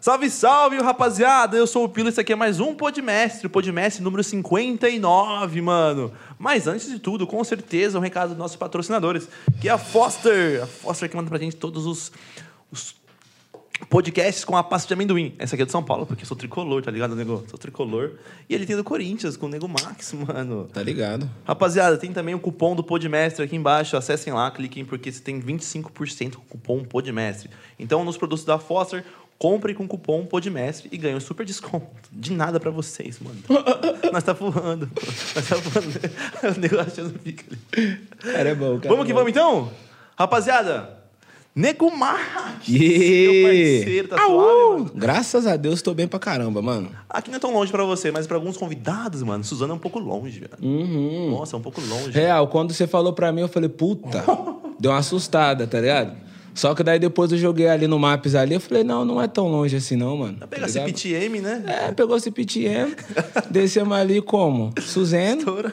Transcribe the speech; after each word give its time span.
Salve, 0.00 0.30
salve, 0.30 0.78
rapaziada! 0.78 1.58
Eu 1.58 1.66
sou 1.66 1.84
o 1.84 1.88
Pilo, 1.88 2.08
esse 2.08 2.18
aqui 2.18 2.32
é 2.32 2.36
mais 2.36 2.58
um 2.58 2.74
Podmestre, 2.74 3.46
o 3.46 3.50
Podmestre 3.50 4.02
número 4.02 4.24
59, 4.24 5.60
mano. 5.60 6.10
Mas 6.38 6.66
antes 6.66 6.88
de 6.88 6.98
tudo, 6.98 7.26
com 7.26 7.44
certeza, 7.44 7.98
um 7.98 8.00
recado 8.00 8.30
dos 8.30 8.38
nossos 8.38 8.56
patrocinadores, 8.56 9.28
que 9.60 9.68
é 9.68 9.72
a 9.72 9.76
Foster. 9.76 10.62
A 10.62 10.66
Foster 10.66 11.06
que 11.06 11.14
manda 11.14 11.28
pra 11.28 11.38
gente 11.38 11.54
todos 11.54 11.84
os, 11.84 12.10
os 12.72 12.94
podcasts 13.90 14.44
com 14.44 14.56
a 14.56 14.62
pasta 14.62 14.88
de 14.88 14.94
amendoim. 14.94 15.34
Essa 15.38 15.54
aqui 15.54 15.62
é 15.62 15.66
de 15.66 15.72
São 15.72 15.82
Paulo, 15.82 16.06
porque 16.06 16.22
eu 16.22 16.26
sou 16.26 16.36
tricolor, 16.36 16.82
tá 16.82 16.90
ligado, 16.90 17.14
nego? 17.16 17.44
Sou 17.48 17.58
tricolor. 17.58 18.12
E 18.48 18.54
ele 18.54 18.66
tem 18.66 18.76
do 18.76 18.84
Corinthians, 18.84 19.36
com 19.36 19.46
o 19.46 19.48
Nego 19.48 19.68
Max, 19.68 20.12
mano. 20.12 20.68
Tá 20.72 20.82
ligado? 20.82 21.28
Rapaziada, 21.44 21.96
tem 21.96 22.12
também 22.12 22.34
o 22.34 22.38
cupom 22.38 22.74
do 22.74 22.84
Podmestre 22.84 23.44
aqui 23.44 23.56
embaixo. 23.56 23.96
Acessem 23.96 24.32
lá, 24.32 24.50
cliquem, 24.50 24.84
porque 24.84 25.10
você 25.10 25.20
tem 25.20 25.40
25% 25.40 26.36
com 26.36 26.42
o 26.42 26.44
cupom 26.48 26.84
Podmestre. 26.84 27.50
Então, 27.78 28.04
nos 28.04 28.16
produtos 28.16 28.44
da 28.44 28.58
Foster, 28.58 29.04
compre 29.40 29.72
com 29.72 29.84
o 29.84 29.88
cupom 29.88 30.26
Podmestre 30.26 30.90
e 30.92 30.98
ganhe 30.98 31.16
um 31.16 31.20
super 31.20 31.46
desconto. 31.46 31.86
De 32.12 32.30
nada 32.30 32.60
pra 32.60 32.70
vocês, 32.70 33.18
mano. 33.18 33.38
Nós 34.12 34.22
tá 34.22 34.34
voando. 34.34 34.90
Nós 35.34 35.48
tá 35.48 35.56
voando. 35.56 36.00
o 36.56 36.60
negócio 36.60 36.92
achando 36.92 37.18
pica 37.18 37.46
ali. 37.72 37.98
Cara, 38.18 38.50
é 38.50 38.54
bom, 38.54 38.76
cara. 38.78 38.90
Vamos 38.90 39.06
que 39.06 39.14
vamos 39.14 39.30
então? 39.30 39.70
Rapaziada, 40.14 41.00
Nego 41.54 41.90
Max, 41.90 42.68
Yeah. 42.68 43.32
meu 43.32 43.42
parceiro, 43.42 44.08
tá 44.08 44.16
suave, 44.18 44.82
mano? 44.82 44.90
Graças 44.94 45.46
a 45.46 45.56
Deus, 45.56 45.80
tô 45.80 45.94
bem 45.94 46.06
pra 46.06 46.18
caramba, 46.18 46.60
mano. 46.60 46.90
Aqui 47.08 47.30
não 47.30 47.38
é 47.38 47.40
tão 47.40 47.52
longe 47.52 47.72
pra 47.72 47.82
você, 47.84 48.10
mas 48.10 48.26
pra 48.26 48.36
alguns 48.36 48.58
convidados, 48.58 49.22
mano, 49.22 49.42
Suzana 49.42 49.72
é 49.72 49.76
um 49.76 49.78
pouco 49.78 49.98
longe, 49.98 50.38
velho. 50.38 50.52
Uhum. 50.62 51.30
Nossa, 51.30 51.56
é 51.56 51.58
um 51.58 51.62
pouco 51.62 51.80
longe. 51.80 52.10
Real, 52.10 52.46
quando 52.48 52.74
você 52.74 52.86
falou 52.86 53.14
pra 53.14 53.32
mim, 53.32 53.40
eu 53.40 53.48
falei, 53.48 53.70
puta, 53.70 54.22
deu 54.78 54.90
uma 54.90 54.98
assustada, 54.98 55.66
tá 55.66 55.80
ligado? 55.80 56.29
Só 56.54 56.74
que 56.74 56.82
daí 56.82 56.98
depois 56.98 57.30
eu 57.32 57.38
joguei 57.38 57.68
ali 57.68 57.86
no 57.86 57.98
Maps 57.98 58.34
ali, 58.34 58.54
eu 58.54 58.60
falei, 58.60 58.82
não, 58.84 59.04
não 59.04 59.20
é 59.22 59.28
tão 59.28 59.48
longe 59.48 59.76
assim 59.76 59.96
não, 59.96 60.16
mano. 60.16 60.32
Vai 60.38 60.40
tá 60.40 60.46
pegar 60.48 60.66
ligado? 60.66 60.86
CPTM, 60.88 61.40
né? 61.40 61.62
É, 61.66 61.92
pegou 61.92 62.16
esse 62.16 62.30
PTM, 62.30 62.94
descemos 63.50 63.96
ali 63.96 64.20
como? 64.20 64.72
Suzano, 64.80 65.38
Estoura. 65.38 65.72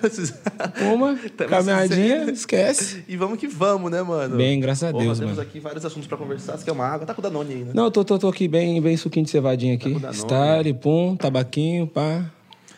uma, 0.93 1.15
Tamo 1.35 1.49
caminhadinha, 1.49 2.19
Suzano. 2.19 2.31
esquece. 2.31 3.03
E 3.07 3.17
vamos 3.17 3.37
que 3.39 3.47
vamos, 3.47 3.91
né, 3.91 4.01
mano? 4.01 4.37
Bem, 4.37 4.59
graças 4.59 4.87
a 4.89 4.91
Porra, 4.91 5.03
Deus, 5.05 5.19
temos 5.19 5.35
mano. 5.37 5.47
aqui 5.47 5.59
vários 5.59 5.83
assuntos 5.85 6.07
pra 6.07 6.17
conversar. 6.17 6.57
Você 6.57 6.63
quer 6.65 6.71
uma 6.71 6.85
água? 6.85 7.05
Tá 7.05 7.13
com 7.13 7.21
o 7.21 7.23
Danone 7.23 7.53
aí, 7.53 7.63
né? 7.63 7.71
Não, 7.73 7.89
tô, 7.91 8.03
tô, 8.05 8.17
tô 8.19 8.27
aqui 8.27 8.47
bem, 8.47 8.81
bem 8.81 8.95
suquinho 8.97 9.25
de 9.25 9.31
cevadinha 9.31 9.75
aqui. 9.75 9.91
com 9.91 9.99
Danone. 9.99 10.17
Style, 10.17 10.73
pum, 10.75 11.15
tabaquinho, 11.15 11.87
pá. 11.87 12.25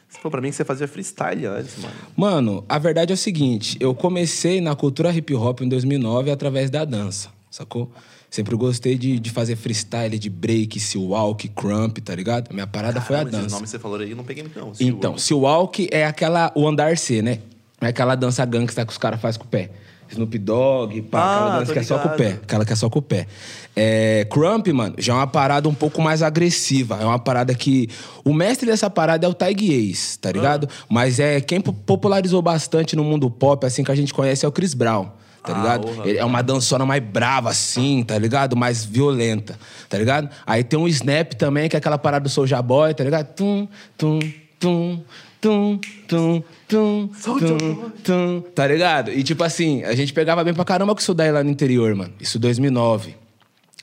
Você 0.08 0.18
falou 0.18 0.32
pra 0.32 0.42
mim 0.42 0.50
que 0.50 0.56
você 0.56 0.66
fazia 0.66 0.88
freestyle 0.88 1.46
antes, 1.46 1.78
mano. 1.78 1.94
Mano, 2.18 2.66
a 2.68 2.80
verdade 2.80 3.12
é 3.12 3.14
o 3.14 3.18
seguinte, 3.18 3.78
eu 3.80 3.94
comecei 3.94 4.60
na 4.60 4.76
cultura 4.76 5.12
hip 5.12 5.36
hop 5.36 5.62
em 5.62 5.70
2009 5.70 6.32
através 6.32 6.70
da 6.72 6.84
dança, 6.84 7.30
sacou? 7.50 7.92
Sempre 8.30 8.56
gostei 8.56 8.96
de, 8.98 9.20
de 9.20 9.30
fazer 9.32 9.56
freestyle, 9.56 10.20
de 10.20 10.30
break, 10.30 10.80
sea 10.80 11.02
walk, 11.02 11.48
crump, 11.50 11.98
tá 12.00 12.14
ligado? 12.14 12.54
Minha 12.54 12.68
parada 12.68 13.02
foi 13.02 13.16
a 13.16 13.20
Caramba, 13.20 13.38
dança. 13.44 13.56
nomes 13.56 13.70
que 13.72 13.78
você 13.78 13.80
falou 13.80 13.98
aí, 14.00 14.12
eu 14.12 14.18
não 14.18 14.24
peguei 14.24 14.44
muito, 14.44 14.60
não. 14.60 14.72
Então, 14.80 15.18
sea 15.18 15.36
walk 15.36 15.88
é 15.92 16.06
aquela, 16.06 16.52
o 16.56 16.68
andar 16.68 16.98
C, 16.98 17.22
né? 17.22 17.40
É 17.82 17.88
aquela 17.88 18.14
dança 18.16 18.46
gangsta 18.46 18.86
que 18.86 18.92
os 18.92 18.98
caras 18.98 19.20
fazem 19.20 19.40
com 19.40 19.46
o 19.48 19.50
pé. 19.50 19.72
Snoop 20.12 20.38
Dogg, 20.40 21.04
pá, 21.04 21.20
Ah, 21.20 21.36
aquela 21.46 21.60
dança 21.60 21.74
que 21.74 21.80
é 21.80 21.84
só 21.84 22.00
com 22.00 22.08
o 22.08 22.18
pé. 22.18 22.30
Aquela 22.42 22.66
que 22.66 22.74
é 22.74 22.76
só 22.76 22.90
com 22.90 22.98
o 23.00 23.02
pé. 23.02 23.28
É, 23.76 24.26
crump, 24.30 24.68
mano, 24.74 24.96
já 24.98 25.14
é 25.14 25.16
uma 25.16 25.28
parada 25.28 25.70
um 25.70 25.74
pouco 25.74 26.02
mais 26.02 26.24
agressiva. 26.24 26.98
É 27.00 27.06
uma 27.06 27.20
parada 27.20 27.54
que... 27.54 27.88
O 28.26 28.34
mestre 28.34 28.66
dessa 28.68 28.90
parada 28.90 29.26
é 29.26 29.30
o 29.30 29.34
Tyg 29.36 29.72
Ace, 29.72 30.18
tá 30.18 30.32
ligado? 30.32 30.68
Ah. 30.70 30.86
Mas 30.90 31.20
é 31.20 31.40
quem 31.40 31.62
po- 31.62 31.74
popularizou 31.74 32.42
bastante 32.42 32.96
no 32.96 33.04
mundo 33.04 33.30
pop, 33.30 33.64
assim, 33.66 33.84
que 33.84 33.92
a 33.92 33.96
gente 33.96 34.12
conhece, 34.14 34.44
é 34.46 34.48
o 34.48 34.52
Chris 34.52 34.74
Brown. 34.74 35.10
Tá 35.44 35.54
Ah, 35.54 35.58
ligado? 35.58 35.88
orra. 35.88 36.12
É 36.12 36.24
uma 36.26 36.42
dançona 36.42 36.86
mais 36.86 37.02
brava, 37.04 37.50
assim, 37.50 38.04
tá 38.04 38.18
ligado? 38.18 38.56
Mais 38.58 38.84
violenta, 38.84 39.58
tá 39.88 39.98
ligado? 39.98 40.30
Aí 40.46 40.64
tem 40.64 40.78
um 40.78 40.88
snap 40.88 41.34
também, 41.34 41.70
que 41.70 41.76
é 41.76 41.80
aquela 41.80 41.98
parada 41.98 42.24
do 42.24 42.30
Soulja 42.30 42.62
Boy, 42.62 42.94
tá 42.94 43.04
ligado? 43.04 43.34
Tum, 43.36 43.68
tum, 43.98 44.20
tum, 44.60 45.02
tum, 45.40 45.80
tum, 46.08 46.44
tum, 46.68 47.10
tum, 47.40 47.92
tum, 48.04 48.42
tá 48.54 48.68
ligado? 48.68 49.12
E 49.12 49.24
tipo 49.24 49.44
assim, 49.44 49.84
a 49.84 49.96
gente 49.96 50.12
pegava 50.14 50.44
bem 50.44 50.54
pra 50.54 50.66
caramba 50.66 50.94
com 50.94 51.00
isso 51.00 51.14
daí 51.14 51.32
lá 51.32 51.44
no 51.44 51.50
interior, 51.50 51.96
mano. 51.96 52.14
Isso 52.20 52.38
2009. 52.38 53.16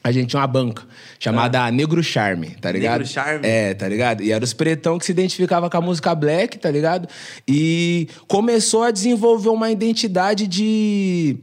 A 0.06 0.12
gente 0.12 0.28
tinha 0.28 0.38
uma 0.38 0.46
banca 0.46 0.84
chamada 1.18 1.68
Negro 1.68 2.00
Charme, 2.00 2.50
tá 2.60 2.70
ligado? 2.70 3.00
Negro 3.00 3.12
Charme? 3.12 3.44
É, 3.44 3.74
tá 3.74 3.88
ligado? 3.88 4.22
E 4.22 4.30
era 4.30 4.44
os 4.44 4.52
pretão 4.52 5.00
que 5.00 5.04
se 5.04 5.10
identificava 5.10 5.68
com 5.68 5.76
a 5.76 5.80
música 5.80 6.14
black, 6.14 6.58
tá 6.58 6.70
ligado? 6.70 7.08
E 7.46 8.06
começou 8.28 8.84
a 8.84 8.92
desenvolver 8.92 9.48
uma 9.48 9.68
identidade 9.68 10.46
de, 10.46 11.36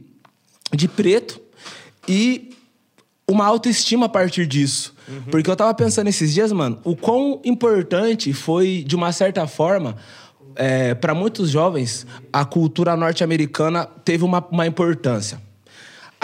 de 0.72 0.88
preto 0.88 1.38
e 2.08 2.54
uma 3.28 3.44
autoestima 3.44 4.06
a 4.06 4.08
partir 4.08 4.46
disso. 4.46 4.94
Porque 5.30 5.50
eu 5.50 5.56
tava 5.56 5.74
pensando 5.74 6.08
esses 6.08 6.32
dias, 6.32 6.50
mano, 6.50 6.78
o 6.84 6.96
quão 6.96 7.42
importante 7.44 8.32
foi, 8.32 8.82
de 8.86 8.96
uma 8.96 9.12
certa 9.12 9.46
forma, 9.46 9.94
é, 10.56 10.94
para 10.94 11.14
muitos 11.14 11.50
jovens, 11.50 12.06
a 12.32 12.46
cultura 12.46 12.96
norte-americana 12.96 13.84
teve 13.84 14.24
uma, 14.24 14.42
uma 14.50 14.66
importância. 14.66 15.38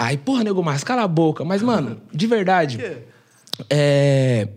Aí, 0.01 0.17
porra, 0.17 0.43
nego, 0.43 0.63
mas 0.63 0.83
cala 0.83 1.03
a 1.03 1.07
boca. 1.07 1.45
Mas, 1.45 1.61
mano, 1.61 2.01
de 2.11 2.25
verdade. 2.25 2.83
É, 3.69 4.47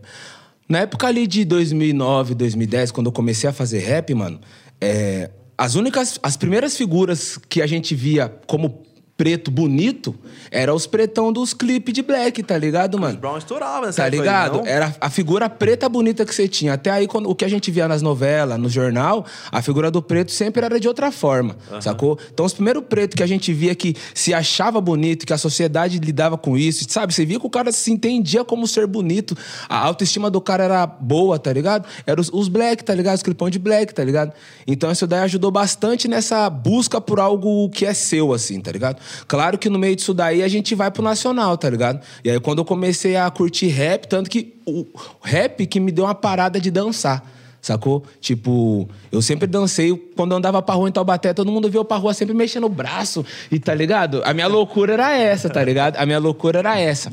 na 0.67 0.79
época 0.81 1.07
ali 1.07 1.27
de 1.27 1.45
2009, 1.45 2.35
2010, 2.35 2.91
quando 2.91 3.09
eu 3.09 3.13
comecei 3.13 3.51
a 3.51 3.53
fazer 3.53 3.81
rap, 3.81 4.15
mano, 4.15 4.41
é, 4.81 5.31
as 5.59 5.75
únicas, 5.75 6.19
as 6.23 6.35
primeiras 6.35 6.79
figuras 6.79 7.39
que 7.47 7.61
a 7.61 7.67
gente 7.67 7.95
via 7.95 8.35
como 8.47 8.85
preto 9.17 9.51
bonito 9.51 10.15
eram 10.51 10.75
os 10.75 10.87
pretão 10.87 11.33
dos 11.33 11.55
clipes 11.55 11.95
de 11.95 12.03
black, 12.03 12.43
tá 12.43 12.59
ligado, 12.59 12.99
mano? 12.99 13.19
Brown 13.19 13.39
estourava 13.39 13.87
nessa 13.87 14.03
Tá 14.03 14.05
aí, 14.05 14.11
ligado? 14.11 14.59
não? 14.59 14.67
Era 14.67 14.95
a 15.01 15.09
figura 15.09 15.49
preta 15.49 15.89
bonita 15.89 16.25
que 16.25 16.35
você 16.35 16.49
tinha. 16.49 16.75
Até 16.75 16.91
aí, 16.91 17.07
quando, 17.07 17.31
o 17.31 17.35
que 17.35 17.45
a 17.45 17.49
gente 17.49 17.71
via 17.71 17.87
nas 17.87 18.03
novelas, 18.03 18.59
no 18.59 18.69
jornal, 18.69 19.25
a 19.51 19.63
figura 19.63 19.91
do 19.91 20.03
preto 20.03 20.33
sempre 20.33 20.65
era 20.65 20.81
de 20.81 20.89
outra 20.89 21.13
forma, 21.13 21.57
sacou? 21.81 22.19
Então, 22.33 22.45
os 22.45 22.53
primeiros 22.53 22.85
pretos 22.89 23.15
que 23.17 23.23
a 23.23 23.27
gente 23.27 23.53
via 23.53 23.75
que 23.75 23.97
se 24.13 24.35
achava 24.35 24.81
bonito, 24.81 25.27
que 25.27 25.33
a 25.33 25.39
sociedade 25.39 25.99
lidava 25.99 26.37
com 26.37 26.57
isso, 26.57 26.85
sabe? 26.89 27.15
Você 27.15 27.25
via 27.25 27.39
que 27.39 27.47
o 27.47 27.51
cara 27.51 27.71
se 27.71 27.93
entendia 27.93 28.45
como 28.45 28.67
ser 28.67 28.87
bonito, 28.87 29.37
a 29.69 29.79
autoestima 29.79 30.31
do 30.31 30.41
cara 30.41 30.65
era 30.65 30.87
boa, 30.87 31.39
tá 31.39 31.53
ligado? 31.53 31.87
Eram 32.07 32.21
os, 32.21 32.31
os 32.33 32.49
black, 32.49 32.83
tá 32.85 32.95
ligado? 32.95 33.17
Os 33.17 33.23
clipão 33.23 33.49
de 33.49 33.59
black, 33.59 33.95
tá 33.95 34.03
ligado? 34.03 34.33
Então, 34.67 34.91
isso 34.91 35.07
daí 35.07 35.21
ajudou 35.21 35.51
bastante 35.51 36.09
nessa 36.09 36.49
busca 36.51 37.01
por 37.01 37.21
algo 37.21 37.69
que 37.71 37.87
é 37.87 37.95
seu, 37.95 38.33
assim, 38.33 38.61
tá 38.61 38.73
ligado? 38.73 39.04
Claro 39.27 39.59
que 39.59 39.69
no 39.69 39.79
meio 39.79 39.97
disso 39.97 40.15
daí 40.15 40.43
a 40.43 40.49
gente 40.49 40.75
vai 40.75 40.91
pro 40.91 41.03
nacional, 41.03 41.57
tá 41.57 41.69
ligado? 41.69 42.01
E 42.25 42.31
aí, 42.31 42.41
quando 42.41 42.59
eu 42.59 42.65
comecei 42.65 43.17
a 43.17 43.31
curtir 43.31 43.69
rap, 43.69 44.07
tanto 44.07 44.31
que 44.31 44.55
o 44.67 44.87
rap 45.23 45.67
que 45.67 45.81
me 45.81 45.93
deu 45.93 46.05
uma 46.05 46.15
parada 46.15 46.61
de 46.61 46.71
dançar. 46.71 47.23
Sacou? 47.61 48.05
Tipo, 48.21 48.87
eu 49.11 49.23
sempre 49.23 49.47
dancei. 49.47 49.97
Quando 50.15 50.33
eu 50.33 50.37
andava 50.37 50.61
pra 50.61 50.75
rua 50.75 50.87
em 50.87 50.93
Taubaté, 50.93 51.33
todo 51.33 51.51
mundo 51.51 51.71
via 51.71 51.83
pra 51.83 51.97
rua 51.97 52.13
sempre 52.13 52.35
mexendo 52.35 52.65
o 52.65 52.69
braço. 52.69 53.25
E 53.51 53.59
tá 53.59 53.75
ligado? 53.75 54.21
A 54.23 54.35
minha 54.35 54.47
loucura 54.47 54.93
era 54.93 55.17
essa, 55.17 55.49
tá 55.49 55.65
ligado? 55.65 55.97
A 55.97 56.05
minha 56.05 56.19
loucura 56.19 56.59
era 56.59 56.79
essa. 56.79 57.11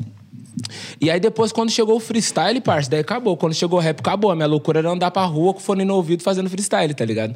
E 1.00 1.10
aí 1.10 1.18
depois, 1.18 1.50
quando 1.52 1.70
chegou 1.70 1.96
o 1.96 2.00
freestyle, 2.00 2.60
parça, 2.60 2.90
daí 2.90 3.00
acabou. 3.00 3.36
Quando 3.36 3.54
chegou 3.54 3.78
o 3.78 3.82
rap, 3.82 4.00
acabou. 4.00 4.30
A 4.30 4.36
minha 4.36 4.46
loucura 4.46 4.80
era 4.80 4.90
andar 4.90 5.10
pra 5.10 5.24
rua 5.24 5.52
com 5.54 5.60
o 5.60 5.62
fone 5.62 5.84
no 5.84 5.94
ouvido 5.94 6.22
fazendo 6.22 6.48
freestyle, 6.50 6.92
tá 6.94 7.04
ligado? 7.04 7.34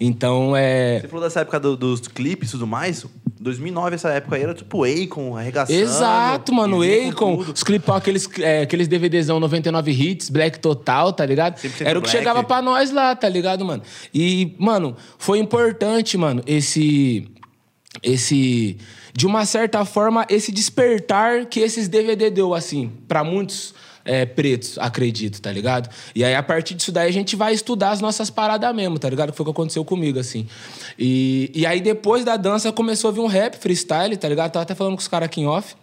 Então, 0.00 0.54
é... 0.56 1.00
Você 1.00 1.08
falou 1.08 1.24
dessa 1.24 1.40
época 1.40 1.60
do- 1.60 1.76
dos 1.76 2.00
clipes 2.08 2.48
e 2.48 2.52
tudo 2.52 2.66
mais. 2.66 3.06
2009, 3.38 3.94
essa 3.94 4.08
época 4.10 4.34
aí, 4.36 4.42
era 4.42 4.54
tipo 4.54 4.82
Akon, 4.84 5.36
arregaçando. 5.36 5.78
Exato, 5.78 6.52
mano. 6.52 6.80
Akon, 7.08 7.36
os 7.36 7.62
clipão, 7.62 7.94
aqueles, 7.94 8.28
é, 8.40 8.62
aqueles 8.62 8.88
DVDzão 8.88 9.38
99 9.38 9.90
hits, 9.92 10.28
Black 10.30 10.58
Total, 10.58 11.12
tá 11.12 11.24
ligado? 11.24 11.56
100% 11.56 11.82
Era 11.86 11.98
o 11.98 12.02
que 12.02 12.08
Black. 12.08 12.10
chegava 12.10 12.42
pra 12.42 12.60
nós 12.60 12.90
lá, 12.90 13.14
tá 13.14 13.28
ligado, 13.28 13.64
mano? 13.64 13.82
E, 14.12 14.54
mano, 14.58 14.96
foi 15.18 15.38
importante, 15.38 16.16
mano, 16.18 16.42
esse. 16.46 17.28
Esse. 18.02 18.76
De 19.16 19.26
uma 19.26 19.46
certa 19.46 19.84
forma, 19.84 20.26
esse 20.28 20.52
despertar 20.52 21.46
que 21.46 21.60
esses 21.60 21.88
DVD 21.88 22.30
deu, 22.30 22.52
assim, 22.52 22.92
pra 23.08 23.24
muitos. 23.24 23.74
é, 24.06 24.24
pretos, 24.24 24.78
acredito, 24.78 25.42
tá 25.42 25.50
ligado? 25.50 25.90
E 26.14 26.22
aí, 26.22 26.32
a 26.32 26.42
partir 26.42 26.74
disso 26.74 26.92
daí, 26.92 27.08
a 27.08 27.12
gente 27.12 27.34
vai 27.34 27.52
estudar 27.52 27.90
as 27.90 28.00
nossas 28.00 28.30
paradas 28.30 28.72
mesmo, 28.72 29.00
tá 29.00 29.10
ligado? 29.10 29.32
Que 29.32 29.36
foi 29.36 29.42
o 29.42 29.46
que 29.46 29.50
aconteceu 29.50 29.84
comigo, 29.84 30.18
assim. 30.20 30.46
E, 30.96 31.50
e 31.52 31.66
aí, 31.66 31.80
depois 31.80 32.24
da 32.24 32.36
dança, 32.36 32.70
começou 32.70 33.10
a 33.10 33.12
vir 33.12 33.18
um 33.18 33.26
rap, 33.26 33.56
freestyle, 33.56 34.16
tá 34.16 34.28
ligado? 34.28 34.52
Tava 34.52 34.62
até 34.62 34.76
falando 34.76 34.94
com 34.94 35.00
os 35.00 35.08
caras 35.08 35.26
aqui 35.26 35.40
em 35.40 35.46
off. 35.48 35.74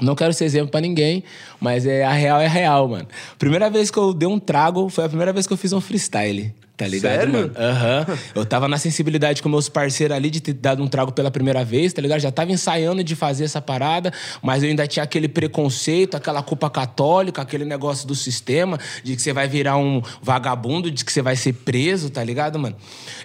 Não 0.00 0.16
quero 0.16 0.32
ser 0.32 0.44
exemplo 0.44 0.70
pra 0.70 0.80
ninguém, 0.80 1.22
mas 1.62 1.86
é, 1.86 2.04
a 2.04 2.12
real 2.12 2.40
é 2.40 2.48
real, 2.48 2.88
mano. 2.88 3.06
Primeira 3.38 3.70
vez 3.70 3.88
que 3.88 3.96
eu 3.96 4.12
dei 4.12 4.28
um 4.28 4.38
trago 4.38 4.88
foi 4.88 5.04
a 5.04 5.08
primeira 5.08 5.32
vez 5.32 5.46
que 5.46 5.52
eu 5.52 5.56
fiz 5.56 5.72
um 5.72 5.80
freestyle. 5.80 6.52
Tá 6.82 6.88
ligado, 6.88 7.12
Sério? 7.12 7.32
mano? 7.32 7.52
Aham. 7.56 8.06
Eu 8.34 8.44
tava 8.46 8.66
na 8.66 8.76
sensibilidade 8.76 9.42
com 9.42 9.48
meus 9.48 9.68
parceiros 9.68 10.16
ali 10.16 10.30
de 10.30 10.40
ter 10.40 10.54
dado 10.54 10.82
um 10.82 10.88
trago 10.88 11.12
pela 11.12 11.30
primeira 11.30 11.64
vez, 11.64 11.92
tá 11.92 12.02
ligado? 12.02 12.18
Já 12.18 12.32
tava 12.32 12.50
ensaiando 12.50 13.04
de 13.04 13.14
fazer 13.14 13.44
essa 13.44 13.60
parada, 13.60 14.12
mas 14.42 14.62
eu 14.62 14.70
ainda 14.70 14.86
tinha 14.86 15.04
aquele 15.04 15.28
preconceito, 15.28 16.16
aquela 16.16 16.42
culpa 16.42 16.68
católica, 16.70 17.42
aquele 17.42 17.64
negócio 17.64 18.08
do 18.08 18.14
sistema, 18.14 18.78
de 19.04 19.14
que 19.14 19.22
você 19.22 19.32
vai 19.32 19.46
virar 19.46 19.76
um 19.76 20.02
vagabundo, 20.22 20.90
de 20.90 21.04
que 21.04 21.12
você 21.12 21.22
vai 21.22 21.36
ser 21.36 21.52
preso, 21.52 22.10
tá 22.10 22.24
ligado, 22.24 22.58
mano? 22.58 22.74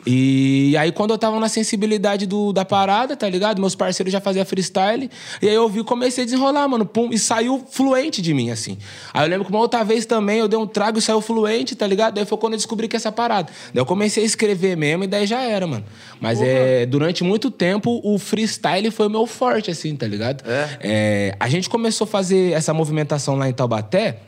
E 0.05 0.75
aí, 0.77 0.91
quando 0.91 1.11
eu 1.11 1.17
tava 1.17 1.39
na 1.39 1.49
sensibilidade 1.49 2.27
do, 2.27 2.53
da 2.53 2.63
parada, 2.63 3.15
tá 3.15 3.27
ligado? 3.27 3.59
Meus 3.59 3.75
parceiros 3.75 4.11
já 4.11 4.21
faziam 4.21 4.45
freestyle, 4.45 5.09
e 5.41 5.49
aí 5.49 5.55
eu 5.55 5.67
vi, 5.67 5.83
comecei 5.83 6.23
a 6.23 6.25
desenrolar, 6.25 6.67
mano, 6.67 6.85
pum, 6.85 7.09
e 7.11 7.17
saiu 7.17 7.65
fluente 7.71 8.21
de 8.27 8.33
mim, 8.33 8.51
assim. 8.51 8.77
Aí 9.13 9.25
eu 9.25 9.29
lembro 9.29 9.45
que 9.45 9.51
uma 9.51 9.59
outra 9.59 9.83
vez 9.83 10.05
também 10.05 10.39
eu 10.39 10.47
dei 10.47 10.59
um 10.59 10.67
trago 10.67 10.99
e 10.99 11.01
saiu 11.01 11.21
fluente, 11.21 11.75
tá 11.75 11.87
ligado? 11.87 12.15
Daí 12.15 12.25
foi 12.25 12.37
quando 12.37 12.53
eu 12.53 12.57
descobri 12.57 12.87
que 12.87 12.95
essa 12.95 13.11
parada. 13.11 13.51
Daí 13.73 13.81
eu 13.81 13.85
comecei 13.85 14.23
a 14.23 14.25
escrever 14.25 14.75
mesmo 14.75 15.05
e 15.05 15.07
daí 15.07 15.25
já 15.25 15.41
era, 15.41 15.65
mano. 15.65 15.85
Mas 16.19 16.41
é, 16.41 16.85
durante 16.85 17.23
muito 17.23 17.49
tempo 17.49 18.01
o 18.03 18.17
freestyle 18.19 18.91
foi 18.91 19.07
o 19.07 19.09
meu 19.09 19.25
forte, 19.25 19.71
assim, 19.71 19.95
tá 19.95 20.05
ligado? 20.05 20.43
É, 20.79 21.35
a 21.39 21.47
gente 21.49 21.69
começou 21.69 22.05
a 22.05 22.07
fazer 22.07 22.51
essa 22.51 22.73
movimentação 22.73 23.35
lá 23.35 23.49
em 23.49 23.53
Taubaté. 23.53 24.19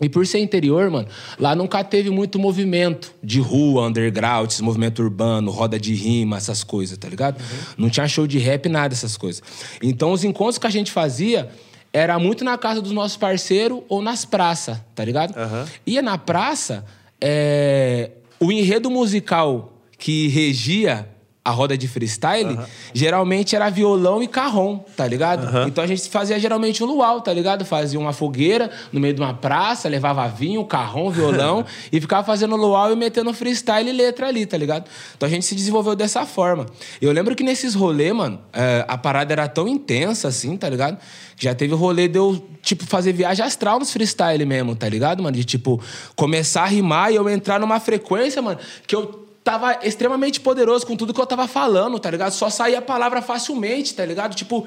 E 0.00 0.08
por 0.08 0.26
ser 0.26 0.40
interior, 0.40 0.90
mano, 0.90 1.06
lá 1.38 1.54
nunca 1.54 1.84
teve 1.84 2.10
muito 2.10 2.38
movimento 2.38 3.12
de 3.22 3.38
rua, 3.38 3.86
underground, 3.86 4.50
esse 4.50 4.62
movimento 4.62 5.02
urbano, 5.02 5.50
roda 5.50 5.78
de 5.78 5.94
rima, 5.94 6.38
essas 6.38 6.64
coisas, 6.64 6.96
tá 6.96 7.08
ligado? 7.08 7.40
Não 7.76 7.90
tinha 7.90 8.08
show 8.08 8.26
de 8.26 8.38
rap, 8.38 8.68
nada 8.68 8.88
dessas 8.88 9.16
coisas. 9.16 9.42
Então 9.82 10.10
os 10.12 10.24
encontros 10.24 10.58
que 10.58 10.66
a 10.66 10.70
gente 10.70 10.90
fazia 10.90 11.50
era 11.92 12.18
muito 12.18 12.44
na 12.44 12.56
casa 12.56 12.80
dos 12.80 12.92
nossos 12.92 13.16
parceiros 13.16 13.82
ou 13.88 14.00
nas 14.00 14.24
praças, 14.24 14.78
tá 14.94 15.04
ligado? 15.04 15.36
Aham. 15.36 15.68
Ia 15.86 16.00
na 16.02 16.16
praça, 16.16 16.84
é, 17.20 18.10
o 18.40 18.50
enredo 18.50 18.90
musical 18.90 19.72
que 19.98 20.28
regia 20.28 21.08
a 21.44 21.50
roda 21.50 21.76
de 21.76 21.88
freestyle, 21.88 22.56
geralmente 22.94 23.56
era 23.56 23.68
violão 23.68 24.22
e 24.22 24.28
carrom, 24.28 24.78
tá 24.96 25.04
ligado? 25.06 25.66
Então 25.66 25.82
a 25.82 25.86
gente 25.88 26.08
fazia 26.08 26.38
geralmente 26.38 26.84
um 26.84 26.86
luau, 26.86 27.20
tá 27.20 27.32
ligado? 27.32 27.64
Fazia 27.64 27.98
uma 27.98 28.12
fogueira 28.12 28.70
no 28.92 29.00
meio 29.00 29.12
de 29.12 29.20
uma 29.20 29.34
praça, 29.34 29.88
levava 29.88 30.28
vinho, 30.28 30.64
carrom, 30.64 31.10
violão 31.10 31.64
e 31.90 32.00
ficava 32.00 32.24
fazendo 32.24 32.54
luau 32.54 32.92
e 32.92 32.96
metendo 32.96 33.34
freestyle 33.34 33.88
e 33.88 33.92
letra 33.92 34.28
ali, 34.28 34.46
tá 34.46 34.56
ligado? 34.56 34.84
Então 35.16 35.26
a 35.26 35.30
gente 35.30 35.44
se 35.44 35.56
desenvolveu 35.56 35.96
dessa 35.96 36.24
forma. 36.24 36.66
Eu 37.00 37.10
lembro 37.10 37.34
que 37.34 37.42
nesses 37.42 37.74
rolês, 37.74 38.12
mano, 38.12 38.40
é, 38.52 38.84
a 38.86 38.96
parada 38.96 39.32
era 39.32 39.48
tão 39.48 39.66
intensa 39.66 40.28
assim, 40.28 40.56
tá 40.56 40.68
ligado? 40.68 40.96
Que 41.36 41.44
Já 41.44 41.54
teve 41.56 41.74
rolê 41.74 42.06
de 42.06 42.18
eu, 42.18 42.40
tipo, 42.62 42.86
fazer 42.86 43.12
viagem 43.12 43.44
astral 43.44 43.80
nos 43.80 43.92
freestyle 43.92 44.46
mesmo, 44.46 44.76
tá 44.76 44.88
ligado, 44.88 45.20
mano? 45.20 45.36
De, 45.36 45.44
tipo, 45.44 45.82
começar 46.14 46.62
a 46.62 46.66
rimar 46.66 47.10
e 47.10 47.16
eu 47.16 47.28
entrar 47.28 47.58
numa 47.58 47.80
frequência, 47.80 48.40
mano, 48.40 48.60
que 48.86 48.94
eu 48.94 49.22
tava 49.44 49.78
extremamente 49.82 50.40
poderoso 50.40 50.86
com 50.86 50.96
tudo 50.96 51.12
que 51.12 51.20
eu 51.20 51.26
tava 51.26 51.46
falando, 51.46 51.98
tá 51.98 52.10
ligado? 52.10 52.32
Só 52.32 52.48
saía 52.48 52.78
a 52.78 52.82
palavra 52.82 53.20
facilmente, 53.20 53.94
tá 53.94 54.04
ligado? 54.04 54.34
Tipo. 54.34 54.66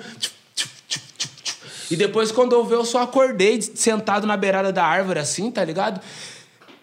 E 1.90 1.96
depois, 1.96 2.32
quando 2.32 2.54
eu 2.54 2.66
vi, 2.66 2.74
eu 2.74 2.84
só 2.84 3.04
acordei 3.04 3.62
sentado 3.62 4.26
na 4.26 4.36
beirada 4.36 4.72
da 4.72 4.84
árvore, 4.84 5.20
assim, 5.20 5.50
tá 5.52 5.64
ligado? 5.64 6.02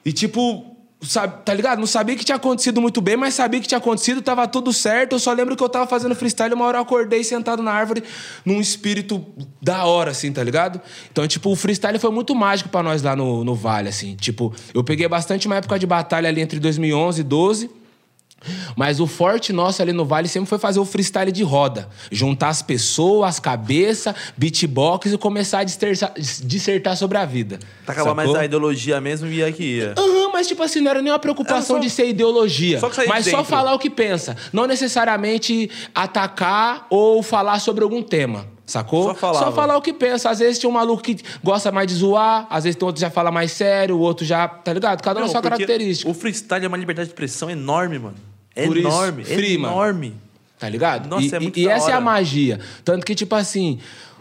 E 0.04 0.12
tipo. 0.12 0.68
Sabe, 1.04 1.44
tá 1.44 1.52
ligado? 1.52 1.80
Não 1.80 1.86
sabia 1.86 2.14
que 2.14 2.24
tinha 2.24 2.36
acontecido 2.36 2.80
muito 2.80 3.00
bem, 3.00 3.16
mas 3.16 3.34
sabia 3.34 3.60
que 3.60 3.66
tinha 3.66 3.78
acontecido, 3.78 4.22
tava 4.22 4.46
tudo 4.46 4.72
certo. 4.72 5.14
Eu 5.14 5.18
só 5.18 5.32
lembro 5.32 5.56
que 5.56 5.62
eu 5.62 5.68
tava 5.68 5.84
fazendo 5.84 6.14
freestyle, 6.14 6.54
uma 6.54 6.64
hora 6.64 6.78
eu 6.78 6.82
acordei 6.82 7.24
sentado 7.24 7.60
na 7.60 7.72
árvore, 7.72 8.04
num 8.44 8.60
espírito 8.60 9.26
da 9.60 9.84
hora, 9.84 10.12
assim, 10.12 10.32
tá 10.32 10.44
ligado? 10.44 10.80
Então, 11.10 11.26
tipo, 11.26 11.50
o 11.50 11.56
freestyle 11.56 11.98
foi 11.98 12.12
muito 12.12 12.36
mágico 12.36 12.68
pra 12.68 12.84
nós 12.84 13.02
lá 13.02 13.16
no, 13.16 13.42
no 13.42 13.52
Vale, 13.52 13.88
assim. 13.88 14.14
Tipo, 14.14 14.54
eu 14.72 14.84
peguei 14.84 15.08
bastante 15.08 15.48
uma 15.48 15.56
época 15.56 15.76
de 15.76 15.88
batalha 15.88 16.28
ali 16.28 16.40
entre 16.40 16.60
2011 16.60 17.20
e 17.20 17.24
12. 17.24 17.81
Mas 18.76 19.00
o 19.00 19.06
forte 19.06 19.52
nosso 19.52 19.80
ali 19.82 19.92
no 19.92 20.04
Vale 20.04 20.28
sempre 20.28 20.48
foi 20.48 20.58
fazer 20.58 20.78
o 20.80 20.84
freestyle 20.84 21.30
de 21.32 21.42
roda. 21.42 21.88
Juntar 22.10 22.48
as 22.48 22.62
pessoas, 22.62 23.30
as 23.30 23.38
cabeças, 23.40 24.14
beatbox 24.36 25.12
e 25.12 25.18
começar 25.18 25.60
a 25.60 25.64
dissertar, 25.64 26.12
dissertar 26.16 26.96
sobre 26.96 27.18
a 27.18 27.24
vida. 27.24 27.58
Tacava 27.86 28.14
mais 28.14 28.28
sacou? 28.28 28.40
a 28.40 28.44
ideologia 28.44 29.00
mesmo 29.00 29.26
e 29.28 29.36
ia 29.36 29.52
que 29.52 29.62
ia. 29.62 29.94
Aham, 29.96 30.30
mas 30.32 30.46
tipo 30.48 30.62
assim, 30.62 30.80
não 30.80 30.90
era 30.90 31.02
nenhuma 31.02 31.18
preocupação 31.18 31.76
Era 31.76 31.82
só- 31.82 31.88
de 31.88 31.90
ser 31.90 32.08
ideologia. 32.08 32.78
só 32.80 32.88
que 32.88 32.96
sair 32.96 33.04
de 33.06 33.10
mas 33.10 33.26
só 33.26 33.42
falar 33.44 33.74
o 33.74 33.78
que 33.78 33.90
pensa. 33.90 34.36
Não 34.52 34.66
necessariamente 34.66 35.70
atacar 35.94 36.86
ou 36.90 37.22
falar 37.22 37.58
sobre 37.60 37.82
algum 37.84 38.02
tema. 38.02 38.46
Sacou? 38.64 39.08
Só 39.08 39.14
falava. 39.14 39.52
falar 39.52 39.76
o 39.76 39.82
que 39.82 39.92
pensa. 39.92 40.30
Às 40.30 40.38
vezes 40.38 40.58
tem 40.58 40.68
um 40.70 40.72
maluco 40.72 41.02
que 41.02 41.18
gosta 41.42 41.70
mais 41.72 41.86
de 41.88 41.94
zoar, 41.94 42.46
às 42.48 42.64
vezes 42.64 42.76
tem 42.76 42.86
outro 42.86 43.00
que 43.00 43.02
já 43.02 43.10
fala 43.10 43.30
mais 43.30 43.52
sério, 43.52 43.96
o 43.96 44.00
outro 44.00 44.24
já. 44.24 44.48
Tá 44.48 44.72
ligado? 44.72 45.02
Cada 45.02 45.18
um 45.18 45.22
Não, 45.22 45.28
a 45.28 45.32
sua 45.32 45.42
característica. 45.42 46.10
O 46.10 46.14
freestyle 46.14 46.64
é 46.64 46.68
uma 46.68 46.76
liberdade 46.76 47.08
de 47.08 47.12
expressão 47.12 47.50
enorme, 47.50 47.98
mano. 47.98 48.16
Por 48.54 48.76
isso, 48.76 48.88
enorme, 48.88 49.24
free, 49.24 49.58
mano. 49.58 49.74
enorme. 49.74 50.14
Tá 50.58 50.68
ligado? 50.68 51.08
Nossa, 51.08 51.24
e 51.24 51.34
é 51.34 51.40
muito 51.40 51.58
e 51.58 51.64
da 51.64 51.72
essa 51.72 51.90
é 51.90 51.94
a 51.94 52.00
magia. 52.00 52.60
Tanto 52.84 53.04
que, 53.04 53.14
tipo 53.14 53.34
assim. 53.34 53.78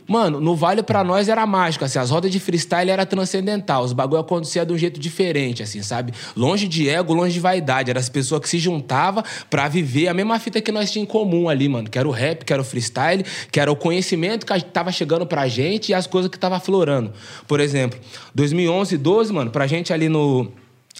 Mano, 0.07 0.41
no 0.41 0.55
Vale 0.55 0.83
pra 0.83 1.05
nós 1.05 1.29
era 1.29 1.45
mágico, 1.45 1.85
assim, 1.85 1.97
as 1.97 2.09
rodas 2.09 2.29
de 2.31 2.39
freestyle 2.39 2.89
era 2.89 3.05
transcendental, 3.05 3.83
os 3.83 3.93
bagulho 3.93 4.19
acontecia 4.19 4.65
de 4.65 4.73
um 4.73 4.77
jeito 4.77 4.99
diferente, 4.99 5.63
assim, 5.63 5.81
sabe? 5.81 6.11
Longe 6.35 6.67
de 6.67 6.89
ego, 6.89 7.13
longe 7.13 7.33
de 7.33 7.39
vaidade, 7.39 7.91
eram 7.91 7.99
as 7.99 8.09
pessoas 8.09 8.41
que 8.41 8.49
se 8.49 8.57
juntavam 8.57 9.23
pra 9.49 9.69
viver 9.69 10.09
a 10.09 10.13
mesma 10.13 10.37
fita 10.37 10.59
que 10.59 10.69
nós 10.69 10.91
tínhamos 10.91 11.09
em 11.09 11.11
comum 11.13 11.47
ali, 11.47 11.69
mano, 11.69 11.89
que 11.89 11.97
era 11.97 12.07
o 12.07 12.11
rap, 12.11 12.43
que 12.43 12.51
era 12.51 12.61
o 12.61 12.65
freestyle, 12.65 13.23
que 13.49 13.57
era 13.57 13.71
o 13.71 13.75
conhecimento 13.75 14.45
que 14.45 14.61
tava 14.65 14.91
chegando 14.91 15.25
pra 15.25 15.47
gente 15.47 15.89
e 15.89 15.93
as 15.93 16.07
coisas 16.07 16.29
que 16.29 16.37
tava 16.37 16.59
florando. 16.59 17.13
Por 17.47 17.61
exemplo, 17.61 17.97
2011, 18.35 18.97
12, 18.97 19.31
mano, 19.31 19.51
pra 19.51 19.65
gente 19.65 19.93
ali 19.93 20.09
no, 20.09 20.51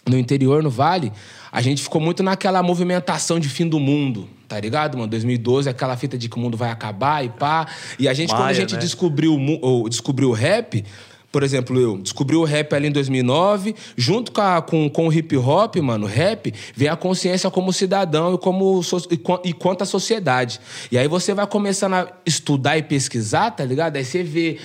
no 0.08 0.18
interior, 0.18 0.62
no 0.62 0.70
Vale, 0.70 1.12
a 1.50 1.60
gente 1.62 1.82
ficou 1.82 2.00
muito 2.00 2.22
naquela 2.22 2.62
movimentação 2.62 3.38
de 3.38 3.48
fim 3.48 3.68
do 3.68 3.78
mundo, 3.78 4.28
tá 4.48 4.58
ligado, 4.58 4.96
mano? 4.98 5.08
2012, 5.08 5.68
aquela 5.68 5.96
fita 5.96 6.18
de 6.18 6.28
que 6.28 6.36
o 6.36 6.40
mundo 6.40 6.56
vai 6.56 6.70
acabar 6.70 7.24
e 7.24 7.28
pá. 7.28 7.66
E 7.98 8.08
a 8.08 8.14
gente, 8.14 8.30
quando 8.30 8.40
a 8.40 8.44
Maia, 8.44 8.54
gente 8.54 8.74
né? 8.74 8.80
descobriu, 8.80 9.38
ou 9.60 9.88
descobriu 9.88 10.30
o 10.30 10.32
rap, 10.32 10.84
por 11.30 11.42
exemplo, 11.42 11.78
eu 11.80 11.96
descobri 11.98 12.36
o 12.36 12.44
rap 12.44 12.74
ali 12.74 12.88
em 12.88 12.92
2009, 12.92 13.74
junto 13.96 14.32
com, 14.32 14.40
a- 14.42 14.60
com, 14.60 14.90
com 14.90 15.08
o 15.08 15.12
hip 15.12 15.34
hop, 15.36 15.76
mano, 15.76 16.04
rap, 16.06 16.52
vem 16.74 16.88
a 16.88 16.96
consciência 16.96 17.50
como 17.50 17.72
cidadão 17.72 18.34
e, 18.34 18.38
como, 18.38 18.82
so- 18.82 19.06
e, 19.10 19.48
e 19.48 19.52
quanto 19.54 19.82
à 19.82 19.86
sociedade. 19.86 20.60
E 20.90 20.98
aí 20.98 21.08
você 21.08 21.32
vai 21.32 21.46
começando 21.46 21.94
a 21.94 22.08
estudar 22.26 22.76
e 22.76 22.82
pesquisar, 22.82 23.50
tá 23.52 23.64
ligado? 23.64 23.96
Aí 23.96 24.04
você 24.04 24.22
vê 24.22 24.58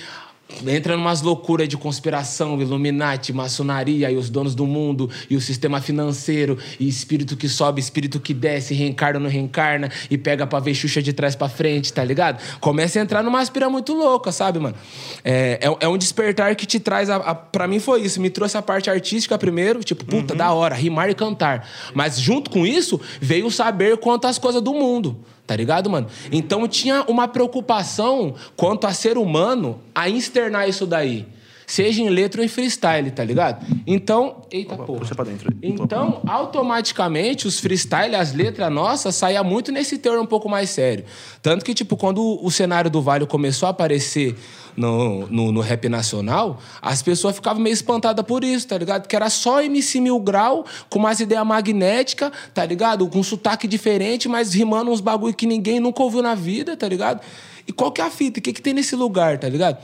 Entra 0.66 0.96
numas 0.96 1.20
loucuras 1.20 1.68
de 1.68 1.76
conspiração, 1.76 2.60
Illuminati, 2.60 3.32
maçonaria 3.32 4.10
e 4.10 4.16
os 4.16 4.30
donos 4.30 4.54
do 4.54 4.66
mundo 4.66 5.08
e 5.28 5.36
o 5.36 5.40
sistema 5.40 5.80
financeiro 5.80 6.58
e 6.80 6.88
espírito 6.88 7.36
que 7.36 7.48
sobe, 7.48 7.80
espírito 7.80 8.18
que 8.18 8.32
desce, 8.32 8.72
reencarna, 8.72 9.20
não 9.20 9.28
reencarna 9.28 9.90
e 10.10 10.16
pega 10.16 10.46
pra 10.46 10.58
ver 10.58 10.74
Xuxa 10.74 11.02
de 11.02 11.12
trás 11.12 11.36
pra 11.36 11.48
frente, 11.48 11.92
tá 11.92 12.02
ligado? 12.02 12.42
Começa 12.60 12.98
a 12.98 13.02
entrar 13.02 13.22
numa 13.22 13.40
aspira 13.40 13.68
muito 13.68 13.92
louca, 13.92 14.32
sabe, 14.32 14.58
mano? 14.58 14.74
É, 15.22 15.60
é, 15.62 15.84
é 15.84 15.88
um 15.88 15.98
despertar 15.98 16.56
que 16.56 16.66
te 16.66 16.80
traz. 16.80 17.10
A, 17.10 17.16
a, 17.16 17.34
pra 17.34 17.68
mim 17.68 17.78
foi 17.78 18.00
isso, 18.00 18.20
me 18.20 18.30
trouxe 18.30 18.56
a 18.56 18.62
parte 18.62 18.88
artística 18.88 19.36
primeiro, 19.38 19.84
tipo, 19.84 20.04
puta, 20.04 20.34
da 20.34 20.50
hora, 20.52 20.74
rimar 20.74 21.10
e 21.10 21.14
cantar. 21.14 21.68
Mas 21.94 22.18
junto 22.18 22.50
com 22.50 22.66
isso 22.66 22.98
veio 23.20 23.46
o 23.46 23.50
saber 23.50 23.98
quanto 23.98 24.26
às 24.26 24.38
coisas 24.38 24.62
do 24.62 24.72
mundo. 24.72 25.18
Tá 25.48 25.56
ligado, 25.56 25.88
mano? 25.88 26.08
Então 26.30 26.68
tinha 26.68 27.04
uma 27.08 27.26
preocupação 27.26 28.34
quanto 28.54 28.86
a 28.86 28.92
ser 28.92 29.16
humano 29.16 29.80
a 29.94 30.06
externar 30.06 30.68
isso 30.68 30.86
daí. 30.86 31.26
Seja 31.68 32.00
em 32.00 32.08
letra 32.08 32.40
ou 32.40 32.44
em 32.46 32.48
freestyle, 32.48 33.10
tá 33.10 33.22
ligado? 33.22 33.62
Então. 33.86 34.36
Eita 34.50 34.74
porra. 34.74 35.00
Puxa 35.00 35.14
pra 35.14 35.22
dentro. 35.26 35.52
Então, 35.62 36.22
automaticamente, 36.26 37.46
os 37.46 37.60
freestyle, 37.60 38.16
as 38.16 38.32
letras 38.32 38.72
nossas, 38.72 39.14
saía 39.14 39.44
muito 39.44 39.70
nesse 39.70 39.98
teor 39.98 40.18
um 40.18 40.24
pouco 40.24 40.48
mais 40.48 40.70
sério. 40.70 41.04
Tanto 41.42 41.62
que, 41.62 41.74
tipo, 41.74 41.94
quando 41.94 42.42
o 42.42 42.50
cenário 42.50 42.90
do 42.90 43.02
Vale 43.02 43.26
começou 43.26 43.66
a 43.66 43.70
aparecer 43.70 44.34
no, 44.74 45.26
no, 45.26 45.52
no 45.52 45.60
rap 45.60 45.90
nacional, 45.90 46.58
as 46.80 47.02
pessoas 47.02 47.34
ficavam 47.34 47.62
meio 47.62 47.74
espantadas 47.74 48.24
por 48.24 48.42
isso, 48.42 48.66
tá 48.66 48.78
ligado? 48.78 49.06
Que 49.06 49.14
era 49.14 49.28
só 49.28 49.62
MC 49.62 50.00
Mil 50.00 50.18
Grau, 50.20 50.64
com 50.88 50.98
umas 50.98 51.20
ideias 51.20 51.46
magnéticas, 51.46 52.32
tá 52.54 52.64
ligado? 52.64 53.06
Com 53.08 53.18
um 53.18 53.22
sotaque 53.22 53.68
diferente, 53.68 54.26
mas 54.26 54.54
rimando 54.54 54.90
uns 54.90 55.02
bagulho 55.02 55.34
que 55.34 55.46
ninguém 55.46 55.80
nunca 55.80 56.02
ouviu 56.02 56.22
na 56.22 56.34
vida, 56.34 56.78
tá 56.78 56.88
ligado? 56.88 57.20
E 57.68 57.72
qual 57.72 57.92
que 57.92 58.00
é 58.00 58.04
a 58.04 58.10
fita? 58.10 58.40
O 58.40 58.42
que, 58.42 58.54
que 58.54 58.62
tem 58.62 58.72
nesse 58.72 58.96
lugar, 58.96 59.36
tá 59.36 59.46
ligado? 59.46 59.76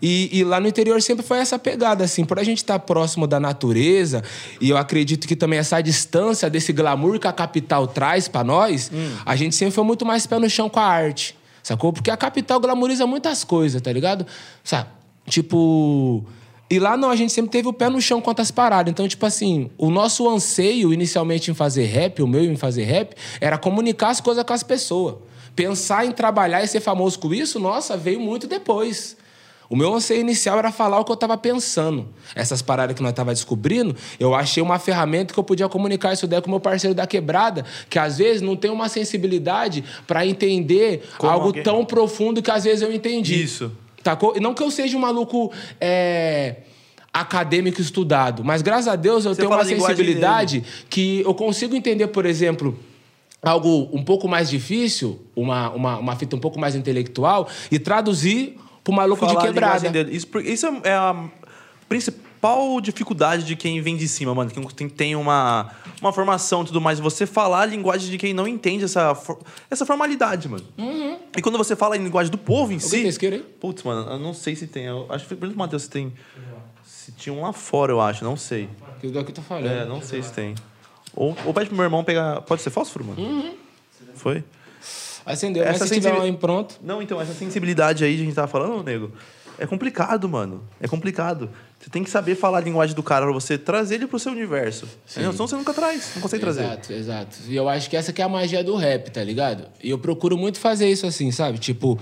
E, 0.00 0.30
e 0.32 0.44
lá 0.44 0.60
no 0.60 0.68
interior 0.68 1.02
sempre 1.02 1.26
foi 1.26 1.38
essa 1.38 1.58
pegada, 1.58 2.04
assim, 2.04 2.24
por 2.24 2.38
a 2.38 2.44
gente 2.44 2.58
estar 2.58 2.78
próximo 2.78 3.26
da 3.26 3.40
natureza, 3.40 4.22
e 4.60 4.70
eu 4.70 4.76
acredito 4.76 5.26
que 5.26 5.34
também 5.34 5.58
essa 5.58 5.80
distância 5.80 6.48
desse 6.48 6.72
glamour 6.72 7.18
que 7.18 7.26
a 7.26 7.32
capital 7.32 7.88
traz 7.88 8.28
pra 8.28 8.44
nós, 8.44 8.92
a 9.26 9.34
gente 9.34 9.56
sempre 9.56 9.74
foi 9.74 9.82
muito 9.82 10.06
mais 10.06 10.24
pé 10.24 10.38
no 10.38 10.48
chão 10.48 10.70
com 10.70 10.78
a 10.78 10.84
arte, 10.84 11.36
sacou? 11.64 11.92
Porque 11.92 12.12
a 12.12 12.16
capital 12.16 12.60
glamoriza 12.60 13.08
muitas 13.08 13.42
coisas, 13.42 13.82
tá 13.82 13.92
ligado? 13.92 14.24
Sabe? 14.62 14.88
Tipo. 15.26 16.24
E 16.70 16.78
lá 16.78 16.96
não, 16.96 17.10
a 17.10 17.16
gente 17.16 17.32
sempre 17.32 17.50
teve 17.50 17.68
o 17.68 17.72
pé 17.72 17.90
no 17.90 18.00
chão 18.00 18.20
quanto 18.20 18.40
às 18.40 18.50
paradas. 18.50 18.90
Então, 18.90 19.06
tipo 19.06 19.26
assim, 19.26 19.68
o 19.76 19.90
nosso 19.90 20.26
anseio 20.26 20.90
inicialmente 20.90 21.50
em 21.50 21.54
fazer 21.54 21.84
rap, 21.84 22.22
o 22.22 22.26
meu 22.26 22.42
em 22.44 22.56
fazer 22.56 22.84
rap, 22.84 23.14
era 23.40 23.58
comunicar 23.58 24.08
as 24.08 24.22
coisas 24.22 24.42
com 24.42 24.54
as 24.54 24.62
pessoas. 24.62 25.16
Pensar 25.54 26.06
em 26.06 26.12
trabalhar 26.12 26.62
e 26.62 26.66
ser 26.68 26.80
famoso 26.80 27.18
com 27.18 27.32
isso, 27.34 27.58
nossa, 27.60 27.96
veio 27.96 28.18
muito 28.20 28.46
depois. 28.46 29.16
O 29.68 29.76
meu 29.76 29.94
anseio 29.94 30.20
inicial 30.20 30.58
era 30.58 30.70
falar 30.70 31.00
o 31.00 31.04
que 31.04 31.10
eu 31.12 31.16
tava 31.16 31.36
pensando. 31.38 32.08
Essas 32.34 32.60
paradas 32.60 32.94
que 32.94 33.02
nós 33.02 33.12
tava 33.14 33.32
descobrindo, 33.32 33.96
eu 34.20 34.34
achei 34.34 34.62
uma 34.62 34.78
ferramenta 34.78 35.32
que 35.32 35.40
eu 35.40 35.44
podia 35.44 35.66
comunicar 35.68 36.12
isso 36.12 36.26
daí 36.26 36.42
com 36.42 36.48
o 36.48 36.50
meu 36.50 36.60
parceiro 36.60 36.94
da 36.94 37.06
quebrada, 37.06 37.64
que 37.88 37.98
às 37.98 38.18
vezes 38.18 38.42
não 38.42 38.54
tem 38.54 38.70
uma 38.70 38.88
sensibilidade 38.90 39.82
para 40.06 40.26
entender 40.26 41.08
Como 41.16 41.32
algo 41.32 41.46
alguém- 41.46 41.62
tão 41.62 41.84
profundo 41.86 42.42
que 42.42 42.50
às 42.50 42.64
vezes 42.64 42.82
eu 42.82 42.92
entendi. 42.92 43.42
Isso. 43.42 43.72
Tacou? 44.02 44.34
Não 44.40 44.52
que 44.52 44.62
eu 44.62 44.70
seja 44.70 44.94
um 44.96 45.00
maluco 45.00 45.50
é, 45.80 46.56
acadêmico 47.12 47.80
estudado, 47.80 48.44
mas 48.44 48.60
graças 48.62 48.88
a 48.88 48.96
Deus 48.96 49.24
eu 49.24 49.34
Você 49.34 49.40
tenho 49.40 49.52
uma 49.54 49.64
sensibilidade 49.64 50.62
que 50.90 51.20
eu 51.20 51.32
consigo 51.34 51.74
entender, 51.74 52.08
por 52.08 52.26
exemplo, 52.26 52.78
algo 53.42 53.90
um 53.92 54.04
pouco 54.04 54.28
mais 54.28 54.48
difícil, 54.48 55.20
uma, 55.34 55.70
uma, 55.70 55.98
uma 55.98 56.16
fita 56.16 56.36
um 56.36 56.38
pouco 56.38 56.60
mais 56.60 56.74
intelectual, 56.76 57.48
e 57.70 57.78
traduzir 57.78 58.56
pro 58.84 58.92
maluco 58.92 59.26
de 59.26 59.32
Falar 59.32 59.44
a 59.44 59.46
quebrada. 59.46 60.00
Isso, 60.10 60.26
isso 60.44 60.66
é 60.84 60.92
a 60.94 61.28
principal 61.88 62.80
dificuldade 62.80 63.44
de 63.44 63.56
quem 63.56 63.80
vem 63.80 63.96
de 63.96 64.06
cima, 64.08 64.34
mano. 64.34 64.50
Quem 64.50 64.88
tem, 64.88 65.16
uma, 65.16 65.70
uma 66.00 66.12
formação 66.12 66.62
e 66.62 66.66
tudo 66.66 66.80
mais. 66.80 66.98
Você 67.00 67.26
falar 67.26 67.62
a 67.62 67.66
linguagem 67.66 68.10
de 68.10 68.18
quem 68.18 68.32
não 68.32 68.46
entende 68.46 68.84
essa, 68.84 69.16
essa 69.70 69.84
formalidade, 69.84 70.48
mano. 70.48 70.64
E 71.36 71.42
quando 71.42 71.58
você 71.58 71.74
fala 71.76 71.96
em 71.96 72.02
linguagem 72.02 72.30
do 72.30 72.38
povo 72.38 72.72
em 72.72 72.76
Uhum. 72.76 72.82
Alguém 72.82 72.88
si. 72.88 72.96
tem 73.00 73.08
isqueiro 73.08 73.36
aí? 73.36 73.42
Putz, 73.42 73.82
mano, 73.82 74.10
eu 74.10 74.18
não 74.18 74.34
sei 74.34 74.54
se 74.56 74.66
tem. 74.66 74.84
Eu 74.84 75.06
acho 75.08 75.24
que 75.24 75.28
foi 75.28 75.36
pro 75.36 75.56
Matheus 75.56 75.82
se 75.82 75.90
tem. 75.90 76.12
Se 76.84 77.12
tinha 77.12 77.32
um 77.32 77.42
lá 77.42 77.52
fora, 77.52 77.92
eu 77.92 78.00
acho, 78.00 78.24
não 78.24 78.36
sei. 78.36 78.68
Que 79.00 79.08
o 79.08 79.12
daqui 79.12 79.32
tá 79.32 79.42
falando. 79.42 79.66
É, 79.66 79.84
não 79.84 80.00
sei 80.00 80.22
se 80.22 80.32
tem. 80.32 80.54
Ou, 81.14 81.36
ou 81.44 81.52
pede 81.54 81.66
pro 81.66 81.76
meu 81.76 81.84
irmão 81.84 82.02
pegar. 82.04 82.40
Pode 82.42 82.62
ser 82.62 82.70
fósforo, 82.70 83.04
mano? 83.04 83.20
Uhum. 83.20 83.54
Foi? 84.14 84.42
Acendeu, 85.24 85.64
mas 85.64 85.76
Essa 85.76 85.86
se 85.86 85.94
tiver 85.94 86.08
sensibil- 86.08 86.20
um 86.20 86.24
aí 86.34 86.36
pronto... 86.36 86.76
Não, 86.82 87.00
então, 87.00 87.20
essa 87.20 87.32
sensibilidade 87.32 88.04
aí 88.04 88.16
que 88.16 88.22
a 88.22 88.24
gente 88.24 88.34
tava 88.34 88.48
falando, 88.48 88.82
nego, 88.82 89.12
é 89.58 89.66
complicado, 89.66 90.28
mano. 90.28 90.64
É 90.80 90.88
complicado. 90.88 91.48
Você 91.78 91.90
tem 91.90 92.02
que 92.02 92.10
saber 92.10 92.34
falar 92.34 92.58
a 92.58 92.60
linguagem 92.60 92.94
do 92.96 93.02
cara 93.02 93.24
pra 93.26 93.32
você 93.32 93.56
trazer 93.56 93.96
ele 93.96 94.06
pro 94.08 94.18
seu 94.18 94.32
universo. 94.32 94.88
Senão 95.06 95.32
você 95.32 95.54
nunca 95.54 95.72
traz, 95.72 96.12
não 96.16 96.22
consegue 96.22 96.40
trazer. 96.40 96.62
Exato, 96.62 96.92
exato. 96.92 97.36
E 97.48 97.54
eu 97.54 97.68
acho 97.68 97.88
que 97.88 97.96
essa 97.96 98.12
que 98.12 98.20
é 98.20 98.24
a 98.24 98.28
magia 98.28 98.64
do 98.64 98.74
rap, 98.74 99.10
tá 99.10 99.22
ligado? 99.22 99.66
E 99.82 99.90
eu 99.90 99.98
procuro 99.98 100.36
muito 100.36 100.58
fazer 100.58 100.88
isso 100.88 101.06
assim, 101.06 101.30
sabe? 101.30 101.58
Tipo, 101.58 101.98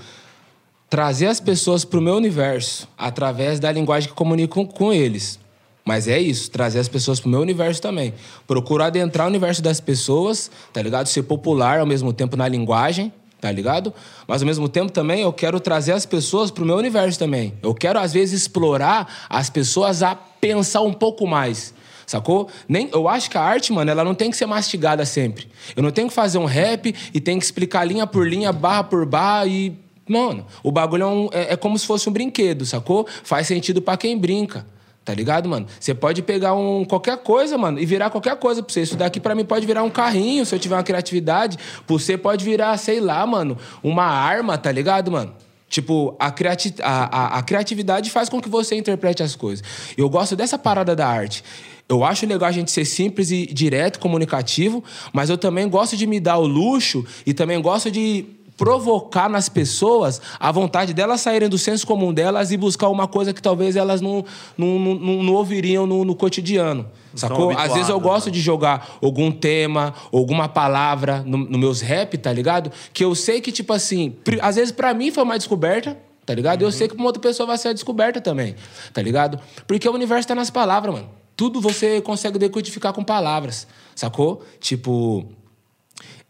trazer 0.89 1.27
as 1.27 1.39
pessoas 1.39 1.85
pro 1.85 2.01
meu 2.01 2.15
universo 2.15 2.87
através 2.97 3.59
da 3.59 3.71
linguagem 3.71 4.09
que 4.09 4.15
comunico 4.15 4.53
com, 4.55 4.65
com 4.65 4.91
eles. 4.93 5.39
Mas 5.83 6.07
é 6.07 6.19
isso, 6.19 6.51
trazer 6.51 6.79
as 6.79 6.87
pessoas 6.87 7.19
pro 7.19 7.29
meu 7.29 7.39
universo 7.39 7.81
também. 7.81 8.13
Procuro 8.45 8.83
adentrar 8.83 9.25
o 9.25 9.29
universo 9.29 9.61
das 9.61 9.79
pessoas, 9.79 10.51
tá 10.71 10.81
ligado? 10.81 11.07
Ser 11.07 11.23
popular 11.23 11.79
ao 11.79 11.85
mesmo 11.85 12.13
tempo 12.13 12.37
na 12.37 12.47
linguagem, 12.47 13.11
tá 13.39 13.51
ligado? 13.51 13.91
Mas 14.27 14.43
ao 14.43 14.45
mesmo 14.45 14.69
tempo 14.69 14.91
também 14.91 15.21
eu 15.21 15.33
quero 15.33 15.59
trazer 15.59 15.93
as 15.93 16.05
pessoas 16.05 16.51
pro 16.51 16.63
meu 16.65 16.75
universo 16.77 17.17
também. 17.17 17.53
Eu 17.63 17.73
quero 17.73 17.97
às 17.99 18.13
vezes 18.13 18.41
explorar 18.41 19.25
as 19.27 19.49
pessoas 19.49 20.03
a 20.03 20.13
pensar 20.15 20.81
um 20.81 20.93
pouco 20.93 21.25
mais. 21.25 21.73
Sacou? 22.05 22.49
Nem, 22.67 22.89
eu 22.93 23.07
acho 23.07 23.29
que 23.31 23.37
a 23.37 23.41
arte, 23.41 23.71
mano, 23.73 23.89
ela 23.89 24.03
não 24.03 24.13
tem 24.13 24.29
que 24.29 24.35
ser 24.37 24.45
mastigada 24.45 25.05
sempre. 25.05 25.47
Eu 25.75 25.81
não 25.81 25.91
tenho 25.91 26.09
que 26.09 26.13
fazer 26.13 26.37
um 26.37 26.45
rap 26.45 26.93
e 27.13 27.19
tenho 27.21 27.39
que 27.39 27.45
explicar 27.45 27.85
linha 27.85 28.05
por 28.05 28.27
linha, 28.27 28.51
barra 28.51 28.83
por 28.83 29.05
barra 29.05 29.45
e. 29.47 29.73
Mano, 30.07 30.45
o 30.61 30.71
bagulho 30.71 31.03
é, 31.03 31.07
um- 31.07 31.29
é- 31.31 31.53
é 31.53 31.55
como 31.57 31.77
se 31.79 31.87
fosse 31.87 32.09
um 32.09 32.11
brinquedo, 32.11 32.65
sacou? 32.65 33.07
Faz 33.23 33.47
sentido 33.47 33.81
pra 33.81 33.95
quem 33.95 34.17
brinca. 34.17 34.65
Tá 35.03 35.15
ligado, 35.15 35.49
mano? 35.49 35.65
Você 35.79 35.95
pode 35.95 36.21
pegar 36.21 36.53
um 36.53 36.85
qualquer 36.85 37.17
coisa, 37.17 37.57
mano, 37.57 37.79
e 37.79 37.85
virar 37.85 38.11
qualquer 38.11 38.35
coisa 38.35 38.61
pra 38.61 38.71
você. 38.71 38.81
Isso 38.81 38.95
daqui 38.95 39.19
pra 39.19 39.33
mim 39.33 39.43
pode 39.43 39.65
virar 39.65 39.81
um 39.81 39.89
carrinho, 39.89 40.45
se 40.45 40.53
eu 40.53 40.59
tiver 40.59 40.75
uma 40.75 40.83
criatividade. 40.83 41.57
Você 41.87 42.15
pode 42.15 42.45
virar, 42.45 42.77
sei 42.77 42.99
lá, 42.99 43.25
mano, 43.25 43.57
uma 43.81 44.05
arma, 44.05 44.57
tá 44.59 44.71
ligado, 44.71 45.11
mano? 45.11 45.33
Tipo, 45.67 46.15
a, 46.19 46.29
criati 46.29 46.75
a, 46.83 47.35
a, 47.35 47.39
a 47.39 47.41
criatividade 47.41 48.11
faz 48.11 48.29
com 48.29 48.39
que 48.39 48.49
você 48.49 48.75
interprete 48.75 49.23
as 49.23 49.35
coisas. 49.35 49.65
Eu 49.97 50.07
gosto 50.09 50.35
dessa 50.35 50.57
parada 50.57 50.95
da 50.95 51.07
arte. 51.07 51.43
Eu 51.89 52.03
acho 52.03 52.25
legal 52.25 52.47
a 52.47 52.51
gente 52.51 52.69
ser 52.71 52.85
simples 52.85 53.31
e 53.31 53.45
direto, 53.47 53.99
comunicativo, 53.99 54.83
mas 55.11 55.29
eu 55.29 55.37
também 55.37 55.67
gosto 55.67 55.97
de 55.97 56.05
me 56.05 56.19
dar 56.19 56.37
o 56.37 56.45
luxo 56.45 57.05
e 57.25 57.33
também 57.33 57.59
gosto 57.61 57.89
de 57.89 58.25
provocar 58.61 59.27
nas 59.27 59.49
pessoas 59.49 60.21
a 60.39 60.51
vontade 60.51 60.93
delas 60.93 61.19
saírem 61.21 61.49
do 61.49 61.57
senso 61.57 61.87
comum 61.87 62.13
delas 62.13 62.51
e 62.51 62.57
buscar 62.57 62.89
uma 62.89 63.07
coisa 63.07 63.33
que 63.33 63.41
talvez 63.41 63.75
elas 63.75 64.01
não, 64.01 64.23
não, 64.55 64.77
não, 64.77 65.23
não- 65.23 65.33
ouviriam 65.33 65.87
no, 65.87 66.05
no 66.05 66.13
cotidiano. 66.13 66.85
Sacou? 67.15 67.57
Às 67.57 67.73
vezes 67.73 67.89
eu 67.89 67.99
gosto 67.99 68.27
né? 68.27 68.33
de 68.33 68.39
jogar 68.39 68.99
algum 69.01 69.31
tema, 69.31 69.95
alguma 70.13 70.47
palavra 70.47 71.23
no, 71.25 71.39
no 71.39 71.57
meus 71.57 71.81
rap, 71.81 72.15
tá 72.19 72.31
ligado? 72.31 72.71
Que 72.93 73.03
eu 73.03 73.15
sei 73.15 73.41
que, 73.41 73.51
tipo 73.51 73.73
assim, 73.73 74.15
às 74.39 74.57
vezes 74.57 74.71
pra 74.71 74.93
mim 74.93 75.09
foi 75.09 75.23
uma 75.23 75.39
descoberta, 75.39 75.97
tá 76.23 76.35
ligado? 76.35 76.61
E 76.61 76.63
Eu 76.63 76.71
sei 76.71 76.87
que 76.87 76.93
pra 76.93 77.01
uma 77.01 77.09
outra 77.09 77.19
pessoa 77.19 77.47
vai 77.47 77.57
ser 77.57 77.69
a 77.69 77.73
descoberta 77.73 78.21
também, 78.21 78.53
tá 78.93 79.01
ligado? 79.01 79.39
Porque 79.65 79.89
o 79.89 79.91
universo 79.91 80.27
tá 80.27 80.35
nas 80.35 80.51
palavras, 80.51 80.93
mano. 80.93 81.09
Tudo 81.35 81.59
você 81.59 81.99
consegue 81.99 82.37
decodificar 82.37 82.93
com 82.93 83.03
palavras, 83.03 83.65
sacou? 83.95 84.43
Tipo. 84.59 85.25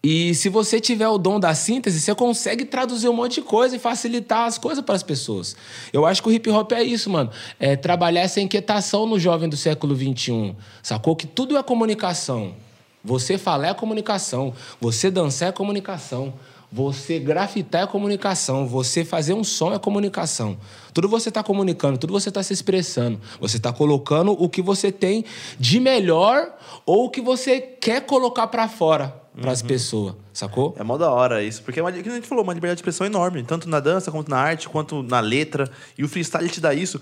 E 0.03 0.33
se 0.33 0.49
você 0.49 0.79
tiver 0.79 1.07
o 1.07 1.19
dom 1.19 1.39
da 1.39 1.53
síntese, 1.53 1.99
você 1.99 2.15
consegue 2.15 2.65
traduzir 2.65 3.07
um 3.07 3.13
monte 3.13 3.35
de 3.35 3.41
coisa 3.41 3.75
e 3.75 3.79
facilitar 3.79 4.47
as 4.47 4.57
coisas 4.57 4.83
para 4.83 4.95
as 4.95 5.03
pessoas. 5.03 5.55
Eu 5.93 6.07
acho 6.07 6.23
que 6.23 6.29
o 6.29 6.31
hip 6.31 6.49
hop 6.49 6.71
é 6.71 6.81
isso, 6.81 7.07
mano. 7.07 7.29
É 7.59 7.75
trabalhar 7.75 8.21
essa 8.21 8.41
inquietação 8.41 9.05
no 9.05 9.19
jovem 9.19 9.47
do 9.47 9.55
século 9.55 9.95
XXI. 9.95 10.55
Sacou? 10.81 11.15
Que 11.15 11.27
tudo 11.27 11.55
é 11.55 11.61
comunicação. 11.61 12.55
Você 13.03 13.37
falar 13.37 13.67
é 13.67 13.73
comunicação. 13.75 14.53
Você 14.79 15.11
dançar 15.11 15.49
é 15.49 15.51
comunicação. 15.51 16.33
Você 16.71 17.19
grafitar 17.19 17.83
é 17.83 17.87
comunicação. 17.87 18.67
Você 18.67 19.05
fazer 19.05 19.35
um 19.35 19.43
som 19.43 19.71
é 19.71 19.77
comunicação. 19.77 20.57
Tudo 20.95 21.07
você 21.07 21.29
está 21.29 21.43
comunicando, 21.43 21.99
tudo 21.99 22.11
você 22.11 22.29
está 22.29 22.41
se 22.41 22.53
expressando. 22.53 23.21
Você 23.39 23.57
está 23.57 23.71
colocando 23.71 24.31
o 24.31 24.49
que 24.49 24.63
você 24.63 24.91
tem 24.91 25.25
de 25.59 25.79
melhor 25.79 26.57
ou 26.87 27.05
o 27.05 27.09
que 27.11 27.21
você 27.21 27.61
quer 27.61 28.01
colocar 28.01 28.47
para 28.47 28.67
fora 28.67 29.20
para 29.39 29.51
as 29.51 29.61
pessoas, 29.61 30.15
sacou? 30.33 30.75
É 30.77 30.83
mó 30.83 30.97
da 30.97 31.09
hora 31.09 31.41
isso, 31.41 31.63
porque 31.63 31.79
é 31.79 31.83
uma, 31.83 31.91
que 31.91 32.07
a 32.07 32.13
gente 32.13 32.27
falou, 32.27 32.43
uma 32.43 32.53
liberdade 32.53 32.77
de 32.77 32.81
expressão 32.81 33.05
enorme, 33.07 33.43
tanto 33.43 33.69
na 33.69 33.79
dança, 33.79 34.11
quanto 34.11 34.29
na 34.29 34.37
arte, 34.37 34.67
quanto 34.67 35.01
na 35.03 35.19
letra. 35.19 35.69
E 35.97 36.03
o 36.03 36.09
freestyle 36.09 36.49
te 36.49 36.59
dá 36.59 36.73
isso. 36.73 37.01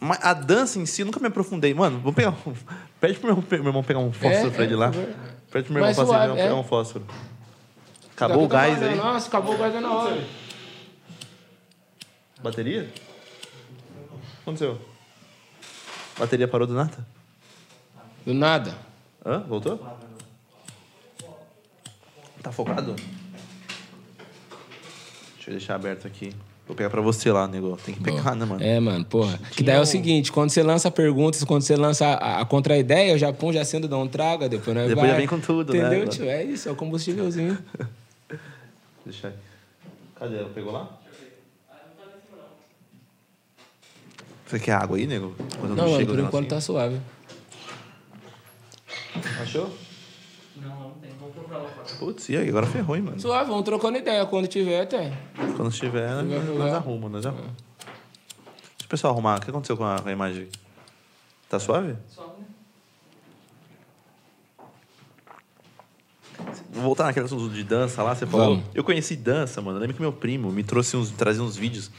Mas 0.00 0.18
a 0.22 0.32
dança 0.34 0.78
em 0.78 0.86
si, 0.86 1.02
eu 1.02 1.06
nunca 1.06 1.20
me 1.20 1.26
aprofundei. 1.26 1.72
Mano, 1.74 1.98
vamos 1.98 2.14
pegar 2.14 2.30
um. 2.30 2.54
Pede 3.00 3.18
pro 3.18 3.34
meu, 3.34 3.44
meu 3.50 3.66
irmão 3.66 3.82
pegar 3.82 4.00
um 4.00 4.12
fósforo 4.12 4.48
É, 4.48 4.50
pra 4.50 4.64
ele 4.64 4.74
é, 4.74 4.76
lá. 4.76 4.92
favor. 4.92 5.08
Pede 5.50 5.64
pro 5.64 5.74
meu 5.74 5.86
irmão 5.86 6.06
suave, 6.06 6.32
ele 6.32 6.40
é. 6.40 6.42
pegar 6.44 6.54
um 6.54 6.64
fósforo. 6.64 7.04
Acabou 8.14 8.44
o 8.44 8.48
gás 8.48 8.82
aí. 8.82 8.94
Nossa, 8.94 9.28
acabou 9.28 9.54
o 9.54 9.58
gás 9.58 9.74
é 9.74 9.80
na 9.80 9.92
hora. 9.92 10.24
Bateria? 12.42 12.82
O 12.82 12.86
que 12.86 14.40
aconteceu? 14.42 14.78
Bateria 16.18 16.48
parou 16.48 16.66
do 16.66 16.72
nada? 16.74 17.06
Do 18.24 18.32
nada. 18.32 18.74
Hã? 19.24 19.40
Voltou? 19.40 19.78
Tá 22.46 22.52
focado? 22.52 22.94
Deixa 25.34 25.48
eu 25.48 25.54
deixar 25.54 25.74
aberto 25.74 26.06
aqui. 26.06 26.32
Vou 26.64 26.76
pegar 26.76 26.88
pra 26.90 27.00
você 27.00 27.32
lá, 27.32 27.48
nego. 27.48 27.76
Tem 27.84 27.92
que 27.92 28.00
pegar, 28.00 28.36
né, 28.36 28.44
mano? 28.44 28.62
É, 28.62 28.78
mano, 28.78 29.04
porra. 29.04 29.36
Que 29.50 29.64
daí 29.64 29.74
é 29.74 29.80
o 29.80 29.84
seguinte, 29.84 30.30
quando 30.30 30.50
você 30.50 30.62
lança 30.62 30.88
perguntas, 30.88 31.42
quando 31.42 31.62
você 31.62 31.74
lança 31.74 32.06
a, 32.06 32.40
a 32.42 32.44
contra-ideia, 32.44 33.16
o 33.16 33.18
Japão 33.18 33.52
já 33.52 33.64
sendo 33.64 33.88
dá 33.88 33.98
um 33.98 34.06
traga, 34.06 34.48
depois 34.48 34.76
nós 34.76 34.86
Depois 34.86 35.02
vai. 35.02 35.10
já 35.10 35.16
vem 35.16 35.26
com 35.26 35.40
tudo, 35.40 35.72
né, 35.72 35.80
Entendeu, 35.80 35.98
mano? 35.98 36.10
tio? 36.12 36.30
É 36.30 36.44
isso, 36.44 36.68
é 36.68 36.72
o 36.72 36.76
combustívelzinho. 36.76 37.58
Deixa 39.04 39.26
aí. 39.26 39.34
Cadê 40.14 40.36
ela? 40.36 40.48
Pegou 40.50 40.72
lá? 40.72 40.88
Você 44.46 44.60
quer 44.60 44.74
água 44.74 44.96
aí, 44.96 45.08
nego? 45.08 45.34
Quando 45.58 45.74
Não, 45.74 45.84
mano, 45.84 45.96
chega 45.96 46.12
o 46.12 46.14
por 46.14 46.22
enquanto 46.24 46.48
tá 46.48 46.54
negocinho? 46.54 46.60
suave. 46.60 47.00
Achou? 49.42 49.76
Não, 50.56 50.68
não 50.90 50.90
Putz, 51.98 52.28
e 52.28 52.36
aí? 52.36 52.48
Agora 52.48 52.66
ferrou, 52.66 52.96
hein, 52.96 53.02
mano? 53.02 53.20
Suave, 53.20 53.48
vamos 53.50 53.64
trocando 53.64 53.98
ideia. 53.98 54.24
Quando 54.26 54.46
tiver, 54.46 54.86
tem. 54.86 55.12
Quando 55.56 55.70
estiver, 55.70 56.08
nós, 56.10 56.26
Vai 56.28 56.38
nós 56.38 56.46
jogar. 56.46 56.76
arrumamos, 56.76 57.12
nós 57.12 57.26
arrumamos. 57.26 57.52
Deixa 57.56 58.84
o 58.84 58.88
pessoal 58.88 59.12
arrumar. 59.12 59.38
O 59.38 59.40
que 59.42 59.50
aconteceu 59.50 59.76
com 59.76 59.84
a, 59.84 59.98
com 60.00 60.08
a 60.08 60.12
imagem? 60.12 60.48
Tá 61.48 61.58
suave? 61.58 61.96
Só, 62.08 62.22
né? 62.26 62.44
Vou 66.70 66.82
voltar 66.82 67.04
naquele 67.04 67.24
assunto 67.26 67.48
de 67.48 67.64
dança 67.64 68.02
lá, 68.02 68.14
você 68.14 68.26
falou. 68.26 68.56
Vamos. 68.56 68.64
Eu 68.74 68.84
conheci 68.84 69.16
dança, 69.16 69.60
mano. 69.62 69.78
Eu 69.78 69.80
lembro 69.80 69.96
que 69.96 70.02
meu 70.02 70.12
primo 70.12 70.50
me 70.50 70.62
trouxe 70.62 70.96
uns, 70.96 71.10
trazia 71.10 71.42
uns 71.42 71.56
vídeos. 71.56 71.90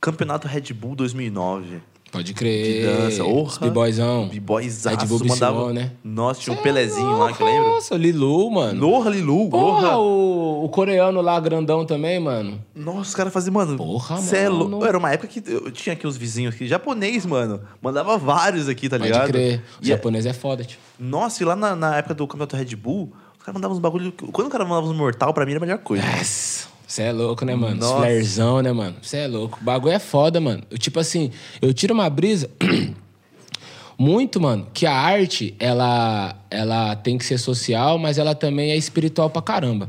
Campeonato 0.00 0.48
Red 0.48 0.72
Bull 0.72 0.94
2009. 0.96 1.82
Pode 2.10 2.34
crer. 2.34 2.64
De 2.64 2.86
dança. 3.02 3.24
Orra. 3.24 3.58
B-boyzão. 3.60 4.28
B-boyzaço. 4.28 4.96
Red 4.98 5.06
Bull 5.06 5.20
mandava... 5.26 5.72
Né? 5.72 5.92
Nossa, 6.02 6.40
tinha 6.40 6.56
um 6.56 6.60
Pelezinho 6.60 7.18
lá, 7.18 7.32
que 7.32 7.40
eu 7.42 7.46
lembro. 7.46 7.68
Nossa, 7.70 7.94
Lilu, 7.96 8.50
mano. 8.50 8.80
Norra 8.80 9.10
Lilu, 9.10 9.48
Porra, 9.48 9.88
Orra. 9.88 9.98
o, 9.98 10.64
o 10.64 10.68
coreano 10.68 11.20
lá, 11.20 11.38
grandão 11.38 11.84
também, 11.86 12.18
mano. 12.18 12.60
Nossa, 12.74 13.00
os 13.10 13.14
caras 13.14 13.32
faziam, 13.32 13.54
mano. 13.54 13.76
Porra, 13.76 14.16
cê 14.18 14.38
é 14.38 14.48
mano. 14.50 14.84
Era 14.84 14.98
uma 14.98 15.12
época 15.12 15.28
que 15.28 15.42
eu 15.50 15.70
tinha 15.70 15.92
aqui 15.92 16.06
uns 16.06 16.16
vizinhos 16.16 16.54
aqui, 16.54 16.66
japonês, 16.66 17.24
mano. 17.24 17.60
Mandava 17.80 18.18
vários 18.18 18.68
aqui, 18.68 18.88
tá 18.88 18.98
Pode 18.98 19.10
ligado? 19.12 19.28
crer. 19.28 19.62
O 19.80 19.84
E, 19.84 19.88
japonês 19.88 20.26
é 20.26 20.32
foda, 20.32 20.64
tio. 20.64 20.78
Nossa, 20.98 21.42
e 21.42 21.46
lá 21.46 21.54
na, 21.54 21.76
na 21.76 21.96
época 21.96 22.14
do 22.14 22.26
campeonato 22.26 22.56
Red 22.56 22.74
Bull, 22.76 23.12
os 23.38 23.44
caras 23.44 23.54
mandavam 23.54 23.76
uns 23.76 23.80
bagulho. 23.80 24.12
Quando 24.32 24.48
o 24.48 24.50
cara 24.50 24.64
mandava 24.64 24.86
uns 24.88 24.96
mortal, 24.96 25.32
pra 25.32 25.46
mim 25.46 25.52
era 25.52 25.58
a 25.60 25.66
melhor 25.66 25.78
coisa. 25.78 26.04
Yes. 26.04 26.68
Você 26.90 27.02
é 27.04 27.12
louco, 27.12 27.44
né, 27.44 27.54
mano? 27.54 27.76
Nossa. 27.76 27.94
Os 27.94 28.00
Flarzão, 28.00 28.62
né, 28.62 28.72
mano? 28.72 28.96
Você 29.00 29.18
é 29.18 29.28
louco. 29.28 29.60
O 29.60 29.64
bagulho 29.64 29.94
é 29.94 30.00
foda, 30.00 30.40
mano. 30.40 30.64
Eu, 30.68 30.76
tipo 30.76 30.98
assim, 30.98 31.30
eu 31.62 31.72
tiro 31.72 31.94
uma 31.94 32.10
brisa. 32.10 32.50
Muito, 33.96 34.40
mano, 34.40 34.66
que 34.74 34.86
a 34.86 34.92
arte, 34.92 35.54
ela, 35.60 36.34
ela 36.50 36.96
tem 36.96 37.16
que 37.16 37.24
ser 37.24 37.38
social, 37.38 37.96
mas 37.96 38.18
ela 38.18 38.34
também 38.34 38.72
é 38.72 38.76
espiritual 38.76 39.30
pra 39.30 39.40
caramba. 39.40 39.88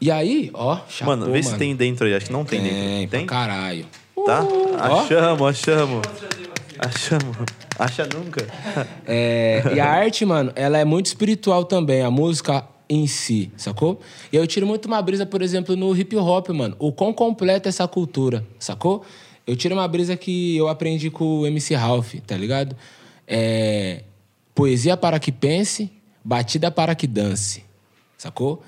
E 0.00 0.10
aí, 0.10 0.50
ó, 0.52 0.80
chapou, 0.88 1.16
Mano, 1.16 1.30
vê 1.30 1.40
se 1.40 1.56
tem 1.56 1.76
dentro 1.76 2.06
aí. 2.06 2.14
Acho 2.14 2.26
que 2.26 2.32
não 2.32 2.44
tem, 2.44 2.60
Tem, 2.60 2.72
dentro. 2.72 3.10
Tem? 3.10 3.26
caralho. 3.26 3.86
Tá? 4.26 4.42
ó. 4.42 5.00
Achamos, 5.04 5.42
achamos. 5.48 6.02
Achamos. 6.76 7.36
Acha 7.78 8.08
nunca. 8.12 8.44
É, 9.06 9.62
e 9.76 9.78
a 9.78 9.88
arte, 9.88 10.24
mano, 10.24 10.50
ela 10.56 10.76
é 10.76 10.84
muito 10.84 11.06
espiritual 11.06 11.64
também, 11.64 12.02
a 12.02 12.10
música 12.10 12.64
em 12.88 13.06
si, 13.06 13.50
sacou? 13.56 14.00
E 14.32 14.36
eu 14.36 14.46
tiro 14.46 14.66
muito 14.66 14.86
uma 14.86 15.00
brisa, 15.00 15.24
por 15.24 15.42
exemplo, 15.42 15.76
no 15.76 15.96
hip 15.96 16.16
hop, 16.16 16.48
mano. 16.50 16.76
O 16.78 16.92
quão 16.92 17.12
completa 17.12 17.68
é 17.68 17.70
essa 17.70 17.86
cultura, 17.88 18.46
sacou? 18.58 19.04
Eu 19.46 19.56
tiro 19.56 19.74
uma 19.74 19.86
brisa 19.88 20.16
que 20.16 20.56
eu 20.56 20.68
aprendi 20.68 21.10
com 21.10 21.40
o 21.40 21.46
MC 21.46 21.74
Ralph, 21.74 22.14
tá 22.26 22.36
ligado? 22.36 22.76
É, 23.26 24.02
poesia 24.54 24.96
para 24.96 25.18
que 25.18 25.32
pense, 25.32 25.90
batida 26.24 26.70
para 26.70 26.94
que 26.94 27.06
dance, 27.06 27.64
sacou? 28.16 28.62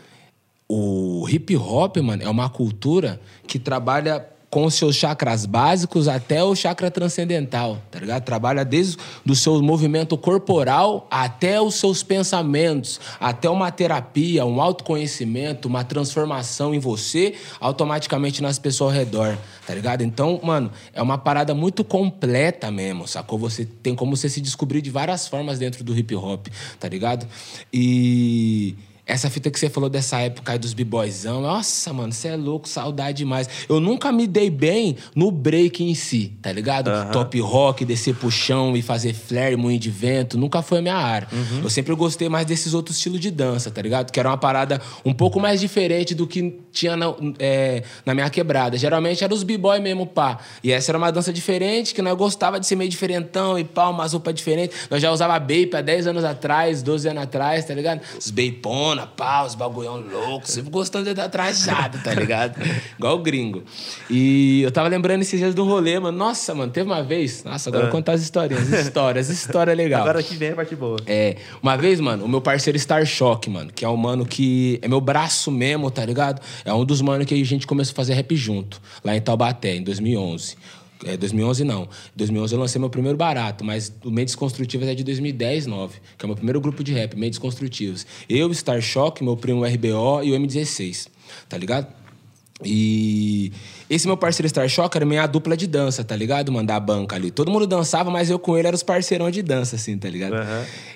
O 0.68 1.26
hip 1.28 1.56
hop, 1.56 1.98
mano, 1.98 2.22
é 2.22 2.28
uma 2.28 2.48
cultura 2.48 3.20
que 3.46 3.58
trabalha 3.58 4.26
com 4.54 4.66
os 4.66 4.74
seus 4.74 4.94
chakras 4.94 5.46
básicos 5.46 6.06
até 6.06 6.40
o 6.44 6.54
chakra 6.54 6.88
transcendental, 6.88 7.82
tá 7.90 7.98
ligado? 7.98 8.22
Trabalha 8.22 8.64
desde 8.64 8.96
do 9.26 9.34
seu 9.34 9.60
movimento 9.60 10.16
corporal 10.16 11.08
até 11.10 11.60
os 11.60 11.74
seus 11.74 12.04
pensamentos, 12.04 13.00
até 13.18 13.50
uma 13.50 13.72
terapia, 13.72 14.46
um 14.46 14.60
autoconhecimento, 14.60 15.66
uma 15.66 15.82
transformação 15.82 16.72
em 16.72 16.78
você, 16.78 17.34
automaticamente 17.58 18.40
nas 18.40 18.56
pessoas 18.56 18.92
ao 18.92 18.96
redor, 18.96 19.36
tá 19.66 19.74
ligado? 19.74 20.02
Então, 20.02 20.38
mano, 20.40 20.70
é 20.92 21.02
uma 21.02 21.18
parada 21.18 21.52
muito 21.52 21.82
completa 21.82 22.70
mesmo, 22.70 23.08
sacou? 23.08 23.36
Você 23.40 23.64
tem 23.64 23.96
como 23.96 24.16
você 24.16 24.28
se 24.28 24.40
descobrir 24.40 24.82
de 24.82 24.90
várias 24.90 25.26
formas 25.26 25.58
dentro 25.58 25.82
do 25.82 25.98
hip 25.98 26.14
hop, 26.14 26.46
tá 26.78 26.88
ligado? 26.88 27.26
E 27.72 28.76
essa 29.06 29.28
fita 29.28 29.50
que 29.50 29.58
você 29.58 29.68
falou 29.68 29.90
dessa 29.90 30.18
época 30.18 30.52
aí 30.52 30.58
dos 30.58 30.72
b-boyzão, 30.72 31.42
nossa, 31.42 31.92
mano, 31.92 32.12
você 32.12 32.28
é 32.28 32.36
louco, 32.36 32.68
saudade 32.68 33.18
demais. 33.18 33.48
Eu 33.68 33.78
nunca 33.78 34.10
me 34.10 34.26
dei 34.26 34.48
bem 34.48 34.96
no 35.14 35.30
break 35.30 35.84
em 35.84 35.94
si, 35.94 36.32
tá 36.40 36.50
ligado? 36.50 36.90
Top 37.12 37.38
rock, 37.40 37.84
descer 37.84 38.14
pro 38.14 38.30
chão 38.30 38.74
e 38.76 38.80
fazer 38.80 39.12
flare, 39.12 39.56
moinho 39.56 39.78
de 39.78 39.90
vento, 39.90 40.38
nunca 40.38 40.62
foi 40.62 40.78
a 40.78 40.82
minha 40.82 40.96
área. 40.96 41.28
Eu 41.62 41.68
sempre 41.68 41.94
gostei 41.94 42.28
mais 42.28 42.46
desses 42.46 42.72
outros 42.72 42.96
estilos 42.96 43.20
de 43.20 43.30
dança, 43.30 43.70
tá 43.70 43.82
ligado? 43.82 44.10
Que 44.10 44.18
era 44.18 44.28
uma 44.28 44.38
parada 44.38 44.80
um 45.04 45.12
pouco 45.12 45.38
mais 45.38 45.60
diferente 45.60 46.14
do 46.14 46.26
que 46.26 46.60
tinha 46.72 46.96
na, 46.96 47.14
é, 47.38 47.82
na 48.06 48.14
minha 48.14 48.28
quebrada. 48.30 48.78
Geralmente 48.78 49.22
era 49.22 49.32
os 49.32 49.42
b-boy 49.42 49.80
mesmo, 49.80 50.06
pá. 50.06 50.38
E 50.62 50.72
essa 50.72 50.90
era 50.90 50.98
uma 50.98 51.12
dança 51.12 51.32
diferente, 51.32 51.94
que 51.94 52.00
nós 52.00 52.16
gostava 52.16 52.58
de 52.58 52.66
ser 52.66 52.76
meio 52.76 52.90
diferentão 52.90 53.58
e 53.58 53.64
pá, 53.64 53.88
umas 53.88 54.12
roupas 54.12 54.34
diferentes. 54.34 54.88
Nós 54.90 55.02
já 55.02 55.12
usava 55.12 55.38
bape 55.38 55.70
há 55.74 55.82
10 55.82 56.06
anos 56.06 56.24
atrás, 56.24 56.82
12 56.82 57.08
anos 57.08 57.22
atrás, 57.22 57.64
tá 57.66 57.74
ligado? 57.74 58.00
Os 58.18 58.30
bapona, 58.94 59.06
pá, 59.06 59.44
os 59.44 59.54
bagulhão 59.54 59.96
louco. 59.96 60.48
Sempre 60.48 60.70
gostando 60.70 61.04
de 61.04 61.14
dar 61.14 61.28
trajado, 61.28 61.98
tá 62.02 62.14
ligado? 62.14 62.60
Igual 62.98 63.16
o 63.16 63.18
gringo. 63.18 63.62
E 64.08 64.62
eu 64.62 64.70
tava 64.70 64.88
lembrando 64.88 65.22
esses 65.22 65.38
dias 65.38 65.54
do 65.54 65.64
rolê, 65.64 65.98
mano. 65.98 66.16
Nossa, 66.16 66.54
mano, 66.54 66.70
teve 66.70 66.88
uma 66.88 67.02
vez... 67.02 67.44
Nossa, 67.44 67.68
agora 67.68 67.84
eu 67.84 67.90
vou 67.90 67.98
contar 67.98 68.12
as 68.12 68.22
historinhas. 68.22 68.68
Histórias, 68.68 69.28
história 69.28 69.74
legal. 69.74 70.02
Agora 70.02 70.20
aqui 70.20 70.36
vem 70.36 70.50
a 70.50 70.56
parte 70.56 70.76
boa. 70.76 70.96
É, 71.06 71.36
uma 71.62 71.76
vez, 71.76 72.00
mano, 72.00 72.24
o 72.24 72.28
meu 72.28 72.40
parceiro 72.40 72.78
Star 72.78 73.04
Shock, 73.04 73.50
mano, 73.50 73.72
que 73.72 73.84
é 73.84 73.88
um 73.88 73.96
mano 73.96 74.24
que 74.24 74.78
é 74.82 74.88
meu 74.88 75.00
braço 75.00 75.50
mesmo, 75.50 75.90
tá 75.90 76.04
ligado? 76.04 76.40
É 76.64 76.72
um 76.72 76.84
dos 76.84 77.00
manos 77.00 77.26
que 77.26 77.34
a 77.34 77.44
gente 77.44 77.66
começou 77.66 77.92
a 77.92 77.96
fazer 77.96 78.14
rap 78.14 78.34
junto, 78.36 78.80
lá 79.02 79.16
em 79.16 79.20
Taubaté, 79.20 79.76
em 79.76 79.82
2011. 79.82 80.56
É, 81.04 81.16
2011 81.16 81.64
não. 81.64 81.82
Em 81.84 82.16
2011 82.16 82.54
eu 82.54 82.60
lancei 82.60 82.78
meu 82.78 82.90
primeiro 82.90 83.18
barato, 83.18 83.64
mas 83.64 83.92
o 84.04 84.10
Mentes 84.10 84.34
Construtivas 84.34 84.88
é 84.88 84.94
de 84.94 85.02
2010, 85.02 85.66
9, 85.66 85.98
que 86.16 86.24
é 86.24 86.26
o 86.26 86.28
meu 86.28 86.36
primeiro 86.36 86.60
grupo 86.60 86.84
de 86.84 86.92
rap, 86.92 87.16
Mentes 87.16 87.38
Construtivas. 87.38 88.06
Eu, 88.28 88.52
Star 88.54 88.80
Shock, 88.80 89.22
meu 89.22 89.36
primo 89.36 89.64
RBO 89.64 90.22
e 90.22 90.32
o 90.32 90.38
M16, 90.38 91.08
tá 91.48 91.58
ligado? 91.58 91.92
E 92.64 93.52
esse 93.88 94.06
meu 94.06 94.16
parceiro 94.16 94.48
Star 94.48 94.68
Shock 94.68 94.96
era 94.96 95.04
minha 95.04 95.26
dupla 95.26 95.56
de 95.56 95.66
dança, 95.66 96.02
tá 96.02 96.16
ligado? 96.16 96.50
Mandar 96.50 96.76
a 96.76 96.80
banca 96.80 97.16
ali. 97.16 97.30
Todo 97.30 97.50
mundo 97.50 97.66
dançava, 97.66 98.10
mas 98.10 98.30
eu 98.30 98.38
com 98.38 98.56
ele 98.56 98.66
era 98.66 98.74
os 98.74 98.82
parceirão 98.82 99.30
de 99.30 99.42
dança, 99.42 99.76
assim, 99.76 99.96
tá 99.98 100.08
ligado? 100.08 100.34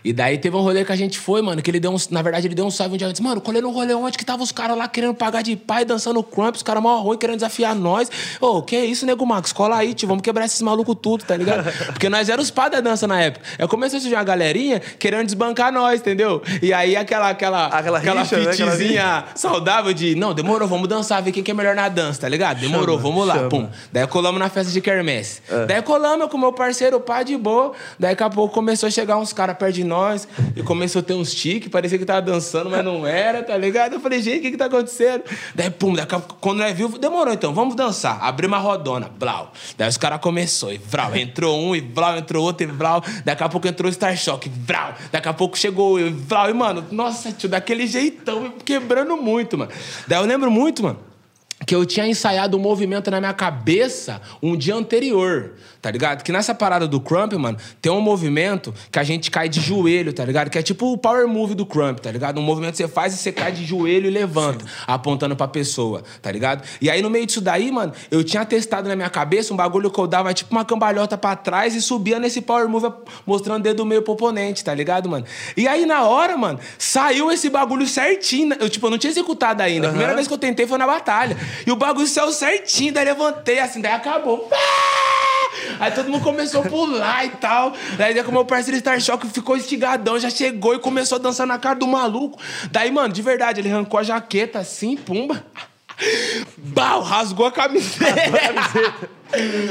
E 0.05 0.13
daí 0.13 0.39
teve 0.39 0.57
um 0.57 0.61
rolê 0.61 0.85
que 0.85 0.93
a 0.93 0.97
gente 0.97 1.19
foi, 1.19 1.43
mano, 1.43 1.61
que 1.61 1.71
ele 1.71 1.81
deu 1.81 1.93
um. 1.93 1.97
Na 2.11 2.23
verdade, 2.23 2.47
ele 2.47 2.55
deu 2.55 2.65
um 2.65 2.71
salve 2.71 2.95
um 2.95 2.99
dia 2.99 3.07
antes. 3.07 3.21
Mano, 3.21 3.41
colhei 3.41 3.61
no 3.61 3.71
rolê 3.71 3.95
onde 3.95 4.17
que 4.17 4.25
tava 4.25 4.43
os 4.43 4.53
caras 4.53 4.77
lá 4.77 4.89
querendo 4.89 5.15
pagar 5.15 5.43
de 5.43 5.57
pai, 5.57 5.85
dançando 5.85 6.23
crump, 6.23 6.57
os 6.57 6.63
caras 6.63 6.83
mó 6.83 6.99
ruim, 7.01 7.19
querendo 7.19 7.37
desafiar 7.37 7.75
nós. 7.75 8.11
Ô, 8.41 8.63
que 8.63 8.77
isso, 8.79 9.05
nego 9.05 9.27
Max? 9.27 9.53
Cola 9.53 9.77
aí, 9.77 9.95
tio, 9.95 10.09
vamos 10.09 10.23
quebrar 10.23 10.47
esses 10.47 10.63
malucos 10.63 10.97
tudo, 11.01 11.25
tá 11.25 11.37
ligado? 11.37 11.71
Porque 11.93 12.09
nós 12.09 12.29
éramos 12.29 12.49
os 12.49 12.51
pá 12.51 12.69
da 12.69 12.81
dança 12.81 13.07
na 13.07 13.21
época. 13.21 13.45
Eu 13.59 13.69
comecei 13.69 13.99
a 13.99 14.01
surgir 14.01 14.17
uma 14.17 14.25
galerinha 14.25 14.81
querendo 14.99 15.27
desbancar 15.27 15.73
nós, 15.73 16.01
entendeu? 16.01 16.43
E 16.63 16.73
aí 16.73 16.97
aquela, 16.97 17.29
aquela, 17.31 17.67
Aquela 17.67 17.99
rixa, 17.99 18.37
né? 18.39 18.51
Aquela 18.51 18.73
fitzinha 18.73 19.25
saudável 19.35 19.93
de, 19.93 20.15
não, 20.15 20.33
demorou, 20.33 20.67
vamos 20.67 20.89
dançar, 20.89 21.23
ver 21.23 21.33
quem 21.33 21.43
que 21.43 21.51
é 21.51 21.55
melhor 21.55 21.75
na 21.75 21.89
dança, 21.89 22.23
tá 22.23 22.29
ligado? 22.29 22.61
Demorou, 22.61 22.78
Chama, 22.85 22.99
vamos 22.99 23.27
lá, 23.27 23.35
chama. 23.35 23.49
pum. 23.49 23.69
Daí 23.93 24.07
colamos 24.07 24.39
na 24.39 24.49
festa 24.49 24.73
de 24.73 24.81
quermesse. 24.81 25.41
Daí 25.67 25.83
colamos 25.83 26.29
com 26.29 26.37
meu 26.37 26.53
parceiro, 26.53 27.01
pá, 27.01 27.23
de 27.23 27.37
boa. 27.37 27.73
Daí 27.99 28.19
daqui 28.19 28.23
a 28.25 28.31
pouco 28.31 28.53
começou 28.53 28.89
a 28.89 28.91
chegar 28.91 29.17
uns 29.17 29.33
caras 29.33 29.57
perto 29.57 29.75
de 29.75 29.85
nós 29.85 30.27
e 30.57 30.63
começou 30.63 31.01
a 31.01 31.03
ter 31.03 31.15
uns 31.15 31.33
tiques, 31.33 31.69
parecia 31.69 31.97
que 31.97 32.05
tava 32.05 32.21
dançando, 32.21 32.69
mas 32.69 32.85
não 32.85 33.07
era, 33.07 33.43
tá 33.43 33.57
ligado? 33.57 33.95
Eu 33.95 34.01
falei, 34.01 34.21
gente, 34.21 34.39
o 34.39 34.43
que 34.43 34.51
que 34.53 34.57
tá 34.57 34.65
acontecendo? 34.65 35.23
Daí, 35.55 35.71
pum, 35.71 35.95
daqui 35.95 36.15
a 36.15 36.19
pouco, 36.19 36.37
quando 36.41 36.59
nós 36.59 36.77
viu, 36.77 36.89
demorou 36.99 37.33
então, 37.33 37.55
vamos 37.55 37.77
dançar. 37.77 38.19
Abri 38.23 38.47
uma 38.47 38.59
rodona, 38.59 39.09
blau. 39.09 39.53
Daí 39.77 39.89
os 39.89 39.97
caras 39.97 40.21
começou, 40.21 40.73
e 40.73 40.79
vrau, 40.79 41.15
entrou 41.15 41.59
um, 41.59 41.77
e 41.77 41.81
vrau, 41.81 42.17
entrou 42.17 42.45
outro, 42.45 42.67
e 42.67 42.71
vrau. 42.71 43.03
Daqui 43.25 43.45
a 43.45 43.49
pouco 43.49 43.69
entrou 43.69 43.89
o 43.89 43.93
Star 43.93 44.17
Shock, 44.17 44.49
vrau. 44.49 44.95
Daqui 45.13 45.29
a 45.29 45.33
pouco 45.33 45.57
chegou 45.57 45.99
eu, 45.99 46.09
e 46.09 46.11
vrau. 46.11 46.51
E, 46.51 46.53
mano, 46.53 46.85
nossa, 46.91 47.31
tio, 47.31 47.49
daquele 47.49 47.87
jeitão, 47.87 48.53
quebrando 48.65 49.17
muito, 49.17 49.57
mano. 49.57 49.71
Daí 50.07 50.19
eu 50.19 50.27
lembro 50.27 50.51
muito, 50.51 50.83
mano 50.83 51.08
que 51.69 51.75
eu 51.75 51.85
tinha 51.85 52.07
ensaiado 52.07 52.57
um 52.57 52.61
movimento 52.61 53.11
na 53.11 53.21
minha 53.21 53.35
cabeça 53.35 54.23
um 54.43 54.57
dia 54.57 54.75
anterior, 54.75 55.53
tá 55.89 55.93
ligado? 55.93 56.23
Que 56.23 56.31
nessa 56.31 56.55
parada 56.55 56.87
do 56.87 57.01
Crump, 57.01 57.33
mano, 57.33 57.57
tem 57.81 57.91
um 57.91 58.01
movimento 58.01 58.75
que 58.93 58.99
a 58.99 59.03
gente 59.03 59.31
cai 59.31 59.49
de 59.49 59.59
joelho, 59.59 60.13
tá 60.13 60.23
ligado? 60.23 60.51
Que 60.51 60.59
é 60.59 60.63
tipo 60.63 60.93
o 60.93 60.99
power 60.99 61.27
move 61.27 61.55
do 61.55 61.65
Crump, 61.65 61.99
tá 62.01 62.11
ligado? 62.11 62.39
Um 62.39 62.43
movimento 62.43 62.73
que 62.73 62.77
você 62.77 62.89
faz 62.89 63.15
e 63.15 63.17
você 63.17 63.33
cai 63.33 63.51
de 63.53 63.65
joelho 63.65 64.07
e 64.07 64.11
levanta, 64.11 64.67
apontando 64.87 65.35
pra 65.35 65.49
pessoa, 65.49 66.03
tá 66.21 66.31
ligado? 66.31 66.63
E 66.79 66.91
aí 66.91 67.01
no 67.01 67.09
meio 67.09 67.25
disso 67.25 67.41
daí, 67.41 67.73
mano, 67.73 67.95
eu 68.11 68.23
tinha 68.23 68.45
testado 68.45 68.87
na 68.87 68.95
minha 68.95 69.09
cabeça 69.09 69.55
um 69.55 69.57
bagulho 69.57 69.91
que 69.91 69.99
eu 69.99 70.07
dava 70.07 70.35
tipo 70.35 70.55
uma 70.55 70.63
cambalhota 70.63 71.17
pra 71.17 71.35
trás 71.35 71.75
e 71.75 71.81
subia 71.81 72.19
nesse 72.19 72.43
power 72.43 72.69
move 72.69 72.93
mostrando 73.27 73.61
o 73.61 73.63
dedo 73.63 73.87
meio 73.87 74.03
pro 74.03 74.13
oponente, 74.13 74.63
tá 74.63 74.75
ligado, 74.75 75.09
mano? 75.09 75.25
E 75.57 75.67
aí 75.67 75.87
na 75.87 76.03
hora, 76.03 76.37
mano, 76.37 76.61
saiu 76.77 77.33
esse 77.33 77.49
bagulho 77.49 77.89
certinho. 77.89 78.55
Eu, 78.61 78.69
tipo, 78.69 78.87
eu 78.87 78.91
não 78.91 78.99
tinha 78.99 79.11
executado 79.11 79.63
ainda. 79.63 79.87
A 79.87 79.91
primeira 79.91 80.15
vez 80.15 80.29
que 80.29 80.35
eu 80.35 80.39
tentei 80.39 80.67
foi 80.67 80.77
na 80.77 80.87
batalha. 80.87 81.35
E 81.67 81.73
o 81.73 81.77
bagulho 81.77 82.07
saiu 82.07 82.31
certinho, 82.31 82.93
daí 82.93 83.07
levantei 83.07 83.59
assim, 83.59 83.81
daí 83.81 83.93
acabou. 83.93 84.41
Pá! 84.41 85.38
Aí 85.81 85.91
todo 85.91 86.11
mundo 86.11 86.23
começou 86.23 86.63
a 86.63 86.69
pular 86.69 87.25
e 87.25 87.31
tal. 87.31 87.73
Daí 87.97 88.23
com 88.23 88.31
o 88.31 88.35
meu 88.35 88.45
parceiro 88.45 88.79
Star 88.79 89.01
Shock 89.01 89.27
ficou 89.29 89.57
estigadão, 89.57 90.19
já 90.19 90.31
chegou 90.31 90.75
e 90.75 90.79
começou 90.79 91.17
a 91.17 91.19
dançar 91.21 91.47
na 91.47 91.59
cara 91.59 91.77
do 91.77 91.87
maluco. 91.87 92.39
Daí, 92.71 92.91
mano, 92.91 93.13
de 93.13 93.23
verdade, 93.23 93.61
ele 93.61 93.71
arrancou 93.71 93.99
a 93.99 94.03
jaqueta 94.03 94.59
assim, 94.59 94.97
pumba. 94.97 95.45
Bau, 96.57 97.03
rasgou 97.03 97.47
a 97.47 97.53
camiseta. 97.53 98.15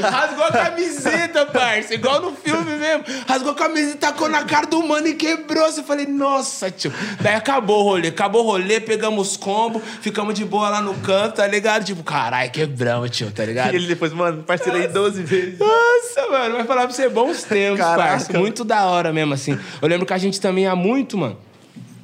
rasgou 0.02 0.44
a 0.44 0.52
camiseta, 0.52 1.46
parça. 1.46 1.94
Igual 1.94 2.20
no 2.20 2.32
filme 2.32 2.76
mesmo. 2.76 3.04
Rasgou 3.26 3.52
a 3.52 3.54
camiseta, 3.54 3.96
tacou 3.96 4.28
na 4.28 4.44
cara 4.44 4.66
do 4.66 4.82
mano 4.82 5.06
e 5.08 5.14
quebrou. 5.14 5.66
Eu 5.66 5.82
falei, 5.84 6.06
nossa, 6.06 6.70
tio. 6.70 6.92
Daí 7.20 7.34
acabou 7.34 7.80
o 7.80 7.82
rolê. 7.82 8.08
Acabou 8.08 8.44
o 8.44 8.46
rolê, 8.46 8.78
pegamos 8.78 9.36
combo, 9.36 9.80
ficamos 10.02 10.34
de 10.34 10.44
boa 10.44 10.68
lá 10.68 10.82
no 10.82 10.94
canto, 10.94 11.36
tá 11.36 11.46
ligado? 11.46 11.84
Tipo, 11.84 12.02
caralho, 12.02 12.50
quebramos, 12.50 13.10
tio, 13.10 13.30
tá 13.30 13.44
ligado? 13.44 13.72
E 13.72 13.76
ele 13.76 13.86
depois, 13.86 14.12
mano, 14.12 14.42
parceirei 14.42 14.86
12 14.86 15.22
vezes. 15.22 15.58
Nossa, 15.58 16.28
mano, 16.30 16.56
vai 16.56 16.66
falar 16.66 16.82
pra 16.82 16.92
você 16.92 17.08
bons 17.08 17.42
tempos, 17.42 17.78
Caraca. 17.78 18.10
parça. 18.10 18.38
Muito 18.38 18.64
da 18.64 18.84
hora 18.86 19.12
mesmo, 19.12 19.32
assim. 19.32 19.58
Eu 19.80 19.88
lembro 19.88 20.04
que 20.04 20.12
a 20.12 20.18
gente 20.18 20.38
também 20.40 20.64
ia 20.64 20.76
muito, 20.76 21.16
mano, 21.16 21.38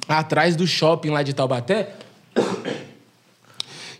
atrás 0.07 0.55
do 0.55 0.65
shopping 0.65 1.11
lá 1.11 1.21
de 1.21 1.33
Taubaté. 1.33 1.89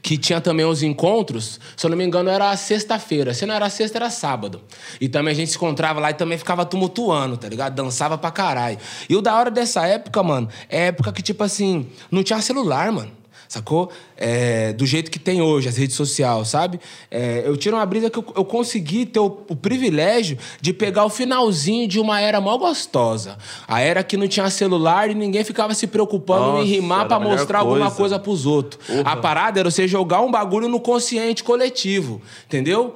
Que 0.05 0.19
tinha 0.19 0.39
também 0.39 0.63
os 0.63 0.83
encontros, 0.83 1.59
se 1.75 1.83
eu 1.83 1.89
não 1.89 1.97
me 1.97 2.05
engano, 2.05 2.29
era 2.29 2.55
sexta-feira. 2.55 3.33
Se 3.33 3.43
não 3.47 3.55
era 3.55 3.67
sexta, 3.71 3.97
era 3.97 4.11
sábado. 4.11 4.61
E 5.01 5.09
também 5.09 5.31
a 5.31 5.35
gente 5.35 5.49
se 5.49 5.57
encontrava 5.57 5.99
lá 5.99 6.11
e 6.11 6.13
também 6.13 6.37
ficava 6.37 6.63
tumultuando, 6.63 7.35
tá 7.37 7.49
ligado? 7.49 7.73
Dançava 7.73 8.15
pra 8.15 8.29
caralho. 8.29 8.77
E 9.09 9.15
o 9.15 9.21
da 9.21 9.35
hora 9.35 9.49
dessa 9.49 9.87
época, 9.87 10.21
mano, 10.21 10.47
é 10.69 10.89
época 10.89 11.11
que, 11.11 11.23
tipo 11.23 11.43
assim, 11.43 11.87
não 12.11 12.21
tinha 12.21 12.39
celular, 12.39 12.91
mano. 12.91 13.11
Sacou? 13.47 13.89
É, 14.17 14.73
do 14.73 14.85
jeito 14.85 15.11
que 15.11 15.19
tem 15.19 15.41
hoje, 15.41 15.67
as 15.69 15.77
redes 15.77 15.95
sociais, 15.95 16.47
sabe? 16.47 16.79
É, 17.09 17.43
eu 17.45 17.55
tiro 17.57 17.75
uma 17.75 17.85
brisa 17.85 18.09
que 18.09 18.17
eu, 18.17 18.25
eu 18.35 18.45
consegui 18.45 19.05
ter 19.05 19.19
o, 19.19 19.41
o 19.47 19.55
privilégio 19.55 20.37
de 20.61 20.73
pegar 20.73 21.05
o 21.05 21.09
finalzinho 21.09 21.87
de 21.87 21.99
uma 21.99 22.19
era 22.19 22.41
mó 22.41 22.57
gostosa. 22.57 23.37
A 23.67 23.81
era 23.81 24.03
que 24.03 24.17
não 24.17 24.27
tinha 24.27 24.49
celular 24.49 25.09
e 25.09 25.15
ninguém 25.15 25.43
ficava 25.43 25.73
se 25.73 25.87
preocupando 25.87 26.53
Nossa, 26.53 26.63
em 26.63 26.65
rimar 26.65 26.99
era 27.01 27.07
pra 27.07 27.17
a 27.17 27.19
melhor 27.19 27.37
mostrar 27.37 27.59
alguma 27.59 27.79
coisa. 27.79 27.95
coisa 27.95 28.19
pros 28.19 28.45
outros. 28.45 28.85
Porra. 28.85 29.11
A 29.11 29.17
parada 29.17 29.59
era 29.59 29.69
você 29.69 29.87
jogar 29.87 30.21
um 30.21 30.31
bagulho 30.31 30.67
no 30.67 30.79
consciente 30.79 31.43
coletivo, 31.43 32.21
entendeu? 32.45 32.95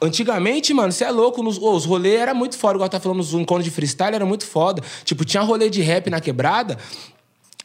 Antigamente, 0.00 0.72
mano, 0.72 0.92
você 0.92 1.04
é 1.04 1.10
louco. 1.10 1.42
Nos, 1.42 1.58
ô, 1.58 1.72
os 1.72 1.84
rolês 1.84 2.20
era 2.20 2.32
muito 2.32 2.56
foda, 2.56 2.74
igual 2.76 2.88
tá 2.88 3.00
falando, 3.00 3.20
os 3.20 3.32
encontros 3.34 3.64
de 3.64 3.70
freestyle 3.70 4.14
era 4.14 4.24
muito 4.24 4.46
foda. 4.46 4.82
Tipo, 5.04 5.24
tinha 5.24 5.42
rolê 5.42 5.68
de 5.68 5.82
rap 5.82 6.08
na 6.08 6.20
quebrada. 6.20 6.78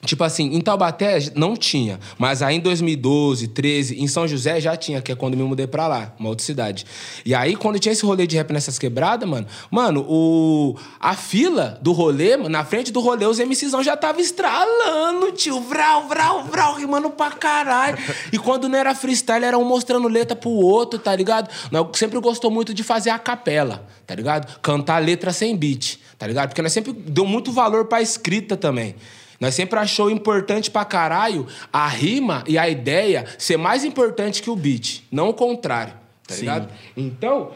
Tipo 0.06 0.24
assim, 0.24 0.54
em 0.54 0.60
Taubaté 0.60 1.18
não 1.34 1.56
tinha, 1.56 2.00
mas 2.18 2.42
aí 2.42 2.58
em 2.58 2.60
2012, 2.60 3.48
13, 3.48 4.02
em 4.02 4.08
São 4.08 4.28
José 4.28 4.60
já 4.60 4.76
tinha, 4.76 5.02
que 5.02 5.12
é 5.12 5.16
quando 5.16 5.38
me 5.38 5.44
mudei 5.44 5.66
pra 5.66 5.88
lá, 5.88 6.14
uma 6.20 6.30
outra 6.30 6.46
cidade. 6.46 6.86
E 7.26 7.34
aí, 7.34 7.56
quando 7.56 7.80
tinha 7.80 7.94
esse 7.94 8.06
rolê 8.06 8.28
de 8.28 8.36
rap 8.36 8.52
nessas 8.52 8.78
quebradas, 8.78 9.28
mano, 9.28 9.48
mano, 9.72 10.06
o... 10.08 10.78
a 11.00 11.16
fila 11.16 11.80
do 11.82 11.94
rolê, 11.94 12.36
mano, 12.36 12.50
na 12.50 12.66
frente 12.66 12.92
do 12.92 13.00
rolê, 13.00 13.26
os 13.26 13.40
MCzão 13.40 13.82
já 13.82 13.96
tava 13.96 14.20
estralando, 14.20 15.32
tio. 15.32 15.62
Vral, 15.62 16.08
vral, 16.08 16.44
vral, 16.44 16.76
rimando 16.76 17.10
pra 17.10 17.32
caralho. 17.32 17.98
E 18.32 18.38
quando 18.38 18.68
não 18.68 18.78
era 18.78 18.94
freestyle, 18.94 19.46
era 19.46 19.58
um 19.58 19.64
mostrando 19.64 20.08
letra 20.10 20.36
pro 20.36 20.50
outro, 20.50 21.00
tá 21.00 21.16
ligado? 21.16 21.50
Nós 21.72 21.88
sempre 21.98 22.20
gostou 22.20 22.52
muito 22.52 22.74
de 22.74 22.84
fazer 22.84 23.10
a 23.10 23.18
capela, 23.18 23.88
tá 24.06 24.14
ligado? 24.14 24.60
Cantar 24.60 24.98
letra 25.02 25.32
sem 25.32 25.56
beat, 25.56 25.98
tá 26.18 26.28
ligado? 26.28 26.50
Porque 26.50 26.62
nós 26.62 26.74
sempre 26.74 26.92
deu 26.92 27.26
muito 27.26 27.54
valor 27.54 27.86
pra 27.86 28.02
escrita 28.02 28.58
também. 28.58 28.96
Nós 29.44 29.56
sempre 29.56 29.78
achou 29.78 30.10
importante 30.10 30.72
pra 30.72 30.86
caralho 30.86 31.46
a 31.72 31.86
rima 31.86 32.46
e 32.48 32.58
a 32.58 32.70
ideia 32.70 33.26
ser 33.38 33.58
mais 33.58 33.84
importante 33.84 34.42
que 34.42 34.50
o 34.50 34.56
beat, 34.56 35.04
não 35.12 35.28
o 35.28 35.34
contrário, 35.34 35.94
tá 36.26 36.34
Sim. 36.34 36.40
ligado? 36.40 36.70
Então, 36.96 37.52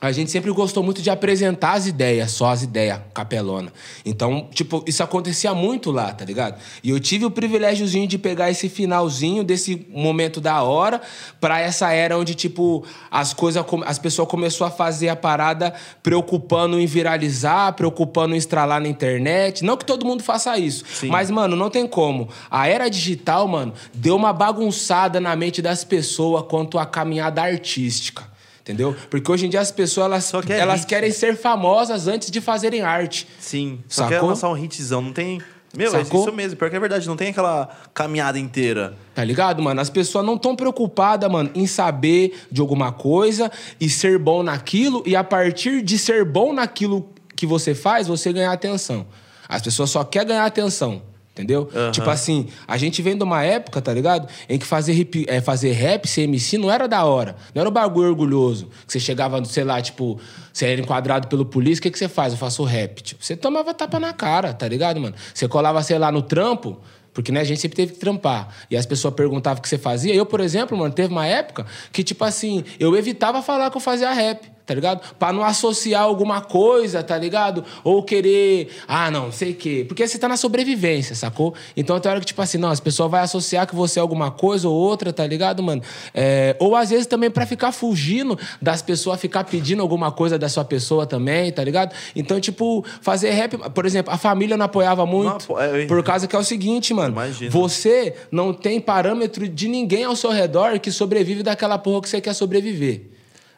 a 0.00 0.12
gente 0.12 0.30
sempre 0.30 0.50
gostou 0.50 0.82
muito 0.82 1.02
de 1.02 1.10
apresentar 1.10 1.72
as 1.72 1.86
ideias, 1.86 2.30
só 2.30 2.48
as 2.48 2.62
ideias, 2.62 3.00
capelona. 3.12 3.70
Então, 4.02 4.48
tipo, 4.50 4.82
isso 4.86 5.02
acontecia 5.02 5.52
muito 5.52 5.90
lá, 5.90 6.10
tá 6.10 6.24
ligado? 6.24 6.58
E 6.82 6.88
eu 6.88 6.98
tive 6.98 7.26
o 7.26 7.30
privilégiozinho 7.30 8.06
de 8.06 8.16
pegar 8.16 8.50
esse 8.50 8.70
finalzinho 8.70 9.44
desse 9.44 9.86
momento 9.90 10.40
da 10.40 10.62
hora 10.62 11.02
pra 11.38 11.60
essa 11.60 11.92
era 11.92 12.16
onde, 12.16 12.34
tipo, 12.34 12.82
as 13.10 13.34
coisas, 13.34 13.62
as 13.84 13.98
pessoas 13.98 14.26
começou 14.26 14.66
a 14.66 14.70
fazer 14.70 15.10
a 15.10 15.16
parada 15.16 15.74
preocupando 16.02 16.80
em 16.80 16.86
viralizar, 16.86 17.74
preocupando 17.74 18.34
em 18.34 18.38
estralar 18.38 18.80
na 18.80 18.88
internet. 18.88 19.62
Não 19.62 19.76
que 19.76 19.84
todo 19.84 20.06
mundo 20.06 20.22
faça 20.22 20.56
isso, 20.56 20.82
Sim. 20.94 21.08
mas, 21.08 21.30
mano, 21.30 21.54
não 21.54 21.68
tem 21.68 21.86
como. 21.86 22.30
A 22.50 22.66
era 22.66 22.88
digital, 22.88 23.46
mano, 23.46 23.74
deu 23.92 24.16
uma 24.16 24.32
bagunçada 24.32 25.20
na 25.20 25.36
mente 25.36 25.60
das 25.60 25.84
pessoas 25.84 26.44
quanto 26.48 26.78
à 26.78 26.86
caminhada 26.86 27.42
artística. 27.42 28.29
Entendeu? 28.70 28.94
Porque 29.10 29.30
hoje 29.30 29.46
em 29.46 29.50
dia 29.50 29.60
as 29.60 29.72
pessoas 29.72 30.06
elas, 30.06 30.46
quer 30.46 30.60
elas 30.60 30.80
hit. 30.80 30.88
querem 30.88 31.10
ser 31.10 31.36
famosas 31.36 32.06
antes 32.06 32.30
de 32.30 32.40
fazerem 32.40 32.82
arte. 32.82 33.26
Sim. 33.38 33.80
Só 33.88 34.04
Sacou? 34.04 34.18
quer 34.18 34.26
lançar 34.26 34.48
um 34.48 34.56
hitzão. 34.56 35.02
Não 35.02 35.12
tem. 35.12 35.42
Meu, 35.76 35.94
é 35.94 36.04
Sacou? 36.04 36.20
isso 36.22 36.32
mesmo. 36.32 36.56
Pior 36.56 36.70
que 36.70 36.76
é 36.76 36.80
verdade. 36.80 37.08
Não 37.08 37.16
tem 37.16 37.28
aquela 37.30 37.68
caminhada 37.92 38.38
inteira. 38.38 38.96
Tá 39.14 39.24
ligado, 39.24 39.60
mano? 39.60 39.80
As 39.80 39.90
pessoas 39.90 40.24
não 40.24 40.36
estão 40.36 40.54
preocupadas, 40.54 41.30
mano, 41.30 41.50
em 41.54 41.66
saber 41.66 42.46
de 42.50 42.60
alguma 42.60 42.92
coisa 42.92 43.50
e 43.80 43.90
ser 43.90 44.18
bom 44.18 44.42
naquilo, 44.42 45.02
e 45.04 45.16
a 45.16 45.24
partir 45.24 45.82
de 45.82 45.98
ser 45.98 46.24
bom 46.24 46.52
naquilo 46.52 47.08
que 47.34 47.46
você 47.46 47.74
faz, 47.74 48.06
você 48.06 48.32
ganhar 48.32 48.52
atenção. 48.52 49.06
As 49.48 49.62
pessoas 49.62 49.90
só 49.90 50.04
querem 50.04 50.28
ganhar 50.28 50.44
atenção. 50.44 51.02
Entendeu? 51.32 51.70
Aham. 51.74 51.92
Tipo 51.92 52.10
assim, 52.10 52.48
a 52.66 52.76
gente 52.76 53.00
vem 53.00 53.16
de 53.16 53.22
uma 53.22 53.42
época, 53.42 53.80
tá 53.80 53.94
ligado? 53.94 54.28
Em 54.48 54.58
que 54.58 54.66
fazer, 54.66 54.92
hip, 54.92 55.24
é, 55.28 55.40
fazer 55.40 55.72
rap, 55.72 56.06
ser 56.06 56.22
MC, 56.22 56.58
não 56.58 56.70
era 56.70 56.88
da 56.88 57.04
hora. 57.04 57.36
Não 57.54 57.60
era 57.60 57.70
um 57.70 57.72
bagulho 57.72 58.08
orgulhoso. 58.08 58.68
Que 58.86 58.92
você 58.92 59.00
chegava, 59.00 59.42
sei 59.44 59.62
lá, 59.62 59.80
tipo, 59.80 60.18
você 60.52 60.66
era 60.66 60.80
enquadrado 60.80 61.28
pelo 61.28 61.44
polícia, 61.44 61.80
o 61.80 61.82
que, 61.82 61.90
que 61.90 61.98
você 61.98 62.08
faz? 62.08 62.32
Eu 62.32 62.38
faço 62.38 62.64
rap. 62.64 63.00
Tipo, 63.00 63.24
você 63.24 63.36
tomava 63.36 63.72
tapa 63.72 64.00
na 64.00 64.12
cara, 64.12 64.52
tá 64.52 64.66
ligado, 64.66 65.00
mano? 65.00 65.14
Você 65.32 65.46
colava, 65.46 65.82
sei 65.82 65.98
lá, 65.98 66.10
no 66.10 66.20
trampo, 66.20 66.78
porque, 67.14 67.30
né, 67.30 67.40
a 67.40 67.44
gente 67.44 67.60
sempre 67.60 67.76
teve 67.76 67.92
que 67.92 67.98
trampar. 67.98 68.48
E 68.70 68.76
as 68.76 68.84
pessoas 68.84 69.14
perguntavam 69.14 69.60
o 69.60 69.62
que 69.62 69.68
você 69.68 69.78
fazia. 69.78 70.14
Eu, 70.14 70.26
por 70.26 70.40
exemplo, 70.40 70.76
mano, 70.76 70.92
teve 70.92 71.12
uma 71.12 71.26
época 71.26 71.64
que, 71.92 72.02
tipo 72.02 72.24
assim, 72.24 72.64
eu 72.78 72.96
evitava 72.96 73.40
falar 73.40 73.70
que 73.70 73.76
eu 73.76 73.80
fazia 73.80 74.12
rap, 74.12 74.50
tá 74.70 74.74
ligado? 74.74 75.00
Pra 75.18 75.32
não 75.32 75.42
associar 75.44 76.02
alguma 76.04 76.40
coisa, 76.40 77.02
tá 77.02 77.18
ligado? 77.18 77.64
Ou 77.82 78.04
querer, 78.04 78.68
ah, 78.86 79.10
não, 79.10 79.32
sei 79.32 79.50
o 79.50 79.54
quê. 79.56 79.84
Porque 79.88 80.06
você 80.06 80.16
tá 80.16 80.28
na 80.28 80.36
sobrevivência, 80.36 81.16
sacou? 81.16 81.54
Então 81.76 81.98
tem 81.98 82.08
hora 82.08 82.20
que, 82.20 82.26
tipo 82.26 82.40
assim, 82.40 82.56
não, 82.56 82.70
as 82.70 82.78
pessoas 82.78 83.10
vão 83.10 83.18
associar 83.20 83.66
que 83.66 83.74
você 83.74 83.98
é 83.98 84.02
alguma 84.02 84.30
coisa 84.30 84.68
ou 84.68 84.74
outra, 84.74 85.12
tá 85.12 85.26
ligado, 85.26 85.60
mano? 85.60 85.82
É, 86.14 86.54
ou 86.60 86.76
às 86.76 86.90
vezes 86.90 87.06
também 87.06 87.30
pra 87.32 87.44
ficar 87.46 87.72
fugindo 87.72 88.38
das 88.62 88.80
pessoas, 88.80 89.20
ficar 89.20 89.42
pedindo 89.42 89.82
alguma 89.82 90.12
coisa 90.12 90.38
da 90.38 90.48
sua 90.48 90.64
pessoa 90.64 91.04
também, 91.04 91.50
tá 91.50 91.64
ligado? 91.64 91.92
Então, 92.14 92.38
tipo, 92.40 92.84
fazer 93.00 93.30
rap, 93.30 93.56
por 93.74 93.84
exemplo, 93.84 94.12
a 94.12 94.16
família 94.16 94.56
não 94.56 94.66
apoiava 94.66 95.04
muito. 95.04 95.58
é, 95.58 95.82
eu- 95.82 95.88
por 95.88 96.00
causa 96.04 96.28
que 96.28 96.36
é 96.36 96.38
o 96.38 96.44
seguinte, 96.44 96.94
mano. 96.94 97.12
Imagino. 97.12 97.50
Você 97.50 98.14
não 98.30 98.52
tem 98.54 98.80
parâmetro 98.80 99.48
de 99.48 99.66
ninguém 99.66 100.04
ao 100.04 100.14
seu 100.14 100.30
redor 100.30 100.78
que 100.78 100.92
sobrevive 100.92 101.42
daquela 101.42 101.76
porra 101.76 102.02
que 102.02 102.08
você 102.08 102.20
quer 102.20 102.34
sobreviver. 102.34 103.02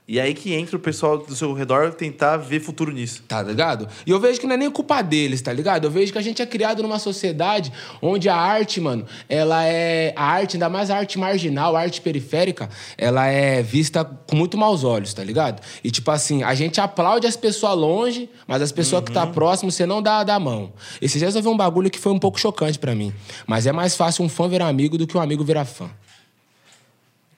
E 0.07 0.19
aí 0.19 0.35
que 0.35 0.53
entra 0.53 0.77
o 0.77 0.81
pessoal 0.81 1.17
do 1.17 1.35
seu 1.35 1.53
redor 1.53 1.95
tentar 1.95 2.37
ver 2.37 2.61
futuro 2.61 2.91
nisso. 2.91 3.23
Tá 3.29 3.41
ligado? 3.41 3.89
E 4.05 4.11
eu 4.11 4.19
vejo 4.19 4.41
que 4.41 4.47
não 4.47 4.55
é 4.55 4.57
nem 4.57 4.71
culpa 4.71 5.01
deles, 5.01 5.41
tá 5.41 5.53
ligado? 5.53 5.85
Eu 5.85 5.91
vejo 5.91 6.13
que 6.13 6.19
a 6.19 6.23
gente 6.23 6.43
é 6.43 6.47
criado 6.47 6.83
numa 6.83 6.99
sociedade 6.99 7.73
onde 8.01 8.29
a 8.29 8.35
arte, 8.35 8.81
mano, 8.81 9.07
ela 9.29 9.65
é. 9.65 10.13
A 10.17 10.25
arte, 10.25 10.57
ainda 10.57 10.69
mais 10.69 10.91
a 10.91 10.97
arte 10.97 11.19
marginal, 11.19 11.77
a 11.77 11.81
arte 11.81 12.01
periférica, 12.01 12.69
ela 12.99 13.27
é 13.27 13.63
vista 13.63 14.05
com 14.05 14.35
muito 14.35 14.59
maus 14.59 14.83
olhos, 14.83 15.15
tá 15.15 15.23
ligado? 15.23 15.63
E 15.85 15.91
tipo 15.91 16.11
assim, 16.11 16.43
a 16.43 16.55
gente 16.55 16.81
aplaude 16.81 17.27
as 17.27 17.37
pessoas 17.37 17.77
longe, 17.79 18.29
mas 18.47 18.61
as 18.61 18.73
pessoas 18.73 19.05
que 19.05 19.13
tá 19.13 19.27
próximo, 19.27 19.71
você 19.71 19.87
não 19.87 20.03
dá, 20.03 20.25
dá 20.25 20.35
a 20.35 20.41
mão. 20.41 20.73
Esses 21.01 21.21
dias 21.21 21.35
eu 21.35 21.43
vi 21.43 21.49
um 21.49 21.57
bagulho 21.57 21.89
que 21.89 21.99
foi 21.99 22.13
um 22.13 22.19
pouco 22.19 22.41
chocante 22.41 22.79
pra 22.79 22.95
mim. 22.95 23.15
Mas 23.47 23.67
é 23.67 23.73
mais 23.73 23.97
fácil 23.97 24.25
um 24.25 24.29
fã 24.29 24.49
virar 24.49 24.67
amigo 24.67 24.99
do 24.99 25.07
que 25.07 25.17
um 25.17 25.21
amigo 25.21 25.45
virar 25.45 25.65
fã. 25.65 25.89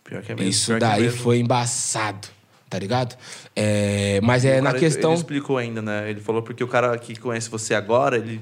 Pior 0.04 0.22
que 0.22 0.32
é 0.32 0.34
mesmo. 0.34 0.50
Isso 0.50 0.72
é 0.72 0.78
daí 0.78 1.02
mesmo. 1.02 1.18
foi 1.18 1.38
embaçado, 1.38 2.28
tá 2.70 2.78
ligado? 2.78 3.16
É, 3.54 4.20
mas 4.22 4.44
é 4.44 4.60
na 4.60 4.70
cara, 4.70 4.78
questão. 4.78 5.10
Ele 5.10 5.18
explicou 5.20 5.56
ainda, 5.58 5.80
né? 5.82 6.10
Ele 6.10 6.20
falou 6.20 6.42
porque 6.42 6.62
o 6.64 6.68
cara 6.68 6.96
que 6.98 7.16
conhece 7.18 7.48
você 7.48 7.74
agora, 7.74 8.16
ele 8.16 8.40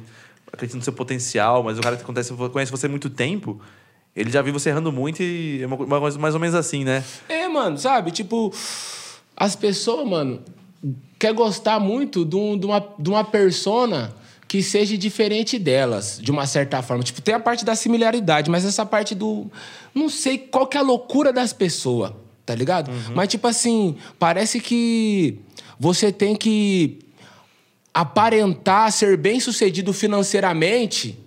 acredita 0.53 0.77
no 0.79 0.83
seu 0.85 0.93
potencial, 0.93 1.63
mas 1.63 1.79
o 1.79 1.81
cara 1.81 1.97
que 1.97 2.03
acontece- 2.03 2.33
conhece 2.53 2.71
você 2.71 2.87
há 2.87 2.89
muito 2.89 3.09
tempo, 3.11 3.61
ele 4.15 4.31
já 4.31 4.43
viu 4.43 4.53
você 4.53 4.69
errando 4.71 4.93
muito 4.93 5.23
e 5.23 5.63
é 5.63 5.67
uma 5.67 6.01
coisa 6.01 6.19
mais 6.19 6.35
ou 6.35 6.41
menos 6.41 6.55
assim, 6.55 6.85
né? 6.85 7.03
É, 7.29 7.49
mano, 7.49 7.79
sabe? 7.79 8.11
Tipo, 8.11 8.53
as 9.37 9.57
pessoas, 9.57 10.07
mano, 10.09 10.43
quer 11.19 11.33
gostar 11.33 11.79
muito 11.81 12.25
de, 12.25 12.37
um- 12.37 12.59
de 12.59 12.67
uma, 12.67 12.87
de 12.99 13.09
uma 13.11 13.25
persona 13.25 14.15
que 14.49 14.63
seja 14.63 14.99
diferente 14.99 15.59
delas, 15.59 16.19
de 16.21 16.31
uma 16.31 16.47
certa 16.47 16.83
forma. 16.83 17.03
Tipo, 17.03 17.23
tem 17.23 17.35
a 17.35 17.41
parte 17.41 17.65
da 17.65 17.75
similaridade, 17.75 18.51
mas 18.51 18.67
essa 18.67 18.85
parte 18.85 19.15
do. 19.15 19.51
Não 19.95 20.11
sei 20.11 20.37
qual 20.37 20.67
que 20.67 20.77
é 20.77 20.81
a 20.81 20.83
loucura 20.83 21.33
das 21.33 21.55
pessoas, 21.55 22.13
tá 22.45 22.55
ligado? 22.55 22.91
Mas, 23.15 23.29
tipo 23.29 23.47
assim, 23.47 23.97
parece 24.19 24.61
que 24.61 25.39
você 25.79 26.13
tem 26.13 26.35
que 26.37 26.99
aparentar 27.95 28.91
ser 28.91 29.17
bem 29.17 29.39
sucedido 29.39 29.93
financeiramente 29.93 31.19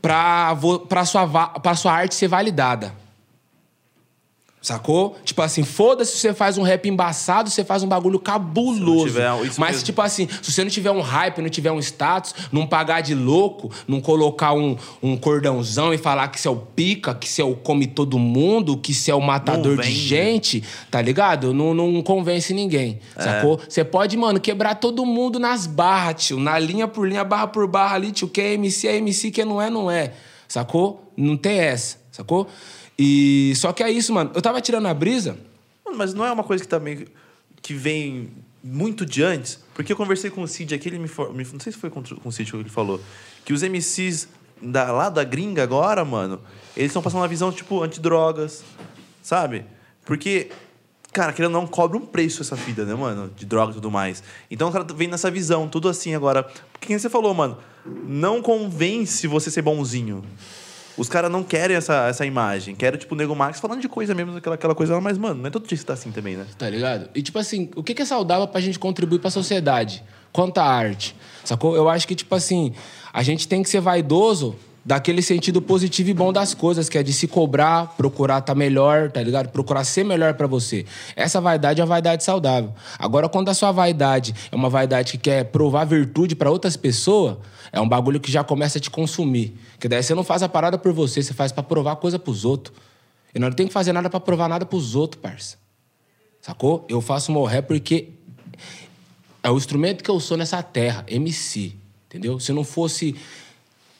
pra, 0.00 0.56
pra, 0.88 1.04
sua, 1.04 1.48
pra 1.48 1.74
sua 1.74 1.92
arte 1.92 2.14
ser 2.14 2.28
validada. 2.28 2.94
Sacou? 4.60 5.16
Tipo 5.24 5.40
assim, 5.42 5.62
foda-se 5.62 6.12
se 6.12 6.18
você 6.18 6.34
faz 6.34 6.58
um 6.58 6.62
rap 6.62 6.88
embaçado, 6.88 7.48
você 7.48 7.64
faz 7.64 7.82
um 7.84 7.88
bagulho 7.88 8.18
cabuloso. 8.18 9.18
um- 9.20 9.44
isso 9.44 9.60
Mas, 9.60 9.70
mesmo. 9.72 9.84
tipo 9.86 10.02
assim, 10.02 10.28
se 10.42 10.50
você 10.52 10.64
não 10.64 10.70
tiver 10.70 10.90
um 10.90 11.00
hype, 11.00 11.40
não 11.40 11.48
tiver 11.48 11.70
um 11.70 11.78
status, 11.78 12.34
não 12.50 12.66
pagar 12.66 13.00
de 13.00 13.14
louco, 13.14 13.70
não 13.86 14.00
colocar 14.00 14.52
um, 14.52 14.76
um 15.02 15.16
cordãozão 15.16 15.94
e 15.94 15.98
falar 15.98 16.28
que 16.28 16.40
você 16.40 16.48
é 16.48 16.50
o 16.50 16.56
pica, 16.56 17.14
que 17.14 17.28
você 17.28 17.40
é 17.40 17.44
o 17.44 17.54
come 17.54 17.86
todo 17.86 18.18
mundo, 18.18 18.76
que 18.76 18.92
você 18.92 19.10
é 19.12 19.14
o 19.14 19.20
matador 19.20 19.76
de 19.80 19.90
gente, 19.92 20.64
tá 20.90 21.00
ligado? 21.00 21.54
Não, 21.54 21.72
não 21.72 22.02
convence 22.02 22.52
ninguém, 22.52 22.98
É. 23.16 23.22
sacou? 23.22 23.60
Você 23.68 23.84
pode, 23.84 24.16
mano, 24.16 24.40
quebrar 24.40 24.74
todo 24.74 25.06
mundo 25.06 25.38
nas 25.38 25.66
barras, 25.66 26.24
tio. 26.26 26.40
Na 26.40 26.58
linha 26.58 26.88
por 26.88 27.06
linha, 27.08 27.22
barra 27.24 27.46
por 27.46 27.66
barra 27.68 27.94
ali, 27.94 28.10
tio. 28.10 28.28
Quem 28.28 28.44
é 28.44 28.52
MC 28.54 28.88
é 28.88 28.96
MC, 28.96 29.30
quem 29.30 29.44
não 29.44 29.62
é, 29.62 29.70
não 29.70 29.88
é. 29.90 30.12
Sacou? 30.48 31.12
Não 31.16 31.36
tem 31.36 31.58
essa, 31.60 31.96
sacou? 32.10 32.46
E 32.98 33.52
só 33.56 33.72
que 33.72 33.82
é 33.82 33.90
isso, 33.90 34.12
mano. 34.12 34.30
Eu 34.34 34.42
tava 34.42 34.60
tirando 34.60 34.86
a 34.86 34.94
brisa. 34.94 35.38
Mano, 35.84 35.96
Mas 35.96 36.12
não 36.14 36.24
é 36.24 36.32
uma 36.32 36.44
coisa 36.44 36.62
que 36.64 36.68
também 36.68 37.06
que 37.62 37.74
vem 37.74 38.30
muito 38.62 39.04
de 39.06 39.22
antes, 39.22 39.58
porque 39.74 39.92
eu 39.92 39.96
conversei 39.96 40.30
com 40.30 40.42
o 40.42 40.48
Cid 40.48 40.74
aqui, 40.74 40.88
ele 40.88 40.98
me, 40.98 41.08
me- 41.34 41.44
não 41.52 41.60
sei 41.60 41.72
se 41.72 41.78
foi 41.78 41.90
com, 41.90 42.02
o 42.24 42.32
Cid 42.32 42.50
que 42.50 42.56
ele 42.56 42.68
falou, 42.68 43.00
que 43.44 43.52
os 43.52 43.62
MCs 43.62 44.28
da, 44.60 44.90
lá 44.92 45.08
da 45.08 45.22
gringa 45.24 45.62
agora, 45.62 46.04
mano, 46.04 46.40
eles 46.76 46.90
estão 46.90 47.02
passando 47.02 47.20
uma 47.20 47.28
visão 47.28 47.50
tipo 47.52 47.82
antidrogas, 47.82 48.64
sabe? 49.22 49.64
Porque 50.04 50.50
cara, 51.12 51.32
querendo 51.32 51.52
não 51.52 51.66
cobra 51.66 51.96
um 51.98 52.04
preço 52.06 52.42
essa 52.42 52.54
vida, 52.54 52.84
né, 52.84 52.94
mano, 52.94 53.30
de 53.36 53.44
droga 53.46 53.72
e 53.72 53.74
tudo 53.74 53.90
mais. 53.90 54.22
Então 54.50 54.68
o 54.68 54.72
cara 54.72 54.84
vem 54.94 55.08
nessa 55.08 55.30
visão, 55.30 55.68
tudo 55.68 55.88
assim 55.88 56.14
agora. 56.14 56.42
Porque 56.72 56.86
quem 56.88 56.98
você 56.98 57.08
falou, 57.10 57.32
mano, 57.34 57.58
não 58.06 58.40
convence 58.42 59.26
você 59.26 59.50
ser 59.50 59.62
bonzinho. 59.62 60.24
Os 60.98 61.08
caras 61.08 61.30
não 61.30 61.42
querem 61.44 61.76
essa, 61.76 62.08
essa 62.08 62.26
imagem. 62.26 62.74
Querem, 62.74 62.98
tipo, 62.98 63.14
o 63.14 63.18
Nego 63.18 63.34
Max 63.34 63.60
falando 63.60 63.80
de 63.80 63.88
coisa 63.88 64.14
mesmo, 64.14 64.36
aquela, 64.36 64.56
aquela 64.56 64.74
coisa 64.74 65.00
mas, 65.00 65.16
mano, 65.16 65.40
não 65.40 65.46
é 65.46 65.50
todo 65.50 65.66
dia 65.66 65.78
que 65.78 65.84
tá 65.84 65.92
assim 65.92 66.10
também, 66.10 66.36
né? 66.36 66.44
Tá 66.58 66.68
ligado? 66.68 67.08
E, 67.14 67.22
tipo 67.22 67.38
assim, 67.38 67.70
o 67.76 67.82
que 67.82 67.94
que 67.94 68.02
é 68.02 68.04
saudável 68.04 68.48
pra 68.48 68.60
gente 68.60 68.78
contribuir 68.78 69.20
pra 69.20 69.30
sociedade? 69.30 70.02
Quanto 70.32 70.58
à 70.58 70.64
arte, 70.64 71.16
sacou? 71.44 71.74
Eu 71.74 71.88
acho 71.88 72.06
que, 72.06 72.14
tipo 72.14 72.34
assim, 72.34 72.74
a 73.12 73.22
gente 73.22 73.48
tem 73.48 73.62
que 73.62 73.70
ser 73.70 73.80
vaidoso 73.80 74.56
daquele 74.84 75.20
sentido 75.20 75.60
positivo 75.60 76.10
e 76.10 76.14
bom 76.14 76.32
das 76.32 76.54
coisas, 76.54 76.88
que 76.88 76.96
é 76.96 77.02
de 77.02 77.12
se 77.12 77.26
cobrar, 77.28 77.94
procurar 77.96 78.38
estar 78.38 78.52
tá 78.52 78.54
melhor, 78.54 79.10
tá 79.10 79.22
ligado? 79.22 79.50
Procurar 79.50 79.84
ser 79.84 80.04
melhor 80.04 80.34
pra 80.34 80.46
você. 80.46 80.86
Essa 81.14 81.40
vaidade 81.40 81.80
é 81.80 81.84
uma 81.84 81.88
vaidade 81.88 82.24
saudável. 82.24 82.72
Agora, 82.98 83.28
quando 83.28 83.48
a 83.48 83.54
sua 83.54 83.70
vaidade 83.70 84.34
é 84.50 84.56
uma 84.56 84.70
vaidade 84.70 85.12
que 85.12 85.18
quer 85.18 85.44
provar 85.44 85.84
virtude 85.84 86.34
pra 86.34 86.50
outras 86.50 86.76
pessoas, 86.76 87.36
é 87.72 87.80
um 87.80 87.88
bagulho 87.88 88.20
que 88.20 88.32
já 88.32 88.42
começa 88.42 88.78
a 88.78 88.80
te 88.80 88.90
consumir. 88.90 89.54
Que 89.78 89.88
daí 89.88 90.02
você 90.02 90.14
não 90.14 90.24
faz 90.24 90.42
a 90.42 90.48
parada 90.48 90.78
por 90.78 90.92
você, 90.92 91.22
você 91.22 91.34
faz 91.34 91.52
pra 91.52 91.62
provar 91.62 91.96
coisa 91.96 92.18
pros 92.18 92.44
outros. 92.44 92.74
E 93.34 93.38
não 93.38 93.50
tem 93.52 93.66
que 93.66 93.72
fazer 93.72 93.92
nada 93.92 94.08
pra 94.08 94.20
provar 94.20 94.48
nada 94.48 94.64
pros 94.64 94.94
outros, 94.94 95.20
parça. 95.20 95.58
Sacou? 96.40 96.86
Eu 96.88 97.00
faço 97.00 97.30
morrer 97.30 97.62
porque 97.62 98.08
é 99.42 99.50
o 99.50 99.56
instrumento 99.56 100.02
que 100.02 100.10
eu 100.10 100.18
sou 100.18 100.36
nessa 100.36 100.62
terra, 100.62 101.04
MC. 101.08 101.74
Entendeu? 102.06 102.40
Se 102.40 102.52
não 102.52 102.64
fosse 102.64 103.14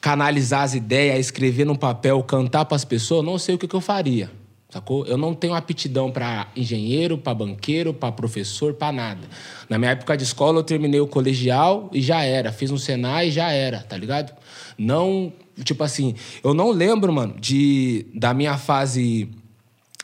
canalizar 0.01 0.63
as 0.63 0.73
ideias, 0.73 1.19
escrever 1.19 1.65
num 1.65 1.75
papel, 1.75 2.21
cantar 2.23 2.65
para 2.65 2.75
as 2.75 2.85
pessoas, 2.85 3.25
não 3.25 3.37
sei 3.37 3.55
o 3.55 3.57
que, 3.57 3.67
que 3.67 3.75
eu 3.75 3.81
faria. 3.81 4.31
Sacou? 4.69 5.03
Eu 5.07 5.17
não 5.17 5.33
tenho 5.33 5.55
aptidão 5.55 6.11
para 6.11 6.47
engenheiro, 6.55 7.17
para 7.17 7.33
banqueiro, 7.33 7.91
para 7.91 8.11
professor, 8.11 8.75
para 8.75 8.91
nada. 8.91 9.27
Na 9.67 9.79
minha 9.79 9.91
época 9.91 10.15
de 10.15 10.23
escola, 10.23 10.59
eu 10.59 10.63
terminei 10.63 10.99
o 10.99 11.07
colegial 11.07 11.89
e 11.91 11.99
já 12.01 12.23
era. 12.23 12.51
Fiz 12.51 12.69
um 12.69 12.77
Senai 12.77 13.29
e 13.29 13.31
já 13.31 13.51
era, 13.51 13.79
tá 13.81 13.97
ligado? 13.97 14.31
Não, 14.77 15.33
tipo 15.63 15.83
assim, 15.83 16.13
eu 16.43 16.53
não 16.53 16.69
lembro, 16.69 17.11
mano, 17.11 17.33
de, 17.39 18.05
da 18.13 18.31
minha 18.31 18.59
fase 18.59 19.27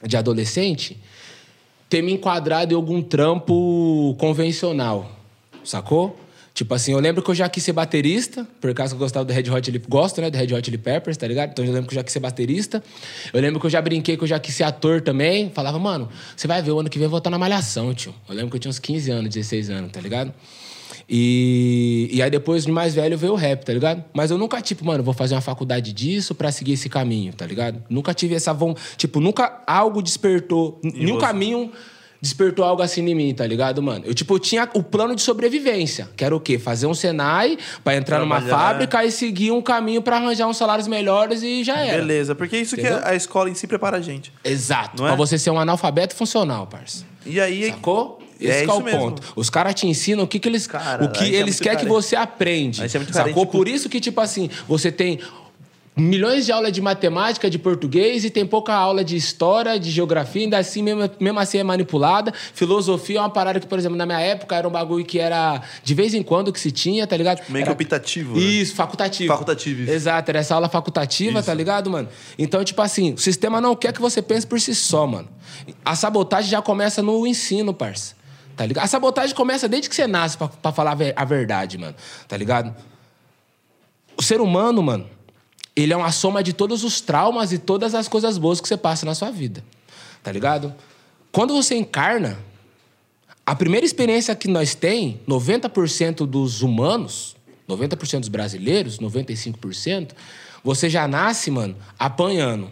de 0.04 0.18
adolescente 0.18 1.00
ter 1.88 2.02
me 2.02 2.14
enquadrado 2.14 2.74
em 2.74 2.76
algum 2.76 3.04
trampo 3.04 4.16
convencional, 4.18 5.12
sacou? 5.64 6.20
Tipo 6.56 6.74
assim, 6.74 6.94
eu 6.94 7.00
lembro 7.00 7.22
que 7.22 7.30
eu 7.30 7.36
já 7.36 7.50
quis 7.50 7.62
ser 7.62 7.74
baterista, 7.74 8.48
por 8.62 8.74
causa 8.74 8.94
que 8.94 8.96
eu 8.96 9.00
gostava 9.00 9.26
do 9.26 9.34
Red 9.34 9.52
Hot 9.52 9.66
Chili... 9.66 9.78
Gosto, 9.90 10.22
né, 10.22 10.30
do 10.30 10.38
Red 10.38 10.54
Hot 10.54 10.64
Chili 10.64 10.78
Peppers, 10.78 11.18
tá 11.18 11.28
ligado? 11.28 11.52
Então 11.52 11.66
eu 11.66 11.74
lembro 11.74 11.90
que 11.90 11.94
eu 11.94 11.98
já 11.98 12.04
quis 12.04 12.14
ser 12.14 12.22
baterista. 12.22 12.82
Eu 13.34 13.42
lembro 13.42 13.60
que 13.60 13.66
eu 13.66 13.70
já 13.70 13.82
brinquei 13.82 14.16
que 14.16 14.24
eu 14.24 14.28
já 14.28 14.40
quis 14.40 14.56
ser 14.56 14.64
ator 14.64 15.02
também. 15.02 15.50
Falava, 15.50 15.78
mano, 15.78 16.08
você 16.34 16.48
vai 16.48 16.62
ver, 16.62 16.72
o 16.72 16.80
ano 16.80 16.90
que 16.90 16.98
vem 16.98 17.08
eu 17.08 17.10
vou 17.10 17.18
estar 17.18 17.30
na 17.30 17.38
Malhação, 17.38 17.94
tio. 17.94 18.16
Eu 18.30 18.34
lembro 18.34 18.52
que 18.52 18.56
eu 18.56 18.60
tinha 18.62 18.70
uns 18.70 18.80
15 18.80 19.12
anos, 19.12 19.34
16 19.34 19.70
anos, 19.70 19.92
tá 19.92 20.00
ligado? 20.00 20.34
E, 21.10 22.10
e 22.10 22.22
aí 22.22 22.30
depois, 22.30 22.64
de 22.64 22.72
mais 22.72 22.96
velho, 22.96 23.18
veio 23.18 23.34
o 23.34 23.36
rap, 23.36 23.66
tá 23.66 23.74
ligado? 23.74 24.02
Mas 24.14 24.32
eu 24.32 24.38
nunca, 24.38 24.62
tipo, 24.62 24.86
mano, 24.86 25.04
vou 25.04 25.14
fazer 25.14 25.36
uma 25.36 25.42
faculdade 25.42 25.92
disso 25.92 26.34
pra 26.34 26.54
seguir 26.54 26.72
esse 26.72 26.88
caminho, 26.88 27.34
tá 27.34 27.46
ligado? 27.46 27.84
Nunca 27.90 28.14
tive 28.14 28.34
essa 28.34 28.54
vontade... 28.54 28.88
Tipo, 28.96 29.20
nunca 29.20 29.62
algo 29.68 30.02
despertou... 30.02 30.80
E 30.82 30.92
nenhum 30.92 31.16
você? 31.16 31.26
caminho 31.26 31.72
despertou 32.26 32.66
algo 32.66 32.82
assim 32.82 33.02
em 33.08 33.14
mim, 33.14 33.34
tá 33.34 33.46
ligado, 33.46 33.82
mano? 33.84 34.04
Eu, 34.06 34.14
tipo, 34.14 34.38
tinha 34.40 34.68
o 34.74 34.82
plano 34.82 35.16
de 35.16 35.22
sobrevivência, 35.22 36.10
que 36.18 36.26
era 36.26 36.36
o 36.36 36.40
quê? 36.40 36.58
Fazer 36.58 36.88
um 36.88 36.94
Senai 36.94 37.58
pra 37.84 37.96
entrar 37.96 38.20
numa 38.20 38.42
Trabalhar. 38.42 38.58
fábrica 38.70 39.06
e 39.06 39.12
seguir 39.12 39.52
um 39.52 39.62
caminho 39.62 40.02
pra 40.02 40.18
arranjar 40.18 40.48
uns 40.48 40.58
salários 40.58 40.88
melhores 40.88 41.44
e 41.44 41.64
já 41.64 41.78
era. 41.78 41.98
Beleza, 42.00 42.34
porque 42.34 42.58
isso 42.58 42.76
que 42.76 42.82
Entendeu? 42.82 43.02
a 43.06 43.14
escola 43.16 43.50
em 43.50 43.54
si 43.54 43.68
prepara 43.68 43.98
a 43.98 44.02
gente. 44.02 44.34
Exato. 44.44 44.98
Não 45.02 45.06
é? 45.08 45.10
Pra 45.10 45.16
você 45.18 45.38
ser 45.38 45.52
um 45.52 45.60
analfabeto 45.60 46.16
funcional, 46.16 46.66
parça. 46.68 47.06
E 47.26 47.40
aí. 47.40 47.70
Sacou? 47.70 48.20
É 48.40 48.44
Esse 48.44 48.48
que 48.48 48.52
é 48.52 48.64
isso 48.66 48.74
o 48.74 48.84
mesmo. 48.84 49.00
ponto. 49.00 49.22
Os 49.36 49.50
caras 49.50 49.74
te 49.76 49.88
ensinam 49.88 50.24
o 50.26 50.28
que, 50.28 50.40
que 50.40 50.50
eles, 50.50 50.68
Cara, 50.68 51.06
o 51.06 51.10
que 51.12 51.24
é 51.24 51.28
eles 51.28 51.56
muito 51.56 51.64
querem 51.64 51.80
que 51.80 51.86
você 51.86 52.16
aprende. 52.18 52.84
É 52.84 52.88
sacou? 52.90 53.24
tipo- 53.24 53.46
Por 53.46 53.68
isso 53.68 53.88
que, 53.88 54.00
tipo 54.02 54.20
assim, 54.20 54.50
você 54.68 54.92
tem 54.92 55.20
milhões 55.96 56.46
de 56.46 56.52
aulas 56.52 56.72
de 56.74 56.82
matemática, 56.82 57.50
de 57.50 57.58
português 57.58 58.26
e 58.26 58.30
tem 58.30 58.46
pouca 58.46 58.74
aula 58.74 59.04
de 59.04 59.16
história, 59.16 59.80
de 59.80 59.90
geografia, 59.92 60.42
ainda 60.44 60.58
assim, 60.58 60.82
mesmo, 60.84 61.10
mesmo 61.20 61.40
assim 61.40 61.58
é 61.58 61.64
manipulada. 61.64 62.34
Filosofia 62.54 63.18
é 63.18 63.22
uma 63.22 63.30
parada 63.30 63.60
que, 63.60 63.68
por 63.68 63.80
exemplo, 63.80 63.98
na 63.98 64.06
minha 64.06 64.20
época 64.20 64.56
era 64.56 64.68
um 64.68 64.72
bagulho 64.72 65.06
que 65.06 65.20
era 65.20 65.62
de 65.84 65.94
vez 65.94 66.14
em 66.14 66.22
quando 66.22 66.52
que 66.52 66.60
se 66.60 66.70
tinha, 66.72 67.08
tá 67.08 67.16
ligado? 67.16 67.40
Meio 67.50 67.64
que 67.64 67.70
Era- 67.70 67.72
optativo. 67.72 68.34
né? 68.36 68.42
Isso, 68.42 68.76
facultativo. 68.76 69.32
Facultativo, 69.32 69.82
isso. 69.84 69.92
Exato, 69.92 70.32
era 70.32 70.40
essa 70.40 70.54
aula 70.56 70.68
facultativa, 70.68 71.42
tá 71.42 71.54
ligado, 71.54 71.90
mano? 71.90 72.10
Então, 72.38 72.64
tipo 72.64 72.82
assim, 72.82 73.14
o 73.14 73.18
sistema 73.18 73.62
não 73.62 73.76
quer 73.76 73.94
que 73.94 74.02
você 74.02 74.22
pense 74.22 74.46
por 74.46 74.60
si 74.60 74.76
só, 74.76 75.08
mano. 75.08 75.30
A 75.86 75.96
sabotagem 75.96 76.52
já 76.52 76.62
começa 76.62 77.02
no 77.02 77.26
ensino, 77.26 77.74
parça. 77.74 78.16
Tá 78.58 78.66
ligado? 78.66 78.84
A 78.84 78.88
sabotagem 78.88 79.36
começa 79.36 79.68
desde 79.68 79.90
que 79.90 79.96
você 79.96 80.08
nasce 80.08 80.38
pra, 80.38 80.48
pra 80.48 80.72
falar 80.72 80.98
a 81.16 81.26
verdade, 81.26 81.78
mano. 81.78 81.96
Tá 82.28 82.36
ligado? 82.38 82.74
O 84.18 84.22
ser 84.24 84.40
humano, 84.40 84.82
mano, 84.82 85.10
ele 85.76 85.92
é 85.92 85.98
uma 85.98 86.12
soma 86.12 86.42
de 86.42 86.54
todos 86.54 86.84
os 86.84 87.02
traumas 87.02 87.52
e 87.52 87.58
todas 87.58 87.94
as 87.94 88.08
coisas 88.08 88.38
boas 88.38 88.62
que 88.62 88.68
você 88.68 88.78
passa 88.78 89.06
na 89.06 89.14
sua 89.14 89.30
vida. 89.30 89.64
Tá 90.24 90.32
ligado? 90.32 90.74
Quando 91.32 91.54
você 91.54 91.76
encarna, 91.76 92.40
a 93.46 93.54
primeira 93.54 93.86
experiência 93.86 94.34
que 94.36 94.48
nós 94.48 94.74
tem, 94.74 95.20
90% 95.28 96.26
dos 96.26 96.62
humanos, 96.62 97.36
90% 97.68 98.22
dos 98.22 98.30
brasileiros, 98.30 99.00
95%, 99.00 100.12
você 100.64 100.90
já 100.90 101.08
nasce, 101.08 101.52
mano, 101.52 101.76
apanhando. 102.00 102.72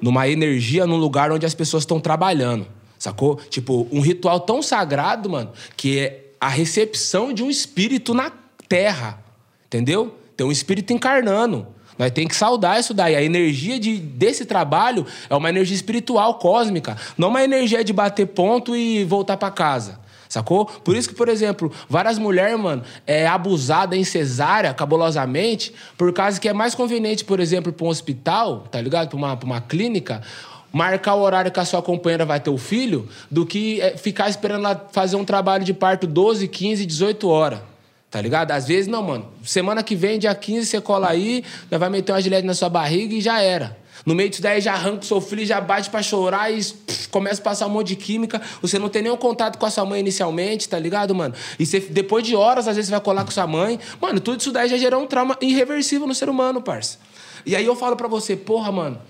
Numa 0.00 0.28
energia, 0.28 0.86
num 0.86 0.96
lugar 0.96 1.30
onde 1.30 1.44
as 1.44 1.54
pessoas 1.54 1.82
estão 1.82 2.00
trabalhando. 2.00 2.66
Sacou? 2.98 3.36
Tipo, 3.36 3.86
um 3.92 4.00
ritual 4.00 4.40
tão 4.40 4.62
sagrado, 4.62 5.28
mano, 5.28 5.52
que 5.76 5.98
é 5.98 6.30
a 6.40 6.48
recepção 6.48 7.32
de 7.34 7.42
um 7.42 7.50
espírito 7.50 8.14
na 8.14 8.32
terra. 8.66 9.22
Entendeu? 9.66 10.16
Tem 10.36 10.46
um 10.46 10.52
espírito 10.52 10.92
encarnando. 10.92 11.66
Nós 11.98 12.10
tem 12.10 12.26
que 12.26 12.34
saudar 12.34 12.78
isso 12.78 12.92
daí. 12.92 13.14
A 13.14 13.22
energia 13.22 13.78
de, 13.78 13.96
desse 13.96 14.44
trabalho 14.44 15.06
é 15.28 15.34
uma 15.34 15.48
energia 15.48 15.76
espiritual 15.76 16.34
cósmica, 16.34 16.96
não 17.16 17.28
uma 17.28 17.42
energia 17.42 17.84
de 17.84 17.92
bater 17.92 18.26
ponto 18.26 18.74
e 18.74 19.04
voltar 19.04 19.36
pra 19.36 19.50
casa. 19.50 20.04
Sacou? 20.28 20.66
Por 20.66 20.96
isso 20.96 21.08
que, 21.08 21.14
por 21.14 21.28
exemplo, 21.28 21.70
várias 21.88 22.18
mulheres, 22.18 22.58
mano, 22.58 22.82
é 23.06 23.24
abusada 23.24 23.96
em 23.96 24.02
cesárea, 24.02 24.74
cabulosamente, 24.74 25.72
por 25.96 26.12
causa 26.12 26.40
que 26.40 26.48
é 26.48 26.52
mais 26.52 26.74
conveniente, 26.74 27.24
por 27.24 27.38
exemplo, 27.38 27.72
pra 27.72 27.86
um 27.86 27.88
hospital, 27.88 28.64
tá 28.68 28.80
ligado? 28.80 29.10
Pra 29.10 29.16
uma, 29.16 29.34
uma 29.34 29.60
clínica, 29.60 30.22
marcar 30.72 31.14
o 31.14 31.20
horário 31.20 31.52
que 31.52 31.60
a 31.60 31.64
sua 31.64 31.80
companheira 31.80 32.24
vai 32.24 32.40
ter 32.40 32.50
o 32.50 32.58
filho, 32.58 33.08
do 33.30 33.46
que 33.46 33.80
é, 33.80 33.96
ficar 33.96 34.28
esperando 34.28 34.64
ela 34.66 34.88
fazer 34.90 35.14
um 35.14 35.24
trabalho 35.24 35.64
de 35.64 35.72
parto 35.72 36.04
12, 36.04 36.48
15, 36.48 36.84
18 36.84 37.28
horas. 37.28 37.73
Tá 38.14 38.20
ligado? 38.20 38.52
Às 38.52 38.68
vezes, 38.68 38.86
não, 38.86 39.02
mano. 39.02 39.26
Semana 39.42 39.82
que 39.82 39.96
vem, 39.96 40.20
dia 40.20 40.32
15, 40.32 40.66
você 40.66 40.80
cola 40.80 41.10
aí, 41.10 41.42
nós 41.68 41.80
vai 41.80 41.90
meter 41.90 42.12
uma 42.12 42.22
gilete 42.22 42.46
na 42.46 42.54
sua 42.54 42.68
barriga 42.68 43.12
e 43.12 43.20
já 43.20 43.42
era. 43.42 43.76
No 44.06 44.14
meio 44.14 44.30
disso 44.30 44.40
daí, 44.40 44.60
já 44.60 44.72
arranca 44.72 45.00
o 45.00 45.04
seu 45.04 45.20
filho, 45.20 45.44
já 45.44 45.60
bate 45.60 45.90
pra 45.90 46.00
chorar 46.00 46.48
e 46.48 46.62
pff, 46.62 47.08
começa 47.08 47.40
a 47.40 47.44
passar 47.44 47.66
um 47.66 47.70
monte 47.70 47.88
de 47.88 47.96
química. 47.96 48.40
Você 48.62 48.78
não 48.78 48.88
tem 48.88 49.02
nenhum 49.02 49.16
contato 49.16 49.58
com 49.58 49.66
a 49.66 49.70
sua 49.70 49.84
mãe 49.84 49.98
inicialmente, 49.98 50.68
tá 50.68 50.78
ligado, 50.78 51.12
mano? 51.12 51.34
E 51.58 51.66
você, 51.66 51.80
depois 51.80 52.24
de 52.24 52.36
horas, 52.36 52.68
às 52.68 52.76
vezes, 52.76 52.86
você 52.86 52.92
vai 52.92 53.00
colar 53.00 53.24
com 53.24 53.32
sua 53.32 53.48
mãe. 53.48 53.80
Mano, 54.00 54.20
tudo 54.20 54.38
isso 54.38 54.52
daí 54.52 54.68
já 54.68 54.76
gerou 54.76 55.02
um 55.02 55.08
trauma 55.08 55.36
irreversível 55.40 56.06
no 56.06 56.14
ser 56.14 56.28
humano, 56.28 56.62
parça. 56.62 56.98
E 57.44 57.56
aí 57.56 57.66
eu 57.66 57.74
falo 57.74 57.96
pra 57.96 58.06
você, 58.06 58.36
porra, 58.36 58.70
mano, 58.70 59.00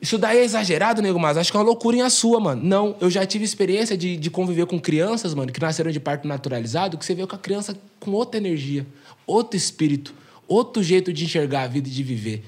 isso 0.00 0.18
daí 0.18 0.38
é 0.38 0.44
exagerado, 0.44 1.00
nego, 1.00 1.18
mas 1.18 1.36
acho 1.36 1.50
que 1.50 1.56
é 1.56 1.60
uma 1.60 1.66
loucurinha 1.66 2.08
sua, 2.10 2.38
mano. 2.38 2.62
Não, 2.62 2.96
eu 3.00 3.10
já 3.10 3.24
tive 3.24 3.44
experiência 3.44 3.96
de, 3.96 4.16
de 4.16 4.30
conviver 4.30 4.66
com 4.66 4.78
crianças, 4.78 5.34
mano, 5.34 5.50
que 5.50 5.60
nasceram 5.60 5.90
de 5.90 5.98
parto 5.98 6.28
naturalizado, 6.28 6.98
que 6.98 7.04
você 7.04 7.14
vê 7.14 7.26
com 7.26 7.34
a 7.34 7.38
criança 7.38 7.76
com 8.06 8.12
outra 8.12 8.38
energia, 8.38 8.86
outro 9.26 9.56
espírito, 9.56 10.14
outro 10.46 10.82
jeito 10.82 11.12
de 11.12 11.24
enxergar 11.24 11.62
a 11.62 11.66
vida 11.66 11.88
e 11.88 11.90
de 11.90 12.02
viver. 12.02 12.44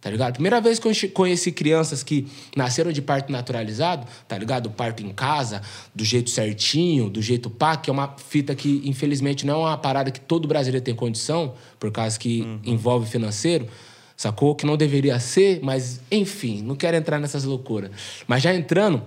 Tá 0.00 0.10
ligado? 0.10 0.34
Primeira 0.34 0.60
vez 0.60 0.78
que 0.78 0.86
eu 0.86 1.10
conheci 1.10 1.50
crianças 1.50 2.02
que 2.02 2.28
nasceram 2.54 2.92
de 2.92 3.00
parto 3.00 3.32
naturalizado, 3.32 4.06
tá 4.28 4.36
ligado? 4.36 4.70
Parto 4.70 5.02
em 5.02 5.10
casa, 5.10 5.62
do 5.94 6.04
jeito 6.04 6.30
certinho, 6.30 7.08
do 7.08 7.22
jeito 7.22 7.48
pá, 7.48 7.76
que 7.76 7.88
é 7.88 7.92
uma 7.92 8.14
fita 8.16 8.54
que, 8.54 8.82
infelizmente, 8.84 9.46
não 9.46 9.54
é 9.54 9.68
uma 9.68 9.78
parada 9.78 10.10
que 10.10 10.20
todo 10.20 10.46
brasileiro 10.46 10.84
tem 10.84 10.94
condição, 10.94 11.54
por 11.80 11.90
causa 11.90 12.18
que 12.18 12.46
envolve 12.64 13.10
financeiro. 13.10 13.66
Sacou? 14.16 14.54
Que 14.54 14.64
não 14.64 14.76
deveria 14.76 15.18
ser, 15.18 15.60
mas 15.62 16.00
enfim, 16.10 16.62
não 16.62 16.76
quero 16.76 16.96
entrar 16.96 17.18
nessas 17.18 17.44
loucuras. 17.44 17.90
Mas 18.26 18.42
já 18.42 18.54
entrando, 18.54 19.02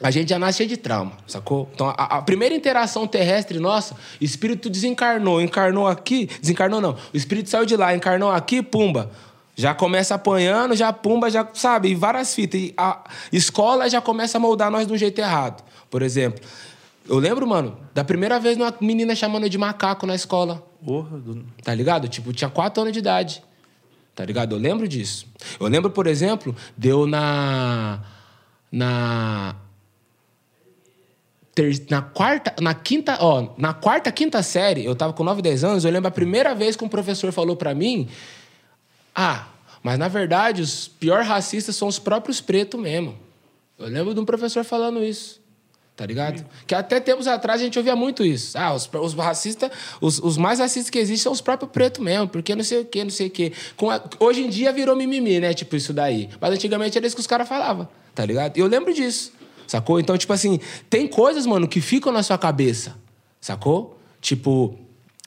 a 0.00 0.10
gente 0.10 0.28
já 0.30 0.38
nasce 0.38 0.58
cheio 0.58 0.68
de 0.68 0.76
trauma, 0.76 1.12
sacou? 1.26 1.68
Então, 1.74 1.88
a, 1.88 2.18
a 2.18 2.22
primeira 2.22 2.54
interação 2.54 3.06
terrestre 3.06 3.58
nossa, 3.58 3.94
o 3.94 4.24
espírito 4.24 4.68
desencarnou, 4.68 5.40
encarnou 5.40 5.86
aqui, 5.86 6.26
desencarnou 6.40 6.80
não. 6.80 6.96
O 7.12 7.16
espírito 7.16 7.48
saiu 7.50 7.64
de 7.64 7.76
lá, 7.76 7.94
encarnou 7.94 8.30
aqui, 8.30 8.62
pumba. 8.62 9.10
Já 9.56 9.72
começa 9.72 10.16
apanhando, 10.16 10.74
já 10.74 10.92
pumba, 10.92 11.30
já, 11.30 11.46
sabe, 11.54 11.88
e 11.90 11.94
várias 11.94 12.34
fitas. 12.34 12.60
E 12.60 12.74
a 12.76 13.02
escola 13.32 13.88
já 13.88 14.00
começa 14.00 14.36
a 14.36 14.40
moldar 14.40 14.68
nós 14.70 14.84
do 14.86 14.96
jeito 14.96 15.20
errado. 15.20 15.62
Por 15.88 16.02
exemplo, 16.02 16.44
eu 17.08 17.18
lembro, 17.18 17.46
mano, 17.46 17.78
da 17.94 18.02
primeira 18.02 18.40
vez 18.40 18.56
uma 18.56 18.74
menina 18.80 19.14
chamando 19.14 19.44
eu 19.44 19.48
de 19.48 19.56
macaco 19.56 20.06
na 20.08 20.14
escola. 20.16 20.60
Porra, 20.84 21.18
do- 21.18 21.46
Tá 21.62 21.72
ligado? 21.72 22.08
Tipo, 22.08 22.32
tinha 22.32 22.50
quatro 22.50 22.80
anos 22.82 22.92
de 22.92 22.98
idade. 22.98 23.44
Tá 24.12 24.24
ligado? 24.24 24.56
Eu 24.56 24.58
lembro 24.58 24.88
disso. 24.88 25.24
Eu 25.60 25.68
lembro, 25.68 25.88
por 25.90 26.08
exemplo, 26.08 26.54
deu 26.76 27.06
na. 27.06 28.00
Na. 28.72 29.54
Ter- 31.54 31.86
na 31.90 32.02
quarta. 32.02 32.54
Na 32.60 32.74
quinta. 32.74 33.16
Ó, 33.20 33.48
na 33.56 33.72
quarta, 33.74 34.10
quinta 34.12 34.42
série, 34.42 34.84
eu 34.84 34.94
tava 34.94 35.12
com 35.12 35.22
9, 35.24 35.40
10 35.42 35.64
anos, 35.64 35.84
eu 35.84 35.90
lembro 35.90 36.08
a 36.08 36.10
primeira 36.10 36.54
vez 36.54 36.76
que 36.76 36.84
um 36.84 36.88
professor 36.88 37.32
falou 37.32 37.56
pra 37.56 37.74
mim. 37.74 38.08
Ah, 39.14 39.46
Mas, 39.82 39.98
na 39.98 40.08
verdade, 40.08 40.62
os 40.62 40.88
piores 40.88 41.26
racistas 41.28 41.76
são 41.76 41.86
os 41.86 41.98
próprios 41.98 42.40
pretos 42.40 42.80
mesmo. 42.80 43.18
Eu 43.78 43.86
lembro 43.88 44.14
de 44.14 44.20
um 44.20 44.24
professor 44.24 44.64
falando 44.64 45.04
isso. 45.04 45.42
Tá 45.94 46.06
ligado? 46.06 46.42
Que 46.66 46.74
até 46.74 46.98
tempos 46.98 47.26
atrás 47.28 47.60
a 47.60 47.64
gente 47.64 47.78
ouvia 47.78 47.94
muito 47.94 48.24
isso. 48.24 48.56
Ah, 48.56 48.72
os, 48.72 48.88
os 48.92 49.12
racistas, 49.12 49.70
os, 50.00 50.18
os 50.20 50.38
mais 50.38 50.58
racistas 50.58 50.88
que 50.88 50.98
existem 50.98 51.22
são 51.24 51.32
os 51.32 51.42
próprios 51.42 51.70
pretos 51.70 52.02
mesmo, 52.02 52.26
porque 52.28 52.54
não 52.56 52.64
sei 52.64 52.80
o 52.80 52.84
quê, 52.86 53.04
não 53.04 53.10
sei 53.10 53.26
o 53.26 53.30
quê. 53.30 53.52
A- 53.88 54.02
hoje 54.24 54.42
em 54.42 54.48
dia 54.48 54.72
virou 54.72 54.96
mimimi, 54.96 55.38
né? 55.38 55.52
Tipo, 55.52 55.76
isso 55.76 55.92
daí. 55.92 56.30
Mas 56.40 56.54
antigamente 56.54 56.96
era 56.96 57.06
isso 57.06 57.14
que 57.14 57.20
os 57.20 57.26
caras 57.26 57.46
falavam, 57.46 57.86
tá 58.14 58.24
ligado? 58.24 58.56
E 58.56 58.60
eu 58.60 58.66
lembro 58.66 58.92
disso, 58.94 59.32
sacou? 59.66 60.00
Então, 60.00 60.16
tipo 60.16 60.32
assim, 60.32 60.60
tem 60.88 61.06
coisas, 61.06 61.46
mano, 61.46 61.66
que 61.68 61.80
ficam 61.80 62.12
na 62.12 62.22
sua 62.22 62.38
cabeça, 62.38 62.96
sacou? 63.40 63.98
Tipo, 64.20 64.78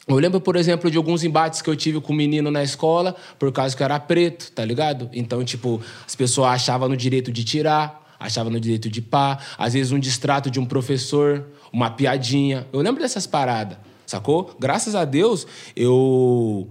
eu 0.08 0.16
lembro, 0.16 0.40
por 0.40 0.56
exemplo, 0.56 0.90
de 0.90 0.98
alguns 0.98 1.24
embates 1.24 1.62
que 1.62 1.70
eu 1.70 1.76
tive 1.76 2.00
com 2.00 2.14
um 2.14 2.16
menino 2.16 2.50
na 2.50 2.64
escola, 2.64 3.16
por 3.38 3.52
causa 3.52 3.76
que 3.76 3.84
eu 3.84 3.86
era 3.86 4.00
preto, 4.00 4.52
tá 4.54 4.64
ligado? 4.64 5.10
Então, 5.12 5.44
tipo, 5.44 5.82
as 6.06 6.16
pessoas 6.16 6.52
achavam 6.52 6.88
no 6.88 6.96
direito 6.96 7.30
de 7.30 7.44
tirar, 7.44 8.16
achavam 8.18 8.52
no 8.52 8.60
direito 8.60 8.90
de 8.90 9.02
pá, 9.02 9.38
às 9.58 9.74
vezes 9.74 9.92
um 9.92 10.00
distrato 10.00 10.50
de 10.50 10.60
um 10.60 10.66
professor, 10.66 11.46
uma 11.74 11.90
piadinha. 11.90 12.66
Eu 12.72 12.80
lembro 12.80 13.02
dessas 13.02 13.28
paradas, 13.28 13.78
sacou? 14.06 14.56
Graças 14.58 14.96
a 14.96 15.04
Deus, 15.04 15.46
eu 15.76 16.70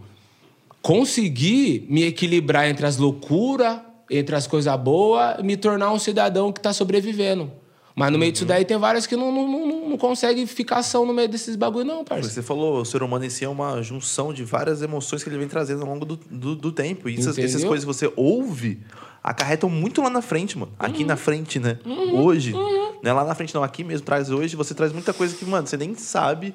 consegui 0.81 1.87
me 1.91 2.05
equilibrar 2.05 2.69
entre 2.69 2.87
as 2.87 2.97
loucuras, 2.97 3.81
entre 4.11 4.35
as 4.37 4.47
coisas 4.47 4.75
boas, 4.79 5.43
me 5.43 5.57
tornar 5.57 5.93
um 5.93 5.99
cidadão 5.99 6.53
que 6.53 6.61
tá 6.61 6.73
sobrevivendo. 6.73 7.51
Mas 7.99 8.13
no 8.13 8.19
meio 8.19 8.31
disso 8.31 8.45
daí 8.45 8.63
tem 8.63 8.77
vários 8.77 9.07
que 9.07 9.17
não, 9.17 9.33
não, 9.33 9.49
não, 9.49 9.89
não 9.89 9.97
conseguem 9.97 10.47
ficação 10.47 11.07
no 11.07 11.15
meio 11.15 11.29
desses 11.31 11.57
bagulho, 11.57 11.87
não, 11.87 12.05
parceiro. 12.05 12.29
Você 12.31 12.43
falou, 12.43 12.83
o 12.83 12.85
ser 12.85 13.03
humano 13.03 13.25
em 13.25 13.31
si 13.31 13.43
é 13.45 13.49
uma 13.49 13.83
junção 13.83 14.35
de 14.35 14.45
várias 14.45 14.83
emoções 14.83 15.23
que 15.25 15.31
ele 15.31 15.39
vem 15.39 15.49
trazendo 15.49 15.81
ao 15.81 15.89
longo 15.89 16.05
do, 16.05 16.17
do, 16.31 16.55
do 16.55 16.71
tempo. 16.73 17.09
E 17.09 17.15
essas, 17.19 17.39
essas 17.39 17.65
coisas 17.65 17.85
que 17.85 17.87
você 17.87 18.13
ouve 18.15 18.81
acarretam 19.25 19.71
muito 19.71 20.03
lá 20.03 20.11
na 20.11 20.21
frente, 20.21 20.59
mano. 20.59 20.73
Aqui 20.79 21.01
Uhum. 21.03 21.09
na 21.09 21.17
frente, 21.17 21.59
né? 21.59 21.79
Hoje. 22.13 22.53
Não 22.53 23.11
é 23.11 23.13
lá 23.15 23.25
na 23.25 23.35
frente, 23.35 23.55
não. 23.55 23.63
Aqui 23.65 23.83
mesmo, 23.83 24.05
traz 24.05 24.31
hoje. 24.31 24.57
Você 24.57 24.75
traz 24.75 24.93
muita 24.93 25.15
coisa 25.15 25.35
que, 25.35 25.47
mano, 25.47 25.67
você 25.67 25.79
nem 25.79 25.95
sabe 25.95 26.55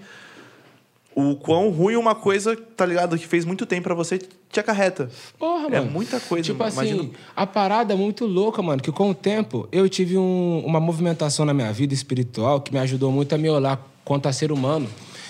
o 1.15 1.35
quão 1.35 1.69
ruim 1.71 1.95
uma 1.95 2.13
coisa, 2.13 2.55
tá 2.55 2.85
ligado? 2.85 3.17
Que 3.17 3.27
fez 3.27 3.45
muito 3.45 3.65
tempo 3.65 3.83
pra 3.85 3.95
você 3.95 4.19
te 4.51 4.59
acarreta. 4.59 5.09
Porra, 5.39 5.67
É 5.67 5.79
mano. 5.79 5.91
muita 5.91 6.19
coisa, 6.19 6.43
Tipo 6.43 6.59
mano. 6.59 6.69
assim, 6.79 6.89
Imagina- 6.91 7.09
a 7.35 7.47
parada 7.47 7.93
é 7.93 7.95
muito 7.97 8.25
louca, 8.25 8.61
mano. 8.61 8.81
Que 8.81 8.91
com 8.91 9.09
o 9.09 9.15
tempo 9.15 9.67
eu 9.71 9.87
tive 9.89 10.17
um- 10.17 10.63
uma 10.65 10.79
movimentação 10.79 11.45
na 11.45 11.53
minha 11.53 11.71
vida 11.71 11.93
espiritual 11.93 12.59
que 12.61 12.71
me 12.73 12.79
ajudou 12.79 13.11
muito 13.11 13.33
a 13.33 13.37
me 13.37 13.49
olhar 13.49 13.79
quanto 14.03 14.27
a 14.27 14.33
ser 14.33 14.51
humano, 14.51 14.87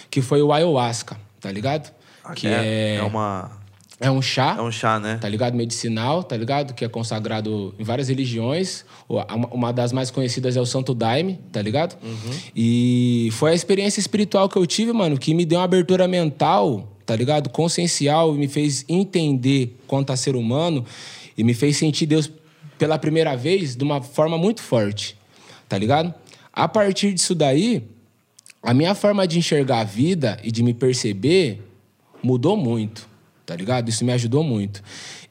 que 0.09 0.21
foi 0.21 0.41
o 0.41 0.51
ayahuasca, 0.51 1.17
tá 1.39 1.51
ligado? 1.51 1.91
que 2.35 2.47
é, 2.47 2.95
é 2.97 3.01
uma. 3.03 3.51
é 3.99 4.09
um 4.09 4.21
chá. 4.21 4.55
É 4.57 4.61
um 4.61 4.71
chá, 4.71 4.99
né? 4.99 5.17
tá 5.19 5.27
ligado? 5.27 5.53
Medicinal, 5.55 6.23
tá 6.23 6.37
ligado? 6.37 6.73
Que 6.73 6.85
é 6.85 6.87
consagrado 6.87 7.73
em 7.77 7.83
várias 7.83 8.07
religiões. 8.09 8.85
Uma 9.51 9.73
das 9.73 9.91
mais 9.91 10.09
conhecidas 10.11 10.55
é 10.55 10.61
o 10.61 10.65
Santo 10.65 10.93
Daime, 10.93 11.39
tá 11.51 11.61
ligado? 11.61 11.97
E 12.55 13.29
foi 13.33 13.51
a 13.51 13.53
experiência 13.55 13.99
espiritual 13.99 14.47
que 14.49 14.57
eu 14.57 14.65
tive, 14.65 14.93
mano, 14.93 15.17
que 15.17 15.33
me 15.33 15.45
deu 15.45 15.59
uma 15.59 15.65
abertura 15.65 16.07
mental, 16.07 16.87
tá 17.11 17.15
ligado? 17.17 17.49
Consciencial, 17.49 18.33
me 18.33 18.47
fez 18.47 18.85
entender 18.87 19.75
quanto 19.85 20.13
a 20.13 20.15
ser 20.15 20.33
humano 20.33 20.85
e 21.37 21.43
me 21.43 21.53
fez 21.53 21.75
sentir 21.75 22.05
Deus 22.05 22.31
pela 22.77 22.97
primeira 22.97 23.35
vez 23.35 23.75
de 23.75 23.83
uma 23.83 24.01
forma 24.01 24.37
muito 24.37 24.61
forte, 24.61 25.17
tá 25.67 25.77
ligado? 25.77 26.13
A 26.53 26.69
partir 26.69 27.13
disso 27.13 27.35
daí, 27.35 27.83
a 28.63 28.73
minha 28.73 28.95
forma 28.95 29.27
de 29.27 29.37
enxergar 29.37 29.81
a 29.81 29.83
vida 29.83 30.39
e 30.41 30.53
de 30.53 30.63
me 30.63 30.73
perceber 30.73 31.61
mudou 32.23 32.55
muito, 32.55 33.05
tá 33.45 33.57
ligado? 33.57 33.89
Isso 33.89 34.05
me 34.05 34.13
ajudou 34.13 34.41
muito. 34.41 34.81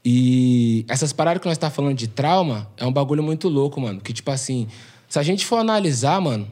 E 0.05 0.85
essas 0.87 1.15
paradas 1.15 1.41
que 1.41 1.49
nós 1.49 1.57
tá 1.57 1.71
falando 1.71 1.97
de 1.97 2.09
trauma 2.09 2.71
é 2.77 2.85
um 2.85 2.93
bagulho 2.93 3.23
muito 3.23 3.49
louco, 3.49 3.81
mano. 3.81 4.03
Que, 4.03 4.13
tipo 4.13 4.31
assim, 4.31 4.69
se 5.09 5.19
a 5.19 5.23
gente 5.23 5.47
for 5.47 5.57
analisar, 5.57 6.21
mano, 6.21 6.47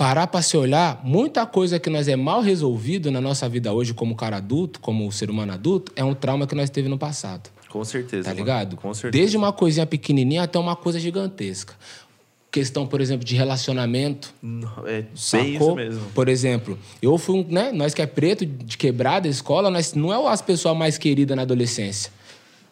parar 0.00 0.28
pra 0.28 0.40
se 0.40 0.56
olhar, 0.56 0.98
muita 1.04 1.44
coisa 1.44 1.78
que 1.78 1.90
nós 1.90 2.08
é 2.08 2.16
mal 2.16 2.40
resolvido 2.40 3.10
na 3.10 3.20
nossa 3.20 3.46
vida 3.46 3.70
hoje 3.70 3.92
como 3.92 4.16
cara 4.16 4.38
adulto, 4.38 4.80
como 4.80 5.12
ser 5.12 5.28
humano 5.28 5.52
adulto, 5.52 5.92
é 5.94 6.02
um 6.02 6.14
trauma 6.14 6.46
que 6.46 6.54
nós 6.54 6.70
teve 6.70 6.88
no 6.88 6.96
passado. 6.96 7.50
Com 7.68 7.84
certeza. 7.84 8.24
Tá 8.24 8.30
mano. 8.30 8.40
ligado? 8.40 8.76
Com 8.76 8.94
certeza. 8.94 9.20
Desde 9.20 9.36
uma 9.36 9.52
coisinha 9.52 9.84
pequenininha 9.84 10.44
até 10.44 10.58
uma 10.58 10.74
coisa 10.74 10.98
gigantesca. 10.98 11.74
Questão, 12.50 12.86
por 12.86 13.02
exemplo, 13.02 13.26
de 13.26 13.36
relacionamento. 13.36 14.32
Não, 14.42 14.88
É 14.88 15.02
bem 15.32 15.56
isso 15.56 15.74
mesmo. 15.74 16.06
Por 16.14 16.30
exemplo, 16.30 16.78
eu 17.02 17.18
fui 17.18 17.36
um, 17.40 17.46
né? 17.46 17.70
Nós 17.70 17.92
que 17.92 18.00
é 18.00 18.06
preto, 18.06 18.46
de 18.46 18.78
quebrada, 18.78 19.28
escola, 19.28 19.70
nós 19.70 19.92
não 19.92 20.10
é 20.10 20.32
as 20.32 20.40
pessoas 20.40 20.74
mais 20.74 20.96
queridas 20.96 21.36
na 21.36 21.42
adolescência. 21.42 22.10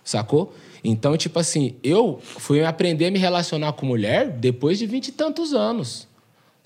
Sacou? 0.03 0.55
Então, 0.83 1.14
tipo 1.14 1.38
assim, 1.38 1.75
eu 1.83 2.19
fui 2.23 2.64
aprender 2.64 3.09
a 3.09 3.11
me 3.11 3.19
relacionar 3.19 3.75
com 3.75 3.85
mulher 3.85 4.31
depois 4.31 4.79
de 4.79 4.87
vinte 4.87 5.09
e 5.09 5.12
tantos 5.12 5.53
anos. 5.53 6.08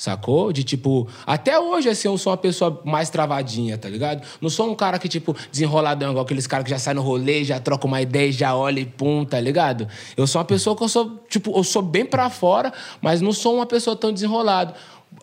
Sacou? 0.07 0.53
De 0.53 0.65
tipo, 0.65 1.07
até 1.25 1.57
hoje, 1.61 1.89
assim, 1.89 2.09
eu 2.09 2.19
sou 2.19 2.33
uma 2.33 2.37
pessoa 2.37 2.83
mais 2.85 3.09
travadinha, 3.09 3.79
tá 3.79 3.89
ligado? 3.89 4.21
Não 4.41 4.51
sou 4.51 4.69
um 4.69 4.75
cara 4.75 4.99
que, 4.99 5.09
tipo, 5.09 5.33
desenroladão, 5.53 6.11
igual 6.11 6.25
aqueles 6.25 6.45
caras 6.45 6.65
que 6.65 6.71
já 6.71 6.79
saem 6.81 6.97
no 6.97 7.03
rolê, 7.03 7.45
já 7.45 7.61
troca 7.61 7.87
uma 7.87 8.03
ideia, 8.03 8.33
já 8.33 8.53
olha 8.53 8.81
e 8.81 8.85
pum, 8.85 9.25
tá 9.25 9.39
ligado? 9.39 9.87
Eu 10.17 10.27
sou 10.27 10.41
uma 10.41 10.45
pessoa 10.45 10.75
que 10.77 10.83
eu 10.83 10.89
sou, 10.89 11.23
tipo, 11.29 11.57
eu 11.57 11.63
sou 11.63 11.83
bem 11.83 12.05
pra 12.05 12.29
fora, 12.29 12.73
mas 13.01 13.21
não 13.21 13.31
sou 13.31 13.55
uma 13.55 13.65
pessoa 13.65 13.95
tão 13.95 14.13
desenrolado. 14.13 14.75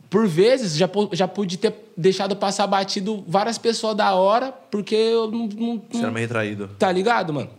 Por 0.10 0.26
vezes, 0.30 0.78
já, 0.78 0.90
já 1.12 1.28
pude 1.28 1.58
ter 1.58 1.76
deixado 1.98 2.34
passar 2.38 2.66
batido 2.66 3.22
várias 3.28 3.58
pessoas 3.58 3.98
da 3.98 4.14
hora, 4.16 4.54
porque 4.72 4.96
eu 4.96 5.30
não- 5.30 5.50
não, 5.58 5.82
Você 5.92 6.04
era 6.04 6.10
meio 6.12 6.24
retraído. 6.26 6.70
Tá 6.80 6.90
ligado, 6.90 7.34
mano? 7.34 7.50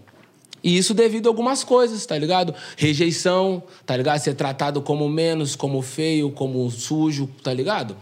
E 0.63 0.77
isso 0.77 0.93
devido 0.93 1.27
a 1.27 1.31
algumas 1.31 1.65
coisas, 1.65 2.05
tá 2.05 2.17
ligado? 2.17 2.55
Rejeição, 2.77 3.63
tá 3.87 3.97
ligado? 3.97 4.19
Ser 4.21 4.35
tratado 4.35 4.83
como 4.83 5.09
menos, 5.09 5.57
como 5.57 5.81
feio, 5.83 6.31
como 6.31 6.71
sujo, 6.71 7.29
tá 7.43 7.53
ligado? 7.53 7.97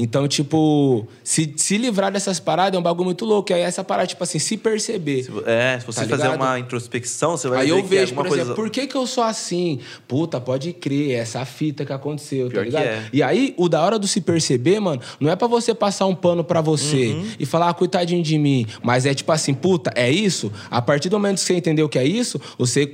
Então, 0.00 0.28
tipo, 0.28 1.08
se, 1.24 1.52
se 1.56 1.76
livrar 1.76 2.12
dessas 2.12 2.38
paradas 2.38 2.76
é 2.76 2.78
um 2.78 2.82
bagulho 2.82 3.06
muito 3.06 3.24
louco. 3.24 3.50
E 3.50 3.54
aí 3.54 3.62
essa 3.62 3.82
parada, 3.82 4.06
tipo 4.06 4.22
assim, 4.22 4.38
se 4.38 4.56
perceber. 4.56 5.26
É, 5.44 5.78
se 5.80 5.84
você 5.86 6.02
Tá 6.02 6.06
fazer 6.08 6.22
ligado? 6.22 6.36
uma 6.40 6.58
introspecção, 6.58 7.36
você 7.36 7.48
vai 7.48 7.62
Aí 7.62 7.66
ver 7.66 7.72
eu 7.72 7.84
vejo, 7.84 8.12
é 8.12 8.14
por 8.14 8.18
alguma 8.20 8.26
exemplo, 8.36 8.54
coisa... 8.54 8.54
por 8.54 8.70
que, 8.70 8.86
que 8.86 8.94
eu 8.96 9.06
sou 9.08 9.24
assim? 9.24 9.80
Puta, 10.06 10.40
pode 10.40 10.72
crer, 10.72 11.12
essa 11.18 11.44
fita 11.44 11.84
que 11.84 11.92
aconteceu, 11.92 12.48
Pior 12.48 12.60
tá 12.60 12.64
ligado? 12.64 12.84
é. 12.84 13.08
E 13.12 13.22
aí, 13.22 13.54
o 13.56 13.68
da 13.68 13.82
hora 13.82 13.98
do 13.98 14.06
se 14.06 14.20
perceber, 14.20 14.78
mano, 14.78 15.02
não 15.18 15.30
é 15.30 15.34
pra 15.36 15.48
você 15.48 15.74
passar 15.74 16.06
um 16.06 16.14
pano 16.14 16.44
pra 16.44 16.60
você 16.60 17.08
Uhum. 17.08 17.26
e 17.40 17.44
falar, 17.44 17.70
ah, 17.70 17.74
coitadinho 17.74 18.22
de 18.22 18.38
mim. 18.38 18.66
Mas 18.82 19.04
é 19.04 19.12
tipo 19.12 19.32
assim, 19.32 19.52
puta, 19.52 19.90
é 19.96 20.08
isso? 20.08 20.52
A 20.70 20.80
partir 20.80 21.08
do 21.08 21.18
momento 21.18 21.38
que 21.38 21.42
você 21.44 21.54
entendeu 21.56 21.88
que 21.88 21.98
é 21.98 22.04
isso, 22.04 22.40
você 22.56 22.86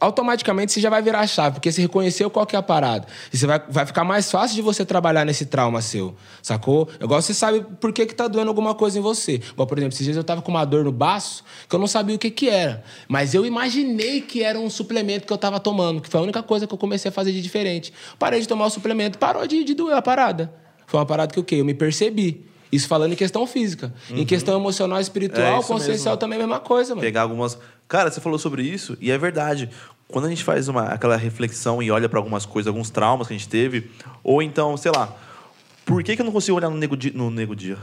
automaticamente 0.00 0.72
você 0.72 0.80
já 0.80 0.90
vai 0.90 1.02
virar 1.02 1.20
a 1.20 1.26
chave, 1.26 1.54
porque 1.54 1.70
você 1.70 1.82
reconheceu 1.82 2.30
qual 2.30 2.46
que 2.46 2.56
é 2.56 2.58
a 2.58 2.62
parada. 2.62 3.06
E 3.32 3.36
você 3.36 3.46
vai, 3.46 3.60
vai 3.68 3.86
ficar 3.86 4.04
mais 4.04 4.30
fácil 4.30 4.54
de 4.56 4.62
você 4.62 4.84
trabalhar 4.84 5.24
nesse 5.24 5.46
trauma 5.46 5.80
seu, 5.82 6.14
sacou? 6.42 6.88
Igual 7.00 7.20
você 7.20 7.34
sabe 7.34 7.64
por 7.80 7.92
que, 7.92 8.06
que 8.06 8.14
tá 8.14 8.28
doendo 8.28 8.48
alguma 8.48 8.74
coisa 8.74 8.98
em 8.98 9.02
você. 9.02 9.34
Igual, 9.34 9.66
por 9.66 9.78
exemplo, 9.78 9.94
esses 9.94 10.04
dias 10.04 10.16
eu 10.16 10.24
tava 10.24 10.42
com 10.42 10.50
uma 10.50 10.64
dor 10.64 10.84
no 10.84 10.92
baço 10.92 11.44
que 11.68 11.74
eu 11.74 11.80
não 11.80 11.86
sabia 11.86 12.14
o 12.16 12.18
que 12.18 12.30
que 12.30 12.48
era. 12.48 12.82
Mas 13.08 13.34
eu 13.34 13.44
imaginei 13.44 14.20
que 14.20 14.42
era 14.42 14.58
um 14.58 14.70
suplemento 14.70 15.26
que 15.26 15.32
eu 15.32 15.38
tava 15.38 15.58
tomando, 15.60 16.00
que 16.00 16.08
foi 16.08 16.20
a 16.20 16.22
única 16.22 16.42
coisa 16.42 16.66
que 16.66 16.72
eu 16.74 16.78
comecei 16.78 17.08
a 17.08 17.12
fazer 17.12 17.32
de 17.32 17.42
diferente. 17.42 17.92
Parei 18.18 18.40
de 18.40 18.48
tomar 18.48 18.66
o 18.66 18.70
suplemento, 18.70 19.18
parou 19.18 19.46
de, 19.46 19.64
de 19.64 19.74
doer 19.74 19.96
a 19.96 20.02
parada. 20.02 20.52
Foi 20.86 20.98
uma 20.98 21.06
parada 21.06 21.32
que 21.32 21.38
o 21.40 21.44
quê? 21.44 21.56
Eu 21.56 21.64
me 21.64 21.74
percebi. 21.74 22.46
Isso 22.70 22.86
falando 22.86 23.12
em 23.12 23.16
questão 23.16 23.46
física. 23.46 23.92
Em 24.10 24.26
questão 24.26 24.54
emocional, 24.58 24.98
É 24.98 25.00
espiritual, 25.00 25.60
isso 25.60 25.68
consciencial 25.68 26.12
mesmo. 26.12 26.18
também 26.18 26.38
é 26.38 26.42
a 26.42 26.46
mesma 26.46 26.60
coisa, 26.60 26.90
mano. 26.90 27.00
pegar 27.00 27.22
algumas. 27.22 27.58
Cara, 27.88 28.10
você 28.10 28.20
falou 28.20 28.38
sobre 28.38 28.62
isso 28.62 28.98
e 29.00 29.10
é 29.10 29.16
verdade. 29.16 29.70
Quando 30.06 30.26
a 30.26 30.28
gente 30.28 30.44
faz 30.44 30.68
uma, 30.68 30.84
aquela 30.84 31.16
reflexão 31.16 31.82
e 31.82 31.90
olha 31.90 32.08
para 32.08 32.18
algumas 32.18 32.44
coisas, 32.44 32.68
alguns 32.68 32.90
traumas 32.90 33.26
que 33.26 33.34
a 33.34 33.36
gente 33.36 33.48
teve, 33.48 33.90
ou 34.22 34.42
então, 34.42 34.76
sei 34.76 34.92
lá, 34.94 35.16
por 35.86 36.02
que, 36.02 36.14
que 36.14 36.20
eu 36.20 36.24
não 36.24 36.32
consigo 36.32 36.56
olhar 36.56 36.68
no 36.68 36.76
nego 36.76 36.96
no 37.14 37.30
nego 37.30 37.56
dia? 37.56 37.78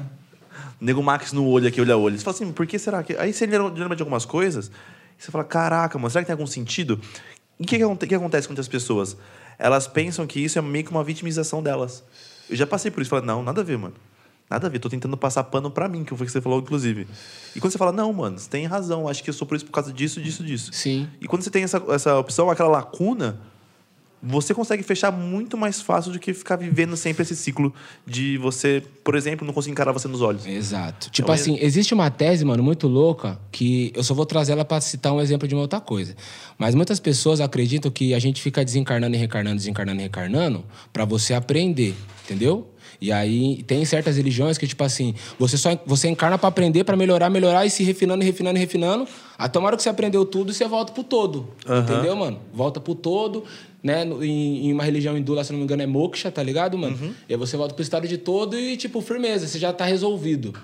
nego 0.78 1.02
Max 1.02 1.32
no 1.32 1.46
olho 1.46 1.66
aqui, 1.66 1.80
olha 1.80 1.96
olho. 1.96 2.18
Você 2.18 2.24
fala 2.24 2.36
assim, 2.36 2.52
por 2.52 2.66
que 2.66 2.78
será 2.78 3.02
que. 3.02 3.16
Aí 3.16 3.32
você 3.32 3.46
lembra 3.46 3.96
de 3.96 4.02
algumas 4.02 4.26
coisas, 4.26 4.70
você 5.16 5.30
fala, 5.30 5.44
caraca, 5.44 5.98
mano, 5.98 6.10
será 6.10 6.22
que 6.22 6.26
tem 6.26 6.34
algum 6.34 6.46
sentido? 6.46 7.00
E 7.58 7.64
o 7.64 7.66
que, 7.66 7.78
que, 7.78 8.06
que 8.06 8.14
acontece 8.14 8.46
com 8.46 8.52
muitas 8.52 8.68
pessoas? 8.68 9.16
Elas 9.58 9.86
pensam 9.86 10.26
que 10.26 10.40
isso 10.40 10.58
é 10.58 10.62
meio 10.62 10.84
que 10.84 10.90
uma 10.90 11.04
vitimização 11.04 11.62
delas. 11.62 12.04
Eu 12.50 12.56
já 12.56 12.66
passei 12.66 12.90
por 12.90 13.00
isso, 13.00 13.08
falei, 13.08 13.24
não, 13.24 13.42
nada 13.42 13.62
a 13.62 13.64
ver, 13.64 13.78
mano. 13.78 13.94
Nada 14.50 14.66
a 14.66 14.70
ver, 14.70 14.78
tô 14.78 14.88
tentando 14.88 15.16
passar 15.16 15.44
pano 15.44 15.70
pra 15.70 15.88
mim, 15.88 16.04
que 16.04 16.14
foi 16.14 16.24
o 16.24 16.26
que 16.26 16.32
você 16.32 16.40
falou, 16.40 16.60
inclusive. 16.60 17.06
E 17.56 17.60
quando 17.60 17.72
você 17.72 17.78
fala, 17.78 17.92
não, 17.92 18.12
mano, 18.12 18.38
você 18.38 18.48
tem 18.48 18.66
razão, 18.66 19.08
acho 19.08 19.24
que 19.24 19.30
eu 19.30 19.34
sou 19.34 19.46
por 19.46 19.56
isso 19.56 19.64
por 19.64 19.72
causa 19.72 19.92
disso, 19.92 20.20
disso, 20.20 20.44
disso. 20.44 20.70
Sim. 20.72 21.08
E 21.20 21.26
quando 21.26 21.42
você 21.42 21.50
tem 21.50 21.64
essa, 21.64 21.82
essa 21.88 22.18
opção, 22.18 22.50
aquela 22.50 22.68
lacuna, 22.68 23.40
você 24.24 24.54
consegue 24.54 24.82
fechar 24.82 25.12
muito 25.12 25.56
mais 25.56 25.80
fácil 25.82 26.10
do 26.10 26.18
que 26.18 26.32
ficar 26.32 26.56
vivendo 26.56 26.96
sempre 26.96 27.22
esse 27.22 27.36
ciclo 27.36 27.72
de 28.06 28.38
você, 28.38 28.82
por 29.02 29.14
exemplo, 29.14 29.46
não 29.46 29.52
conseguir 29.52 29.72
encarar 29.72 29.92
você 29.92 30.08
nos 30.08 30.22
olhos. 30.22 30.46
Exato. 30.46 31.10
Tipo 31.10 31.26
Então, 31.26 31.34
assim, 31.34 31.58
existe 31.60 31.92
uma 31.92 32.10
tese, 32.10 32.44
mano, 32.44 32.62
muito 32.62 32.88
louca, 32.88 33.38
que 33.52 33.92
eu 33.94 34.02
só 34.02 34.14
vou 34.14 34.24
trazer 34.24 34.52
ela 34.52 34.64
pra 34.64 34.80
citar 34.80 35.12
um 35.12 35.20
exemplo 35.20 35.46
de 35.46 35.54
uma 35.54 35.60
outra 35.62 35.80
coisa. 35.80 36.16
Mas 36.56 36.74
muitas 36.74 36.98
pessoas 36.98 37.40
acreditam 37.40 37.90
que 37.90 38.14
a 38.14 38.18
gente 38.18 38.40
fica 38.40 38.64
desencarnando 38.64 39.14
e 39.14 39.18
reencarnando, 39.18 39.56
desencarnando 39.56 39.98
e 39.98 40.02
reencarnando 40.02 40.64
pra 40.92 41.04
você 41.04 41.34
aprender, 41.34 41.94
entendeu? 42.24 42.73
E 43.04 43.12
aí 43.12 43.62
tem 43.64 43.84
certas 43.84 44.16
religiões 44.16 44.56
que, 44.56 44.66
tipo 44.66 44.82
assim, 44.82 45.14
você 45.38 45.58
só 45.58 45.78
você 45.84 46.08
encarna 46.08 46.38
pra 46.38 46.48
aprender, 46.48 46.84
pra 46.84 46.96
melhorar, 46.96 47.28
melhorar 47.28 47.66
e 47.66 47.68
se 47.70 47.84
refinando, 47.84 48.24
refinando, 48.24 48.58
refinando. 48.58 49.06
Até 49.36 49.58
uma 49.58 49.66
hora 49.66 49.76
que 49.76 49.82
você 49.82 49.90
aprendeu 49.90 50.24
tudo, 50.24 50.54
você 50.54 50.66
volta 50.66 50.90
pro 50.90 51.04
todo. 51.04 51.48
Aham. 51.68 51.80
Entendeu, 51.82 52.16
mano? 52.16 52.40
Volta 52.50 52.80
pro 52.80 52.94
todo, 52.94 53.44
né? 53.82 54.06
Em, 54.22 54.68
em 54.68 54.72
uma 54.72 54.82
religião 54.82 55.18
hindu, 55.18 55.34
lá, 55.34 55.44
se 55.44 55.52
não 55.52 55.58
me 55.58 55.64
engano, 55.64 55.82
é 55.82 55.86
moksha, 55.86 56.30
tá 56.30 56.42
ligado, 56.42 56.78
mano? 56.78 56.96
Uhum. 56.98 57.12
E 57.28 57.34
aí 57.34 57.38
você 57.38 57.58
volta 57.58 57.74
pro 57.74 57.82
estado 57.82 58.08
de 58.08 58.16
todo 58.16 58.58
e, 58.58 58.74
tipo, 58.74 59.02
firmeza, 59.02 59.46
você 59.46 59.58
já 59.58 59.70
tá 59.70 59.84
resolvido. 59.84 60.54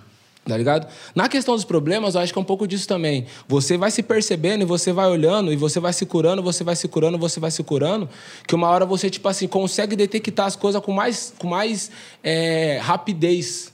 Tá 0.51 0.57
ligado? 0.57 0.89
Na 1.15 1.29
questão 1.29 1.55
dos 1.55 1.65
problemas, 1.65 2.17
eu 2.17 2.21
acho 2.21 2.33
que 2.33 2.39
é 2.39 2.43
um 2.43 2.45
pouco 2.45 2.67
disso 2.67 2.89
também. 2.89 3.25
Você 3.47 3.79
vai 3.79 3.89
se 3.89 4.03
percebendo 4.03 4.63
e 4.63 4.65
você 4.65 4.93
vai 4.93 5.09
olhando, 5.09 5.53
e 5.53 5.57
você 5.57 5.79
vai 5.79 5.93
se 5.93 6.05
curando, 6.05 6.43
você 6.43 6.65
vai 6.65 6.75
se 6.75 6.89
curando, 6.89 7.17
você 7.17 7.39
vai 7.39 7.53
se 7.53 7.63
curando, 7.63 8.09
que 8.49 8.53
uma 8.53 8.69
hora 8.69 8.85
você, 8.85 9.09
tipo 9.09 9.29
assim, 9.29 9.47
consegue 9.47 9.95
detectar 9.95 10.47
as 10.47 10.57
coisas 10.57 10.83
com 10.83 10.91
mais, 10.91 11.33
com 11.39 11.47
mais 11.47 11.93
é, 12.21 12.81
rapidez. 12.83 13.71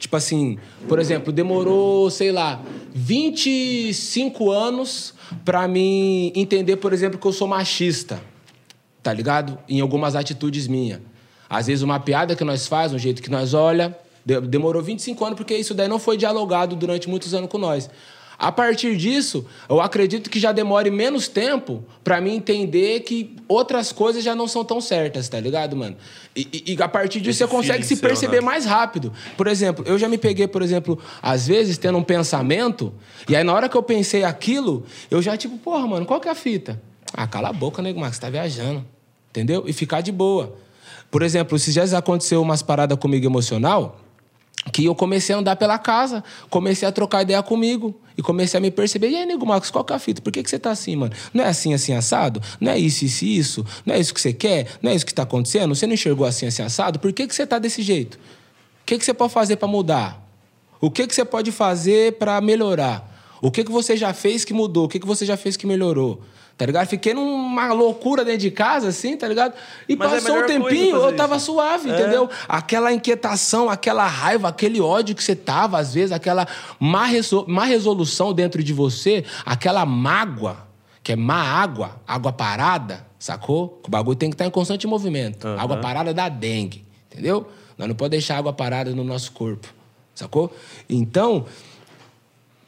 Tipo 0.00 0.16
assim, 0.16 0.58
por 0.88 0.98
exemplo, 0.98 1.32
demorou, 1.32 2.10
sei 2.10 2.32
lá, 2.32 2.60
25 2.92 4.50
anos 4.50 5.14
pra 5.44 5.68
mim 5.68 6.32
entender, 6.34 6.74
por 6.74 6.92
exemplo, 6.92 7.20
que 7.20 7.26
eu 7.28 7.32
sou 7.32 7.46
machista. 7.46 8.20
Tá 9.00 9.12
ligado? 9.12 9.56
Em 9.68 9.80
algumas 9.80 10.16
atitudes 10.16 10.66
minhas. 10.66 10.98
Às 11.48 11.68
vezes 11.68 11.82
uma 11.84 12.00
piada 12.00 12.34
que 12.34 12.42
nós 12.42 12.66
faz, 12.66 12.92
um 12.92 12.98
jeito 12.98 13.22
que 13.22 13.30
nós 13.30 13.54
olha, 13.54 13.96
demorou 14.26 14.82
25 14.82 15.24
anos 15.24 15.36
porque 15.36 15.56
isso 15.56 15.72
daí 15.72 15.86
não 15.88 15.98
foi 15.98 16.16
dialogado 16.16 16.74
durante 16.74 17.08
muitos 17.08 17.32
anos 17.32 17.48
com 17.48 17.58
nós. 17.58 17.88
A 18.38 18.52
partir 18.52 18.96
disso, 18.98 19.46
eu 19.66 19.80
acredito 19.80 20.28
que 20.28 20.38
já 20.38 20.52
demore 20.52 20.90
menos 20.90 21.26
tempo 21.26 21.82
pra 22.04 22.20
mim 22.20 22.34
entender 22.34 23.00
que 23.00 23.34
outras 23.48 23.92
coisas 23.92 24.22
já 24.22 24.34
não 24.34 24.46
são 24.46 24.62
tão 24.62 24.78
certas, 24.78 25.26
tá 25.26 25.40
ligado, 25.40 25.74
mano? 25.74 25.96
E, 26.36 26.46
e- 26.52 26.74
e 26.74 26.82
a 26.82 26.86
partir 26.86 27.18
disso 27.22 27.42
Esse 27.42 27.50
você 27.50 27.56
consegue 27.56 27.82
se 27.86 27.96
perceber 27.96 28.40
né? 28.40 28.44
mais 28.44 28.66
rápido. 28.66 29.10
Por 29.38 29.46
exemplo, 29.46 29.82
eu 29.88 29.98
já 29.98 30.06
me 30.06 30.18
peguei, 30.18 30.46
por 30.46 30.60
exemplo, 30.60 30.98
às 31.22 31.46
vezes 31.46 31.78
tendo 31.78 31.96
um 31.96 32.02
pensamento, 32.02 32.92
e 33.26 33.34
aí 33.34 33.42
na 33.42 33.54
hora 33.54 33.70
que 33.70 33.76
eu 33.76 33.82
pensei 33.82 34.22
aquilo, 34.22 34.84
eu 35.10 35.22
já 35.22 35.34
tipo, 35.34 35.56
porra, 35.56 35.86
mano, 35.86 36.04
qual 36.04 36.20
que 36.20 36.28
é 36.28 36.32
a 36.32 36.34
fita? 36.34 36.78
Ah, 37.14 37.26
cala 37.26 37.48
a 37.48 37.52
boca, 37.54 37.80
nego, 37.80 38.00
Max, 38.00 38.16
você 38.16 38.20
tá 38.20 38.28
viajando. 38.28 38.84
Entendeu? 39.30 39.64
E 39.66 39.72
ficar 39.72 40.02
de 40.02 40.12
boa. 40.12 40.54
Por 41.10 41.22
exemplo, 41.22 41.56
esses 41.56 41.72
dias 41.72 41.94
aconteceu 41.94 42.42
umas 42.42 42.60
paradas 42.60 42.98
comigo 42.98 43.24
emocional, 43.24 43.98
que 44.72 44.84
eu 44.84 44.94
comecei 44.94 45.34
a 45.34 45.38
andar 45.38 45.56
pela 45.56 45.78
casa, 45.78 46.22
comecei 46.50 46.86
a 46.86 46.92
trocar 46.92 47.22
ideia 47.22 47.42
comigo 47.42 47.94
e 48.16 48.22
comecei 48.22 48.58
a 48.58 48.60
me 48.60 48.70
perceber. 48.70 49.08
E 49.10 49.16
aí, 49.16 49.26
nego 49.26 49.46
Marcos, 49.46 49.70
qual 49.70 49.84
que 49.84 49.92
é 49.92 49.96
a 49.96 49.98
fita? 49.98 50.20
Por 50.20 50.32
que, 50.32 50.42
que 50.42 50.50
você 50.50 50.58
tá 50.58 50.70
assim, 50.70 50.96
mano? 50.96 51.12
Não 51.32 51.44
é 51.44 51.48
assim, 51.48 51.74
assim, 51.74 51.92
assado? 51.92 52.40
Não 52.60 52.72
é 52.72 52.78
isso, 52.78 53.04
isso, 53.04 53.24
isso? 53.24 53.66
Não 53.84 53.94
é 53.94 54.00
isso 54.00 54.12
que 54.12 54.20
você 54.20 54.32
quer? 54.32 54.66
Não 54.82 54.90
é 54.90 54.94
isso 54.94 55.06
que 55.06 55.14
tá 55.14 55.22
acontecendo? 55.22 55.74
Você 55.74 55.86
não 55.86 55.94
enxergou 55.94 56.26
assim, 56.26 56.46
assim, 56.46 56.62
assado? 56.62 56.98
Por 56.98 57.12
que, 57.12 57.26
que 57.26 57.34
você 57.34 57.46
tá 57.46 57.58
desse 57.58 57.82
jeito? 57.82 58.14
O 58.14 58.86
que, 58.86 58.98
que 58.98 59.04
você 59.04 59.14
pode 59.14 59.32
fazer 59.32 59.56
para 59.56 59.68
mudar? 59.68 60.22
O 60.80 60.90
que, 60.90 61.06
que 61.06 61.14
você 61.14 61.24
pode 61.24 61.50
fazer 61.52 62.14
para 62.14 62.40
melhorar? 62.40 63.12
O 63.40 63.50
que, 63.50 63.64
que 63.64 63.70
você 63.70 63.96
já 63.96 64.12
fez 64.12 64.44
que 64.44 64.54
mudou? 64.54 64.86
O 64.86 64.88
que, 64.88 64.98
que 64.98 65.06
você 65.06 65.24
já 65.24 65.36
fez 65.36 65.56
que 65.56 65.66
melhorou? 65.66 66.20
Tá 66.58 66.64
ligado? 66.64 66.86
Fiquei 66.86 67.12
numa 67.12 67.70
loucura 67.74 68.24
dentro 68.24 68.40
de 68.40 68.50
casa, 68.50 68.88
assim, 68.88 69.14
tá 69.14 69.28
ligado? 69.28 69.52
E 69.86 69.94
Mas 69.94 70.10
é 70.10 70.14
passou 70.14 70.30
um 70.30 70.34
melhor 70.40 70.46
coisa 70.60 70.68
tempinho, 70.70 70.96
eu 70.96 71.14
tava 71.14 71.36
isso. 71.36 71.46
suave, 71.46 71.90
É. 71.90 71.92
entendeu? 72.00 72.30
Aquela 72.48 72.90
inquietação, 72.94 73.68
aquela 73.68 74.06
raiva, 74.06 74.48
aquele 74.48 74.80
ódio 74.80 75.14
que 75.14 75.22
você 75.22 75.36
tava, 75.36 75.78
às 75.78 75.92
vezes, 75.92 76.12
aquela 76.12 76.46
má, 76.80 77.04
reso- 77.04 77.44
má 77.46 77.64
resolução 77.66 78.32
dentro 78.32 78.62
de 78.64 78.72
você, 78.72 79.22
aquela 79.44 79.84
mágoa, 79.84 80.56
que 81.02 81.12
é 81.12 81.16
má 81.16 81.42
água, 81.42 82.00
água 82.08 82.32
parada, 82.32 83.06
sacou? 83.18 83.78
O 83.86 83.90
bagulho 83.90 84.16
tem 84.16 84.30
que 84.30 84.34
estar 84.34 84.46
em 84.46 84.50
constante 84.50 84.86
movimento. 84.86 85.46
Aham. 85.46 85.60
Água 85.60 85.76
parada 85.76 86.14
dá 86.14 86.30
dengue, 86.30 86.86
entendeu? 87.12 87.46
Nós 87.76 87.86
não 87.86 87.94
podemos 87.94 88.12
deixar 88.24 88.38
água 88.38 88.54
parada 88.54 88.92
no 88.92 89.04
nosso 89.04 89.30
corpo, 89.32 89.68
sacou? 90.14 90.50
Então, 90.88 91.44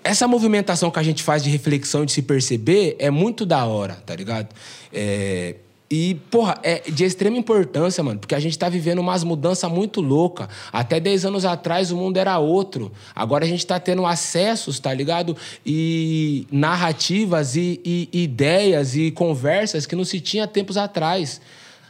essa 0.09 0.26
movimentação 0.26 0.90
que 0.90 0.98
a 0.98 1.02
gente 1.02 1.22
faz 1.22 1.42
de 1.42 1.50
reflexão, 1.50 2.04
de 2.04 2.12
se 2.12 2.22
perceber, 2.22 2.96
é 2.98 3.11
muito 3.11 3.44
da 3.44 3.64
hora, 3.66 3.94
tá 4.06 4.16
ligado? 4.16 4.48
É, 4.92 5.56
E, 5.90 6.16
porra, 6.30 6.59
é 6.62 6.82
de 6.90 7.04
extrema 7.04 7.36
importância, 7.38 8.04
mano, 8.04 8.18
porque 8.20 8.34
a 8.34 8.40
gente 8.40 8.59
tá 8.59 8.68
vivendo 8.68 8.98
umas 8.98 9.24
mudanças 9.24 9.70
muito 9.70 10.02
loucas. 10.02 10.48
Até 10.70 11.00
10 11.00 11.24
anos 11.24 11.44
atrás 11.46 11.90
o 11.90 11.96
mundo 11.96 12.18
era 12.18 12.38
outro. 12.38 12.92
Agora 13.14 13.44
a 13.44 13.48
gente 13.48 13.66
tá 13.66 13.80
tendo 13.80 14.04
acessos, 14.04 14.78
tá 14.78 14.92
ligado? 14.92 15.34
E 15.64 16.46
narrativas 16.52 17.56
e, 17.56 17.80
e 17.84 18.09
ideias 18.12 18.94
e 18.94 19.11
conversas 19.11 19.86
que 19.86 19.96
não 19.96 20.04
se 20.04 20.20
tinha 20.20 20.46
tempos 20.46 20.76
atrás. 20.76 21.40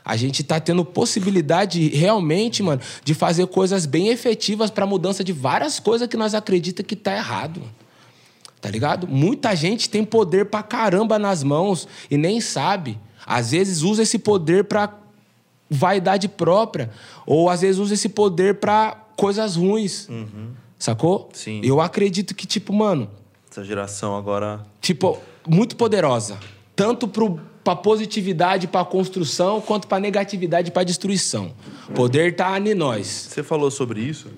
A 0.05 0.17
gente 0.17 0.43
tá 0.45 0.61
tendo 0.61 0.85
possibilidade 0.85 1.89
realmente, 1.89 2.63
mano, 2.63 2.81
de 3.05 3.15
fazer 3.15 3.47
coisas 3.49 3.85
bem 3.85 4.09
efetivas 4.09 4.71
pra 4.71 4.87
mudança 4.87 5.25
de 5.25 5.33
várias 5.33 5.81
coisas 5.81 6.09
que 6.09 6.17
nós 6.17 6.35
acreditamos 6.35 6.89
que 6.89 6.97
tá 6.97 7.17
errado. 7.17 7.61
Tá 8.61 8.69
ligado? 8.71 9.07
Muita 9.07 9.55
gente 9.55 9.89
tem 9.89 10.05
poder 10.05 10.47
pra 10.47 10.63
caramba 10.63 11.19
nas 11.19 11.43
mãos 11.43 11.87
e 12.11 12.17
nem 12.17 12.41
sabe. 12.41 12.99
Às 13.25 13.53
vezes 13.53 13.83
usa 13.83 14.03
esse 14.03 14.19
poder 14.19 14.65
pra 14.65 14.95
vaidade 15.71 16.29
própria. 16.29 16.91
Ou 17.27 17.49
às 17.49 17.61
vezes 17.61 17.79
usa 17.81 17.95
esse 17.95 18.09
poder 18.09 18.57
pra 18.57 18.97
coisas 19.17 19.57
ruins. 19.57 20.09
Sacou? 20.79 21.29
Sim. 21.33 21.61
Eu 21.65 21.81
acredito 21.81 22.35
que, 22.35 22.47
tipo, 22.47 22.73
mano, 22.73 23.11
Essa 23.51 23.65
geração 23.65 24.17
agora. 24.17 24.61
tipo, 24.81 25.19
muito 25.47 25.77
poderosa. 25.77 26.39
Tanto 26.75 27.07
pro, 27.09 27.41
pra 27.65 27.75
positividade, 27.77 28.67
pra 28.69 28.85
construção, 28.85 29.61
quanto 29.61 29.87
pra 29.89 29.99
negatividade, 29.99 30.71
pra 30.71 30.85
destruição. 30.85 31.53
O 31.89 31.93
poder 31.93 32.35
tá 32.37 32.59
em 32.59 32.75
nós. 32.75 33.07
Você 33.07 33.43
falou 33.43 33.71
sobre 33.71 34.01
isso 34.01 34.29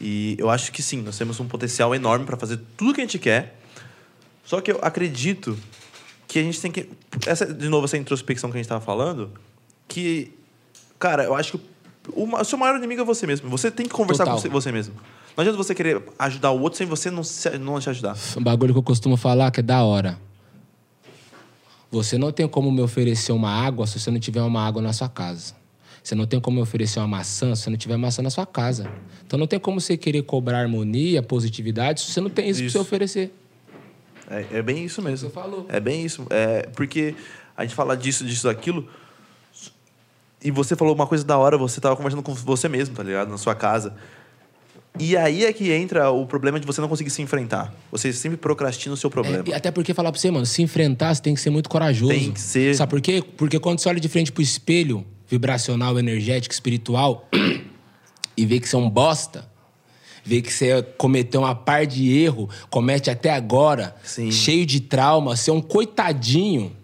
e 0.00 0.36
eu 0.38 0.50
acho 0.50 0.70
que 0.72 0.82
sim, 0.82 1.00
nós 1.00 1.16
temos 1.16 1.40
um 1.40 1.46
potencial 1.46 1.94
enorme 1.94 2.26
para 2.26 2.36
fazer 2.36 2.60
tudo 2.76 2.92
que 2.94 3.00
a 3.00 3.04
gente 3.04 3.18
quer. 3.18 3.55
Só 4.46 4.60
que 4.60 4.70
eu 4.70 4.78
acredito 4.80 5.58
que 6.26 6.38
a 6.38 6.42
gente 6.42 6.60
tem 6.60 6.70
que 6.70 6.88
essa 7.26 7.52
de 7.52 7.68
novo 7.68 7.84
essa 7.84 7.98
introspecção 7.98 8.50
que 8.50 8.56
a 8.56 8.58
gente 8.58 8.66
estava 8.66 8.80
falando, 8.80 9.32
que 9.86 10.32
cara, 10.98 11.24
eu 11.24 11.34
acho 11.34 11.58
que 11.58 11.64
o, 12.12 12.24
o 12.24 12.44
seu 12.44 12.56
maior 12.56 12.76
inimigo 12.78 13.02
é 13.02 13.04
você 13.04 13.26
mesmo. 13.26 13.50
Você 13.50 13.70
tem 13.70 13.86
que 13.86 13.92
conversar 13.92 14.24
Total. 14.24 14.36
com 14.36 14.42
você, 14.42 14.48
você 14.48 14.72
mesmo. 14.72 14.94
Não 15.36 15.42
adianta 15.42 15.58
você 15.58 15.74
querer 15.74 16.02
ajudar 16.18 16.52
o 16.52 16.60
outro 16.60 16.78
sem 16.78 16.86
você 16.86 17.10
não 17.10 17.22
se, 17.22 17.58
não 17.58 17.78
te 17.80 17.90
ajudar. 17.90 18.16
Um 18.36 18.42
bagulho 18.42 18.72
que 18.72 18.78
eu 18.78 18.82
costumo 18.82 19.16
falar 19.16 19.50
que 19.50 19.60
é 19.60 19.62
da 19.62 19.82
hora. 19.82 20.18
Você 21.90 22.16
não 22.16 22.32
tem 22.32 22.48
como 22.48 22.70
me 22.70 22.80
oferecer 22.80 23.32
uma 23.32 23.50
água 23.50 23.86
se 23.86 23.98
você 23.98 24.10
não 24.10 24.18
tiver 24.18 24.42
uma 24.42 24.64
água 24.64 24.80
na 24.80 24.92
sua 24.92 25.08
casa. 25.08 25.54
Você 26.02 26.14
não 26.14 26.26
tem 26.26 26.40
como 26.40 26.56
me 26.56 26.62
oferecer 26.62 27.00
uma 27.00 27.08
maçã 27.08 27.54
se 27.54 27.62
você 27.62 27.70
não 27.70 27.76
tiver 27.76 27.96
maçã 27.96 28.22
na 28.22 28.30
sua 28.30 28.46
casa. 28.46 28.88
Então 29.26 29.38
não 29.38 29.46
tem 29.46 29.58
como 29.58 29.80
você 29.80 29.96
querer 29.96 30.22
cobrar 30.22 30.60
harmonia, 30.60 31.22
positividade, 31.22 32.00
se 32.00 32.12
você 32.12 32.20
não 32.20 32.30
tem 32.30 32.48
isso, 32.48 32.62
Isso. 32.62 32.72
pra 32.72 32.82
você 32.82 32.86
oferecer. 32.86 33.34
É, 34.30 34.58
é 34.58 34.62
bem 34.62 34.84
isso 34.84 35.00
mesmo. 35.02 35.28
Você 35.28 35.34
falou. 35.34 35.66
É 35.68 35.80
bem 35.80 36.04
isso. 36.04 36.26
É, 36.30 36.62
porque 36.74 37.14
a 37.56 37.62
gente 37.64 37.74
fala 37.74 37.96
disso, 37.96 38.24
disso, 38.24 38.46
daquilo. 38.46 38.88
E 40.42 40.50
você 40.50 40.76
falou 40.76 40.94
uma 40.94 41.06
coisa 41.06 41.24
da 41.24 41.38
hora, 41.38 41.56
você 41.56 41.80
tava 41.80 41.96
conversando 41.96 42.22
com 42.22 42.34
você 42.34 42.68
mesmo, 42.68 42.94
tá 42.94 43.02
ligado? 43.02 43.28
Na 43.28 43.38
sua 43.38 43.54
casa. 43.54 43.94
E 44.98 45.16
aí 45.16 45.44
é 45.44 45.52
que 45.52 45.70
entra 45.72 46.10
o 46.10 46.26
problema 46.26 46.58
de 46.58 46.66
você 46.66 46.80
não 46.80 46.88
conseguir 46.88 47.10
se 47.10 47.20
enfrentar. 47.20 47.74
Você 47.90 48.12
sempre 48.12 48.36
procrastina 48.36 48.94
o 48.94 48.96
seu 48.96 49.10
problema. 49.10 49.44
É, 49.46 49.50
e 49.50 49.54
até 49.54 49.70
porque 49.70 49.92
falar 49.92 50.10
pra 50.10 50.20
você, 50.20 50.30
mano, 50.30 50.46
se 50.46 50.62
enfrentar, 50.62 51.14
você 51.14 51.22
tem 51.22 51.34
que 51.34 51.40
ser 51.40 51.50
muito 51.50 51.68
corajoso. 51.68 52.12
Tem 52.12 52.32
que 52.32 52.40
ser. 52.40 52.74
Sabe 52.74 52.90
por 52.90 53.00
quê? 53.00 53.22
Porque 53.36 53.58
quando 53.58 53.78
você 53.78 53.88
olha 53.88 54.00
de 54.00 54.08
frente 54.08 54.32
pro 54.32 54.42
espelho 54.42 55.04
vibracional, 55.28 55.98
energético, 55.98 56.54
espiritual, 56.54 57.28
e 58.36 58.46
vê 58.46 58.60
que 58.60 58.68
você 58.68 58.76
é 58.76 58.78
um 58.78 58.88
bosta, 58.88 59.46
vê 60.26 60.42
que 60.42 60.52
você 60.52 60.82
cometeu 60.98 61.40
uma 61.42 61.54
par 61.54 61.86
de 61.86 62.18
erro, 62.18 62.50
comete 62.68 63.08
até 63.10 63.30
agora, 63.30 63.94
Sim. 64.02 64.30
cheio 64.32 64.66
de 64.66 64.80
trauma, 64.80 65.36
você 65.36 65.50
é 65.50 65.52
um 65.52 65.60
coitadinho. 65.62 66.74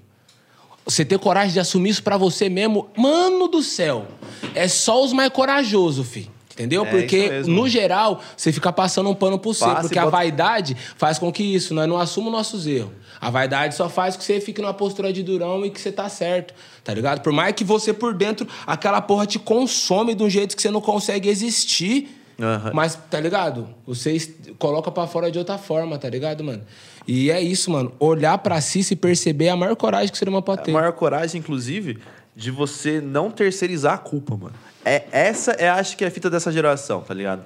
Você 0.85 1.05
ter 1.05 1.19
coragem 1.19 1.53
de 1.53 1.61
assumir 1.61 1.91
isso 1.91 2.03
pra 2.03 2.17
você 2.17 2.49
mesmo, 2.49 2.89
mano 2.97 3.47
do 3.49 3.63
céu, 3.63 4.07
é 4.55 4.67
só 4.67 5.05
os 5.05 5.13
mais 5.13 5.31
corajosos, 5.31 6.07
fi. 6.09 6.31
Entendeu? 6.53 6.85
É 6.85 6.91
Porque, 6.91 7.31
no 7.47 7.67
geral, 7.67 8.21
você 8.37 8.53
fica 8.53 8.71
passando 8.71 9.09
um 9.09 9.15
pano 9.15 9.39
por 9.39 9.55
cima. 9.55 9.77
Porque 9.81 9.99
a 9.99 10.03
bota- 10.05 10.17
vaidade 10.19 10.77
faz 10.97 11.19
com 11.19 11.33
que 11.33 11.43
isso, 11.43 11.73
nós 11.73 11.89
não 11.89 11.97
assumamos 11.97 12.37
nossos 12.39 12.67
erros. 12.67 12.91
A 13.21 13.31
vaidade 13.31 13.75
só 13.75 13.89
faz 13.89 14.15
com 14.17 14.21
que 14.21 14.27
você 14.27 14.39
fique 14.41 14.61
numa 14.61 14.75
postura 14.75 15.13
de 15.13 15.23
durão 15.23 15.65
e 15.65 15.71
que 15.71 15.81
você 15.81 15.91
tá 15.91 16.09
certo, 16.11 16.53
tá 16.85 16.93
ligado? 16.93 17.23
Por 17.23 17.33
mais 17.33 17.55
que 17.55 17.65
você 17.65 17.93
por 17.95 18.13
dentro, 18.13 18.47
aquela 18.67 19.01
porra 19.01 19.25
te 19.27 19.39
consome 19.39 20.15
de 20.15 20.23
um 20.23 20.29
jeito 20.29 20.55
que 20.55 20.61
você 20.61 20.71
não 20.71 20.81
consegue 20.83 21.29
existir. 21.29 22.22
Aham. 22.41 22.71
Mas, 22.75 22.99
tá 23.11 23.21
ligado? 23.21 23.69
Você 23.87 24.13
es- 24.13 24.31
coloca 24.59 24.91
pra 24.91 25.07
fora 25.07 25.31
de 25.31 25.39
outra 25.39 25.59
forma, 25.59 25.99
tá 25.99 26.09
ligado, 26.09 26.43
mano? 26.43 26.63
E 27.07 27.31
é 27.31 27.41
isso, 27.41 27.71
mano. 27.71 27.93
Olhar 27.99 28.39
pra 28.39 28.61
si, 28.61 28.83
se 28.83 28.95
perceber 28.97 29.47
é 29.47 29.51
a 29.51 29.57
maior 29.57 29.77
coragem 29.77 30.09
que 30.09 30.15
o 30.15 30.19
ser 30.19 30.29
humano 30.29 30.43
pode 30.43 30.61
A 30.63 30.65
ter. 30.65 30.73
maior 30.73 30.93
coragem, 30.93 31.39
inclusive, 31.41 31.99
de 32.35 32.51
você 32.51 33.01
não 33.01 33.31
terceirizar 33.31 33.95
a 33.95 33.99
culpa, 33.99 34.37
mano. 34.37 34.55
É, 34.85 35.05
essa 35.13 35.53
é, 35.53 35.69
acho 35.69 35.97
que, 35.97 36.05
é 36.05 36.09
a 36.09 36.11
fita 36.11 36.29
dessa 36.31 36.51
geração, 36.51 37.01
tá 37.03 37.13
ligado? 37.15 37.43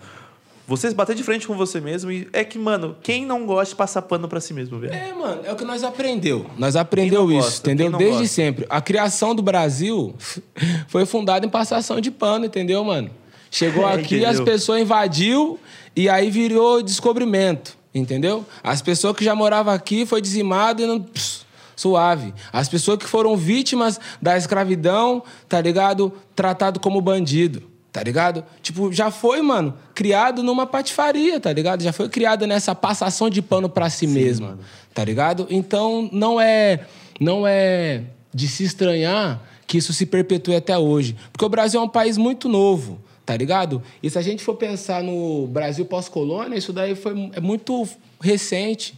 Vocês 0.69 0.93
bater 0.93 1.15
de 1.15 1.23
frente 1.23 1.47
com 1.47 1.57
você 1.57 1.81
mesmo 1.81 2.11
e 2.11 2.29
é 2.33 2.43
que, 2.43 2.59
mano, 2.59 2.97
quem 3.01 3.25
não 3.25 3.47
gosta 3.47 3.71
de 3.73 3.77
passar 3.77 4.03
pano 4.03 4.27
pra 4.27 4.41
si 4.41 4.53
mesmo, 4.53 4.81
velho? 4.81 4.93
É, 4.93 5.13
mano, 5.13 5.43
é 5.45 5.53
o 5.53 5.57
que 5.57 5.65
nós 5.65 5.85
aprendeu. 5.85 6.45
Nós 6.59 6.75
aprendeu 6.75 7.31
isso, 7.31 7.41
gosta? 7.43 7.71
entendeu? 7.73 7.97
Desde 7.97 8.19
gosta? 8.23 8.35
sempre. 8.35 8.67
A 8.69 8.81
criação 8.81 9.33
do 9.33 9.43
Brasil 9.43 10.13
foi 10.89 11.07
fundada 11.07 11.47
em 11.47 11.49
passação 11.49 12.01
de 12.01 12.11
pano, 12.11 12.47
entendeu, 12.47 12.83
mano? 12.85 13.11
Chegou 13.57 13.85
É, 13.89 13.95
aqui, 13.95 14.23
as 14.25 14.39
pessoas 14.39 14.83
invadiu 14.83 15.59
e 15.95 16.11
aí 16.11 16.31
virou 16.31 16.83
descobrimento, 16.83 17.77
entendeu? 17.95 18.45
As 18.63 18.83
pessoas 18.83 19.17
que 19.17 19.25
já 19.25 19.35
moravam 19.35 19.73
aqui 19.73 20.05
foi 20.05 20.21
dizimado 20.21 20.83
e 20.83 20.87
não... 20.87 21.01
pss, 21.01 21.47
suave. 21.75 22.35
As 22.53 22.69
pessoas 22.69 22.99
que 22.99 23.07
foram 23.07 23.35
vítimas 23.35 23.99
da 24.21 24.37
escravidão, 24.37 25.23
tá 25.49 25.59
ligado? 25.59 26.13
Tratado 26.35 26.79
como 26.81 27.01
bandido, 27.01 27.63
tá 27.91 28.03
ligado? 28.03 28.45
Tipo, 28.63 28.93
já 28.93 29.11
foi, 29.11 29.41
mano, 29.41 29.75
criado 29.95 30.43
numa 30.43 30.67
patifaria, 30.67 31.41
tá 31.41 31.51
ligado? 31.51 31.83
Já 31.83 31.95
foi 31.95 32.11
criado 32.11 32.47
nessa 32.47 32.75
passação 32.75 33.31
de 33.31 33.41
pano 33.41 33.71
pra 33.71 33.89
si 33.89 34.07
mesmo, 34.07 34.59
tá 34.93 35.03
ligado? 35.03 35.47
Então, 35.49 36.11
não 36.13 36.39
é 36.39 36.81
não 37.19 37.47
é 37.47 38.03
de 38.35 38.49
se 38.49 38.65
estranhar 38.65 39.41
que 39.67 39.79
isso 39.79 39.95
se 39.95 40.05
perpetue 40.05 40.55
até 40.55 40.77
hoje, 40.77 41.17
porque 41.33 41.45
o 41.45 41.49
Brasil 41.49 41.81
é 41.81 41.83
um 41.83 41.89
país 41.89 42.19
muito 42.19 42.49
novo, 42.49 43.01
tá 43.27 43.37
ligado? 43.37 43.83
E 44.01 44.09
se 44.09 44.17
a 44.17 44.23
gente 44.23 44.45
for 44.45 44.55
pensar 44.55 45.03
no 45.03 45.49
Brasil 45.49 45.85
pós-colônia, 45.85 46.57
isso 46.57 46.73
daí 46.73 46.95
foi 46.95 47.31
é 47.33 47.41
muito 47.41 47.87
recente, 48.21 48.97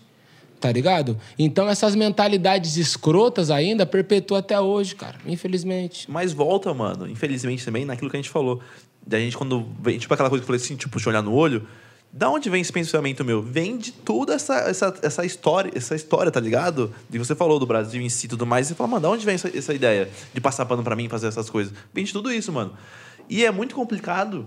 tá 0.60 0.70
ligado? 0.70 1.18
Então 1.38 1.66
essas 1.66 1.96
mentalidades 1.96 2.76
escrotas 2.76 3.50
ainda 3.50 3.86
perpetuam 3.86 4.38
até 4.38 4.60
hoje, 4.60 4.94
cara, 4.94 5.16
infelizmente. 5.26 6.08
Mas 6.10 6.34
volta, 6.34 6.74
mano, 6.74 7.08
infelizmente 7.08 7.64
também, 7.64 7.86
naquilo 7.86 8.10
que 8.10 8.16
a 8.16 8.20
gente 8.20 8.30
falou. 8.30 8.60
Da 9.04 9.18
gente, 9.18 9.34
quando 9.34 9.66
tipo 9.98 10.12
aquela 10.12 10.28
coisa 10.28 10.42
que 10.42 10.44
eu 10.44 10.46
falei 10.46 10.60
assim, 10.60 10.76
tipo, 10.76 11.00
de 11.00 11.08
olhar 11.08 11.22
no 11.22 11.32
olho. 11.32 11.66
Da 12.10 12.30
onde 12.30 12.48
vem 12.48 12.62
esse 12.62 12.72
pensamento 12.72 13.22
meu? 13.22 13.42
Vem 13.42 13.76
de 13.76 13.92
toda 13.92 14.34
essa, 14.34 14.54
essa, 14.60 14.94
essa 15.02 15.26
história, 15.26 15.70
essa 15.74 15.94
história, 15.94 16.32
tá 16.32 16.40
ligado? 16.40 16.92
E 17.12 17.18
você 17.18 17.34
falou 17.34 17.58
do 17.58 17.66
Brasil 17.66 18.00
em 18.00 18.08
si 18.08 18.26
e 18.26 18.28
tudo 18.30 18.46
mais, 18.46 18.66
e 18.66 18.68
você 18.70 18.74
fala, 18.74 18.88
mano, 18.88 19.02
da 19.02 19.10
onde 19.10 19.26
vem 19.26 19.34
essa, 19.34 19.54
essa 19.56 19.74
ideia 19.74 20.08
de 20.32 20.40
passar 20.40 20.64
pano 20.64 20.82
pra 20.82 20.96
mim 20.96 21.06
fazer 21.06 21.28
essas 21.28 21.50
coisas? 21.50 21.72
Vem 21.92 22.04
de 22.04 22.12
tudo 22.12 22.32
isso, 22.32 22.50
mano. 22.50 22.72
E 23.28 23.44
é 23.44 23.50
muito 23.50 23.74
complicado, 23.74 24.46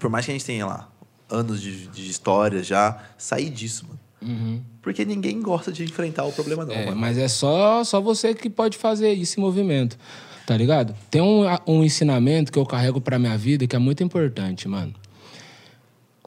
por 0.00 0.08
mais 0.10 0.24
que 0.24 0.30
a 0.30 0.34
gente 0.34 0.44
tenha 0.44 0.66
lá 0.66 0.90
anos 1.30 1.60
de, 1.60 1.86
de 1.88 2.08
história 2.08 2.62
já, 2.62 3.02
sair 3.18 3.50
disso, 3.50 3.86
mano. 3.86 4.64
Porque 4.80 5.04
ninguém 5.04 5.40
gosta 5.42 5.70
de 5.70 5.84
enfrentar 5.84 6.24
o 6.24 6.32
problema, 6.32 6.64
não, 6.64 6.72
É, 6.74 6.86
mano. 6.86 6.96
mas 6.96 7.18
é 7.18 7.28
só, 7.28 7.84
só 7.84 8.00
você 8.00 8.32
que 8.34 8.48
pode 8.48 8.78
fazer 8.78 9.10
esse 9.12 9.38
movimento, 9.38 9.98
tá 10.46 10.56
ligado? 10.56 10.94
Tem 11.10 11.20
um, 11.20 11.42
um 11.66 11.84
ensinamento 11.84 12.50
que 12.50 12.58
eu 12.58 12.64
carrego 12.64 13.00
pra 13.00 13.18
minha 13.18 13.36
vida 13.36 13.66
que 13.66 13.76
é 13.76 13.78
muito 13.78 14.02
importante, 14.02 14.66
mano. 14.66 14.94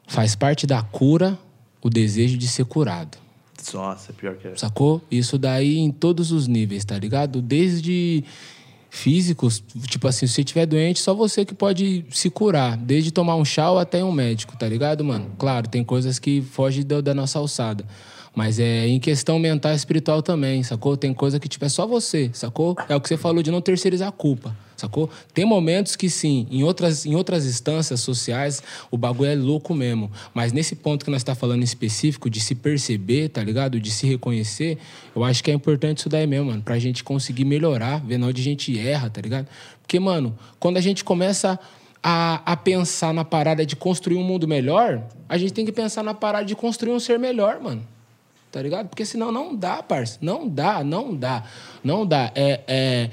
Faz 0.06 0.36
parte 0.36 0.66
da 0.66 0.80
cura 0.82 1.36
o 1.82 1.90
desejo 1.90 2.36
de 2.38 2.46
ser 2.46 2.64
curado. 2.66 3.18
Nossa, 3.74 4.12
é 4.12 4.14
pior 4.14 4.36
que 4.36 4.48
é. 4.48 4.56
Sacou? 4.56 5.02
Isso 5.10 5.36
daí 5.36 5.78
em 5.78 5.90
todos 5.90 6.30
os 6.30 6.46
níveis, 6.46 6.84
tá 6.84 6.96
ligado? 6.96 7.42
Desde 7.42 8.24
físicos, 8.90 9.62
tipo 9.86 10.08
assim, 10.08 10.26
se 10.26 10.34
você 10.34 10.40
estiver 10.40 10.66
doente, 10.66 11.00
só 11.00 11.14
você 11.14 11.44
que 11.44 11.54
pode 11.54 12.04
se 12.10 12.30
curar. 12.30 12.76
Desde 12.76 13.10
tomar 13.10 13.36
um 13.36 13.44
chá 13.44 13.70
ou 13.70 13.78
até 13.78 14.02
um 14.02 14.12
médico, 14.12 14.56
tá 14.56 14.68
ligado, 14.68 15.04
mano? 15.04 15.30
Claro, 15.38 15.68
tem 15.68 15.84
coisas 15.84 16.18
que 16.18 16.40
fogem 16.40 16.84
da, 16.84 17.00
da 17.00 17.14
nossa 17.14 17.38
alçada. 17.38 17.84
Mas 18.34 18.58
é 18.58 18.86
em 18.86 19.00
questão 19.00 19.38
mental 19.38 19.72
e 19.72 19.74
espiritual 19.74 20.22
também, 20.22 20.62
sacou? 20.62 20.96
Tem 20.96 21.12
coisa 21.12 21.40
que, 21.40 21.48
tipo, 21.48 21.64
é 21.64 21.68
só 21.68 21.86
você, 21.86 22.30
sacou? 22.32 22.76
É 22.88 22.94
o 22.94 23.00
que 23.00 23.08
você 23.08 23.16
falou 23.16 23.42
de 23.42 23.50
não 23.50 23.60
terceirizar 23.60 24.08
a 24.08 24.12
culpa, 24.12 24.54
sacou? 24.80 25.10
Tem 25.34 25.44
momentos 25.44 25.96
que, 25.96 26.08
sim, 26.08 26.46
em 26.50 26.62
outras, 26.62 27.04
em 27.04 27.14
outras 27.14 27.44
instâncias 27.44 28.00
sociais, 28.00 28.62
o 28.90 28.96
bagulho 28.96 29.30
é 29.30 29.34
louco 29.34 29.74
mesmo. 29.74 30.10
Mas 30.32 30.52
nesse 30.52 30.76
ponto 30.76 31.04
que 31.04 31.10
nós 31.10 31.22
tá 31.22 31.34
falando 31.34 31.60
em 31.60 31.64
específico, 31.64 32.30
de 32.30 32.40
se 32.40 32.54
perceber, 32.54 33.28
tá 33.28 33.42
ligado? 33.42 33.80
De 33.80 33.90
se 33.90 34.06
reconhecer, 34.06 34.78
eu 35.14 35.24
acho 35.24 35.42
que 35.42 35.50
é 35.50 35.54
importante 35.54 35.98
isso 35.98 36.08
daí 36.08 36.26
mesmo, 36.26 36.46
mano. 36.46 36.62
Pra 36.62 36.78
gente 36.78 37.02
conseguir 37.04 37.44
melhorar, 37.44 37.98
ver 38.04 38.22
onde 38.22 38.40
a 38.40 38.44
gente 38.44 38.78
erra, 38.78 39.10
tá 39.10 39.20
ligado? 39.20 39.48
Porque, 39.82 39.98
mano, 39.98 40.38
quando 40.58 40.76
a 40.76 40.80
gente 40.80 41.02
começa 41.02 41.58
a, 42.02 42.40
a 42.44 42.56
pensar 42.56 43.12
na 43.12 43.24
parada 43.24 43.66
de 43.66 43.74
construir 43.74 44.16
um 44.16 44.22
mundo 44.22 44.46
melhor, 44.46 45.02
a 45.28 45.36
gente 45.36 45.52
tem 45.52 45.64
que 45.64 45.72
pensar 45.72 46.02
na 46.02 46.14
parada 46.14 46.44
de 46.44 46.54
construir 46.54 46.92
um 46.92 47.00
ser 47.00 47.18
melhor, 47.18 47.60
mano. 47.60 47.82
Tá 48.50 48.62
ligado? 48.62 48.88
Porque 48.88 49.04
senão 49.04 49.30
não 49.30 49.54
dá, 49.54 49.82
parça. 49.82 50.18
Não 50.22 50.48
dá, 50.48 50.82
não 50.82 51.14
dá. 51.14 51.44
Não 51.84 52.06
dá. 52.06 52.32
É, 52.34 52.60
é... 52.66 53.10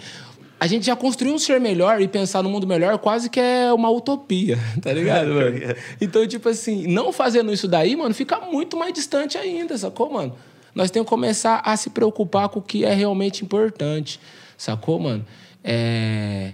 A 0.60 0.68
gente 0.68 0.86
já 0.86 0.96
construiu 0.96 1.34
um 1.34 1.40
ser 1.40 1.60
melhor 1.60 2.02
e 2.02 2.08
pensar 2.08 2.42
no 2.42 2.50
mundo 2.50 2.66
melhor 2.66 2.98
quase 2.98 3.30
que 3.30 3.40
é 3.40 3.74
uma 3.74 3.90
utopia, 3.90 4.58
tá 4.82 4.94
ligado, 4.94 5.34
mano? 5.34 5.58
Então, 6.00 6.26
tipo 6.26 6.48
assim, 6.48 6.88
não 6.88 7.12
fazendo 7.12 7.52
isso 7.52 7.68
daí, 7.68 7.96
mano, 7.96 8.14
fica 8.14 8.40
muito 8.40 8.78
mais 8.78 8.94
distante 8.94 9.38
ainda, 9.38 9.78
sacou, 9.78 10.10
mano? 10.10 10.36
Nós 10.74 10.92
temos 10.92 11.06
que 11.06 11.10
começar 11.10 11.62
a 11.64 11.76
se 11.78 11.90
preocupar 11.90 12.50
com 12.50 12.60
o 12.60 12.62
que 12.62 12.84
é 12.84 12.94
realmente 12.94 13.44
importante, 13.44 14.20
sacou, 14.58 15.00
mano? 15.00 15.26
É... 15.64 16.54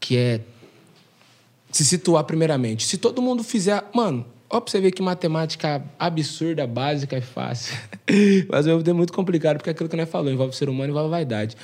Que 0.00 0.16
é 0.16 0.40
se 1.70 1.84
situar 1.84 2.24
primeiramente. 2.24 2.86
Se 2.86 2.96
todo 2.96 3.20
mundo 3.20 3.42
fizer. 3.42 3.84
Mano, 3.92 4.24
ó 4.48 4.60
pra 4.60 4.70
você 4.70 4.80
ver 4.80 4.92
que 4.92 5.02
matemática 5.02 5.82
absurda, 5.98 6.66
básica 6.66 7.16
e 7.16 7.20
fácil. 7.20 7.76
Mas 8.48 8.66
ao 8.66 8.74
mesmo 8.74 8.82
tempo 8.82 8.90
é 8.90 8.98
muito 8.98 9.12
complicado, 9.12 9.56
porque 9.58 9.70
é 9.70 9.72
aquilo 9.72 9.88
que 9.88 9.96
nós 9.96 10.08
falou, 10.08 10.32
envolve 10.32 10.54
o 10.54 10.56
ser 10.56 10.68
humano, 10.68 10.90
envolve 10.90 11.08
a 11.08 11.10
vaidade. 11.10 11.56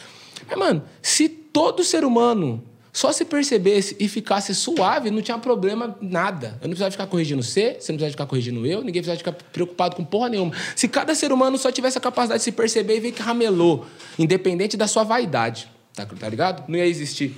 Mas, 0.46 0.58
mano, 0.58 0.82
se 1.00 1.43
todo 1.54 1.84
ser 1.84 2.04
humano 2.04 2.64
só 2.92 3.12
se 3.12 3.24
percebesse 3.24 3.96
e 3.98 4.08
ficasse 4.08 4.54
suave, 4.54 5.10
não 5.10 5.22
tinha 5.22 5.38
problema 5.38 5.96
nada. 6.00 6.58
Eu 6.60 6.68
não 6.68 6.70
precisava 6.70 6.90
ficar 6.90 7.06
corrigindo 7.06 7.42
você, 7.42 7.76
você 7.78 7.92
não 7.92 7.98
precisava 7.98 8.10
ficar 8.10 8.26
corrigindo 8.26 8.66
eu, 8.66 8.80
ninguém 8.80 9.02
precisava 9.02 9.18
ficar 9.18 9.32
preocupado 9.52 9.96
com 9.96 10.04
porra 10.04 10.28
nenhuma. 10.28 10.52
Se 10.74 10.88
cada 10.88 11.14
ser 11.14 11.32
humano 11.32 11.56
só 11.56 11.70
tivesse 11.70 11.96
a 11.96 12.00
capacidade 12.00 12.40
de 12.40 12.44
se 12.44 12.52
perceber 12.52 12.96
e 12.96 13.00
ver 13.00 13.12
que 13.12 13.22
ramelou, 13.22 13.86
independente 14.18 14.76
da 14.76 14.86
sua 14.86 15.04
vaidade, 15.04 15.68
tá, 15.94 16.04
tá 16.04 16.28
ligado? 16.28 16.64
Não 16.68 16.76
ia 16.76 16.86
existir 16.86 17.36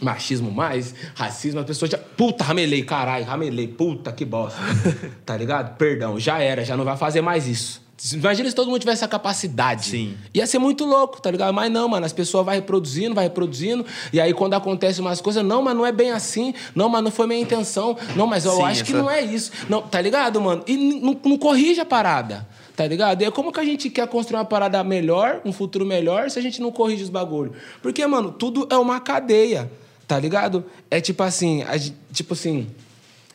machismo 0.00 0.50
mais, 0.50 0.94
racismo, 1.14 1.60
as 1.60 1.66
pessoas 1.66 1.90
já. 1.90 1.98
Puta, 1.98 2.44
ramelei, 2.44 2.82
caralho, 2.82 3.24
ramelei, 3.24 3.68
puta 3.68 4.12
que 4.12 4.24
bosta. 4.24 4.60
tá 5.24 5.36
ligado? 5.36 5.76
Perdão, 5.76 6.20
já 6.20 6.38
era, 6.38 6.64
já 6.64 6.76
não 6.76 6.84
vai 6.84 6.96
fazer 6.96 7.22
mais 7.22 7.46
isso. 7.46 7.85
Imagina 8.12 8.48
se 8.48 8.54
todo 8.54 8.68
mundo 8.68 8.78
tivesse 8.78 8.98
essa 9.00 9.08
capacidade. 9.08 9.86
Sim. 9.86 10.16
Ia 10.34 10.46
ser 10.46 10.58
muito 10.58 10.84
louco, 10.84 11.20
tá 11.20 11.30
ligado? 11.30 11.54
Mas 11.54 11.72
não, 11.72 11.88
mano, 11.88 12.04
as 12.04 12.12
pessoas 12.12 12.44
vão 12.44 12.54
reproduzindo, 12.54 13.14
vai 13.14 13.24
reproduzindo, 13.24 13.86
e 14.12 14.20
aí 14.20 14.34
quando 14.34 14.52
acontece 14.54 15.00
umas 15.00 15.20
coisas, 15.20 15.42
não, 15.42 15.62
mas 15.62 15.74
não 15.74 15.86
é 15.86 15.92
bem 15.92 16.10
assim, 16.10 16.52
não, 16.74 16.88
mas 16.90 17.02
não 17.02 17.10
foi 17.10 17.26
minha 17.26 17.40
intenção, 17.40 17.96
não, 18.14 18.26
mas 18.26 18.44
eu 18.44 18.52
Sim, 18.52 18.62
acho 18.64 18.84
que 18.84 18.92
essa- 18.92 19.00
não 19.02 19.10
é 19.10 19.22
isso. 19.22 19.50
Não, 19.68 19.80
tá 19.80 20.00
ligado, 20.00 20.40
mano? 20.40 20.62
E 20.66 20.76
não, 20.76 21.18
não 21.24 21.38
corrige 21.38 21.80
a 21.80 21.86
parada. 21.86 22.46
Tá 22.76 22.86
ligado? 22.86 23.22
E 23.22 23.24
é 23.24 23.30
como 23.30 23.50
que 23.50 23.58
a 23.58 23.64
gente 23.64 23.88
quer 23.88 24.06
construir 24.06 24.36
uma 24.36 24.44
parada 24.44 24.84
melhor, 24.84 25.40
um 25.46 25.50
futuro 25.52 25.86
melhor, 25.86 26.28
se 26.30 26.38
a 26.38 26.42
gente 26.42 26.60
não 26.60 26.70
corrige 26.70 27.02
os 27.04 27.08
bagulhos? 27.08 27.56
Porque, 27.80 28.06
mano, 28.06 28.30
tudo 28.30 28.68
é 28.70 28.76
uma 28.76 29.00
cadeia, 29.00 29.70
tá 30.06 30.18
ligado? 30.20 30.62
É 30.90 31.00
tipo 31.00 31.22
assim, 31.22 31.62
a 31.62 31.78
tipo 32.12 32.34
assim, 32.34 32.66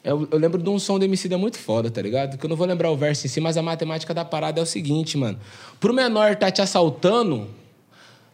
eu, 0.03 0.27
eu 0.31 0.37
lembro 0.37 0.61
de 0.61 0.69
um 0.69 0.79
som 0.79 0.97
do 0.97 1.05
Emicida 1.05 1.37
muito 1.37 1.59
foda, 1.59 1.91
tá 1.91 2.01
ligado? 2.01 2.37
Que 2.37 2.45
eu 2.45 2.49
não 2.49 2.55
vou 2.55 2.65
lembrar 2.65 2.89
o 2.89 2.97
verso 2.97 3.27
em 3.27 3.29
si, 3.29 3.39
mas 3.39 3.55
a 3.55 3.61
matemática 3.61 4.13
da 4.13 4.25
parada 4.25 4.59
é 4.59 4.63
o 4.63 4.65
seguinte, 4.65 5.17
mano. 5.17 5.37
Pro 5.79 5.93
menor 5.93 6.35
tá 6.35 6.49
te 6.49 6.61
assaltando, 6.61 7.47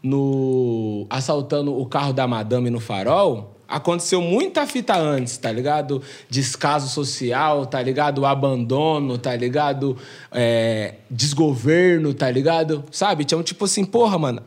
no 0.02 1.06
assaltando 1.10 1.78
o 1.78 1.86
carro 1.86 2.14
da 2.14 2.26
madame 2.26 2.70
no 2.70 2.80
farol, 2.80 3.58
aconteceu 3.68 4.22
muita 4.22 4.66
fita 4.66 4.98
antes, 4.98 5.38
tá 5.38 5.52
ligado? 5.52 6.02
Descaso 6.30 6.88
social, 6.88 7.66
tá 7.66 7.82
ligado? 7.82 8.26
Abandono, 8.26 9.18
tá 9.18 9.36
ligado? 9.36 9.98
É, 10.32 10.96
desgoverno, 11.12 12.14
tá 12.14 12.32
ligado? 12.32 12.84
Sabe? 12.92 13.26
Tinha 13.26 13.38
um 13.38 13.44
tipo 13.44 13.66
assim, 13.66 13.84
porra, 13.84 14.18
mano. 14.18 14.42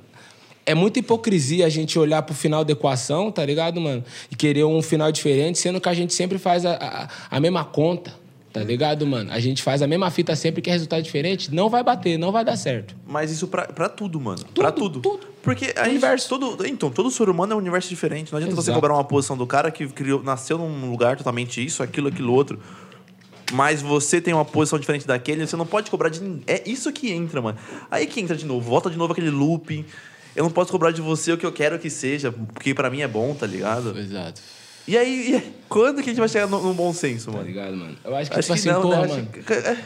É 0.67 0.75
muita 0.75 0.99
hipocrisia 0.99 1.67
a 1.67 1.69
gente 1.69 1.99
olhar 1.99 2.23
pro 2.23 2.35
final 2.35 2.65
da 2.65 2.73
equação, 2.73 3.33
tá 3.33 3.45
ligado, 3.45 3.81
mano? 3.81 4.05
E 4.31 4.37
querer 4.37 4.65
um 4.65 4.83
final 4.83 5.11
diferente, 5.11 5.59
sendo 5.59 5.81
que 5.81 5.89
a 5.89 5.95
gente 5.95 6.15
sempre 6.15 6.39
faz 6.39 6.65
a, 6.65 6.75
a, 6.75 7.37
a 7.37 7.41
mesma 7.41 7.65
conta, 7.65 8.15
tá 8.53 8.63
ligado, 8.63 9.07
mano? 9.07 9.33
A 9.33 9.41
gente 9.41 9.63
faz 9.63 9.83
a 9.83 9.87
mesma 9.87 10.11
fita 10.11 10.37
sempre 10.37 10.61
que 10.61 10.69
é 10.71 10.73
resultado 10.73 11.03
diferente, 11.03 11.53
não 11.53 11.69
vai 11.69 11.83
bater, 11.83 12.19
não 12.19 12.31
vai 12.31 12.45
dar 12.45 12.57
certo. 12.57 12.95
Mas 13.07 13.31
isso 13.31 13.49
pra, 13.49 13.67
pra 13.67 13.89
tudo, 13.89 14.21
mano. 14.21 14.45
pra 14.55 14.71
tudo. 14.71 15.01
tudo. 15.01 15.27
Porque 15.43 15.73
a 15.77 15.89
Universo. 15.89 16.29
todo, 16.29 16.67
então, 16.67 16.91
todo 16.91 17.11
ser 17.11 17.29
humano 17.29 17.55
é 17.55 17.57
um 17.57 17.59
universo 17.59 17.89
diferente. 17.89 18.31
Não 18.31 18.37
adianta 18.37 18.55
você 18.55 18.71
Exato. 18.71 18.77
cobrar 18.79 18.95
uma 18.95 19.05
posição 19.05 19.37
do 19.37 19.47
cara 19.47 19.71
que 19.71 19.89
criou, 19.89 20.23
nasceu 20.23 20.59
num 20.59 20.91
lugar 20.91 21.17
totalmente 21.17 21.65
isso, 21.65 21.83
aquilo, 21.83 22.09
aquilo 22.09 22.33
outro. 22.33 22.61
Mas 23.53 23.83
você 23.83 24.21
tem 24.21 24.33
uma 24.33 24.45
posição 24.45 24.79
diferente 24.79 25.07
daquele, 25.07 25.47
você 25.47 25.57
não 25.57 25.67
pode 25.67 25.91
cobrar 25.91 26.09
de 26.09 26.21
ninguém. 26.21 26.43
É 26.47 26.63
isso 26.69 26.93
que 26.93 27.11
entra, 27.11 27.41
mano. 27.41 27.59
Aí 27.91 28.07
que 28.07 28.21
entra 28.21 28.37
de 28.37 28.45
novo, 28.45 28.69
volta 28.69 28.91
de 28.91 28.97
novo 28.97 29.13
aquele 29.13 29.31
looping. 29.31 29.85
Eu 30.37 30.45
não 30.45 30.51
posso 30.51 30.71
cobrar 30.71 30.91
de 30.93 31.01
você 31.01 31.33
o 31.33 31.39
que 31.39 31.45
eu 31.47 31.53
quero 31.53 31.79
que 31.79 31.91
seja, 31.91 32.31
porque 32.33 32.73
pra 32.75 32.89
mim 32.91 33.01
é 33.01 33.09
bom, 33.09 33.35
tá 33.35 33.47
ligado? 33.47 33.99
Exato. 33.99 34.41
E 34.89 34.97
aí, 34.97 35.31
e 35.31 35.35
aí, 35.37 35.55
quando 35.69 35.97
que 35.97 36.09
a 36.09 36.13
gente 36.13 36.19
vai 36.19 36.29
chegar 36.29 36.47
no, 36.47 36.61
no 36.63 36.75
bom 36.75 36.93
senso, 36.93 37.27
Tá 37.27 37.33
mano? 37.37 37.47
ligado, 37.47 37.77
mano? 37.77 37.97
Eu 38.05 38.17
acho 38.17 38.31
que, 38.31 38.39
Acho 38.39 38.49
tipo 38.49 38.61
que 38.63 38.69
assim, 38.69 38.69
não, 38.71 38.83
porra, 38.83 39.03
né? 39.03 39.09
mano. 39.09 39.27
Que- 39.47 39.53
é, 39.53 39.77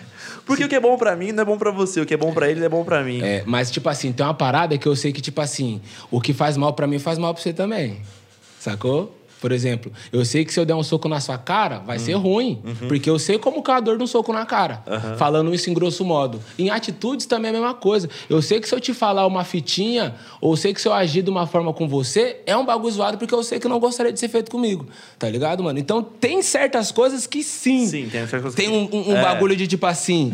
Porque 0.47 0.64
o 0.64 0.68
que 0.68 0.74
é 0.74 0.80
bom 0.80 0.97
pra 0.97 1.16
mim 1.16 1.32
não 1.32 1.42
é 1.42 1.45
bom 1.45 1.59
pra 1.59 1.70
você, 1.70 2.01
o 2.01 2.07
que 2.07 2.14
é 2.14 2.16
bom 2.16 2.32
pra 2.32 2.49
ele 2.49 2.61
não 2.61 2.66
é 2.66 2.68
bom 2.68 2.84
pra 2.84 3.03
mim. 3.03 3.20
É, 3.22 3.42
mas, 3.47 3.70
tipo 3.70 3.88
assim, 3.88 4.12
tem 4.12 4.24
uma 4.24 4.32
parada 4.34 4.78
que 4.78 4.86
eu 4.86 4.95
sei 4.97 5.12
que, 5.12 5.20
tipo 5.20 5.40
assim, 5.40 5.80
o 6.11 6.20
que 6.20 6.32
faz 6.32 6.57
mal 6.57 6.72
pra 6.72 6.86
mim 6.86 6.99
faz 6.99 7.18
mal 7.18 7.34
pra 7.34 7.42
você 7.42 7.53
também. 7.53 8.01
Sacou? 8.59 9.14
Por 9.45 9.53
exemplo, 9.53 9.92
eu 10.11 10.24
sei 10.24 10.42
que 10.42 10.55
se 10.55 10.59
eu 10.59 10.64
der 10.64 10.74
um 10.74 10.82
soco 10.82 11.07
na 11.07 11.20
sua 11.20 11.36
cara, 11.36 11.80
vai 11.80 11.99
ser 11.99 12.14
ruim. 12.14 12.62
Porque 12.88 13.11
eu 13.11 13.18
sei 13.18 13.38
como 13.38 13.62
que 13.62 13.70
é 13.70 13.74
a 13.74 13.80
dor 13.80 13.99
de 13.99 14.03
um 14.03 14.07
soco 14.07 14.32
na 14.32 14.47
cara. 14.47 14.82
Falando 15.18 15.53
isso 15.55 15.68
em 15.68 15.74
grosso 15.74 16.03
modo. 16.03 16.40
Em 16.59 16.70
atitudes 16.70 17.26
também 17.26 17.49
é 17.53 17.55
a 17.55 17.59
mesma 17.61 17.74
coisa. 17.74 18.09
Eu 18.30 18.40
sei 18.40 18.59
que 18.59 18.66
se 18.66 18.74
eu 18.74 18.80
te 18.80 18.95
falar 18.95 19.26
uma 19.26 19.45
fitinha, 19.45 20.14
ou 20.40 20.57
sei 20.57 20.72
que 20.72 20.80
se 20.80 20.88
eu 20.88 20.95
agir 20.95 21.20
de 21.20 21.28
uma 21.28 21.47
forma 21.47 21.74
com 21.74 21.86
você, 21.86 22.40
é 22.47 22.57
um 22.57 22.64
bagulho 22.64 22.90
zoado 22.95 23.18
porque 23.18 23.34
eu 23.34 23.42
sei 23.42 23.61
que 23.61 23.68
não 23.68 23.78
gostaria 23.78 24.11
de 24.14 24.18
ser 24.18 24.28
feito 24.28 24.51
comigo. 24.51 24.86
Tá 25.18 25.28
ligado, 25.28 25.62
mano? 25.62 25.78
Então 25.78 26.03
tem 26.03 26.40
certas 26.40 26.90
coisas 26.90 27.26
que 27.26 27.42
sim. 27.42 27.86
Sim, 27.86 28.09
tem 28.11 28.26
certas 28.26 28.40
coisas 28.40 28.55
Tem 28.55 28.70
que- 28.88 28.97
um, 28.97 28.99
um- 28.99 29.11
um 29.12 29.16
É. 29.18 29.20
bagulho 29.22 29.55
de 29.55 29.66
tipo 29.66 29.84
assim. 29.84 30.32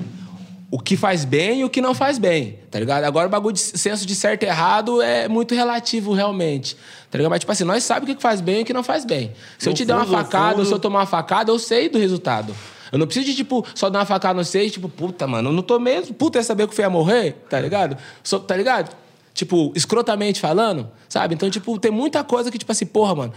O 0.71 0.79
que 0.79 0.97
faz 0.97 1.25
bem 1.25 1.61
e 1.61 1.65
o 1.65 1.69
que 1.71 1.81
não 1.81 1.93
faz 1.95 2.17
bem, 2.17 2.61
tá 2.71 2.79
ligado? 2.79 3.03
Agora 3.03 3.27
o 3.27 3.31
bagulho 3.31 3.55
de 3.55 3.61
senso 3.61 4.07
de 4.07 4.15
certo 4.15 4.45
e 4.45 4.47
errado 4.47 5.03
é 5.03 5.27
muito 5.27 5.53
relativo, 5.53 6.13
realmente. 6.15 6.77
Tá 7.11 7.19
ligado? 7.19 7.31
Mas, 7.31 7.41
tipo 7.41 7.51
assim, 7.51 7.65
nós 7.65 7.83
sabemos 7.83 8.13
o 8.13 8.17
que 8.17 8.23
faz 8.23 8.41
bem 8.41 8.61
e 8.61 8.63
o 8.63 8.65
que 8.65 8.73
não 8.73 8.85
faz 8.85 9.05
bem. 9.05 9.33
Se 9.59 9.69
eu 9.69 9.73
No 9.73 9.77
te 9.77 9.85
der 9.85 9.95
uma 9.95 10.05
fundo, 10.05 10.17
facada 10.17 10.47
ou 10.51 10.55
fundo- 10.59 10.67
se 10.67 10.73
eu 10.73 10.79
tomar 10.79 11.01
uma 11.01 11.07
facada, 11.07 11.51
eu 11.51 11.59
sei 11.59 11.89
do 11.89 11.99
resultado. 11.99 12.55
Eu 12.93 12.99
não 13.01 13.07
preciso 13.07 13.27
de, 13.27 13.35
tipo, 13.35 13.67
só 13.75 13.91
dar 13.91 13.99
uma 14.01 14.05
facada 14.07 14.35
no 14.35 14.45
sei, 14.45 14.71
tipo, 14.71 14.89
puta, 14.89 15.27
mano, 15.27 15.49
eu 15.49 15.53
não 15.53 15.63
tô 15.63 15.79
mesmo. 15.81 16.15
Puta, 16.15 16.39
ia 16.39 16.45
saber 16.45 16.67
que 16.69 16.73
o 16.73 16.77
Fê 16.77 16.83
ia 16.83 16.91
morrer, 16.91 17.33
tá 17.49 17.59
ligado? 17.61 17.97
Só- 18.23 18.39
tá 18.39 18.57
ligado? 18.57 18.95
Tipo, 19.35 19.73
escrotamente 19.75 20.39
falando, 20.41 20.89
sabe? 21.09 21.35
Então, 21.35 21.51
tipo, 21.51 21.79
tem 21.81 21.91
muita 21.91 22.23
coisa 22.23 22.49
que, 22.51 22.59
tipo 22.59 22.71
assim, 22.71 22.87
porra, 22.87 23.15
mano. 23.17 23.33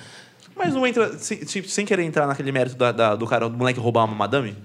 Mas 0.56 0.72
não 0.76 0.86
entra, 0.86 1.18
sem, 1.18 1.40
tipo, 1.40 1.68
sem 1.68 1.84
querer 1.84 2.04
entrar 2.04 2.28
naquele 2.28 2.52
mérito 2.52 2.76
da, 2.76 2.92
da- 2.92 3.16
do 3.16 3.26
cara, 3.26 3.50
do 3.50 3.58
moleque 3.58 3.80
roubar 3.80 4.06
uma 4.06 4.14
madame? 4.16 4.56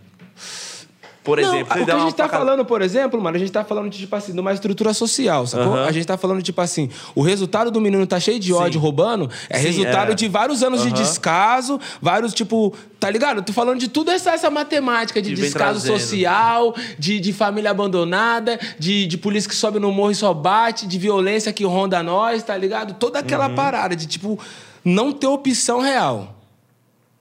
Por 1.28 1.38
Não, 1.38 1.54
exemplo, 1.54 1.82
o 1.82 1.84
que 1.84 1.90
a 1.90 1.98
gente 1.98 2.14
tá 2.14 2.26
falando, 2.26 2.64
por 2.64 2.80
exemplo, 2.80 3.20
mano, 3.20 3.36
a 3.36 3.38
gente 3.38 3.52
tá 3.52 3.62
falando 3.62 3.90
de, 3.90 3.98
tipo 3.98 4.16
assim, 4.16 4.32
de 4.32 4.40
uma 4.40 4.50
estrutura 4.50 4.94
social, 4.94 5.46
sacou? 5.46 5.74
A 5.76 5.92
gente 5.92 6.06
tá 6.06 6.16
falando, 6.16 6.40
tipo 6.42 6.58
assim, 6.58 6.88
o 7.14 7.20
resultado 7.20 7.70
do 7.70 7.78
menino 7.82 8.06
tá 8.06 8.18
cheio 8.18 8.40
de 8.40 8.50
ódio 8.54 8.80
roubando 8.80 9.30
é 9.50 9.58
Sim, 9.58 9.66
resultado 9.66 10.12
é. 10.12 10.14
de 10.14 10.26
vários 10.26 10.62
anos 10.62 10.82
de 10.82 10.90
descaso, 10.90 11.78
vários, 12.00 12.32
tipo, 12.32 12.74
tá 12.98 13.10
ligado? 13.10 13.38
Eu 13.38 13.42
tô 13.42 13.52
falando 13.52 13.78
de 13.78 13.88
tudo 13.88 14.10
essa, 14.10 14.30
essa 14.30 14.48
matemática 14.48 15.20
de 15.20 15.34
vem 15.34 15.44
descaso 15.44 15.80
trazendo. 15.82 16.00
social, 16.00 16.74
de, 16.98 17.20
de 17.20 17.32
família 17.34 17.70
abandonada, 17.70 18.58
de, 18.78 19.06
de 19.06 19.18
polícia 19.18 19.50
que 19.50 19.54
sobe 19.54 19.78
no 19.78 19.92
morro 19.92 20.12
e 20.12 20.14
só 20.14 20.32
bate, 20.32 20.86
de 20.86 20.98
violência 20.98 21.52
que 21.52 21.62
ronda 21.64 22.02
nós, 22.02 22.42
tá 22.42 22.56
ligado? 22.56 22.94
Toda 22.94 23.18
aquela 23.18 23.48
Uhum. 23.48 23.54
parada 23.54 23.94
de, 23.94 24.06
tipo, 24.06 24.38
não 24.82 25.12
ter 25.12 25.26
opção 25.26 25.80
real. 25.80 26.34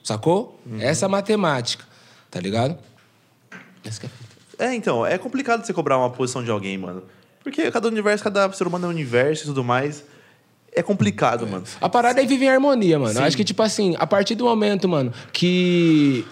Sacou? 0.01 0.57
Uhum. 0.65 0.79
Essa 0.79 1.09
matemática, 1.09 1.83
tá 2.31 2.39
ligado? 2.39 2.77
Essa 3.87 3.99
que 3.99 4.05
é 4.05 4.09
a 4.09 4.11
fita. 4.11 4.37
É, 4.59 4.75
então, 4.75 5.05
é 5.05 5.17
complicado 5.17 5.65
você 5.65 5.73
cobrar 5.73 5.97
uma 5.97 6.09
posição 6.09 6.43
de 6.43 6.49
alguém, 6.49 6.77
mano. 6.77 7.03
Porque 7.43 7.69
cada 7.71 7.87
universo, 7.87 8.23
cada 8.23 8.51
ser 8.51 8.67
humano 8.67 8.85
é 8.85 8.87
um 8.87 8.91
universo 8.91 9.43
e 9.43 9.45
tudo 9.45 9.63
mais. 9.63 10.03
É 10.73 10.83
complicado, 10.83 11.47
mano. 11.47 11.63
A 11.79 11.87
parada 11.89 12.21
é 12.21 12.25
viver 12.25 12.45
em 12.45 12.49
harmonia, 12.49 12.99
mano. 12.99 13.13
Sim. 13.13 13.23
acho 13.23 13.37
que, 13.37 13.43
tipo 13.43 13.61
assim, 13.61 13.95
a 13.97 14.05
partir 14.05 14.35
do 14.35 14.45
momento, 14.45 14.87
mano, 14.87 15.13
que 15.31 16.25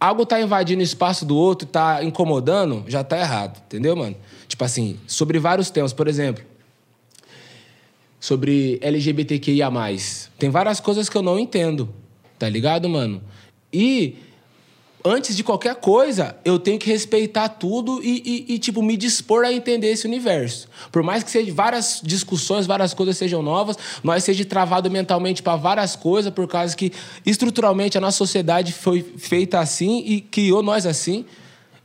algo 0.00 0.24
tá 0.24 0.40
invadindo 0.40 0.80
o 0.80 0.84
espaço 0.84 1.24
do 1.24 1.36
outro, 1.36 1.66
tá 1.66 2.02
incomodando, 2.02 2.84
já 2.88 3.04
tá 3.04 3.18
errado, 3.18 3.60
entendeu, 3.66 3.94
mano? 3.94 4.16
Tipo 4.48 4.64
assim, 4.64 4.98
sobre 5.06 5.38
vários 5.38 5.70
temas. 5.70 5.92
Por 5.92 6.08
exemplo, 6.08 6.42
sobre 8.20 8.78
LGBTQIA. 8.82 9.70
Tem 10.38 10.50
várias 10.50 10.80
coisas 10.80 11.08
que 11.08 11.16
eu 11.16 11.22
não 11.22 11.38
entendo, 11.38 11.88
tá 12.38 12.48
ligado, 12.48 12.88
mano? 12.88 13.22
E 13.72 14.16
antes 15.08 15.36
de 15.36 15.44
qualquer 15.44 15.76
coisa, 15.76 16.36
eu 16.44 16.58
tenho 16.58 16.78
que 16.78 16.90
respeitar 16.90 17.48
tudo 17.48 18.00
e, 18.02 18.44
e- 18.48 18.54
e, 18.54 18.58
tipo, 18.58 18.82
me 18.82 18.96
dispor 18.96 19.44
a 19.44 19.52
entender 19.52 19.88
esse 19.88 20.06
universo. 20.06 20.68
Por 20.90 21.02
mais 21.02 21.22
que 21.22 21.30
seja 21.30 21.52
várias 21.54 22.00
discussões, 22.02 22.66
várias 22.66 22.92
coisas 22.92 23.16
sejam 23.16 23.42
novas, 23.42 23.76
nós 24.02 24.24
seja 24.24 24.44
travado 24.44 24.90
mentalmente 24.90 25.42
para 25.42 25.56
várias 25.56 25.94
coisas, 25.94 26.32
por 26.32 26.48
causa 26.48 26.76
que 26.76 26.92
estruturalmente 27.24 27.96
a 27.96 28.00
nossa 28.00 28.18
sociedade 28.18 28.72
foi 28.72 29.02
feita 29.16 29.60
assim 29.60 30.02
e 30.04 30.20
criou 30.20 30.62
nós 30.62 30.84
assim. 30.86 31.24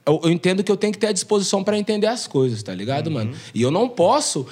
Eu, 0.05 0.19
eu 0.23 0.31
entendo 0.31 0.63
que 0.63 0.71
eu 0.71 0.77
tenho 0.77 0.91
que 0.91 0.99
ter 0.99 1.07
a 1.07 1.11
disposição 1.13 1.63
para 1.63 1.77
entender 1.77 2.07
as 2.07 2.25
coisas, 2.27 2.63
tá 2.63 2.73
ligado, 2.73 3.11
mano? 3.11 3.33
E 3.53 3.61
eu 3.61 3.69
não 3.69 3.87
posso 3.87 4.47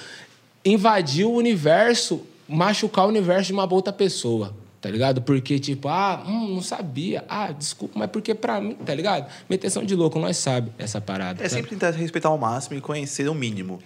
invadir 0.63 1.25
o 1.25 1.31
universo, 1.33 2.21
machucar 2.47 3.05
o 3.05 3.09
universo 3.09 3.47
de 3.47 3.53
uma 3.53 3.71
outra 3.73 3.91
pessoa. 3.91 4.53
Tá 4.81 4.89
ligado? 4.89 5.21
Porque, 5.21 5.59
tipo, 5.59 5.89
ah, 5.89 6.23
hum, 6.25 6.55
não 6.55 6.61
sabia. 6.61 7.25
Ah, 7.27 7.51
desculpa, 7.51 7.99
mas 7.99 8.09
porque 8.09 8.33
pra 8.33 8.61
mim, 8.61 8.75
tá 8.75 8.95
ligado? 8.95 9.29
Intenção 9.49 9.83
de 9.83 9.93
louco, 9.93 10.17
nós 10.19 10.37
sabe 10.37 10.71
essa 10.77 11.01
parada. 11.01 11.43
É 11.43 11.49
sabe? 11.49 11.61
sempre 11.63 11.71
tentar 11.71 11.91
respeitar 11.91 12.29
ao 12.29 12.37
máximo 12.37 12.77
e 12.77 12.81
conhecer 12.81 13.27
o 13.29 13.33
mínimo. 13.35 13.79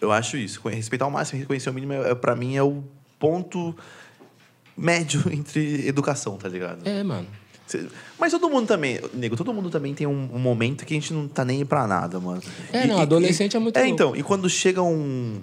Eu 0.00 0.12
acho 0.12 0.36
isso. 0.36 0.60
Respeitar 0.68 1.04
ao 1.06 1.10
máximo 1.10 1.42
e 1.42 1.46
conhecer 1.46 1.70
o 1.70 1.74
mínimo, 1.74 1.92
é, 1.92 2.10
é, 2.10 2.14
pra 2.14 2.36
mim, 2.36 2.56
é 2.56 2.62
o 2.62 2.84
ponto 3.18 3.74
médio 4.76 5.22
entre 5.32 5.86
educação, 5.88 6.36
tá 6.36 6.48
ligado? 6.48 6.86
É, 6.86 7.02
mano. 7.02 7.26
Mas 8.18 8.30
todo 8.32 8.50
mundo 8.50 8.66
também, 8.66 9.00
nego, 9.14 9.34
todo 9.34 9.52
mundo 9.52 9.70
também 9.70 9.94
tem 9.94 10.06
um, 10.06 10.28
um 10.34 10.38
momento 10.38 10.84
que 10.84 10.92
a 10.92 10.96
gente 10.96 11.12
não 11.12 11.26
tá 11.26 11.44
nem 11.44 11.64
pra 11.64 11.86
nada, 11.86 12.20
mano. 12.20 12.42
É, 12.72 12.86
não, 12.86 13.00
adolescente 13.00 13.56
é 13.56 13.60
muito 13.60 13.76
É, 13.76 13.80
louco. 13.80 13.94
então, 13.94 14.16
e 14.16 14.22
quando 14.22 14.48
chega 14.48 14.82
um. 14.82 15.40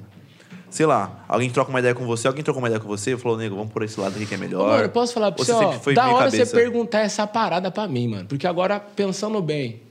Sei 0.70 0.86
lá, 0.86 1.24
alguém 1.28 1.50
troca 1.50 1.70
uma 1.70 1.80
ideia 1.80 1.96
com 1.96 2.06
você, 2.06 2.28
alguém 2.28 2.44
trocou 2.44 2.62
uma 2.62 2.68
ideia 2.68 2.80
com 2.80 2.88
você, 2.88 3.18
falou, 3.18 3.38
nego, 3.38 3.56
vamos 3.56 3.74
por 3.74 3.82
esse 3.84 4.00
lado 4.00 4.16
aqui 4.16 4.26
que 4.26 4.36
é 4.36 4.38
melhor. 4.38 4.70
Mano, 4.70 4.84
eu 4.84 4.90
posso 4.90 5.14
falar 5.14 5.32
pra 5.32 5.42
Ou 5.42 5.46
você, 5.46 5.52
ó, 5.52 5.72
foi 5.74 5.94
da 5.96 6.08
hora 6.08 6.26
cabeça? 6.26 6.46
você 6.46 6.56
perguntar 6.56 7.00
essa 7.00 7.26
parada 7.26 7.72
pra 7.72 7.88
mim, 7.88 8.08
mano. 8.08 8.26
Porque 8.28 8.46
agora, 8.46 8.80
pensando 8.80 9.42
bem, 9.42 9.82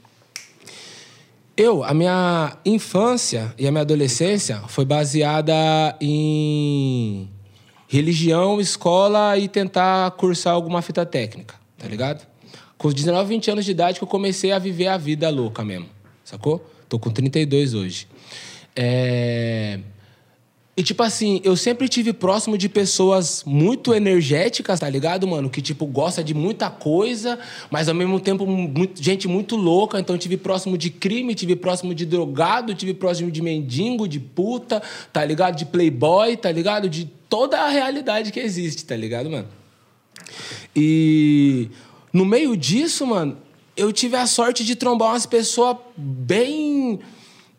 eu, 1.57 1.83
a 1.83 1.93
minha 1.93 2.57
infância 2.64 3.53
e 3.59 3.66
a 3.66 3.72
minha 3.72 3.83
adolescência 3.83 4.62
foi 4.68 4.85
baseada 4.85 5.53
em 6.01 7.29
religião, 7.89 8.61
escola 8.61 9.37
e 9.37 9.49
tentar 9.49 10.12
cursar 10.12 10.53
alguma 10.53 10.81
fita 10.81 11.05
técnica, 11.05 11.57
tá 11.76 11.89
ligado? 11.89 12.24
Com 12.76 12.87
os 12.87 12.95
19, 12.95 13.29
20 13.31 13.51
anos 13.51 13.64
de 13.64 13.72
idade 13.72 13.99
que 13.99 14.05
eu 14.05 14.09
comecei 14.09 14.53
a 14.53 14.59
viver 14.61 14.87
a 14.87 14.97
vida 14.97 15.29
louca 15.31 15.64
mesmo, 15.64 15.89
sacou? 16.22 16.64
Tô 16.89 16.97
com 16.97 17.11
32 17.11 17.74
hoje. 17.74 18.07
É... 18.76 19.81
E, 20.79 20.83
tipo 20.85 21.03
assim, 21.03 21.41
eu 21.43 21.57
sempre 21.57 21.89
tive 21.89 22.12
próximo 22.12 22.57
de 22.57 22.68
pessoas 22.68 23.43
muito 23.45 23.93
energéticas, 23.93 24.79
tá 24.79 24.89
ligado, 24.89 25.26
mano? 25.26 25.51
Que, 25.51 25.61
tipo, 25.61 25.85
gosta 25.85 26.22
de 26.22 26.33
muita 26.33 26.70
coisa, 26.70 27.37
mas 27.68 27.89
ao 27.89 27.97
mesmo 27.97 28.20
tempo, 28.20 28.47
muito- 28.47 29.03
gente 29.03 29.26
muito 29.26 29.57
louca. 29.57 29.99
Então, 29.99 30.16
tive 30.16 30.37
próximo 30.37 30.79
de 30.79 30.89
crime, 30.89 31.35
tive 31.35 31.57
próximo 31.57 31.93
de 31.93 32.07
drogado, 32.07 32.76
tive 32.76 32.95
próximo 32.95 33.29
de 33.29 33.43
mendigo, 33.43 34.07
de 34.07 34.20
puta, 34.20 34.81
tá 35.12 35.24
ligado? 35.24 35.57
De 35.57 35.66
playboy, 35.66 36.37
tá 36.37 36.53
ligado? 36.53 36.89
De 36.89 37.11
toda 37.29 37.59
a 37.59 37.68
realidade 37.70 38.31
que 38.31 38.39
existe, 38.39 38.85
tá 38.85 38.95
ligado, 38.95 39.29
mano? 39.29 39.49
E 40.76 41.70
no 42.12 42.24
meio 42.24 42.57
disso, 42.57 43.05
mano, 43.05 43.37
eu 43.76 43.93
tive 43.93 44.14
a 44.14 44.29
sorte 44.29 44.64
de 44.64 44.76
trombar 44.76 45.09
umas 45.09 45.26
pessoas 45.26 45.76
bem. 45.97 47.01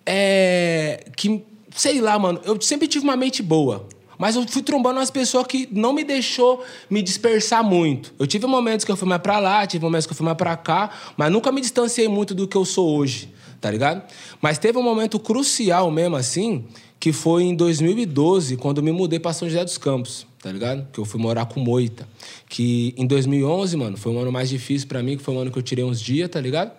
É, 0.06 1.06
que, 1.18 1.44
sei 1.76 2.02
lá, 2.02 2.18
mano, 2.18 2.40
eu 2.44 2.60
sempre 2.62 2.88
tive 2.88 3.04
uma 3.04 3.16
mente 3.16 3.42
boa. 3.42 3.88
Mas 4.18 4.36
eu 4.36 4.46
fui 4.46 4.62
trombando 4.62 5.00
umas 5.00 5.10
pessoas 5.10 5.48
que 5.48 5.70
não 5.72 5.94
me 5.94 6.04
deixou 6.04 6.62
me 6.90 7.02
dispersar 7.02 7.64
muito. 7.64 8.14
Eu 8.20 8.28
tive 8.28 8.46
momentos 8.46 8.84
que 8.84 8.92
eu 8.92 8.98
fui 8.98 9.08
mais 9.08 9.22
pra 9.22 9.40
lá, 9.40 9.66
tive 9.66 9.82
momentos 9.82 10.06
que 10.06 10.12
eu 10.12 10.18
fui 10.18 10.26
mais 10.26 10.38
pra 10.38 10.58
cá, 10.58 10.90
mas 11.16 11.32
nunca 11.32 11.54
me 11.54 11.62
distanciei 11.62 12.10
muito 12.10 12.36
do 12.36 12.46
que 12.46 12.58
eu 12.58 12.66
sou 12.66 12.98
hoje, 12.98 13.34
tá 13.62 13.72
ligado? 13.72 14.04
Mas 14.42 14.58
teve 14.58 14.78
um 14.78 14.84
momento 14.84 15.18
crucial 15.20 15.90
mesmo, 15.90 16.18
assim, 16.18 16.66
que 17.00 17.14
foi 17.14 17.44
em 17.44 17.56
2012, 17.56 18.58
quando 18.58 18.80
eu 18.80 18.84
me 18.84 18.92
mudei 18.92 19.20
pra 19.20 19.32
São 19.32 19.48
José 19.48 19.64
dos 19.64 19.78
Campos, 19.78 20.28
tá 20.44 20.52
ligado? 20.52 20.86
Que 20.92 21.00
eu 21.00 21.06
fui 21.06 21.18
morar 21.18 21.46
com 21.46 21.62
Moita. 21.62 22.06
Que 22.50 22.94
em 22.98 23.08
2011, 23.08 23.78
mano, 23.78 23.96
foi 23.96 24.12
um 24.12 24.20
ano 24.20 24.34
mais 24.34 24.50
difícil 24.50 24.90
pra 24.90 25.02
mim, 25.02 25.16
que 25.16 25.24
foi 25.24 25.34
um 25.34 25.40
ano 25.40 25.50
que 25.50 25.58
eu 25.58 25.64
tirei 25.64 25.86
uns 25.86 26.02
dias, 26.02 26.28
tá 26.28 26.42
ligado? 26.42 26.74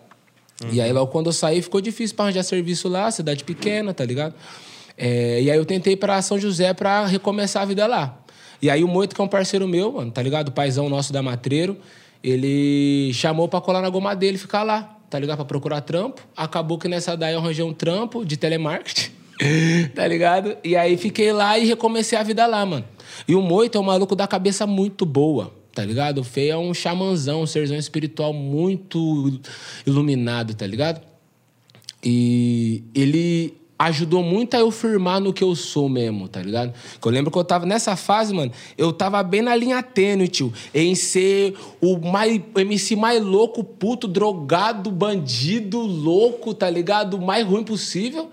E 0.70 0.78
aí, 0.78 0.92
logo 0.92 1.10
quando 1.10 1.28
eu 1.28 1.32
saí, 1.32 1.62
ficou 1.62 1.80
difícil 1.80 2.14
pra 2.14 2.26
arranjar 2.26 2.42
serviço 2.42 2.86
lá, 2.86 3.10
cidade 3.10 3.44
pequena, 3.44 3.94
tá 3.94 4.04
ligado? 4.04 4.34
É, 5.02 5.40
e 5.40 5.50
aí 5.50 5.56
eu 5.56 5.64
tentei 5.64 5.96
pra 5.96 6.20
São 6.20 6.38
José 6.38 6.74
pra 6.74 7.06
recomeçar 7.06 7.62
a 7.62 7.64
vida 7.64 7.86
lá. 7.86 8.18
E 8.60 8.68
aí 8.68 8.84
o 8.84 8.88
Moito, 8.88 9.14
que 9.14 9.20
é 9.20 9.24
um 9.24 9.28
parceiro 9.28 9.66
meu, 9.66 9.92
mano, 9.92 10.10
tá 10.10 10.22
ligado? 10.22 10.48
O 10.48 10.52
paizão 10.52 10.90
nosso 10.90 11.10
da 11.10 11.22
Matreiro, 11.22 11.78
ele 12.22 13.10
chamou 13.14 13.48
pra 13.48 13.62
colar 13.62 13.80
na 13.80 13.88
goma 13.88 14.14
dele 14.14 14.36
ficar 14.36 14.62
lá, 14.62 14.98
tá 15.08 15.18
ligado? 15.18 15.38
Pra 15.38 15.46
procurar 15.46 15.80
trampo. 15.80 16.20
Acabou 16.36 16.76
que 16.76 16.86
nessa 16.86 17.16
daí 17.16 17.32
eu 17.32 17.40
arranjei 17.40 17.64
um 17.64 17.72
trampo 17.72 18.26
de 18.26 18.36
telemarketing, 18.36 19.10
tá 19.96 20.06
ligado? 20.06 20.58
E 20.62 20.76
aí 20.76 20.98
fiquei 20.98 21.32
lá 21.32 21.58
e 21.58 21.64
recomecei 21.64 22.18
a 22.18 22.22
vida 22.22 22.46
lá, 22.46 22.66
mano. 22.66 22.84
E 23.26 23.34
o 23.34 23.40
Moito 23.40 23.78
é 23.78 23.80
um 23.80 23.84
maluco 23.84 24.14
da 24.14 24.26
cabeça 24.26 24.66
muito 24.66 25.06
boa, 25.06 25.50
tá 25.74 25.82
ligado? 25.82 26.18
O 26.18 26.24
Fei 26.24 26.50
é 26.50 26.58
um 26.58 26.74
xamanzão, 26.74 27.40
um 27.40 27.46
serzão 27.46 27.78
espiritual 27.78 28.34
muito 28.34 29.40
iluminado, 29.86 30.52
tá 30.52 30.66
ligado? 30.66 31.00
E 32.04 32.84
ele 32.94 33.59
ajudou 33.80 34.22
muito 34.22 34.54
a 34.54 34.60
eu 34.60 34.70
firmar 34.70 35.20
no 35.20 35.32
que 35.32 35.42
eu 35.42 35.54
sou 35.56 35.88
mesmo, 35.88 36.28
tá 36.28 36.42
ligado? 36.42 36.74
Que 37.00 37.08
eu 37.08 37.10
lembro 37.10 37.30
que 37.30 37.38
eu 37.38 37.44
tava 37.44 37.64
nessa 37.64 37.96
fase, 37.96 38.34
mano, 38.34 38.52
eu 38.76 38.92
tava 38.92 39.22
bem 39.22 39.40
na 39.40 39.56
linha 39.56 39.82
tênue, 39.82 40.28
tio, 40.28 40.52
em 40.74 40.94
ser 40.94 41.56
o, 41.80 41.96
mais, 41.98 42.38
MC 42.56 42.94
mais 42.94 43.24
louco, 43.24 43.64
puto, 43.64 44.06
drogado, 44.06 44.90
bandido, 44.90 45.78
louco, 45.78 46.52
tá 46.52 46.68
ligado? 46.68 47.14
O 47.14 47.22
mais 47.24 47.46
ruim 47.46 47.64
possível. 47.64 48.30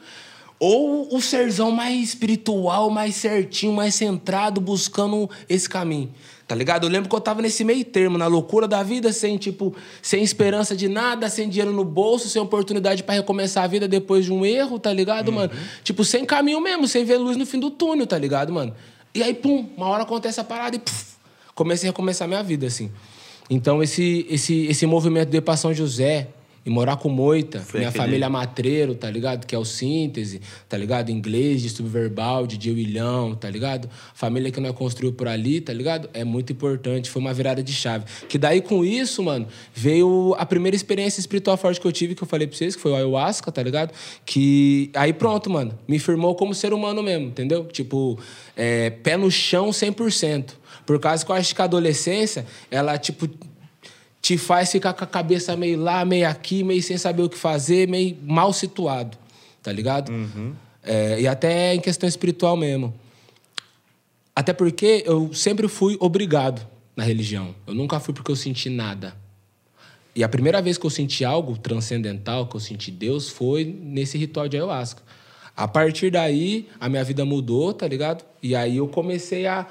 Ou 0.59 1.15
o 1.15 1.21
serzão 1.21 1.71
mais 1.71 2.09
espiritual, 2.09 2.89
mais 2.89 3.15
certinho, 3.15 3.71
mais 3.71 3.95
centrado, 3.95 4.59
buscando 4.59 5.29
esse 5.47 5.69
caminho. 5.69 6.11
Tá 6.47 6.55
ligado? 6.55 6.85
Eu 6.85 6.89
lembro 6.89 7.09
que 7.09 7.15
eu 7.15 7.19
tava 7.19 7.41
nesse 7.41 7.65
meio 7.65 7.83
termo, 7.83 8.17
na 8.17 8.25
loucura 8.25 8.69
da 8.69 8.81
vida, 8.81 9.11
sem, 9.11 9.37
tipo, 9.37 9.75
sem 10.01 10.23
esperança 10.23 10.77
de 10.77 10.87
nada, 10.87 11.29
sem 11.29 11.49
dinheiro 11.49 11.73
no 11.73 11.83
bolso, 11.83 12.29
sem 12.29 12.41
oportunidade 12.41 13.03
pra 13.03 13.15
recomeçar 13.15 13.65
a 13.65 13.67
vida 13.67 13.85
depois 13.85 14.23
de 14.23 14.31
um 14.31 14.45
erro, 14.45 14.79
tá 14.79 14.93
ligado, 14.93 15.29
mano? 15.29 15.51
Tipo, 15.83 16.05
sem 16.05 16.23
caminho 16.25 16.61
mesmo, 16.61 16.87
sem 16.87 17.03
ver 17.03 17.17
luz 17.17 17.35
no 17.35 17.45
fim 17.45 17.59
do 17.59 17.69
túnel, 17.69 18.07
tá 18.07 18.17
ligado, 18.17 18.53
mano? 18.53 18.73
E 19.13 19.21
aí, 19.21 19.33
pum, 19.33 19.67
uma 19.75 19.87
hora 19.87 20.03
acontece 20.03 20.39
a 20.39 20.43
parada 20.43 20.77
e 20.77 20.79
puf, 20.79 21.17
comecei 21.53 21.89
a 21.89 21.91
recomeçar 21.91 22.25
minha 22.29 22.41
vida, 22.41 22.65
assim. 22.65 22.89
Então, 23.49 23.83
esse, 23.83 24.25
esse, 24.29 24.67
esse 24.67 24.85
movimento 24.85 25.29
de 25.29 25.37
ir 25.37 25.41
pra 25.41 25.57
São 25.57 25.73
José 25.73 26.29
e 26.67 26.69
morar 26.69 26.97
com 26.97 27.07
Moita, 27.07 27.61
Foi 27.61 27.79
minha 27.79 27.87
aquele- 27.89 28.03
família 28.03 28.29
matreiro, 28.29 28.93
tá 28.93 29.09
ligado? 29.09 29.45
Que 29.47 29.55
é 29.55 29.57
o 29.57 29.63
síntese, 29.63 30.41
tá 30.67 30.75
ligado? 30.77 31.09
Inglês, 31.09 31.61
de 31.61 31.69
subverbal, 31.69 32.45
de 32.45 32.69
Ilhão, 32.69 33.33
tá 33.35 33.49
ligado? 33.49 33.89
Família 34.13 34.51
que 34.51 34.59
nós 34.59 34.73
construiu 34.73 35.13
por 35.13 35.29
ali, 35.29 35.61
tá 35.61 35.71
ligado? 35.71 36.09
É 36.13 36.25
muito 36.25 36.51
importante, 36.51 37.09
foi 37.09 37.21
uma 37.21 37.33
virada 37.33 37.63
de 37.63 37.71
chave. 37.71 38.03
Que 38.27 38.37
daí 38.37 38.59
com 38.59 38.83
isso, 38.83 39.23
mano, 39.23 39.47
veio 39.73 40.35
a 40.37 40.45
primeira 40.45 40.75
experiência 40.75 41.21
espiritual 41.21 41.55
forte 41.55 41.79
que 41.79 41.87
eu 41.87 41.91
tive, 41.93 42.13
que 42.13 42.21
eu 42.21 42.27
falei 42.27 42.45
pra 42.47 42.57
vocês, 42.57 42.75
que 42.75 42.81
foi 42.81 42.91
o 42.91 42.95
ayahuasca, 42.95 43.49
tá 43.49 43.63
ligado? 43.63 43.93
Que 44.25 44.89
aí 44.93 45.13
pronto, 45.13 45.49
mano, 45.49 45.73
me 45.87 45.97
firmou 45.99 46.35
como 46.35 46.53
ser 46.53 46.73
humano 46.73 47.01
mesmo, 47.01 47.27
entendeu? 47.27 47.63
Tipo, 47.63 48.19
é, 48.57 48.89
pé 48.89 49.15
no 49.15 49.31
chão 49.31 49.71
100%. 49.71 50.57
Por 50.85 50.99
causa 50.99 51.25
que 51.25 51.31
eu 51.31 51.35
acho 51.35 51.55
que 51.55 51.61
a 51.61 51.65
adolescência, 51.65 52.45
ela, 52.69 52.97
tipo, 52.97 53.29
te 54.27 54.37
faz 54.37 54.69
ficar 54.69 54.91
com 54.93 55.05
a 55.05 55.07
cabeça 55.07 55.55
meio 55.55 55.79
lá, 55.79 56.03
meio 56.03 56.27
aqui, 56.27 56.61
meio 56.61 56.83
sem 56.83 56.97
saber 56.97 57.21
o 57.21 57.29
que 57.29 57.37
fazer, 57.37 57.87
meio 57.87 58.17
mal 58.23 58.51
situado, 58.51 59.17
tá 59.63 59.71
ligado? 59.71 60.11
É, 60.83 61.21
e 61.21 61.25
até 61.25 61.73
em 61.73 61.79
questão 61.79 62.09
espiritual 62.09 62.57
mesmo. 62.57 62.93
Até 64.35 64.51
porque 64.51 65.01
eu 65.05 65.33
sempre 65.33 65.69
fui 65.69 65.95
obrigado 66.01 66.67
na 66.93 67.05
religião. 67.05 67.55
Eu 67.65 67.73
nunca 67.73 68.01
fui 68.01 68.13
porque 68.13 68.29
eu 68.29 68.35
senti 68.35 68.69
nada. 68.69 69.15
E 70.13 70.25
a 70.25 70.27
primeira 70.27 70.61
vez 70.61 70.77
que 70.77 70.85
eu 70.85 70.89
senti 70.89 71.23
algo 71.23 71.57
transcendental, 71.57 72.47
que 72.47 72.57
eu 72.57 72.59
senti 72.59 72.91
Deus, 72.91 73.29
foi 73.29 73.63
nesse 73.63 74.17
ritual 74.17 74.49
de 74.49 74.57
ayahuasca. 74.57 75.01
A 75.55 75.69
partir 75.69 76.11
daí, 76.11 76.67
a 76.81 76.89
minha 76.89 77.03
vida 77.05 77.23
mudou, 77.23 77.73
tá 77.73 77.87
ligado? 77.87 78.25
E 78.43 78.53
aí 78.57 78.75
eu 78.75 78.89
comecei 78.89 79.47
a, 79.47 79.65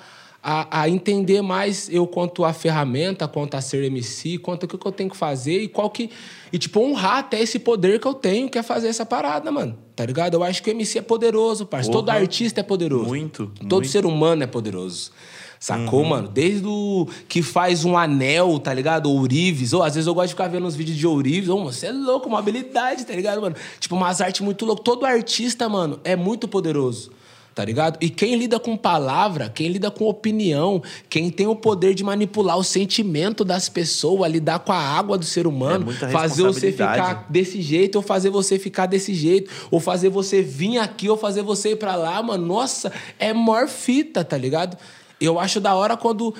a, 0.49 0.82
a 0.82 0.88
entender 0.88 1.42
mais 1.42 1.88
eu 1.90 2.07
quanto 2.07 2.44
a 2.44 2.53
ferramenta, 2.53 3.26
quanto 3.26 3.57
a 3.57 3.61
ser 3.61 3.82
MC, 3.82 4.38
quanto 4.38 4.62
o 4.62 4.68
que 4.68 4.78
que 4.78 4.86
eu 4.86 4.92
tenho 4.92 5.11
que 5.11 5.16
fazer 5.16 5.61
e 5.61 5.66
qual 5.66 5.90
que. 5.90 6.09
E, 6.53 6.59
tipo, 6.59 6.78
honrar 6.78 7.18
até 7.18 7.40
esse 7.40 7.59
poder 7.59 7.99
que 7.99 8.07
eu 8.07 8.14
tenho, 8.14 8.49
que 8.49 8.57
é 8.57 8.62
fazer 8.62 8.86
essa 8.86 9.05
parada, 9.05 9.51
mano. 9.51 9.76
Tá 9.97 10.07
ligado? 10.07 10.34
Eu 10.34 10.44
acho 10.44 10.62
que 10.62 10.70
o 10.70 10.72
MC 10.72 11.01
é 11.01 11.03
poderoso, 11.03 11.66
parceiro. 11.66 11.99
Todo 11.99 12.11
artista 12.11 12.61
é 12.61 12.62
poderoso. 12.62 13.07
Muito, 13.07 13.51
Todo 13.59 13.80
muito. 13.80 13.88
ser 13.88 14.07
humano 14.07 14.44
é 14.44 14.47
poderoso. 14.47 15.11
Sacou, 15.59 16.05
mano? 16.05 16.28
Desde 16.28 16.64
o 16.64 17.09
que 17.28 17.42
faz 17.42 17.84
um 17.84 17.99
anel, 17.99 18.57
tá 18.61 18.72
ligado? 18.72 19.11
Ourives. 19.11 19.72
Ou 19.72 19.82
às 19.82 19.94
vezes 19.97 20.07
eu 20.07 20.14
gosto 20.14 20.28
de 20.28 20.34
ficar 20.34 20.47
vendo 20.47 20.64
uns 20.64 20.76
vídeos 20.76 20.97
de 20.97 21.09
ourives. 21.09 21.49
Ô, 21.49 21.64
você 21.64 21.86
é 21.86 21.92
louco, 21.92 22.28
uma 22.28 22.38
habilidade, 22.38 23.05
tá 23.05 23.14
ligado, 23.14 23.40
mano? 23.40 23.57
Tipo, 23.80 23.97
umas 23.97 24.20
artes 24.20 24.42
muito 24.42 24.64
loucas. 24.64 24.84
Todo 24.84 25.05
artista, 25.05 25.68
mano, 25.68 25.99
é 26.05 26.14
muito 26.14 26.47
poderoso. 26.47 27.11
Tá 27.57 27.65
ligado? 27.65 27.97
E 28.03 28.11
quem 28.11 28.37
lida 28.37 28.61
com 28.61 28.77
palavra, 28.77 29.49
quem 29.49 29.69
lida 29.69 29.91
com 29.91 30.05
opinião, 30.05 30.83
quem 31.09 31.31
tem 31.31 31.47
o 31.47 31.57
poder 31.57 31.95
de 31.95 32.05
manipular 32.05 32.59
o 32.59 32.63
sentimento 32.63 33.47
das 33.47 33.67
pessoas, 33.67 34.31
lidar 34.31 34.59
com 34.59 34.73
a 34.73 34.79
água 34.79 35.17
do 35.17 35.25
ser 35.25 35.47
humano, 35.47 35.87
É 36.11 36.13
fazer 36.13 36.43
você 36.43 36.71
ficar 36.71 37.27
desse 37.31 37.63
jeito 37.63 37.97
ou 37.97 38.03
fazer 38.03 38.29
você 38.29 38.59
ficar 38.59 38.85
desse 38.85 39.15
jeito, 39.15 39.51
ou 39.71 39.81
fazer 39.81 40.11
você 40.11 40.43
vir 40.43 40.77
aqui 40.77 41.09
ou 41.09 41.17
fazer 41.17 41.41
você 41.41 41.71
ir 41.71 41.77
pra 41.77 41.97
lá, 41.97 42.23
mano. 42.23 42.47
Nossa, 42.47 42.93
é 43.19 43.33
maior 43.33 43.67
fita, 43.69 44.23
tá 44.23 44.37
ligado? 44.37 44.77
Eu 45.19 45.41
acho 45.41 45.59
da 45.59 45.75
hora 45.75 45.97
quando 45.97 46.35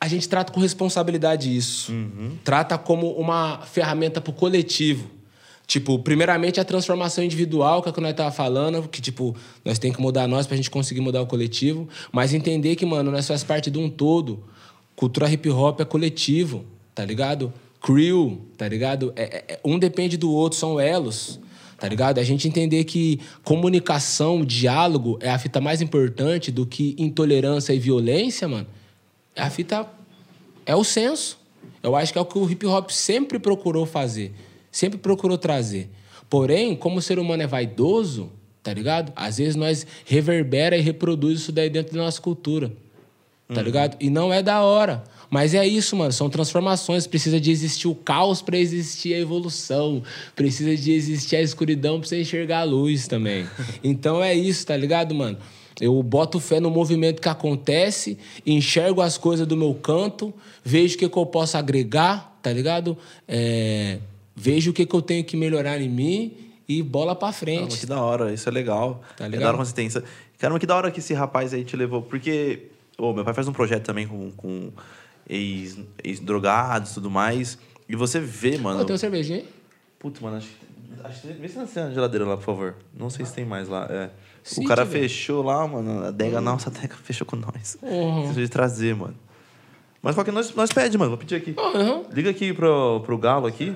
a 0.00 0.08
gente 0.08 0.28
trata 0.28 0.52
com 0.52 0.58
responsabilidade 0.58 1.56
isso. 1.56 1.92
Trata 2.42 2.76
como 2.76 3.12
uma 3.12 3.60
ferramenta 3.60 4.20
pro 4.20 4.32
coletivo. 4.32 5.16
Tipo, 5.68 5.98
primeiramente 5.98 6.58
a 6.58 6.64
transformação 6.64 7.22
individual, 7.22 7.82
que 7.82 7.90
é 7.90 7.92
o 7.92 7.94
que 7.94 8.00
nós 8.00 8.14
tava 8.14 8.30
falando, 8.30 8.88
que, 8.88 9.02
tipo, 9.02 9.36
nós 9.62 9.78
tem 9.78 9.92
que 9.92 10.00
mudar 10.00 10.26
nós 10.26 10.46
pra 10.46 10.56
gente 10.56 10.70
conseguir 10.70 11.02
mudar 11.02 11.20
o 11.20 11.26
coletivo. 11.26 11.86
Mas 12.10 12.32
entender 12.32 12.74
que, 12.74 12.86
mano, 12.86 13.10
nós 13.10 13.28
faz 13.28 13.44
parte 13.44 13.70
de 13.70 13.78
um 13.78 13.90
todo. 13.90 14.42
Cultura 14.96 15.30
hip 15.30 15.50
hop 15.50 15.78
é 15.82 15.84
coletivo, 15.84 16.64
tá 16.94 17.04
ligado? 17.04 17.52
Crew, 17.82 18.40
tá 18.56 18.66
ligado? 18.66 19.12
É, 19.14 19.22
é- 19.24 19.44
é- 19.46 19.60
um 19.62 19.78
depende 19.78 20.16
do 20.16 20.32
outro, 20.32 20.58
são 20.58 20.80
elos. 20.80 21.38
Tá 21.78 21.86
ligado? 21.86 22.18
A 22.18 22.24
gente 22.24 22.48
entender 22.48 22.84
que 22.84 23.20
comunicação, 23.44 24.42
diálogo 24.46 25.18
é 25.20 25.28
a 25.28 25.38
fita 25.38 25.60
mais 25.60 25.82
importante 25.82 26.50
do 26.50 26.64
que 26.64 26.96
intolerância 26.98 27.74
e 27.74 27.78
violência, 27.78 28.48
mano. 28.48 28.66
É 29.36 29.42
a 29.42 29.50
fita. 29.50 29.86
É 30.64 30.74
o 30.74 30.82
senso. 30.82 31.38
Eu 31.82 31.94
acho 31.94 32.10
que 32.10 32.18
é 32.18 32.22
o 32.22 32.24
que 32.24 32.38
o 32.38 32.50
hip 32.50 32.64
hop 32.64 32.88
sempre 32.88 33.38
procurou 33.38 33.84
fazer. 33.84 34.32
Sempre 34.70 34.98
procurou 34.98 35.38
trazer. 35.38 35.90
Porém, 36.28 36.76
como 36.76 36.98
o 36.98 37.02
ser 37.02 37.18
humano 37.18 37.42
é 37.42 37.46
vaidoso, 37.46 38.30
tá 38.62 38.72
ligado? 38.72 39.12
Às 39.16 39.38
vezes 39.38 39.56
nós 39.56 39.86
reverbera 40.04 40.76
e 40.76 40.80
reproduz 40.80 41.40
isso 41.40 41.52
daí 41.52 41.70
dentro 41.70 41.94
da 41.94 42.02
nossa 42.02 42.20
cultura. 42.20 42.72
Tá 43.52 43.62
ligado? 43.62 43.96
E 43.98 44.10
não 44.10 44.30
é 44.30 44.42
da 44.42 44.62
hora. 44.62 45.02
Mas 45.30 45.54
é 45.54 45.66
isso, 45.66 45.96
mano. 45.96 46.12
São 46.12 46.28
transformações. 46.28 47.06
Precisa 47.06 47.40
de 47.40 47.50
existir 47.50 47.88
o 47.88 47.94
caos 47.94 48.42
pra 48.42 48.58
existir 48.58 49.14
a 49.14 49.18
evolução. 49.18 50.02
Precisa 50.36 50.76
de 50.76 50.92
existir 50.92 51.36
a 51.36 51.40
escuridão 51.40 51.98
pra 51.98 52.08
você 52.08 52.20
enxergar 52.20 52.60
a 52.60 52.64
luz 52.64 53.08
também. 53.08 53.46
então 53.82 54.22
é 54.22 54.34
isso, 54.34 54.66
tá 54.66 54.76
ligado, 54.76 55.14
mano? 55.14 55.38
Eu 55.80 56.02
boto 56.02 56.38
fé 56.40 56.60
no 56.60 56.70
movimento 56.70 57.22
que 57.22 57.28
acontece, 57.28 58.18
enxergo 58.44 59.00
as 59.00 59.16
coisas 59.16 59.46
do 59.46 59.56
meu 59.56 59.72
canto, 59.74 60.34
vejo 60.64 60.96
o 60.96 60.98
que, 60.98 61.08
que 61.08 61.16
eu 61.16 61.24
posso 61.24 61.56
agregar, 61.56 62.36
tá 62.42 62.52
ligado? 62.52 62.98
É, 63.28 63.98
vejo 64.38 64.70
o 64.70 64.74
que, 64.74 64.86
que 64.86 64.94
eu 64.94 65.02
tenho 65.02 65.24
que 65.24 65.36
melhorar 65.36 65.80
em 65.80 65.88
mim 65.88 66.36
e 66.68 66.82
bola 66.82 67.14
pra 67.14 67.32
Caramba, 67.32 67.38
frente. 67.38 67.78
que 67.80 67.86
da 67.86 68.00
hora, 68.02 68.32
isso 68.32 68.48
é 68.48 68.52
legal. 68.52 69.02
Tá 69.16 69.24
É 69.24 69.28
ligado? 69.28 69.40
da 69.42 69.48
hora 69.48 69.56
quando 69.58 69.66
você 69.66 69.74
tem 69.74 69.86
isso. 69.86 70.02
Caramba, 70.38 70.60
que 70.60 70.66
da 70.66 70.76
hora 70.76 70.90
que 70.90 71.00
esse 71.00 71.12
rapaz 71.14 71.52
aí 71.52 71.64
te 71.64 71.76
levou. 71.76 72.02
Porque, 72.02 72.68
ô, 72.96 73.12
meu 73.12 73.24
pai 73.24 73.34
faz 73.34 73.48
um 73.48 73.52
projeto 73.52 73.84
também 73.84 74.06
com, 74.06 74.30
com 74.32 74.70
ex- 75.28 75.78
ex-drogados 76.04 76.90
e 76.92 76.94
tudo 76.94 77.10
mais. 77.10 77.58
E 77.88 77.96
você 77.96 78.20
vê, 78.20 78.56
mano. 78.58 78.80
Ô, 78.80 78.84
tem 78.84 78.92
uma 78.92 78.98
cervejinha 78.98 79.38
aí? 79.38 79.48
Putz, 79.98 80.20
mano, 80.20 80.36
acho, 80.36 80.48
acho 81.04 81.22
que. 81.22 81.28
Vê 81.32 81.48
se 81.48 81.54
tem 81.66 81.82
na 81.84 81.90
geladeira 81.90 82.24
lá, 82.26 82.36
por 82.36 82.44
favor. 82.44 82.76
Não 82.96 83.10
sei 83.10 83.24
se 83.26 83.34
tem 83.34 83.44
mais 83.44 83.68
lá. 83.68 83.86
É. 83.90 84.10
Se 84.44 84.60
o 84.60 84.64
cara 84.64 84.86
fechou 84.86 85.42
lá, 85.42 85.66
mano. 85.66 86.04
A 86.04 86.08
adega, 86.08 86.40
nossa, 86.40 86.70
a 86.70 86.72
adega 86.72 86.94
fechou 87.02 87.26
com 87.26 87.36
nós. 87.36 87.76
Uhum. 87.82 88.18
Preciso 88.24 88.40
de 88.40 88.48
trazer, 88.48 88.94
mano. 88.94 89.14
Mas 90.00 90.14
qualquer 90.14 90.32
nós, 90.32 90.54
nós 90.54 90.70
pede, 90.70 90.96
mano. 90.96 91.10
Vou 91.10 91.18
pedir 91.18 91.34
aqui. 91.34 91.54
Aham. 91.58 92.04
Liga 92.12 92.30
aqui 92.30 92.52
pro, 92.52 93.00
pro 93.04 93.18
Galo 93.18 93.46
aqui. 93.48 93.74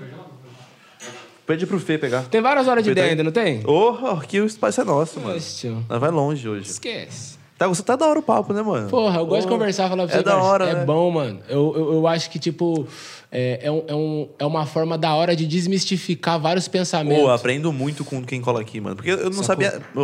Pede 1.53 1.66
pro 1.66 1.78
Fê 1.78 1.98
pegar. 1.98 2.22
Tem 2.22 2.40
várias 2.40 2.66
horas 2.66 2.82
de 2.82 2.88
Fê 2.90 2.94
tá 2.94 3.00
ideia 3.03 3.11
ainda, 3.12 3.22
não 3.24 3.30
tem? 3.30 3.61
Oh, 3.66 4.07
aqui 4.18 4.40
o 4.40 4.46
espaço 4.46 4.80
é 4.80 4.84
nosso, 4.84 5.20
mano. 5.20 5.38
Tio. 5.38 5.84
Nós 5.86 6.00
vai 6.00 6.11
longe 6.11 6.48
hoje. 6.48 6.70
Esquece. 6.70 7.36
Tá, 7.59 7.68
você 7.68 7.82
tá 7.82 7.94
da 7.94 8.07
hora 8.07 8.18
o 8.18 8.22
papo, 8.22 8.55
né, 8.55 8.62
mano? 8.62 8.88
Porra, 8.88 9.18
eu 9.18 9.26
gosto 9.26 9.42
de 9.42 9.46
Porra. 9.48 9.59
conversar, 9.59 9.88
falar 9.90 10.07
pra 10.07 10.14
É 10.14 10.18
você. 10.18 10.24
da 10.24 10.30
parça. 10.32 10.46
hora, 10.48 10.64
É 10.70 10.74
né? 10.76 10.84
bom, 10.86 11.11
mano. 11.11 11.40
Eu, 11.50 11.74
eu, 11.76 11.92
eu 11.92 12.07
acho 12.09 12.30
que, 12.30 12.38
tipo, 12.38 12.86
é, 13.30 13.61
é, 13.64 13.70
um, 13.70 13.84
é, 13.86 13.94
um, 13.94 14.28
é 14.38 14.46
uma 14.46 14.64
forma 14.64 14.96
da 14.96 15.14
hora 15.14 15.36
de 15.36 15.46
desmistificar 15.46 16.40
vários 16.40 16.66
pensamentos. 16.68 17.22
Pô, 17.22 17.30
aprendo 17.30 17.70
muito 17.70 18.03
com 18.03 18.24
quem 18.24 18.40
cola 18.40 18.62
aqui, 18.62 18.80
mano. 18.80 18.96
Porque 18.96 19.11
eu 19.11 19.24
não 19.30 19.42
Sacou? 19.44 19.44
sabia. 19.44 19.82
Ô, 19.94 20.00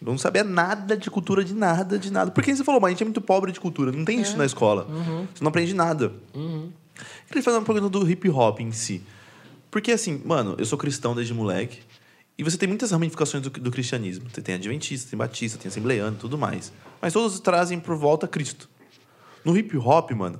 eu 0.00 0.10
não 0.12 0.16
sabia 0.18 0.42
nada 0.42 0.96
de 0.96 1.10
cultura, 1.10 1.44
de 1.44 1.54
nada, 1.54 1.98
de 1.98 2.10
nada. 2.10 2.30
Porque 2.30 2.56
você 2.56 2.64
falou, 2.64 2.80
mas 2.80 2.88
a 2.88 2.90
gente 2.92 3.02
é 3.02 3.04
muito 3.04 3.20
pobre 3.20 3.52
de 3.52 3.60
cultura. 3.60 3.92
Não 3.92 4.06
tem 4.06 4.20
isso 4.22 4.34
É. 4.34 4.38
na 4.38 4.46
escola. 4.46 4.86
Uhum. 4.88 5.26
Você 5.34 5.44
não 5.44 5.48
aprende 5.50 5.74
nada. 5.74 6.12
Queria 7.28 7.42
fazer 7.42 7.58
uma 7.58 7.64
pergunta 7.64 7.90
do 7.90 8.10
hip 8.10 8.28
hop 8.30 8.60
em 8.60 8.72
si. 8.72 9.02
Porque, 9.70 9.92
assim, 9.92 10.20
mano, 10.24 10.54
eu 10.58 10.64
sou 10.64 10.78
cristão 10.78 11.14
desde 11.14 11.34
moleque. 11.34 11.80
E 12.36 12.42
você 12.44 12.56
tem 12.56 12.68
muitas 12.68 12.92
ramificações 12.92 13.42
do, 13.42 13.50
do 13.50 13.70
cristianismo. 13.70 14.28
Você 14.32 14.40
tem 14.40 14.54
adventista, 14.54 15.10
tem 15.10 15.18
batista, 15.18 15.58
tem 15.58 15.68
assembleiano 15.68 16.16
e 16.16 16.20
tudo 16.20 16.38
mais. 16.38 16.72
Mas 17.00 17.12
todos 17.12 17.38
trazem 17.40 17.80
por 17.80 17.96
volta 17.96 18.28
Cristo. 18.28 18.68
No 19.44 19.56
hip 19.56 19.76
hop, 19.76 20.10
mano, 20.12 20.38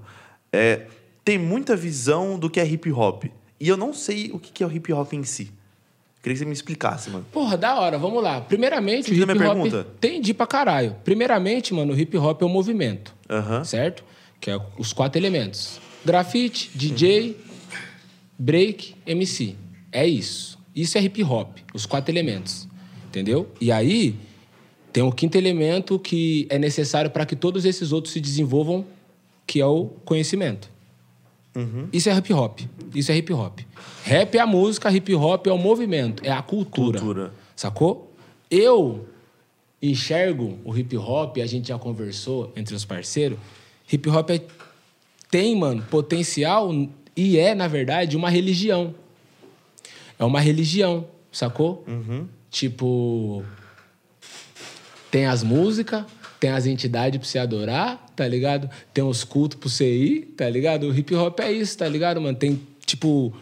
é, 0.53 0.87
tem 1.25 1.39
muita 1.39 1.75
visão 1.77 2.39
do 2.39 2.49
que 2.49 2.61
é 2.61 2.67
hip 2.67 2.91
hop. 2.93 3.25
E 3.61 3.69
eu 3.69 3.77
não 3.77 3.93
sei 3.93 4.31
o 4.33 4.39
que 4.39 4.63
é 4.63 4.67
o 4.67 4.73
hip 4.73 4.93
hop 4.93 5.13
em 5.13 5.25
si. 5.25 5.51
Queria 6.23 6.35
que 6.35 6.39
você 6.39 6.45
me 6.45 6.53
explicasse, 6.53 7.11
mano. 7.11 7.25
Porra, 7.33 7.57
da 7.57 7.79
hora, 7.81 7.99
vamos 7.99 8.23
lá. 8.23 8.41
Primeiramente, 8.41 9.15
Você 9.15 9.21
o 9.21 9.23
hip 9.23 9.33
hop. 9.33 9.39
pergunta? 9.39 9.87
Entendi 9.97 10.35
pra 10.35 10.47
caralho. 10.47 10.97
Primeiramente, 11.05 11.73
mano, 11.75 11.93
o 11.93 11.99
hip 11.99 12.17
hop 12.17 12.43
é 12.43 12.45
um 12.45 12.49
movimento. 12.49 13.15
Aham. 13.29 13.65
Certo? 13.65 14.05
Que 14.41 14.51
é 14.51 14.61
os 14.77 14.93
quatro 14.93 15.19
elementos: 15.19 15.81
grafite, 16.05 16.71
DJ, 16.75 17.37
break, 18.39 18.95
MC. 19.07 19.57
É 19.91 20.07
isso. 20.07 20.59
Isso 20.75 20.97
é 20.97 21.03
hip 21.03 21.23
hop, 21.25 21.59
os 21.75 21.87
quatro 21.87 22.13
elementos. 22.13 22.69
Entendeu? 23.09 23.51
E 23.61 23.73
aí 23.73 24.15
tem 24.93 25.03
o 25.03 25.11
quinto 25.11 25.37
elemento 25.37 25.99
que 25.99 26.47
é 26.51 26.59
necessário 26.59 27.11
para 27.11 27.25
que 27.27 27.35
todos 27.35 27.65
esses 27.65 27.91
outros 27.91 28.13
se 28.13 28.21
desenvolvam, 28.21 28.85
que 29.47 29.61
é 29.61 29.67
o 29.67 29.87
conhecimento. 30.05 30.71
Isso 31.93 32.09
é 32.09 32.17
hip 32.17 32.33
hop. 32.33 32.61
Isso 32.95 33.11
é 33.11 33.17
hip 33.17 33.33
hop. 33.33 33.59
Rap 34.05 34.35
é 34.37 34.41
a 34.41 34.47
música, 34.47 34.91
hip 34.93 35.13
hop 35.15 35.47
é 35.49 35.53
o 35.53 35.59
movimento, 35.59 36.25
é 36.25 36.31
a 36.31 36.41
cultura. 36.41 37.01
Cultura. 37.01 37.35
Sacou? 37.57 38.15
Eu 38.49 39.09
enxergo 39.83 40.59
o 40.65 40.77
hip 40.77 40.97
hop, 40.97 41.39
a 41.39 41.47
gente 41.47 41.69
já 41.69 41.79
conversou 41.79 42.53
entre 42.55 42.75
os 42.75 42.85
parceiros, 42.85 43.39
hip 43.93 44.09
hop 44.09 44.31
é- 44.31 44.43
tem, 45.31 45.57
mano, 45.57 45.83
potencial 45.91 46.71
e 47.19 47.37
é, 47.37 47.53
na 47.53 47.67
verdade, 47.67 48.17
uma 48.17 48.31
religião. 48.31 48.95
É 50.17 50.25
uma 50.25 50.41
religião, 50.41 51.05
sacou? 51.33 51.85
Tipo, 52.49 53.45
tem 55.11 55.27
as 55.27 55.43
músicas, 55.43 56.05
tem 56.39 56.51
as 56.51 56.65
entidades 56.65 57.19
pra 57.19 57.29
você 57.29 57.41
adorar, 57.41 58.07
tá 58.15 58.27
ligado? 58.27 58.71
Tem 58.95 59.03
os 59.03 59.25
cultos 59.25 59.59
pra 59.59 59.69
você 59.69 59.93
ir, 59.93 60.35
tá 60.37 60.49
ligado? 60.49 60.85
O 60.85 60.97
hip 60.97 61.13
hop 61.15 61.41
é 61.41 61.51
isso, 61.51 61.77
tá 61.77 61.89
ligado, 61.89 62.21
mano? 62.21 62.39
Tem, 62.39 62.61
tipo. 62.87 63.35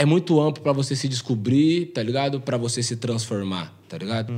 É 0.00 0.04
muito 0.04 0.40
amplo 0.40 0.62
pra 0.62 0.72
você 0.72 0.94
se 0.94 1.08
descobrir, 1.08 1.86
tá 1.86 2.00
ligado? 2.00 2.40
Pra 2.40 2.56
você 2.56 2.84
se 2.84 2.94
transformar, 2.94 3.74
tá 3.88 3.98
ligado? 3.98 4.32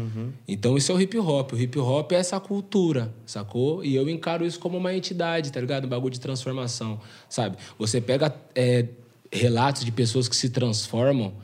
Então 0.49 0.75
isso 0.75 0.91
é 0.91 0.95
o 0.95 1.01
hip 1.01 1.19
hop. 1.19 1.53
O 1.53 1.61
hip 1.61 1.79
hop 1.79 2.13
é 2.13 2.15
essa 2.15 2.41
cultura, 2.41 3.15
sacou? 3.27 3.85
E 3.85 3.95
eu 3.95 4.09
encaro 4.09 4.47
isso 4.47 4.59
como 4.59 4.79
uma 4.79 4.95
entidade, 4.95 5.53
tá 5.53 5.61
ligado? 5.61 5.85
Um 5.85 5.89
bagulho 5.89 6.13
de 6.15 6.19
transformação, 6.21 6.99
sabe? 7.29 7.59
Você 7.79 8.01
pega 8.01 8.35
é, 8.55 8.87
relatos 9.31 9.85
de 9.85 9.93
pessoas 9.93 10.29
que 10.29 10.35
se 10.35 10.49
transformam, 10.49 11.35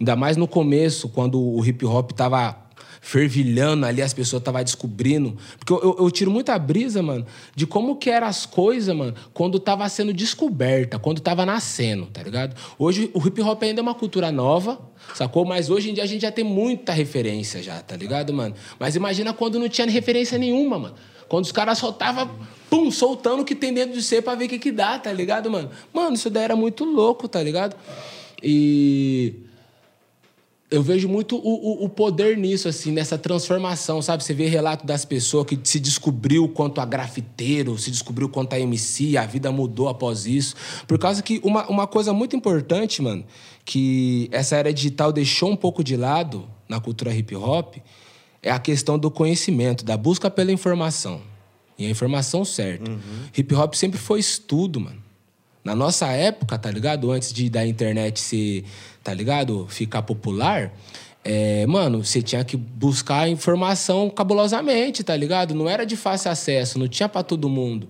ainda 0.00 0.16
mais 0.16 0.36
no 0.36 0.48
começo, 0.48 1.08
quando 1.08 1.40
o 1.40 1.64
hip 1.64 1.86
hop 1.86 2.10
tava 2.10 2.59
fervilhando 3.00 3.86
ali, 3.86 4.02
as 4.02 4.12
pessoas 4.12 4.40
estavam 4.40 4.62
descobrindo. 4.62 5.36
Porque 5.58 5.72
eu, 5.72 5.80
eu, 5.80 5.96
eu 6.00 6.10
tiro 6.10 6.30
muita 6.30 6.58
brisa, 6.58 7.02
mano, 7.02 7.26
de 7.54 7.66
como 7.66 7.96
que 7.96 8.10
eram 8.10 8.26
as 8.26 8.44
coisas, 8.44 8.94
mano, 8.94 9.14
quando 9.32 9.58
tava 9.58 9.88
sendo 9.88 10.12
descoberta, 10.12 10.98
quando 10.98 11.20
tava 11.20 11.46
nascendo, 11.46 12.06
tá 12.06 12.22
ligado? 12.22 12.54
Hoje 12.78 13.10
o 13.14 13.26
hip 13.26 13.40
hop 13.40 13.62
ainda 13.62 13.80
é 13.80 13.82
uma 13.82 13.94
cultura 13.94 14.30
nova, 14.30 14.78
sacou? 15.14 15.44
Mas 15.44 15.70
hoje 15.70 15.90
em 15.90 15.94
dia 15.94 16.04
a 16.04 16.06
gente 16.06 16.22
já 16.22 16.32
tem 16.32 16.44
muita 16.44 16.92
referência 16.92 17.62
já, 17.62 17.80
tá 17.80 17.96
ligado, 17.96 18.32
mano? 18.32 18.54
Mas 18.78 18.96
imagina 18.96 19.32
quando 19.32 19.58
não 19.58 19.68
tinha 19.68 19.88
referência 19.88 20.36
nenhuma, 20.36 20.78
mano. 20.78 20.94
Quando 21.28 21.44
os 21.44 21.52
caras 21.52 21.78
soltavam, 21.78 22.28
pum, 22.68 22.90
soltando 22.90 23.42
o 23.42 23.44
que 23.44 23.54
tem 23.54 23.72
dentro 23.72 23.94
de 23.94 24.02
você 24.02 24.20
pra 24.20 24.34
ver 24.34 24.46
o 24.46 24.48
que 24.48 24.58
que 24.58 24.72
dá, 24.72 24.98
tá 24.98 25.12
ligado, 25.12 25.48
mano? 25.48 25.70
Mano, 25.92 26.16
isso 26.16 26.28
daí 26.28 26.42
era 26.42 26.56
muito 26.56 26.84
louco, 26.84 27.28
tá 27.28 27.40
ligado? 27.40 27.76
E 28.42 29.34
eu 30.70 30.82
vejo 30.82 31.08
muito 31.08 31.36
o, 31.36 31.40
o, 31.40 31.84
o 31.84 31.88
poder 31.88 32.36
nisso, 32.36 32.68
assim, 32.68 32.92
nessa 32.92 33.18
transformação, 33.18 34.00
sabe? 34.00 34.22
Você 34.22 34.32
vê 34.32 34.46
relato 34.46 34.86
das 34.86 35.04
pessoas 35.04 35.46
que 35.46 35.58
se 35.64 35.80
descobriu 35.80 36.48
quanto 36.48 36.80
a 36.80 36.84
grafiteiro, 36.84 37.76
se 37.76 37.90
descobriu 37.90 38.28
quanto 38.28 38.52
a 38.52 38.60
MC, 38.60 39.16
a 39.16 39.26
vida 39.26 39.50
mudou 39.50 39.88
após 39.88 40.26
isso. 40.26 40.54
Por 40.86 40.96
causa 40.96 41.22
que 41.22 41.40
uma, 41.42 41.66
uma 41.68 41.86
coisa 41.88 42.12
muito 42.12 42.36
importante, 42.36 43.02
mano, 43.02 43.24
que 43.64 44.28
essa 44.30 44.54
era 44.54 44.72
digital 44.72 45.12
deixou 45.12 45.50
um 45.50 45.56
pouco 45.56 45.82
de 45.82 45.96
lado 45.96 46.48
na 46.68 46.78
cultura 46.78 47.12
hip 47.12 47.34
hop, 47.34 47.76
é 48.40 48.50
a 48.52 48.58
questão 48.58 48.96
do 48.96 49.10
conhecimento, 49.10 49.84
da 49.84 49.96
busca 49.96 50.30
pela 50.30 50.52
informação. 50.52 51.20
E 51.76 51.84
a 51.84 51.90
informação 51.90 52.44
certa. 52.44 52.90
Hip 53.36 53.54
hop 53.54 53.74
sempre 53.74 53.98
foi 53.98 54.20
estudo, 54.20 54.78
mano. 54.78 55.09
Na 55.62 55.74
nossa 55.74 56.06
época, 56.08 56.58
tá 56.58 56.70
ligado? 56.70 57.10
Antes 57.10 57.32
de 57.32 57.50
da 57.50 57.66
internet 57.66 58.20
ser, 58.20 58.64
tá 59.04 59.12
ligado? 59.12 59.66
Ficar 59.68 60.02
popular, 60.02 60.72
é, 61.22 61.66
mano, 61.66 62.02
você 62.02 62.22
tinha 62.22 62.42
que 62.44 62.56
buscar 62.56 63.28
informação 63.28 64.08
cabulosamente, 64.08 65.04
tá 65.04 65.14
ligado? 65.14 65.54
Não 65.54 65.68
era 65.68 65.84
de 65.84 65.96
fácil 65.96 66.30
acesso, 66.30 66.78
não 66.78 66.88
tinha 66.88 67.08
pra 67.08 67.22
todo 67.22 67.48
mundo. 67.48 67.86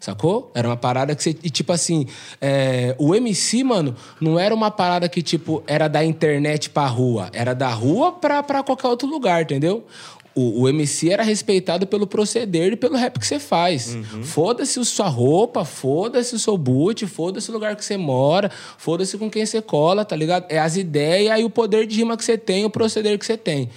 Sacou? 0.00 0.50
Era 0.52 0.66
uma 0.66 0.76
parada 0.76 1.14
que 1.14 1.22
você. 1.22 1.30
E 1.44 1.48
tipo 1.48 1.72
assim, 1.72 2.08
é, 2.40 2.96
o 2.98 3.14
MC, 3.14 3.62
mano, 3.62 3.94
não 4.20 4.36
era 4.36 4.52
uma 4.52 4.68
parada 4.68 5.08
que, 5.08 5.22
tipo, 5.22 5.62
era 5.64 5.86
da 5.86 6.04
internet 6.04 6.70
pra 6.70 6.86
rua. 6.86 7.30
Era 7.32 7.54
da 7.54 7.68
rua 7.68 8.10
pra, 8.10 8.42
pra 8.42 8.64
qualquer 8.64 8.88
outro 8.88 9.06
lugar, 9.06 9.42
entendeu? 9.42 9.86
O, 10.34 10.62
o 10.62 10.68
MC 10.68 11.10
era 11.10 11.22
respeitado 11.22 11.86
pelo 11.86 12.06
proceder 12.06 12.72
e 12.72 12.76
pelo 12.76 12.96
rap 12.96 13.18
que 13.18 13.26
você 13.26 13.38
faz. 13.38 13.96
Foda-se 14.22 14.78
a 14.80 14.84
sua 14.84 15.08
roupa, 15.08 15.64
foda-se 15.64 16.34
o 16.34 16.38
seu 16.38 16.56
boot, 16.56 17.06
foda-se 17.06 17.50
o 17.50 17.52
lugar 17.52 17.76
que 17.76 17.84
você 17.84 17.96
mora, 17.96 18.50
foda-se 18.78 19.18
com 19.18 19.30
quem 19.30 19.44
você 19.44 19.60
cola, 19.60 20.04
tá 20.04 20.16
ligado? 20.16 20.46
É 20.48 20.58
as 20.58 20.76
ideias 20.76 21.38
e 21.38 21.44
o 21.44 21.50
poder 21.50 21.86
de 21.86 21.96
rima 21.96 22.16
que 22.16 22.24
você 22.24 22.38
tem, 22.38 22.64
o 22.64 22.70
proceder 22.70 23.18
que 23.18 23.26
você 23.26 23.36
tem. 23.36 23.68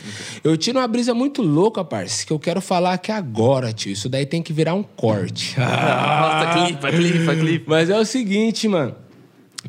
Eu 0.44 0.56
tiro 0.58 0.80
uma 0.80 0.88
brisa 0.88 1.14
muito 1.14 1.42
louca, 1.42 1.84
parça, 1.84 2.26
que 2.26 2.32
eu 2.32 2.40
quero 2.40 2.62
falar 2.62 2.94
aqui 2.94 3.12
agora, 3.12 3.74
tio. 3.74 3.92
Isso 3.92 4.08
daí 4.08 4.26
tem 4.26 4.42
que 4.42 4.54
virar 4.54 4.74
um 4.74 4.84
corte. 4.84 5.56
Nossa, 5.60 6.66
clipa, 6.66 6.92
clipa, 6.92 7.36
clipa. 7.36 7.66
Mas 7.68 7.90
é 7.90 7.98
o 7.98 8.06
seguinte, 8.06 8.68
mano. 8.68 8.96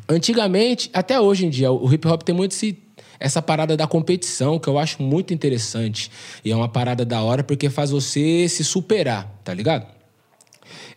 Antigamente, 0.07 0.89
até 0.93 1.19
hoje 1.19 1.45
em 1.45 1.49
dia, 1.49 1.71
o 1.71 1.91
hip 1.91 2.07
hop 2.07 2.21
tem 2.21 2.33
muito 2.33 2.51
esse, 2.51 2.77
essa 3.19 3.41
parada 3.41 3.75
da 3.75 3.87
competição, 3.87 4.59
que 4.59 4.67
eu 4.67 4.77
acho 4.77 5.01
muito 5.01 5.33
interessante. 5.33 6.11
E 6.43 6.51
é 6.51 6.55
uma 6.55 6.69
parada 6.69 7.03
da 7.05 7.21
hora 7.21 7.43
porque 7.43 7.69
faz 7.69 7.91
você 7.91 8.47
se 8.47 8.63
superar, 8.63 9.31
tá 9.43 9.53
ligado? 9.53 9.87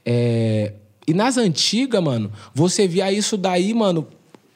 É, 0.05 0.73
E 1.07 1.15
nas 1.15 1.37
antigas, 1.37 2.03
mano, 2.03 2.31
você 2.55 2.87
via 2.87 3.11
isso 3.13 3.37
daí, 3.37 3.75
mano, 3.75 4.07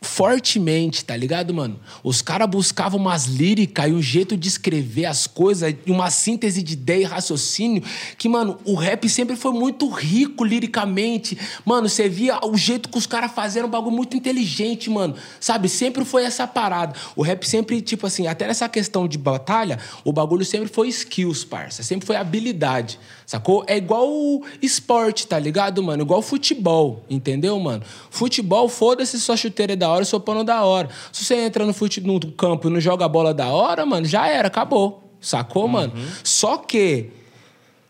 fortemente, 0.05 1.05
tá 1.05 1.17
ligado, 1.17 1.53
mano? 1.53 1.81
Os 2.03 2.23
caras 2.23 2.49
buscavam 2.49 3.01
umas 3.01 3.25
líricas 3.25 3.89
e 3.89 3.93
um 3.93 4.03
jeito 4.03 4.37
de 4.37 4.47
escrever 4.47 5.07
as 5.07 5.27
coisas, 5.27 5.75
uma 5.87 6.11
síntese 6.11 6.63
de 6.63 6.75
ideia 6.75 7.03
e 7.03 7.05
raciocínio, 7.05 7.83
que, 8.17 8.29
mano, 8.29 8.59
o 8.65 8.75
rap 8.75 9.09
sempre 9.09 9.35
foi 9.35 9.53
muito 9.53 9.89
rico 9.89 10.45
liricamente. 10.45 11.37
Mano, 11.65 11.89
você 11.89 12.09
via 12.09 12.39
o 12.45 12.57
jeito 12.57 12.89
que 12.89 12.99
os 12.99 13.07
caras 13.07 13.33
faziam 13.33 13.67
um 13.67 13.71
bagulho 13.71 13.97
muito 13.97 14.17
inteligente, 14.17 14.89
mano. 14.91 15.17
Sabe? 15.41 15.69
Sempre 15.69 16.05
foi 16.05 16.25
essa 16.25 16.47
parada. 16.47 16.95
O 17.17 17.23
rap 17.23 17.45
sempre, 17.49 17.81
tipo 17.81 18.07
assim, 18.07 18.27
até 18.27 18.47
nessa 18.47 18.69
questão 18.69 19.09
de 19.09 19.19
batalha, 19.19 19.79
o 20.05 20.13
bagulho 20.13 20.45
sempre 20.45 20.69
foi 20.69 20.89
skills, 20.89 21.45
parça. 21.45 21.83
Sempre 21.83 22.07
foi 22.07 22.17
habilidade, 22.17 22.99
sacou? 23.27 23.65
É 23.67 23.77
igual 23.77 24.09
o 24.09 24.43
esporte, 24.61 25.27
tá 25.27 25.39
ligado, 25.39 25.83
mano? 25.83 26.03
Igual 26.03 26.23
futebol, 26.23 27.05
entendeu, 27.09 27.59
mano? 27.59 27.83
Futebol, 28.11 28.69
foda-se 28.69 29.19
se 29.19 29.21
sua 29.21 29.37
chuteira 29.37 29.75
é 29.75 29.77
da 29.77 29.89
hora 29.89 30.05
seu 30.05 30.21
pano 30.21 30.45
da 30.45 30.65
hora. 30.65 30.89
Se 31.13 31.25
você 31.25 31.37
entra 31.37 31.65
no, 31.65 31.73
fute... 31.73 32.01
no 32.01 32.21
campo 32.33 32.69
e 32.69 32.73
não 32.73 32.81
joga 32.81 33.05
a 33.05 33.09
bola 33.09 33.33
da 33.33 33.49
hora, 33.49 33.85
mano, 33.87 34.07
já 34.07 34.27
era, 34.29 34.49
acabou. 34.49 35.03
Sacou, 35.21 35.67
mano? 35.67 35.93
Só 36.23 36.59
que 36.59 37.11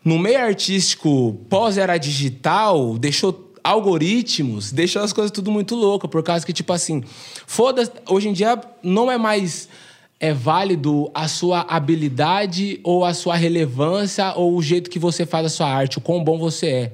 no 0.03 0.17
meio 0.17 0.39
artístico 0.39 1.35
pós-era 1.49 1.97
digital, 1.97 2.97
deixou 2.97 3.51
algoritmos, 3.63 4.71
deixou 4.71 5.01
as 5.01 5.11
coisas 5.11 5.31
tudo 5.31 5.51
muito 5.51 5.75
loucas, 5.75 6.09
por 6.09 6.21
causa 6.21 6.45
que, 6.45 6.53
tipo 6.53 6.71
assim, 6.71 7.03
foda 7.47 7.91
hoje 8.07 8.29
em 8.29 8.33
dia 8.33 8.61
não 8.83 9.11
é 9.11 9.17
mais 9.17 9.67
é 10.19 10.33
válido 10.33 11.09
a 11.13 11.27
sua 11.27 11.61
habilidade 11.61 12.79
ou 12.83 13.03
a 13.03 13.13
sua 13.13 13.35
relevância 13.35 14.33
ou 14.35 14.55
o 14.55 14.61
jeito 14.61 14.89
que 14.89 14.99
você 14.99 15.25
faz 15.25 15.45
a 15.45 15.49
sua 15.49 15.67
arte, 15.67 15.97
o 15.97 16.01
quão 16.01 16.23
bom 16.23 16.37
você 16.37 16.67
é. 16.67 16.91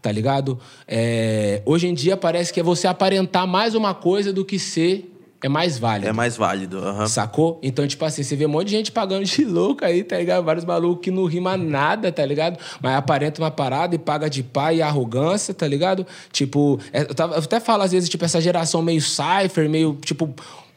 Tá 0.00 0.10
ligado? 0.10 0.58
É, 0.86 1.62
hoje 1.64 1.86
em 1.86 1.94
dia 1.94 2.16
parece 2.16 2.52
que 2.52 2.58
é 2.58 2.62
você 2.62 2.88
aparentar 2.88 3.46
mais 3.46 3.74
uma 3.74 3.94
coisa 3.94 4.32
do 4.32 4.44
que 4.44 4.58
ser 4.58 5.12
é 5.42 5.48
mais 5.48 5.76
válido. 5.76 6.08
É 6.08 6.12
mais 6.12 6.36
válido. 6.36 6.78
aham. 6.78 7.06
Sacou? 7.08 7.58
Então, 7.62 7.86
tipo 7.86 8.04
assim, 8.04 8.22
você 8.22 8.36
vê 8.36 8.46
um 8.46 8.48
monte 8.48 8.66
de 8.66 8.76
gente 8.76 8.92
pagando 8.92 9.24
de 9.24 9.44
louco 9.44 9.84
aí, 9.84 10.04
tá 10.04 10.16
ligado? 10.16 10.44
Vários 10.44 10.64
malucos 10.64 11.02
que 11.02 11.10
não 11.10 11.24
rima 11.24 11.56
nada, 11.56 12.12
tá 12.12 12.24
ligado? 12.24 12.58
Mas 12.80 12.94
aparenta 12.94 13.42
uma 13.42 13.50
parada 13.50 13.94
e 13.94 13.98
paga 13.98 14.30
de 14.30 14.42
pai 14.42 14.76
e 14.76 14.82
arrogância, 14.82 15.52
tá 15.52 15.66
ligado? 15.66 16.06
Tipo, 16.30 16.78
é, 16.92 17.02
eu, 17.02 17.14
tava, 17.14 17.34
eu 17.34 17.40
até 17.40 17.58
falo 17.58 17.82
às 17.82 17.90
vezes, 17.90 18.08
tipo, 18.08 18.24
essa 18.24 18.40
geração 18.40 18.80
meio 18.82 19.00
cypher, 19.00 19.68
meio, 19.68 19.98
tipo. 20.04 20.32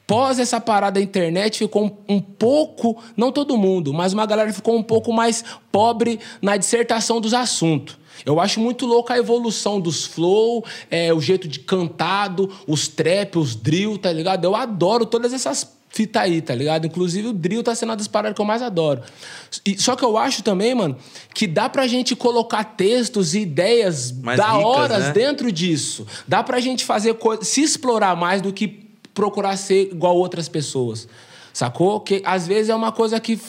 Pós 0.07 0.37
essa 0.37 0.61
parada 0.61 0.99
da 0.99 1.03
internet, 1.03 1.57
ficou 1.57 1.85
um, 2.07 2.15
um 2.15 2.21
pouco, 2.21 3.01
não 3.17 3.31
todo 3.31 3.57
mundo, 3.57 3.93
mas 3.93 4.13
uma 4.13 4.25
galera 4.25 4.53
ficou 4.53 4.75
um 4.77 4.83
pouco 4.83 5.11
mais 5.11 5.43
pobre 5.71 6.19
na 6.41 6.57
dissertação 6.57 7.19
dos 7.19 7.33
assuntos. 7.33 7.97
Eu 8.25 8.39
acho 8.39 8.59
muito 8.59 8.85
louca 8.85 9.13
a 9.15 9.17
evolução 9.17 9.81
dos 9.81 10.05
flow, 10.05 10.63
é, 10.89 11.13
o 11.13 11.19
jeito 11.19 11.47
de 11.47 11.59
cantado, 11.59 12.49
os 12.67 12.87
trap, 12.87 13.37
os 13.37 13.55
drill, 13.55 13.97
tá 13.97 14.11
ligado? 14.11 14.45
Eu 14.45 14.55
adoro 14.55 15.05
todas 15.05 15.33
essas 15.33 15.75
fitas 15.89 16.21
aí, 16.21 16.41
tá 16.41 16.53
ligado? 16.53 16.85
Inclusive 16.85 17.29
o 17.29 17.33
drill 17.33 17.63
tá 17.63 17.73
sendo 17.73 17.89
uma 17.89 17.95
das 17.95 18.07
paradas 18.07 18.35
que 18.35 18.41
eu 18.41 18.45
mais 18.45 18.61
adoro. 18.61 19.01
E- 19.65 19.77
só 19.81 19.95
que 19.95 20.03
eu 20.03 20.17
acho 20.17 20.43
também, 20.43 20.75
mano, 20.75 20.97
que 21.33 21.47
dá 21.47 21.67
pra 21.69 21.87
gente 21.87 22.15
colocar 22.15 22.63
textos 22.63 23.33
e 23.33 23.39
ideias 23.39 24.11
Mais 24.11 24.37
da 24.37 24.51
ricas, 24.51 24.65
horas 24.65 25.03
né? 25.05 25.11
dentro 25.11 25.51
disso. 25.51 26.05
Dá 26.27 26.43
pra 26.43 26.59
gente 26.59 26.83
fazer 26.85 27.17
se 27.41 27.61
explorar 27.61 28.15
mais 28.15 28.41
do 28.41 28.53
que 28.53 28.84
procurar 29.15 29.57
ser 29.57 29.89
igual 29.91 30.15
outras 30.15 30.47
pessoas. 30.47 31.07
Sacou? 31.51 31.99
Que 32.01 32.21
às 32.23 32.45
vezes 32.45 32.69
é 32.69 32.75
uma 32.75 32.91
coisa 32.91 33.19
que 33.19 33.39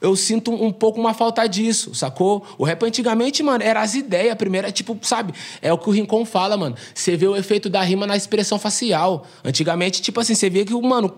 eu 0.00 0.14
sinto 0.14 0.52
um 0.52 0.70
pouco 0.70 1.00
uma 1.00 1.12
falta 1.12 1.44
disso, 1.48 1.92
sacou? 1.92 2.44
O 2.56 2.62
rap 2.62 2.84
antigamente, 2.84 3.42
mano, 3.42 3.64
era 3.64 3.80
as 3.80 3.94
ideias. 3.94 4.36
Primeiro, 4.36 4.68
é 4.68 4.70
tipo, 4.70 4.96
sabe? 5.02 5.34
É 5.60 5.72
o 5.72 5.78
que 5.78 5.88
o 5.88 5.92
Rincon 5.92 6.24
fala, 6.24 6.56
mano. 6.56 6.76
Você 6.94 7.16
vê 7.16 7.26
o 7.26 7.34
efeito 7.34 7.68
da 7.68 7.82
rima 7.82 8.06
na 8.06 8.16
expressão 8.16 8.58
facial. 8.58 9.26
Antigamente, 9.44 10.00
tipo 10.00 10.20
assim, 10.20 10.36
você 10.36 10.48
via 10.48 10.64
que, 10.64 10.72
mano, 10.74 11.12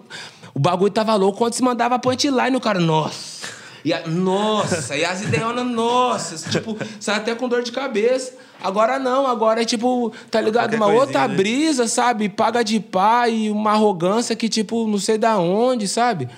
o 0.55 0.59
bagulho 0.59 0.91
tava 0.91 1.15
louco 1.15 1.39
quando 1.39 1.53
se 1.53 1.63
mandava 1.63 1.99
punchline, 1.99 2.57
o 2.57 2.61
cara, 2.61 2.81
nossa. 2.81 3.60
E 3.85 3.93
a- 3.93 4.07
nossa, 4.07 4.97
e 4.97 5.05
as 5.05 5.23
ideias, 5.23 5.55
nossa, 5.67 6.51
tipo, 6.51 6.77
sai 6.99 7.17
até 7.17 7.35
com 7.35 7.49
dor 7.49 7.63
de 7.63 7.73
cabeça. 7.73 8.35
Agora 8.63 8.99
não, 8.99 9.27
agora 9.27 9.63
é 9.63 9.65
tipo, 9.65 10.13
tá 10.31 10.39
ligado? 10.41 10.75
Uma 10.75 10.87
outra 10.89 11.27
né? 11.27 11.35
brisa, 11.35 11.89
sabe? 11.89 12.29
Paga 12.29 12.63
de 12.63 12.79
pai, 12.79 13.49
uma 13.51 13.73
arrogância 13.73 14.37
que, 14.37 14.49
tipo, 14.51 14.87
não 14.87 14.99
sei 14.99 15.17
da 15.17 15.39
onde, 15.39 15.89
sabe? 15.89 16.29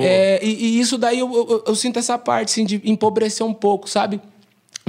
É, 0.00 0.40
e, 0.42 0.48
e 0.76 0.80
isso 0.80 0.96
daí 0.98 1.18
eu, 1.18 1.32
eu- 1.32 1.64
eu 1.66 1.74
sinto 1.74 1.98
essa 1.98 2.16
parte, 2.18 2.50
assim, 2.50 2.64
de 2.64 2.80
empobrecer 2.84 3.44
um 3.46 3.54
pouco, 3.54 3.88
sabe? 3.88 4.20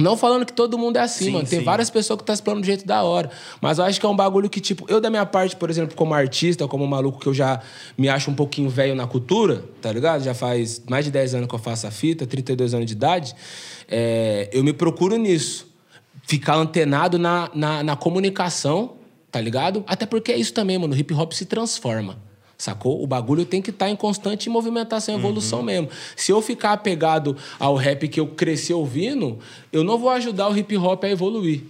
Não 0.00 0.16
falando 0.16 0.46
que 0.46 0.52
todo 0.52 0.78
mundo 0.78 0.96
é 0.96 1.00
assim, 1.00 1.24
Sim, 1.24 1.30
mano. 1.32 1.48
Tem 1.48 1.58
sim. 1.58 1.64
várias 1.64 1.90
pessoas 1.90 2.20
que 2.20 2.24
tá 2.24 2.32
explorando 2.32 2.62
do 2.62 2.66
jeito 2.66 2.86
da 2.86 3.02
hora. 3.02 3.32
Mas 3.60 3.78
eu 3.78 3.84
acho 3.84 3.98
que 3.98 4.06
é 4.06 4.08
um 4.08 4.14
bagulho 4.14 4.48
que, 4.48 4.60
tipo, 4.60 4.86
eu 4.88 5.00
da 5.00 5.10
minha 5.10 5.26
parte, 5.26 5.56
por 5.56 5.68
exemplo, 5.68 5.96
como 5.96 6.14
artista, 6.14 6.68
como 6.68 6.86
maluco 6.86 7.18
que 7.18 7.26
eu 7.26 7.34
já 7.34 7.60
me 7.96 8.08
acho 8.08 8.30
um 8.30 8.34
pouquinho 8.34 8.70
velho 8.70 8.94
na 8.94 9.08
cultura, 9.08 9.64
tá 9.82 9.90
ligado? 9.90 10.22
Já 10.22 10.34
faz 10.34 10.80
mais 10.88 11.04
de 11.04 11.10
10 11.10 11.34
anos 11.34 11.48
que 11.48 11.54
eu 11.54 11.58
faço 11.58 11.84
a 11.88 11.90
fita, 11.90 12.24
32 12.24 12.74
anos 12.74 12.86
de 12.86 12.92
idade. 12.92 13.34
é, 13.90 14.48
eu 14.52 14.62
me 14.62 14.72
procuro 14.72 15.16
nisso. 15.16 15.66
Ficar 16.22 16.54
antenado 16.54 17.18
na, 17.18 17.50
na, 17.52 17.82
na 17.82 17.96
comunicação, 17.96 18.92
tá 19.32 19.40
ligado? 19.40 19.82
Até 19.84 20.06
porque 20.06 20.30
é 20.30 20.36
isso 20.36 20.52
também, 20.54 20.78
mano. 20.78 20.94
O 20.94 20.96
hip 20.96 21.12
hop 21.12 21.32
se 21.32 21.44
transforma. 21.44 22.27
Sacou? 22.58 23.00
O 23.00 23.06
bagulho 23.06 23.44
tem 23.44 23.62
que 23.62 23.70
estar 23.70 23.88
em 23.88 23.94
constante 23.94 24.50
movimentação 24.50 25.14
e 25.14 25.18
evolução 25.18 25.62
mesmo. 25.62 25.88
Se 26.16 26.32
eu 26.32 26.42
ficar 26.42 26.72
apegado 26.72 27.36
ao 27.56 27.76
rap 27.76 28.08
que 28.08 28.18
eu 28.18 28.26
cresci 28.26 28.72
ouvindo, 28.72 29.38
eu 29.72 29.84
não 29.84 29.96
vou 29.96 30.10
ajudar 30.10 30.48
o 30.48 30.58
hip 30.58 30.76
hop 30.76 31.04
a 31.04 31.08
evoluir. 31.08 31.62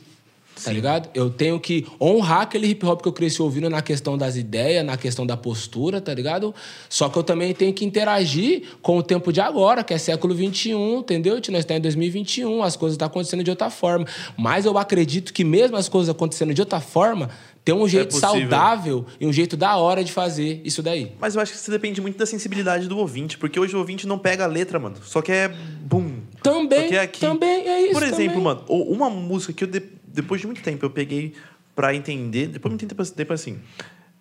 Tá 0.64 0.72
ligado? 0.72 1.08
Eu 1.14 1.30
tenho 1.30 1.60
que 1.60 1.86
honrar 2.00 2.42
aquele 2.42 2.66
hip 2.66 2.84
hop 2.84 3.00
que 3.00 3.08
eu 3.08 3.12
cresci 3.12 3.40
ouvindo 3.40 3.70
na 3.70 3.80
questão 3.80 4.18
das 4.18 4.36
ideias, 4.36 4.84
na 4.84 4.96
questão 4.96 5.24
da 5.24 5.36
postura, 5.36 6.00
tá 6.00 6.12
ligado? 6.12 6.54
Só 6.88 7.08
que 7.08 7.16
eu 7.16 7.22
também 7.22 7.54
tenho 7.54 7.72
que 7.72 7.84
interagir 7.84 8.62
com 8.82 8.98
o 8.98 9.02
tempo 9.02 9.32
de 9.32 9.40
agora, 9.40 9.84
que 9.84 9.94
é 9.94 9.98
século 9.98 10.34
XXI, 10.34 10.72
entendeu? 10.72 11.34
Nós 11.34 11.60
estamos 11.60 11.78
em 11.78 11.82
2021, 11.82 12.62
as 12.62 12.76
coisas 12.76 12.94
estão 12.94 13.06
acontecendo 13.06 13.44
de 13.44 13.50
outra 13.50 13.70
forma. 13.70 14.06
Mas 14.36 14.64
eu 14.64 14.76
acredito 14.76 15.32
que 15.32 15.44
mesmo 15.44 15.76
as 15.76 15.88
coisas 15.88 16.08
acontecendo 16.08 16.52
de 16.52 16.60
outra 16.60 16.80
forma, 16.80 17.30
tem 17.72 17.74
um 17.74 17.86
jeito 17.86 18.08
possível. 18.18 18.30
saudável 18.50 19.06
e 19.20 19.26
um 19.26 19.32
jeito 19.32 19.56
da 19.56 19.76
hora 19.76 20.02
de 20.02 20.10
fazer 20.10 20.62
isso 20.64 20.82
daí. 20.82 21.12
Mas 21.20 21.34
eu 21.34 21.40
acho 21.42 21.52
que 21.52 21.58
isso 21.58 21.70
depende 21.70 22.00
muito 22.00 22.16
da 22.16 22.24
sensibilidade 22.24 22.88
do 22.88 22.96
ouvinte, 22.96 23.36
porque 23.36 23.60
hoje 23.60 23.76
o 23.76 23.78
ouvinte 23.78 24.06
não 24.06 24.18
pega 24.18 24.44
a 24.44 24.46
letra, 24.46 24.78
mano. 24.78 24.96
Só 25.02 25.20
quer 25.20 25.50
bum. 25.50 26.20
Também, 26.42 26.84
Só 26.84 26.88
quer 26.88 27.00
aqui. 27.00 27.20
também 27.20 27.68
é 27.68 27.82
isso. 27.82 27.92
Por 27.92 28.02
exemplo, 28.02 28.42
também. 28.42 28.42
mano, 28.42 28.64
uma 28.68 29.10
música 29.10 29.52
que 29.52 29.64
eu, 29.64 29.68
de- 29.68 29.82
depois 30.06 30.40
de 30.40 30.46
muito 30.46 30.62
tempo, 30.62 30.82
eu 30.84 30.90
peguei 30.90 31.34
pra 31.76 31.94
entender, 31.94 32.46
depois 32.46 32.70
de 32.74 32.82
muito 32.82 32.96
tempo, 32.96 33.10
tempo 33.12 33.32
assim, 33.34 33.58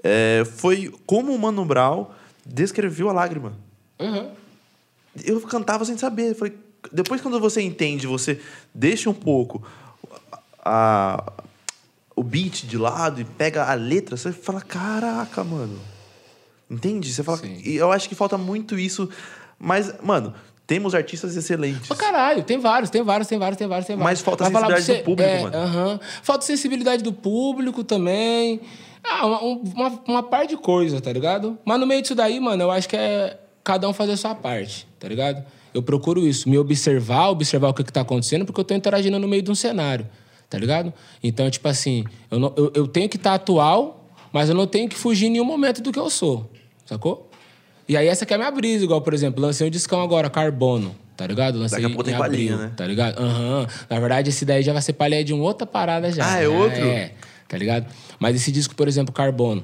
é, 0.04 0.44
foi 0.46 0.94
como 1.06 1.34
o 1.34 1.40
Mano 1.40 1.64
Brown 1.64 2.08
descreveu 2.46 3.10
a 3.10 3.14
lágrima. 3.14 3.54
Uhum. 4.00 4.30
Eu 5.24 5.40
cantava 5.42 5.86
sem 5.86 5.98
saber. 5.98 6.36
Falei, 6.36 6.54
depois, 6.92 7.22
quando 7.22 7.40
você 7.40 7.62
entende, 7.62 8.06
você 8.08 8.40
deixa 8.74 9.10
um 9.10 9.14
pouco 9.14 9.64
a, 10.64 11.32
o 12.18 12.24
beat 12.24 12.66
de 12.66 12.78
lado 12.78 13.22
e 13.22 13.24
pega 13.24 13.64
a 13.70 13.74
letra, 13.76 14.18
você 14.18 14.32
fala, 14.34 14.60
caraca, 14.60 15.44
mano. 15.44 15.80
Entende? 16.70 17.14
Você 17.14 17.24
fala. 17.24 17.38
Sim. 17.38 17.62
E 17.64 17.76
eu 17.78 17.92
acho 17.92 18.10
que 18.10 18.16
falta 18.16 18.38
muito 18.38 18.78
isso. 18.78 19.08
Mas, 19.58 19.94
mano, 20.04 20.34
temos 20.66 20.94
artistas 20.94 21.36
excelentes. 21.38 21.88
Pra 21.88 21.96
caralho, 21.96 22.44
tem 22.44 22.58
vários, 22.60 22.90
tem 22.90 23.02
vários, 23.04 23.28
tem 23.28 23.38
vários, 23.40 23.58
tem 23.58 23.68
vários, 23.68 23.88
tem 23.88 23.96
vários. 23.96 24.20
Mas 24.20 24.22
falta 24.22 24.44
Vai 24.50 24.82
sensibilidade 24.82 25.00
do 25.00 25.04
público, 25.06 25.30
é, 25.30 25.42
mano. 25.44 25.56
aham. 25.58 26.00
Falta 26.24 26.46
sensibilidade 26.46 27.04
do 27.04 27.14
público 27.14 27.84
também. 27.84 28.60
Ah, 29.04 29.26
uma, 29.26 29.44
um- 29.44 29.64
uma, 29.76 30.02
uma 30.08 30.24
par 30.24 30.46
de 30.46 30.58
coisa, 30.58 31.00
tá 31.00 31.14
ligado? 31.14 31.58
Mas 31.64 31.80
no 31.80 31.88
meio 31.88 32.02
disso 32.02 32.16
daí, 32.16 32.40
mano, 32.40 32.64
eu 32.64 32.72
acho 32.72 32.90
que 32.90 32.98
é 32.98 33.38
cada 33.64 33.88
um 33.88 33.94
fazer 33.94 34.14
a 34.14 34.18
sua 34.18 34.36
parte, 34.36 34.86
tá 35.00 35.08
ligado? 35.08 35.46
Eu 35.74 35.82
procuro 35.84 36.26
isso, 36.28 36.50
me 36.50 36.58
observar, 36.58 37.30
observar 37.30 37.70
o 37.70 37.74
que, 37.74 37.84
que 37.84 37.94
tá 37.94 38.02
acontecendo, 38.02 38.44
porque 38.46 38.60
eu 38.60 38.66
tô 38.66 38.74
interagindo 38.74 39.18
no 39.20 39.28
meio 39.28 39.42
de 39.44 39.52
um 39.52 39.56
cenário, 39.56 40.06
tá 40.50 40.58
ligado? 40.58 40.94
Então, 41.24 41.50
tipo 41.50 41.68
assim, 41.68 42.04
eu, 42.32 42.40
não- 42.40 42.54
eu, 42.56 42.72
eu 42.76 42.88
tenho 42.88 43.08
que 43.10 43.18
estar 43.18 43.34
atual, 43.34 44.06
mas 44.32 44.50
eu 44.50 44.56
não 44.56 44.68
tenho 44.68 44.88
que 44.90 44.96
fugir 44.96 45.28
em 45.28 45.32
nenhum 45.32 45.46
momento 45.46 45.82
do 45.82 45.92
que 45.92 46.00
eu 46.00 46.10
sou, 46.10 46.50
sacou? 46.86 47.30
E 47.88 47.96
aí 47.96 48.08
essa 48.08 48.26
que 48.26 48.34
é 48.34 48.36
a 48.36 48.40
minha 48.40 48.52
brisa, 48.52 48.84
igual, 48.84 49.02
por 49.02 49.14
exemplo, 49.14 49.42
lancei 49.42 49.66
um 49.66 49.70
discão 49.70 50.02
agora, 50.02 50.30
Carbono, 50.30 50.94
tá 51.16 51.26
ligado? 51.26 51.58
Lancei 51.58 51.78
Daqui 51.82 51.86
a 51.86 51.96
pouco 51.96 52.04
tem 52.04 52.14
em 52.14 52.18
palhinha, 52.18 52.54
abril, 52.56 52.68
né? 52.68 52.74
Tá 52.76 52.86
ligado? 52.86 53.20
Aham. 53.20 53.68
Na 53.90 54.00
verdade, 54.00 54.30
esse 54.30 54.44
daí 54.44 54.62
já 54.62 54.74
vai 54.74 54.82
ser 54.82 54.94
palha 54.94 55.24
de 55.24 55.34
uma 55.34 55.44
outra 55.44 55.66
parada 55.66 56.12
já. 56.12 56.34
Ah, 56.34 56.42
é 56.44 56.48
outro? 56.50 56.80
É, 56.86 57.14
tá 57.48 57.58
ligado? 57.58 57.86
Mas 58.20 58.36
esse 58.36 58.52
disco, 58.52 58.76
por 58.76 58.88
exemplo, 58.90 59.14
Carbono, 59.14 59.64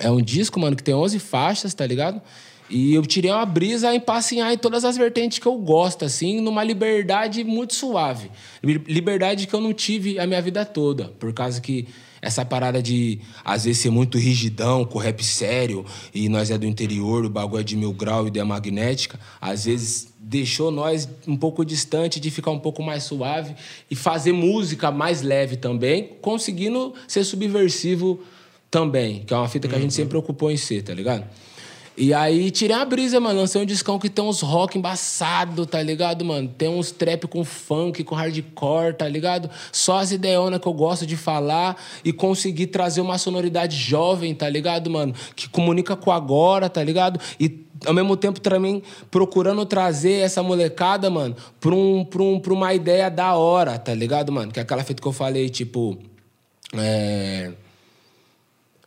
é 0.00 0.10
um 0.10 0.20
disco, 0.20 0.58
mano, 0.58 0.74
que 0.74 0.82
tem 0.82 0.92
11 0.94 1.18
faixas, 1.20 1.72
tá 1.72 1.86
ligado? 1.86 2.20
E 2.68 2.94
eu 2.94 3.06
tirei 3.06 3.30
uma 3.30 3.46
brisa 3.46 3.94
em 3.94 4.00
passear 4.00 4.52
em 4.52 4.58
todas 4.58 4.84
as 4.84 4.96
vertentes 4.96 5.38
que 5.38 5.46
eu 5.46 5.56
gosto, 5.56 6.04
assim, 6.04 6.40
numa 6.40 6.64
liberdade 6.64 7.44
muito 7.44 7.74
suave. 7.74 8.30
Li- 8.62 8.82
Liberdade 8.88 9.46
que 9.46 9.54
eu 9.54 9.60
não 9.60 9.72
tive 9.72 10.18
a 10.18 10.26
minha 10.26 10.42
vida 10.42 10.64
toda, 10.64 11.04
por 11.18 11.32
causa 11.32 11.60
que 11.60 11.86
essa 12.20 12.44
parada 12.44 12.82
de, 12.82 13.20
às 13.44 13.64
vezes, 13.64 13.82
ser 13.82 13.90
muito 13.90 14.18
rigidão, 14.18 14.84
com 14.84 14.98
rap 14.98 15.22
sério, 15.22 15.84
e 16.12 16.28
nós 16.28 16.50
é 16.50 16.58
do 16.58 16.66
interior, 16.66 17.24
o 17.24 17.30
bagulho 17.30 17.60
é 17.60 17.62
de 17.62 17.76
mil 17.76 17.92
grau 17.92 18.24
e 18.24 18.28
ideia 18.28 18.44
magnética, 18.44 19.20
às 19.40 19.66
vezes 19.66 20.12
deixou 20.18 20.72
nós 20.72 21.08
um 21.28 21.36
pouco 21.36 21.64
distante 21.64 22.18
de 22.18 22.30
ficar 22.32 22.50
um 22.50 22.58
pouco 22.58 22.82
mais 22.82 23.04
suave 23.04 23.54
e 23.88 23.94
fazer 23.94 24.32
música 24.32 24.90
mais 24.90 25.22
leve 25.22 25.56
também, 25.56 26.14
conseguindo 26.20 26.94
ser 27.06 27.22
subversivo 27.22 28.18
também, 28.68 29.22
que 29.24 29.32
é 29.32 29.36
uma 29.36 29.46
fita 29.46 29.68
que 29.68 29.74
a 29.76 29.78
gente 29.78 29.94
sempre 29.94 30.10
preocupou 30.10 30.50
em 30.50 30.56
ser, 30.56 30.82
tá 30.82 30.92
ligado? 30.92 31.24
E 31.96 32.12
aí 32.12 32.50
tirei 32.50 32.76
a 32.76 32.84
brisa, 32.84 33.18
mano. 33.18 33.40
Lancei 33.40 33.60
um 33.60 33.64
discão 33.64 33.98
que 33.98 34.10
tem 34.10 34.22
uns 34.22 34.42
rock 34.42 34.76
embaçado, 34.76 35.64
tá 35.64 35.82
ligado, 35.82 36.24
mano? 36.24 36.46
Tem 36.46 36.68
uns 36.68 36.90
trap 36.90 37.26
com 37.26 37.42
funk, 37.42 38.04
com 38.04 38.14
hardcore, 38.14 38.92
tá 38.92 39.08
ligado? 39.08 39.48
Só 39.72 39.98
as 39.98 40.12
ideiona 40.12 40.58
que 40.58 40.66
eu 40.66 40.74
gosto 40.74 41.06
de 41.06 41.16
falar 41.16 41.82
e 42.04 42.12
conseguir 42.12 42.66
trazer 42.66 43.00
uma 43.00 43.16
sonoridade 43.16 43.76
jovem, 43.76 44.34
tá 44.34 44.48
ligado, 44.48 44.90
mano? 44.90 45.14
Que 45.34 45.48
comunica 45.48 45.96
com 45.96 46.12
agora, 46.12 46.68
tá 46.68 46.84
ligado? 46.84 47.18
E 47.40 47.64
ao 47.86 47.94
mesmo 47.94 48.14
tempo 48.16 48.40
também 48.40 48.82
procurando 49.10 49.64
trazer 49.64 50.20
essa 50.20 50.42
molecada, 50.42 51.08
mano, 51.08 51.34
pra, 51.58 51.74
um, 51.74 52.04
pra, 52.04 52.22
um, 52.22 52.38
pra 52.38 52.52
uma 52.52 52.74
ideia 52.74 53.10
da 53.10 53.34
hora, 53.36 53.78
tá 53.78 53.94
ligado, 53.94 54.30
mano? 54.30 54.52
Que 54.52 54.58
é 54.58 54.62
aquela 54.62 54.84
fita 54.84 55.00
que 55.00 55.08
eu 55.08 55.12
falei, 55.12 55.48
tipo. 55.48 55.96
É 56.74 57.52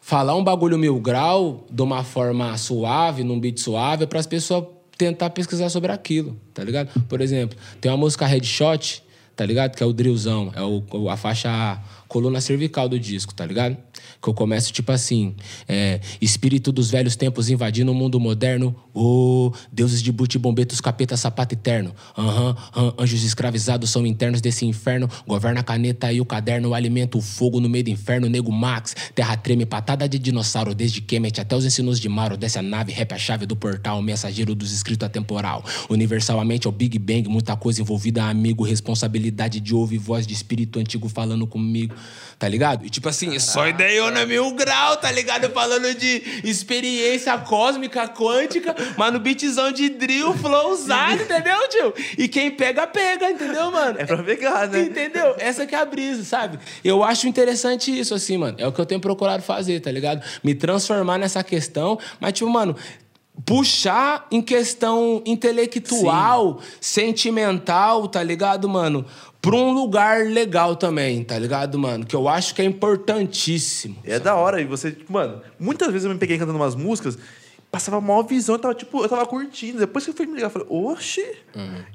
falar 0.10 0.36
um 0.36 0.44
bagulho 0.44 0.76
mil 0.76 1.00
grau 1.00 1.68
de 1.70 1.84
uma 1.84 2.04
forma 2.04 2.58
suave, 2.58 3.24
num 3.24 3.40
beat 3.40 3.60
suave, 3.60 4.08
para 4.08 4.20
as 4.20 4.26
pessoas 4.26 4.66
tentar 4.98 5.30
pesquisar 5.30 5.70
sobre 5.70 5.92
aquilo, 5.92 6.36
tá 6.52 6.64
ligado? 6.64 7.00
Por 7.08 7.22
exemplo, 7.22 7.56
tem 7.80 7.92
uma 7.92 7.98
música 8.00 8.26
Headshot, 8.26 9.04
tá 9.36 9.46
ligado? 9.46 9.76
Que 9.76 9.84
é 9.84 9.86
o 9.86 9.94
drillzão, 9.94 10.52
é 10.56 10.64
o, 10.64 11.10
a 11.12 11.16
faixa 11.16 11.80
coluna 12.10 12.42
cervical 12.42 12.90
do 12.90 13.00
disco, 13.00 13.34
tá 13.34 13.46
ligado? 13.46 13.78
Que 14.22 14.28
eu 14.28 14.34
começo 14.34 14.74
tipo 14.74 14.92
assim: 14.92 15.36
é, 15.68 16.02
Espírito 16.20 16.72
dos 16.72 16.90
velhos 16.90 17.16
tempos 17.16 17.50
invadindo 17.50 17.92
o 17.92 17.96
mundo 17.96 18.20
moderno. 18.20 18.76
Oh, 18.94 19.54
deuses 19.72 20.02
de 20.02 20.12
boot, 20.12 20.38
bombetos, 20.38 20.82
capeta, 20.82 21.16
sapato 21.16 21.54
eterno. 21.54 21.94
Aham, 22.18 22.58
aham, 22.76 22.94
anjos 22.98 23.24
escravizados 23.24 23.90
são 23.92 24.06
internos 24.06 24.42
desse 24.42 24.66
inferno. 24.66 25.08
Governa 25.26 25.62
a 25.62 25.64
caneta 25.64 26.12
e 26.12 26.20
o 26.20 26.26
caderno, 26.26 26.74
alimenta 26.74 27.18
o 27.18 27.22
fogo 27.22 27.60
no 27.60 27.70
meio 27.70 27.86
do 27.86 27.90
inferno. 27.92 28.28
Nego 28.28 28.52
Max, 28.52 28.96
terra 29.14 29.38
treme, 29.38 29.66
patada 29.66 30.10
de 30.10 30.18
dinossauro. 30.18 30.74
Desde 30.74 31.02
Kemet 31.02 31.40
até 31.40 31.56
os 31.56 31.64
ensinos 31.64 32.00
de 32.00 32.10
Maro. 32.10 32.36
Desce 32.36 32.58
a 32.58 32.62
nave, 32.62 32.92
rap 32.92 33.14
a 33.14 33.18
chave 33.18 33.46
do 33.46 33.56
portal. 33.56 34.02
Mensageiro 34.02 34.56
dos 34.56 34.74
escritos 34.74 35.06
atemporal. 35.06 35.64
Universalmente 35.90 36.66
é 36.66 36.70
o 36.70 36.74
Big 36.74 36.98
Bang, 36.98 37.30
muita 37.30 37.56
coisa 37.56 37.82
envolvida, 37.82 38.24
amigo. 38.24 38.64
Responsabilidade 38.64 39.60
de 39.60 39.76
ouvir 39.76 40.00
voz 40.00 40.26
de 40.26 40.34
espírito 40.34 40.80
antigo 40.80 41.08
falando 41.08 41.46
comigo. 41.46 41.94
Tá 42.40 42.48
ligado? 42.48 42.86
E 42.86 42.90
tipo 42.90 43.10
assim, 43.10 43.38
só 43.38 43.68
ideiona 43.68 44.26
mil 44.26 44.54
grau, 44.54 44.96
tá 44.96 45.12
ligado? 45.12 45.50
Falando 45.50 45.94
de 45.94 46.42
experiência 46.46 47.38
cósmica, 47.38 48.08
quântica, 48.08 48.74
mas 48.96 49.12
no 49.12 49.20
beatzão 49.20 49.74
de 49.74 49.90
drill, 49.90 50.34
flowzado, 50.36 51.20
entendeu, 51.24 51.68
tio? 51.68 51.94
E 52.18 52.30
quem 52.30 52.50
pega, 52.50 52.88
pega, 52.88 53.30
entendeu, 53.30 53.70
mano? 53.70 54.00
É 54.00 54.06
pra 54.06 54.24
pegar, 54.24 54.70
né? 54.70 54.84
Entendeu? 54.84 55.36
Essa 55.38 55.68
que 55.68 55.76
é 55.76 55.80
a 55.80 55.86
brisa, 55.86 56.24
sabe? 56.24 56.60
Eu 56.82 57.04
acho 57.04 57.28
interessante 57.28 57.92
isso, 58.00 58.14
assim, 58.14 58.38
mano. 58.38 58.56
É 58.58 58.66
o 58.66 58.72
que 58.72 58.80
eu 58.80 58.86
tenho 58.86 59.02
procurado 59.02 59.44
fazer, 59.44 59.82
tá 59.82 59.92
ligado? 59.92 60.26
Me 60.42 60.56
transformar 60.56 61.18
nessa 61.18 61.44
questão, 61.44 62.00
mas, 62.22 62.32
tipo, 62.32 62.50
mano. 62.50 62.74
Puxar 63.46 64.28
em 64.32 64.42
questão 64.42 65.22
intelectual, 65.26 66.60
sentimental, 66.82 68.08
tá 68.08 68.22
ligado, 68.22 68.68
mano? 68.68 69.06
Pra 69.42 69.56
um 69.56 69.72
lugar 69.72 70.26
legal 70.26 70.76
também, 70.76 71.24
tá 71.24 71.40
ligado, 71.40 71.80
mano? 71.80 72.06
Que 72.06 72.16
eu 72.16 72.28
acho 72.28 72.54
que 72.54 72.62
é 72.62 72.66
importantíssimo. 72.66 73.96
É 74.04 74.20
da 74.20 74.36
hora. 74.36 74.60
E 74.60 74.66
você, 74.66 74.92
tipo, 74.92 75.14
mano, 75.14 75.42
muitas 75.58 75.88
vezes 75.90 76.06
eu 76.06 76.12
me 76.12 76.20
peguei 76.20 76.38
cantando 76.38 76.58
umas 76.58 76.76
músicas, 76.76 77.18
passava 77.72 77.98
a 77.98 78.02
maior 78.02 78.24
visão, 78.24 78.56
eu 78.56 78.60
tava, 78.60 78.74
tipo, 78.74 79.04
eu 79.04 79.10
tava 79.10 79.26
curtindo. 79.26 79.78
Depois 79.80 80.04
que 80.04 80.10
eu 80.12 80.16
fui 80.16 80.26
me 80.26 80.34
ligar, 80.34 80.48
eu 80.48 80.52
falei, 80.52 80.68
oxi. 80.70 81.26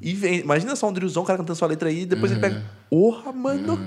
E 0.01 0.13
vem, 0.13 0.41
imagina 0.41 0.77
só 0.77 0.89
um 0.89 0.93
drillzão, 0.93 1.23
o 1.23 1.27
cara 1.27 1.39
cantando 1.39 1.57
sua 1.59 1.69
letra 1.69 1.89
aí, 1.89 2.05
depois 2.07 2.31
ele 2.33 2.41
pega, 2.41 2.63
porra, 2.91 3.33
mano. 3.33 3.79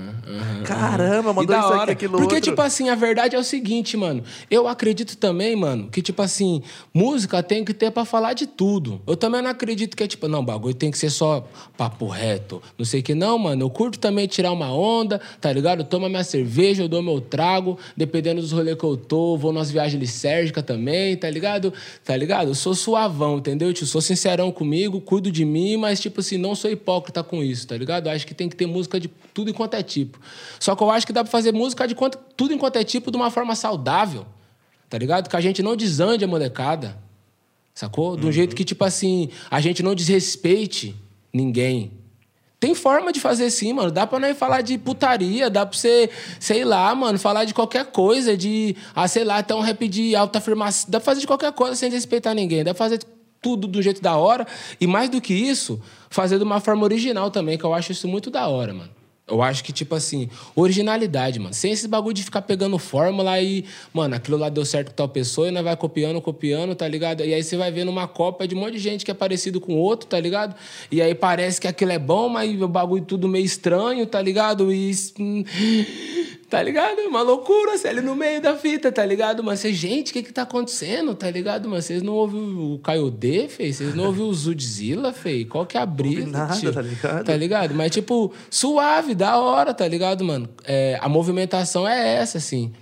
Caramba, 0.64 1.30
E 1.30 1.34
mandou 1.34 1.46
da 1.46 1.58
isso 1.58 1.68
aqui, 1.68 1.78
hora. 1.78 1.92
aquilo 1.92 2.12
Porque, 2.18 2.34
outro. 2.36 2.50
tipo 2.50 2.60
assim, 2.60 2.88
a 2.90 2.94
verdade 2.94 3.36
é 3.36 3.38
o 3.38 3.44
seguinte, 3.44 3.96
mano. 3.96 4.22
Eu 4.50 4.68
acredito 4.68 5.16
também, 5.16 5.56
mano, 5.56 5.88
que, 5.88 6.02
tipo 6.02 6.20
assim, 6.22 6.62
música 6.92 7.42
tem 7.42 7.64
que 7.64 7.72
ter 7.72 7.90
pra 7.90 8.04
falar 8.04 8.32
de 8.34 8.46
tudo. 8.46 9.00
Eu 9.06 9.16
também 9.16 9.40
não 9.40 9.50
acredito 9.50 9.96
que 9.96 10.02
é, 10.02 10.06
tipo, 10.06 10.28
não, 10.28 10.44
bagulho 10.44 10.74
tem 10.74 10.90
que 10.90 10.98
ser 10.98 11.10
só 11.10 11.46
papo 11.76 12.06
reto. 12.06 12.62
Não 12.76 12.84
sei 12.84 13.00
o 13.00 13.02
que, 13.02 13.14
não, 13.14 13.38
mano. 13.38 13.62
Eu 13.62 13.70
curto 13.70 13.98
também 13.98 14.26
tirar 14.26 14.52
uma 14.52 14.70
onda, 14.72 15.20
tá 15.40 15.52
ligado? 15.52 15.80
Eu 15.80 15.84
tomo 15.86 16.08
minha 16.08 16.24
cerveja, 16.24 16.82
eu 16.82 16.88
dou 16.88 17.02
meu 17.02 17.20
trago, 17.20 17.78
dependendo 17.96 18.40
dos 18.40 18.52
rolês 18.52 18.76
que 18.76 18.84
eu 18.84 18.96
tô, 18.96 19.36
vou 19.36 19.52
nas 19.52 19.70
viagens 19.70 19.98
licérgicas 20.00 20.64
também, 20.64 21.16
tá 21.16 21.30
ligado? 21.30 21.72
Tá 22.04 22.16
ligado? 22.16 22.48
Eu 22.48 22.54
sou 22.54 22.74
suavão, 22.74 23.38
entendeu? 23.38 23.72
Tio, 23.72 23.86
sou 23.86 24.00
sincerão 24.00 24.50
comigo, 24.50 25.00
cuido 25.00 25.30
de 25.30 25.44
mim, 25.44 25.76
mas, 25.76 26.00
tipo 26.00 26.20
assim, 26.20 26.36
não 26.36 26.54
sou 26.54 26.70
hipócrita 26.70 27.22
com 27.22 27.42
isso, 27.42 27.66
tá 27.66 27.76
ligado? 27.76 28.06
Eu 28.06 28.12
acho 28.12 28.26
que 28.26 28.34
tem 28.34 28.48
que 28.48 28.56
ter 28.56 28.66
música 28.66 28.98
de 29.00 29.08
tudo 29.34 29.50
enquanto 29.50 29.74
é 29.74 29.82
tipo. 29.82 30.20
Só 30.60 30.74
que 30.74 30.82
eu 30.82 30.90
acho 30.90 31.06
que 31.06 31.12
dá 31.12 31.22
pra 31.22 31.30
fazer 31.30 31.52
música 31.52 31.86
de 31.86 31.94
quanto, 31.94 32.18
tudo 32.36 32.52
enquanto 32.52 32.76
é 32.76 32.84
tipo 32.84 33.10
de 33.10 33.16
uma 33.16 33.30
forma 33.30 33.54
saudável, 33.54 34.26
tá 34.88 34.96
ligado? 34.98 35.28
Que 35.28 35.36
a 35.36 35.40
gente 35.40 35.62
não 35.62 35.76
desande 35.76 36.24
a 36.24 36.28
molecada, 36.28 36.98
sacou? 37.74 38.16
De 38.16 38.26
um 38.26 38.32
jeito 38.32 38.56
que, 38.56 38.64
tipo 38.64 38.84
assim, 38.84 39.28
a 39.50 39.60
gente 39.60 39.82
não 39.82 39.94
desrespeite 39.94 40.94
ninguém. 41.32 41.92
Tem 42.60 42.74
forma 42.74 43.12
de 43.12 43.20
fazer 43.20 43.50
sim, 43.50 43.72
mano. 43.72 43.90
Dá 43.90 44.06
pra 44.06 44.18
nós 44.18 44.36
falar 44.36 44.62
de 44.62 44.76
putaria, 44.76 45.48
dá 45.48 45.64
pra 45.64 45.78
você, 45.78 46.10
sei 46.40 46.64
lá, 46.64 46.92
mano, 46.94 47.18
falar 47.18 47.44
de 47.44 47.54
qualquer 47.54 47.86
coisa, 47.86 48.36
de, 48.36 48.74
ah, 48.94 49.06
sei 49.06 49.22
lá, 49.22 49.38
até 49.38 49.54
um 49.54 49.60
rap 49.60 49.86
de 49.86 50.16
alta 50.16 50.38
afirmação. 50.38 50.90
Dá 50.90 50.98
pra 50.98 51.04
fazer 51.04 51.20
de 51.20 51.26
qualquer 51.26 51.52
coisa 51.52 51.76
sem 51.76 51.90
respeitar 51.90 52.34
ninguém. 52.34 52.64
Dá 52.64 52.74
pra 52.74 52.84
fazer 52.84 53.00
tudo 53.40 53.68
do 53.68 53.80
jeito 53.80 54.02
da 54.02 54.16
hora. 54.16 54.46
E 54.80 54.86
mais 54.86 55.08
do 55.08 55.20
que 55.20 55.32
isso, 55.32 55.80
fazer 56.10 56.38
de 56.38 56.44
uma 56.44 56.58
forma 56.58 56.82
original 56.82 57.30
também, 57.30 57.56
que 57.56 57.64
eu 57.64 57.72
acho 57.72 57.92
isso 57.92 58.08
muito 58.08 58.28
da 58.30 58.48
hora, 58.48 58.74
mano. 58.74 58.97
Eu 59.28 59.42
acho 59.42 59.62
que, 59.62 59.72
tipo 59.72 59.94
assim, 59.94 60.28
originalidade, 60.56 61.38
mano. 61.38 61.52
Sem 61.52 61.72
esse 61.72 61.86
bagulho 61.86 62.14
de 62.14 62.22
ficar 62.22 62.42
pegando 62.42 62.78
fórmula 62.78 63.40
e, 63.40 63.64
mano, 63.92 64.14
aquilo 64.14 64.38
lá 64.38 64.48
deu 64.48 64.64
certo 64.64 64.88
com 64.88 64.94
tal 64.94 65.08
pessoa 65.08 65.48
e 65.48 65.50
nós 65.50 65.62
vai 65.62 65.76
copiando, 65.76 66.20
copiando, 66.20 66.74
tá 66.74 66.88
ligado? 66.88 67.24
E 67.24 67.34
aí 67.34 67.42
você 67.42 67.56
vai 67.56 67.70
vendo 67.70 67.90
uma 67.90 68.08
cópia 68.08 68.48
de 68.48 68.54
um 68.54 68.58
monte 68.58 68.74
de 68.74 68.78
gente 68.78 69.04
que 69.04 69.10
é 69.10 69.14
parecido 69.14 69.60
com 69.60 69.74
outro, 69.76 70.08
tá 70.08 70.18
ligado? 70.18 70.54
E 70.90 71.02
aí 71.02 71.14
parece 71.14 71.60
que 71.60 71.68
aquilo 71.68 71.92
é 71.92 71.98
bom, 71.98 72.28
mas 72.28 72.60
o 72.60 72.68
bagulho 72.68 73.04
tudo 73.04 73.28
meio 73.28 73.44
estranho, 73.44 74.06
tá 74.06 74.20
ligado? 74.22 74.72
E. 74.72 74.92
Tá 76.48 76.62
ligado? 76.62 77.00
Uma 77.00 77.20
loucura, 77.20 77.76
você 77.76 77.88
ali 77.88 78.00
no 78.00 78.16
meio 78.16 78.40
da 78.40 78.56
fita, 78.56 78.90
tá 78.90 79.04
ligado? 79.04 79.44
Mas 79.44 79.60
você, 79.60 79.70
gente, 79.70 80.10
o 80.10 80.12
que 80.14 80.22
que 80.22 80.32
tá 80.32 80.42
acontecendo, 80.42 81.14
tá 81.14 81.30
ligado? 81.30 81.68
Mas 81.68 81.84
vocês 81.84 82.02
não 82.02 82.14
ouviram 82.14 82.72
o 82.72 82.78
Caio 82.78 83.10
D, 83.10 83.48
fei? 83.48 83.70
Vocês 83.70 83.94
não 83.94 84.06
ouviram 84.06 84.28
o 84.28 84.34
Zudzilla, 84.34 85.12
fei? 85.12 85.44
Qual 85.44 85.66
que 85.66 85.76
é 85.76 85.80
a 85.80 85.84
brisa? 85.84 86.26
nada, 86.26 86.56
tio? 86.56 86.72
tá 86.72 86.80
ligado? 86.80 87.24
Tá 87.26 87.36
ligado? 87.36 87.74
Mas, 87.74 87.90
tipo, 87.90 88.32
suave, 88.48 89.14
da 89.14 89.38
hora, 89.38 89.74
tá 89.74 89.86
ligado, 89.86 90.24
mano? 90.24 90.48
É, 90.64 90.98
a 91.02 91.08
movimentação 91.08 91.86
é 91.86 92.14
essa, 92.14 92.38
assim. 92.38 92.72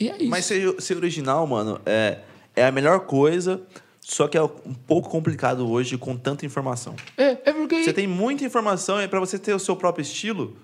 E 0.00 0.08
é 0.08 0.16
isso. 0.16 0.30
Mas 0.30 0.46
ser, 0.46 0.74
ser 0.80 0.96
original, 0.96 1.46
mano, 1.46 1.78
é, 1.84 2.20
é 2.56 2.64
a 2.64 2.72
melhor 2.72 3.00
coisa, 3.00 3.60
só 4.00 4.26
que 4.26 4.38
é 4.38 4.42
um 4.42 4.74
pouco 4.86 5.10
complicado 5.10 5.70
hoje 5.70 5.98
com 5.98 6.16
tanta 6.16 6.46
informação. 6.46 6.96
É, 7.18 7.36
é 7.44 7.52
porque... 7.52 7.84
Você 7.84 7.92
tem 7.92 8.06
muita 8.06 8.44
informação 8.44 9.02
e 9.02 9.06
para 9.06 9.20
você 9.20 9.38
ter 9.38 9.52
o 9.52 9.58
seu 9.58 9.76
próprio 9.76 10.02
estilo, 10.02 10.56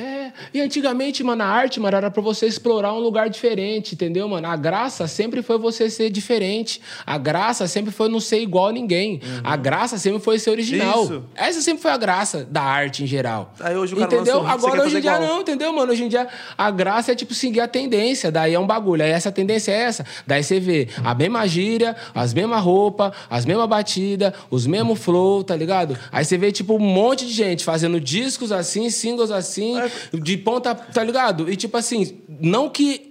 É, 0.00 0.32
e 0.54 0.60
antigamente, 0.60 1.22
mano, 1.22 1.42
a 1.42 1.46
arte, 1.46 1.78
mano, 1.78 1.96
era 1.96 2.10
pra 2.10 2.22
você 2.22 2.46
explorar 2.46 2.94
um 2.94 2.98
lugar 2.98 3.28
diferente, 3.28 3.94
entendeu, 3.94 4.26
mano? 4.28 4.46
A 4.46 4.56
graça 4.56 5.06
sempre 5.06 5.42
foi 5.42 5.58
você 5.58 5.90
ser 5.90 6.08
diferente. 6.08 6.80
A 7.04 7.18
graça 7.18 7.66
sempre 7.66 7.90
foi 7.92 8.08
não 8.08 8.18
ser 8.20 8.40
igual 8.40 8.68
a 8.68 8.72
ninguém. 8.72 9.20
A 9.44 9.56
graça 9.56 9.98
sempre 9.98 10.20
foi 10.20 10.38
ser 10.38 10.50
original. 10.50 11.04
Isso. 11.04 11.24
Essa 11.34 11.60
sempre 11.60 11.82
foi 11.82 11.90
a 11.90 11.96
graça 11.96 12.46
da 12.50 12.62
arte 12.62 13.04
em 13.04 13.06
geral. 13.06 13.52
Aí 13.60 13.76
hoje 13.76 13.94
o 13.94 13.98
cara 13.98 14.14
Entendeu? 14.14 14.40
você 14.40 14.50
Agora, 14.50 14.82
hoje 14.84 14.96
em 14.96 15.00
dia, 15.00 15.16
igual. 15.16 15.28
não, 15.28 15.40
entendeu, 15.42 15.72
mano? 15.72 15.92
Hoje 15.92 16.04
em 16.04 16.08
dia, 16.08 16.26
a 16.56 16.70
graça 16.70 17.12
é, 17.12 17.14
tipo, 17.14 17.34
seguir 17.34 17.60
a 17.60 17.68
tendência. 17.68 18.30
Daí 18.30 18.54
é 18.54 18.58
um 18.58 18.66
bagulho. 18.66 19.02
Aí 19.04 19.10
essa 19.10 19.30
tendência 19.30 19.70
é 19.72 19.82
essa. 19.82 20.06
Daí 20.26 20.42
você 20.42 20.58
vê 20.58 20.88
a 21.04 21.14
mesma 21.14 21.46
gíria, 21.46 21.94
as 22.14 22.32
mesmas 22.32 22.62
roupas, 22.62 23.12
as 23.28 23.44
mesmas 23.44 23.68
batidas, 23.68 24.32
os 24.50 24.66
mesmos 24.66 24.98
flow, 24.98 25.44
tá 25.44 25.54
ligado? 25.54 25.98
Aí 26.10 26.24
você 26.24 26.38
vê, 26.38 26.50
tipo, 26.50 26.74
um 26.74 26.78
monte 26.78 27.26
de 27.26 27.32
gente 27.32 27.64
fazendo 27.64 28.00
discos 28.00 28.50
assim, 28.50 28.88
singles 28.88 29.30
assim, 29.30 29.78
É. 29.78 29.89
de 30.12 30.36
ponta, 30.36 30.74
tá 30.74 31.02
ligado? 31.04 31.50
E, 31.50 31.56
tipo 31.56 31.76
assim, 31.76 32.20
não 32.28 32.68
que. 32.68 33.10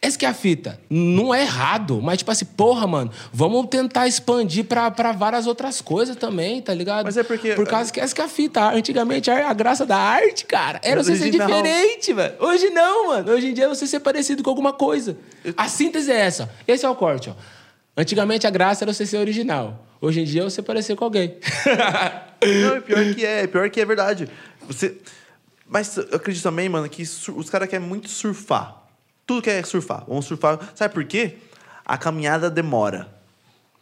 Essa 0.00 0.16
que 0.16 0.24
é 0.24 0.28
a 0.28 0.34
fita. 0.34 0.78
Não 0.88 1.34
é 1.34 1.42
errado, 1.42 2.00
mas, 2.00 2.18
tipo 2.18 2.30
assim, 2.30 2.44
porra, 2.44 2.86
mano, 2.86 3.10
vamos 3.32 3.66
tentar 3.66 4.06
expandir 4.06 4.64
pra, 4.64 4.92
pra 4.92 5.10
várias 5.10 5.44
outras 5.44 5.80
coisas 5.80 6.14
também, 6.14 6.62
tá 6.62 6.72
ligado? 6.72 7.04
Mas 7.04 7.16
é 7.16 7.24
porque- 7.24 7.54
Por 7.54 7.66
causa 7.66 7.92
que 7.92 7.98
essa 7.98 8.14
que 8.14 8.20
é 8.20 8.24
a 8.24 8.28
fita. 8.28 8.70
Antigamente, 8.72 9.28
a, 9.28 9.52
graça 9.52 9.84
da 9.84 9.96
arte, 9.96 10.44
cara, 10.44 10.80
era 10.84 11.02
você 11.02 11.16
ser 11.16 11.30
diferente, 11.30 12.12
velho. 12.12 12.34
Hoje 12.38 12.70
não, 12.70 13.08
mano. 13.08 13.32
Hoje 13.32 13.48
em 13.48 13.52
dia 13.52 13.64
é 13.64 13.68
você 13.68 13.88
ser 13.88 13.98
parecido 13.98 14.40
com 14.40 14.50
alguma 14.50 14.72
coisa. 14.72 15.16
A 15.56 15.66
síntese 15.66 16.12
é 16.12 16.16
essa. 16.20 16.48
Esse 16.68 16.86
é 16.86 16.88
o 16.88 16.94
corte, 16.94 17.30
ó. 17.30 17.34
Antigamente 17.96 18.46
a 18.46 18.50
graça 18.50 18.84
era 18.84 18.92
você 18.92 19.04
ser 19.04 19.16
original. 19.18 19.84
Hoje 20.00 20.20
em 20.20 20.24
dia 20.24 20.42
é 20.42 20.44
você 20.44 20.62
parecer 20.62 20.94
com 20.94 21.02
alguém. 21.04 21.38
Não, 22.62 22.76
é 22.76 22.80
pior 22.80 23.14
que 23.14 23.26
é, 23.26 23.46
pior 23.48 23.68
que 23.68 23.80
é 23.80 23.84
verdade. 23.84 24.28
Você... 24.68 24.96
Mas 25.68 25.96
eu 25.96 26.04
acredito 26.14 26.42
também, 26.42 26.68
mano, 26.68 26.88
que 26.88 27.02
os 27.02 27.50
caras 27.50 27.68
querem 27.68 27.86
muito 27.86 28.08
surfar. 28.08 28.76
Tudo 29.26 29.42
quer 29.42 29.64
surfar. 29.66 30.04
Vamos 30.08 30.24
surfar. 30.24 30.58
Sabe 30.74 30.94
por 30.94 31.04
quê? 31.04 31.36
A 31.84 31.98
caminhada 31.98 32.48
demora. 32.50 33.08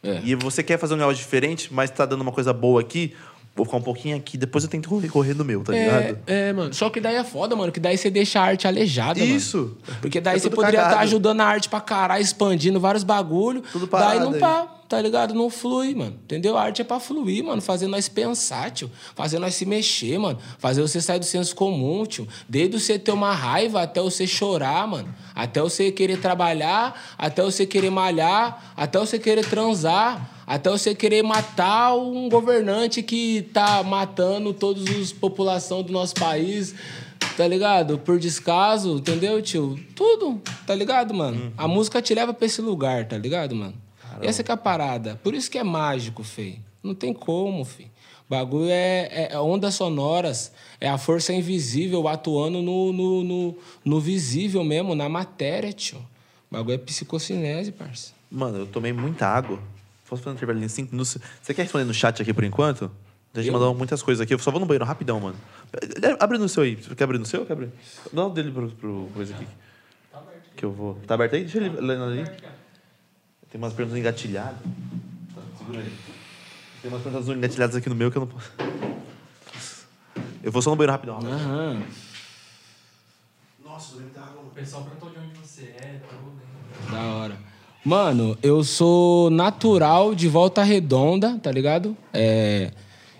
É. 0.03 0.21
E 0.23 0.35
você 0.35 0.61
quer 0.61 0.77
fazer 0.77 0.93
um 0.93 0.97
negócio 0.97 1.17
diferente, 1.17 1.73
mas 1.73 1.89
tá 1.89 2.05
dando 2.05 2.21
uma 2.21 2.31
coisa 2.31 2.53
boa 2.53 2.79
aqui, 2.81 3.15
vou 3.55 3.65
ficar 3.65 3.77
um 3.77 3.81
pouquinho 3.81 4.15
aqui, 4.15 4.37
depois 4.37 4.63
eu 4.63 4.69
tento 4.69 4.87
correr, 4.87 5.09
correr 5.09 5.33
no 5.33 5.43
meu, 5.43 5.63
tá 5.63 5.75
É, 5.75 5.83
ligado? 5.83 6.19
é, 6.27 6.53
mano. 6.53 6.73
Só 6.73 6.89
que 6.89 6.99
daí 6.99 7.15
é 7.15 7.23
foda, 7.23 7.55
mano. 7.55 7.71
Que 7.71 7.79
daí 7.79 7.97
você 7.97 8.09
deixa 8.09 8.39
a 8.39 8.43
arte 8.43 8.67
aleijada, 8.67 9.19
mano. 9.19 9.31
Isso. 9.31 9.75
Porque 10.01 10.21
daí 10.21 10.35
É 10.35 10.39
você 10.39 10.49
poderia 10.49 10.77
estar 10.79 10.89
cagado. 10.89 11.03
ajudando 11.03 11.41
a 11.41 11.45
arte 11.45 11.67
pra 11.69 11.81
caralho, 11.81 12.21
expandindo 12.21 12.79
vários 12.79 13.03
bagulho. 13.03 13.61
Tudo 13.71 13.87
Daí 13.87 13.89
parado 13.89 14.19
não 14.25 14.33
aí. 14.33 14.39
pá, 14.39 14.67
tá 14.87 15.01
ligado? 15.01 15.33
Não 15.33 15.49
flui, 15.49 15.93
mano. 15.93 16.17
Entendeu? 16.23 16.57
A 16.57 16.63
arte 16.63 16.81
é 16.81 16.85
pra 16.85 16.99
fluir, 16.99 17.43
mano. 17.43 17.61
Fazer 17.61 17.87
nós 17.87 18.07
pensar, 18.07 18.71
tio. 18.71 18.89
Fazer 19.15 19.39
nós 19.39 19.55
se 19.55 19.65
mexer, 19.65 20.17
mano. 20.17 20.39
Fazer 20.57 20.81
você 20.81 21.01
sair 21.01 21.19
do 21.19 21.25
senso 21.25 21.55
comum, 21.55 22.05
tio. 22.05 22.27
Desde 22.47 22.79
você 22.79 22.97
ter 22.97 23.11
uma 23.11 23.33
raiva 23.33 23.81
até 23.81 24.01
você 24.01 24.25
chorar, 24.25 24.87
mano. 24.87 25.13
Até 25.35 25.61
você 25.61 25.91
querer 25.91 26.19
trabalhar, 26.19 27.15
até 27.17 27.43
você 27.43 27.65
querer 27.65 27.89
malhar, 27.89 28.73
até 28.75 28.99
você 28.99 29.19
querer 29.19 29.45
transar. 29.45 30.33
Até 30.47 30.69
você 30.69 30.95
querer 30.95 31.23
matar 31.23 31.93
um 31.93 32.29
governante 32.29 33.03
que 33.03 33.41
tá 33.51 33.83
matando 33.83 34.53
toda 34.53 34.79
a 34.79 35.19
população 35.19 35.83
do 35.83 35.91
nosso 35.91 36.15
país, 36.15 36.73
tá 37.35 37.45
ligado? 37.45 37.97
Por 37.97 38.17
descaso, 38.17 38.95
entendeu, 38.95 39.41
tio? 39.41 39.77
Tudo, 39.93 40.41
tá 40.65 40.73
ligado, 40.73 41.13
mano? 41.13 41.51
A 41.57 41.67
música 41.67 42.01
te 42.01 42.15
leva 42.15 42.33
pra 42.33 42.45
esse 42.45 42.61
lugar, 42.61 43.05
tá 43.09 43.17
ligado, 43.17 43.53
mano? 43.53 43.73
E 44.21 44.27
essa 44.27 44.43
que 44.43 44.51
é 44.51 44.53
a 44.53 44.57
parada. 44.57 45.19
Por 45.23 45.33
isso 45.33 45.49
que 45.49 45.57
é 45.57 45.63
mágico, 45.63 46.23
fei. 46.23 46.59
Não 46.83 46.95
tem 46.95 47.13
como, 47.13 47.63
fei. 47.65 47.89
Bagulho 48.29 48.69
é, 48.69 49.29
é 49.31 49.39
ondas 49.39 49.75
sonoras, 49.75 50.51
é 50.81 50.89
a 50.89 50.97
força 50.97 51.31
invisível 51.31 52.07
atuando 52.07 52.61
no, 52.61 52.91
no, 52.91 53.23
no, 53.23 53.57
no 53.85 53.99
visível 54.01 54.63
mesmo, 54.63 54.93
na 54.93 55.07
matéria, 55.07 55.71
tio. 55.71 55.97
Bagulho 56.51 56.75
é 56.75 56.77
psicocinese, 56.77 57.71
parça. 57.71 58.11
Mano, 58.29 58.59
eu 58.59 58.65
tomei 58.67 58.91
muita 58.91 59.27
água. 59.27 59.59
Posso 60.09 60.21
fazer 60.21 60.33
um 60.33 60.35
intervalo 60.37 60.63
em 60.63 60.67
5 60.67 60.91
minutos? 60.91 61.17
Você 61.41 61.53
quer 61.53 61.63
responder 61.63 61.85
no 61.85 61.93
chat 61.93 62.21
aqui 62.21 62.33
por 62.33 62.43
enquanto? 62.43 62.91
A 63.33 63.39
gente 63.39 63.47
Eu? 63.47 63.53
mandou 63.53 63.73
muitas 63.75 64.01
coisas 64.01 64.21
aqui. 64.21 64.33
Eu 64.33 64.39
só 64.39 64.51
vou 64.51 64.59
no 64.59 64.65
banheiro 64.65 64.85
rapidão, 64.85 65.19
mano. 65.19 65.37
Abre 66.19 66.37
no 66.37 66.49
seu 66.49 66.63
aí. 66.63 66.75
Você 66.75 66.95
quer 66.95 67.03
abrir 67.03 67.19
no 67.19 67.25
seu? 67.25 67.45
Quer 67.45 67.53
abrir? 67.53 67.69
Dá 68.11 68.25
o 68.25 68.29
dele 68.29 68.51
pro, 68.51 68.69
pro 68.71 69.09
coisa 69.13 69.35
aqui. 69.35 69.47
Que 70.55 70.65
eu 70.65 70.71
vou. 70.71 70.95
Tá 71.05 71.13
aberto 71.13 71.35
aí? 71.35 71.41
Deixa 71.41 71.57
ele 71.59 71.69
ler 71.69 71.99
ali. 72.01 72.25
Tem 73.51 73.59
umas 73.59 73.73
perguntas 73.73 73.99
engatilhadas. 73.99 74.59
Tá, 75.33 75.41
segura 75.57 75.79
aí. 75.79 75.91
Tem 76.81 76.91
umas 76.91 77.01
perguntas 77.01 77.27
engatilhadas 77.29 77.75
aqui 77.75 77.89
no 77.89 77.95
meu 77.95 78.11
que 78.11 78.17
eu 78.17 78.21
não 78.21 78.27
posso. 78.27 78.51
Eu 80.43 80.51
vou 80.51 80.61
só 80.61 80.69
no 80.69 80.75
banheiro 80.75 80.91
rapidão. 80.91 81.17
Aham. 81.19 81.81
Nossa, 83.63 83.95
eu 83.95 84.01
muita 84.01 84.21
água. 84.21 84.41
O 84.43 84.49
pessoal 84.51 84.83
perguntou 84.83 85.09
de 85.09 85.19
onde 85.19 85.39
você 85.39 85.63
é, 85.79 85.99
tudo. 86.09 86.31
hein? 86.31 86.91
Da 86.91 87.03
hora. 87.15 87.37
Mano, 87.83 88.37
eu 88.43 88.63
sou 88.63 89.29
natural 89.29 90.13
de 90.13 90.27
Volta 90.27 90.61
Redonda, 90.63 91.37
tá 91.39 91.51
ligado? 91.51 91.95
É, 92.13 92.71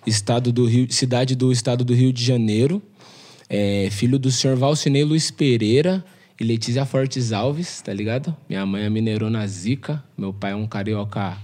estado 0.06 0.52
do 0.52 0.66
Rio, 0.66 0.92
cidade 0.92 1.36
do 1.36 1.52
estado 1.52 1.86
do 1.86 1.94
Rio 1.94 2.12
de 2.12 2.24
Janeiro. 2.24 2.82
É, 3.50 3.88
filho 3.92 4.20
do 4.20 4.30
senhor 4.30 4.58
Valcinei 4.58 5.06
Luiz 5.06 5.32
Pereira 5.32 6.04
e 6.40 6.44
Letícia 6.44 6.86
Fortes 6.86 7.32
Alves, 7.32 7.82
tá 7.82 7.92
ligado? 7.92 8.36
Minha 8.48 8.66
mãe 8.66 8.84
é 8.84 8.90
mineirona 8.90 9.46
zica, 9.48 10.04
meu 10.18 10.32
pai 10.32 10.52
é 10.52 10.56
um 10.56 10.68
carioca 10.68 11.38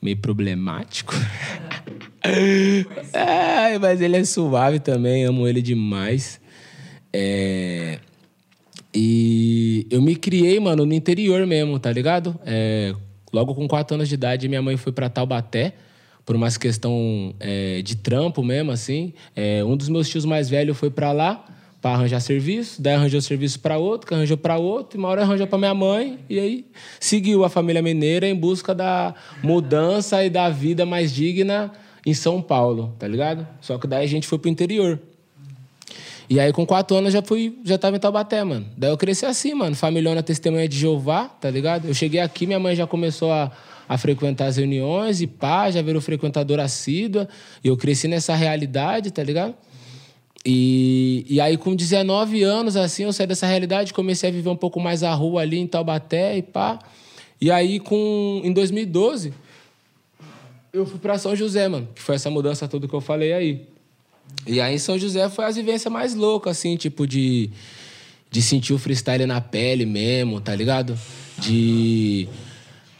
meio 0.00 0.16
problemático. 0.16 1.12
é, 3.12 3.78
mas 3.78 4.00
ele 4.00 4.16
é 4.16 4.24
suave 4.24 4.78
também, 4.78 5.24
amo 5.24 5.48
ele 5.48 5.60
demais. 5.60 6.40
É, 7.12 7.98
e 8.94 9.86
eu 9.90 10.00
me 10.00 10.14
criei, 10.14 10.60
mano, 10.60 10.86
no 10.86 10.94
interior 10.94 11.44
mesmo, 11.46 11.78
tá 11.78 11.90
ligado? 11.90 12.38
É, 12.46 12.94
logo 13.32 13.54
com 13.54 13.66
quatro 13.66 13.96
anos 13.96 14.08
de 14.08 14.14
idade, 14.14 14.48
minha 14.48 14.62
mãe 14.62 14.76
foi 14.76 14.92
pra 14.92 15.08
Taubaté 15.08 15.74
por 16.24 16.36
umas 16.36 16.56
questão 16.56 17.34
é, 17.40 17.82
de 17.82 17.96
trampo 17.96 18.44
mesmo, 18.44 18.70
assim. 18.70 19.12
É, 19.34 19.64
um 19.64 19.76
dos 19.76 19.88
meus 19.88 20.08
tios 20.08 20.24
mais 20.24 20.48
velhos 20.48 20.76
foi 20.76 20.90
pra 20.90 21.10
lá 21.10 21.44
pra 21.88 21.94
arranjar 21.94 22.20
serviço, 22.20 22.82
daí 22.82 22.94
arranjou 22.94 23.18
serviço 23.22 23.60
pra 23.60 23.78
outro, 23.78 24.06
que 24.06 24.12
arranjou 24.12 24.36
pra 24.36 24.58
outro, 24.58 24.98
e 24.98 25.00
uma 25.00 25.08
hora 25.08 25.22
arranjou 25.22 25.46
pra 25.46 25.56
minha 25.56 25.72
mãe, 25.72 26.18
e 26.28 26.38
aí 26.38 26.66
seguiu 27.00 27.44
a 27.44 27.48
família 27.48 27.80
mineira 27.80 28.28
em 28.28 28.34
busca 28.34 28.74
da 28.74 29.14
mudança 29.42 30.22
e 30.22 30.28
da 30.28 30.50
vida 30.50 30.84
mais 30.84 31.14
digna 31.14 31.72
em 32.04 32.12
São 32.12 32.42
Paulo, 32.42 32.94
tá 32.98 33.08
ligado? 33.08 33.48
Só 33.62 33.78
que 33.78 33.86
daí 33.86 34.04
a 34.04 34.08
gente 34.08 34.26
foi 34.26 34.38
pro 34.38 34.50
interior. 34.50 34.98
E 36.28 36.38
aí, 36.38 36.52
com 36.52 36.66
quatro 36.66 36.94
anos, 36.94 37.10
já 37.10 37.22
fui, 37.22 37.58
já 37.64 37.78
tava 37.78 37.96
em 37.96 37.98
Taubaté, 38.00 38.44
mano. 38.44 38.66
Daí 38.76 38.90
eu 38.90 38.98
cresci 38.98 39.24
assim, 39.24 39.54
mano. 39.54 39.74
Familhona 39.74 40.22
testemunha 40.22 40.68
de 40.68 40.76
Jeová, 40.76 41.24
tá 41.24 41.48
ligado? 41.48 41.88
Eu 41.88 41.94
cheguei 41.94 42.20
aqui, 42.20 42.46
minha 42.46 42.58
mãe 42.58 42.76
já 42.76 42.86
começou 42.86 43.32
a, 43.32 43.50
a 43.88 43.96
frequentar 43.96 44.44
as 44.44 44.58
reuniões 44.58 45.22
e 45.22 45.26
pá, 45.26 45.70
já 45.70 45.80
virou 45.80 46.02
frequentadora 46.02 46.64
assídua. 46.64 47.26
E 47.64 47.68
eu 47.68 47.78
cresci 47.78 48.08
nessa 48.08 48.34
realidade, 48.34 49.10
tá 49.10 49.22
ligado? 49.22 49.54
E, 50.44 51.26
e 51.28 51.40
aí, 51.40 51.56
com 51.56 51.74
19 51.74 52.42
anos, 52.42 52.76
assim, 52.76 53.04
eu 53.04 53.12
saí 53.12 53.26
dessa 53.26 53.46
realidade, 53.46 53.92
comecei 53.92 54.30
a 54.30 54.32
viver 54.32 54.48
um 54.48 54.56
pouco 54.56 54.80
mais 54.80 55.02
a 55.02 55.12
rua 55.12 55.42
ali 55.42 55.58
em 55.58 55.66
Taubaté 55.66 56.36
e 56.38 56.42
pá. 56.42 56.78
E 57.40 57.50
aí, 57.50 57.78
com, 57.80 58.40
em 58.44 58.52
2012, 58.52 59.32
eu 60.72 60.86
fui 60.86 60.98
pra 60.98 61.18
São 61.18 61.34
José, 61.34 61.68
mano, 61.68 61.88
que 61.94 62.00
foi 62.00 62.14
essa 62.14 62.30
mudança 62.30 62.66
toda 62.68 62.88
que 62.88 62.94
eu 62.94 63.00
falei 63.00 63.32
aí. 63.32 63.66
E 64.46 64.60
aí, 64.60 64.74
em 64.74 64.78
São 64.78 64.98
José, 64.98 65.28
foi 65.28 65.44
as 65.44 65.56
vivências 65.56 65.92
mais 65.92 66.14
loucas, 66.14 66.58
assim, 66.58 66.76
tipo, 66.76 67.06
de, 67.06 67.50
de 68.30 68.42
sentir 68.42 68.72
o 68.72 68.78
freestyle 68.78 69.26
na 69.26 69.40
pele 69.40 69.84
mesmo, 69.84 70.40
tá 70.40 70.54
ligado? 70.54 70.98
De, 71.38 72.28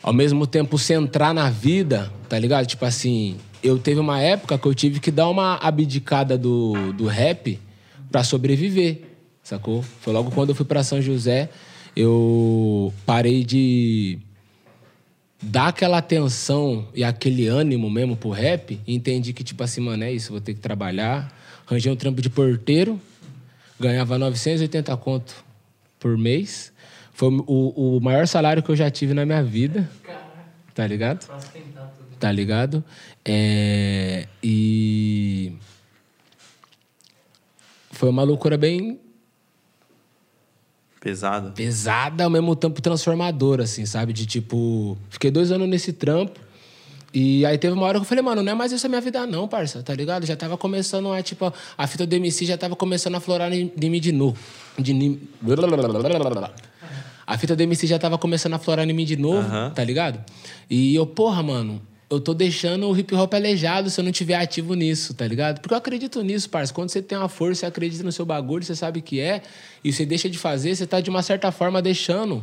ao 0.03 0.13
mesmo 0.13 0.47
tempo, 0.47 0.79
centrar 0.79 1.33
na 1.33 1.51
vida, 1.51 2.13
tá 2.29 2.39
ligado? 2.39 2.67
Tipo 2.67 2.85
assim, 2.85 3.37
eu 3.63 3.79
teve 3.79 4.01
uma 4.01 4.21
época 4.21 4.59
que 4.59 4.67
eu 4.67 4.75
tive 4.75 5.01
que 5.01 5.11
dar 5.11 5.29
uma 5.29 5.57
abdicada 5.57 6.37
do, 6.39 6.93
do 6.93 7.07
rap 7.07 7.59
pra 8.11 8.25
sobreviver, 8.25 9.03
sacou? 9.43 9.83
Foi 9.83 10.13
logo 10.13 10.31
quando 10.31 10.51
eu 10.51 10.55
fui 10.55 10.65
pra 10.65 10.83
São 10.83 11.01
José, 11.01 11.49
eu 11.97 12.93
parei 13.05 13.45
de 13.45 14.19
dar 15.43 15.69
aquela 15.69 15.99
atenção 15.99 16.89
e 16.95 17.05
aquele 17.05 17.47
ânimo 17.47 17.89
mesmo 17.89 18.17
pro 18.17 18.31
rap 18.31 18.81
e 18.87 18.95
entendi 18.95 19.33
que, 19.33 19.45
tipo 19.45 19.63
assim, 19.63 19.81
mano, 19.81 20.05
é 20.05 20.13
isso, 20.13 20.33
vou 20.33 20.41
ter 20.41 20.55
que 20.55 20.61
trabalhar. 20.61 21.33
Arranjei 21.67 21.93
um 21.93 21.97
trampo 21.97 22.23
de 22.23 22.31
porteiro, 22.31 23.01
ganhava 23.79 24.19
980 24.19 24.97
conto 24.97 25.45
por 25.99 26.17
mês. 26.17 26.73
Foi 27.13 27.29
o, 27.47 27.97
o 27.97 28.01
maior 28.01 28.27
salário 28.27 28.63
que 28.63 28.71
eu 28.71 28.77
já 28.77 28.91
tive 28.91 29.13
na 29.13 29.27
minha 29.27 29.43
vida, 29.43 29.89
tá 30.75 30.87
ligado? 30.87 31.27
Tá 32.19 32.33
ligado? 32.33 32.85
É, 33.31 34.27
e 34.43 35.53
foi 37.91 38.09
uma 38.09 38.23
loucura 38.23 38.57
bem 38.57 38.99
Pesado. 40.99 41.53
pesada, 41.53 42.25
ao 42.25 42.31
mesmo 42.31 42.57
tempo 42.57 42.81
transformadora, 42.81 43.65
assim, 43.65 43.85
sabe? 43.85 44.13
De 44.15 44.25
tipo, 44.25 44.97
fiquei 45.11 45.31
dois 45.31 45.53
anos 45.53 45.69
nesse 45.69 45.93
trampo. 45.93 46.41
E 47.13 47.45
aí 47.45 47.57
teve 47.59 47.75
uma 47.75 47.85
hora 47.87 47.99
que 47.99 48.03
eu 48.03 48.09
falei, 48.09 48.23
mano, 48.23 48.43
não 48.43 48.53
é 48.53 48.55
mais 48.55 48.73
isso 48.73 48.87
a 48.87 48.89
minha 48.89 49.01
vida, 49.01 49.27
não, 49.27 49.47
parça, 49.47 49.83
tá 49.83 49.95
ligado? 49.95 50.25
Já 50.27 50.37
tava 50.37 50.57
começando, 50.57 51.13
é 51.15 51.23
tipo, 51.23 51.53
a 51.77 51.87
fita 51.87 52.07
do 52.07 52.15
MC 52.15 52.45
já 52.47 52.57
tava 52.57 52.77
começando 52.77 53.15
a 53.15 53.21
florar 53.21 53.53
em 53.53 53.73
em 53.81 53.91
mim 53.91 54.01
de 54.01 54.13
novo. 54.13 54.39
De 54.79 54.93
A 57.27 57.37
fita 57.37 57.55
do 57.55 57.63
MC 57.63 57.87
já 57.87 57.99
tava 57.99 58.17
começando 58.17 58.55
a 58.55 58.59
florar 58.59 58.89
em 58.89 58.93
mim 58.93 59.05
de 59.05 59.17
novo, 59.17 59.49
tá 59.75 59.85
ligado? 59.85 60.19
E 60.69 60.95
eu, 60.95 61.07
porra, 61.07 61.43
mano, 61.43 61.81
eu 62.11 62.19
tô 62.21 62.33
deixando 62.33 62.89
o 62.89 62.99
hip 62.99 63.15
hop 63.15 63.35
aleijado 63.35 63.91
se 63.91 64.01
eu 64.01 64.05
não 64.05 64.11
tiver 64.13 64.35
ativo 64.37 64.75
nisso, 64.75 65.13
tá 65.13 65.27
ligado? 65.27 65.61
Porque 65.61 65.75
eu 65.75 65.79
acredito 65.79 66.23
nisso, 66.23 66.49
parça. 66.49 66.73
Quando 66.73 66.89
você 66.89 67.03
tem 67.03 67.19
uma 67.19 67.29
força, 67.29 67.61
você 67.61 67.67
acredita 67.67 68.03
no 68.03 68.11
seu 68.13 68.25
bagulho, 68.25 68.65
você 68.65 68.75
sabe 68.75 69.03
que 69.03 69.21
é, 69.21 69.43
e 69.85 69.93
você 69.93 70.07
deixa 70.07 70.29
de 70.31 70.39
fazer, 70.39 70.75
você 70.75 70.87
tá 70.87 71.01
de 71.01 71.11
uma 71.11 71.23
certa 71.23 71.53
forma 71.53 71.83
deixando 71.83 72.43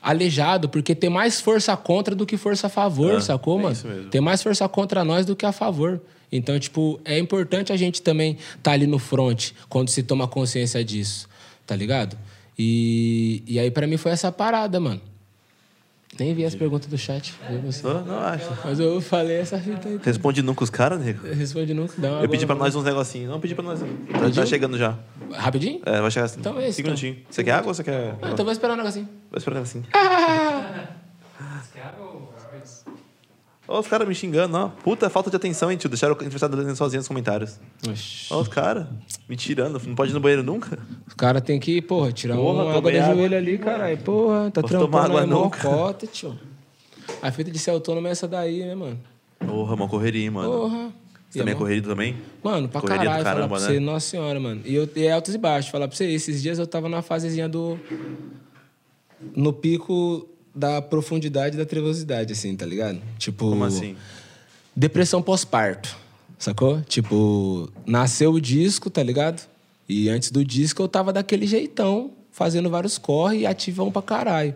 aleijado, 0.00 0.68
porque 0.68 0.94
tem 0.94 1.10
mais 1.10 1.40
força 1.40 1.76
contra 1.76 2.14
do 2.14 2.24
que 2.24 2.36
força 2.36 2.68
a 2.68 2.70
favor, 2.70 3.14
É, 3.16 3.20
sacou, 3.20 3.58
é 3.58 3.62
mano? 3.64 3.76
mesmo. 3.84 4.10
Tem 4.10 4.20
mais 4.20 4.42
força 4.42 4.68
contra 4.68 5.04
nós 5.04 5.26
do 5.26 5.34
que 5.36 5.44
a 5.44 5.52
favor. 5.52 6.00
Então, 6.32 6.58
tipo, 6.58 7.00
é 7.04 7.18
importante 7.18 7.72
a 7.72 7.76
gente 7.76 8.00
também 8.00 8.38
estar 8.56 8.72
ali 8.72 8.86
no 8.86 8.98
front 8.98 9.50
quando 9.68 9.88
se 9.88 10.02
toma 10.04 10.28
consciência 10.28 10.82
disso, 10.84 11.28
tá 11.66 11.74
ligado? 11.74 12.16
E, 12.56 13.42
e 13.46 13.58
aí, 13.58 13.70
pra 13.70 13.86
mim, 13.86 13.96
foi 13.96 14.12
essa 14.12 14.30
parada, 14.30 14.78
mano. 14.78 15.00
Nem 16.18 16.34
vi 16.34 16.44
as 16.44 16.54
perguntas 16.54 16.88
do 16.88 16.98
chat. 16.98 17.32
viu 17.48 17.60
você? 17.60 17.86
Não, 17.86 18.04
não 18.04 18.18
acho. 18.18 18.50
Mas 18.64 18.80
eu 18.80 19.00
falei 19.00 19.36
essa 19.38 19.58
fita 19.58 19.88
aí. 19.88 19.98
Responde 20.02 20.42
nunca 20.42 20.64
os 20.64 20.68
caras, 20.70 21.00
nego. 21.00 21.26
Responde 21.26 21.72
nunca. 21.72 21.94
Dá 21.96 22.10
uma 22.12 22.22
Eu 22.22 22.28
pedi 22.28 22.44
pra 22.46 22.54
nós 22.56 22.74
uns 22.74 22.84
negocinhos. 22.84 23.30
Não, 23.30 23.40
pedi 23.40 23.54
pra 23.54 23.62
nós. 23.64 23.80
Tá, 23.80 24.30
tá 24.34 24.46
chegando 24.46 24.76
já. 24.76 24.98
Rapidinho? 25.32 25.80
É, 25.86 26.00
vai 26.00 26.10
chegar 26.10 26.26
assim. 26.26 26.40
Então 26.40 26.58
é 26.58 26.64
isso, 26.68 26.76
Cinco 26.76 26.88
então. 26.88 26.98
minutinhos. 27.00 27.26
Você 27.30 27.44
quer 27.44 27.52
água 27.52 27.68
ou 27.68 27.74
você 27.74 27.84
quer. 27.84 28.16
Ah, 28.20 28.30
então 28.32 28.44
vou 28.44 28.52
esperar 28.52 28.74
um 28.74 28.76
negocinho. 28.76 29.08
Vou 29.30 29.38
esperar 29.38 29.56
um 29.56 29.58
negocinho. 29.60 29.84
Vocês 31.40 31.70
querem 31.72 32.00
ou... 32.00 32.09
Ó, 33.72 33.78
os 33.78 33.86
caras 33.86 34.08
me 34.08 34.12
xingando, 34.16 34.56
ó. 34.56 34.68
Puta 34.68 35.08
falta 35.08 35.30
de 35.30 35.36
atenção, 35.36 35.70
hein, 35.70 35.76
tio. 35.78 35.88
Deixaram 35.88 36.12
o 36.12 36.16
entrevistado 36.16 36.56
lendo 36.56 36.74
sozinho 36.74 36.98
nos 36.98 37.06
comentários. 37.06 37.60
Ó, 38.28 38.40
os 38.40 38.48
caras 38.48 38.86
me 39.28 39.36
tirando. 39.36 39.80
Não 39.86 39.94
pode 39.94 40.10
ir 40.10 40.14
no 40.14 40.18
banheiro 40.18 40.42
nunca? 40.42 40.76
Os 41.06 41.14
caras 41.14 41.40
têm 41.42 41.60
que, 41.60 41.80
porra, 41.80 42.10
tirar 42.10 42.34
Porra, 42.34 42.64
uma 42.64 42.76
água 42.76 42.90
do 42.90 42.98
água. 42.98 43.14
joelho 43.14 43.36
ali, 43.36 43.58
caralho. 43.58 43.96
Porra, 43.98 44.50
tá 44.50 44.60
Posso 44.60 44.76
trampando 44.76 44.96
água 45.06 45.20
aí, 45.20 45.26
nunca? 45.28 45.70
mocota, 45.70 46.04
tio. 46.08 46.36
A 47.22 47.30
fita 47.30 47.48
de 47.48 47.58
ser 47.60 47.70
autônomo 47.70 48.08
é 48.08 48.10
essa 48.10 48.26
daí, 48.26 48.58
né, 48.58 48.74
mano? 48.74 48.98
Porra, 49.38 49.74
uma 49.74 49.88
correria, 49.88 50.30
mano. 50.32 50.50
Porra. 50.50 50.92
Você 51.28 51.38
também 51.38 51.52
é 51.52 51.54
Irmão. 51.54 51.68
corrido 51.68 51.88
também? 51.88 52.16
Mano, 52.42 52.68
pra 52.68 52.80
Correria 52.80 53.02
do 53.04 53.06
caralho, 53.06 53.22
falar 53.24 53.36
caramba, 53.36 53.60
né? 53.60 53.66
você, 53.66 53.78
nossa 53.78 54.06
senhora, 54.10 54.40
mano. 54.40 54.62
E 54.64 54.74
eu 54.74 54.88
e 54.96 55.04
é 55.06 55.12
altos 55.12 55.32
e 55.32 55.38
baixos, 55.38 55.70
falar 55.70 55.86
pra 55.86 55.96
você, 55.96 56.06
esses 56.06 56.42
dias 56.42 56.58
eu 56.58 56.66
tava 56.66 56.88
na 56.88 57.02
fasezinha 57.02 57.48
do. 57.48 57.78
No 59.36 59.52
pico 59.52 60.28
da 60.54 60.82
profundidade 60.82 61.56
da 61.56 61.64
trevosidade, 61.64 62.32
assim, 62.32 62.54
tá 62.56 62.66
ligado? 62.66 63.00
Tipo. 63.18 63.50
Como 63.50 63.64
assim? 63.64 63.96
Depressão 64.74 65.20
pós-parto, 65.20 65.96
sacou? 66.38 66.80
Tipo, 66.82 67.70
nasceu 67.84 68.32
o 68.32 68.40
disco, 68.40 68.88
tá 68.88 69.02
ligado? 69.02 69.48
E 69.88 70.08
antes 70.08 70.30
do 70.30 70.44
disco 70.44 70.82
eu 70.82 70.88
tava 70.88 71.12
daquele 71.12 71.46
jeitão, 71.46 72.12
fazendo 72.30 72.70
vários 72.70 72.96
corre 72.96 73.38
e 73.38 73.46
ativão 73.46 73.90
pra 73.90 74.00
caralho. 74.00 74.54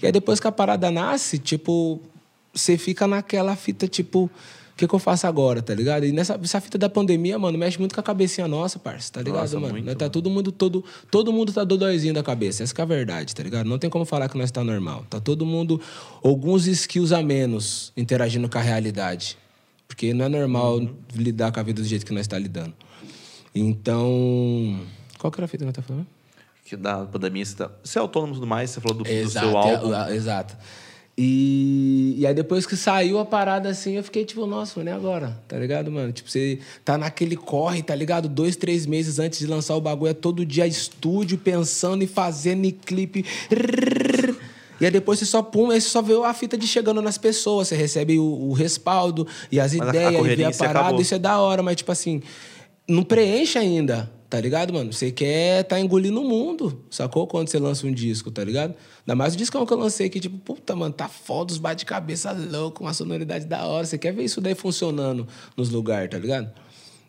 E 0.00 0.06
aí 0.06 0.12
depois 0.12 0.38
que 0.38 0.46
a 0.46 0.52
parada 0.52 0.90
nasce, 0.90 1.38
tipo, 1.38 2.00
você 2.54 2.78
fica 2.78 3.06
naquela 3.06 3.56
fita, 3.56 3.88
tipo, 3.88 4.30
que, 4.76 4.86
que 4.86 4.94
eu 4.94 4.98
faço 4.98 5.26
agora, 5.26 5.62
tá 5.62 5.74
ligado? 5.74 6.04
E 6.04 6.12
nessa 6.12 6.38
essa 6.42 6.60
fita 6.60 6.76
da 6.76 6.88
pandemia, 6.88 7.38
mano, 7.38 7.56
mexe 7.56 7.78
muito 7.78 7.94
com 7.94 8.00
a 8.00 8.04
cabecinha 8.04 8.46
nossa, 8.46 8.78
parça, 8.78 9.10
tá 9.12 9.22
ligado, 9.22 9.40
Nossa, 9.40 9.58
mano? 9.58 9.72
muito, 9.72 9.86
tá 9.96 10.04
mano. 10.04 10.10
todo 10.10 10.28
mundo, 10.30 10.52
todo, 10.52 10.84
todo 11.10 11.32
mundo 11.32 11.52
tá 11.52 11.64
dodóizinho 11.64 12.12
da 12.12 12.22
cabeça. 12.22 12.62
Essa 12.62 12.74
que 12.74 12.80
é 12.80 12.84
a 12.84 12.86
verdade, 12.86 13.34
tá 13.34 13.42
ligado? 13.42 13.66
Não 13.66 13.78
tem 13.78 13.88
como 13.88 14.04
falar 14.04 14.28
que 14.28 14.36
nós 14.36 14.50
tá 14.50 14.62
normal. 14.62 15.04
Tá 15.08 15.18
todo 15.18 15.46
mundo, 15.46 15.80
alguns 16.22 16.66
skills 16.66 17.12
a 17.12 17.22
menos 17.22 17.90
interagindo 17.96 18.48
com 18.48 18.58
a 18.58 18.60
realidade. 18.60 19.38
Porque 19.88 20.12
não 20.12 20.24
é 20.24 20.28
normal 20.28 20.76
Uhum. 20.78 20.94
lidar 21.14 21.52
com 21.52 21.60
a 21.60 21.62
vida 21.62 21.80
do 21.80 21.88
jeito 21.88 22.04
que 22.04 22.12
nós 22.12 22.26
tá 22.26 22.38
lidando. 22.38 22.74
Então. 23.54 24.80
Qual 25.18 25.30
que 25.30 25.38
era 25.40 25.46
a 25.46 25.48
fita 25.48 25.62
que 25.64 25.66
nós 25.66 25.74
tá 25.74 25.82
falando? 25.82 26.06
Que 26.64 26.76
da 26.76 27.04
pandemia, 27.06 27.44
você, 27.44 27.54
tá... 27.56 27.70
você 27.82 27.98
é 27.98 28.02
autônomo 28.02 28.32
e 28.32 28.36
tudo 28.36 28.46
mais, 28.46 28.70
você 28.70 28.80
falou 28.80 28.98
do, 28.98 29.04
do 29.04 29.10
Exato, 29.10 29.46
seu 29.46 29.56
álbum. 29.56 29.94
é, 29.94 30.12
é, 30.12 30.16
exato. 30.16 30.56
E, 31.18 32.14
e 32.18 32.26
aí 32.26 32.34
depois 32.34 32.66
que 32.66 32.76
saiu 32.76 33.18
a 33.18 33.24
parada 33.24 33.70
assim, 33.70 33.94
eu 33.96 34.04
fiquei 34.04 34.24
tipo, 34.24 34.44
nossa, 34.46 34.82
e 34.82 34.88
agora? 34.90 35.38
Tá 35.48 35.56
ligado, 35.58 35.90
mano? 35.90 36.12
Tipo, 36.12 36.28
você 36.30 36.58
tá 36.84 36.98
naquele 36.98 37.36
corre, 37.36 37.82
tá 37.82 37.94
ligado? 37.94 38.28
Dois, 38.28 38.54
três 38.54 38.84
meses 38.84 39.18
antes 39.18 39.38
de 39.38 39.46
lançar 39.46 39.76
o 39.76 39.80
bagulho, 39.80 40.10
é 40.10 40.14
todo 40.14 40.44
dia 40.44 40.66
estúdio, 40.66 41.38
pensando 41.38 42.02
e 42.04 42.06
fazendo 42.06 42.66
e 42.66 42.72
clipe. 42.72 43.24
E 44.78 44.84
aí 44.84 44.90
depois 44.90 45.18
você 45.18 45.24
só 45.24 45.40
pum, 45.42 45.70
aí 45.70 45.80
você 45.80 45.88
só 45.88 46.02
vê 46.02 46.12
a 46.22 46.34
fita 46.34 46.56
de 46.58 46.66
chegando 46.66 47.00
nas 47.00 47.16
pessoas, 47.16 47.68
você 47.68 47.76
recebe 47.76 48.18
o, 48.18 48.24
o 48.50 48.52
respaldo 48.52 49.26
e 49.50 49.58
as 49.58 49.72
Mas 49.72 49.80
a- 49.88 49.90
a 49.90 49.94
ideias, 49.96 50.26
e 50.26 50.36
vê 50.36 50.44
a 50.44 50.50
parada, 50.52 51.00
isso 51.00 51.14
é 51.14 51.18
da 51.18 51.38
hora, 51.40 51.62
mas 51.62 51.76
tipo 51.76 51.90
assim, 51.90 52.22
não 52.86 53.02
preenche 53.02 53.58
ainda, 53.58 54.10
tá 54.28 54.40
ligado, 54.40 54.72
mano? 54.72 54.92
Você 54.92 55.10
quer 55.10 55.64
tá 55.64 55.78
engolindo 55.78 56.20
o 56.20 56.24
mundo, 56.28 56.82
sacou? 56.90 57.26
Quando 57.26 57.48
você 57.48 57.58
lança 57.58 57.86
um 57.86 57.92
disco, 57.92 58.30
tá 58.30 58.42
ligado? 58.44 58.74
Ainda 59.00 59.14
mais 59.14 59.34
o 59.34 59.36
discão 59.36 59.64
que 59.64 59.72
eu 59.72 59.78
lancei 59.78 60.06
aqui, 60.06 60.20
tipo, 60.20 60.36
puta, 60.38 60.74
mano, 60.74 60.92
tá 60.92 61.08
foda, 61.08 61.52
os 61.52 61.58
bate-cabeça 61.58 62.32
louco, 62.32 62.82
uma 62.82 62.92
sonoridade 62.92 63.46
da 63.46 63.64
hora. 63.66 63.86
Você 63.86 63.98
quer 63.98 64.12
ver 64.12 64.24
isso 64.24 64.40
daí 64.40 64.54
funcionando 64.54 65.26
nos 65.56 65.70
lugares, 65.70 66.10
tá 66.10 66.18
ligado? 66.18 66.50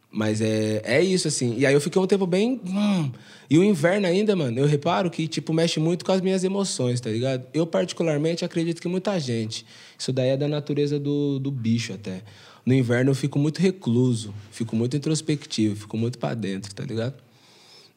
Mas 0.09 0.41
é, 0.41 0.81
é 0.83 1.03
isso, 1.03 1.27
assim. 1.27 1.55
E 1.57 1.65
aí 1.65 1.73
eu 1.73 1.81
fiquei 1.81 2.01
um 2.01 2.07
tempo 2.07 2.25
bem. 2.25 2.61
hum. 2.65 3.11
E 3.49 3.57
o 3.57 3.63
inverno 3.63 4.07
ainda, 4.07 4.35
mano, 4.35 4.59
eu 4.59 4.65
reparo 4.65 5.09
que, 5.09 5.27
tipo, 5.27 5.53
mexe 5.53 5.79
muito 5.79 6.03
com 6.03 6.11
as 6.11 6.21
minhas 6.21 6.43
emoções, 6.43 6.99
tá 6.99 7.09
ligado? 7.09 7.45
Eu, 7.53 7.65
particularmente, 7.65 8.43
acredito 8.43 8.81
que 8.81 8.87
muita 8.87 9.17
gente. 9.19 9.65
Isso 9.97 10.11
daí 10.11 10.29
é 10.29 10.37
da 10.37 10.47
natureza 10.47 10.99
do, 10.99 11.39
do 11.39 11.51
bicho 11.51 11.93
até. 11.93 12.23
No 12.67 12.73
inverno 12.73 13.11
eu 13.11 13.15
fico 13.15 13.39
muito 13.39 13.59
recluso, 13.61 14.33
fico 14.51 14.75
muito 14.75 14.97
introspectivo, 14.97 15.73
fico 15.77 15.95
muito 15.95 16.19
pra 16.19 16.33
dentro, 16.33 16.75
tá 16.75 16.83
ligado? 16.83 17.13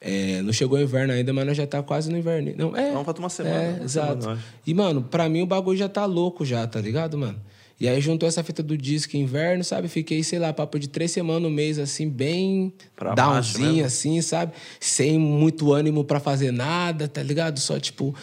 É, 0.00 0.40
não 0.42 0.52
chegou 0.52 0.78
o 0.78 0.80
inverno 0.80 1.12
ainda, 1.12 1.32
mas 1.32 1.44
nós 1.44 1.56
já 1.56 1.66
tá 1.66 1.82
quase 1.82 2.08
no 2.08 2.16
inverno. 2.16 2.54
Não, 2.56 2.76
é. 2.76 2.92
Não, 2.94 3.04
falta 3.04 3.18
uma 3.18 3.28
semana, 3.28 3.56
É, 3.56 3.70
uma 3.72 3.84
exato. 3.84 4.22
semana. 4.22 4.44
E, 4.64 4.72
mano, 4.72 5.02
pra 5.02 5.28
mim 5.28 5.42
o 5.42 5.46
bagulho 5.46 5.76
já 5.76 5.88
tá 5.88 6.04
louco 6.04 6.44
já, 6.44 6.64
tá 6.68 6.80
ligado, 6.80 7.18
mano? 7.18 7.40
E 7.80 7.88
aí 7.88 8.00
juntou 8.00 8.28
essa 8.28 8.44
fita 8.44 8.62
do 8.62 8.78
disco 8.78 9.16
inverno, 9.16 9.64
sabe? 9.64 9.88
Fiquei, 9.88 10.22
sei 10.22 10.38
lá, 10.38 10.52
papo 10.52 10.78
de 10.78 10.88
três 10.88 11.10
semanas 11.10 11.42
no 11.42 11.50
mês, 11.50 11.76
assim, 11.76 12.08
bem 12.08 12.72
Pra 12.94 13.12
downzinho, 13.12 13.84
assim, 13.84 14.22
sabe? 14.22 14.52
Sem 14.78 15.18
muito 15.18 15.72
ânimo 15.72 16.04
pra 16.04 16.20
fazer 16.20 16.52
nada, 16.52 17.08
tá 17.08 17.24
ligado? 17.24 17.58
Só, 17.58 17.80
tipo, 17.80 18.14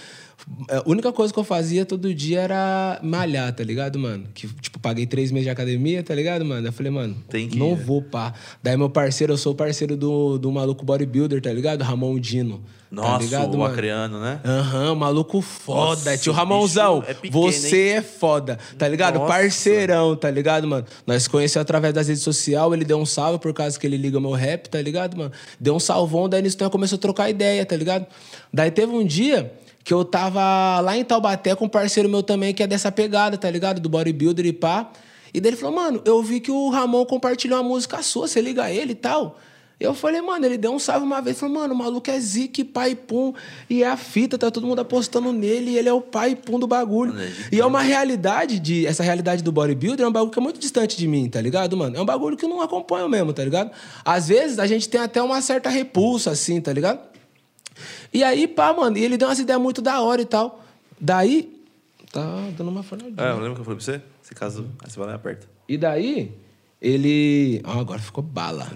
A 0.69 0.89
única 0.89 1.11
coisa 1.11 1.33
que 1.33 1.37
eu 1.39 1.43
fazia 1.43 1.85
todo 1.85 2.13
dia 2.13 2.39
era 2.41 2.99
malhar, 3.03 3.53
tá 3.53 3.63
ligado, 3.63 3.99
mano? 3.99 4.25
Que, 4.33 4.47
tipo, 4.47 4.79
paguei 4.79 5.05
três 5.05 5.29
meses 5.31 5.45
de 5.45 5.49
academia, 5.49 6.01
tá 6.01 6.15
ligado, 6.15 6.45
mano? 6.45 6.65
Eu 6.67 6.71
falei, 6.71 6.91
mano, 6.91 7.15
Tem 7.29 7.49
que 7.49 7.57
não 7.59 7.73
ir, 7.73 7.77
né? 7.77 7.83
vou, 7.83 8.01
pá. 8.01 8.33
Daí 8.63 8.77
meu 8.77 8.89
parceiro, 8.89 9.33
eu 9.33 9.37
sou 9.37 9.53
parceiro 9.53 9.97
do, 9.97 10.37
do 10.37 10.51
maluco 10.51 10.85
bodybuilder, 10.85 11.41
tá 11.41 11.51
ligado? 11.51 11.81
Ramon 11.83 12.17
Dino. 12.17 12.63
Nossa, 12.89 13.11
tá 13.11 13.17
ligado, 13.17 13.53
o 13.55 13.57
mano? 13.57 13.73
acreano, 13.73 14.21
né? 14.21 14.39
Aham, 14.45 14.95
maluco 14.95 15.41
foda. 15.41 15.89
Nossa, 16.11 16.17
Tio 16.17 16.31
Ramonzão, 16.31 17.03
é 17.05 17.13
pequeno, 17.13 17.43
você 17.43 17.87
é 17.89 18.01
foda, 18.01 18.57
tá 18.77 18.87
ligado? 18.87 19.15
Nossa. 19.19 19.27
Parceirão, 19.33 20.15
tá 20.15 20.31
ligado, 20.31 20.65
mano? 20.65 20.85
Nós 21.05 21.27
conhecemos 21.27 21.63
através 21.63 21.93
das 21.93 22.07
redes 22.07 22.23
sociais, 22.23 22.71
ele 22.71 22.85
deu 22.85 22.97
um 22.97 23.05
salve 23.05 23.39
por 23.39 23.53
causa 23.53 23.77
que 23.77 23.85
ele 23.85 23.97
liga 23.97 24.21
meu 24.21 24.31
rap, 24.31 24.69
tá 24.69 24.81
ligado, 24.81 25.17
mano? 25.17 25.31
Deu 25.59 25.75
um 25.75 25.79
salvão, 25.79 26.29
daí 26.29 26.41
nisso 26.41 26.55
nós 26.61 26.69
começou 26.69 26.95
a 26.95 26.99
trocar 26.99 27.29
ideia, 27.29 27.65
tá 27.65 27.75
ligado? 27.75 28.05
Daí 28.53 28.71
teve 28.71 28.93
um 28.93 29.05
dia 29.05 29.51
que 29.87 29.93
eu 29.93 30.03
tava 30.03 30.81
lá 30.81 30.97
em 30.97 31.03
Taubaté 31.05 31.55
com 31.55 31.63
um 31.63 31.69
parceiro 31.69 32.09
meu 32.09 32.21
também, 32.21 32.53
que 32.53 32.61
é 32.61 32.67
dessa 32.67 32.91
pegada, 32.91 33.37
tá 33.37 33.49
ligado? 33.49 33.79
Do 33.79 33.87
bodybuilder 33.87 34.45
e 34.45 34.51
pá. 34.51 34.91
E 35.33 35.39
daí 35.39 35.51
ele 35.51 35.55
falou, 35.55 35.77
mano, 35.77 36.01
eu 36.03 36.21
vi 36.21 36.41
que 36.41 36.51
o 36.51 36.69
Ramon 36.69 37.05
compartilhou 37.05 37.57
uma 37.57 37.69
música 37.69 38.03
sua, 38.03 38.27
você 38.27 38.41
liga 38.41 38.69
ele 38.69 38.91
e 38.91 38.95
tal. 38.95 39.39
Eu 39.79 39.93
falei, 39.93 40.19
mano, 40.19 40.45
ele 40.45 40.57
deu 40.57 40.73
um 40.73 40.79
salve 40.79 41.05
uma 41.05 41.21
vez, 41.21 41.39
falou, 41.39 41.55
mano, 41.55 41.73
o 41.73 41.77
maluco 41.77 42.11
é 42.11 42.19
zique, 42.19 42.65
pai 42.65 42.95
pum, 42.95 43.33
e 43.69 43.81
é 43.81 43.87
a 43.87 43.95
fita, 43.95 44.37
tá 44.37 44.51
todo 44.51 44.67
mundo 44.67 44.79
apostando 44.79 45.31
nele, 45.31 45.71
e 45.71 45.77
ele 45.77 45.87
é 45.87 45.93
o 45.93 46.01
pai 46.01 46.35
pum 46.35 46.59
do 46.59 46.67
bagulho. 46.67 47.13
Mano, 47.13 47.25
é 47.25 47.55
e 47.55 47.61
é 47.61 47.65
uma 47.65 47.81
realidade 47.81 48.59
de. 48.59 48.85
Essa 48.85 49.03
realidade 49.03 49.41
do 49.41 49.53
bodybuilder 49.53 50.05
é 50.05 50.09
um 50.09 50.11
bagulho 50.11 50.33
que 50.33 50.39
é 50.39 50.41
muito 50.41 50.59
distante 50.59 50.97
de 50.97 51.07
mim, 51.07 51.29
tá 51.29 51.39
ligado, 51.39 51.77
mano? 51.77 51.95
É 51.95 52.01
um 52.01 52.05
bagulho 52.05 52.35
que 52.35 52.43
eu 52.43 52.49
não 52.49 52.59
acompanho 52.59 53.07
mesmo, 53.07 53.31
tá 53.31 53.41
ligado? 53.41 53.71
Às 54.03 54.27
vezes 54.27 54.59
a 54.59 54.67
gente 54.67 54.89
tem 54.89 54.99
até 54.99 55.21
uma 55.21 55.41
certa 55.41 55.69
repulsa, 55.69 56.31
assim, 56.31 56.59
tá 56.59 56.73
ligado? 56.73 57.15
E 58.13 58.23
aí, 58.23 58.47
pá, 58.47 58.73
mano, 58.73 58.97
e 58.97 59.03
ele 59.03 59.17
deu 59.17 59.27
umas 59.27 59.39
ideias 59.39 59.61
muito 59.61 59.81
da 59.81 60.01
hora 60.01 60.21
e 60.21 60.25
tal. 60.25 60.63
Daí. 60.99 61.55
Tá 62.11 62.49
dando 62.57 62.69
uma 62.69 62.83
fornadinha. 62.83 63.15
É, 63.17 63.31
eu 63.31 63.39
lembro 63.39 63.55
que 63.55 63.61
eu 63.61 63.65
falei 63.65 63.77
pra 63.77 63.85
você? 63.85 64.01
Se 64.21 64.33
caso. 64.33 64.69
Aí 64.83 64.89
você 64.89 64.97
vai 64.97 65.07
lá 65.07 65.13
e 65.13 65.15
aperta. 65.15 65.47
E 65.67 65.77
daí, 65.77 66.31
ele. 66.81 67.61
Ó, 67.65 67.79
agora 67.79 67.99
ficou 67.99 68.23
bala. 68.23 68.67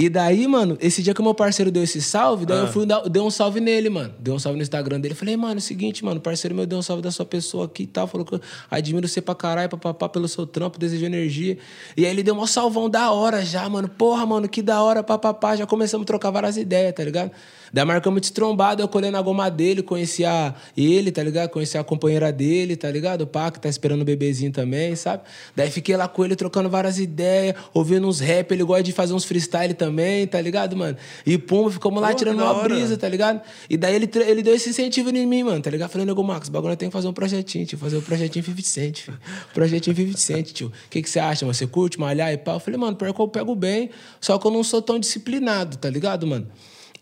E 0.00 0.08
daí, 0.08 0.48
mano, 0.48 0.78
esse 0.80 1.02
dia 1.02 1.12
que 1.12 1.20
o 1.20 1.22
meu 1.22 1.34
parceiro 1.34 1.70
deu 1.70 1.82
esse 1.82 2.00
salve, 2.00 2.46
daí 2.46 2.56
Ah. 2.56 2.62
eu 2.62 2.68
fui 2.68 2.86
dar, 2.86 3.06
dei 3.06 3.20
um 3.20 3.30
salve 3.30 3.60
nele, 3.60 3.90
mano. 3.90 4.14
Dei 4.18 4.32
um 4.32 4.38
salve 4.38 4.56
no 4.56 4.62
Instagram 4.62 4.98
dele. 4.98 5.14
Falei, 5.14 5.36
mano, 5.36 5.56
é 5.56 5.58
o 5.58 5.60
seguinte, 5.60 6.02
mano, 6.02 6.18
parceiro 6.18 6.54
meu 6.54 6.64
deu 6.64 6.78
um 6.78 6.82
salve 6.82 7.02
da 7.02 7.10
sua 7.10 7.26
pessoa 7.26 7.66
aqui 7.66 7.82
e 7.82 7.86
tal. 7.86 8.06
Falou 8.06 8.24
que 8.26 8.34
eu 8.34 8.40
admiro 8.70 9.06
você 9.06 9.20
pra 9.20 9.34
caralho, 9.34 9.68
papapá, 9.68 10.08
pelo 10.08 10.26
seu 10.26 10.46
trampo, 10.46 10.78
desejo 10.78 11.04
energia. 11.04 11.58
E 11.94 12.06
aí 12.06 12.10
ele 12.10 12.22
deu 12.22 12.34
um 12.34 12.46
salvão 12.46 12.88
da 12.88 13.12
hora 13.12 13.44
já, 13.44 13.68
mano. 13.68 13.90
Porra, 13.90 14.24
mano, 14.24 14.48
que 14.48 14.62
da 14.62 14.82
hora, 14.82 15.02
papapá. 15.02 15.54
Já 15.54 15.66
começamos 15.66 16.04
a 16.04 16.06
trocar 16.06 16.30
várias 16.30 16.56
ideias, 16.56 16.94
tá 16.94 17.04
ligado? 17.04 17.30
Daí 17.72 17.84
marcamos 17.84 18.22
de 18.22 18.32
trombada, 18.32 18.82
eu 18.82 18.88
colhei 18.88 19.10
na 19.10 19.22
goma 19.22 19.48
dele, 19.48 19.82
conhecia 19.82 20.54
ele, 20.76 21.12
tá 21.12 21.22
ligado? 21.22 21.50
Conhecia 21.50 21.80
a 21.80 21.84
companheira 21.84 22.32
dele, 22.32 22.74
tá 22.74 22.90
ligado? 22.90 23.22
O 23.22 23.50
que 23.52 23.60
tá 23.60 23.68
esperando 23.68 24.02
o 24.02 24.04
bebezinho 24.04 24.50
também, 24.50 24.96
sabe? 24.96 25.22
Daí 25.54 25.70
fiquei 25.70 25.96
lá 25.96 26.08
com 26.08 26.24
ele 26.24 26.34
trocando 26.34 26.68
várias 26.68 26.98
ideias, 26.98 27.54
ouvindo 27.72 28.08
uns 28.08 28.18
rap, 28.18 28.50
ele 28.50 28.64
gosta 28.64 28.82
de 28.82 28.92
fazer 28.92 29.14
uns 29.14 29.24
freestyle 29.24 29.74
também, 29.74 29.89
tá 30.30 30.40
ligado, 30.40 30.76
mano? 30.76 30.96
E 31.24 31.38
pum, 31.38 31.70
ficamos 31.70 32.00
lá 32.00 32.08
Pô, 32.08 32.14
tirando 32.14 32.40
uma 32.40 32.62
brisa, 32.62 32.96
tá 32.96 33.08
ligado? 33.08 33.40
E 33.68 33.76
daí 33.76 33.94
ele, 33.94 34.10
ele 34.26 34.42
deu 34.42 34.54
esse 34.54 34.70
incentivo 34.70 35.10
em 35.10 35.26
mim, 35.26 35.42
mano, 35.42 35.60
tá 35.60 35.70
ligado? 35.70 35.90
Falei, 35.90 36.06
nego, 36.06 36.22
Max, 36.22 36.48
o 36.48 36.50
bagulho 36.50 36.76
tem 36.76 36.88
que 36.88 36.92
fazer 36.92 37.08
um 37.08 37.12
projetinho, 37.12 37.66
tio, 37.66 37.78
fazer 37.78 37.96
um 37.96 38.02
projetinho 38.02 38.44
50 38.44 38.62
Cent, 38.62 38.98
filho. 39.02 39.18
Projetinho 39.52 39.96
50 39.96 40.18
Cent, 40.18 40.52
tio. 40.52 40.68
O 40.68 40.90
que, 40.90 41.02
que 41.02 41.10
você 41.10 41.18
acha, 41.18 41.44
mano? 41.44 41.54
Você 41.54 41.66
curte 41.66 41.98
malhar 41.98 42.32
e 42.32 42.36
pá? 42.36 42.52
Eu 42.52 42.60
falei, 42.60 42.78
mano, 42.78 42.96
pior 42.96 43.12
que 43.12 43.20
eu 43.20 43.28
pego 43.28 43.54
bem, 43.54 43.90
só 44.20 44.38
que 44.38 44.46
eu 44.46 44.50
não 44.50 44.62
sou 44.62 44.80
tão 44.80 44.98
disciplinado, 44.98 45.76
tá 45.76 45.88
ligado, 45.90 46.26
mano? 46.26 46.46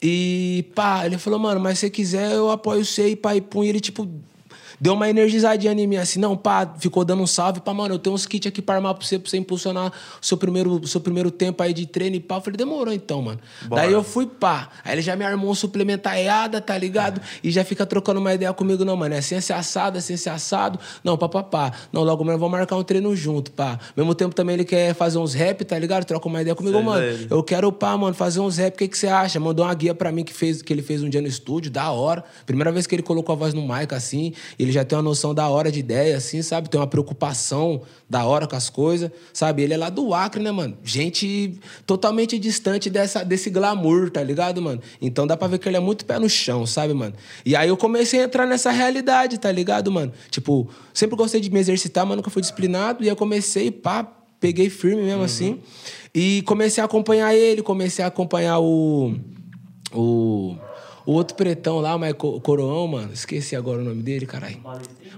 E 0.00 0.64
pá, 0.74 1.04
ele 1.04 1.18
falou, 1.18 1.38
mano, 1.38 1.60
mas 1.60 1.78
se 1.78 1.86
você 1.86 1.90
quiser, 1.90 2.32
eu 2.32 2.50
apoio 2.50 2.84
você 2.84 3.08
e 3.08 3.16
pá, 3.16 3.34
e 3.34 3.40
pum. 3.40 3.64
E 3.64 3.68
ele, 3.68 3.80
tipo, 3.80 4.08
deu 4.80 4.94
uma 4.94 5.08
energizadinha 5.08 5.72
em 5.72 5.86
mim, 5.86 5.96
assim, 5.96 6.18
não, 6.18 6.36
pá, 6.36 6.74
ficou 6.78 7.04
dando 7.04 7.22
um 7.22 7.26
salve, 7.26 7.60
pá, 7.60 7.72
mano, 7.74 7.94
eu 7.94 7.98
tenho 7.98 8.14
uns 8.14 8.26
kits 8.26 8.46
aqui 8.46 8.62
pra 8.62 8.76
armar 8.76 8.94
pra 8.94 9.06
você, 9.06 9.18
pra 9.18 9.30
você 9.30 9.36
impulsionar 9.36 9.92
o 10.20 10.24
seu 10.24 10.36
primeiro, 10.36 10.86
seu 10.86 11.00
primeiro 11.00 11.30
tempo 11.30 11.62
aí 11.62 11.72
de 11.72 11.86
treino 11.86 12.16
e 12.16 12.20
pá. 12.20 12.36
Eu 12.36 12.40
falei, 12.40 12.56
demorou 12.56 12.92
então, 12.92 13.22
mano. 13.22 13.40
Bora. 13.66 13.82
Daí 13.82 13.92
eu 13.92 14.02
fui, 14.02 14.26
pá. 14.26 14.68
Aí 14.84 14.94
ele 14.94 15.02
já 15.02 15.16
me 15.16 15.24
armou 15.24 15.50
um 15.50 15.54
suplementaiada, 15.54 16.60
tá 16.60 16.76
ligado? 16.76 17.20
E 17.42 17.50
já 17.50 17.64
fica 17.64 17.84
trocando 17.86 18.20
uma 18.20 18.32
ideia 18.32 18.52
comigo, 18.52 18.84
não, 18.84 18.96
mano, 18.96 19.14
é 19.14 19.20
ciência 19.20 19.56
assada, 19.56 20.00
ciência 20.00 20.32
assado. 20.32 20.78
Não, 21.02 21.16
pá, 21.16 21.28
pá, 21.28 21.42
pá. 21.42 21.72
Não, 21.92 22.02
logo 22.02 22.24
menos 22.24 22.40
vamos 22.40 22.58
marcar 22.58 22.76
um 22.76 22.82
treino 22.82 23.14
junto, 23.14 23.50
pá. 23.52 23.78
Mesmo 23.96 24.14
tempo 24.14 24.34
também 24.34 24.54
ele 24.54 24.64
quer 24.64 24.94
fazer 24.94 25.18
uns 25.18 25.34
rap, 25.34 25.64
tá 25.64 25.78
ligado? 25.78 26.04
Troca 26.04 26.28
uma 26.28 26.40
ideia 26.40 26.54
comigo, 26.54 26.76
Sei, 26.76 26.84
mano. 26.84 27.26
Eu 27.30 27.42
quero, 27.42 27.70
pá, 27.72 27.96
mano, 27.96 28.14
fazer 28.14 28.40
uns 28.40 28.56
rap, 28.56 28.74
o 28.74 28.78
que, 28.78 28.88
que 28.88 28.98
você 28.98 29.08
acha? 29.08 29.38
Mandou 29.40 29.64
uma 29.64 29.74
guia 29.74 29.94
pra 29.94 30.12
mim 30.12 30.24
que, 30.24 30.32
fez, 30.32 30.62
que 30.62 30.72
ele 30.72 30.82
fez 30.82 31.02
um 31.02 31.08
dia 31.08 31.20
no 31.20 31.28
estúdio, 31.28 31.70
da 31.70 31.90
hora. 31.90 32.24
Primeira 32.46 32.70
vez 32.72 32.86
que 32.86 32.94
ele 32.94 33.02
colocou 33.02 33.32
a 33.32 33.36
voz 33.36 33.54
no 33.54 33.66
mic, 33.66 33.94
assim, 33.94 34.32
ele 34.58 34.67
já 34.72 34.84
tem 34.84 34.96
uma 34.96 35.02
noção 35.02 35.34
da 35.34 35.48
hora 35.48 35.70
de 35.70 35.80
ideia, 35.80 36.16
assim, 36.16 36.42
sabe? 36.42 36.68
Tem 36.68 36.80
uma 36.80 36.86
preocupação 36.86 37.82
da 38.08 38.24
hora 38.24 38.46
com 38.46 38.56
as 38.56 38.70
coisas, 38.70 39.10
sabe? 39.32 39.62
Ele 39.62 39.74
é 39.74 39.76
lá 39.76 39.90
do 39.90 40.14
Acre, 40.14 40.42
né, 40.42 40.50
mano? 40.50 40.76
Gente 40.82 41.58
totalmente 41.86 42.38
distante 42.38 42.88
dessa, 42.88 43.24
desse 43.24 43.50
glamour, 43.50 44.10
tá 44.10 44.22
ligado, 44.22 44.60
mano? 44.62 44.80
Então 45.00 45.26
dá 45.26 45.36
pra 45.36 45.48
ver 45.48 45.58
que 45.58 45.68
ele 45.68 45.76
é 45.76 45.80
muito 45.80 46.04
pé 46.04 46.18
no 46.18 46.28
chão, 46.28 46.66
sabe, 46.66 46.94
mano? 46.94 47.14
E 47.44 47.54
aí 47.54 47.68
eu 47.68 47.76
comecei 47.76 48.20
a 48.20 48.24
entrar 48.24 48.46
nessa 48.46 48.70
realidade, 48.70 49.38
tá 49.38 49.50
ligado, 49.50 49.90
mano? 49.90 50.12
Tipo, 50.30 50.68
sempre 50.92 51.16
gostei 51.16 51.40
de 51.40 51.50
me 51.50 51.60
exercitar, 51.60 52.06
mas 52.06 52.16
nunca 52.16 52.30
fui 52.30 52.40
disciplinado. 52.40 53.04
E 53.04 53.08
eu 53.08 53.16
comecei, 53.16 53.70
pá, 53.70 54.06
peguei 54.40 54.70
firme 54.70 55.02
mesmo 55.02 55.22
assim. 55.22 55.60
E 56.14 56.42
comecei 56.42 56.82
a 56.82 56.86
acompanhar 56.86 57.34
ele, 57.34 57.62
comecei 57.62 58.04
a 58.04 58.08
acompanhar 58.08 58.58
o. 58.58 59.14
O. 59.92 60.56
O 61.08 61.12
outro 61.12 61.34
pretão 61.34 61.80
lá, 61.80 61.96
mas 61.96 62.12
co- 62.12 62.38
coroão, 62.38 62.86
mano. 62.86 63.14
Esqueci 63.14 63.56
agora 63.56 63.80
o 63.80 63.84
nome 63.84 64.02
dele, 64.02 64.26
caralho. 64.26 64.60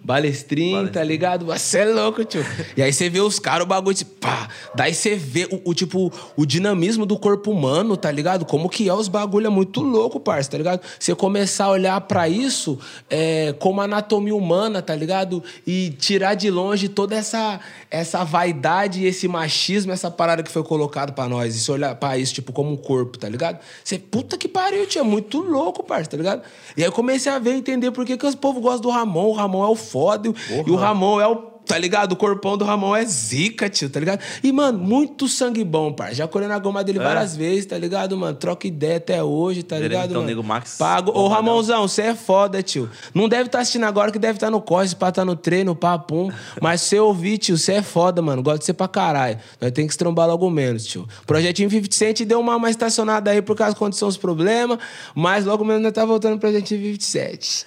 Balestrin, 0.02 0.88
tá 0.88 1.04
ligado? 1.04 1.46
Você 1.46 1.78
é 1.78 1.84
louco, 1.84 2.24
tio. 2.24 2.44
E 2.76 2.82
aí 2.82 2.92
você 2.92 3.08
vê 3.08 3.20
os 3.20 3.38
caras, 3.38 3.64
o 3.64 3.68
bagulho, 3.68 3.96
tipo, 3.96 4.12
pá. 4.20 4.48
Daí 4.74 4.94
você 4.94 5.14
vê 5.14 5.46
o, 5.50 5.70
o, 5.70 5.74
tipo, 5.74 6.12
o 6.36 6.46
dinamismo 6.46 7.04
do 7.04 7.18
corpo 7.18 7.50
humano, 7.50 7.96
tá 7.96 8.10
ligado? 8.10 8.44
Como 8.44 8.68
que 8.68 8.88
é 8.88 8.94
os 8.94 9.08
bagulho, 9.08 9.46
é 9.46 9.50
muito 9.50 9.82
louco, 9.82 10.18
parça, 10.18 10.50
tá 10.50 10.58
ligado? 10.58 10.80
Você 10.98 11.14
começar 11.14 11.66
a 11.66 11.70
olhar 11.70 12.00
pra 12.02 12.28
isso 12.28 12.78
é, 13.08 13.54
como 13.58 13.80
anatomia 13.80 14.34
humana, 14.34 14.80
tá 14.80 14.94
ligado? 14.94 15.42
E 15.66 15.90
tirar 15.98 16.34
de 16.34 16.50
longe 16.50 16.88
toda 16.88 17.14
essa, 17.14 17.60
essa 17.90 18.24
vaidade, 18.24 19.04
esse 19.04 19.28
machismo, 19.28 19.92
essa 19.92 20.10
parada 20.10 20.42
que 20.42 20.50
foi 20.50 20.62
colocado 20.62 21.12
pra 21.12 21.28
nós. 21.28 21.54
E 21.54 21.60
se 21.60 21.70
olhar 21.70 21.94
pra 21.94 22.16
isso, 22.16 22.34
tipo, 22.34 22.52
como 22.52 22.72
um 22.72 22.76
corpo, 22.76 23.18
tá 23.18 23.28
ligado? 23.28 23.58
Você, 23.84 23.98
puta 23.98 24.38
que 24.38 24.48
pariu, 24.48 24.86
tio, 24.86 25.00
é 25.00 25.04
muito 25.04 25.40
louco, 25.40 25.82
parça, 25.82 26.10
tá 26.10 26.16
ligado? 26.16 26.42
E 26.76 26.82
aí 26.82 26.88
eu 26.88 26.92
comecei 26.92 27.30
a 27.30 27.38
ver, 27.38 27.52
entender 27.52 27.90
por 27.90 28.06
que, 28.06 28.16
que 28.16 28.26
os 28.26 28.34
povos 28.34 28.62
gostam 28.62 28.80
do 28.82 28.90
Ramon. 28.90 29.26
O 29.28 29.32
Ramon 29.32 29.64
é 29.64 29.68
o 29.68 29.76
foda 29.90 30.28
e 30.66 30.70
o 30.70 30.76
Ramon 30.76 31.20
é 31.20 31.26
o 31.26 31.50
Tá 31.70 31.78
ligado? 31.78 32.12
O 32.12 32.16
corpão 32.16 32.58
do 32.58 32.64
Ramon 32.64 32.96
é 32.96 33.04
zica, 33.04 33.70
tio, 33.70 33.88
tá 33.88 34.00
ligado? 34.00 34.20
E, 34.42 34.50
mano, 34.50 34.76
muito 34.76 35.28
sangue 35.28 35.62
bom, 35.62 35.92
par. 35.92 36.12
Já 36.12 36.26
colhei 36.26 36.48
na 36.48 36.58
goma 36.58 36.82
dele 36.82 36.98
É? 36.98 37.02
várias 37.02 37.36
vezes, 37.36 37.64
tá 37.64 37.78
ligado, 37.78 38.16
mano? 38.16 38.36
Troca 38.36 38.66
ideia 38.66 38.96
até 38.96 39.22
hoje, 39.22 39.62
tá 39.62 39.76
Ele 39.76 39.84
é, 39.84 39.88
ligado, 39.90 40.10
então, 40.10 40.16
mano? 40.22 40.26
Nego 40.26 40.42
Max, 40.42 40.76
Pago. 40.76 41.12
Ô. 41.12 41.28
Ramonzão, 41.28 41.86
você 41.86 42.02
é 42.02 42.14
foda, 42.16 42.60
tio. 42.60 42.90
Não 43.14 43.28
deve 43.28 43.44
estar 43.44 43.60
assistindo 43.60 43.84
agora, 43.84 44.10
que 44.10 44.18
deve 44.18 44.36
estar 44.36 44.50
no 44.50 44.60
corre, 44.60 44.92
pra 44.96 45.10
estar 45.10 45.24
no 45.24 45.36
treino, 45.36 45.76
papum. 45.76 46.28
Mas 46.60 46.80
se 46.80 46.88
você 46.88 46.98
ouvir, 46.98 47.38
tio, 47.38 47.56
você 47.56 47.74
é 47.74 47.82
foda, 47.82 48.20
mano. 48.20 48.42
Gosto 48.42 48.58
de 48.60 48.64
você 48.64 48.72
pra 48.72 48.88
caralho. 48.88 49.38
Nós 49.60 49.70
tem 49.70 49.86
que 49.86 49.96
trombar 49.96 50.26
logo 50.26 50.50
menos, 50.50 50.84
tio. 50.84 51.06
Projetinho 51.24 51.70
50 51.70 51.94
Cent 51.94 52.20
deu 52.22 52.40
uma, 52.40 52.56
uma 52.56 52.68
estacionada 52.68 53.30
aí 53.30 53.40
por 53.40 53.54
causa 53.54 53.76
quando 53.76 53.94
são 53.94 54.08
os 54.08 54.16
problemas, 54.16 54.76
mas 55.14 55.44
logo 55.44 55.64
menos 55.64 55.84
nós 55.84 55.92
tá 55.92 56.04
voltando 56.04 56.32
pro 56.32 56.50
Projetinho 56.50 56.80
57. 56.80 57.66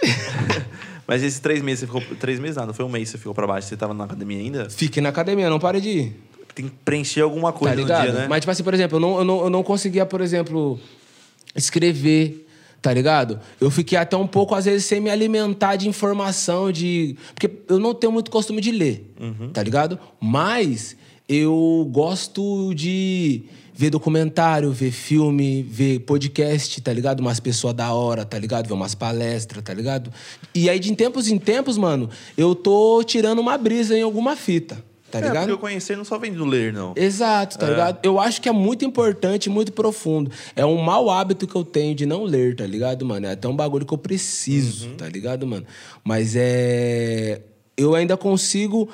Mas 1.07 1.21
esses 1.23 1.39
três 1.39 1.61
meses, 1.61 1.81
você 1.81 1.85
ficou. 1.85 2.01
Três 2.17 2.39
meses 2.39 2.55
nada, 2.55 2.73
foi 2.73 2.85
um 2.85 2.89
mês 2.89 3.05
que 3.09 3.11
você 3.11 3.17
ficou 3.17 3.33
pra 3.33 3.45
baixo. 3.47 3.67
Você 3.67 3.75
tava 3.77 3.93
na 3.93 4.05
academia 4.05 4.39
ainda? 4.39 4.69
Fique 4.69 5.01
na 5.01 5.09
academia, 5.09 5.49
não 5.49 5.59
pare 5.59 5.81
de 5.81 5.89
ir. 5.89 6.15
Tem 6.55 6.65
que 6.67 6.73
preencher 6.85 7.21
alguma 7.21 7.51
Tá 7.51 7.57
coisa 7.59 7.75
no 7.75 7.81
ligado? 7.81 8.03
dia, 8.03 8.13
né? 8.13 8.27
Mas, 8.29 8.41
tipo 8.41 8.51
assim, 8.51 8.63
por 8.63 8.73
exemplo, 8.73 8.97
eu 8.97 8.99
não, 9.01 9.17
eu, 9.17 9.23
não, 9.25 9.43
eu 9.45 9.49
não 9.49 9.63
conseguia, 9.63 10.05
por 10.05 10.21
exemplo, 10.21 10.79
escrever, 11.55 12.47
tá 12.81 12.93
ligado? 12.93 13.39
Eu 13.59 13.69
fiquei 13.71 13.97
até 13.97 14.15
um 14.15 14.27
pouco, 14.27 14.53
às 14.55 14.65
vezes, 14.65 14.85
sem 14.85 14.99
me 14.99 15.09
alimentar 15.09 15.75
de 15.75 15.87
informação, 15.89 16.71
de. 16.71 17.15
Porque 17.33 17.49
eu 17.67 17.79
não 17.79 17.93
tenho 17.93 18.11
muito 18.13 18.29
costume 18.31 18.61
de 18.61 18.71
ler, 18.71 19.11
tá 19.53 19.61
ligado? 19.63 19.97
Mas 20.21 20.95
eu 21.27 21.87
gosto 21.91 22.73
de 22.73 23.43
ver 23.73 23.89
documentário, 23.89 24.71
ver 24.71 24.91
filme, 24.91 25.63
ver 25.63 25.99
podcast, 25.99 26.79
tá 26.81 26.93
ligado? 26.93 27.19
Umas 27.19 27.39
pessoas 27.39 27.73
da 27.73 27.91
hora, 27.93 28.23
tá 28.23 28.37
ligado? 28.37 28.67
Ver 28.67 28.73
umas 28.73 28.93
palestras, 28.93 29.63
tá 29.63 29.73
ligado? 29.73 30.11
E 30.53 30.69
aí, 30.69 30.79
de 30.79 30.95
tempos 30.95 31.27
em 31.27 31.37
tempos, 31.37 31.77
mano, 31.77 32.09
eu 32.37 32.53
tô 32.53 33.03
tirando 33.03 33.39
uma 33.39 33.57
brisa 33.57 33.97
em 33.97 34.03
alguma 34.03 34.35
fita, 34.35 34.77
tá 35.09 35.19
é, 35.19 35.21
ligado? 35.21 35.39
porque 35.39 35.53
o 35.53 35.57
conhecer 35.57 35.97
não 35.97 36.05
só 36.05 36.19
vem 36.19 36.31
do 36.31 36.45
ler, 36.45 36.71
não. 36.71 36.93
Exato, 36.95 37.57
tá 37.57 37.67
ligado? 37.67 37.99
Eu 38.03 38.19
acho 38.19 38.39
que 38.39 38.47
é 38.47 38.51
muito 38.51 38.85
importante, 38.85 39.49
muito 39.49 39.71
profundo. 39.71 40.29
É 40.55 40.65
um 40.65 40.77
mau 40.77 41.09
hábito 41.09 41.47
que 41.47 41.55
eu 41.55 41.63
tenho 41.63 41.95
de 41.95 42.05
não 42.05 42.23
ler, 42.23 42.55
tá 42.55 42.67
ligado, 42.67 43.03
mano? 43.05 43.25
É 43.25 43.31
até 43.31 43.47
um 43.47 43.55
bagulho 43.55 43.85
que 43.85 43.93
eu 43.93 43.97
preciso, 43.97 44.89
tá 44.91 45.09
ligado, 45.09 45.47
mano? 45.47 45.65
Mas 46.03 46.35
é. 46.35 47.41
Eu 47.75 47.95
ainda 47.95 48.15
consigo 48.15 48.87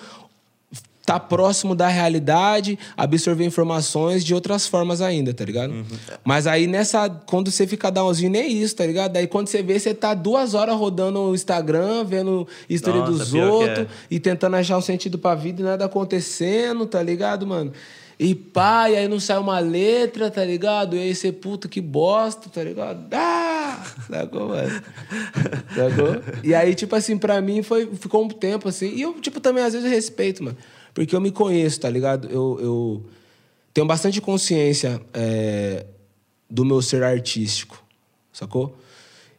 tá 1.10 1.20
próximo 1.20 1.74
da 1.74 1.88
realidade, 1.88 2.78
absorver 2.96 3.44
informações 3.44 4.24
de 4.24 4.36
outras 4.36 4.68
formas 4.68 5.02
ainda, 5.02 5.34
tá 5.34 5.44
ligado? 5.44 5.72
Uhum. 5.72 5.84
Mas 6.24 6.46
aí 6.46 6.68
nessa. 6.68 7.10
Quando 7.10 7.50
você 7.50 7.66
fica 7.66 7.90
downzinho, 7.90 8.30
nem 8.30 8.62
isso, 8.62 8.76
tá 8.76 8.86
ligado? 8.86 9.14
Daí 9.14 9.26
quando 9.26 9.48
você 9.48 9.64
vê, 9.64 9.80
você 9.80 9.92
tá 9.92 10.14
duas 10.14 10.54
horas 10.54 10.76
rodando 10.76 11.20
o 11.20 11.34
Instagram, 11.34 12.04
vendo 12.04 12.48
história 12.70 13.00
Nossa, 13.00 13.12
dos 13.12 13.32
que 13.32 13.42
outros 13.42 13.86
é. 13.86 13.88
e 14.12 14.20
tentando 14.20 14.56
achar 14.56 14.78
um 14.78 14.82
sentido 14.82 15.18
pra 15.18 15.34
vida 15.34 15.64
e 15.64 15.66
nada 15.66 15.86
acontecendo, 15.86 16.86
tá 16.86 17.02
ligado, 17.02 17.48
mano? 17.48 17.74
E 18.20 18.36
pá, 18.36 18.88
e 18.92 18.96
aí 18.96 19.08
não 19.08 19.20
sai 19.20 19.40
uma 19.40 19.58
letra, 19.58 20.30
tá 20.30 20.46
ligado? 20.46 20.96
E 20.96 21.00
aí 21.00 21.16
você, 21.16 21.32
puta, 21.32 21.68
que 21.68 21.82
bosta, 21.82 22.52
tá 22.52 22.64
ligado? 22.64 23.08
Ah! 23.14 23.84
Sacou, 24.08 24.50
mano? 24.50 24.84
Sacou? 25.74 26.40
E 26.44 26.54
aí, 26.54 26.76
tipo 26.76 26.96
assim, 26.96 27.18
pra 27.18 27.42
mim 27.42 27.64
foi, 27.64 27.90
ficou 27.96 28.24
um 28.24 28.28
tempo 28.28 28.70
assim. 28.70 28.94
E 28.94 29.02
eu, 29.02 29.14
tipo, 29.16 29.40
também 29.40 29.64
às 29.64 29.74
vezes 29.74 29.90
eu 29.90 29.92
respeito, 29.92 30.44
mano. 30.44 30.58
Porque 31.00 31.16
eu 31.16 31.22
me 31.22 31.32
conheço, 31.32 31.80
tá 31.80 31.90
ligado? 31.90 32.28
Eu, 32.28 32.60
eu 32.62 33.06
tenho 33.74 33.88
bastante 33.88 34.20
consciência 34.20 35.02
é, 35.14 35.86
do 36.50 36.66
meu 36.66 36.82
ser 36.82 37.04
artístico, 37.04 37.82
sacou? 38.34 38.76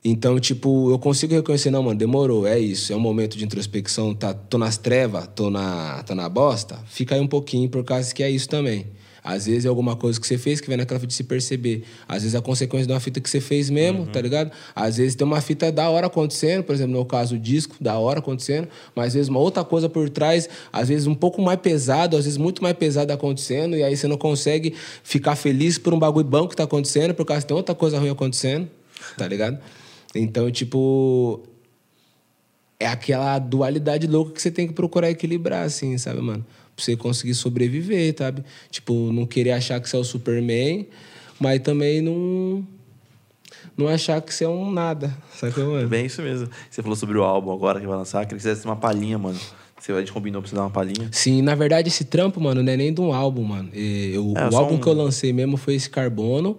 Então, 0.03 0.41
tipo, 0.41 0.91
eu 0.91 0.99
consigo 0.99 1.35
reconhecer, 1.35 1.71
não, 1.71 1.83
mano, 1.83 1.99
demorou, 1.99 2.47
é 2.47 2.59
isso, 2.59 2.95
é 2.95 2.97
um 2.97 3.01
momento 3.01 3.37
de 3.37 3.45
introspecção, 3.45 4.15
tá, 4.15 4.33
tô 4.33 4.57
nas 4.57 4.79
trevas, 4.79 5.29
tô 5.37 5.51
na, 5.51 6.03
tô 6.03 6.15
na 6.15 6.31
bosta, 6.31 6.83
fica 6.87 7.15
aí 7.15 7.21
um 7.21 7.29
pouquinho, 7.29 7.69
por 7.69 7.85
causa 7.85 8.15
que 8.15 8.23
é 8.23 8.31
isso 8.31 8.49
também. 8.49 8.87
Às 9.23 9.47
vezes 9.47 9.65
é 9.65 9.69
alguma 9.69 9.97
coisa 9.97 10.21
que 10.21 10.27
você 10.27 10.39
fez 10.39 10.61
que 10.61 10.69
vem 10.69 10.77
naquela 10.77 10.99
fita 10.99 11.09
de 11.09 11.15
se 11.15 11.25
perceber. 11.25 11.85
Às 12.09 12.23
vezes 12.23 12.35
é 12.35 12.39
a 12.39 12.43
consequência 12.43 12.87
de 12.87 12.93
uma 12.93 13.01
fita 13.01 13.21
que 13.21 13.29
você 13.29 13.41
fez 13.41 13.71
mesmo, 13.71 14.07
tá 14.07 14.21
ligado? 14.21 14.51
Às 14.75 14.97
vezes 14.97 15.15
tem 15.15 15.27
uma 15.27 15.41
fita 15.41 15.71
da 15.71 15.89
hora 15.89 16.07
acontecendo, 16.07 16.65
por 16.65 16.75
exemplo, 16.75 16.93
no 16.97 17.05
caso, 17.05 17.37
o 17.37 17.39
disco, 17.39 17.77
da 17.81 17.99
hora 17.99 18.19
acontecendo, 18.19 18.69
mas 18.95 19.09
às 19.09 19.15
vezes 19.15 19.29
uma 19.29 19.41
outra 19.41 19.65
coisa 19.65 19.89
por 19.89 20.09
trás, 20.09 20.49
às 20.73 20.89
vezes 20.89 21.07
um 21.07 21.15
pouco 21.15 21.41
mais 21.43 21.61
pesado, 21.61 22.17
às 22.17 22.25
vezes 22.25 22.39
muito 22.39 22.63
mais 22.63 22.77
pesado 22.77 23.13
acontecendo, 23.13 23.77
e 23.77 23.83
aí 23.83 23.97
você 23.97 24.09
não 24.09 24.17
consegue 24.17 24.75
ficar 25.03 25.37
feliz 25.37 25.79
por 25.79 25.93
um 25.93 25.99
bagulho 25.99 26.27
bom 26.27 26.49
que 26.49 26.57
tá 26.57 26.65
acontecendo, 26.65 27.15
por 27.15 27.25
causa 27.25 27.43
que 27.43 27.49
tem 27.49 27.57
outra 27.57 27.75
coisa 27.75 27.99
ruim 27.99 28.11
acontecendo, 28.11 28.69
tá 29.17 29.27
ligado? 29.27 29.59
Então, 30.15 30.51
tipo, 30.51 31.43
é 32.79 32.87
aquela 32.87 33.39
dualidade 33.39 34.07
louca 34.07 34.33
que 34.33 34.43
você 34.43 34.51
tem 34.51 34.67
que 34.67 34.73
procurar 34.73 35.11
equilibrar, 35.11 35.65
assim, 35.65 35.97
sabe, 35.99 36.21
mano? 36.21 36.45
Pra 36.81 36.85
você 36.85 36.97
conseguir 36.97 37.35
sobreviver, 37.35 38.15
sabe? 38.17 38.43
Tipo, 38.71 39.13
não 39.13 39.27
querer 39.27 39.53
achar 39.53 39.79
que 39.81 39.89
você 39.89 39.97
é 39.97 39.99
o 39.99 40.05
Superman, 40.05 40.87
mas 41.39 41.61
também 41.61 42.01
não. 42.01 42.67
Não 43.77 43.87
achar 43.89 44.21
que 44.23 44.33
você 44.33 44.45
é 44.45 44.49
um 44.49 44.71
nada, 44.71 45.15
sabe, 45.37 45.61
mano? 45.61 45.89
Bem 45.89 46.07
isso 46.07 46.23
mesmo. 46.23 46.49
Você 46.71 46.83
falou 46.83 46.97
sobre 46.97 47.19
o 47.19 47.23
álbum 47.23 47.53
agora 47.53 47.79
que 47.81 47.87
vai 47.87 47.97
lançar. 47.97 48.25
Que 48.27 48.39
você 48.39 48.49
desse 48.55 48.65
uma 48.65 48.77
palhinha, 48.77 49.19
mano. 49.19 49.39
Você, 49.79 49.93
a 49.93 49.99
gente 50.01 50.13
combinou 50.13 50.41
pra 50.43 50.49
você 50.51 50.55
dar 50.57 50.63
uma 50.63 50.71
palhinha. 50.71 51.09
Sim, 51.13 51.41
na 51.43 51.55
verdade, 51.55 51.89
esse 51.89 52.05
trampo, 52.05 52.41
mano, 52.41 52.63
não 52.63 52.73
é 52.73 52.77
nem 52.77 52.93
de 52.93 53.01
um 53.01 53.13
álbum, 53.15 53.43
mano. 53.45 53.71
Eu- 53.75 54.35
É, 54.37 54.49
o 54.49 54.57
álbum 54.57 54.75
um- 54.75 54.79
que 54.81 54.87
eu 54.87 54.93
lancei 54.93 55.33
mesmo 55.33 55.57
foi 55.57 55.75
esse 55.75 55.89
Carbono, 55.89 56.59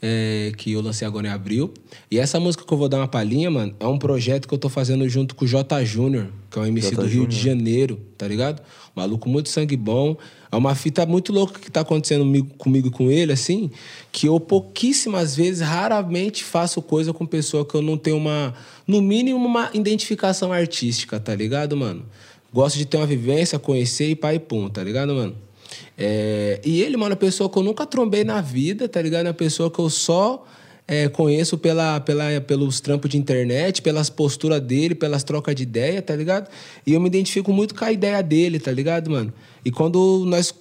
é, 0.00 0.52
que 0.56 0.72
eu 0.72 0.80
lancei 0.80 1.06
agora 1.06 1.26
em 1.26 1.30
abril. 1.30 1.74
E 2.10 2.18
essa 2.18 2.38
música 2.38 2.64
que 2.64 2.72
eu 2.72 2.78
vou 2.78 2.88
dar 2.88 2.98
uma 2.98 3.08
palhinha, 3.08 3.50
mano, 3.50 3.74
é 3.80 3.86
um 3.86 3.98
projeto 3.98 4.46
que 4.46 4.54
eu 4.54 4.58
tô 4.58 4.68
fazendo 4.68 5.08
junto 5.08 5.34
com 5.34 5.44
o 5.44 5.48
J 5.48 5.84
Júnior, 5.84 6.28
que 6.48 6.58
é 6.60 6.62
um 6.62 6.66
MC 6.66 6.90
J. 6.90 7.02
do 7.02 7.08
Rio 7.08 7.26
de. 7.26 7.36
Janeiro, 7.40 7.98
tá 8.16 8.28
ligado? 8.28 8.62
Maluco 9.00 9.28
muito 9.28 9.48
sangue 9.48 9.76
bom. 9.76 10.16
É 10.52 10.56
uma 10.56 10.74
fita 10.74 11.06
muito 11.06 11.32
louca 11.32 11.58
que 11.58 11.70
tá 11.70 11.80
acontecendo 11.80 12.24
comigo, 12.58 12.88
e 12.88 12.90
com 12.90 13.10
ele, 13.10 13.32
assim, 13.32 13.70
que 14.12 14.26
eu 14.26 14.38
pouquíssimas 14.38 15.34
vezes, 15.34 15.60
raramente 15.60 16.44
faço 16.44 16.82
coisa 16.82 17.12
com 17.12 17.24
pessoa 17.24 17.64
que 17.64 17.74
eu 17.74 17.82
não 17.82 17.96
tenho 17.96 18.16
uma, 18.16 18.54
no 18.86 19.00
mínimo, 19.00 19.44
uma 19.44 19.70
identificação 19.72 20.52
artística, 20.52 21.18
tá 21.18 21.34
ligado, 21.34 21.76
mano? 21.76 22.04
Gosto 22.52 22.76
de 22.76 22.84
ter 22.84 22.96
uma 22.96 23.06
vivência, 23.06 23.58
conhecer 23.58 24.10
e 24.10 24.16
pá 24.16 24.34
e 24.34 24.38
pum, 24.38 24.68
tá 24.68 24.82
ligado, 24.82 25.14
mano? 25.14 25.34
É, 25.96 26.60
e 26.64 26.82
ele, 26.82 26.96
mano, 26.96 27.12
é 27.12 27.14
uma 27.14 27.16
pessoa 27.16 27.48
que 27.48 27.56
eu 27.56 27.62
nunca 27.62 27.86
trombei 27.86 28.24
na 28.24 28.40
vida, 28.40 28.88
tá 28.88 29.00
ligado? 29.00 29.26
É 29.26 29.28
uma 29.28 29.34
pessoa 29.34 29.70
que 29.70 29.78
eu 29.78 29.88
só 29.88 30.44
é, 30.90 31.08
conheço 31.08 31.56
pela, 31.56 32.00
pela, 32.00 32.40
pelos 32.40 32.80
trampos 32.80 33.08
de 33.08 33.16
internet, 33.16 33.80
pelas 33.80 34.10
posturas 34.10 34.60
dele, 34.60 34.92
pelas 34.92 35.22
trocas 35.22 35.54
de 35.54 35.62
ideia, 35.62 36.02
tá 36.02 36.16
ligado? 36.16 36.50
E 36.84 36.92
eu 36.92 37.00
me 37.00 37.06
identifico 37.06 37.52
muito 37.52 37.76
com 37.76 37.84
a 37.84 37.92
ideia 37.92 38.20
dele, 38.20 38.58
tá 38.58 38.72
ligado, 38.72 39.08
mano? 39.08 39.32
E 39.64 39.70
quando 39.70 40.24
nós 40.26 40.52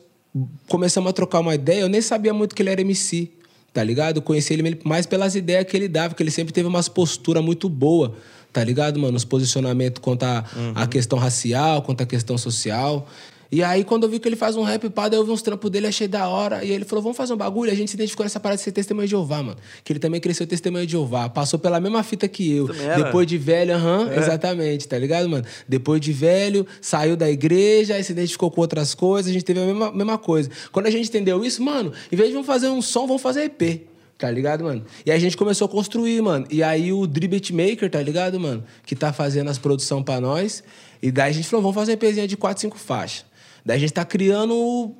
começamos 0.68 1.10
a 1.10 1.14
trocar 1.14 1.40
uma 1.40 1.56
ideia, 1.56 1.80
eu 1.80 1.90
nem 1.90 2.00
sabia 2.00 2.32
muito 2.32 2.54
que 2.54 2.62
ele 2.62 2.70
era 2.70 2.80
MC, 2.80 3.32
tá 3.74 3.84
ligado? 3.84 4.18
Eu 4.18 4.22
conheci 4.22 4.54
ele 4.54 4.80
mais 4.84 5.08
pelas 5.08 5.34
ideias 5.34 5.66
que 5.66 5.76
ele 5.76 5.88
dava, 5.88 6.10
porque 6.10 6.22
ele 6.22 6.30
sempre 6.30 6.54
teve 6.54 6.68
umas 6.68 6.88
posturas 6.88 7.44
muito 7.44 7.68
boas, 7.68 8.12
tá 8.54 8.64
ligado, 8.64 9.00
mano? 9.00 9.18
Os 9.18 9.26
posicionamentos 9.26 10.00
quanto 10.00 10.26
a, 10.26 10.46
a 10.76 10.86
questão 10.86 11.18
racial, 11.18 11.82
quanto 11.82 12.04
a 12.04 12.06
questão 12.06 12.38
social. 12.38 13.08
E 13.52 13.64
aí, 13.64 13.84
quando 13.84 14.04
eu 14.04 14.10
vi 14.10 14.20
que 14.20 14.28
ele 14.28 14.36
faz 14.36 14.56
um 14.56 14.62
rap, 14.62 14.88
pá, 14.92 15.10
daí 15.10 15.20
eu 15.20 15.26
vi 15.26 15.32
uns 15.32 15.42
trampos 15.42 15.72
dele, 15.72 15.88
achei 15.88 16.08
da 16.08 16.28
hora. 16.28 16.64
E 16.64 16.72
ele 16.72 16.86
falou, 16.86 17.02
vamos 17.02 17.18
fazer 17.18 17.34
um 17.34 17.38
bagulho. 17.38 17.72
A 17.72 17.76
gente 17.76 17.90
se 17.90 17.96
identificou 17.96 18.24
nessa 18.24 18.40
parada 18.40 18.58
de 18.58 18.64
ser 18.64 18.72
testemunho 18.72 19.08
de 19.08 19.12
Jeová, 19.12 19.42
mano. 19.42 19.58
Que 19.84 19.92
ele 19.92 20.00
também 20.00 20.22
cresceu 20.22 20.46
testemunho 20.46 20.86
de 20.86 20.92
Jeová. 20.92 21.28
Passou 21.30 21.58
pela 21.58 21.80
mesma 21.80 22.04
fita 22.04 22.28
que 22.28 22.58
eu. 22.58 22.68
Depois 22.68 23.26
de 23.26 23.40
velho, 23.40 23.74
aham, 23.74 24.14
exatamente, 24.14 24.88
tá 24.88 25.00
ligado, 25.00 25.28
mano? 25.28 25.44
Depois 25.68 26.00
de 26.00 26.14
velho, 26.14 26.66
saiu 26.80 27.18
da 27.18 27.30
igreja, 27.30 27.96
aí 27.96 28.04
se 28.04 28.12
identificou 28.12 28.52
com 28.52 28.62
outras 28.62 28.94
coisas, 28.94 29.32
a 29.32 29.34
gente 29.34 29.44
teve 29.44 29.60
a 29.60 29.66
mesma, 29.66 29.92
mesma 29.92 30.18
coisa. 30.20 30.50
Quando 30.72 30.86
a 30.86 30.92
gente 30.92 31.08
entendeu 31.08 31.44
isso, 31.44 31.64
mano, 31.64 31.92
em 32.12 32.16
vez 32.16 32.30
de 32.30 32.34
vamos 32.34 32.48
fazer 32.48 32.70
um 32.70 32.84
som, 32.84 33.08
vamos 33.08 33.22
fazer 33.22 33.46
EP. 33.46 33.88
Tá 34.20 34.30
ligado, 34.30 34.66
mano? 34.66 34.86
E 35.06 35.12
a 35.12 35.18
gente 35.18 35.38
começou 35.38 35.66
a 35.66 35.70
construir, 35.70 36.22
mano. 36.22 36.46
E 36.52 36.62
aí 36.62 36.92
o 36.92 37.08
Dri 37.08 37.26
Beatmaker, 37.26 37.90
tá 37.90 38.02
ligado, 38.02 38.38
mano? 38.38 38.64
Que 38.86 38.94
tá 38.94 39.14
fazendo 39.14 39.50
as 39.50 39.58
produções 39.58 40.04
pra 40.04 40.20
nós. 40.20 40.62
E 41.02 41.10
daí 41.10 41.30
a 41.30 41.34
gente 41.34 41.48
falou, 41.48 41.64
vamos 41.64 41.76
fazer 41.76 41.94
um 41.94 41.96
EPzinha 41.96 42.28
de 42.28 42.36
4, 42.36 42.62
5 42.62 42.78
faixas. 42.78 43.29
Daí 43.66 43.78
a 43.78 43.80
gente 43.80 43.94
tá 43.94 44.06
criando 44.06 44.96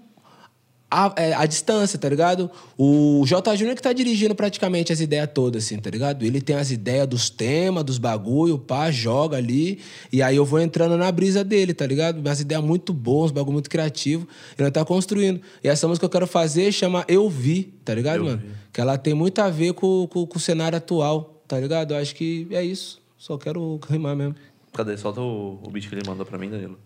a, 0.92 1.14
é, 1.18 1.34
a 1.34 1.46
distância, 1.46 2.00
tá 2.00 2.10
ligado? 2.10 2.50
O 2.78 3.24
J. 3.26 3.56
Júnior 3.56 3.76
que 3.76 3.82
tá 3.82 3.94
dirigindo 3.94 4.34
praticamente 4.34 4.92
as 4.92 5.00
ideias 5.00 5.30
todas, 5.32 5.66
assim, 5.66 5.78
tá 5.78 5.90
ligado? 5.90 6.26
Ele 6.26 6.42
tem 6.42 6.56
as 6.56 6.72
ideias 6.72 7.08
dos 7.08 7.30
temas, 7.30 7.84
dos 7.84 8.00
bagulho, 8.00 8.58
pá, 8.58 8.90
joga 8.90 9.38
ali. 9.38 9.80
E 10.12 10.24
aí 10.24 10.36
eu 10.36 10.46
vou 10.46 10.60
entrando 10.60 10.98
na 10.98 11.12
brisa 11.12 11.44
dele, 11.44 11.74
tá 11.74 11.86
ligado? 11.86 12.20
Umas 12.20 12.40
ideias 12.40 12.64
muito 12.64 12.92
boas, 12.92 13.32
bagulho 13.32 13.54
muito 13.54 13.70
criativo. 13.70 14.28
E 14.58 14.62
nós 14.62 14.72
tá 14.72 14.84
construindo. 14.84 15.42
E 15.64 15.68
essa 15.68 15.88
música 15.88 16.02
que 16.02 16.06
eu 16.06 16.20
quero 16.22 16.28
fazer 16.28 16.72
chama 16.72 17.06
Eu 17.08 17.30
Vi, 17.30 17.66
tá 17.86 17.94
ligado, 17.94 18.18
Eu 18.18 18.26
mano? 18.26 18.38
Vi. 18.38 18.50
Que 18.74 18.82
ela 18.82 18.98
tem 18.98 19.14
muito 19.14 19.40
a 19.40 19.50
ver 19.50 19.74
com, 19.74 20.08
com, 20.08 20.26
com 20.26 20.38
o 20.38 20.42
cenário 20.42 20.78
atual, 20.78 21.44
tá 21.48 21.60
ligado? 21.60 21.94
Eu 21.94 21.98
acho 21.98 22.16
que 22.16 22.48
é 22.52 22.64
isso. 22.64 23.00
Só 23.16 23.38
quero 23.38 23.80
rimar 23.88 24.16
mesmo. 24.16 24.36
Cadê? 24.74 24.98
Solta 24.98 25.22
o, 25.22 25.60
o 25.64 25.70
beat 25.70 25.88
que 25.88 25.94
ele 25.94 26.08
mandou 26.08 26.26
pra 26.26 26.38
mim, 26.38 26.50
Danilo. 26.50 26.80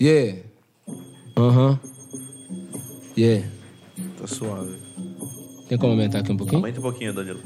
Yeah. 0.00 0.42
Aham. 1.36 1.78
Yeah. 3.16 3.46
Tá 4.18 4.26
suave. 4.26 4.76
Tem 5.68 5.76
como 5.76 5.92
aumentar 5.92 6.20
aqui 6.20 6.32
um 6.32 6.36
pouquinho? 6.36 6.58
Aumenta 6.58 6.78
um 6.78 6.82
pouquinho, 6.82 7.12
Danilo. 7.12 7.40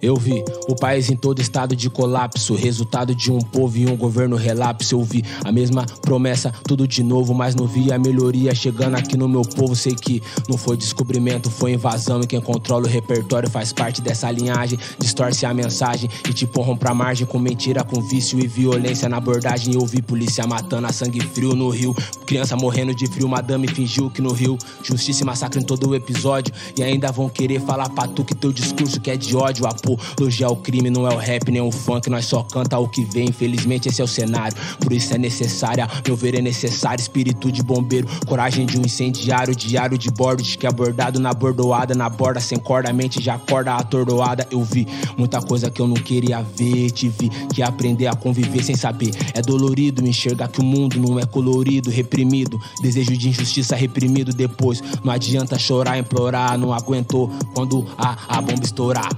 Eu 0.00 0.16
vi 0.16 0.44
o 0.68 0.74
país 0.74 1.10
em 1.10 1.16
todo 1.16 1.40
estado 1.40 1.74
de 1.74 1.90
colapso, 1.90 2.54
resultado 2.54 3.14
de 3.14 3.30
um 3.30 3.38
povo 3.38 3.76
e 3.78 3.86
um 3.86 3.96
governo 3.96 4.36
relapso. 4.36 4.94
Eu 4.94 5.02
vi 5.02 5.24
a 5.44 5.50
mesma 5.50 5.84
promessa, 6.02 6.52
tudo 6.64 6.86
de 6.86 7.02
novo, 7.02 7.34
mas 7.34 7.54
não 7.54 7.66
vi 7.66 7.92
a 7.92 7.98
melhoria 7.98 8.54
chegando 8.54 8.96
aqui 8.96 9.16
no 9.16 9.28
meu 9.28 9.42
povo. 9.42 9.74
Sei 9.74 9.94
que 9.94 10.22
não 10.48 10.56
foi 10.56 10.76
descobrimento, 10.76 11.50
foi 11.50 11.72
invasão. 11.72 12.20
E 12.20 12.26
quem 12.26 12.40
controla 12.40 12.86
o 12.86 12.88
repertório 12.88 13.50
faz 13.50 13.72
parte 13.72 14.00
dessa 14.00 14.30
linhagem. 14.30 14.78
Distorce 14.98 15.44
a 15.46 15.52
mensagem 15.52 16.08
e 16.28 16.32
te 16.32 16.46
porram 16.46 16.76
pra 16.76 16.94
margem 16.94 17.26
com 17.26 17.38
mentira, 17.38 17.82
com 17.82 18.00
vício 18.00 18.38
e 18.38 18.46
violência 18.46 19.08
na 19.08 19.16
abordagem. 19.16 19.74
Eu 19.74 19.84
vi 19.86 20.00
polícia 20.02 20.46
matando 20.46 20.86
a 20.86 20.92
sangue 20.92 21.20
frio 21.20 21.54
no 21.54 21.68
rio, 21.70 21.94
criança 22.26 22.56
morrendo 22.56 22.94
de 22.94 23.06
frio. 23.06 23.28
Madame 23.28 23.68
fingiu 23.68 24.10
que 24.10 24.22
no 24.22 24.32
rio 24.32 24.56
justiça 24.82 25.22
e 25.22 25.26
massacre 25.26 25.60
em 25.60 25.64
todo 25.64 25.88
o 25.88 25.94
episódio. 25.94 26.52
E 26.76 26.82
ainda 26.82 27.10
vão 27.10 27.28
querer 27.28 27.60
falar 27.60 27.88
pra 27.90 28.06
tu 28.06 28.24
que 28.24 28.34
teu 28.34 28.52
discurso 28.52 29.00
que 29.00 29.10
é 29.10 29.16
de 29.16 29.36
ódio. 29.36 29.66
Apologia 29.94 30.46
ao 30.46 30.56
crime 30.56 30.90
não 30.90 31.06
é 31.06 31.14
o 31.14 31.18
rap 31.18 31.50
nem 31.50 31.60
o 31.60 31.70
funk, 31.70 32.10
nós 32.10 32.24
só 32.24 32.42
canta 32.42 32.78
o 32.78 32.88
que 32.88 33.04
vem. 33.04 33.28
Infelizmente 33.28 33.88
esse 33.88 34.00
é 34.00 34.04
o 34.04 34.08
cenário, 34.08 34.56
por 34.80 34.92
isso 34.92 35.14
é 35.14 35.18
necessária. 35.18 35.88
Meu 36.06 36.16
ver 36.16 36.34
é 36.34 36.40
necessário, 36.40 37.00
espírito 37.00 37.52
de 37.52 37.62
bombeiro, 37.62 38.08
coragem 38.26 38.66
de 38.66 38.78
um 38.78 38.82
incendiário, 38.82 39.54
diário 39.54 39.96
de 39.96 40.10
bordo, 40.10 40.42
de 40.42 40.58
que 40.58 40.66
é 40.66 40.68
abordado 40.68 41.20
na 41.20 41.32
bordoada, 41.32 41.94
na 41.94 42.08
borda 42.08 42.40
sem 42.40 42.58
corda, 42.58 42.92
mente 42.92 43.22
já 43.22 43.34
acorda 43.34 43.74
atordoada. 43.74 44.46
Eu 44.50 44.62
vi 44.62 44.86
muita 45.16 45.40
coisa 45.40 45.70
que 45.70 45.80
eu 45.80 45.86
não 45.86 45.96
queria 45.96 46.42
ver, 46.42 46.90
tive 46.90 47.28
que 47.52 47.62
aprender 47.62 48.06
a 48.06 48.14
conviver 48.14 48.62
sem 48.62 48.74
saber. 48.74 49.10
É 49.34 49.40
dolorido 49.40 50.06
enxergar 50.06 50.48
que 50.48 50.60
o 50.60 50.64
mundo 50.64 50.98
não 50.98 51.18
é 51.18 51.26
colorido, 51.26 51.90
reprimido, 51.90 52.58
desejo 52.82 53.16
de 53.16 53.28
injustiça 53.28 53.76
reprimido 53.76 54.32
depois. 54.32 54.82
Não 55.04 55.12
adianta 55.12 55.58
chorar, 55.58 55.98
implorar, 55.98 56.58
não 56.58 56.72
aguentou 56.72 57.30
quando 57.54 57.86
a, 57.96 58.38
a 58.38 58.40
bomba 58.40 58.64
estourar. 58.64 59.08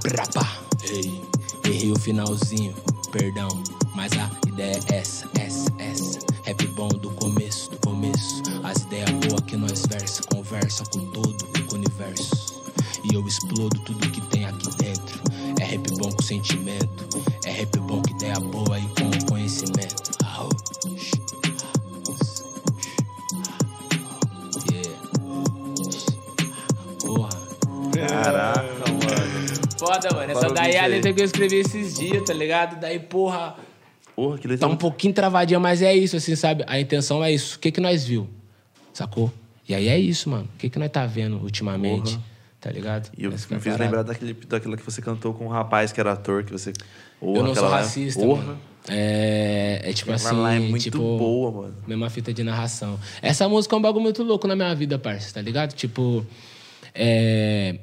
Ei, 0.83 1.21
errei 1.65 1.91
o 1.91 1.99
finalzinho, 1.99 2.73
perdão. 3.11 3.49
Mas 3.95 4.11
a 4.13 4.29
ideia 4.47 4.79
é 4.91 4.95
essa, 4.97 5.29
essa, 5.39 5.69
essa. 5.77 6.19
Rap 6.43 6.65
bom 6.67 6.87
do 6.89 7.09
começo, 7.11 7.69
do 7.71 7.77
começo. 7.77 8.41
As 8.63 8.81
ideias 8.83 9.11
boas 9.11 9.41
que 9.41 9.57
nós 9.57 9.85
versa, 9.85 10.21
conversa 10.23 10.83
com 10.85 10.99
todo 11.11 11.45
o 11.71 11.75
universo. 11.75 12.61
E 13.03 13.13
eu 13.13 13.25
explodo 13.27 13.79
tudo 13.81 14.09
que 14.11 14.21
tem 14.21 14.45
aqui 14.45 14.75
dentro. 14.77 15.19
É 15.59 15.63
rap 15.63 15.89
bom 15.97 16.11
com 16.11 16.23
sentimento. 16.23 17.07
É 17.45 17.51
rap 17.51 17.77
bom 17.79 18.01
que 18.01 18.13
ideia 18.13 18.39
boa 18.39 18.79
e 18.79 18.87
com 18.87 19.25
conhecimento. 19.27 20.11
Caraca 28.23 28.80
foda, 29.81 30.09
mano. 30.13 30.31
Essa 30.31 30.49
daí 30.49 30.73
é 30.73 30.79
a 30.79 30.85
letra 30.85 31.11
que 31.11 31.21
eu 31.21 31.25
escrevi 31.25 31.55
esses 31.57 31.97
dias, 31.97 32.23
tá 32.23 32.33
ligado? 32.33 32.79
Daí, 32.79 32.99
porra, 32.99 33.55
Porra, 34.15 34.37
que 34.37 34.47
letra. 34.47 34.67
tá 34.67 34.73
um 34.73 34.77
pouquinho 34.77 35.13
travadinha, 35.13 35.59
mas 35.59 35.81
é 35.81 35.93
isso, 35.95 36.15
assim, 36.15 36.35
sabe? 36.35 36.63
A 36.67 36.79
intenção 36.79 37.23
é 37.23 37.31
isso. 37.31 37.57
O 37.57 37.59
que 37.59 37.71
que 37.71 37.81
nós 37.81 38.05
viu? 38.05 38.29
Sacou? 38.93 39.33
E 39.67 39.73
aí 39.73 39.87
é 39.87 39.97
isso, 39.97 40.29
mano. 40.29 40.47
O 40.53 40.57
que 40.57 40.69
que 40.69 40.77
nós 40.77 40.89
tá 40.91 41.05
vendo 41.05 41.37
ultimamente? 41.37 42.13
Porra. 42.13 42.31
Tá 42.59 42.69
ligado? 42.69 43.09
E 43.17 43.23
eu 43.23 43.31
Essa 43.31 43.47
é 43.47 43.49
me 43.49 43.55
a 43.57 43.59
fiz 43.59 43.77
lembrar 43.77 44.03
daquele, 44.03 44.33
daquela 44.33 44.77
que 44.77 44.83
você 44.83 45.01
cantou 45.01 45.33
com 45.33 45.45
um 45.45 45.49
rapaz 45.49 45.91
que 45.91 45.99
era 45.99 46.11
ator, 46.11 46.43
que 46.43 46.51
você. 46.51 46.71
Porra, 47.19 47.39
Eu 47.39 47.43
não 47.43 47.55
sou 47.55 47.67
racista, 47.67 48.23
mano. 48.23 48.59
É, 48.87 49.81
é 49.83 49.93
tipo 49.93 50.11
assim, 50.11 50.35
lá 50.35 50.53
é 50.53 50.59
muito 50.59 50.83
tipo... 50.83 50.99
boa, 51.17 51.51
mano. 51.51 51.75
Mesma 51.87 52.09
fita 52.11 52.31
de 52.31 52.43
narração. 52.43 52.99
Essa 53.19 53.49
música 53.49 53.75
é 53.75 53.79
um 53.79 53.81
bagulho 53.81 54.03
muito 54.03 54.21
louco 54.21 54.47
na 54.47 54.55
minha 54.55 54.75
vida, 54.75 54.99
parça, 54.99 55.33
tá 55.33 55.41
ligado? 55.41 55.73
Tipo, 55.73 56.23
é... 56.93 57.79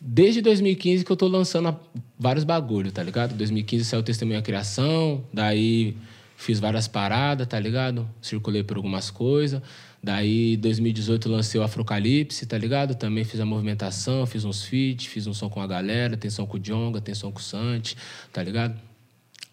Desde 0.00 0.40
2015 0.40 1.04
que 1.04 1.10
eu 1.12 1.16
tô 1.16 1.26
lançando 1.28 1.76
vários 2.18 2.44
bagulhos, 2.44 2.92
tá 2.92 3.02
ligado? 3.02 3.34
2015 3.34 3.84
saiu 3.84 4.00
o 4.00 4.02
Testemunho 4.02 4.38
à 4.38 4.42
Criação, 4.42 5.24
daí 5.32 5.96
fiz 6.36 6.58
várias 6.60 6.86
paradas, 6.88 7.46
tá 7.46 7.58
ligado? 7.58 8.08
Circulei 8.20 8.62
por 8.62 8.76
algumas 8.76 9.10
coisas. 9.10 9.60
Daí, 10.04 10.56
2018, 10.56 11.28
lancei 11.28 11.60
o 11.60 11.62
Afrocalipse, 11.62 12.44
tá 12.46 12.58
ligado? 12.58 12.96
Também 12.96 13.22
fiz 13.22 13.38
a 13.38 13.46
movimentação, 13.46 14.26
fiz 14.26 14.44
uns 14.44 14.64
feats, 14.64 15.06
fiz 15.06 15.28
um 15.28 15.34
som 15.34 15.48
com 15.48 15.60
a 15.60 15.66
galera, 15.66 16.16
tem 16.16 16.28
som 16.28 16.44
com 16.44 16.56
o 16.56 16.60
Jonga, 16.60 17.00
tem 17.00 17.14
som 17.14 17.30
com 17.30 17.38
o 17.38 17.42
Santi, 17.42 17.96
tá 18.32 18.42
ligado? 18.42 18.76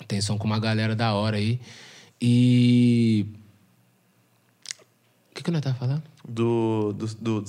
Tem 0.07 0.19
som 0.21 0.37
com 0.39 0.45
uma 0.47 0.57
galera 0.59 0.95
da 0.95 1.13
hora 1.13 1.37
aí. 1.37 1.59
E. 2.19 3.27
O 5.31 5.35
que, 5.35 5.43
que 5.43 5.51
nós 5.51 5.61
tá 5.61 5.73
falando? 5.73 6.03
Do. 6.27 6.93
do, 6.93 7.05
do- 7.15 7.43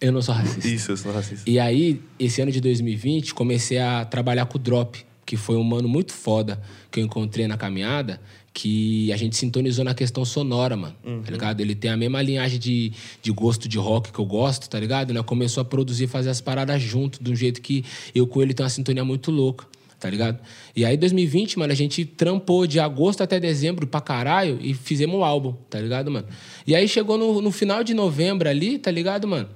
Eu 0.00 0.12
não 0.12 0.20
sou 0.20 0.34
racista. 0.34 0.68
Isso, 0.68 0.92
eu 0.92 0.96
sou 0.96 1.12
racista. 1.12 1.48
E 1.48 1.58
aí, 1.58 2.00
esse 2.18 2.40
ano 2.40 2.52
de 2.52 2.60
2020, 2.60 3.34
comecei 3.34 3.78
a 3.78 4.04
trabalhar 4.04 4.46
com 4.46 4.58
o 4.58 4.60
Drop, 4.60 5.04
que 5.24 5.36
foi 5.36 5.56
um 5.56 5.64
mano 5.64 5.88
muito 5.88 6.12
foda 6.12 6.60
que 6.90 7.00
eu 7.00 7.04
encontrei 7.04 7.48
na 7.48 7.56
caminhada, 7.56 8.20
que 8.52 9.10
a 9.12 9.16
gente 9.16 9.36
sintonizou 9.36 9.84
na 9.84 9.94
questão 9.94 10.24
sonora, 10.24 10.76
mano. 10.76 10.94
Tá 11.22 11.30
ligado? 11.30 11.60
Ele 11.60 11.74
tem 11.74 11.90
a 11.90 11.96
mesma 11.96 12.20
linhagem 12.22 12.58
de, 12.58 12.92
de 13.22 13.32
gosto 13.32 13.68
de 13.68 13.78
rock 13.78 14.12
que 14.12 14.18
eu 14.18 14.24
gosto, 14.24 14.68
tá 14.68 14.78
ligado? 14.78 15.12
Né? 15.12 15.22
Começou 15.22 15.62
a 15.62 15.64
produzir, 15.64 16.06
fazer 16.06 16.30
as 16.30 16.40
paradas 16.40 16.80
junto, 16.80 17.22
de 17.22 17.30
um 17.30 17.36
jeito 17.36 17.60
que 17.60 17.84
eu 18.14 18.26
com 18.26 18.40
ele 18.40 18.54
tenho 18.54 18.64
uma 18.64 18.70
sintonia 18.70 19.04
muito 19.04 19.30
louca. 19.30 19.66
Tá 19.98 20.10
ligado? 20.10 20.38
E 20.74 20.84
aí, 20.84 20.94
2020, 20.94 21.58
mano, 21.58 21.72
a 21.72 21.76
gente 21.76 22.04
trampou 22.04 22.66
de 22.66 22.78
agosto 22.78 23.22
até 23.22 23.40
dezembro 23.40 23.86
pra 23.86 23.98
caralho 23.98 24.58
e 24.60 24.74
fizemos 24.74 25.16
o 25.16 25.24
álbum, 25.24 25.54
tá 25.70 25.80
ligado, 25.80 26.10
mano? 26.10 26.26
E 26.66 26.74
aí 26.74 26.86
chegou 26.86 27.16
no, 27.16 27.40
no 27.40 27.50
final 27.50 27.82
de 27.82 27.94
novembro 27.94 28.46
ali, 28.46 28.78
tá 28.78 28.90
ligado, 28.90 29.26
mano? 29.26 29.48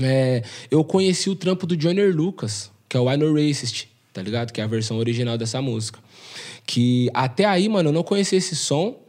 É, 0.00 0.42
eu 0.70 0.82
conheci 0.84 1.28
o 1.28 1.36
trampo 1.36 1.66
do 1.66 1.76
Johnny 1.76 2.06
Lucas, 2.06 2.70
que 2.88 2.96
é 2.96 3.00
o 3.00 3.10
I 3.10 3.16
Racist, 3.16 3.88
tá 4.12 4.22
ligado? 4.22 4.52
Que 4.52 4.60
é 4.60 4.64
a 4.64 4.66
versão 4.66 4.98
original 4.98 5.36
dessa 5.36 5.60
música. 5.60 5.98
Que 6.66 7.10
até 7.12 7.44
aí, 7.44 7.68
mano, 7.68 7.90
eu 7.90 7.92
não 7.92 8.02
conhecia 8.02 8.38
esse 8.38 8.56
som. 8.56 9.00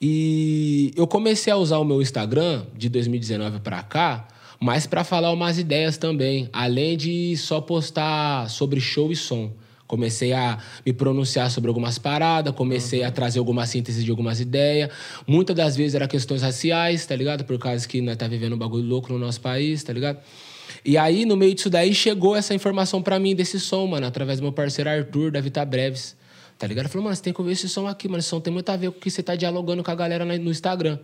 E 0.00 0.92
eu 0.96 1.06
comecei 1.06 1.52
a 1.52 1.56
usar 1.56 1.78
o 1.78 1.84
meu 1.84 2.00
Instagram 2.00 2.64
de 2.74 2.88
2019 2.88 3.60
pra 3.60 3.82
cá, 3.82 4.26
mas 4.58 4.86
pra 4.86 5.04
falar 5.04 5.30
umas 5.30 5.58
ideias 5.58 5.98
também, 5.98 6.48
além 6.54 6.96
de 6.96 7.36
só 7.36 7.60
postar 7.60 8.48
sobre 8.48 8.80
show 8.80 9.12
e 9.12 9.16
som. 9.16 9.52
Comecei 9.90 10.32
a 10.32 10.56
me 10.86 10.92
pronunciar 10.92 11.50
sobre 11.50 11.66
algumas 11.66 11.98
paradas, 11.98 12.54
comecei 12.54 13.02
a 13.02 13.10
trazer 13.10 13.40
alguma 13.40 13.66
síntese 13.66 14.04
de 14.04 14.10
algumas 14.12 14.38
ideias. 14.38 14.88
Muitas 15.26 15.56
das 15.56 15.74
vezes 15.74 15.96
era 15.96 16.06
questões 16.06 16.42
raciais, 16.42 17.04
tá 17.04 17.16
ligado? 17.16 17.42
Por 17.42 17.58
causa 17.58 17.88
que 17.88 18.00
nós 18.00 18.16
tá 18.16 18.28
vivendo 18.28 18.52
um 18.52 18.56
bagulho 18.56 18.84
louco 18.84 19.12
no 19.12 19.18
nosso 19.18 19.40
país, 19.40 19.82
tá 19.82 19.92
ligado? 19.92 20.20
E 20.84 20.96
aí, 20.96 21.24
no 21.24 21.36
meio 21.36 21.52
disso 21.56 21.68
daí, 21.68 21.92
chegou 21.92 22.36
essa 22.36 22.54
informação 22.54 23.02
pra 23.02 23.18
mim 23.18 23.34
desse 23.34 23.58
som, 23.58 23.84
mano, 23.88 24.06
através 24.06 24.38
do 24.38 24.44
meu 24.44 24.52
parceiro 24.52 24.88
Arthur, 24.88 25.32
da 25.32 25.40
Vita 25.40 25.64
Breves. 25.64 26.16
Tá 26.56 26.68
ligado? 26.68 26.84
Ele 26.84 26.92
falou, 26.92 27.04
mano, 27.06 27.16
você 27.16 27.22
tem 27.22 27.32
que 27.32 27.40
ouvir 27.40 27.54
esse 27.54 27.68
som 27.68 27.88
aqui, 27.88 28.06
mano. 28.06 28.20
Esse 28.20 28.28
som 28.28 28.40
tem 28.40 28.52
muito 28.52 28.70
a 28.70 28.76
ver 28.76 28.92
com 28.92 28.98
o 28.98 29.00
que 29.00 29.10
você 29.10 29.24
tá 29.24 29.34
dialogando 29.34 29.82
com 29.82 29.90
a 29.90 29.94
galera 29.96 30.24
no 30.24 30.52
Instagram. 30.52 31.00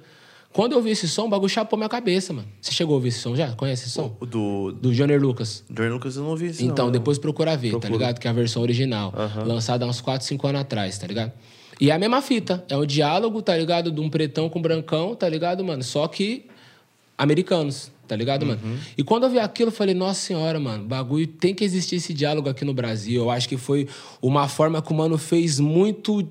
Quando 0.56 0.72
eu 0.72 0.78
ouvi 0.78 0.88
esse 0.88 1.06
som, 1.06 1.26
o 1.26 1.28
bagulho 1.28 1.50
chapou 1.50 1.76
minha 1.76 1.86
cabeça, 1.86 2.32
mano. 2.32 2.48
Você 2.62 2.72
chegou 2.72 2.94
a 2.94 2.96
ouvir 2.96 3.08
esse 3.08 3.18
som 3.18 3.36
já? 3.36 3.52
Conhece 3.52 3.84
esse 3.84 3.92
som? 3.92 4.16
O 4.18 4.24
do. 4.24 4.72
Do 4.72 4.90
Johnny 4.90 5.18
Lucas. 5.18 5.62
Jordan 5.68 5.92
Lucas 5.92 6.16
eu 6.16 6.22
não 6.22 6.34
vi 6.34 6.46
isso. 6.46 6.64
Então, 6.64 6.86
não, 6.86 6.92
depois 6.92 7.18
procura 7.18 7.54
ver, 7.54 7.78
tá 7.78 7.90
ligado? 7.90 8.18
Que 8.18 8.26
é 8.26 8.30
a 8.30 8.32
versão 8.32 8.62
original. 8.62 9.12
Lançada 9.44 9.84
há 9.84 9.88
uns 9.88 10.00
4, 10.00 10.26
5 10.26 10.46
anos 10.46 10.62
atrás, 10.62 10.96
tá 10.96 11.06
ligado? 11.06 11.30
E 11.78 11.90
é 11.90 11.92
a 11.92 11.98
mesma 11.98 12.22
fita. 12.22 12.64
É 12.70 12.76
um 12.78 12.86
diálogo, 12.86 13.42
tá 13.42 13.54
ligado? 13.54 13.92
De 13.92 14.00
um 14.00 14.08
pretão 14.08 14.48
com 14.48 14.58
um 14.58 14.62
brancão, 14.62 15.14
tá 15.14 15.28
ligado, 15.28 15.62
mano? 15.62 15.82
Só 15.82 16.08
que 16.08 16.46
americanos, 17.18 17.92
tá 18.08 18.16
ligado, 18.16 18.46
mano? 18.46 18.60
E 18.96 19.04
quando 19.04 19.24
eu 19.24 19.30
vi 19.30 19.38
aquilo, 19.38 19.68
eu 19.68 19.74
falei, 19.74 19.94
nossa 19.94 20.20
senhora, 20.20 20.58
mano, 20.58 20.84
bagulho, 20.84 21.26
tem 21.26 21.54
que 21.54 21.64
existir 21.64 21.96
esse 21.96 22.14
diálogo 22.14 22.48
aqui 22.48 22.64
no 22.64 22.72
Brasil. 22.72 23.24
Eu 23.24 23.30
acho 23.30 23.46
que 23.46 23.58
foi 23.58 23.86
uma 24.22 24.48
forma 24.48 24.80
que 24.80 24.90
o 24.90 24.96
mano 24.96 25.18
fez 25.18 25.60
muito 25.60 26.26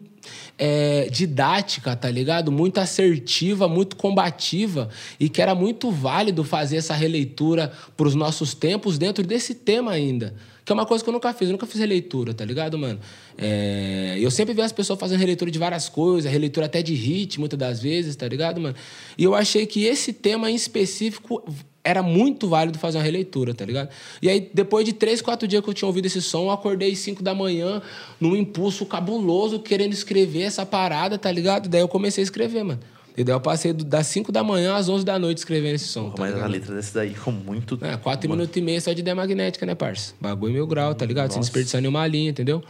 é, 0.57 1.07
didática, 1.11 1.95
tá 1.95 2.09
ligado? 2.09 2.51
Muito 2.51 2.79
assertiva, 2.79 3.67
muito 3.67 3.95
combativa 3.95 4.89
e 5.19 5.29
que 5.29 5.41
era 5.41 5.53
muito 5.53 5.91
válido 5.91 6.43
fazer 6.43 6.77
essa 6.77 6.93
releitura 6.93 7.71
pros 7.95 8.15
nossos 8.15 8.53
tempos 8.53 8.97
dentro 8.97 9.25
desse 9.25 9.53
tema 9.55 9.91
ainda. 9.91 10.33
Que 10.63 10.71
é 10.71 10.73
uma 10.73 10.85
coisa 10.85 11.03
que 11.03 11.09
eu 11.09 11.13
nunca 11.13 11.31
fiz, 11.31 11.47
eu 11.47 11.51
nunca 11.51 11.67
fiz 11.67 11.79
releitura, 11.79 12.33
tá 12.33 12.43
ligado, 12.43 12.75
mano? 12.75 12.99
É, 13.37 14.17
eu 14.19 14.31
sempre 14.31 14.53
vi 14.53 14.61
as 14.61 14.71
pessoas 14.71 14.99
fazendo 14.99 15.19
releitura 15.19 15.51
de 15.51 15.59
várias 15.59 15.87
coisas, 15.87 16.31
releitura 16.31 16.65
até 16.65 16.81
de 16.81 16.95
hit, 16.95 17.39
muitas 17.39 17.59
das 17.59 17.79
vezes, 17.79 18.15
tá 18.15 18.27
ligado, 18.27 18.59
mano? 18.59 18.75
E 19.15 19.23
eu 19.23 19.35
achei 19.35 19.67
que 19.67 19.83
esse 19.83 20.11
tema 20.11 20.49
em 20.49 20.55
específico 20.55 21.43
era 21.85 22.01
muito 22.01 22.49
válido 22.49 22.79
fazer 22.79 22.97
uma 22.97 23.03
releitura, 23.03 23.53
tá 23.53 23.63
ligado? 23.63 23.89
E 24.21 24.27
aí, 24.27 24.49
depois 24.53 24.83
de 24.83 24.91
três, 24.91 25.21
quatro 25.21 25.47
dias 25.47 25.63
que 25.63 25.69
eu 25.69 25.73
tinha 25.73 25.87
ouvido 25.87 26.07
esse 26.07 26.21
som, 26.21 26.45
eu 26.45 26.51
acordei 26.51 26.95
cinco 26.95 27.21
da 27.23 27.33
manhã, 27.35 27.81
num 28.19 28.35
impulso 28.35 28.85
cabuloso, 28.85 29.59
querendo 29.59 29.93
escrever 29.93 30.41
essa 30.41 30.65
parada, 30.65 31.17
tá 31.17 31.31
ligado? 31.31 31.69
Daí 31.69 31.81
eu 31.81 31.87
comecei 31.87 32.21
a 32.21 32.25
escrever, 32.25 32.63
mano. 32.63 32.79
E 33.17 33.23
daí 33.23 33.33
eu 33.33 33.39
passei 33.39 33.71
do- 33.71 33.85
das 33.85 34.07
5 34.07 34.29
da 34.29 34.43
manhã 34.43 34.75
às 34.75 34.89
11 34.89 35.05
da 35.05 35.17
noite 35.17 35.37
escrevendo 35.37 35.75
esse 35.75 35.85
som. 35.87 36.09
Porra, 36.09 36.15
tá 36.15 36.21
mas 36.23 36.31
a 36.31 36.35
ligado? 36.35 36.51
letra 36.51 36.75
desse 36.75 36.93
daí 36.93 37.13
ficou 37.13 37.31
muito. 37.31 37.79
É, 37.81 37.95
4 37.95 38.29
minutos 38.29 38.57
e 38.57 38.61
meio 38.61 38.81
só 38.81 38.91
de 38.91 38.99
ideia 38.99 39.15
magnética, 39.15 39.65
né, 39.65 39.73
parça? 39.73 40.13
Bagulho 40.19 40.51
mil 40.51 40.67
grau, 40.67 40.93
tá 40.93 41.05
ligado? 41.05 41.31
Sem 41.31 41.39
desperdiçar 41.39 41.79
nenhuma 41.79 42.05
linha, 42.07 42.31
entendeu? 42.31 42.61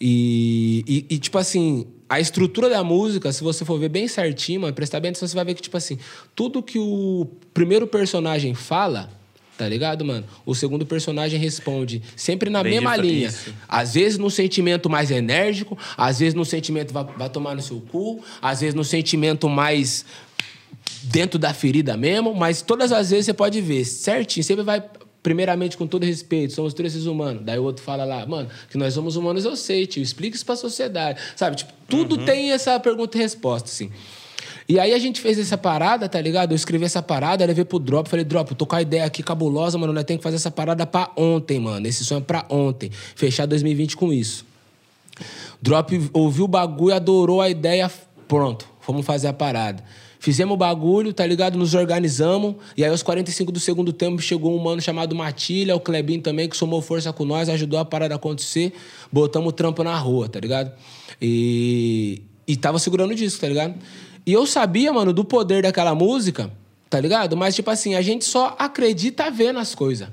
E, 0.00 0.84
e, 0.86 1.14
e, 1.14 1.18
tipo 1.18 1.38
assim, 1.38 1.86
a 2.08 2.20
estrutura 2.20 2.68
da 2.68 2.84
música, 2.84 3.32
se 3.32 3.42
você 3.42 3.64
for 3.64 3.78
ver 3.78 3.88
bem 3.88 4.06
certinho, 4.06 4.60
mano, 4.60 4.72
prestar 4.72 5.00
bem 5.00 5.10
atenção, 5.10 5.26
você 5.26 5.34
vai 5.34 5.44
ver 5.44 5.54
que, 5.54 5.62
tipo 5.62 5.76
assim, 5.76 5.98
tudo 6.34 6.62
que 6.62 6.78
o 6.78 7.26
primeiro 7.52 7.86
personagem 7.86 8.54
fala, 8.54 9.10
tá 9.58 9.68
ligado, 9.68 10.04
mano? 10.04 10.24
O 10.44 10.54
segundo 10.54 10.86
personagem 10.86 11.40
responde 11.40 12.02
sempre 12.14 12.48
na 12.48 12.62
Bem 12.62 12.74
mesma 12.74 12.96
linha. 12.96 13.28
isso. 13.28 13.52
Às 13.68 13.94
vezes 13.94 14.18
num 14.18 14.30
sentimento 14.30 14.88
mais 14.88 15.10
enérgico, 15.10 15.76
às 15.96 16.18
vezes 16.20 16.34
num 16.34 16.44
sentimento 16.44 16.92
vai, 16.92 17.04
vai 17.04 17.28
tomar 17.28 17.54
no 17.56 17.62
seu 17.62 17.80
cu, 17.80 18.22
às 18.40 18.60
vezes 18.60 18.74
num 18.74 18.84
sentimento 18.84 19.48
mais 19.48 20.04
dentro 21.02 21.38
da 21.38 21.52
ferida 21.54 21.96
mesmo, 21.96 22.34
mas 22.34 22.62
todas 22.62 22.92
as 22.92 23.10
vezes 23.10 23.26
você 23.26 23.34
pode 23.34 23.60
ver 23.60 23.84
certinho, 23.84 24.44
sempre 24.44 24.62
vai 24.62 24.82
primeiramente 25.26 25.76
com 25.76 25.88
todo 25.88 26.06
respeito, 26.06 26.52
somos 26.52 26.72
todos 26.72 26.94
esses 26.94 27.04
humanos. 27.04 27.42
Daí 27.44 27.58
o 27.58 27.64
outro 27.64 27.82
fala 27.82 28.04
lá, 28.04 28.24
mano, 28.24 28.48
que 28.70 28.78
nós 28.78 28.94
somos 28.94 29.16
humanos, 29.16 29.44
eu 29.44 29.56
sei, 29.56 29.84
tio, 29.84 30.00
explica 30.00 30.36
isso 30.36 30.46
pra 30.46 30.54
sociedade. 30.54 31.20
Sabe, 31.34 31.56
tipo, 31.56 31.72
tudo 31.88 32.18
tem 32.24 32.52
essa 32.52 32.78
pergunta 32.78 33.18
e 33.18 33.22
resposta, 33.22 33.68
assim. 33.68 33.90
E 34.68 34.78
aí 34.78 34.92
a 34.92 34.98
gente 35.00 35.20
fez 35.20 35.36
essa 35.36 35.58
parada, 35.58 36.08
tá 36.08 36.20
ligado? 36.20 36.52
Eu 36.52 36.54
escrevi 36.54 36.84
essa 36.84 37.02
parada, 37.02 37.44
levei 37.44 37.64
pro 37.64 37.80
Drop, 37.80 38.08
falei, 38.08 38.24
Drop, 38.24 38.48
eu 38.52 38.56
tô 38.56 38.64
com 38.64 38.76
a 38.76 38.82
ideia 38.82 39.04
aqui 39.04 39.20
cabulosa, 39.20 39.76
mano, 39.76 39.92
nós 39.92 40.04
temos 40.04 40.20
que 40.20 40.22
fazer 40.22 40.36
essa 40.36 40.50
parada 40.52 40.86
pra 40.86 41.10
ontem, 41.16 41.58
mano. 41.58 41.84
Esse 41.88 42.04
sonho 42.04 42.20
é 42.20 42.24
pra 42.24 42.46
ontem. 42.48 42.92
Fechar 43.16 43.46
2020 43.46 43.96
com 43.96 44.12
isso. 44.12 44.46
Drop 45.60 46.08
ouviu 46.12 46.44
o 46.44 46.48
bagulho, 46.48 46.94
adorou 46.94 47.40
a 47.40 47.50
ideia, 47.50 47.90
pronto, 48.28 48.64
vamos 48.86 49.04
fazer 49.04 49.26
a 49.26 49.32
parada. 49.32 49.82
Fizemos 50.18 50.54
o 50.54 50.56
bagulho, 50.56 51.12
tá 51.12 51.26
ligado? 51.26 51.58
Nos 51.58 51.74
organizamos. 51.74 52.56
E 52.76 52.84
aí, 52.84 52.90
aos 52.90 53.02
45 53.02 53.52
do 53.52 53.60
segundo 53.60 53.92
tempo, 53.92 54.20
chegou 54.20 54.54
um 54.54 54.62
mano 54.62 54.80
chamado 54.80 55.14
Matilha, 55.14 55.76
o 55.76 55.80
Klebin 55.80 56.20
também, 56.20 56.48
que 56.48 56.56
somou 56.56 56.80
força 56.80 57.12
com 57.12 57.24
nós, 57.24 57.48
ajudou 57.48 57.78
a 57.78 57.84
parada 57.84 58.14
acontecer. 58.14 58.72
Botamos 59.12 59.48
o 59.48 59.52
trampo 59.52 59.82
na 59.82 59.96
rua, 59.96 60.28
tá 60.28 60.40
ligado? 60.40 60.72
E, 61.20 62.22
e 62.46 62.56
tava 62.56 62.78
segurando 62.78 63.12
o 63.12 63.14
disco, 63.14 63.40
tá 63.40 63.48
ligado? 63.48 63.74
E 64.26 64.32
eu 64.32 64.46
sabia, 64.46 64.92
mano, 64.92 65.12
do 65.12 65.24
poder 65.24 65.62
daquela 65.62 65.94
música, 65.94 66.50
tá 66.90 67.00
ligado? 67.00 67.36
Mas, 67.36 67.54
tipo 67.54 67.70
assim, 67.70 67.94
a 67.94 68.02
gente 68.02 68.24
só 68.24 68.56
acredita 68.58 69.30
vendo 69.30 69.58
as 69.58 69.74
coisas 69.74 70.08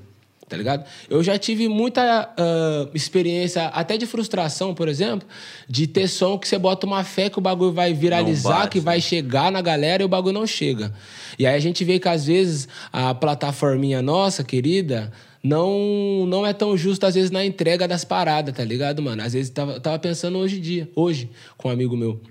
tá 0.54 0.58
ligado? 0.58 0.86
Eu 1.10 1.24
já 1.24 1.36
tive 1.36 1.68
muita 1.68 2.32
ah, 2.38 2.88
experiência, 2.94 3.66
até 3.70 3.98
de 3.98 4.06
frustração, 4.06 4.76
por 4.76 4.88
exemplo, 4.88 5.28
de 5.68 5.88
ter 5.88 6.08
som 6.08 6.38
que 6.38 6.48
você 6.48 6.60
bota 6.60 6.86
uma 6.86 7.04
fé 7.04 7.28
que 7.28 7.40
o 7.40 7.42
bagulho 7.42 7.74
vai 7.74 7.92
viralizar, 7.92 8.68
que 8.68 8.80
vai 8.80 9.02
chegar 9.02 9.52
na 9.52 9.62
galera 9.62 10.04
e 10.04 10.06
o 10.06 10.10
bagulho 10.10 10.36
não 10.36 10.46
chega. 10.46 10.94
E 11.40 11.48
aí 11.48 11.56
a 11.56 11.60
gente 11.60 11.84
vê 11.84 11.98
que 11.98 12.08
às 12.08 12.28
vezes 12.28 12.68
a 12.92 13.16
plataforminha 13.16 14.00
nossa, 14.00 14.44
querida, 14.44 15.12
não, 15.44 16.28
não 16.28 16.46
é 16.46 16.54
tão 16.54 16.78
justa 16.78 17.08
às 17.08 17.16
vezes 17.16 17.32
na 17.32 17.44
entrega 17.44 17.88
das 17.88 18.06
paradas, 18.06 18.56
tá 18.56 18.64
ligado, 18.64 19.02
mano? 19.02 19.24
Às 19.24 19.34
vezes 19.34 19.50
tava, 19.50 19.80
tava 19.80 19.98
pensando 19.98 20.38
hoje 20.38 20.60
em 20.60 20.62
dia, 20.62 20.90
hoje, 20.96 21.32
com 21.58 21.68
um 21.68 21.72
amigo 21.72 21.98
meu. 21.98 22.22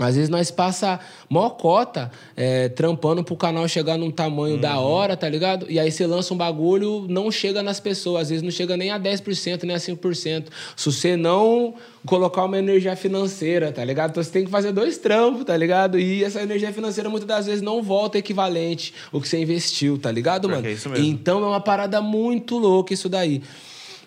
Às 0.00 0.16
vezes 0.16 0.28
nós 0.28 0.50
passa 0.50 0.98
mó 1.28 1.50
cota 1.50 2.10
é, 2.36 2.68
trampando 2.68 3.22
pro 3.22 3.36
canal 3.36 3.68
chegar 3.68 3.98
num 3.98 4.10
tamanho 4.10 4.56
da 4.58 4.78
hora, 4.78 5.16
tá 5.16 5.28
ligado? 5.28 5.66
E 5.68 5.78
aí 5.78 5.90
você 5.90 6.06
lança 6.06 6.32
um 6.32 6.36
bagulho, 6.36 7.06
não 7.08 7.30
chega 7.30 7.62
nas 7.62 7.78
pessoas. 7.78 8.22
Às 8.22 8.28
vezes 8.30 8.42
não 8.42 8.50
chega 8.50 8.76
nem 8.76 8.90
a 8.90 8.98
10%, 8.98 9.62
nem 9.64 9.76
a 9.76 9.78
5%. 9.78 10.46
Se 10.76 10.92
você 10.92 11.16
não 11.16 11.74
colocar 12.06 12.44
uma 12.44 12.58
energia 12.58 12.96
financeira, 12.96 13.70
tá 13.70 13.84
ligado? 13.84 14.10
Então 14.10 14.22
você 14.22 14.30
tem 14.30 14.44
que 14.44 14.50
fazer 14.50 14.72
dois 14.72 14.96
trampos, 14.98 15.44
tá 15.44 15.56
ligado? 15.56 15.98
E 15.98 16.24
essa 16.24 16.42
energia 16.42 16.72
financeira 16.72 17.10
muitas 17.10 17.28
das 17.28 17.46
vezes 17.46 17.62
não 17.62 17.82
volta 17.82 18.18
equivalente 18.18 18.94
o 19.12 19.20
que 19.20 19.28
você 19.28 19.38
investiu, 19.40 19.98
tá 19.98 20.10
ligado, 20.10 20.48
mano? 20.48 20.66
é 20.66 20.72
isso 20.72 20.88
mesmo. 20.88 21.04
Então 21.04 21.42
é 21.44 21.46
uma 21.46 21.60
parada 21.60 22.00
muito 22.00 22.56
louca 22.58 22.94
isso 22.94 23.08
daí. 23.08 23.42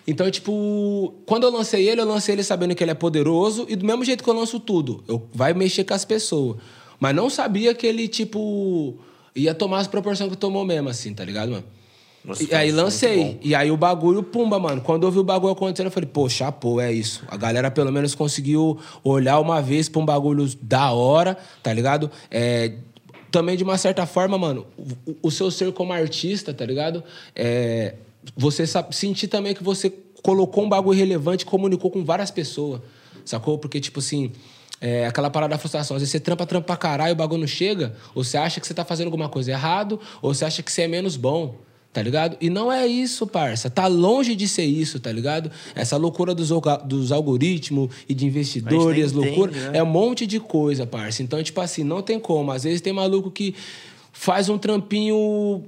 Então, 0.06 0.30
tipo, 0.30 1.14
quando 1.24 1.44
eu 1.44 1.50
lancei 1.50 1.88
ele, 1.88 2.00
eu 2.00 2.06
lancei 2.06 2.34
ele 2.34 2.42
sabendo 2.42 2.74
que 2.74 2.84
ele 2.84 2.90
é 2.90 2.94
poderoso 2.94 3.64
e 3.68 3.76
do 3.76 3.86
mesmo 3.86 4.04
jeito 4.04 4.22
que 4.22 4.28
eu 4.28 4.34
lanço 4.34 4.60
tudo, 4.60 5.02
eu 5.08 5.26
vai 5.32 5.54
mexer 5.54 5.84
com 5.84 5.94
as 5.94 6.04
pessoas. 6.04 6.58
Mas 7.00 7.14
não 7.14 7.30
sabia 7.30 7.74
que 7.74 7.86
ele, 7.86 8.06
tipo, 8.06 8.98
ia 9.34 9.54
tomar 9.54 9.78
as 9.78 9.86
proporções 9.86 10.30
que 10.30 10.36
tomou 10.36 10.64
mesmo, 10.64 10.88
assim, 10.88 11.12
tá 11.14 11.24
ligado, 11.24 11.50
mano? 11.52 11.64
Nossa, 12.24 12.42
e 12.42 12.54
aí 12.54 12.70
é 12.70 12.72
lancei. 12.72 13.38
E 13.42 13.54
aí 13.54 13.70
o 13.70 13.76
bagulho, 13.76 14.22
pumba, 14.22 14.58
mano. 14.58 14.80
Quando 14.80 15.06
eu 15.06 15.10
vi 15.10 15.18
o 15.18 15.24
bagulho 15.24 15.52
acontecendo, 15.52 15.86
eu 15.86 15.92
falei, 15.92 16.08
pô, 16.10 16.28
chapô, 16.28 16.80
é 16.80 16.90
isso. 16.90 17.22
A 17.28 17.36
galera 17.36 17.70
pelo 17.70 17.92
menos 17.92 18.14
conseguiu 18.14 18.78
olhar 19.02 19.38
uma 19.40 19.60
vez 19.60 19.88
pra 19.88 20.00
um 20.00 20.06
bagulho 20.06 20.48
da 20.62 20.90
hora, 20.92 21.36
tá 21.62 21.72
ligado? 21.72 22.10
É, 22.30 22.72
também, 23.30 23.56
de 23.56 23.64
uma 23.64 23.76
certa 23.76 24.06
forma, 24.06 24.38
mano, 24.38 24.66
o, 25.06 25.28
o 25.28 25.30
seu 25.30 25.50
ser 25.50 25.72
como 25.72 25.92
artista, 25.92 26.54
tá 26.54 26.64
ligado? 26.64 27.04
É, 27.36 27.94
você 28.36 28.66
sabe, 28.66 28.94
sentir 28.94 29.28
também 29.28 29.54
que 29.54 29.62
você 29.62 29.92
colocou 30.22 30.64
um 30.64 30.68
bagulho 30.68 30.98
relevante 30.98 31.44
e 31.44 31.46
comunicou 31.46 31.90
com 31.90 32.04
várias 32.04 32.30
pessoas, 32.30 32.80
sacou? 33.24 33.58
Porque, 33.58 33.80
tipo 33.80 33.98
assim, 33.98 34.32
é 34.80 35.06
aquela 35.06 35.30
parada 35.30 35.52
da 35.52 35.58
frustração. 35.58 35.96
Às 35.96 36.02
vezes 36.02 36.12
você 36.12 36.20
trampa, 36.20 36.46
trampa 36.46 36.66
pra 36.66 36.76
caralho, 36.76 37.12
o 37.12 37.16
bagulho 37.16 37.40
não 37.40 37.46
chega, 37.46 37.94
ou 38.14 38.24
você 38.24 38.36
acha 38.36 38.60
que 38.60 38.66
você 38.66 38.74
tá 38.74 38.84
fazendo 38.84 39.06
alguma 39.06 39.28
coisa 39.28 39.50
errado, 39.50 40.00
ou 40.20 40.34
você 40.34 40.44
acha 40.44 40.62
que 40.62 40.72
você 40.72 40.82
é 40.82 40.88
menos 40.88 41.16
bom. 41.16 41.56
Tá 41.92 42.02
ligado? 42.02 42.36
E 42.40 42.50
não 42.50 42.72
é 42.72 42.84
isso, 42.88 43.24
parça. 43.24 43.70
Tá 43.70 43.86
longe 43.86 44.34
de 44.34 44.48
ser 44.48 44.64
isso, 44.64 44.98
tá 44.98 45.12
ligado? 45.12 45.48
Essa 45.76 45.96
loucura 45.96 46.34
dos, 46.34 46.50
dos 46.84 47.12
algoritmos 47.12 47.88
e 48.08 48.14
de 48.14 48.26
investidores, 48.26 49.12
entende, 49.12 49.70
né? 49.70 49.78
É 49.78 49.82
um 49.82 49.86
monte 49.86 50.26
de 50.26 50.40
coisa, 50.40 50.84
parça. 50.84 51.22
Então, 51.22 51.40
tipo 51.40 51.60
assim, 51.60 51.84
não 51.84 52.02
tem 52.02 52.18
como. 52.18 52.50
Às 52.50 52.64
vezes 52.64 52.80
tem 52.80 52.92
maluco 52.92 53.30
que 53.30 53.54
faz 54.12 54.48
um 54.48 54.58
trampinho 54.58 55.64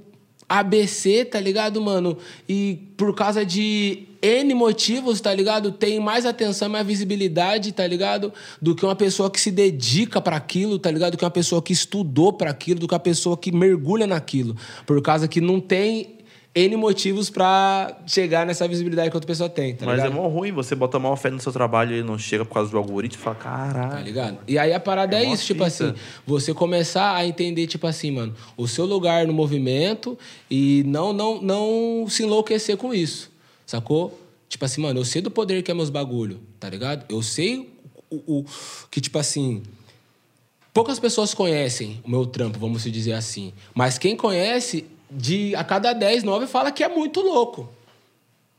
ABC, 0.49 1.25
tá 1.25 1.39
ligado, 1.39 1.81
mano? 1.81 2.17
E 2.47 2.79
por 2.95 3.13
causa 3.13 3.45
de 3.45 4.07
N 4.21 4.53
motivos, 4.53 5.19
tá 5.19 5.33
ligado? 5.33 5.71
Tem 5.71 5.99
mais 5.99 6.25
atenção, 6.25 6.69
mais 6.69 6.87
visibilidade, 6.87 7.71
tá 7.71 7.85
ligado? 7.85 8.33
Do 8.61 8.75
que 8.75 8.85
uma 8.85 8.95
pessoa 8.95 9.29
que 9.29 9.39
se 9.39 9.51
dedica 9.51 10.21
pra 10.21 10.37
aquilo, 10.37 10.79
tá 10.79 10.89
ligado? 10.89 11.11
Do 11.11 11.17
que 11.17 11.25
uma 11.25 11.31
pessoa 11.31 11.61
que 11.61 11.73
estudou 11.73 12.33
pra 12.33 12.49
aquilo, 12.49 12.79
do 12.79 12.87
que 12.87 12.93
uma 12.93 12.99
pessoa 12.99 13.37
que 13.37 13.51
mergulha 13.51 14.07
naquilo. 14.07 14.55
Por 14.85 15.01
causa 15.01 15.27
que 15.27 15.41
não 15.41 15.59
tem 15.59 16.16
N 16.57 16.75
motivos 16.75 17.29
pra 17.29 17.95
chegar 18.07 18.45
nessa 18.45 18.67
visibilidade 18.67 19.09
que 19.11 19.15
outra 19.17 19.27
pessoa 19.27 19.47
tem, 19.49 19.75
tá 19.75 19.85
Mas 19.85 19.97
ligado? 19.97 20.11
é 20.11 20.15
mó 20.15 20.27
ruim, 20.27 20.51
você 20.51 20.73
bota 20.73 20.97
mal 20.97 21.15
fé 21.15 21.29
no 21.29 21.39
seu 21.39 21.51
trabalho 21.51 21.95
e 21.95 22.01
não 22.01 22.17
chega 22.17 22.43
por 22.43 22.53
causa 22.53 22.71
do 22.71 22.77
algoritmo 22.77 23.21
e 23.21 23.23
fala, 23.23 23.35
Tá 23.35 23.41
caralho. 23.43 24.03
ligado? 24.05 24.37
E 24.47 24.57
aí 24.57 24.73
a 24.73 24.79
parada 24.79 25.15
É 25.17 25.25
é, 25.25 25.33
isso, 25.33 25.45
tipo 25.45 25.63
assim, 25.63 25.93
você 26.25 26.53
começar 26.53 27.15
a 27.15 27.25
entender, 27.27 27.67
tipo 27.67 27.85
assim, 27.85 28.11
mano, 28.11 28.33
o 28.57 28.67
seu 28.67 28.85
lugar 28.85 29.27
no 29.27 29.33
movimento 29.33 30.17
e 30.49 30.83
não, 30.87 31.13
não, 31.13 31.41
não 31.41 32.05
se 32.09 32.23
enlouquecer 32.23 32.75
com 32.77 32.93
isso, 32.93 33.31
sacou? 33.65 34.19
Tipo 34.49 34.63
assim, 34.65 34.81
mano, 34.81 34.99
eu 35.01 35.05
sei 35.05 35.21
do 35.21 35.29
poder 35.29 35.61
que 35.61 35.69
é 35.69 35.73
meus 35.73 35.89
bagulho, 35.89 36.39
tá 36.59 36.69
ligado? 36.69 37.05
Eu 37.09 37.21
sei 37.21 37.69
o, 38.09 38.39
o- 38.39 38.45
que, 38.89 39.01
tipo 39.01 39.19
assim, 39.19 39.61
poucas 40.73 40.99
pessoas 40.99 41.33
conhecem 41.33 41.99
o 42.03 42.09
meu 42.09 42.25
trampo, 42.25 42.57
vamos 42.59 42.81
se 42.83 42.91
dizer 42.91 43.13
assim. 43.13 43.51
Mas 43.75 43.97
quem 43.97 44.15
conhece, 44.15 44.85
de 45.09 45.55
a 45.55 45.63
cada 45.63 45.93
10, 45.93 46.23
9 46.23 46.47
fala 46.47 46.71
que 46.71 46.83
é 46.83 46.87
muito 46.89 47.21
louco. 47.21 47.69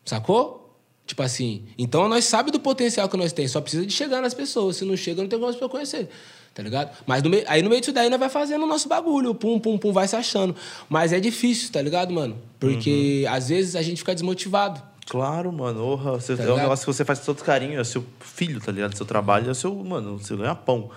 Sacou? 0.04 0.64
Tipo 1.06 1.22
assim, 1.22 1.64
então 1.78 2.06
nós 2.08 2.24
sabe 2.26 2.50
do 2.50 2.60
potencial 2.60 3.08
que 3.08 3.16
nós 3.16 3.32
temos, 3.32 3.50
só 3.52 3.60
precisa 3.60 3.86
de 3.86 3.92
chegar 3.92 4.20
nas 4.20 4.34
pessoas. 4.34 4.76
Se 4.76 4.84
não 4.84 4.96
chega, 4.96 5.22
não 5.22 5.28
tem 5.28 5.38
como 5.38 5.48
as 5.48 5.56
pessoas 5.56 5.70
conhecer. 5.70 6.08
Tá 6.54 6.62
ligado? 6.62 6.90
Mas 7.06 7.22
no 7.22 7.30
meio- 7.30 7.44
aí 7.46 7.62
no 7.62 7.68
meio 7.70 7.80
disso 7.80 7.92
daí 7.92 8.10
nós 8.10 8.18
vai 8.18 8.28
fazendo 8.28 8.64
o 8.64 8.66
nosso 8.66 8.88
bagulho, 8.88 9.34
pum, 9.34 9.58
pum, 9.60 9.78
pum, 9.78 9.92
vai 9.92 10.08
se 10.08 10.16
achando. 10.16 10.54
Mas 10.88 11.12
é 11.12 11.20
difícil, 11.20 11.70
tá 11.72 11.80
ligado, 11.80 12.12
mano? 12.12 12.36
Porque 12.58 13.24
às 13.30 13.48
vezes 13.48 13.76
a 13.76 13.80
gente 13.82 13.98
fica 13.98 14.12
desmotivado. 14.12 14.82
Claro, 15.06 15.50
mano. 15.52 15.82
Orra, 15.82 16.12
você, 16.12 16.36
Tá 16.36 16.42
é 16.42 16.52
um 16.52 16.56
negócio 16.56 16.84
que 16.84 16.92
você 16.92 17.04
faz 17.04 17.20
com 17.20 17.26
todo 17.26 17.42
carinho, 17.44 17.80
é 17.80 17.84
seu 17.84 18.04
filho, 18.20 18.60
tá 18.60 18.70
ligado? 18.72 18.94
Seu 18.96 19.06
trabalho 19.06 19.50
é 19.50 19.54
seu, 19.54 19.74
mano, 19.74 20.18
seu 20.22 20.36
ganha-pão. 20.36 20.90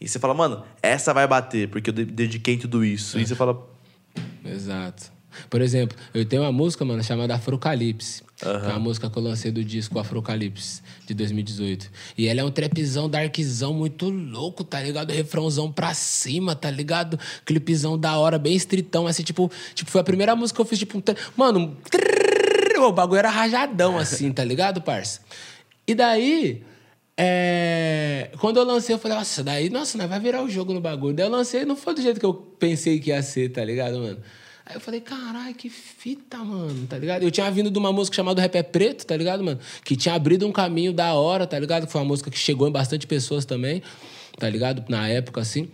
E 0.00 0.06
você 0.06 0.18
fala, 0.20 0.34
mano, 0.34 0.62
essa 0.80 1.12
vai 1.12 1.26
bater, 1.26 1.68
porque 1.68 1.90
eu 1.90 1.94
de- 1.94 2.04
dediquei 2.04 2.56
tudo 2.56 2.84
isso. 2.84 3.18
E 3.18 3.26
você 3.26 3.34
fala, 3.34 3.60
Exato. 4.44 5.18
Por 5.48 5.60
exemplo, 5.60 5.96
eu 6.12 6.24
tenho 6.24 6.42
uma 6.42 6.52
música, 6.52 6.84
mano, 6.84 7.02
chamada 7.02 7.34
Afrocalipse. 7.34 8.22
Que 8.38 8.46
é 8.46 8.68
uma 8.68 8.78
música 8.78 9.10
que 9.10 9.18
eu 9.18 9.22
lancei 9.22 9.50
do 9.50 9.64
disco 9.64 9.98
Afrocalipse, 9.98 10.80
de 11.06 11.14
2018. 11.14 11.90
E 12.16 12.28
ela 12.28 12.40
é 12.40 12.44
um 12.44 12.50
trapzão, 12.50 13.08
darkzão 13.08 13.74
muito 13.74 14.08
louco, 14.08 14.62
tá 14.62 14.80
ligado? 14.80 15.10
Refrãozão 15.10 15.72
pra 15.72 15.92
cima, 15.92 16.54
tá 16.54 16.70
ligado? 16.70 17.18
Clipezão 17.44 17.98
da 17.98 18.16
hora, 18.16 18.38
bem 18.38 18.54
estritão, 18.54 19.06
assim, 19.06 19.24
tipo... 19.24 19.50
Tipo, 19.74 19.90
foi 19.90 20.00
a 20.00 20.04
primeira 20.04 20.36
música 20.36 20.56
que 20.56 20.62
eu 20.62 20.66
fiz, 20.66 20.78
tipo... 20.78 20.98
um 20.98 21.02
Mano, 21.36 21.76
o 22.78 22.92
bagulho 22.92 23.18
era 23.18 23.30
rajadão, 23.30 23.98
assim, 23.98 24.32
tá 24.32 24.44
ligado, 24.44 24.80
parça? 24.80 25.20
E 25.86 25.94
daí... 25.94 26.62
É... 27.20 28.30
Quando 28.38 28.58
eu 28.58 28.64
lancei, 28.64 28.94
eu 28.94 28.98
falei, 28.98 29.18
nossa, 29.18 29.42
daí, 29.42 29.68
nossa, 29.68 29.98
nós 29.98 30.08
vai 30.08 30.20
virar 30.20 30.40
o 30.44 30.48
jogo 30.48 30.72
no 30.72 30.80
bagulho. 30.80 31.14
Daí 31.14 31.26
eu 31.26 31.30
lancei, 31.30 31.64
não 31.64 31.74
foi 31.74 31.92
do 31.92 32.00
jeito 32.00 32.20
que 32.20 32.26
eu 32.26 32.32
pensei 32.32 33.00
que 33.00 33.10
ia 33.10 33.20
ser, 33.24 33.48
tá 33.48 33.64
ligado, 33.64 33.98
mano? 33.98 34.18
Aí 34.64 34.76
eu 34.76 34.80
falei, 34.80 35.00
caralho, 35.00 35.54
que 35.54 35.68
fita, 35.68 36.36
mano, 36.38 36.86
tá 36.86 36.96
ligado? 36.96 37.24
Eu 37.24 37.30
tinha 37.30 37.50
vindo 37.50 37.70
de 37.70 37.78
uma 37.78 37.92
música 37.92 38.14
chamada 38.14 38.40
Rap 38.40 38.54
é 38.54 38.62
Preto, 38.62 39.04
tá 39.04 39.16
ligado, 39.16 39.42
mano? 39.42 39.58
Que 39.82 39.96
tinha 39.96 40.14
abrido 40.14 40.46
um 40.46 40.52
caminho 40.52 40.92
da 40.92 41.14
hora, 41.14 41.44
tá 41.44 41.58
ligado? 41.58 41.86
Que 41.86 41.92
foi 41.92 42.00
uma 42.00 42.06
música 42.06 42.30
que 42.30 42.38
chegou 42.38 42.68
em 42.68 42.70
bastante 42.70 43.04
pessoas 43.04 43.44
também, 43.44 43.82
tá 44.38 44.48
ligado? 44.48 44.84
Na 44.88 45.08
época, 45.08 45.40
assim. 45.40 45.68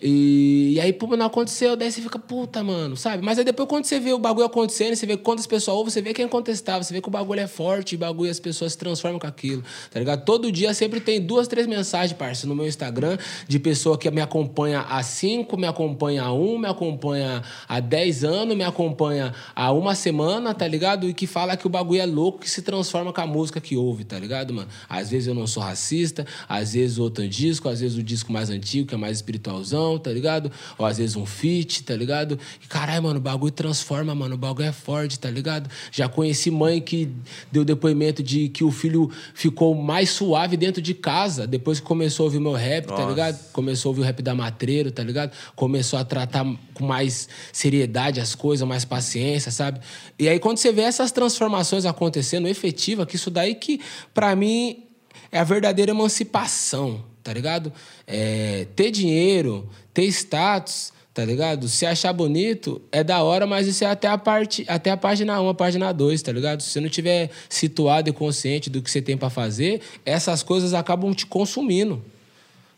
E, 0.00 0.74
e 0.74 0.80
aí, 0.80 0.92
pô, 0.92 1.16
não 1.16 1.26
aconteceu, 1.26 1.76
daí 1.76 1.90
você 1.90 2.00
fica, 2.00 2.18
puta, 2.18 2.62
mano, 2.62 2.96
sabe? 2.96 3.24
Mas 3.24 3.38
aí 3.38 3.44
depois, 3.44 3.68
quando 3.68 3.84
você 3.84 3.98
vê 3.98 4.12
o 4.12 4.18
bagulho 4.18 4.46
acontecendo, 4.46 4.94
você 4.94 5.06
vê 5.06 5.16
quantas 5.16 5.46
pessoas 5.46 5.76
ouvem, 5.76 5.90
você 5.90 6.00
vê 6.00 6.14
quem 6.14 6.24
é 6.24 6.28
contestável, 6.28 6.84
você 6.84 6.94
vê 6.94 7.00
que 7.00 7.08
o 7.08 7.10
bagulho 7.10 7.40
é 7.40 7.48
forte, 7.48 7.96
o 7.96 7.98
bagulho 7.98 8.30
as 8.30 8.38
pessoas 8.38 8.72
se 8.72 8.78
transformam 8.78 9.18
com 9.18 9.26
aquilo, 9.26 9.62
tá 9.90 9.98
ligado? 9.98 10.24
Todo 10.24 10.52
dia 10.52 10.72
sempre 10.72 11.00
tem 11.00 11.20
duas, 11.20 11.48
três 11.48 11.66
mensagens, 11.66 12.16
parça, 12.16 12.46
no 12.46 12.54
meu 12.54 12.66
Instagram, 12.66 13.18
de 13.48 13.58
pessoa 13.58 13.98
que 13.98 14.08
me 14.10 14.20
acompanha 14.20 14.82
há 14.82 15.02
cinco, 15.02 15.56
me 15.56 15.66
acompanha 15.66 16.22
há 16.22 16.32
um, 16.32 16.58
me 16.58 16.68
acompanha 16.68 17.42
há 17.68 17.80
dez 17.80 18.22
anos, 18.22 18.56
me 18.56 18.64
acompanha 18.64 19.34
há 19.54 19.72
uma 19.72 19.96
semana, 19.96 20.54
tá 20.54 20.68
ligado? 20.68 21.08
E 21.08 21.14
que 21.14 21.26
fala 21.26 21.56
que 21.56 21.66
o 21.66 21.70
bagulho 21.70 22.00
é 22.00 22.06
louco, 22.06 22.38
que 22.38 22.50
se 22.50 22.62
transforma 22.62 23.12
com 23.12 23.20
a 23.20 23.26
música 23.26 23.60
que 23.60 23.76
ouve, 23.76 24.04
tá 24.04 24.18
ligado, 24.18 24.54
mano? 24.54 24.68
Às 24.88 25.10
vezes 25.10 25.26
eu 25.26 25.34
não 25.34 25.46
sou 25.46 25.62
racista, 25.62 26.24
às 26.48 26.74
vezes 26.74 26.98
outro 26.98 27.28
disco, 27.28 27.68
às 27.68 27.80
vezes 27.80 27.98
o 27.98 28.02
disco 28.02 28.32
mais 28.32 28.48
antigo, 28.48 28.86
que 28.86 28.94
é 28.94 28.98
mais 28.98 29.16
espiritualzão, 29.18 29.87
tá 29.96 30.10
ligado? 30.10 30.50
Ou 30.76 30.84
às 30.84 30.98
vezes 30.98 31.14
um 31.14 31.24
feat, 31.24 31.84
tá 31.84 31.94
ligado? 31.94 32.36
E 32.60 32.66
caralho, 32.66 33.04
mano, 33.04 33.20
o 33.20 33.22
bagulho 33.22 33.52
transforma, 33.52 34.12
mano, 34.12 34.34
o 34.34 34.38
bagulho 34.38 34.66
é 34.66 34.72
forte, 34.72 35.20
tá 35.20 35.30
ligado? 35.30 35.70
Já 35.92 36.08
conheci 36.08 36.50
mãe 36.50 36.80
que 36.80 37.08
deu 37.52 37.64
depoimento 37.64 38.20
de 38.20 38.48
que 38.48 38.64
o 38.64 38.72
filho 38.72 39.08
ficou 39.32 39.72
mais 39.76 40.10
suave 40.10 40.56
dentro 40.56 40.82
de 40.82 40.94
casa 40.94 41.46
depois 41.46 41.78
que 41.78 41.86
começou 41.86 42.24
a 42.24 42.26
ouvir 42.26 42.40
meu 42.40 42.52
rap, 42.52 42.86
tá 42.86 42.94
Nossa. 42.94 43.08
ligado? 43.08 43.52
Começou 43.52 43.90
a 43.90 43.90
ouvir 43.90 44.00
o 44.00 44.04
rap 44.04 44.20
da 44.20 44.34
Matreiro, 44.34 44.90
tá 44.90 45.04
ligado? 45.04 45.30
Começou 45.54 45.98
a 45.98 46.04
tratar 46.04 46.44
com 46.74 46.84
mais 46.84 47.28
seriedade 47.52 48.18
as 48.18 48.34
coisas, 48.34 48.66
mais 48.66 48.84
paciência, 48.84 49.52
sabe? 49.52 49.78
E 50.18 50.28
aí 50.28 50.40
quando 50.40 50.58
você 50.58 50.72
vê 50.72 50.82
essas 50.82 51.12
transformações 51.12 51.84
acontecendo 51.84 52.48
efetiva, 52.48 53.06
que 53.06 53.14
isso 53.14 53.30
daí 53.30 53.54
que, 53.54 53.80
pra 54.12 54.34
mim, 54.34 54.84
é 55.30 55.38
a 55.38 55.44
verdadeira 55.44 55.92
emancipação, 55.92 57.04
tá 57.28 57.34
ligado? 57.34 57.70
É, 58.06 58.66
ter 58.74 58.90
dinheiro, 58.90 59.68
ter 59.92 60.04
status, 60.04 60.94
tá 61.12 61.22
ligado? 61.22 61.68
Se 61.68 61.84
achar 61.84 62.10
bonito 62.10 62.80
é 62.90 63.04
da 63.04 63.22
hora, 63.22 63.46
mas 63.46 63.66
isso 63.66 63.84
é 63.84 63.86
até 63.86 64.08
a 64.08 64.16
parte, 64.16 64.64
até 64.66 64.90
a 64.90 64.96
página 64.96 65.38
1, 65.38 65.48
a 65.50 65.54
página 65.54 65.92
2, 65.92 66.22
tá 66.22 66.32
ligado? 66.32 66.62
Se 66.62 66.70
você 66.70 66.80
não 66.80 66.88
tiver 66.88 67.28
situado 67.46 68.08
e 68.08 68.14
consciente 68.14 68.70
do 68.70 68.80
que 68.80 68.90
você 68.90 69.02
tem 69.02 69.14
pra 69.14 69.28
fazer, 69.28 69.82
essas 70.06 70.42
coisas 70.42 70.72
acabam 70.72 71.12
te 71.12 71.26
consumindo. 71.26 72.02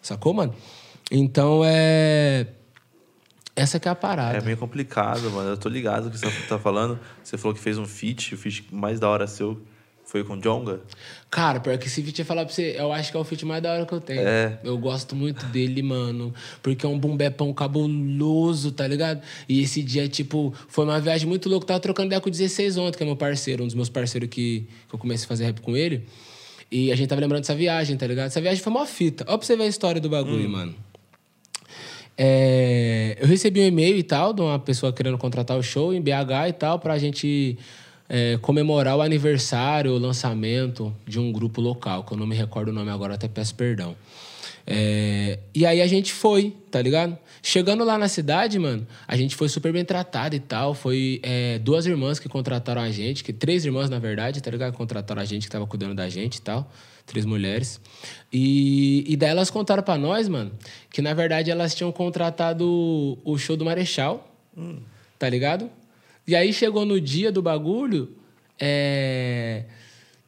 Sacou, 0.03 0.35
mano? 0.35 0.53
Então 1.13 1.63
é 1.65 2.49
essa 3.55 3.79
que 3.79 3.87
é 3.87 3.93
a 3.93 3.95
parada. 3.95 4.37
é 4.37 4.41
meio 4.41 4.57
complicado, 4.57 5.31
mano. 5.31 5.51
Eu 5.51 5.57
tô 5.57 5.69
ligado 5.69 6.09
o 6.09 6.11
que 6.11 6.19
você 6.19 6.29
tá 6.49 6.59
falando. 6.59 6.99
Você 7.23 7.39
falou 7.39 7.55
que 7.55 7.61
fez 7.61 7.79
um 7.79 7.87
feat, 7.87 8.35
o 8.35 8.39
feat 8.39 8.67
mais 8.73 8.99
da 8.99 9.09
hora 9.09 9.29
seu 9.29 9.63
foi 10.11 10.25
com 10.25 10.35
o 10.35 10.41
Jonga. 10.41 10.81
Cara, 11.31 11.61
pior 11.61 11.79
que 11.79 11.87
esse 11.87 12.03
feat 12.03 12.19
ia 12.19 12.25
falar 12.25 12.45
pra 12.45 12.53
você, 12.53 12.75
eu 12.77 12.93
acho 12.93 13.13
que 13.13 13.17
é 13.17 13.21
o 13.21 13.23
feat 13.23 13.47
mais 13.47 13.63
da 13.63 13.73
hora 13.73 13.87
que 13.87 13.93
eu 13.93 14.01
tenho. 14.01 14.21
É. 14.21 14.59
Eu 14.65 14.77
gosto 14.77 15.15
muito 15.15 15.47
dele, 15.47 15.83
mano. 15.85 16.35
Porque 16.61 16.85
é 16.85 16.89
um 16.89 16.99
bumbepão 16.99 17.55
cabuloso, 17.55 18.73
tá 18.73 18.89
ligado? 18.89 19.23
E 19.49 19.63
esse 19.63 19.85
dia, 19.85 20.09
tipo, 20.09 20.53
foi 20.67 20.85
uma 20.85 20.99
viagem 20.99 21.29
muito 21.29 21.49
louca. 21.49 21.63
Eu 21.63 21.69
tava 21.69 21.81
trocando 21.81 22.07
ideia 22.09 22.21
com 22.21 22.29
o 22.29 22.31
16 22.31 22.77
ontem, 22.77 22.97
que 22.97 23.05
é 23.05 23.07
meu 23.07 23.15
parceiro, 23.15 23.63
um 23.63 23.67
dos 23.67 23.77
meus 23.77 23.89
parceiros 23.89 24.29
que, 24.29 24.67
que 24.89 24.95
eu 24.95 24.99
comecei 24.99 25.27
a 25.27 25.29
fazer 25.29 25.45
rap 25.45 25.61
com 25.61 25.77
ele. 25.77 26.05
E 26.73 26.91
a 26.91 26.97
gente 26.97 27.09
tava 27.09 27.21
lembrando 27.21 27.43
dessa 27.43 27.55
viagem, 27.55 27.97
tá 27.97 28.05
ligado? 28.05 28.27
Essa 28.27 28.41
viagem 28.41 28.61
foi 28.61 28.73
uma 28.73 28.87
fita. 28.87 29.25
Ó 29.29 29.39
pra 29.39 29.47
você 29.47 29.57
ver 29.57 29.63
a 29.63 29.69
história 29.69 30.01
do 30.01 30.09
bagulho, 30.09 30.49
mano. 30.49 30.75
é, 32.19 33.17
eu 33.21 33.29
recebi 33.29 33.61
um 33.61 33.67
e-mail 33.67 33.97
e 33.97 34.03
tal 34.03 34.33
de 34.33 34.41
uma 34.41 34.59
pessoa 34.59 34.93
querendo 34.93 35.17
contratar 35.17 35.57
o 35.57 35.63
show 35.63 35.95
em 35.95 36.01
BH 36.01 36.49
e 36.49 36.53
tal 36.53 36.81
pra 36.81 36.99
gente 36.99 37.57
é, 38.13 38.37
comemorar 38.39 38.97
o 38.97 39.03
aniversário, 39.03 39.93
o 39.93 39.99
lançamento 39.99 40.93
de 41.07 41.21
um 41.21 41.31
grupo 41.31 41.61
local, 41.61 42.03
que 42.03 42.13
eu 42.13 42.19
não 42.19 42.27
me 42.27 42.35
recordo 42.35 42.71
o 42.71 42.73
nome 42.73 42.91
agora, 42.91 43.15
até 43.15 43.29
peço 43.29 43.55
perdão. 43.55 43.95
É, 44.67 45.39
e 45.55 45.65
aí 45.65 45.81
a 45.81 45.87
gente 45.87 46.13
foi, 46.13 46.57
tá 46.73 46.83
ligado? 46.83 47.17
Chegando 47.41 47.85
lá 47.85 47.97
na 47.97 48.09
cidade, 48.09 48.59
mano, 48.59 48.87
a 49.07 49.17
gente 49.17 49.37
foi 49.37 49.49
super 49.49 49.73
bem 49.73 49.85
tratado 49.85 50.35
e 50.35 50.41
tal. 50.41 50.75
Foi 50.75 51.21
é, 51.23 51.59
duas 51.61 51.87
irmãs 51.87 52.19
que 52.19 52.29
contrataram 52.29 52.83
a 52.83 52.91
gente, 52.91 53.23
que 53.23 53.33
três 53.33 53.65
irmãs, 53.65 53.89
na 53.89 54.01
verdade, 54.01 54.41
tá 54.43 54.51
ligado? 54.51 54.75
Contrataram 54.75 55.23
a 55.23 55.25
gente, 55.25 55.45
que 55.45 55.51
tava 55.51 55.67
cuidando 55.67 55.95
da 55.95 56.09
gente 56.09 56.37
e 56.37 56.43
tal. 56.43 56.71
Três 57.07 57.25
mulheres. 57.25 57.81
E, 58.33 59.05
e 59.07 59.17
daí 59.17 59.31
elas 59.31 59.51
contaram 59.51 59.83
pra 59.83 59.97
nós, 59.97 60.29
mano, 60.29 60.53
que 60.91 61.01
na 61.01 61.15
verdade 61.15 61.51
elas 61.51 61.75
tinham 61.75 61.91
contratado 61.91 63.19
o 63.25 63.39
show 63.39 63.57
do 63.57 63.65
Marechal, 63.65 64.29
tá 65.19 65.29
ligado? 65.29 65.71
E 66.31 66.37
aí 66.37 66.53
chegou 66.53 66.85
no 66.85 67.01
dia 67.01 67.33
do 67.33 67.43
bagulho, 67.43 68.11
é. 68.59 69.65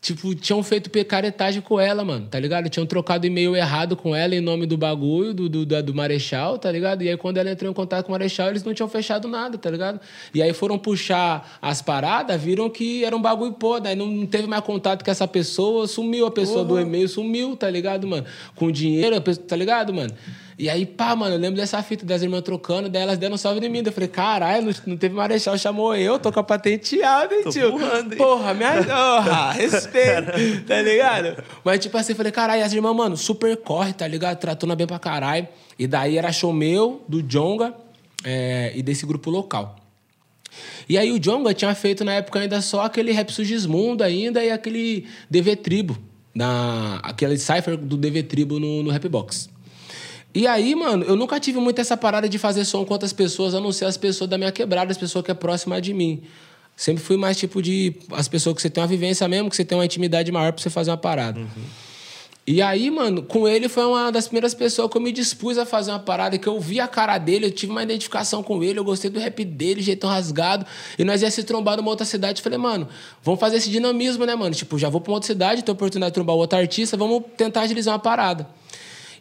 Tipo, 0.01 0.35
tinham 0.35 0.61
feito 0.65 0.91
picaretagem 0.91 1.62
com 1.62 1.79
ela, 1.79 2.05
mano, 2.05 2.27
tá 2.29 2.41
ligado? 2.41 2.69
Tinham 2.69 2.85
trocado 2.85 3.24
e-mail 3.24 3.55
errado 3.55 3.95
com 3.97 4.16
ela 4.16 4.35
em 4.35 4.41
nome 4.41 4.66
do 4.66 4.77
bagulho, 4.77 5.33
do, 5.33 5.49
do, 5.49 5.65
da- 5.65 5.81
do 5.81 5.95
Marechal, 5.95 6.59
tá 6.59 6.73
ligado? 6.73 7.03
E 7.05 7.09
aí, 7.09 7.16
quando 7.16 7.37
ela 7.37 7.49
entrou 7.53 7.70
em 7.70 7.73
contato 7.74 8.07
com 8.07 8.11
o 8.11 8.15
Marechal, 8.15 8.49
eles 8.49 8.65
não 8.65 8.74
tinham 8.74 8.89
fechado 8.89 9.29
nada, 9.29 9.57
tá 9.57 9.70
ligado? 9.70 10.01
E 10.35 10.43
aí 10.43 10.53
foram 10.53 10.77
puxar 10.77 11.57
as 11.62 11.81
paradas, 11.81 12.43
viram 12.43 12.69
que 12.69 13.05
era 13.05 13.15
um 13.16 13.23
bagulho 13.23 13.53
pô, 13.53 13.79
daí 13.79 13.95
não, 13.95 14.09
não 14.09 14.27
teve 14.27 14.49
mais 14.49 14.65
contato 14.65 15.05
com 15.05 15.11
essa 15.12 15.29
pessoa, 15.29 15.87
sumiu 15.87 16.27
a 16.27 16.33
pessoa 16.33 16.65
do 16.65 16.81
e-mail, 16.81 17.09
sumiu, 17.09 17.55
tá 17.57 17.70
ligado, 17.70 18.05
mano? 18.09 18.27
Com 18.57 18.73
dinheiro, 18.73 19.15
a 19.15 19.20
pessoa- 19.20 19.47
tá 19.47 19.55
ligado, 19.55 19.95
mano? 19.95 20.12
E 20.59 20.69
aí, 20.69 20.85
pá, 20.85 21.16
mano, 21.16 21.35
eu 21.35 21.39
lembro 21.39 21.57
dessa 21.57 21.83
fita 21.83 22.05
das 22.05 22.23
irmãs 22.23 22.43
trocando, 22.43 22.89
daí 22.89 23.03
elas 23.03 23.19
deram 23.19 23.35
um 23.35 23.39
salve 23.39 23.65
em 23.65 23.69
mim. 23.69 23.83
Eu 23.85 23.93
falei, 23.93 24.09
caralho, 24.09 24.66
não, 24.66 24.73
não 24.87 24.97
teve 24.97 25.15
Marechal, 25.15 25.57
chamou 25.57 25.95
eu, 25.97 26.19
tô 26.19 26.31
com 26.31 26.41
a 26.41 26.45
patenteada, 26.45 27.35
hein, 27.35 27.43
Tô 27.45 27.51
tio? 27.51 27.79
voando, 27.79 28.12
hein? 28.12 28.19
Porra, 28.19 28.55
minha. 28.55 28.83
Porra, 28.85 29.53
respeito, 29.53 30.65
tá 30.66 30.83
ligado? 30.83 31.43
Mas, 31.65 31.81
tipo 31.81 31.97
assim, 31.97 32.12
eu 32.12 32.16
falei, 32.16 32.33
caralho, 32.33 32.65
as 32.65 32.73
irmãs, 32.73 32.95
mano, 32.95 33.16
super 33.16 33.57
corre, 33.57 33.93
tá 33.93 34.07
ligado? 34.07 34.39
Tratando 34.39 34.77
bem 34.77 34.87
pra 34.87 34.99
caralho. 34.99 35.49
E 35.79 35.87
daí 35.87 36.19
era 36.19 36.31
show 36.33 36.53
meu, 36.53 37.03
do 37.09 37.23
Jonga 37.23 37.74
é, 38.24 38.73
e 38.74 38.83
desse 38.83 39.07
grupo 39.07 39.31
local. 39.31 39.77
E 40.89 40.99
aí 40.99 41.11
o 41.11 41.19
Jonga 41.19 41.55
tinha 41.55 41.74
feito 41.74 42.05
na 42.05 42.15
época 42.15 42.39
ainda 42.41 42.61
só 42.61 42.83
aquele 42.83 43.12
Rap 43.12 43.33
Sugismundo 43.33 44.05
ainda 44.05 44.45
e 44.45 44.51
aquele 44.51 45.07
DV 45.31 45.57
Tribo, 45.57 45.99
na, 46.35 47.01
aquele 47.03 47.39
cipher 47.39 47.77
do 47.77 47.97
DV 47.97 48.23
Tribo 48.24 48.61
no, 48.61 48.83
no 48.83 48.91
Rapbox. 48.91 49.49
E 50.35 50.47
aí, 50.47 50.75
mano, 50.75 51.05
eu 51.05 51.15
nunca 51.15 51.39
tive 51.39 51.59
muito 51.59 51.79
essa 51.81 51.97
parada 51.97 52.29
de 52.29 52.39
fazer 52.39 52.65
som 52.65 52.85
com 52.85 52.93
outras 52.95 53.13
pessoas, 53.13 53.55
a 53.55 53.61
não 53.61 53.71
ser 53.71 53.85
as 53.85 53.97
pessoas 53.97 54.31
da 54.31 54.39
minha 54.39 54.51
quebrada, 54.51 54.91
as 54.91 54.99
pessoas 54.99 55.25
que 55.25 55.31
é 55.31 55.35
próxima 55.35 55.81
de 55.81 55.93
mim. 55.93 56.23
Sempre 56.75 57.03
fui 57.03 57.17
mais 57.19 57.37
tipo 57.37 57.61
de. 57.61 57.95
As 58.13 58.29
pessoas 58.29 58.57
que 58.57 58.63
você 58.63 58.71
tem 58.71 58.83
uma 58.83 58.87
vivência 58.87 59.29
mesmo, 59.29 59.51
que 59.51 59.57
você 59.57 59.65
tem 59.65 59.77
uma 59.77 59.85
intimidade 59.85 60.33
maior 60.33 60.53
pra 60.53 60.63
você 60.63 60.71
fazer 60.71 60.91
uma 60.91 60.97
parada. 60.97 61.39
E 62.45 62.61
aí, 62.61 62.91
mano, 62.91 63.23
com 63.23 63.47
ele 63.47 63.69
foi 63.69 63.85
uma 63.85 64.11
das 64.11 64.27
primeiras 64.27 64.53
pessoas 64.53 64.91
que 64.91 64.97
eu 64.97 65.01
me 65.01 65.13
dispus 65.13 65.59
a 65.59 65.65
fazer 65.65 65.93
uma 65.93 66.01
parada, 66.01 66.37
que 66.37 66.49
eu 66.49 66.59
vi 66.59 66.81
a 66.81 66.89
cara 66.89 67.17
dele, 67.17 67.47
eu 67.47 67.53
tive 67.53 67.71
uma 67.71 67.85
identificação 67.85 68.43
com 68.43 68.65
ele, 68.65 68.81
eu 68.81 68.85
gostei 68.85 69.09
do 69.11 69.21
rap 69.21 69.45
dele, 69.45 69.81
jeitão 69.81 70.11
rasgado. 70.11 70.67
E 70.99 71.05
nós 71.05 71.23
ia 71.23 71.31
se 71.31 71.45
trombar 71.45 71.77
numa 71.77 71.91
outra 71.91 72.05
cidade. 72.05 72.43
Falei, 72.43 72.59
mano, 72.59 72.89
vamos 73.23 73.39
fazer 73.39 73.59
esse 73.59 73.71
dinamismo, 73.71 74.25
né, 74.25 74.35
mano? 74.35 74.53
Tipo, 74.55 74.77
já 74.77 74.89
vou 74.89 75.01
pra 75.01 75.13
uma 75.13 75.19
outra 75.19 75.29
cidade, 75.29 75.63
tenho 75.63 75.75
a 75.75 75.77
oportunidade 75.77 76.11
de 76.11 76.15
trombar 76.15 76.35
outro 76.35 76.59
artista, 76.59 76.97
vamos 76.97 77.23
tentar 77.37 77.61
agilizar 77.61 77.95
uma 77.95 78.01
parada. 78.01 78.49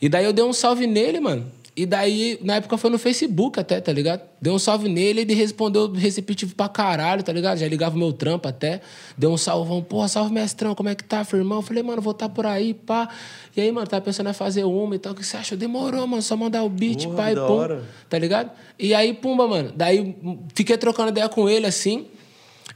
E 0.01 0.09
daí 0.09 0.25
eu 0.25 0.33
dei 0.33 0.43
um 0.43 0.53
salve 0.53 0.87
nele, 0.87 1.19
mano. 1.19 1.45
E 1.73 1.85
daí, 1.85 2.37
na 2.41 2.55
época 2.55 2.77
foi 2.77 2.89
no 2.89 2.99
Facebook 2.99 3.57
até, 3.57 3.79
tá 3.79 3.93
ligado? 3.93 4.21
Dei 4.41 4.51
um 4.51 4.59
salve 4.59 4.89
nele, 4.89 5.21
ele 5.21 5.33
respondeu 5.33 5.89
receptivo 5.89 6.53
pra 6.53 6.67
caralho, 6.67 7.23
tá 7.23 7.31
ligado? 7.31 7.57
Já 7.59 7.67
ligava 7.67 7.95
o 7.95 7.97
meu 7.97 8.11
trampo 8.11 8.45
até. 8.45 8.81
Deu 9.17 9.31
um 9.31 9.37
salvão, 9.37 9.81
porra, 9.81 10.09
salve 10.09 10.33
mestrão, 10.33 10.75
como 10.75 10.89
é 10.89 10.95
que 10.95 11.03
tá, 11.03 11.23
firmão? 11.23 11.59
Eu 11.59 11.61
falei, 11.61 11.81
mano, 11.81 12.01
vou 12.01 12.13
tá 12.13 12.27
por 12.27 12.45
aí, 12.45 12.73
pá. 12.73 13.07
E 13.55 13.61
aí, 13.61 13.71
mano, 13.71 13.87
tava 13.87 14.03
pensando 14.03 14.29
em 14.29 14.33
fazer 14.33 14.65
uma 14.65 14.95
e 14.95 14.99
tal. 14.99 15.13
O 15.13 15.15
que 15.15 15.25
você 15.25 15.37
acha? 15.37 15.55
Demorou, 15.55 16.05
mano, 16.05 16.21
só 16.21 16.35
mandar 16.35 16.61
o 16.63 16.69
beat, 16.69 17.05
Porra, 17.05 17.15
pá, 17.15 17.31
e 17.31 17.35
pum. 17.35 17.41
hora. 17.41 17.83
Tá 18.09 18.19
ligado? 18.19 18.51
E 18.77 18.93
aí, 18.93 19.13
pumba, 19.13 19.47
mano. 19.47 19.71
Daí 19.73 20.13
fiquei 20.53 20.77
trocando 20.77 21.09
ideia 21.09 21.29
com 21.29 21.47
ele 21.47 21.65
assim. 21.65 22.07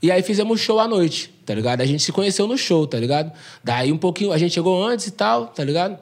E 0.02 0.10
aí 0.10 0.22
fizemos 0.22 0.60
show 0.62 0.80
à 0.80 0.88
noite, 0.88 1.34
tá 1.46 1.54
ligado? 1.54 1.82
A 1.82 1.86
gente 1.86 2.02
se 2.02 2.14
conheceu 2.14 2.48
no 2.48 2.58
show, 2.58 2.88
tá 2.88 2.98
ligado? 2.98 3.32
Daí 3.62 3.92
um 3.92 3.98
pouquinho, 3.98 4.32
a 4.32 4.38
gente 4.38 4.54
chegou 4.54 4.82
antes 4.82 5.08
e 5.08 5.12
tal, 5.12 5.48
tá 5.48 5.64
ligado? 5.64 6.00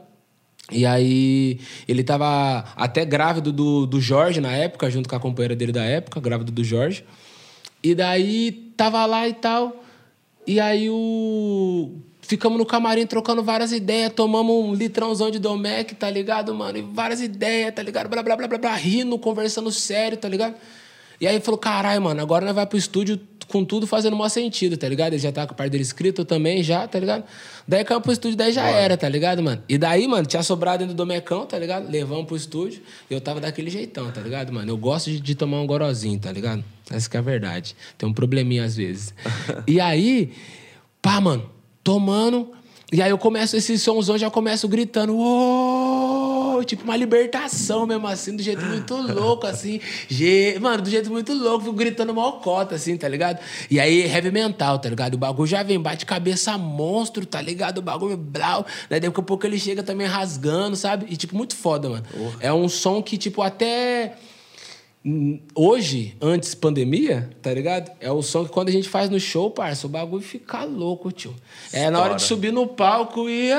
E 0.71 0.85
aí, 0.85 1.59
ele 1.87 2.03
tava 2.03 2.65
até 2.75 3.03
grávido 3.03 3.51
do, 3.51 3.85
do 3.85 3.99
Jorge 3.99 4.39
na 4.39 4.51
época, 4.51 4.89
junto 4.89 5.09
com 5.09 5.15
a 5.15 5.19
companheira 5.19 5.55
dele 5.55 5.71
da 5.71 5.83
época, 5.83 6.21
grávido 6.21 6.51
do 6.51 6.63
Jorge. 6.63 7.03
E 7.83 7.93
daí, 7.93 8.51
tava 8.77 9.05
lá 9.05 9.27
e 9.27 9.33
tal. 9.33 9.83
E 10.47 10.59
aí, 10.59 10.89
o... 10.89 11.91
ficamos 12.21 12.57
no 12.57 12.65
camarim 12.65 13.05
trocando 13.05 13.43
várias 13.43 13.73
ideias, 13.73 14.13
tomamos 14.13 14.55
um 14.55 14.73
litrãozão 14.73 15.29
de 15.29 15.37
Domec, 15.37 15.95
tá 15.95 16.09
ligado, 16.09 16.53
mano? 16.55 16.77
E 16.77 16.81
várias 16.81 17.21
ideias, 17.21 17.73
tá 17.73 17.83
ligado? 17.83 18.07
Blá, 18.07 18.23
blá, 18.23 18.35
blá, 18.35 18.47
blá, 18.47 18.57
blá, 18.57 18.75
rindo, 18.75 19.19
conversando 19.19 19.69
sério, 19.69 20.17
tá 20.17 20.29
ligado? 20.29 20.55
E 21.19 21.27
aí, 21.27 21.39
falou, 21.41 21.57
caralho, 21.57 22.01
mano, 22.01 22.21
agora 22.21 22.45
nós 22.45 22.55
vai 22.55 22.65
pro 22.65 22.77
estúdio 22.77 23.17
com 23.53 23.63
tudo 23.63 23.85
fazendo 23.85 24.15
maior 24.15 24.29
sentido, 24.29 24.75
tá 24.75 24.89
ligado? 24.89 25.13
Ele 25.13 25.21
já 25.21 25.31
tá 25.31 25.45
com 25.45 25.53
a 25.53 25.55
parte 25.55 25.69
dele 25.69 25.83
escrito 25.83 26.21
eu 26.21 26.25
também, 26.25 26.63
já, 26.63 26.87
tá 26.87 26.99
ligado? 26.99 27.23
Daí 27.67 27.83
caiu 27.85 28.01
pro 28.01 28.11
estúdio, 28.11 28.35
daí 28.35 28.51
já 28.51 28.65
era, 28.65 28.97
tá 28.97 29.07
ligado, 29.07 29.43
mano? 29.43 29.61
E 29.69 29.77
daí, 29.77 30.07
mano, 30.07 30.25
tinha 30.25 30.41
sobrado 30.41 30.79
dentro 30.79 30.95
do 30.95 30.97
Domecão, 30.97 31.45
tá 31.45 31.59
ligado? 31.59 31.87
Levamos 31.87 32.25
pro 32.25 32.35
estúdio 32.35 32.81
e 33.11 33.13
eu 33.13 33.21
tava 33.21 33.39
daquele 33.39 33.69
jeitão, 33.69 34.09
tá 34.09 34.21
ligado, 34.21 34.51
mano? 34.51 34.71
Eu 34.71 34.75
gosto 34.75 35.11
de, 35.11 35.19
de 35.19 35.35
tomar 35.35 35.61
um 35.61 35.67
gorozinho, 35.67 36.19
tá 36.19 36.31
ligado? 36.31 36.63
Essa 36.89 37.07
que 37.07 37.15
é 37.15 37.19
a 37.19 37.21
verdade. 37.21 37.75
Tem 37.95 38.09
um 38.09 38.13
probleminha 38.13 38.65
às 38.65 38.75
vezes. 38.75 39.13
e 39.67 39.79
aí, 39.79 40.33
pá, 40.99 41.21
mano, 41.21 41.47
tomando. 41.83 42.53
E 42.91 43.03
aí 43.03 43.11
eu 43.11 43.19
começo, 43.19 43.55
esse 43.55 43.77
somzão 43.77 44.17
já 44.17 44.31
começo 44.31 44.67
gritando, 44.67 45.15
"Uou!" 46.63 46.65
tipo 46.65 46.83
uma 46.83 46.95
libertação 46.95 47.85
mesmo 47.85 48.07
assim, 48.07 48.35
do 48.35 48.41
jeito 48.41 48.65
muito 48.65 48.95
louco, 48.95 49.45
assim. 49.45 49.79
Mano, 50.59 50.81
do 50.81 50.89
jeito 50.89 51.11
muito 51.11 51.33
louco, 51.33 51.71
gritando 51.73 52.13
mal 52.13 52.39
cota, 52.39 52.75
assim, 52.75 52.97
tá 52.97 53.07
ligado? 53.07 53.39
E 53.69 53.79
aí, 53.79 54.01
heavy 54.01 54.31
mental, 54.31 54.79
tá 54.79 54.89
ligado? 54.89 55.15
O 55.15 55.17
bagulho 55.17 55.47
já 55.47 55.61
vem, 55.63 55.79
bate 55.79 56.05
cabeça 56.05 56.57
monstro, 56.57 57.25
tá 57.25 57.41
ligado? 57.41 57.79
O 57.79 57.81
bagulho 57.81 58.17
blau. 58.17 58.65
Daí 58.89 58.99
daqui 58.99 59.19
a 59.19 59.23
pouco 59.23 59.45
ele 59.45 59.59
chega 59.59 59.83
também 59.83 60.07
rasgando, 60.07 60.75
sabe? 60.75 61.05
E, 61.09 61.17
tipo, 61.17 61.35
muito 61.35 61.55
foda, 61.55 61.89
mano. 61.89 62.05
É 62.39 62.51
um 62.53 62.69
som 62.69 63.01
que, 63.01 63.17
tipo, 63.17 63.41
até. 63.41 64.15
Hoje, 65.53 66.15
antes 66.21 66.55
pandemia, 66.55 67.29
tá 67.41 67.53
ligado? 67.53 67.91
É 67.99 68.09
o 68.09 68.21
som 68.21 68.45
que 68.45 68.51
quando 68.51 68.69
a 68.69 68.71
gente 68.71 68.87
faz 68.87 69.09
no 69.09 69.19
show, 69.19 69.51
parça, 69.51 69.85
o 69.85 69.89
bagulho 69.89 70.23
fica 70.23 70.63
louco, 70.63 71.11
tio. 71.11 71.35
É 71.73 71.89
na 71.89 71.99
hora 71.99 72.15
de 72.15 72.21
subir 72.21 72.53
no 72.53 72.65
palco 72.67 73.29
e. 73.29 73.51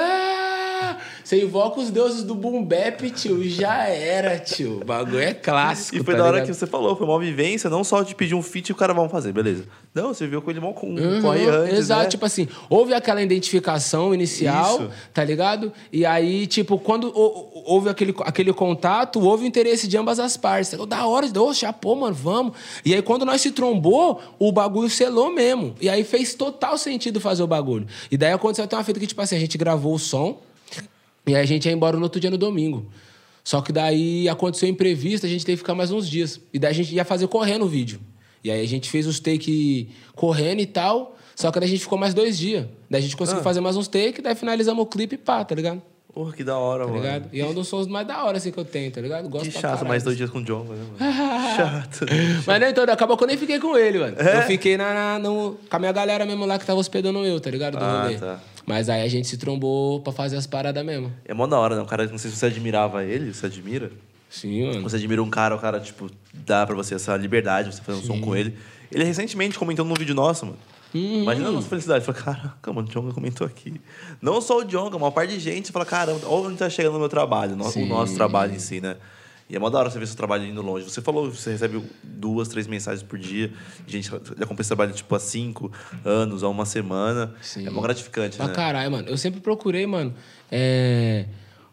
Ah! 0.93 0.97
Você 1.23 1.43
invoca 1.43 1.81
os 1.81 1.91
deuses 1.91 2.23
do 2.23 2.35
boom 2.35 2.63
bap, 2.65 3.01
tio. 3.11 3.43
Já 3.49 3.87
era, 3.89 4.39
tio. 4.39 4.81
O 4.81 4.85
bagulho 4.85 5.21
é 5.21 5.33
clássico. 5.35 5.97
E 5.97 6.05
foi 6.05 6.15
tá 6.15 6.21
da 6.21 6.27
hora 6.27 6.37
ligado? 6.37 6.49
que 6.49 6.55
você 6.55 6.67
falou, 6.67 6.95
foi 6.97 7.07
uma 7.07 7.19
vivência, 7.19 7.71
não 7.71 7.83
só 7.85 8.03
de 8.03 8.15
pedir 8.15 8.35
um 8.35 8.43
feat 8.43 8.69
e 8.69 8.73
o 8.73 8.75
cara 8.75 8.93
vamos 8.93 9.11
fazer, 9.11 9.33
beleza. 9.33 9.65
Não, 9.95 10.09
você 10.15 10.27
viu 10.27 10.43
com 10.43 10.51
ele 10.51 10.61
mal 10.61 10.75
com 10.75 10.89
Uhum, 10.95 11.23
corre 11.23 11.47
antes, 11.49 11.79
Exato, 11.79 12.03
né? 12.05 12.09
tipo 12.09 12.25
assim, 12.27 12.47
houve 12.69 12.93
aquela 12.95 13.23
identificação 13.23 14.13
inicial, 14.15 14.77
Isso. 14.83 14.91
tá 15.13 15.25
ligado? 15.25 15.73
E 15.93 16.05
aí, 16.05 16.47
tipo, 16.47 16.79
quando 16.79 17.05
hou- 17.07 17.51
hou- 17.55 17.63
houve 17.67 17.89
aquele, 17.89 18.15
aquele 18.21 18.53
contato, 18.53 19.21
houve 19.21 19.45
o 19.45 19.47
interesse 19.47 19.87
de 19.89 19.97
ambas 19.97 20.19
as 20.19 20.37
partes. 20.37 20.73
Eu, 20.73 20.87
da 20.87 21.07
hora, 21.07 21.27
ô, 21.41 21.55
chapô, 21.55 21.95
mano, 21.95 22.15
vamos. 22.15 22.55
E 22.85 22.95
aí, 22.95 23.03
quando 23.03 23.25
nós 23.25 23.41
se 23.41 23.51
trombou, 23.51 24.21
o 24.39 24.51
bagulho 24.53 24.91
selou 24.91 25.33
mesmo. 25.33 25.75
E 25.81 25.89
aí 25.89 26.05
fez 26.05 26.35
total 26.35 26.77
sentido 26.77 27.21
fazer 27.21 27.43
o 27.43 27.47
bagulho. 27.47 27.87
E 28.11 28.17
daí 28.17 28.33
aconteceu 28.33 28.65
até 28.65 28.77
uma 28.77 28.85
fita 28.85 28.99
que, 29.01 29.07
tipo 29.07 29.21
assim, 29.21 29.37
a 29.37 29.41
gente 29.41 29.57
gravou 29.57 29.95
o 29.95 29.99
som, 29.99 30.41
e 31.27 31.35
aí 31.35 31.43
a 31.43 31.47
gente 31.47 31.67
ia 31.67 31.73
embora 31.73 31.97
no 31.97 32.03
outro 32.05 32.21
dia 32.21 32.31
no 32.31 32.39
domingo. 32.39 32.87
Só 33.43 33.61
que 33.61 33.73
daí 33.73 34.29
aconteceu 34.29 34.69
imprevisto, 34.69 35.27
a 35.27 35.29
gente 35.29 35.45
teve 35.45 35.57
que 35.57 35.63
ficar 35.63 35.75
mais 35.75 35.91
uns 35.91 36.09
dias. 36.09 36.41
E 36.53 36.59
daí 36.59 36.71
a 36.71 36.75
gente 36.75 36.95
ia 36.95 37.05
fazer 37.05 37.27
correndo 37.29 37.65
o 37.65 37.69
vídeo. 37.69 38.01
E 38.43 38.51
aí 38.51 38.61
a 38.63 38.67
gente 38.69 38.89
fez 38.91 39.07
os 39.07 39.21
take 39.21 39.89
correndo 40.15 40.61
e 40.61 40.67
tal. 40.67 41.17
Só 41.37 41.51
que 41.51 41.59
daí 41.61 41.69
a 41.69 41.71
gente 41.71 41.83
ficou 41.83 41.99
mais 41.99 42.15
dois 42.15 42.39
dias. 42.39 42.67
Daí 42.89 43.01
a 43.01 43.03
gente 43.03 43.17
conseguiu 43.17 43.41
Ah. 43.41 43.45
fazer 43.45 43.61
mais 43.61 43.77
uns 43.77 43.89
take, 43.89 44.23
daí 44.23 44.35
finalizamos 44.35 44.83
o 44.83 44.87
clipe 44.87 45.17
e 45.17 45.19
pá, 45.19 45.45
tá 45.45 45.55
ligado? 45.55 45.83
Porra, 46.15 46.33
que 46.33 46.45
da 46.45 46.57
hora, 46.57 46.85
Tá 46.85 46.91
mano. 46.93 47.03
ligado? 47.03 47.29
E 47.33 47.41
é 47.41 47.45
um 47.47 47.53
dos 47.53 47.67
sons 47.67 47.89
mais 47.89 48.07
da 48.07 48.23
hora 48.25 48.37
assim 48.39 48.53
que 48.53 48.57
eu 48.59 48.65
tenho, 48.65 48.89
tá 48.93 49.01
ligado? 49.01 49.29
Gosto 49.29 49.51
Que 49.51 49.61
chato, 49.61 49.85
mais 49.85 50.05
dois 50.05 50.17
dias 50.17 50.31
com 50.31 50.39
o 50.39 50.45
John, 50.45 50.63
né, 50.63 50.77
mano? 50.77 50.97
chato. 51.57 52.07
Mas 52.47 52.61
nem 52.61 52.73
todo, 52.73 52.89
acabou 52.91 53.17
que 53.17 53.25
eu 53.25 53.29
nem 53.29 53.37
fiquei 53.37 53.59
com 53.59 53.77
ele, 53.77 53.99
mano. 53.99 54.17
É? 54.19 54.39
Eu 54.39 54.43
fiquei 54.43 54.77
na, 54.77 54.95
na- 54.95 55.19
no, 55.19 55.59
com 55.69 55.77
a 55.77 55.79
minha 55.81 55.91
galera 55.91 56.25
mesmo 56.25 56.47
lá 56.47 56.57
que 56.57 56.65
tava 56.65 56.79
hospedando 56.79 57.19
eu, 57.27 57.41
tá 57.41 57.51
ligado? 57.51 57.77
Do 57.79 57.85
Ah, 57.85 58.05
rolê. 58.05 58.17
tá. 58.17 58.41
Mas 58.67 58.89
aí 58.89 59.03
a 59.03 59.09
gente 59.09 59.29
se 59.29 59.37
trombou 59.37 60.01
pra 60.01 60.13
fazer 60.13 60.37
as 60.37 60.47
paradas 60.47 60.85
mesmo. 60.85 61.13
É 61.25 61.35
mó 61.35 61.47
da 61.47 61.59
hora, 61.59 61.77
né? 61.77 61.83
O 61.83 61.87
cara, 61.87 62.07
não 62.07 62.17
sei 62.19 62.31
se 62.31 62.37
você 62.37 62.47
admirava 62.47 63.05
ele, 63.05 63.33
você 63.35 63.47
admira? 63.47 63.91
Sim, 64.31 64.67
mano. 64.67 64.83
Você 64.83 64.97
admira 64.97 65.23
um 65.23 65.31
cara, 65.31 65.55
o 65.55 65.59
cara, 65.59 65.79
tipo, 65.81 66.11
dá 66.33 66.67
pra 66.67 66.75
você 66.75 66.95
essa 66.95 67.17
liberdade, 67.17 67.73
você 67.75 67.83
fazer 67.83 67.99
um 67.99 68.03
som 68.03 68.21
com 68.21 68.35
ele. 68.35 68.57
Ele 68.91 69.05
recentemente 69.05 69.59
comentou 69.59 69.85
num 69.85 69.95
vídeo 69.95 70.15
nosso, 70.15 70.47
mano. 70.47 70.59
Uhum. 70.95 71.23
Imagina 71.23 71.49
a 71.49 71.53
nossa 71.53 71.69
felicidade. 71.69 72.05
Falei, 72.05 72.21
caraca, 72.23 72.73
mano, 72.73 72.89
o 72.89 72.91
Jonga 72.91 73.13
comentou 73.13 73.47
aqui. 73.47 73.81
Não 74.23 74.41
só 74.41 74.59
o 74.61 74.65
Jonga, 74.65 74.97
uma 74.97 75.11
parte 75.13 75.35
de 75.35 75.41
gente. 75.41 75.71
Fala, 75.73 75.85
caramba, 75.85 76.27
onde 76.29 76.57
tá 76.57 76.71
chegando 76.71 76.97
o 76.97 76.99
meu 77.01 77.09
trabalho, 77.09 77.57
no- 77.57 77.67
o 77.67 77.71
Sim. 77.71 77.89
nosso 77.89 78.15
trabalho 78.15 78.55
em 78.55 78.59
si, 78.59 78.81
né? 78.81 78.97
E 79.55 79.57
é 79.57 79.61
mó 79.61 79.71
da 79.71 79.79
hora 79.79 79.89
você 79.89 80.01
ver 80.01 80.07
seu 80.09 80.17
trabalho 80.17 80.45
indo 80.45 80.61
longe. 80.61 80.85
Você 80.85 81.01
falou 81.01 81.31
que 81.31 81.37
você 81.37 81.53
recebe 81.53 81.81
duas, 82.03 82.49
três 82.49 82.67
mensagens 82.67 83.05
por 83.05 83.17
dia. 83.17 83.53
Gente 83.87 84.09
já 84.11 84.17
acompanha 84.17 84.61
esse 84.63 84.69
trabalho 84.69 84.93
tipo 84.93 85.15
há 85.15 85.21
cinco 85.21 85.71
anos, 86.05 86.43
há 86.43 86.49
uma 86.49 86.67
semana. 86.67 87.33
Sim. 87.41 87.65
É 87.65 87.71
mó 87.71 87.81
gratificante, 87.81 88.37
Pra 88.37 88.49
né? 88.49 88.53
caralho, 88.53 88.91
mano. 88.91 89.09
Eu 89.09 89.17
sempre 89.17 89.41
procurei, 89.41 89.87
mano, 89.87 90.13
é, 90.51 91.27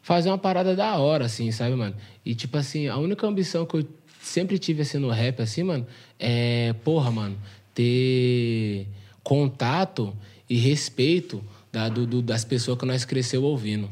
fazer 0.03 0.29
uma 0.29 0.37
parada 0.37 0.75
da 0.75 0.95
hora, 0.97 1.25
assim, 1.25 1.51
sabe, 1.51 1.73
mano? 1.75 1.95
E, 2.23 2.35
tipo 2.35 2.55
assim, 2.55 2.87
a 2.87 2.97
única 2.97 3.25
ambição 3.25 3.65
que 3.65 3.77
eu 3.77 3.87
sempre 4.21 4.59
tive, 4.59 4.83
assim, 4.83 4.99
no 4.99 5.09
rap, 5.09 5.41
assim, 5.41 5.63
mano, 5.63 5.87
é, 6.19 6.73
porra, 6.83 7.09
mano, 7.09 7.35
ter 7.73 8.85
contato 9.23 10.15
e 10.47 10.55
respeito 10.55 11.43
da- 11.71 11.89
do- 11.89 12.05
do- 12.05 12.21
das 12.21 12.45
pessoas 12.45 12.77
que 12.77 12.85
nós 12.85 13.05
cresceu 13.05 13.41
ouvindo. 13.43 13.89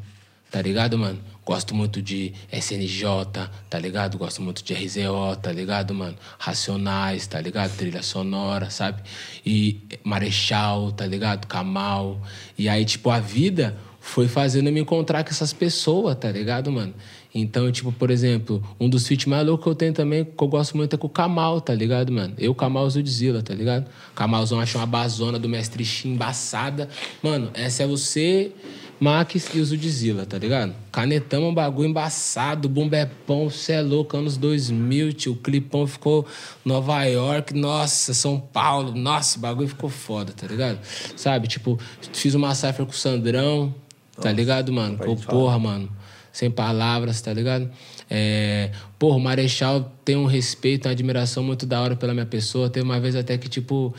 Tá 0.51 0.61
ligado, 0.61 0.97
mano? 0.97 1.19
Gosto 1.49 1.73
muito 1.73 1.99
de 1.99 2.31
SNJ, 2.51 3.49
tá 3.67 3.80
ligado? 3.80 4.19
Gosto 4.19 4.39
muito 4.39 4.63
de 4.63 4.71
RZO, 4.71 5.35
tá 5.41 5.51
ligado, 5.51 5.95
mano? 5.95 6.15
Racionais, 6.38 7.26
tá 7.26 7.41
ligado? 7.41 7.76
Trilha 7.76 8.03
sonora, 8.03 8.69
sabe? 8.69 9.01
E 9.43 9.81
Marechal, 10.03 10.91
tá 10.91 11.07
ligado? 11.07 11.47
Kamal. 11.47 12.21
E 12.55 12.69
aí, 12.69 12.85
tipo, 12.85 13.09
a 13.09 13.19
vida 13.19 13.76
foi 13.99 14.27
fazendo 14.27 14.67
eu 14.67 14.73
me 14.73 14.80
encontrar 14.80 15.23
com 15.23 15.31
essas 15.31 15.51
pessoas, 15.51 16.15
tá 16.17 16.31
ligado, 16.31 16.71
mano? 16.71 16.93
Então, 17.34 17.71
tipo, 17.71 17.91
por 17.91 18.11
exemplo, 18.11 18.63
um 18.80 18.88
dos 18.88 19.07
feats 19.07 19.26
mais 19.26 19.43
loucos 19.43 19.63
que 19.63 19.69
eu 19.71 19.76
tenho 19.76 19.93
também, 19.93 20.26
que 20.26 20.43
eu 20.43 20.47
gosto 20.47 20.77
muito, 20.77 20.93
é 20.93 20.97
com 20.97 21.07
o 21.07 21.09
Kamal, 21.09 21.61
tá 21.61 21.73
ligado, 21.73 22.11
mano? 22.11 22.35
Eu, 22.38 22.53
Kamal 22.53 22.88
Zudzilla, 22.88 23.41
tá 23.41 23.55
ligado? 23.55 23.88
Kamalzão 24.13 24.59
achou 24.59 24.80
uma 24.80 24.85
bazona 24.85 25.39
do 25.39 25.49
mestre 25.49 25.84
Shin 25.84 26.09
embaçada. 26.09 26.89
Mano, 27.23 27.49
essa 27.55 27.81
é 27.81 27.88
você, 27.88 28.51
Max 28.99 29.49
e 29.53 29.59
o 29.59 29.65
Zudzilla, 29.65 30.26
tá 30.26 30.38
ligado? 30.38 30.76
Canetão, 30.91 31.49
um 31.49 31.53
bagulho 31.53 31.89
embaçado, 31.89 32.67
bumbepão, 32.67 33.49
cê 33.49 33.73
é 33.73 33.81
louco, 33.81 34.17
anos 34.17 34.35
2000, 34.35 35.13
tio. 35.13 35.31
O 35.34 35.35
clipão 35.38 35.88
ficou 35.88 36.26
Nova 36.65 37.03
York, 37.05 37.53
nossa, 37.53 38.13
São 38.13 38.38
Paulo, 38.39 38.93
nossa, 38.93 39.38
o 39.38 39.41
bagulho 39.41 39.69
ficou 39.69 39.89
foda, 39.89 40.34
tá 40.34 40.45
ligado? 40.45 40.80
Sabe, 41.15 41.47
tipo, 41.47 41.80
fiz 42.11 42.35
uma 42.35 42.53
cipher 42.53 42.85
com 42.85 42.91
o 42.91 42.95
Sandrão, 42.95 43.73
tá 44.21 44.31
ligado, 44.31 44.73
mano? 44.73 44.97
Pô, 44.97 45.15
porra, 45.15 45.57
mano. 45.57 45.89
Sem 46.31 46.51
palavras, 46.51 47.21
tá 47.21 47.34
ligado? 47.34 47.69
É, 48.09 48.71
porra, 48.97 49.17
o 49.17 49.19
Marechal 49.19 49.91
tem 50.03 50.15
um 50.15 50.26
respeito, 50.26 50.88
uma 50.88 50.91
admiração 50.91 51.43
muito 51.43 51.65
da 51.65 51.81
hora 51.81 51.95
pela 51.95 52.13
minha 52.13 52.26
pessoa. 52.26 52.69
Teve 52.69 52.85
uma 52.85 52.99
vez 52.99 53.15
até 53.15 53.38
que, 53.38 53.47
tipo, 53.49 53.93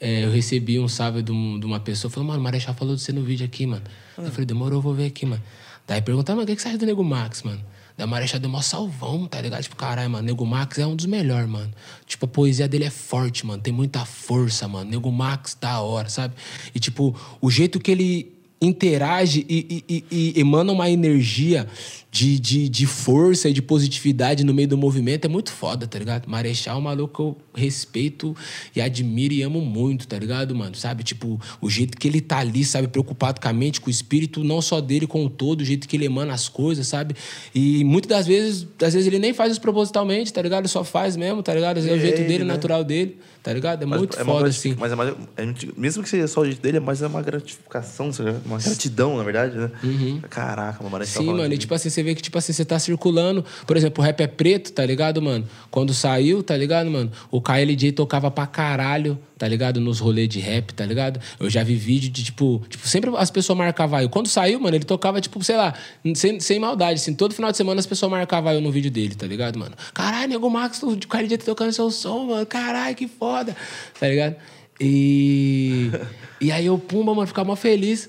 é, 0.00 0.24
eu 0.24 0.30
recebi 0.30 0.78
um 0.78 0.88
salve 0.88 1.22
de, 1.22 1.32
um- 1.32 1.58
de 1.58 1.66
uma 1.66 1.80
pessoa. 1.80 2.10
Falou, 2.10 2.26
mano, 2.28 2.40
o 2.40 2.42
Marechal 2.42 2.74
falou 2.74 2.94
de 2.94 3.00
você 3.02 3.12
no 3.12 3.22
vídeo 3.22 3.44
aqui, 3.46 3.66
mano. 3.66 3.82
Eu 4.18 4.30
falei, 4.30 4.46
demorou, 4.46 4.78
eu 4.78 4.82
vou 4.82 4.94
ver 4.94 5.06
aqui, 5.06 5.24
mano. 5.26 5.42
Daí 5.86 6.00
perguntaram, 6.02 6.36
mano, 6.38 6.44
o 6.44 6.46
que, 6.48 6.56
que 6.56 6.62
você 6.62 6.68
acha 6.68 6.78
do 6.78 6.86
Nego 6.86 7.04
Max, 7.04 7.42
mano? 7.42 7.60
Daí 7.96 8.06
o 8.06 8.10
Marechal 8.10 8.38
deu 8.40 8.50
mó 8.50 8.60
salvão, 8.60 9.26
tá 9.26 9.40
ligado? 9.40 9.62
Tipo, 9.62 9.76
caralho, 9.76 10.10
mano, 10.10 10.26
Nego 10.26 10.44
Max 10.44 10.78
é 10.78 10.86
um 10.86 10.94
dos 10.94 11.06
melhores, 11.06 11.48
mano. 11.48 11.72
Tipo, 12.06 12.26
a 12.26 12.28
poesia 12.28 12.68
dele 12.68 12.84
é 12.84 12.90
forte, 12.90 13.46
mano. 13.46 13.62
Tem 13.62 13.72
muita 13.72 14.04
força, 14.04 14.68
mano. 14.68 14.90
Nego 14.90 15.10
Max, 15.10 15.56
da 15.58 15.80
hora, 15.80 16.08
sabe? 16.08 16.34
E, 16.74 16.78
tipo, 16.80 17.14
o 17.40 17.50
jeito 17.50 17.80
que 17.80 17.90
ele 17.90 18.35
interage 18.60 19.44
e, 19.48 19.84
e- 19.88 20.04
e- 20.10 20.40
emana 20.40 20.72
uma 20.72 20.88
energia 20.90 21.66
de, 22.10 22.38
de, 22.38 22.68
de 22.70 22.86
força 22.86 23.50
e 23.50 23.52
de 23.52 23.60
positividade 23.60 24.42
no 24.42 24.54
meio 24.54 24.66
do 24.68 24.78
movimento 24.78 25.26
é 25.26 25.28
muito 25.28 25.52
foda, 25.52 25.86
tá 25.86 25.98
ligado? 25.98 26.26
Marechal 26.26 26.76
é 26.76 26.78
um 26.78 26.82
maluco 26.82 27.14
que 27.14 27.20
eu 27.20 27.36
respeito 27.54 28.34
e 28.74 28.80
admiro 28.80 29.34
e 29.34 29.42
amo 29.42 29.60
muito, 29.60 30.08
tá 30.08 30.18
ligado, 30.18 30.54
mano? 30.54 30.74
Sabe? 30.74 31.02
Tipo, 31.04 31.38
o 31.60 31.68
jeito 31.68 31.98
que 31.98 32.08
ele 32.08 32.22
tá 32.22 32.38
ali, 32.38 32.64
sabe? 32.64 32.88
Preocupado 32.88 33.38
com 33.38 33.48
a 33.48 33.52
mente, 33.52 33.78
com 33.82 33.88
o 33.88 33.90
espírito, 33.90 34.42
não 34.42 34.62
só 34.62 34.80
dele, 34.80 35.06
com 35.06 35.26
o 35.26 35.28
todo, 35.28 35.60
o 35.60 35.64
jeito 35.64 35.86
que 35.86 35.94
ele 35.96 36.06
emana 36.06 36.32
as 36.32 36.48
coisas, 36.48 36.86
sabe? 36.86 37.14
E 37.54 37.84
muitas 37.84 38.08
das 38.08 38.26
vezes, 38.26 38.66
às 38.82 38.94
vezes 38.94 39.06
ele 39.06 39.18
nem 39.18 39.34
faz 39.34 39.52
isso 39.52 39.60
propositalmente, 39.60 40.32
tá 40.32 40.40
ligado? 40.40 40.62
Ele 40.62 40.68
só 40.68 40.82
faz 40.82 41.16
mesmo, 41.16 41.42
tá 41.42 41.52
ligado? 41.52 41.76
Às 41.76 41.84
vezes 41.84 41.98
É 41.98 42.02
o 42.02 42.02
jeito 42.06 42.20
Ele, 42.22 42.28
dele, 42.28 42.44
né? 42.44 42.54
natural 42.54 42.82
dele, 42.82 43.18
tá 43.46 43.52
ligado? 43.52 43.80
É 43.84 43.86
Mas 43.86 43.98
muito 44.00 44.18
é 44.18 44.24
foda, 44.24 44.48
assim. 44.48 44.74
Mas 44.76 44.90
é 44.90 44.96
mais, 44.96 45.14
é- 45.36 45.46
mesmo 45.76 46.02
que 46.02 46.08
seja 46.08 46.26
só 46.26 46.40
o 46.40 46.44
jeito 46.44 46.60
dele, 46.60 46.80
mas 46.80 47.00
é 47.00 47.06
uma 47.06 47.22
gratificação, 47.22 48.10
uma 48.44 48.58
gratidão, 48.58 49.16
na 49.16 49.22
verdade, 49.22 49.56
né? 49.56 49.70
Caraca, 50.28 50.80
uma 50.80 50.90
Marechal 50.90 51.22
Uhum. 51.22 51.28
Sim, 51.30 51.36
mano, 51.36 51.54
e 51.54 51.56
tipo 51.56 51.72
assim, 51.72 51.88
você 51.88 52.02
vê 52.02 52.16
que, 52.16 52.22
tipo 52.22 52.36
assim, 52.36 52.52
você 52.52 52.64
tá 52.64 52.76
circulando. 52.76 53.44
Por 53.64 53.76
exemplo, 53.76 54.02
o 54.02 54.04
rap 54.04 54.20
é 54.20 54.26
preto, 54.26 54.72
tá 54.72 54.84
ligado, 54.84 55.22
mano? 55.22 55.46
Quando 55.70 55.94
saiu, 55.94 56.42
tá 56.42 56.56
ligado, 56.56 56.90
mano? 56.90 57.12
O 57.30 57.40
KLJ 57.40 57.92
tocava 57.92 58.32
pra 58.32 58.48
caralho, 58.48 59.16
tá 59.38 59.46
ligado? 59.46 59.80
Nos 59.80 60.00
rolês 60.00 60.28
de 60.28 60.40
rap, 60.40 60.72
tá 60.72 60.84
ligado? 60.84 61.20
Eu 61.38 61.50
já 61.50 61.62
vi 61.62 61.74
vídeo 61.74 62.10
de, 62.10 62.24
tipo, 62.24 62.62
tipo, 62.68 62.86
sempre 62.88 63.10
as 63.16 63.30
pessoas 63.30 63.58
marcavam 63.58 64.00
eu. 64.00 64.08
Quando 64.08 64.28
saiu, 64.28 64.58
mano, 64.58 64.76
ele 64.76 64.84
tocava, 64.84 65.20
tipo, 65.20 65.42
sei 65.44 65.56
lá, 65.56 65.74
sem, 66.14 66.40
sem 66.40 66.58
maldade, 66.58 67.00
assim. 67.00 67.14
Todo 67.14 67.34
final 67.34 67.50
de 67.50 67.56
semana 67.56 67.78
as 67.78 67.86
pessoas 67.86 68.10
marcavam 68.10 68.52
eu 68.52 68.60
no 68.60 68.72
vídeo 68.72 68.90
dele, 68.90 69.14
tá 69.14 69.26
ligado, 69.26 69.58
mano? 69.58 69.74
Caralho, 69.92 70.28
nego 70.28 70.48
Max, 70.48 70.82
o 70.82 70.96
KLJ 70.96 71.38
tá 71.38 71.44
tocando 71.44 71.72
seu 71.72 71.90
som, 71.90 72.24
mano. 72.24 72.46
Caralho, 72.46 72.96
que 72.96 73.06
foda, 73.06 73.54
tá 73.98 74.08
ligado? 74.08 74.36
E. 74.80 75.90
e 76.40 76.50
aí 76.50 76.66
eu, 76.66 76.78
pumba, 76.78 77.14
mano, 77.14 77.26
ficava 77.26 77.48
mó 77.48 77.56
feliz. 77.56 78.08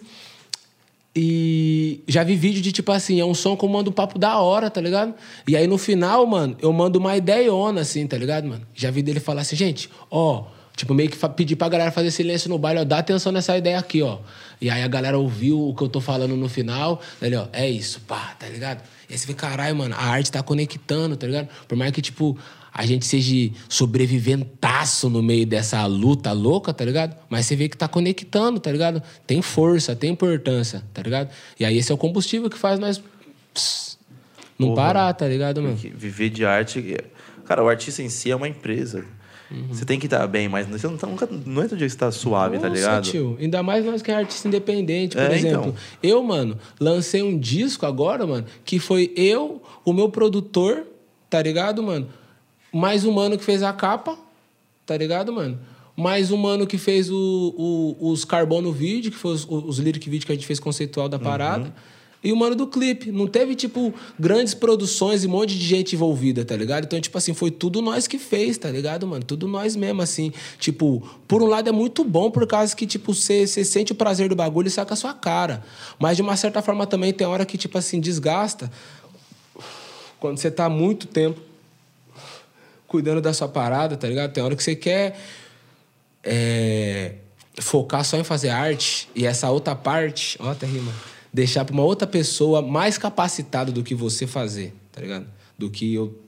E 1.19 2.03
já 2.07 2.23
vi 2.23 2.35
vídeo 2.35 2.61
de 2.61 2.71
tipo 2.71 2.91
assim, 2.91 3.19
é 3.19 3.25
um 3.25 3.33
som 3.33 3.57
que 3.57 3.65
eu 3.65 3.69
mando 3.69 3.89
um 3.89 3.93
papo 3.93 4.19
da 4.19 4.39
hora, 4.39 4.69
tá 4.69 4.79
ligado? 4.79 5.15
E 5.47 5.57
aí 5.57 5.65
no 5.65 5.75
final, 5.75 6.27
mano, 6.27 6.55
eu 6.61 6.71
mando 6.71 6.99
uma 6.99 7.17
ideiona, 7.17 7.81
assim, 7.81 8.05
tá 8.05 8.15
ligado, 8.15 8.47
mano? 8.47 8.61
Já 8.75 8.91
vi 8.91 9.01
dele 9.01 9.19
falar 9.19 9.41
assim, 9.41 9.55
gente, 9.55 9.89
ó, 10.11 10.43
tipo, 10.77 10.93
meio 10.93 11.09
que 11.09 11.17
pedir 11.29 11.55
pra 11.55 11.67
galera 11.67 11.91
fazer 11.91 12.11
silêncio 12.11 12.47
no 12.47 12.59
baile, 12.59 12.81
ó, 12.81 12.83
dá 12.83 12.99
atenção 12.99 13.31
nessa 13.31 13.57
ideia 13.57 13.79
aqui, 13.79 14.03
ó. 14.03 14.19
E 14.61 14.69
aí 14.69 14.83
a 14.83 14.87
galera 14.87 15.17
ouviu 15.17 15.59
o 15.59 15.75
que 15.75 15.81
eu 15.81 15.89
tô 15.89 15.99
falando 15.99 16.37
no 16.37 16.47
final, 16.47 17.01
ele, 17.19 17.35
ó, 17.35 17.47
é 17.51 17.67
isso, 17.67 17.99
pá, 18.01 18.35
tá 18.39 18.47
ligado? 18.47 18.83
E 19.09 19.13
aí 19.13 19.17
você 19.17 19.25
vê, 19.25 19.33
caralho, 19.33 19.75
mano, 19.75 19.95
a 19.95 20.03
arte 20.03 20.31
tá 20.31 20.43
conectando, 20.43 21.17
tá 21.17 21.25
ligado? 21.25 21.49
Por 21.67 21.75
mais 21.75 21.91
que, 21.91 22.01
tipo, 22.01 22.37
a 22.71 22.85
gente 22.85 23.07
seja 23.07 23.51
sobreviventaço 23.67 25.09
no 25.09 25.23
meio 25.23 25.47
dessa 25.47 25.83
luta 25.87 26.31
louca, 26.31 26.71
tá 26.71 26.85
ligado? 26.85 27.15
Mas 27.27 27.47
você 27.47 27.55
vê 27.55 27.67
que 27.67 27.75
tá 27.75 27.87
conectando, 27.87 28.59
tá 28.59 28.71
ligado? 28.71 29.01
Tem 29.25 29.41
força, 29.41 29.95
tem 29.95 30.11
importância, 30.11 30.83
tá 30.93 31.01
ligado? 31.01 31.29
E 31.59 31.65
aí 31.65 31.75
esse 31.75 31.91
é 31.91 31.95
o 31.95 31.97
combustível 31.97 32.51
que 32.51 32.57
faz 32.57 32.79
nós 32.79 33.01
pss, 33.51 33.97
não 34.59 34.69
Porra. 34.69 34.81
parar, 34.83 35.13
tá 35.13 35.27
ligado, 35.27 35.59
mano? 35.59 35.75
viver 35.75 36.29
de 36.29 36.45
arte. 36.45 36.97
Cara, 37.45 37.63
o 37.63 37.67
artista 37.67 38.03
em 38.03 38.09
si 38.09 38.29
é 38.29 38.35
uma 38.35 38.47
empresa. 38.47 39.05
Uhum. 39.49 39.67
Você 39.69 39.85
tem 39.85 39.97
que 39.99 40.07
estar 40.07 40.25
bem, 40.27 40.49
mas 40.49 40.67
você 40.67 40.85
não, 40.87 40.97
tá, 40.97 41.07
nunca, 41.07 41.27
não 41.45 41.61
é 41.61 41.67
todo 41.67 41.77
dia 41.77 41.87
que 41.87 41.91
você 41.93 41.97
tá 41.97 42.11
suave, 42.11 42.57
tá 42.59 42.67
Nossa, 42.67 42.75
ligado? 42.79 43.03
tio. 43.09 43.37
Ainda 43.39 43.63
mais 43.63 43.85
nós 43.85 44.01
que 44.01 44.11
é 44.11 44.15
artista 44.15 44.47
independente, 44.47 45.15
por 45.15 45.23
É, 45.31 45.35
exemplo. 45.35 45.67
então. 45.69 45.75
Eu, 46.03 46.21
mano, 46.21 46.57
lancei 46.79 47.23
um 47.23 47.37
disco 47.39 47.85
agora, 47.85 48.27
mano, 48.27 48.45
que 48.65 48.77
foi 48.79 49.13
eu, 49.15 49.61
o 49.85 49.93
meu 49.93 50.09
produtor, 50.09 50.83
tá 51.29 51.41
ligado, 51.41 51.81
mano? 51.81 52.07
Mais 52.73 53.05
um 53.05 53.11
mano 53.11 53.37
que 53.37 53.43
fez 53.43 53.63
a 53.63 53.71
capa, 53.71 54.17
tá 54.85 54.97
ligado, 54.97 55.31
mano? 55.31 55.57
Mais 55.95 56.29
um 56.31 56.37
mano 56.37 56.67
que 56.67 56.77
fez 56.77 57.09
o, 57.09 57.15
o- 57.97 58.11
os 58.11 58.23
carbono 58.25 58.71
vídeo, 58.71 59.09
que 59.11 59.17
foi 59.17 59.31
os, 59.33 59.47
os 59.49 59.79
lyric 59.79 60.09
vídeo 60.09 60.25
que 60.25 60.31
a 60.31 60.35
gente 60.35 60.45
fez 60.45 60.59
conceitual 60.59 61.07
da 61.09 61.17
parada. 61.17 61.73
E 62.23 62.31
o 62.31 62.35
mano 62.35 62.55
do 62.55 62.67
clipe. 62.67 63.11
Não 63.11 63.27
teve, 63.27 63.55
tipo, 63.55 63.93
grandes 64.19 64.53
produções 64.53 65.23
e 65.23 65.27
um 65.27 65.31
monte 65.31 65.57
de 65.57 65.65
gente 65.65 65.95
envolvida, 65.95 66.43
tá 66.43 66.55
ligado? 66.55 66.85
Então, 66.85 66.99
tipo 66.99 67.17
assim, 67.17 67.33
foi 67.33 67.51
tudo 67.51 67.81
nós 67.81 68.07
que 68.07 68.17
fez, 68.17 68.57
tá 68.57 68.69
ligado, 68.69 69.05
mano? 69.07 69.23
Tudo 69.23 69.47
nós 69.47 69.75
mesmo, 69.75 70.01
assim. 70.01 70.33
Tipo, 70.59 71.07
por 71.27 71.41
um 71.41 71.47
lado 71.47 71.69
é 71.69 71.71
muito 71.71 72.03
bom, 72.03 72.31
por 72.31 72.45
causa 72.47 72.75
que, 72.75 72.87
tipo, 72.87 73.13
você 73.13 73.45
sente 73.47 73.91
o 73.91 73.95
prazer 73.95 74.29
do 74.29 74.35
bagulho 74.35 74.67
e 74.67 74.71
saca 74.71 74.93
a 74.93 74.97
sua 74.97 75.13
cara. 75.13 75.63
Mas, 75.99 76.17
de 76.17 76.23
uma 76.23 76.35
certa 76.35 76.61
forma, 76.61 76.87
também 76.87 77.13
tem 77.13 77.27
hora 77.27 77.45
que, 77.45 77.57
tipo 77.57 77.77
assim, 77.77 77.99
desgasta. 77.99 78.71
Quando 80.19 80.37
você 80.37 80.49
tá 80.49 80.67
muito 80.67 81.07
tempo 81.07 81.39
cuidando 82.87 83.21
da 83.21 83.33
sua 83.33 83.47
parada, 83.47 83.95
tá 83.95 84.07
ligado? 84.07 84.31
Tem 84.31 84.43
hora 84.43 84.55
que 84.55 84.63
você 84.63 84.75
quer 84.75 85.19
é, 86.23 87.15
focar 87.59 88.03
só 88.03 88.17
em 88.17 88.23
fazer 88.23 88.49
arte 88.49 89.09
e 89.13 89.25
essa 89.25 89.49
outra 89.49 89.75
parte, 89.75 90.37
ó, 90.39 90.51
até 90.51 90.65
rima, 90.65 90.91
deixar 91.37 91.63
pra 91.63 91.73
uma 91.73 91.83
outra 91.83 92.07
pessoa 92.07 92.63
mais 92.63 92.97
capacitada 92.97 93.71
do 93.71 93.83
que 93.83 93.93
você 93.93 94.25
fazer, 94.25 94.73
tá 94.91 94.99
ligado? 94.99 95.27
Do 95.55 95.69
que 95.69 95.93
eu 95.93 96.19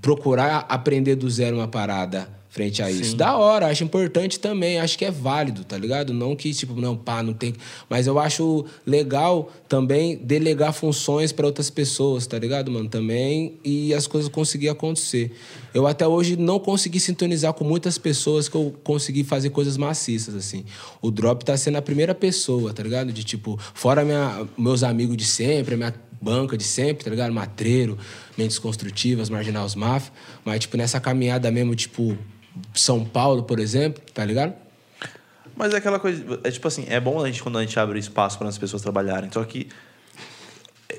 procurar 0.00 0.64
aprender 0.68 1.16
do 1.16 1.28
zero 1.28 1.56
uma 1.56 1.66
parada 1.66 2.30
frente 2.52 2.82
a 2.82 2.90
isso. 2.90 3.16
Da 3.16 3.34
hora, 3.34 3.68
acho 3.68 3.82
importante 3.82 4.38
também, 4.38 4.78
acho 4.78 4.98
que 4.98 5.06
é 5.06 5.10
válido, 5.10 5.64
tá 5.64 5.78
ligado? 5.78 6.12
Não 6.12 6.36
que, 6.36 6.52
tipo, 6.52 6.78
não, 6.78 6.94
pá, 6.94 7.22
não 7.22 7.32
tem. 7.32 7.54
Mas 7.88 8.06
eu 8.06 8.18
acho 8.18 8.66
legal 8.86 9.50
também 9.66 10.18
delegar 10.18 10.74
funções 10.74 11.32
para 11.32 11.46
outras 11.46 11.70
pessoas, 11.70 12.26
tá 12.26 12.38
ligado, 12.38 12.70
mano? 12.70 12.90
Também, 12.90 13.58
e 13.64 13.94
as 13.94 14.06
coisas 14.06 14.30
conseguir 14.30 14.68
acontecer. 14.68 15.32
Eu 15.72 15.86
até 15.86 16.06
hoje 16.06 16.36
não 16.36 16.60
consegui 16.60 17.00
sintonizar 17.00 17.54
com 17.54 17.64
muitas 17.64 17.96
pessoas 17.96 18.50
que 18.50 18.54
eu 18.54 18.74
consegui 18.84 19.24
fazer 19.24 19.48
coisas 19.48 19.78
maciças, 19.78 20.34
assim. 20.34 20.66
O 21.00 21.10
Drop 21.10 21.42
tá 21.42 21.56
sendo 21.56 21.78
a 21.78 21.82
primeira 21.82 22.14
pessoa, 22.14 22.74
tá 22.74 22.82
ligado? 22.82 23.10
De 23.14 23.24
tipo, 23.24 23.58
fora 23.72 24.04
minha, 24.04 24.46
meus 24.58 24.82
amigos 24.82 25.16
de 25.16 25.24
sempre, 25.24 25.72
a 25.72 25.76
minha 25.78 25.94
banca 26.20 26.56
de 26.56 26.64
sempre, 26.64 27.02
tá 27.02 27.10
ligado? 27.10 27.32
Matreiro, 27.32 27.96
Mentes 28.36 28.58
Construtivas, 28.58 29.30
Marginais 29.30 29.74
Mafia. 29.74 30.12
Mas, 30.44 30.60
tipo, 30.60 30.76
nessa 30.76 31.00
caminhada 31.00 31.50
mesmo, 31.50 31.74
tipo, 31.74 32.16
São 32.74 33.04
Paulo, 33.04 33.42
por 33.44 33.58
exemplo, 33.58 34.02
tá 34.12 34.24
ligado? 34.24 34.54
Mas 35.56 35.74
é 35.74 35.76
aquela 35.76 35.98
coisa. 35.98 36.40
É 36.44 36.50
tipo 36.50 36.66
assim, 36.68 36.86
é 36.88 36.98
bom 36.98 37.22
a 37.22 37.26
gente 37.26 37.42
quando 37.42 37.58
a 37.58 37.60
gente 37.62 37.78
abre 37.78 37.98
espaço 37.98 38.38
para 38.38 38.48
as 38.48 38.56
pessoas 38.58 38.82
trabalharem. 38.82 39.30
Só 39.32 39.44
que 39.44 39.68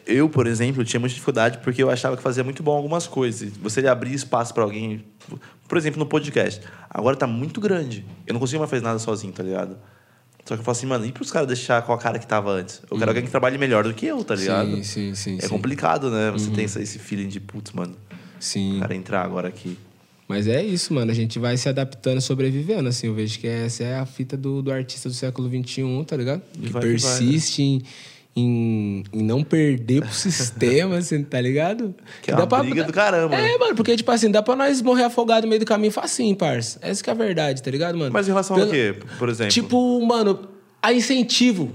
eu, 0.06 0.28
por 0.30 0.48
exemplo, 0.48 0.84
tinha 0.84 1.00
muita 1.00 1.14
dificuldade 1.14 1.60
porque 1.60 1.82
eu 1.82 1.90
achava 1.90 2.18
que 2.18 2.24
fazia 2.24 2.44
muito 2.44 2.62
bom 2.64 2.72
algumas 2.76 3.08
coisas. 3.08 3.52
Você 3.58 3.86
abrir 3.88 4.14
espaço 4.14 4.54
pra 4.54 4.64
alguém, 4.64 5.04
por 5.68 5.78
exemplo, 5.78 6.00
no 6.00 6.06
podcast. 6.06 6.62
Agora 6.90 7.16
tá 7.16 7.28
muito 7.28 7.60
grande. 7.62 8.06
Eu 8.28 8.34
não 8.34 8.40
consigo 8.40 8.60
mais 8.60 8.70
fazer 8.70 8.84
nada 8.84 9.00
sozinho, 9.00 9.34
tá 9.34 9.44
ligado? 9.44 9.78
Só 10.46 10.56
que 10.56 10.60
eu 10.62 10.64
falo 10.66 10.76
assim, 10.78 10.86
mano, 10.88 11.06
e 11.06 11.12
pros 11.12 11.32
caras 11.32 11.48
deixar 11.48 11.82
com 11.84 11.94
a 11.94 11.98
cara 11.98 12.20
que 12.20 12.28
tava 12.28 12.52
antes? 12.52 12.82
Eu 12.92 12.98
quero 12.98 13.10
alguém 13.12 13.24
que 13.24 13.32
trabalhe 13.32 13.58
melhor 13.58 13.86
do 13.86 13.94
que 13.94 14.06
eu, 14.06 14.24
tá 14.26 14.36
ligado? 14.36 14.70
Sim, 14.76 14.84
sim, 14.84 15.16
sim. 15.16 15.38
É 15.38 15.44
sim. 15.44 15.48
complicado, 15.50 16.10
né? 16.12 16.32
Você 16.32 16.52
tem 16.52 16.66
esse- 16.66 16.82
esse 16.82 17.00
feeling 17.00 17.30
de, 17.30 17.40
putz, 17.40 17.72
mano, 17.72 17.96
Sim. 18.40 18.78
o 18.78 18.80
cara 18.82 18.94
entrar 18.94 19.24
agora 19.24 19.48
aqui. 19.48 19.78
Mas 20.28 20.48
é 20.48 20.64
isso, 20.64 20.94
mano. 20.94 21.12
A 21.12 21.14
gente 21.14 21.38
vai 21.38 21.58
se 21.58 21.68
adaptando, 21.68 22.22
sobrevivendo, 22.22 22.88
assim. 22.90 23.08
Eu 23.08 23.14
vejo 23.14 23.38
que 23.40 23.48
essa 23.48 23.84
é 23.84 23.98
a 24.00 24.06
fita 24.06 24.38
do, 24.38 24.62
do 24.62 24.72
artista 24.72 25.10
do 25.10 25.16
século 25.16 25.50
XXI, 25.50 25.84
tá 26.08 26.16
ligado? 26.16 26.42
E 26.58 26.68
Que 26.68 26.70
vai 26.72 26.82
que 26.82 26.88
vai, 26.88 26.92
persiste 26.92 27.62
em, 27.62 27.82
em, 28.36 29.04
em 29.14 29.22
não 29.22 29.44
perder 29.44 30.02
pro 30.02 30.12
sistema, 30.14 30.98
assim, 30.98 31.24
tá 31.24 31.40
ligado? 31.42 31.94
Que 32.22 32.32
é 32.32 32.36
uma 32.36 32.46
briga 32.46 32.84
do 32.84 32.94
caramba, 32.94 33.36
né? 33.36 33.52
É, 33.54 33.58
mano, 33.58 33.76
porque, 33.76 33.96
tipo 33.98 34.10
assim, 34.12 34.32
dá 34.32 34.42
pra 34.42 34.56
nós 34.56 34.82
morrer 34.82 35.04
afogado 35.04 35.44
no 35.44 35.50
meio 35.50 35.60
do 35.60 35.66
caminho 35.66 35.92
facinho, 35.92 36.36
parça. 36.36 36.80
Essa 36.82 37.04
que 37.04 37.10
é 37.10 37.14
a 37.14 37.16
verdade, 37.16 37.62
tá 37.62 37.70
ligado, 37.70 37.98
mano? 37.98 38.12
Mas 38.12 38.28
em 38.28 38.32
relação 38.32 38.56
Pelo- 38.56 38.68
ao 38.68 38.74
quê, 38.74 38.96
por 39.20 39.30
exemplo? 39.30 39.52
Tipo, 39.54 40.06
mano, 40.06 40.48
a 40.82 40.94
incentivo 40.94 41.72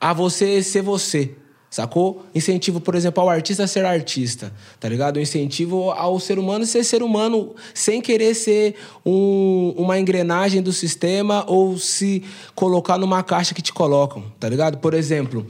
a 0.00 0.12
você 0.14 0.62
ser 0.62 0.82
você. 0.82 1.32
Sacou? 1.70 2.26
Incentivo, 2.34 2.80
por 2.80 2.96
exemplo, 2.96 3.22
ao 3.22 3.30
artista 3.30 3.62
a 3.62 3.66
ser 3.68 3.84
artista, 3.84 4.52
tá 4.80 4.88
ligado? 4.88 5.20
Incentivo 5.20 5.92
ao 5.92 6.18
ser 6.18 6.36
humano 6.36 6.66
ser 6.66 6.82
ser 6.82 7.00
humano 7.00 7.54
sem 7.72 8.02
querer 8.02 8.34
ser 8.34 8.74
um- 9.06 9.72
uma 9.76 9.96
engrenagem 9.96 10.60
do 10.60 10.72
sistema 10.72 11.44
ou 11.46 11.78
se 11.78 12.24
colocar 12.56 12.98
numa 12.98 13.22
caixa 13.22 13.54
que 13.54 13.62
te 13.62 13.72
colocam, 13.72 14.24
tá 14.40 14.48
ligado? 14.48 14.78
Por 14.78 14.94
exemplo, 14.94 15.46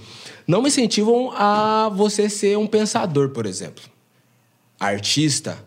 não 0.47 0.61
me 0.61 0.69
incentivam 0.69 1.33
a 1.35 1.89
você 1.89 2.29
ser 2.29 2.59
um 2.59 2.67
pensador, 2.67 3.31
por 3.31 3.47
exemplo. 3.47 3.83
Artista, 4.79 5.59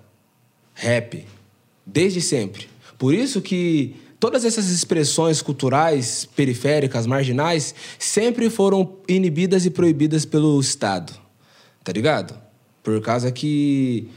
rap, 0.76 1.26
desde 1.84 2.22
sempre. 2.22 2.68
Por 3.00 3.14
isso 3.14 3.42
que 3.42 3.96
todas 4.24 4.45
essas 4.45 4.70
expressões 4.70 5.41
culturais, 5.41 6.24
periféricas, 6.34 7.06
marginais, 7.06 7.76
sempre 8.00 8.50
foram 8.50 8.94
inibidas 9.06 9.66
e 9.66 9.70
proibidas 9.70 10.24
pelo 10.24 10.58
Estado. 10.62 11.12
Tá 11.84 11.91
ligado? 11.91 12.34
Por 12.82 13.02
causa 13.02 13.30
que, 13.34 14.08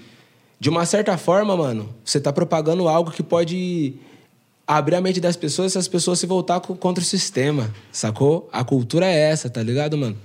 de 0.60 0.68
uma 0.68 0.86
certa 0.86 1.18
forma, 1.18 1.56
mano, 1.56 1.92
você 2.04 2.20
tá 2.20 2.32
propagando 2.32 2.86
algo 2.86 3.10
que 3.10 3.20
pode 3.20 3.94
abrir 4.64 4.94
a 4.94 5.00
mente 5.00 5.20
das 5.20 5.34
pessoas 5.34 5.72
e 5.72 5.76
essas 5.76 5.88
pessoas 5.88 6.20
se 6.20 6.26
voltar 6.26 6.60
co- 6.60 6.76
contra 6.76 7.02
o 7.02 7.04
sistema, 7.04 7.74
sacou? 7.90 8.48
A 8.52 8.62
cultura 8.62 9.06
é 9.06 9.30
essa, 9.32 9.50
tá 9.50 9.60
ligado, 9.60 9.98
mano? 9.98 10.16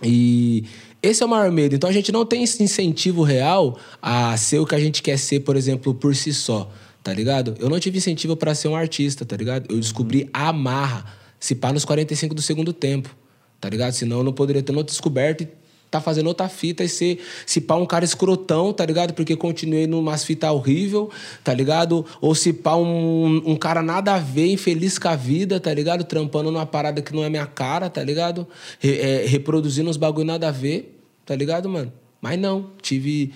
E 0.00 0.62
esse 1.02 1.20
é 1.20 1.26
o 1.26 1.28
maior 1.28 1.50
medo. 1.50 1.74
Então 1.74 1.90
a 1.90 1.92
gente 1.92 2.12
não 2.12 2.24
tem 2.24 2.44
esse 2.44 2.62
incentivo 2.62 3.24
real 3.24 3.76
a 4.00 4.36
ser 4.36 4.60
o 4.60 4.66
que 4.66 4.76
a 4.76 4.80
gente 4.80 5.02
quer 5.02 5.18
ser, 5.18 5.40
por 5.40 5.56
exemplo, 5.56 5.92
por 5.92 6.14
si 6.14 6.32
só, 6.32 6.70
tá 7.02 7.12
ligado? 7.12 7.54
Eu 7.58 7.68
não 7.68 7.78
tive 7.80 7.98
incentivo 7.98 8.36
pra 8.36 8.54
ser 8.54 8.68
um 8.68 8.76
artista, 8.76 9.24
tá 9.24 9.36
ligado? 9.36 9.70
Eu 9.72 9.78
descobri 9.78 10.28
a 10.32 10.52
marra, 10.52 11.04
se 11.38 11.54
pá 11.54 11.72
nos 11.72 11.84
45 11.84 12.34
do 12.34 12.42
segundo 12.42 12.72
tempo, 12.72 13.14
tá 13.60 13.68
ligado? 13.68 13.92
Senão 13.92 14.18
eu 14.18 14.24
não 14.24 14.32
poderia 14.32 14.62
ter 14.62 14.72
outra 14.72 14.90
descoberta 14.92 15.44
e 15.44 15.48
tá 15.90 16.00
fazendo 16.00 16.28
outra 16.28 16.48
fita 16.48 16.84
e 16.84 16.88
ser, 16.88 17.20
se 17.44 17.60
pá 17.60 17.74
um 17.74 17.84
cara 17.84 18.04
escrotão, 18.04 18.72
tá 18.72 18.86
ligado? 18.86 19.12
Porque 19.12 19.34
continuei 19.34 19.86
numas 19.88 20.22
fitas 20.22 20.50
horrível, 20.50 21.10
tá 21.42 21.52
ligado? 21.52 22.06
Ou 22.20 22.32
se 22.34 22.52
pá 22.52 22.76
um, 22.76 23.42
um 23.44 23.56
cara 23.56 23.82
nada 23.82 24.14
a 24.14 24.18
ver, 24.18 24.52
infeliz 24.52 24.98
com 24.98 25.08
a 25.08 25.16
vida, 25.16 25.58
tá 25.58 25.72
ligado? 25.74 26.04
Trampando 26.04 26.50
numa 26.52 26.64
parada 26.66 27.02
que 27.02 27.12
não 27.12 27.24
é 27.24 27.28
minha 27.28 27.46
cara, 27.46 27.90
tá 27.90 28.04
ligado? 28.04 28.46
Re- 28.78 28.98
é, 29.00 29.26
reproduzindo 29.26 29.90
uns 29.90 29.96
bagulho 29.96 30.26
nada 30.26 30.46
a 30.48 30.52
ver, 30.52 31.00
tá 31.26 31.34
ligado, 31.34 31.68
mano? 31.68 31.92
Mas 32.20 32.38
não, 32.38 32.70
tive 32.80 33.32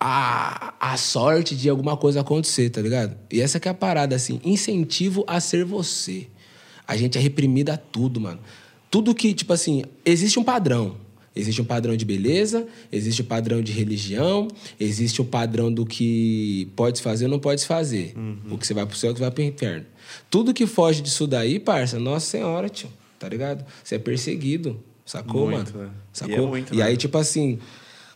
a, 0.00 0.72
a 0.80 0.96
sorte 0.96 1.54
de 1.54 1.68
alguma 1.68 1.94
coisa 1.96 2.20
acontecer, 2.22 2.70
tá 2.70 2.80
ligado? 2.80 3.14
E 3.30 3.40
essa 3.40 3.60
que 3.60 3.68
é 3.68 3.70
a 3.70 3.74
parada, 3.74 4.16
assim, 4.16 4.40
incentivo 4.42 5.22
a 5.26 5.38
ser 5.40 5.64
você. 5.64 6.26
A 6.88 6.96
gente 6.96 7.18
é 7.18 7.20
reprimido 7.20 7.68
a 7.70 7.76
tudo, 7.76 8.18
mano. 8.20 8.40
Tudo 8.90 9.14
que, 9.14 9.34
tipo 9.34 9.52
assim, 9.52 9.84
existe 10.04 10.38
um 10.38 10.42
padrão. 10.44 10.96
Existe 11.36 11.62
um 11.62 11.64
padrão 11.64 11.96
de 11.96 12.04
beleza, 12.04 12.66
existe 12.90 13.22
um 13.22 13.24
padrão 13.24 13.62
de 13.62 13.70
religião, 13.70 14.48
existe 14.80 15.22
um 15.22 15.24
padrão 15.24 15.72
do 15.72 15.86
que 15.86 16.68
pode 16.74 17.00
fazer 17.00 17.26
ou 17.26 17.30
não 17.30 17.38
pode 17.38 17.64
fazer. 17.64 18.14
O 18.50 18.58
que 18.58 18.66
você 18.66 18.74
vai 18.74 18.84
pro 18.84 18.96
céu, 18.96 19.12
o 19.12 19.14
que 19.14 19.20
vai 19.20 19.30
pro 19.30 19.42
inferno. 19.42 19.86
Tudo 20.28 20.52
que 20.52 20.66
foge 20.66 21.00
disso 21.00 21.28
daí, 21.28 21.60
parça, 21.60 22.00
nossa 22.00 22.26
senhora, 22.26 22.68
tio, 22.68 22.88
tá 23.16 23.28
ligado? 23.28 23.64
Você 23.84 23.94
é 23.94 23.98
perseguido, 23.98 24.82
sacou, 25.06 25.48
Muito, 25.50 25.72
mano? 25.72 25.84
né? 25.86 25.92
E 26.12 26.18
Sacou? 26.18 26.34
é 26.36 26.40
muito, 26.48 26.74
e 26.74 26.78
né? 26.78 26.82
aí, 26.82 26.96
tipo 26.96 27.16
assim, 27.16 27.60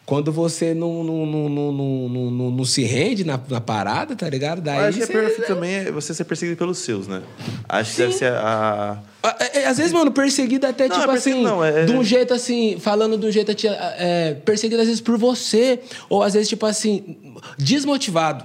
quando 0.06 0.30
você 0.30 0.74
não, 0.74 1.02
não, 1.02 1.24
não, 1.24 1.48
não, 1.48 2.50
não, 2.50 2.64
se 2.64 2.82
rende 2.84 3.24
na, 3.24 3.40
na 3.48 3.60
parada, 3.60 4.14
tá 4.14 4.28
ligado? 4.28 4.60
Daí 4.60 4.88
acho 4.88 4.98
que 4.98 5.04
é 5.04 5.06
você- 5.06 5.12
perfeito 5.12 5.46
também 5.46 5.74
é 5.76 5.90
você 5.90 6.12
ser 6.12 6.24
perseguido 6.24 6.58
pelos 6.58 6.76
seus, 6.78 7.06
né? 7.08 7.22
Acho 7.66 7.92
que 7.92 7.96
deve 7.98 8.12
ser 8.12 8.30
a... 8.32 8.98
Ah, 9.22 9.36
é, 9.40 9.60
é, 9.60 9.66
Às 9.66 9.78
vezes, 9.78 9.92
mano, 9.92 10.12
perseguido 10.12 10.66
até, 10.66 10.88
Não, 10.88 10.96
tipo 10.96 11.08
é 11.08 11.12
perseguido 11.12 11.46
assim, 11.46 11.56
não, 11.56 11.64
é- 11.64 11.84
de 11.86 11.92
um 11.92 12.04
jeito 12.04 12.34
assim, 12.34 12.76
falando 12.78 13.16
de 13.16 13.26
um 13.26 13.30
jeito 13.32 13.50
é, 13.66 14.34
perseguido 14.44 14.82
às 14.82 14.86
vezes 14.88 15.00
por 15.00 15.16
você, 15.16 15.80
ou 16.10 16.22
às 16.22 16.34
vezes, 16.34 16.50
tipo 16.50 16.66
assim, 16.66 17.16
desmotivado, 17.56 18.44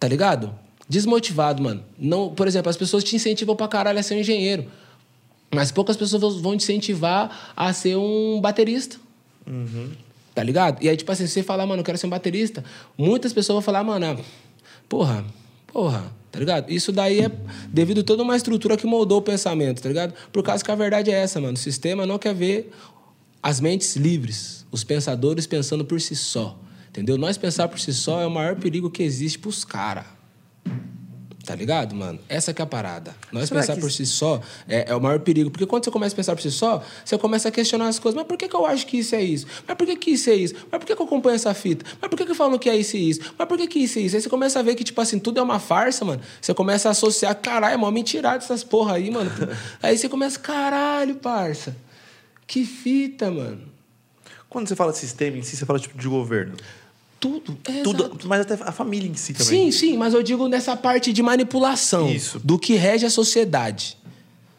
tá 0.00 0.08
ligado? 0.08 0.52
Desmotivado, 0.88 1.62
mano. 1.62 1.84
Não, 1.96 2.30
por 2.30 2.48
exemplo, 2.48 2.70
as 2.70 2.76
pessoas 2.76 3.04
te 3.04 3.14
incentivam 3.14 3.54
pra 3.54 3.68
caralho 3.68 4.00
a 4.00 4.02
ser 4.02 4.14
um 4.14 4.18
engenheiro, 4.18 4.64
mas 5.54 5.70
poucas 5.70 5.96
pessoas 5.96 6.40
vão 6.40 6.56
te 6.56 6.62
incentivar 6.64 7.52
a 7.56 7.72
ser 7.72 7.96
um 7.96 8.40
baterista. 8.40 8.96
Tá 10.38 10.44
ligado? 10.44 10.80
E 10.80 10.88
aí, 10.88 10.96
tipo 10.96 11.10
assim, 11.10 11.26
você 11.26 11.42
falar, 11.42 11.66
mano, 11.66 11.80
eu 11.80 11.84
quero 11.84 11.98
ser 11.98 12.06
um 12.06 12.10
baterista, 12.10 12.62
muitas 12.96 13.32
pessoas 13.32 13.54
vão 13.56 13.60
falar, 13.60 13.82
mano, 13.82 14.24
porra, 14.88 15.24
porra, 15.66 16.12
tá 16.30 16.38
ligado? 16.38 16.70
Isso 16.70 16.92
daí 16.92 17.22
é 17.22 17.30
devido 17.66 18.02
a 18.02 18.04
toda 18.04 18.22
uma 18.22 18.36
estrutura 18.36 18.76
que 18.76 18.86
moldou 18.86 19.18
o 19.18 19.22
pensamento, 19.22 19.82
tá 19.82 19.88
ligado? 19.88 20.14
Por 20.32 20.44
causa 20.44 20.64
que 20.64 20.70
a 20.70 20.76
verdade 20.76 21.10
é 21.10 21.14
essa, 21.14 21.40
mano. 21.40 21.54
O 21.54 21.56
sistema 21.56 22.06
não 22.06 22.20
quer 22.20 22.36
ver 22.36 22.70
as 23.42 23.60
mentes 23.60 23.96
livres, 23.96 24.64
os 24.70 24.84
pensadores 24.84 25.44
pensando 25.44 25.84
por 25.84 26.00
si 26.00 26.14
só. 26.14 26.56
Entendeu? 26.88 27.18
Nós 27.18 27.36
pensar 27.36 27.66
por 27.66 27.80
si 27.80 27.92
só 27.92 28.20
é 28.20 28.26
o 28.28 28.30
maior 28.30 28.54
perigo 28.54 28.88
que 28.88 29.02
existe 29.02 29.40
pros 29.40 29.64
caras. 29.64 30.04
Tá 31.48 31.54
ligado, 31.54 31.96
mano? 31.96 32.18
Essa 32.28 32.52
que 32.52 32.60
é 32.60 32.64
a 32.64 32.66
parada. 32.66 33.16
Nós 33.32 33.48
Será 33.48 33.62
pensar 33.62 33.74
que 33.76 33.80
por 33.80 33.90
si 33.90 34.04
só 34.04 34.38
é, 34.68 34.90
é 34.90 34.94
o 34.94 35.00
maior 35.00 35.18
perigo. 35.18 35.50
Porque 35.50 35.64
quando 35.64 35.82
você 35.82 35.90
começa 35.90 36.14
a 36.14 36.16
pensar 36.16 36.36
por 36.36 36.42
si 36.42 36.50
só, 36.50 36.84
você 37.02 37.16
começa 37.16 37.48
a 37.48 37.50
questionar 37.50 37.88
as 37.88 37.98
coisas. 37.98 38.14
Mas 38.14 38.26
por 38.26 38.36
que, 38.36 38.46
que 38.46 38.54
eu 38.54 38.66
acho 38.66 38.86
que 38.86 38.98
isso 38.98 39.14
é 39.14 39.22
isso? 39.22 39.46
Mas 39.66 39.74
por 39.74 39.86
que, 39.86 39.96
que 39.96 40.10
isso 40.10 40.28
é 40.28 40.34
isso? 40.34 40.54
Mas 40.70 40.78
por 40.78 40.86
que, 40.86 40.94
que 40.94 41.00
eu 41.00 41.06
acompanho 41.06 41.36
essa 41.36 41.54
fita? 41.54 41.86
Mas 42.02 42.10
por 42.10 42.18
que, 42.18 42.26
que 42.26 42.34
falam 42.34 42.58
que 42.58 42.68
é 42.68 42.76
isso 42.76 42.98
e 42.98 43.08
isso? 43.08 43.32
Mas 43.38 43.48
por 43.48 43.56
que, 43.56 43.66
que 43.66 43.78
isso 43.78 43.98
é 43.98 44.02
isso? 44.02 44.16
Aí 44.16 44.20
você 44.20 44.28
começa 44.28 44.58
a 44.58 44.62
ver 44.62 44.74
que, 44.74 44.84
tipo 44.84 45.00
assim, 45.00 45.18
tudo 45.18 45.40
é 45.40 45.42
uma 45.42 45.58
farsa, 45.58 46.04
mano. 46.04 46.20
Você 46.38 46.52
começa 46.52 46.88
a 46.88 46.90
associar, 46.90 47.34
caralho, 47.36 47.72
é 47.72 47.76
mó 47.78 47.90
mentirada 47.90 48.44
essas 48.44 48.62
porra 48.62 48.96
aí, 48.96 49.10
mano. 49.10 49.30
aí 49.82 49.96
você 49.96 50.06
começa, 50.06 50.38
caralho, 50.38 51.14
parça. 51.14 51.74
Que 52.46 52.66
fita, 52.66 53.30
mano. 53.30 53.62
Quando 54.50 54.68
você 54.68 54.76
fala 54.76 54.92
de 54.92 54.98
sistema 54.98 55.38
em 55.38 55.42
si, 55.42 55.56
você 55.56 55.64
fala 55.64 55.78
tipo 55.78 55.96
de 55.96 56.08
governo. 56.08 56.56
Tudo. 57.20 57.56
É 57.68 57.82
Tudo, 57.82 58.04
exato. 58.04 58.28
mas 58.28 58.40
até 58.42 58.54
a 58.62 58.70
família 58.72 59.08
em 59.10 59.14
si 59.14 59.32
também. 59.34 59.70
Sim, 59.72 59.72
sim, 59.72 59.96
mas 59.96 60.14
eu 60.14 60.22
digo 60.22 60.46
nessa 60.48 60.76
parte 60.76 61.12
de 61.12 61.22
manipulação 61.22 62.08
Isso. 62.08 62.40
do 62.44 62.58
que 62.58 62.74
rege 62.74 63.04
a 63.06 63.10
sociedade. 63.10 63.96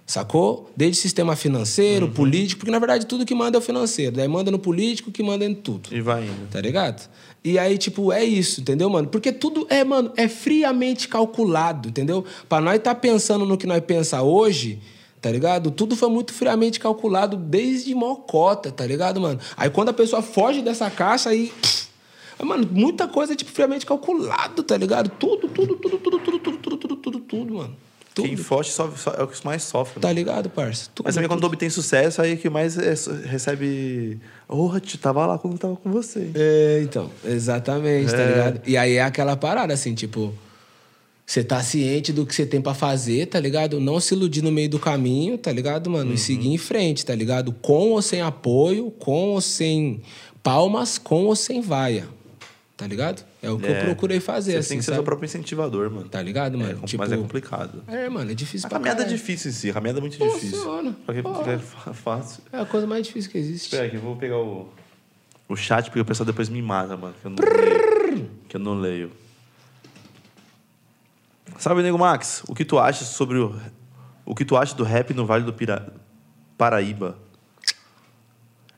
Sacou? 0.05 0.71
Desde 0.75 0.97
sistema 0.99 1.35
financeiro, 1.35 2.07
Uhum. 2.07 2.11
político, 2.13 2.59
porque 2.59 2.71
na 2.71 2.79
verdade 2.79 3.05
tudo 3.05 3.25
que 3.25 3.35
manda 3.35 3.57
é 3.57 3.59
o 3.59 3.61
financeiro. 3.61 4.15
Daí 4.15 4.27
manda 4.27 4.49
no 4.49 4.57
político 4.57 5.11
que 5.11 5.21
manda 5.21 5.45
em 5.45 5.53
tudo. 5.53 5.89
E 5.91 6.01
vai 6.01 6.23
indo. 6.23 6.47
Tá 6.51 6.59
ligado? 6.59 7.07
E 7.43 7.57
aí, 7.59 7.77
tipo, 7.77 8.11
é 8.11 8.23
isso, 8.23 8.59
entendeu, 8.59 8.89
mano? 8.89 9.07
Porque 9.07 9.31
tudo 9.31 9.65
é, 9.69 9.83
mano, 9.83 10.11
é 10.17 10.27
friamente 10.27 11.07
calculado, 11.07 11.87
entendeu? 11.89 12.25
Pra 12.49 12.59
nós 12.59 12.79
tá 12.81 12.93
pensando 12.95 13.45
no 13.45 13.55
que 13.57 13.65
nós 13.67 13.81
pensa 13.85 14.21
hoje, 14.21 14.79
tá 15.21 15.31
ligado? 15.31 15.69
Tudo 15.71 15.95
foi 15.95 16.09
muito 16.09 16.33
friamente 16.33 16.79
calculado 16.79 17.37
desde 17.37 17.93
mocota, 17.95 18.71
tá 18.71 18.85
ligado, 18.85 19.21
mano? 19.21 19.39
Aí 19.55 19.69
quando 19.69 19.89
a 19.89 19.93
pessoa 19.93 20.21
foge 20.23 20.61
dessa 20.61 20.89
caixa, 20.89 21.29
aí. 21.29 21.53
Mano, 22.43 22.67
muita 22.71 23.07
coisa, 23.07 23.35
tipo, 23.35 23.51
friamente 23.51 23.85
calculado, 23.85 24.63
tá 24.63 24.77
ligado? 24.77 25.09
Tudo, 25.09 25.47
tudo, 25.49 25.75
tudo, 25.75 25.97
tudo, 25.99 26.19
tudo, 26.19 26.39
tudo, 26.39 26.57
tudo, 26.57 26.77
tudo, 26.77 26.95
tudo, 26.97 27.19
tudo, 27.19 27.53
mano. 27.55 27.75
Tudo. 28.13 28.27
Quem 28.27 28.35
foge 28.37 28.71
só- 28.71 28.89
é 29.17 29.23
o 29.23 29.27
que 29.27 29.45
mais 29.45 29.63
sofre. 29.63 29.99
Tá 30.01 30.07
né? 30.07 30.13
ligado, 30.15 30.49
parça? 30.49 30.89
Tudo, 30.95 31.05
Mas 31.05 31.15
também 31.15 31.27
quando 31.29 31.41
tudo. 31.41 31.51
obtém 31.51 31.69
sucesso, 31.69 32.21
aí 32.21 32.35
que 32.37 32.49
mais 32.49 32.77
é- 32.77 32.95
recebe. 33.25 34.19
Oh, 34.47 34.77
tio, 34.79 34.97
tava 34.97 35.25
lá 35.25 35.37
quando 35.37 35.57
tava 35.57 35.75
com 35.75 35.91
você. 35.91 36.31
É, 36.33 36.81
então, 36.83 37.09
exatamente, 37.23 38.11
tá 38.11 38.17
É. 38.21 38.27
ligado? 38.27 38.61
E 38.65 38.75
aí 38.77 38.93
é 38.95 39.03
aquela 39.03 39.37
parada, 39.37 39.73
assim, 39.73 39.93
tipo, 39.93 40.33
você 41.25 41.43
tá 41.43 41.61
ciente 41.61 42.11
do 42.11 42.25
que 42.25 42.33
você 42.33 42.45
tem 42.45 42.59
pra 42.59 42.73
fazer, 42.73 43.27
tá 43.27 43.39
ligado? 43.39 43.79
Não 43.79 43.99
se 43.99 44.15
iludir 44.15 44.41
no 44.41 44.51
meio 44.51 44.69
do 44.69 44.79
caminho, 44.79 45.37
tá 45.37 45.51
ligado, 45.51 45.89
mano? 45.89 46.13
E 46.13 46.17
seguir 46.17 46.49
em 46.51 46.57
frente, 46.57 47.05
tá 47.05 47.13
ligado? 47.13 47.51
Com 47.61 47.91
ou 47.91 48.01
sem 48.01 48.21
apoio, 48.21 48.89
com 48.91 49.29
ou 49.33 49.41
sem 49.41 50.01
palmas, 50.41 50.97
com 50.97 51.25
ou 51.25 51.35
sem 51.35 51.61
vaia. 51.61 52.07
Tá 52.79 52.87
ligado? 52.87 53.25
É 53.43 53.51
o 53.51 53.59
que 53.59 53.65
É. 53.67 53.81
eu 53.81 53.85
procurei 53.87 54.21
fazer, 54.21 54.53
Você 54.53 54.57
assim, 54.59 54.69
tem 54.69 54.77
que 54.77 54.83
ser 54.85 54.91
sabe? 54.91 54.95
seu 54.99 55.03
próprio 55.03 55.25
incentivador, 55.27 55.91
mano. 55.91 56.07
Tá 56.07 56.21
ligado, 56.21 56.57
mano? 56.57 56.79
É, 56.81 56.85
tipo, 56.87 57.03
Mas 57.03 57.11
é 57.11 57.17
complicado. 57.17 57.83
É, 57.85 58.07
mano, 58.07 58.31
é 58.31 58.33
difícil 58.33 58.67
A 58.67 58.69
pra 58.69 58.79
caminhada 58.79 59.03
é 59.03 59.05
difícil 59.05 59.51
em 59.51 59.53
si, 59.53 59.69
a 59.69 59.73
caminhada 59.73 59.99
é 59.99 60.01
muito 60.01 60.17
Nossa 60.17 60.35
difícil. 60.35 60.61
senhora. 60.61 60.95
Pra 61.05 61.13
quem 61.13 61.93
fácil. 61.93 62.41
É 62.53 62.61
a 62.61 62.65
coisa 62.65 62.87
mais 62.87 63.05
difícil 63.05 63.29
que 63.29 63.37
existe. 63.37 63.65
Espera 63.65 63.85
aqui, 63.87 63.97
eu 63.97 64.01
vou 64.01 64.15
pegar 64.15 64.37
o, 64.37 64.69
o 65.49 65.55
chat, 65.57 65.85
porque 65.87 65.99
o 65.99 66.05
pessoal 66.05 66.25
depois 66.25 66.47
me 66.47 66.61
mata, 66.61 66.95
mano. 66.95 67.13
Que 67.21 67.27
eu 67.27 67.31
não 67.31 67.43
leio. 67.43 68.31
Que 68.47 68.55
eu 68.55 68.59
não 68.61 68.73
leio. 68.79 69.11
Salve, 71.57 71.83
Nego 71.83 71.97
Max. 71.97 72.43
O 72.47 72.55
que 72.55 72.63
tu 72.63 72.79
acha 72.79 73.03
sobre 73.03 73.37
o... 73.39 73.53
O 74.25 74.33
que 74.33 74.45
tu 74.45 74.55
acha 74.55 74.73
do 74.73 74.83
rap 74.85 75.13
no 75.13 75.25
Vale 75.25 75.43
do 75.43 75.51
Pira... 75.51 75.91
Paraíba? 76.57 77.17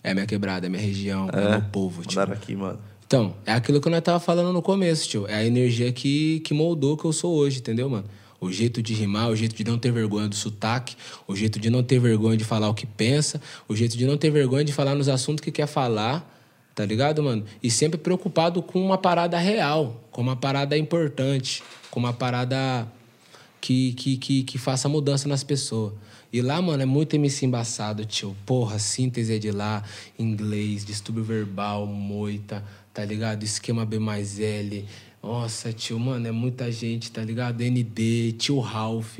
É 0.04 0.14
minha 0.14 0.26
quebrada, 0.26 0.66
é 0.66 0.70
minha 0.70 0.82
região, 0.82 1.30
é, 1.32 1.52
meu 1.52 1.62
povo. 1.72 2.02
Mandaram 2.08 2.34
aqui, 2.34 2.56
mano. 2.56 2.80
Então, 3.12 3.36
é 3.46 3.52
aquilo 3.52 3.82
que 3.82 3.90
nós 3.90 4.00
tava 4.00 4.22
falando 4.22 4.54
no 4.54 4.62
começo, 4.62 5.10
tio. 5.10 5.28
É 5.28 5.36
a 5.36 5.44
energia 5.44 5.92
que, 5.92 6.40
que 6.46 6.54
moldou 6.54 6.96
que 6.96 7.04
eu 7.04 7.12
sou 7.12 7.36
hoje, 7.36 7.60
entendeu, 7.60 7.90
mano? 7.90 8.06
O 8.40 8.50
jeito 8.50 8.82
de 8.82 8.94
rimar, 8.94 9.28
o 9.28 9.36
jeito 9.36 9.54
de 9.54 9.66
não 9.66 9.78
ter 9.78 9.92
vergonha 9.92 10.30
do 10.30 10.36
sotaque, 10.36 10.96
o 11.28 11.36
jeito 11.36 11.60
de 11.60 11.70
não 11.70 11.84
ter 11.84 12.00
vergonha 12.00 12.38
de 12.38 12.46
falar 12.46 12.70
o 12.70 12.74
que 12.74 12.86
pensa, 12.86 13.42
o 13.68 13.76
jeito 13.76 13.98
de 13.98 14.06
não 14.06 14.16
ter 14.16 14.32
vergonha 14.32 14.64
de 14.64 14.72
falar 14.72 14.96
nos 14.96 15.10
assuntos 15.10 15.44
que 15.44 15.52
quer 15.52 15.68
falar, 15.68 16.26
tá 16.74 16.86
ligado, 16.86 17.22
mano? 17.22 17.44
E 17.62 17.70
sempre 17.70 18.00
preocupado 18.00 18.64
com 18.64 18.82
uma 18.82 18.98
parada 18.98 19.38
real, 19.38 20.02
com 20.10 20.22
uma 20.22 20.38
parada 20.38 20.78
importante, 20.78 21.62
com 21.90 22.00
uma 22.00 22.14
parada 22.14 22.88
que, 23.60 23.92
que, 23.92 24.16
que, 24.16 24.44
que 24.44 24.58
faça 24.58 24.88
mudança 24.88 25.28
nas 25.28 25.44
pessoas. 25.44 25.92
E 26.34 26.42
lá, 26.42 26.62
mano, 26.62 26.82
é 26.82 26.86
muito 26.86 27.14
MC 27.14 27.46
embaçado, 27.46 28.06
tio. 28.06 28.34
Porra, 28.46 28.80
síntese 28.80 29.36
é 29.36 29.38
de 29.38 29.52
lá, 29.52 29.84
inglês, 30.18 30.86
distúrbio 30.86 31.26
verbal, 31.26 31.86
moita, 31.86 32.64
tá 32.94 33.04
ligado? 33.06 33.44
Esquema 33.44 33.86
B 33.86 34.00
mais 34.00 34.40
L. 34.40 34.86
Nossa, 35.24 35.72
tio, 35.72 36.00
mano, 36.00 36.28
é 36.28 36.32
muita 36.32 36.72
gente, 36.72 37.12
tá 37.12 37.22
ligado? 37.22 37.62
ND, 37.62 38.32
tio 38.40 38.60
Ralph, 38.60 39.20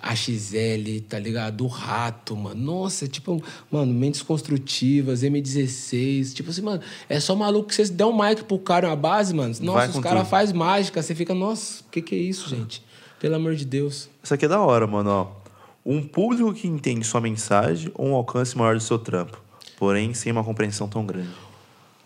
AXL, 0.00 1.02
tá 1.06 1.18
ligado? 1.18 1.64
O 1.64 1.66
Rato, 1.66 2.34
mano. 2.34 2.58
Nossa, 2.58 3.06
tipo, 3.06 3.42
mano, 3.70 3.92
mentes 3.92 4.22
construtivas, 4.22 5.22
M16. 5.22 6.32
Tipo 6.32 6.48
assim, 6.48 6.62
mano, 6.62 6.80
é 7.06 7.20
só 7.20 7.36
maluco 7.36 7.68
que 7.68 7.74
vocês 7.74 7.90
der 7.90 8.06
um 8.06 8.16
mic 8.18 8.44
pro 8.44 8.58
cara, 8.58 8.88
uma 8.88 8.96
base, 8.96 9.34
mano. 9.34 9.54
Nossa, 9.60 9.90
os 9.90 10.00
caras 10.00 10.26
fazem 10.26 10.56
mágica. 10.56 11.02
Você 11.02 11.14
fica, 11.14 11.34
nossa, 11.34 11.82
o 11.82 11.90
que, 11.90 12.00
que 12.00 12.14
é 12.14 12.18
isso, 12.18 12.48
gente? 12.48 12.82
Pelo 13.20 13.34
amor 13.34 13.54
de 13.54 13.66
Deus. 13.66 14.08
Isso 14.22 14.32
aqui 14.32 14.46
é 14.46 14.48
da 14.48 14.60
hora, 14.60 14.86
mano, 14.86 15.10
ó. 15.10 15.42
Um 15.84 16.02
público 16.02 16.54
que 16.54 16.66
entende 16.66 17.04
sua 17.04 17.20
mensagem 17.20 17.90
ou 17.94 18.08
um 18.08 18.14
alcance 18.14 18.56
maior 18.56 18.74
do 18.74 18.80
seu 18.80 18.98
trampo, 18.98 19.38
porém 19.76 20.14
sem 20.14 20.32
uma 20.32 20.42
compreensão 20.42 20.88
tão 20.88 21.04
grande. 21.04 21.28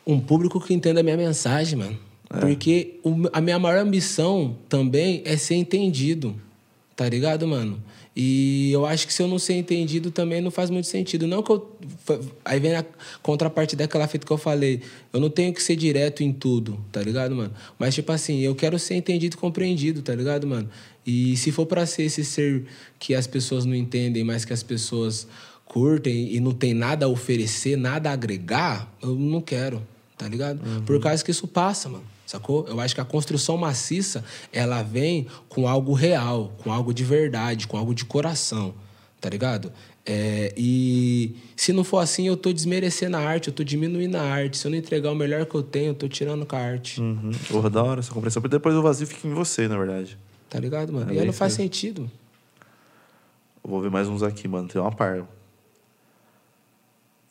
Um 0.07 0.21
público 0.21 0.61
que 0.61 0.73
entenda 0.73 1.01
a 1.01 1.03
minha 1.03 1.17
mensagem, 1.17 1.79
mano. 1.79 1.99
Porque 2.41 2.99
o- 3.03 3.29
a 3.33 3.41
minha 3.41 3.59
maior 3.59 3.79
ambição 3.79 4.57
também 4.69 5.23
é 5.25 5.37
ser 5.37 5.55
entendido, 5.57 6.35
tá 6.95 7.09
ligado, 7.09 7.47
mano? 7.47 7.83
E 8.19 8.71
eu 8.73 8.87
acho 8.87 9.07
que 9.07 9.13
se 9.13 9.23
eu 9.23 9.29
não 9.29 9.39
ser 9.39 9.55
entendido 9.55 10.11
também 10.11 10.41
não 10.41 10.51
faz 10.51 10.71
muito 10.71 10.87
sentido. 10.87 11.27
Não 11.27 11.43
que 11.43 11.51
eu. 11.53 11.71
Aí 12.45 12.59
vem 12.59 12.75
a 12.75 12.85
contraparte 13.23 13.77
daquela 13.77 14.09
fita 14.09 14.27
que 14.27 14.33
eu 14.33 14.39
falei. 14.39 14.81
Eu 15.13 15.21
não 15.21 15.29
tenho 15.29 15.53
que 15.53 15.63
ser 15.63 15.77
direto 15.77 16.23
em 16.23 16.33
tudo, 16.33 16.83
tá 16.91 17.03
ligado, 17.03 17.35
mano? 17.37 17.53
Mas, 17.79 17.95
tipo 17.95 18.11
assim, 18.11 18.41
eu 18.41 18.55
quero 18.55 18.79
ser 18.79 18.95
entendido 18.95 19.35
e 19.37 19.39
compreendido, 19.39 20.01
tá 20.01 20.15
ligado, 20.15 20.47
mano? 20.47 20.69
E 21.07 21.37
se 21.37 21.53
for 21.53 21.67
pra 21.67 21.85
ser 21.85 22.05
esse 22.05 22.25
ser 22.25 22.65
que 22.99 23.15
as 23.15 23.27
pessoas 23.27 23.67
não 23.67 23.75
entendem, 23.75 24.25
mas 24.25 24.47
que 24.47 24.53
as 24.55 24.63
pessoas 24.63 25.29
curtem 25.67 26.33
e 26.35 26.41
não 26.41 26.53
tem 26.53 26.73
nada 26.73 27.05
a 27.05 27.09
oferecer, 27.11 27.77
nada 27.77 28.09
a 28.09 28.13
agregar, 28.15 28.91
eu 29.03 29.15
não 29.15 29.43
quero, 29.43 29.83
tá 30.17 30.29
ligado? 30.29 30.61
Por 30.85 31.01
causa 31.01 31.25
que 31.25 31.31
isso 31.31 31.47
passa, 31.47 31.89
mano. 31.89 32.05
Sacou? 32.27 32.67
Eu 32.67 32.81
acho 32.81 32.95
que 32.95 33.01
a 33.01 33.05
construção 33.05 33.57
maciça, 33.57 34.25
ela 34.53 34.83
vem 34.83 35.29
com 35.49 35.69
algo 35.69 35.93
real, 35.93 36.53
com 36.59 36.73
algo 36.73 36.93
de 36.93 37.05
verdade, 37.05 37.69
com 37.69 37.77
algo 37.77 37.95
de 37.95 38.05
coração, 38.05 38.75
tá 39.21 39.29
ligado? 39.29 39.73
É, 40.05 40.53
e 40.57 41.37
se 41.57 41.73
não 41.73 41.83
for 41.83 41.99
assim, 41.99 42.29
eu 42.29 42.37
tô 42.37 42.53
desmerecendo 42.53 43.17
a 43.17 43.21
arte, 43.21 43.49
eu 43.49 43.55
tô 43.55 43.65
diminuindo 43.65 44.17
a 44.17 44.23
arte. 44.23 44.57
Se 44.57 44.67
eu 44.67 44.71
não 44.71 44.79
entregar 44.79 45.11
o 45.11 45.15
melhor 45.17 45.45
que 45.47 45.55
eu 45.55 45.63
tenho, 45.63 45.89
eu 45.89 45.95
tô 45.95 46.09
tirando 46.09 46.47
com 46.47 46.55
a 46.55 46.61
arte. 46.61 47.01
Uhum. 47.01 47.33
Porra, 47.49 47.71
da 47.71 47.83
hora 47.83 48.01
essa 48.01 48.13
compreensão. 48.13 48.41
Porque 48.41 48.57
depois 48.57 48.75
o 48.77 48.83
vazio 48.83 49.07
fica 49.07 49.27
em 49.27 49.35
você, 49.35 49.67
na 49.67 49.77
verdade. 49.77 50.17
Tá 50.49 50.61
ligado, 50.61 50.93
mano? 50.93 51.11
É 51.11 51.15
e 51.15 51.19
aí 51.19 51.27
não 51.27 51.33
faz 51.33 51.55
sentido. 51.55 52.09
Eu 53.65 53.71
vou 53.71 53.81
ver 53.81 53.91
mais 53.91 54.07
uns 54.07 54.23
aqui, 54.23 54.47
mano. 54.47 54.69
Tem 54.69 54.81
uma 54.81 54.93
par. 54.93 55.27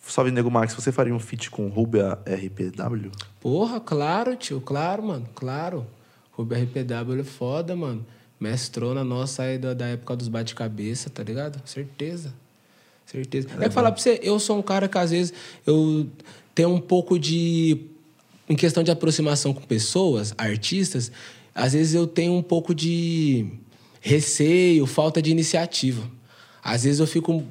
Salve, 0.07 0.31
Nego 0.31 0.51
Max. 0.51 0.73
Você 0.73 0.91
faria 0.91 1.13
um 1.13 1.19
feat 1.19 1.49
com 1.49 1.67
Rubia 1.67 2.17
RPW? 2.25 3.11
Porra, 3.39 3.79
claro, 3.79 4.35
tio, 4.35 4.61
claro, 4.61 5.03
mano, 5.03 5.27
claro. 5.35 5.85
Ruby 6.31 6.55
RPW 6.55 7.19
é 7.19 7.23
foda, 7.23 7.75
mano. 7.75 8.05
Mestrona 8.39 9.03
nossa 9.03 9.43
aí 9.43 9.57
da, 9.57 9.73
da 9.73 9.87
época 9.87 10.15
dos 10.15 10.27
bate-cabeça, 10.27 11.09
tá 11.09 11.23
ligado? 11.23 11.61
Certeza. 11.65 12.33
Certeza. 13.05 13.47
É 13.59 13.67
que 13.67 13.73
falar 13.73 13.91
pra 13.91 14.01
você, 14.01 14.19
eu 14.21 14.39
sou 14.39 14.57
um 14.57 14.61
cara 14.61 14.87
que 14.87 14.97
às 14.97 15.11
vezes 15.11 15.33
eu 15.65 16.09
tenho 16.53 16.69
um 16.69 16.81
pouco 16.81 17.17
de. 17.17 17.85
Em 18.47 18.55
questão 18.55 18.83
de 18.83 18.91
aproximação 18.91 19.53
com 19.53 19.61
pessoas, 19.61 20.33
artistas, 20.37 21.11
às 21.53 21.73
vezes 21.73 21.95
eu 21.95 22.05
tenho 22.05 22.33
um 22.33 22.43
pouco 22.43 22.75
de 22.75 23.47
receio, 24.01 24.85
falta 24.85 25.19
de 25.19 25.31
iniciativa. 25.31 26.03
Às 26.63 26.83
vezes 26.83 26.99
eu 26.99 27.07
fico 27.07 27.43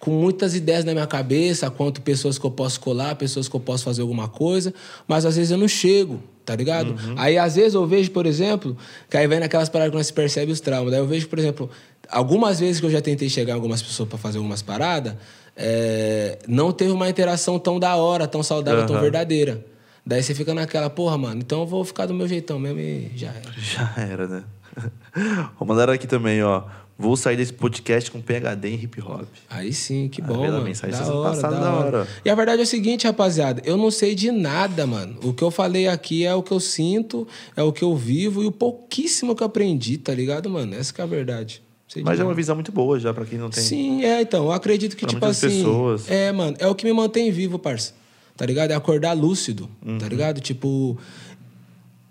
com 0.00 0.10
muitas 0.10 0.54
ideias 0.54 0.84
na 0.84 0.92
minha 0.92 1.06
cabeça, 1.06 1.70
quanto 1.70 2.00
pessoas 2.00 2.38
que 2.38 2.44
eu 2.44 2.50
posso 2.50 2.80
colar, 2.80 3.14
pessoas 3.16 3.48
que 3.48 3.54
eu 3.54 3.60
posso 3.60 3.84
fazer 3.84 4.00
alguma 4.00 4.26
coisa, 4.28 4.72
mas 5.06 5.26
às 5.26 5.36
vezes 5.36 5.50
eu 5.50 5.58
não 5.58 5.68
chego, 5.68 6.22
tá 6.44 6.56
ligado? 6.56 6.96
Aí 7.16 7.36
às 7.36 7.54
vezes 7.54 7.74
eu 7.74 7.86
vejo, 7.86 8.10
por 8.10 8.24
exemplo, 8.24 8.76
que 9.10 9.16
aí 9.16 9.26
vem 9.28 9.38
naquelas 9.38 9.68
paradas 9.68 9.90
que 9.90 9.96
nós 9.98 10.10
percebe 10.10 10.50
os 10.50 10.58
traumas. 10.58 10.90
Daí 10.90 11.00
eu 11.00 11.06
vejo, 11.06 11.28
por 11.28 11.38
exemplo, 11.38 11.70
algumas 12.08 12.58
vezes 12.58 12.80
que 12.80 12.86
eu 12.86 12.90
já 12.90 13.02
tentei 13.02 13.28
chegar 13.28 13.54
algumas 13.54 13.82
pessoas 13.82 14.08
para 14.08 14.16
fazer 14.18 14.38
algumas 14.38 14.62
paradas, 14.62 15.14
é, 15.54 16.38
não 16.48 16.72
teve 16.72 16.92
uma 16.92 17.08
interação 17.08 17.58
tão 17.58 17.78
da 17.78 17.94
hora, 17.96 18.26
tão 18.26 18.42
saudável, 18.42 18.86
tão 18.86 18.96
Aham. 18.96 19.02
verdadeira. 19.02 19.66
Daí 20.04 20.22
você 20.22 20.34
fica 20.34 20.54
naquela, 20.54 20.88
porra, 20.88 21.18
mano, 21.18 21.42
então 21.42 21.60
eu 21.60 21.66
vou 21.66 21.84
ficar 21.84 22.06
do 22.06 22.14
meu 22.14 22.26
jeitão 22.26 22.58
mesmo 22.58 22.80
e 22.80 23.12
já 23.14 23.28
era. 23.28 23.52
Já 23.58 23.94
era, 23.98 24.26
né? 24.26 24.44
Vou 25.58 25.66
mandar 25.66 25.90
aqui 25.90 26.06
também, 26.06 26.42
ó. 26.42 26.62
Vou 26.98 27.16
sair 27.16 27.36
desse 27.36 27.52
podcast 27.54 28.10
com 28.10 28.20
PHD 28.20 28.68
em 28.68 28.74
hip 28.74 29.00
hop. 29.00 29.22
Aí 29.48 29.72
sim, 29.72 30.06
que 30.06 30.20
Ah, 30.20 30.24
bom, 30.26 30.36
mano. 30.46 30.62
mensagem, 30.62 30.94
da 31.00 31.14
hora, 31.14 31.40
da 31.40 31.48
da 31.50 31.56
hora. 31.72 31.96
hora. 32.00 32.08
E 32.22 32.28
a 32.28 32.34
verdade 32.34 32.60
é 32.60 32.64
o 32.64 32.66
seguinte, 32.66 33.06
rapaziada. 33.06 33.62
Eu 33.64 33.78
não 33.78 33.90
sei 33.90 34.14
de 34.14 34.30
nada, 34.30 34.86
mano. 34.86 35.16
O 35.24 35.32
que 35.32 35.42
eu 35.42 35.50
falei 35.50 35.88
aqui 35.88 36.26
é 36.26 36.34
o 36.34 36.42
que 36.42 36.52
eu 36.52 36.60
sinto, 36.60 37.26
é 37.56 37.62
o 37.62 37.72
que 37.72 37.82
eu 37.82 37.96
vivo 37.96 38.42
e 38.42 38.46
o 38.46 38.52
pouquíssimo 38.52 39.34
que 39.34 39.42
eu 39.42 39.46
aprendi, 39.46 39.96
tá 39.96 40.12
ligado, 40.12 40.50
mano? 40.50 40.74
Essa 40.74 40.92
que 40.92 41.00
é 41.00 41.04
a 41.04 41.06
verdade. 41.06 41.62
Mas 42.04 42.20
é 42.20 42.22
uma 42.24 42.34
visão 42.34 42.54
muito 42.54 42.70
boa 42.70 43.00
já, 43.00 43.14
pra 43.14 43.24
quem 43.24 43.38
não 43.38 43.48
tem. 43.48 43.64
Sim, 43.64 44.04
é, 44.04 44.20
então. 44.20 44.44
Eu 44.44 44.52
acredito 44.52 44.94
que, 44.94 45.06
Pra 45.06 45.14
tipo 45.14 45.24
assim. 45.24 45.48
pessoas. 45.48 46.08
É, 46.10 46.30
mano, 46.30 46.54
é 46.60 46.66
o 46.68 46.74
que 46.74 46.84
me 46.84 46.92
mantém 46.92 47.32
vivo, 47.32 47.58
parça. 47.58 47.94
Tá 48.36 48.46
ligado? 48.46 48.70
É 48.70 48.74
acordar 48.74 49.12
lúcido, 49.14 49.68
Uhum. 49.84 49.98
tá 49.98 50.06
ligado? 50.06 50.40
Tipo. 50.40 50.96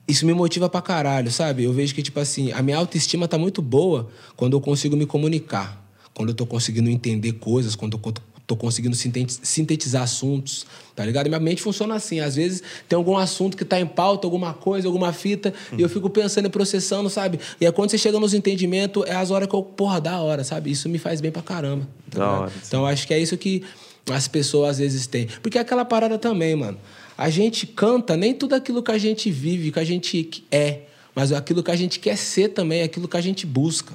Isso 0.09 0.25
me 0.25 0.33
motiva 0.33 0.67
pra 0.67 0.81
caralho, 0.81 1.31
sabe? 1.31 1.63
Eu 1.63 1.71
vejo 1.73 1.93
que, 1.93 2.01
tipo 2.01 2.19
assim, 2.19 2.51
a 2.51 2.61
minha 2.61 2.77
autoestima 2.77 3.27
tá 3.27 3.37
muito 3.37 3.61
boa 3.61 4.09
quando 4.35 4.53
eu 4.57 4.61
consigo 4.61 4.95
me 4.97 5.05
comunicar. 5.05 5.85
Quando 6.13 6.29
eu 6.29 6.35
tô 6.35 6.45
conseguindo 6.45 6.89
entender 6.89 7.33
coisas, 7.33 7.75
quando 7.75 7.97
eu 8.03 8.13
tô 8.47 8.55
conseguindo 8.55 8.95
sinteti- 8.95 9.39
sintetizar 9.43 10.01
assuntos, 10.01 10.65
tá 10.95 11.05
ligado? 11.05 11.27
Minha 11.27 11.39
mente 11.39 11.61
funciona 11.61 11.93
assim. 11.95 12.19
Às 12.19 12.35
vezes 12.35 12.63
tem 12.89 12.97
algum 12.97 13.15
assunto 13.17 13.55
que 13.55 13.63
tá 13.63 13.79
em 13.79 13.85
pauta, 13.85 14.25
alguma 14.25 14.51
coisa, 14.53 14.87
alguma 14.87 15.13
fita, 15.13 15.53
e 15.77 15.81
eu 15.81 15.87
fico 15.87 16.09
pensando 16.09 16.47
e 16.47 16.49
processando, 16.49 17.09
sabe? 17.09 17.39
E 17.61 17.65
aí 17.65 17.71
quando 17.71 17.91
você 17.91 17.97
chega 17.97 18.19
nos 18.19 18.33
entendimentos, 18.33 19.03
é 19.05 19.15
as 19.15 19.29
horas 19.29 19.47
que 19.47 19.53
eu, 19.55 19.61
porra, 19.61 20.01
da 20.01 20.19
hora, 20.19 20.43
sabe? 20.43 20.71
Isso 20.71 20.89
me 20.89 20.97
faz 20.97 21.21
bem 21.21 21.31
pra 21.31 21.43
caramba. 21.43 21.87
tá 22.09 22.17
Da 22.19 22.31
hora. 22.31 22.51
Então 22.67 22.79
eu 22.81 22.87
acho 22.87 23.05
que 23.07 23.13
é 23.13 23.19
isso 23.19 23.37
que 23.37 23.63
as 24.11 24.27
pessoas 24.27 24.71
às 24.71 24.77
vezes 24.79 25.05
têm. 25.05 25.27
Porque 25.43 25.59
é 25.59 25.61
aquela 25.61 25.85
parada 25.85 26.17
também, 26.17 26.55
mano. 26.55 26.79
A 27.19 27.29
gente 27.29 27.67
canta 27.67 28.15
nem 28.15 28.33
tudo 28.33 28.55
aquilo 28.55 28.81
que 28.81 28.91
a 28.91 28.97
gente 28.97 29.29
vive, 29.29 29.73
que 29.73 29.79
a 29.79 29.83
gente 29.83 30.45
é, 30.49 30.83
mas 31.13 31.33
aquilo 31.33 31.61
que 31.61 31.69
a 31.69 31.75
gente 31.75 31.99
quer 31.99 32.17
ser 32.17 32.47
também, 32.47 32.81
aquilo 32.81 33.09
que 33.09 33.17
a 33.17 33.21
gente 33.21 33.45
busca. 33.45 33.93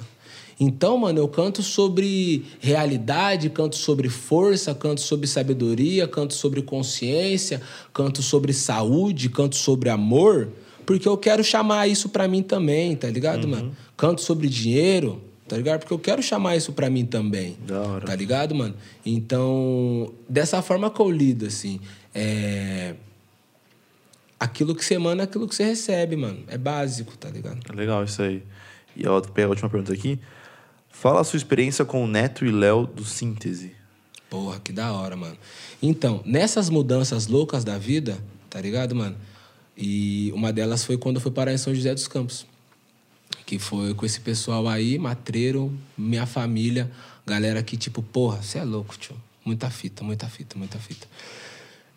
Então, 0.59 0.95
mano, 0.95 1.17
eu 1.17 1.27
canto 1.27 1.63
sobre 1.63 2.45
realidade, 2.59 3.49
canto 3.49 3.77
sobre 3.77 4.09
força, 4.09 4.75
canto 4.75 5.01
sobre 5.01 5.25
sabedoria, 5.25 6.07
canto 6.07 6.35
sobre 6.35 6.61
consciência, 6.61 7.63
canto 7.91 8.21
sobre 8.21 8.53
saúde, 8.53 9.27
canto 9.27 9.55
sobre 9.55 9.89
amor, 9.89 10.49
porque 10.85 11.07
eu 11.07 11.17
quero 11.17 11.43
chamar 11.43 11.87
isso 11.87 12.09
pra 12.09 12.27
mim 12.27 12.43
também, 12.43 12.95
tá 12.95 13.09
ligado, 13.09 13.47
mano? 13.47 13.75
Canto 13.97 14.21
sobre 14.21 14.47
dinheiro, 14.47 15.19
tá 15.47 15.57
ligado? 15.57 15.79
Porque 15.79 15.93
eu 15.95 15.99
quero 15.99 16.21
chamar 16.21 16.57
isso 16.57 16.71
pra 16.73 16.91
mim 16.91 17.03
também. 17.03 17.57
Da 17.65 17.81
hora. 17.81 18.05
Tá 18.05 18.15
ligado, 18.15 18.53
mano? 18.53 18.75
Então, 19.03 20.13
dessa 20.29 20.61
forma 20.61 20.91
que 20.91 20.99
eu 20.99 21.09
lido, 21.09 21.47
assim, 21.47 21.79
é. 22.13 22.93
Aquilo 24.39 24.75
que 24.75 24.83
você 24.83 24.97
manda 24.97 25.23
é 25.23 25.25
aquilo 25.25 25.47
que 25.47 25.55
você 25.55 25.63
recebe, 25.63 26.15
mano. 26.15 26.43
É 26.47 26.57
básico, 26.57 27.17
tá 27.17 27.29
ligado? 27.29 27.59
É 27.69 27.75
legal 27.75 28.03
isso 28.03 28.21
aí. 28.21 28.43
E 28.95 29.05
a 29.05 29.11
última 29.11 29.69
pergunta 29.69 29.93
aqui. 29.93 30.19
Fala 30.89 31.21
a 31.21 31.23
sua 31.23 31.37
experiência 31.37 31.83
com 31.83 32.03
o 32.03 32.07
Neto 32.07 32.45
e 32.45 32.51
Léo 32.51 32.87
do 32.87 33.03
Síntese. 33.03 33.75
Porra, 34.29 34.59
que 34.59 34.71
da 34.71 34.93
hora, 34.93 35.15
mano. 35.15 35.37
Então, 35.81 36.21
nessas 36.25 36.69
mudanças 36.69 37.27
loucas 37.27 37.63
da 37.63 37.77
vida, 37.77 38.17
tá 38.49 38.59
ligado, 38.61 38.95
mano? 38.95 39.15
E 39.77 40.31
uma 40.33 40.53
delas 40.53 40.83
foi 40.85 40.97
quando 40.97 41.17
eu 41.17 41.21
fui 41.21 41.31
parar 41.31 41.53
em 41.53 41.57
São 41.57 41.75
José 41.75 41.93
dos 41.93 42.07
Campos. 42.07 42.45
Que 43.45 43.59
foi 43.59 43.93
com 43.93 44.05
esse 44.05 44.19
pessoal 44.21 44.67
aí, 44.67 44.97
matreiro, 44.97 45.77
minha 45.97 46.25
família, 46.25 46.89
galera 47.25 47.61
que, 47.61 47.75
tipo, 47.77 48.01
porra, 48.01 48.41
você 48.41 48.59
é 48.59 48.63
louco, 48.63 48.97
tio. 48.97 49.15
Muita 49.43 49.69
fita, 49.69 50.03
muita 50.03 50.27
fita, 50.27 50.57
muita 50.57 50.79
fita. 50.79 51.07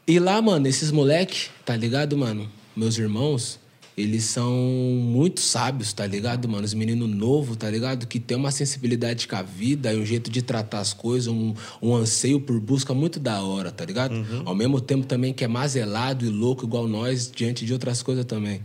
E 0.08 0.18
lá, 0.18 0.40
mano, 0.40 0.66
esses 0.66 0.90
moleque, 0.90 1.50
tá 1.66 1.76
ligado, 1.76 2.16
mano? 2.16 2.48
Meus 2.74 2.96
irmãos, 2.96 3.60
eles 3.94 4.24
são 4.24 4.50
muito 4.50 5.38
sábios, 5.38 5.92
tá 5.92 6.06
ligado, 6.06 6.48
mano? 6.48 6.64
Os 6.64 6.72
meninos 6.72 7.06
novos, 7.10 7.58
tá 7.58 7.68
ligado? 7.68 8.06
Que 8.06 8.18
tem 8.18 8.34
uma 8.34 8.50
sensibilidade 8.50 9.28
com 9.28 9.36
a 9.36 9.42
vida 9.42 9.92
e 9.92 9.98
um 9.98 10.06
jeito 10.06 10.30
de 10.30 10.40
tratar 10.40 10.78
as 10.78 10.94
coisas, 10.94 11.28
um, 11.28 11.52
um 11.82 11.94
anseio 11.94 12.40
por 12.40 12.58
busca 12.58 12.94
muito 12.94 13.20
da 13.20 13.42
hora, 13.42 13.70
tá 13.70 13.84
ligado? 13.84 14.14
Ao 14.46 14.54
mesmo 14.54 14.80
tempo 14.80 15.04
também 15.04 15.34
que 15.34 15.44
é 15.44 15.48
mazelado 15.48 16.24
e 16.24 16.30
louco 16.30 16.64
igual 16.64 16.88
nós, 16.88 17.30
diante 17.30 17.66
de 17.66 17.72
outras 17.74 18.02
coisas 18.02 18.24
também. 18.24 18.62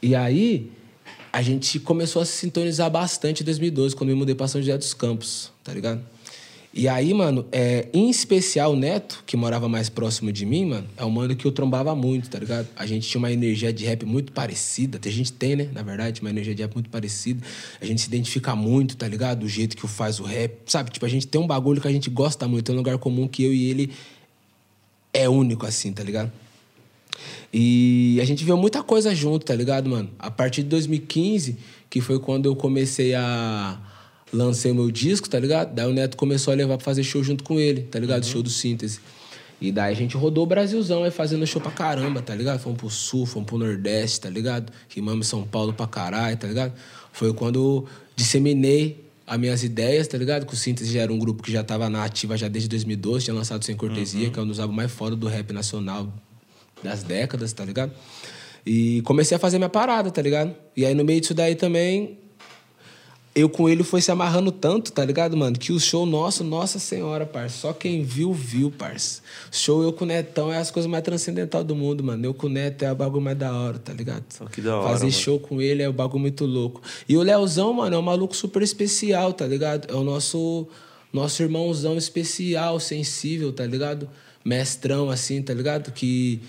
E 0.00 0.14
aí, 0.14 0.70
a 1.32 1.42
gente 1.42 1.80
começou 1.80 2.22
a 2.22 2.24
se 2.24 2.34
sintonizar 2.34 2.88
bastante 2.88 3.42
em 3.42 3.44
2012, 3.44 3.96
quando 3.96 4.10
eu 4.10 4.14
me 4.14 4.20
mudei 4.20 4.36
pra 4.36 4.46
São 4.46 4.60
José 4.60 4.78
dos 4.78 4.94
Campos, 4.94 5.50
tá 5.64 5.74
ligado? 5.74 6.11
E 6.74 6.88
aí, 6.88 7.12
mano, 7.12 7.44
é, 7.52 7.86
em 7.92 8.08
especial 8.08 8.72
o 8.72 8.76
Neto, 8.76 9.22
que 9.26 9.36
morava 9.36 9.68
mais 9.68 9.90
próximo 9.90 10.32
de 10.32 10.46
mim, 10.46 10.64
mano, 10.64 10.88
é 10.96 11.04
um 11.04 11.10
mano 11.10 11.36
que 11.36 11.46
eu 11.46 11.52
trombava 11.52 11.94
muito, 11.94 12.30
tá 12.30 12.38
ligado? 12.38 12.66
A 12.74 12.86
gente 12.86 13.06
tinha 13.06 13.18
uma 13.18 13.30
energia 13.30 13.70
de 13.70 13.84
rap 13.84 14.06
muito 14.06 14.32
parecida. 14.32 14.98
A 15.04 15.10
gente 15.10 15.34
tem, 15.34 15.54
né? 15.54 15.68
Na 15.74 15.82
verdade, 15.82 16.22
uma 16.22 16.30
energia 16.30 16.54
de 16.54 16.62
rap 16.62 16.72
muito 16.72 16.88
parecida. 16.88 17.44
A 17.78 17.84
gente 17.84 18.00
se 18.00 18.08
identifica 18.08 18.56
muito, 18.56 18.96
tá 18.96 19.06
ligado? 19.06 19.42
O 19.42 19.48
jeito 19.48 19.76
que 19.76 19.86
faz 19.86 20.18
o 20.18 20.22
rap, 20.22 20.54
sabe? 20.64 20.90
Tipo, 20.90 21.04
a 21.04 21.10
gente 21.10 21.26
tem 21.26 21.38
um 21.38 21.46
bagulho 21.46 21.78
que 21.78 21.88
a 21.88 21.92
gente 21.92 22.08
gosta 22.08 22.48
muito. 22.48 22.72
É 22.72 22.74
um 22.74 22.78
lugar 22.78 22.96
comum 22.96 23.28
que 23.28 23.44
eu 23.44 23.52
e 23.52 23.68
ele 23.68 23.92
é 25.12 25.28
único, 25.28 25.66
assim, 25.66 25.92
tá 25.92 26.02
ligado? 26.02 26.32
E 27.52 28.18
a 28.22 28.24
gente 28.24 28.44
viu 28.44 28.56
muita 28.56 28.82
coisa 28.82 29.14
junto, 29.14 29.44
tá 29.44 29.54
ligado, 29.54 29.90
mano? 29.90 30.08
A 30.18 30.30
partir 30.30 30.62
de 30.62 30.70
2015, 30.70 31.58
que 31.90 32.00
foi 32.00 32.18
quando 32.18 32.46
eu 32.46 32.56
comecei 32.56 33.14
a 33.14 33.78
lancei 34.32 34.72
o 34.72 34.74
meu 34.74 34.90
disco, 34.90 35.28
tá 35.28 35.38
ligado? 35.38 35.74
Daí 35.74 35.86
o 35.86 35.92
Neto 35.92 36.16
começou 36.16 36.52
a 36.52 36.56
levar 36.56 36.76
pra 36.76 36.84
fazer 36.84 37.02
show 37.02 37.22
junto 37.22 37.44
com 37.44 37.60
ele, 37.60 37.82
tá 37.82 37.98
ligado? 37.98 38.24
Show 38.24 38.42
do 38.42 38.50
Síntese. 38.50 39.00
E 39.60 39.70
daí 39.70 39.92
a 39.92 39.96
gente 39.96 40.16
rodou 40.16 40.42
o 40.42 40.46
Brasilzão 40.46 41.04
aí 41.04 41.10
fazendo 41.10 41.46
show 41.46 41.60
pra 41.60 41.70
caramba, 41.70 42.20
tá 42.20 42.34
ligado? 42.34 42.58
Fomos 42.58 42.78
pro 42.78 42.90
Sul, 42.90 43.26
fomos 43.26 43.46
pro 43.46 43.58
Nordeste, 43.58 44.22
tá 44.22 44.28
ligado? 44.28 44.72
Rimamos 44.88 45.28
São 45.28 45.44
Paulo 45.44 45.72
pra 45.72 45.86
caralho, 45.86 46.36
tá 46.36 46.48
ligado? 46.48 46.72
Foi 47.12 47.32
quando 47.32 47.86
disseminei 48.16 49.04
as 49.24 49.38
minhas 49.38 49.62
ideias, 49.62 50.08
tá 50.08 50.18
ligado? 50.18 50.46
Que 50.46 50.54
o 50.54 50.56
Síntese 50.56 50.92
já 50.92 51.02
era 51.02 51.12
um 51.12 51.18
grupo 51.18 51.42
que 51.42 51.52
já 51.52 51.62
tava 51.62 51.88
na 51.88 52.04
ativa 52.04 52.36
já 52.36 52.48
desde 52.48 52.68
2012, 52.68 53.26
tinha 53.26 53.34
lançado 53.34 53.64
Sem 53.64 53.76
Cortesia, 53.76 54.30
que 54.30 54.38
é 54.38 54.42
um 54.42 54.46
dos 54.46 54.58
álbuns 54.58 54.76
mais 54.76 54.90
foda 54.90 55.14
do 55.14 55.28
rap 55.28 55.52
nacional 55.52 56.12
das 56.82 57.04
décadas, 57.04 57.52
tá 57.52 57.64
ligado? 57.64 57.92
E 58.66 59.00
comecei 59.02 59.36
a 59.36 59.38
fazer 59.38 59.58
minha 59.58 59.68
parada, 59.68 60.10
tá 60.10 60.20
ligado? 60.20 60.54
E 60.76 60.84
aí 60.84 60.94
no 60.94 61.04
meio 61.04 61.20
disso 61.20 61.34
daí 61.34 61.54
também, 61.54 62.18
eu 63.34 63.48
com 63.48 63.66
ele 63.66 63.82
foi 63.82 64.02
se 64.02 64.10
amarrando 64.10 64.52
tanto, 64.52 64.92
tá 64.92 65.04
ligado, 65.04 65.34
mano? 65.36 65.58
Que 65.58 65.72
o 65.72 65.80
show 65.80 66.04
nosso, 66.04 66.44
nossa 66.44 66.78
senhora, 66.78 67.24
parça. 67.24 67.56
Só 67.56 67.72
quem 67.72 68.02
viu, 68.02 68.32
viu, 68.32 68.70
parça. 68.70 69.22
Show 69.50 69.82
eu 69.82 69.90
com 69.92 70.04
o 70.04 70.06
Netão 70.06 70.52
é 70.52 70.58
as 70.58 70.70
coisas 70.70 70.90
mais 70.90 71.02
transcendental 71.02 71.64
do 71.64 71.74
mundo, 71.74 72.04
mano. 72.04 72.26
Eu 72.26 72.34
com 72.34 72.46
o 72.46 72.50
Neto 72.50 72.84
é 72.84 72.92
o 72.92 72.94
bagulho 72.94 73.22
mais 73.22 73.38
da 73.38 73.50
hora, 73.50 73.78
tá 73.78 73.92
ligado? 73.94 74.24
Só 74.28 74.44
que 74.44 74.60
da 74.60 74.76
hora, 74.76 74.88
Fazer 74.90 75.06
mano. 75.06 75.16
show 75.16 75.40
com 75.40 75.62
ele 75.62 75.82
é 75.82 75.88
um 75.88 75.92
bagulho 75.92 76.20
muito 76.20 76.44
louco. 76.44 76.82
E 77.08 77.16
o 77.16 77.22
Leozão, 77.22 77.72
mano, 77.72 77.96
é 77.96 77.98
um 77.98 78.02
maluco 78.02 78.36
super 78.36 78.62
especial, 78.62 79.32
tá 79.32 79.46
ligado? 79.46 79.90
É 79.90 79.96
o 79.96 80.04
nosso, 80.04 80.68
nosso 81.10 81.42
irmãozão 81.42 81.96
especial, 81.96 82.78
sensível, 82.78 83.50
tá 83.50 83.64
ligado? 83.64 84.10
Mestrão, 84.44 85.08
assim, 85.08 85.40
tá 85.40 85.54
ligado? 85.54 85.90
Que 85.90 86.42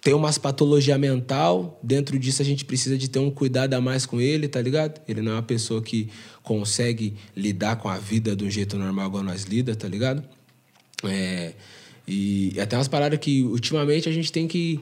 tem 0.00 0.14
umas 0.14 0.38
patologia 0.38 0.96
mental, 0.96 1.78
dentro 1.82 2.18
disso 2.18 2.40
a 2.40 2.44
gente 2.44 2.64
precisa 2.64 2.96
de 2.96 3.08
ter 3.08 3.18
um 3.18 3.30
cuidado 3.30 3.74
a 3.74 3.80
mais 3.80 4.06
com 4.06 4.20
ele, 4.20 4.48
tá 4.48 4.60
ligado? 4.60 5.00
Ele 5.06 5.20
não 5.20 5.32
é 5.32 5.34
uma 5.34 5.42
pessoa 5.42 5.82
que 5.82 6.08
consegue 6.42 7.14
lidar 7.36 7.76
com 7.76 7.88
a 7.88 7.98
vida 7.98 8.36
um 8.42 8.50
jeito 8.50 8.78
normal 8.78 9.08
igual 9.08 9.22
nós 9.22 9.44
lida, 9.44 9.76
tá 9.76 9.86
ligado? 9.86 10.24
É, 11.04 11.52
e, 12.08 12.52
e 12.54 12.60
até 12.60 12.76
umas 12.76 12.88
paradas 12.88 13.18
que 13.18 13.42
ultimamente 13.42 14.08
a 14.08 14.12
gente 14.12 14.32
tem 14.32 14.48
que 14.48 14.80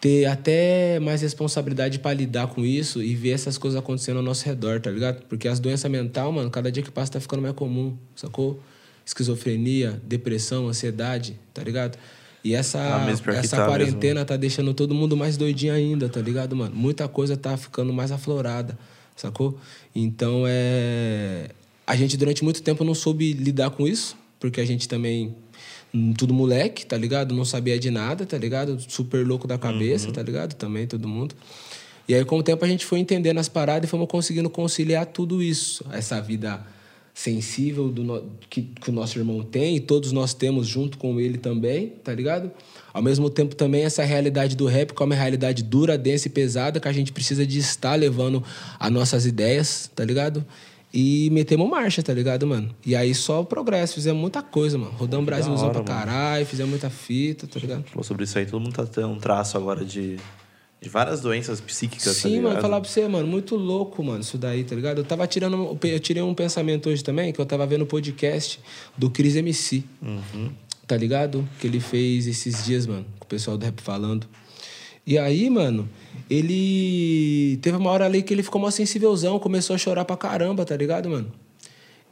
ter 0.00 0.24
até 0.24 0.98
mais 0.98 1.22
responsabilidade 1.22 2.00
para 2.00 2.12
lidar 2.12 2.48
com 2.48 2.64
isso 2.64 3.00
e 3.00 3.14
ver 3.14 3.30
essas 3.30 3.56
coisas 3.56 3.78
acontecendo 3.78 4.16
ao 4.16 4.22
nosso 4.24 4.44
redor, 4.44 4.80
tá 4.80 4.90
ligado? 4.90 5.22
Porque 5.28 5.46
as 5.46 5.60
doenças 5.60 5.88
mentais, 5.88 6.34
mano, 6.34 6.50
cada 6.50 6.72
dia 6.72 6.82
que 6.82 6.90
passa 6.90 7.12
tá 7.12 7.20
ficando 7.20 7.40
mais 7.40 7.54
comum, 7.54 7.96
sacou? 8.16 8.60
Esquizofrenia, 9.06 10.02
depressão, 10.04 10.66
ansiedade, 10.66 11.38
tá 11.54 11.62
ligado? 11.62 11.96
E 12.44 12.54
essa, 12.54 12.78
Ah, 12.96 13.06
mesmo, 13.06 13.24
que 13.24 13.30
essa 13.30 13.56
tá 13.56 13.66
quarentena 13.66 14.24
tá 14.24 14.36
deixando 14.36 14.74
todo 14.74 14.94
mundo 14.94 15.16
mais 15.16 15.36
doidinho 15.36 15.72
ainda, 15.74 16.08
tá 16.08 16.20
ligado, 16.20 16.56
mano? 16.56 16.74
Muita 16.74 17.06
coisa 17.06 17.36
tá 17.36 17.56
ficando 17.56 17.92
mais 17.92 18.10
aflorada, 18.10 18.76
sacou? 19.16 19.58
Então 19.94 20.44
é. 20.46 21.50
A 21.86 21.94
gente 21.96 22.16
durante 22.16 22.42
muito 22.42 22.62
tempo 22.62 22.82
não 22.84 22.94
soube 22.94 23.32
lidar 23.32 23.70
com 23.70 23.86
isso, 23.86 24.16
porque 24.40 24.60
a 24.60 24.64
gente 24.64 24.88
também. 24.88 25.34
hum, 25.94 26.12
Tudo 26.14 26.34
moleque, 26.34 26.84
tá 26.84 26.96
ligado? 26.96 27.34
Não 27.34 27.44
sabia 27.44 27.78
de 27.78 27.90
nada, 27.90 28.26
tá 28.26 28.38
ligado? 28.38 28.78
Super 28.88 29.24
louco 29.26 29.46
da 29.46 29.56
cabeça, 29.58 30.10
tá 30.10 30.22
ligado? 30.22 30.54
Também, 30.54 30.86
todo 30.86 31.06
mundo. 31.06 31.34
E 32.08 32.14
aí, 32.14 32.24
com 32.24 32.38
o 32.38 32.42
tempo, 32.42 32.64
a 32.64 32.68
gente 32.68 32.84
foi 32.84 32.98
entendendo 32.98 33.38
as 33.38 33.48
paradas 33.48 33.88
e 33.88 33.90
fomos 33.90 34.08
conseguindo 34.08 34.50
conciliar 34.50 35.06
tudo 35.06 35.40
isso. 35.40 35.84
Essa 35.92 36.20
vida 36.20 36.60
sensível 37.14 37.90
do 37.90 38.24
que, 38.48 38.62
que 38.62 38.88
o 38.88 38.92
nosso 38.92 39.18
irmão 39.18 39.42
tem 39.42 39.76
e 39.76 39.80
todos 39.80 40.12
nós 40.12 40.32
temos 40.32 40.66
junto 40.66 40.96
com 40.96 41.20
ele 41.20 41.36
também, 41.36 41.88
tá 42.02 42.14
ligado? 42.14 42.50
Ao 42.92 43.02
mesmo 43.02 43.28
tempo 43.28 43.54
também 43.54 43.84
essa 43.84 44.02
realidade 44.02 44.56
do 44.56 44.66
rap, 44.66 44.94
que 44.94 45.02
é 45.02 45.06
uma 45.06 45.14
realidade 45.14 45.62
dura, 45.62 45.98
densa 45.98 46.28
e 46.28 46.30
pesada, 46.30 46.80
que 46.80 46.88
a 46.88 46.92
gente 46.92 47.12
precisa 47.12 47.46
de 47.46 47.58
estar 47.58 47.94
levando 47.94 48.42
as 48.78 48.90
nossas 48.90 49.26
ideias, 49.26 49.90
tá 49.94 50.04
ligado? 50.04 50.44
E 50.92 51.30
metemos 51.30 51.68
marcha, 51.70 52.02
tá 52.02 52.12
ligado, 52.12 52.46
mano? 52.46 52.74
E 52.84 52.94
aí 52.94 53.14
só 53.14 53.40
o 53.40 53.44
progresso, 53.46 53.94
fizemos 53.94 54.20
muita 54.20 54.42
coisa, 54.42 54.76
mano. 54.76 54.92
Rodamos 54.92 55.24
Brasilzão 55.24 55.68
hora, 55.68 55.82
pra 55.82 55.84
caralho, 55.84 56.44
fizemos 56.44 56.70
muita 56.70 56.90
fita, 56.90 57.46
tá 57.46 57.58
ligado? 57.58 57.84
Falou 57.84 58.04
sobre 58.04 58.24
isso 58.24 58.38
aí, 58.38 58.44
todo 58.44 58.60
mundo 58.60 58.74
tá 58.74 58.84
tendo 58.84 59.08
um 59.08 59.18
traço 59.18 59.56
agora 59.56 59.84
de, 59.84 60.18
de 60.82 60.88
várias 60.88 61.20
doenças 61.20 61.60
psíquicas, 61.60 62.04
tá 62.04 62.12
Sim, 62.12 62.28
ligado? 62.30 62.42
mano, 62.50 62.60
falar 62.60 62.80
pra 62.80 62.90
você, 62.90 63.06
mano, 63.06 63.28
muito 63.28 63.54
louco, 63.54 64.02
mano, 64.02 64.20
isso 64.20 64.36
daí, 64.36 64.64
tá 64.64 64.74
ligado? 64.74 64.98
Eu 64.98 65.04
tava 65.04 65.24
tirando. 65.28 65.78
Eu 65.80 66.00
tirei 66.00 66.22
um 66.22 66.34
pensamento 66.34 66.90
hoje 66.90 67.04
também, 67.04 67.32
que 67.32 67.40
eu 67.40 67.46
tava 67.46 67.64
vendo 67.64 67.82
o 67.82 67.86
podcast 67.86 68.58
do 68.98 69.08
Cris 69.08 69.36
MC. 69.36 69.84
Tá 70.84 70.96
ligado? 70.96 71.48
Que 71.60 71.68
ele 71.68 71.78
fez 71.78 72.26
esses 72.26 72.64
dias, 72.64 72.84
mano, 72.84 73.06
com 73.20 73.24
o 73.24 73.28
pessoal 73.28 73.56
do 73.56 73.64
rap 73.64 73.80
falando. 73.80 74.26
E 75.06 75.16
aí, 75.16 75.48
mano, 75.48 75.88
ele. 76.28 77.60
Teve 77.62 77.76
uma 77.76 77.90
hora 77.90 78.04
ali 78.04 78.20
que 78.20 78.34
ele 78.34 78.42
ficou 78.42 78.60
mó 78.60 78.68
sensivelzão, 78.68 79.38
começou 79.38 79.74
a 79.74 79.78
chorar 79.78 80.04
pra 80.04 80.16
caramba, 80.16 80.64
tá 80.64 80.76
ligado, 80.76 81.08
mano? 81.08 81.30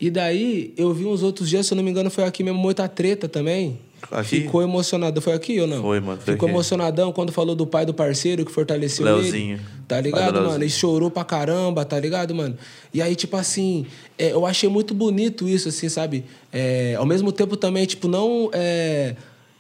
E 0.01 0.11
daí, 0.11 0.73
eu 0.77 0.95
vi 0.95 1.05
uns 1.07 1.25
outros 1.25 1.49
dias, 1.49 1.67
se 1.67 1.73
eu 1.73 1.77
não 1.77 1.83
me 1.83 1.91
engano, 1.91 2.09
foi 2.09 2.23
aqui 2.23 2.45
mesmo, 2.45 2.59
muita 2.59 2.89
treta 2.89 3.29
também. 3.29 3.81
Aqui? 4.11 4.43
Ficou 4.43 4.63
emocionado. 4.63 5.21
Foi 5.21 5.33
aqui 5.33 5.61
ou 5.61 5.67
não? 5.67 5.83
Foi, 5.83 6.01
mano, 6.01 6.21
foi 6.21 6.35
Ficou 6.35 6.47
aqui. 6.49 6.55
emocionadão 6.55 7.13
quando 7.13 7.33
falou 7.33 7.55
do 7.55 7.67
pai 7.67 7.85
do 7.87 7.95
parceiro 7.95 8.45
que 8.45 8.53
fortaleceu 8.53 9.05
Leozinho. 9.05 9.55
ele. 9.55 9.63
Tá 9.87 10.01
ligado, 10.01 10.35
mano? 10.35 10.49
Leozinho. 10.49 10.65
E 10.65 10.71
chorou 10.71 11.11
pra 11.11 11.25
caramba, 11.25 11.85
tá 11.85 11.99
ligado, 11.99 12.35
mano? 12.35 12.57
E 12.93 13.01
aí, 13.03 13.15
tipo 13.15 13.37
assim, 13.37 13.87
é, 14.19 14.33
eu 14.33 14.47
achei 14.47 14.69
muito 14.69 14.95
bonito 14.95 15.49
isso, 15.49 15.69
assim, 15.69 15.89
sabe? 15.89 16.25
É, 16.53 16.95
ao 16.97 17.07
mesmo 17.07 17.31
tempo 17.33 17.57
também, 17.57 17.87
tipo, 17.87 18.09
não. 18.09 18.51
É, 18.53 19.15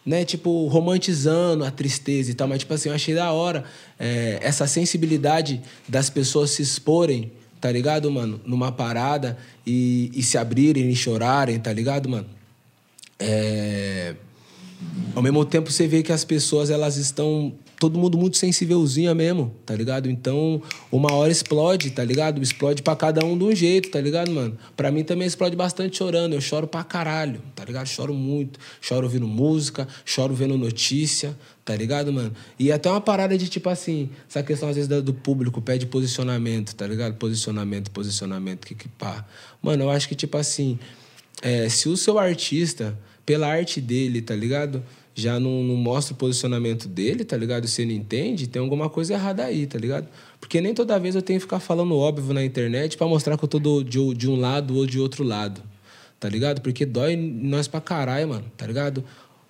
né, 0.05 0.25
tipo, 0.25 0.67
romantizando 0.69 1.63
a 1.63 1.71
tristeza 1.71 2.31
e 2.31 2.35
tal, 2.35 2.49
mas, 2.49 2.61
tipo 2.61 2.73
assim, 2.73 2.89
eu 2.89 2.95
achei 2.95 3.15
da 3.15 3.31
hora 3.33 3.65
é, 3.99 4.39
essa 4.41 4.67
sensibilidade 4.67 5.61
das 5.87 6.09
pessoas 6.09 6.51
se 6.53 6.63
exporem, 6.63 7.31
tá 7.61 7.71
ligado, 7.71 8.11
mano? 8.11 8.41
Numa 8.47 8.73
parada 8.73 9.37
e, 9.67 10.11
e 10.15 10.23
se 10.23 10.39
abrirem 10.39 10.89
e 10.91 10.97
chorarem, 10.97 11.59
tá 11.61 11.71
ligado, 11.73 12.09
mano? 12.09 12.27
É. 13.19 14.15
Ao 15.15 15.23
mesmo 15.23 15.45
tempo, 15.45 15.71
você 15.71 15.87
vê 15.87 16.03
que 16.03 16.13
as 16.13 16.25
pessoas, 16.25 16.71
elas 16.71 16.97
estão... 16.97 17.53
Todo 17.79 17.99
mundo 17.99 18.19
muito 18.19 18.37
sensívelzinha 18.37 19.15
mesmo, 19.15 19.55
tá 19.65 19.75
ligado? 19.75 20.11
Então, 20.11 20.61
uma 20.93 21.15
hora 21.15 21.33
explode, 21.33 21.91
tá 21.91 22.05
ligado? 22.05 22.43
Explode 22.43 22.83
pra 22.83 22.95
cada 22.95 23.25
um 23.25 23.39
de 23.39 23.45
um 23.45 23.55
jeito, 23.55 23.91
tá 23.91 23.99
ligado, 23.99 24.31
mano? 24.31 24.57
Pra 24.77 24.91
mim 24.91 25.03
também 25.03 25.27
explode 25.27 25.57
bastante 25.57 25.97
chorando. 25.97 26.35
Eu 26.35 26.43
choro 26.43 26.67
pra 26.67 26.85
caralho, 26.85 27.41
tá 27.55 27.65
ligado? 27.65 27.87
Choro 27.87 28.13
muito. 28.13 28.61
Choro 28.83 29.07
ouvindo 29.07 29.27
música, 29.27 29.89
choro 30.05 30.35
vendo 30.35 30.59
notícia, 30.59 31.35
tá 31.65 31.75
ligado, 31.75 32.13
mano? 32.13 32.33
E 32.59 32.71
até 32.71 32.91
uma 32.91 33.01
parada 33.01 33.37
de, 33.39 33.49
tipo 33.49 33.71
assim... 33.71 34.11
Essa 34.29 34.43
questão, 34.43 34.69
às 34.69 34.77
vezes, 34.77 35.03
do 35.03 35.15
público 35.15 35.63
pede 35.63 35.87
posicionamento, 35.87 36.75
tá 36.75 36.87
ligado? 36.87 37.15
Posicionamento, 37.15 37.91
posicionamento, 37.91 38.67
que 38.67 38.75
que 38.75 38.89
pá. 38.89 39.25
Mano, 39.63 39.85
eu 39.85 39.91
acho 39.91 40.07
que, 40.07 40.15
tipo 40.15 40.37
assim... 40.37 40.79
É, 41.41 41.67
se 41.71 41.89
o 41.89 41.97
seu 41.97 42.19
artista, 42.19 42.95
pela 43.31 43.47
arte 43.47 43.81
dele, 43.81 44.21
tá 44.21 44.35
ligado? 44.35 44.83
Já 45.15 45.39
não, 45.39 45.63
não 45.63 45.77
mostra 45.77 46.15
o 46.15 46.17
posicionamento 46.17 46.89
dele, 46.89 47.25
tá 47.25 47.37
ligado? 47.37 47.65
Você 47.69 47.85
não 47.85 47.93
entende, 47.93 48.49
tem 48.49 48.61
alguma 48.61 48.91
coisa 48.91 49.15
errada 49.15 49.45
aí, 49.45 49.69
tá 49.69 49.79
ligado? 49.79 50.09
Porque 50.41 50.61
nem 50.61 50.75
toda 50.75 50.99
vez 50.99 51.15
eu 51.15 51.23
tenho 51.23 51.39
que 51.39 51.45
ficar 51.45 51.61
falando 51.61 51.97
óbvio 51.97 52.35
na 52.35 52.45
internet 52.45 52.97
pra 52.97 53.07
mostrar 53.07 53.39
que 53.39 53.45
eu 53.45 53.49
tô 53.49 53.61
do- 53.61 53.85
de, 53.85 54.15
de 54.15 54.29
um 54.29 54.35
lado 54.35 54.77
ou 54.77 54.85
de 54.85 54.99
outro 54.99 55.23
lado, 55.23 55.63
tá 56.19 56.29
ligado? 56.29 56.61
Porque 56.61 56.85
dói 56.85 57.15
nós 57.15 57.69
pra 57.69 57.81
caralho, 57.81 58.31
mano, 58.31 58.45
tá 58.57 58.67
ligado? 58.67 59.05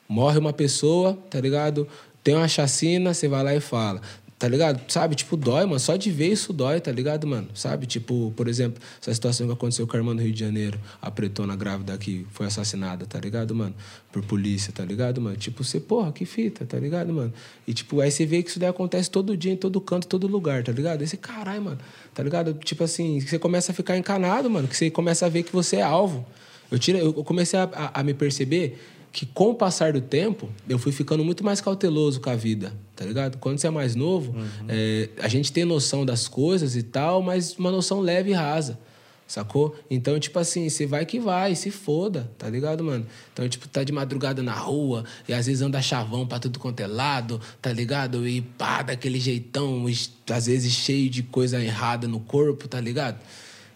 Morre 0.07 0.39
uma 0.39 0.53
pessoa, 0.53 1.19
tá 1.31 1.41
ligado? 1.41 1.89
Tem 2.23 2.35
uma 2.35 2.49
chacina, 2.49 3.15
você 3.15 3.29
vai 3.29 3.43
lá 3.43 3.55
e 3.55 3.61
fala. 3.61 4.03
Tá 4.41 4.49
ligado? 4.49 4.81
Sabe? 4.91 5.15
Tipo, 5.15 5.37
dói, 5.37 5.67
mano. 5.67 5.79
Só 5.79 5.97
de 5.97 6.11
ver 6.11 6.29
isso 6.29 6.51
dói, 6.51 6.81
tá 6.81 6.91
ligado, 6.91 7.27
mano? 7.27 7.49
Sabe? 7.53 7.85
Tipo, 7.85 8.33
por 8.35 8.49
exemplo, 8.49 8.83
essa 8.99 9.13
situação 9.13 9.47
que 9.47 9.53
aconteceu 9.53 9.87
com 9.87 9.95
a 9.95 10.01
irmã 10.01 10.17
do 10.17 10.23
Rio 10.23 10.33
de 10.33 10.41
Janeiro, 10.41 10.81
a 11.03 11.11
pretona 11.11 11.55
grávida 11.55 11.99
que 11.99 12.27
foi 12.31 12.47
assassinada, 12.47 13.05
tá 13.05 13.21
ligado, 13.21 13.55
mano? 13.55 13.75
Por 14.11 14.25
polícia, 14.25 14.73
tá 14.73 14.83
ligado, 14.83 15.21
mano? 15.21 15.37
Tipo, 15.37 15.63
você, 15.63 15.79
porra, 15.79 16.11
que 16.11 16.25
fita, 16.25 16.65
tá 16.65 16.79
ligado, 16.79 17.13
mano? 17.13 17.35
E, 17.67 17.75
tipo, 17.75 18.01
aí 18.01 18.11
você 18.11 18.25
vê 18.25 18.43
que 18.43 18.49
isso 18.49 18.59
daí 18.59 18.71
acontece 18.71 19.11
todo 19.11 19.37
dia, 19.37 19.53
em 19.53 19.57
todo 19.59 19.79
canto, 19.79 20.07
todo 20.07 20.27
lugar, 20.27 20.65
tá 20.65 20.73
ligado? 20.73 21.03
Esse 21.03 21.19
caralho, 21.19 21.61
mano. 21.61 21.79
Tá 22.15 22.23
ligado? 22.23 22.55
Tipo 22.55 22.85
assim, 22.85 23.21
você 23.21 23.39
começa 23.39 23.73
a 23.73 23.75
ficar 23.75 23.99
encanado, 23.99 24.49
mano. 24.49 24.67
Que 24.67 24.75
você 24.75 24.91
começa 24.91 25.27
a 25.27 25.29
ver 25.29 25.43
que 25.43 25.53
você 25.53 25.77
é 25.77 25.83
alvo. 25.83 26.27
Eu, 26.71 26.79
tira, 26.79 26.97
eu 26.99 27.13
comecei 27.13 27.59
a, 27.59 27.65
a, 27.65 28.01
a 28.01 28.03
me 28.03 28.15
perceber 28.15 28.79
que 29.13 29.27
com 29.27 29.51
o 29.51 29.55
passar 29.55 29.93
do 29.93 30.01
tempo, 30.01 30.49
eu 30.69 30.79
fui 30.79 30.93
ficando 30.93 31.25
muito 31.25 31.45
mais 31.45 31.61
cauteloso 31.61 32.21
com 32.21 32.31
a 32.31 32.37
vida, 32.37 32.73
tá 32.95 33.05
ligado? 33.05 33.39
Quando 33.39 33.59
você 33.59 33.67
é 33.67 33.71
mais 33.71 33.95
novo, 33.97 34.35
é, 34.69 35.09
a 35.21 35.29
gente 35.29 35.53
tem 35.53 35.65
noção 35.65 36.07
das 36.07 36.29
coisas 36.29 36.77
e 36.77 36.83
tal, 36.83 37.21
mas 37.21 37.57
uma 37.57 37.73
noção 37.73 38.01
leve 38.01 38.31
e 38.31 38.33
rasa, 38.33 38.79
sacou? 39.27 39.77
Então, 39.91 40.19
tipo 40.21 40.39
assim, 40.39 40.69
você 40.69 40.87
vai 40.87 41.05
que 41.05 41.19
vai, 41.19 41.57
se 41.57 41.73
foda, 41.73 42.31
tá 42.39 42.49
ligado, 42.49 42.85
mano? 42.85 43.05
Então, 43.33 43.49
tipo, 43.49 43.67
tá 43.67 43.83
de 43.83 43.93
madrugada 43.93 44.45
na 44.45 44.55
rua 44.55 45.05
e 45.29 45.33
às 45.33 45.47
vezes 45.47 45.61
anda 45.61 45.83
chavão 45.83 46.25
pra 46.25 46.39
tudo 46.39 46.61
quanto 46.61 46.79
é 46.79 46.87
lado, 46.87 47.41
tá 47.61 47.73
ligado? 47.73 48.29
E 48.29 48.41
pá, 48.41 48.83
daquele 48.83 49.19
jeitão, 49.19 49.87
às 50.31 50.47
vezes 50.47 50.73
cheio 50.73 51.11
de 51.11 51.25
coisa 51.25 51.61
errada 51.61 52.07
no 52.07 52.21
corpo, 52.21 52.69
tá 52.69 52.81
ligado? 52.81 53.19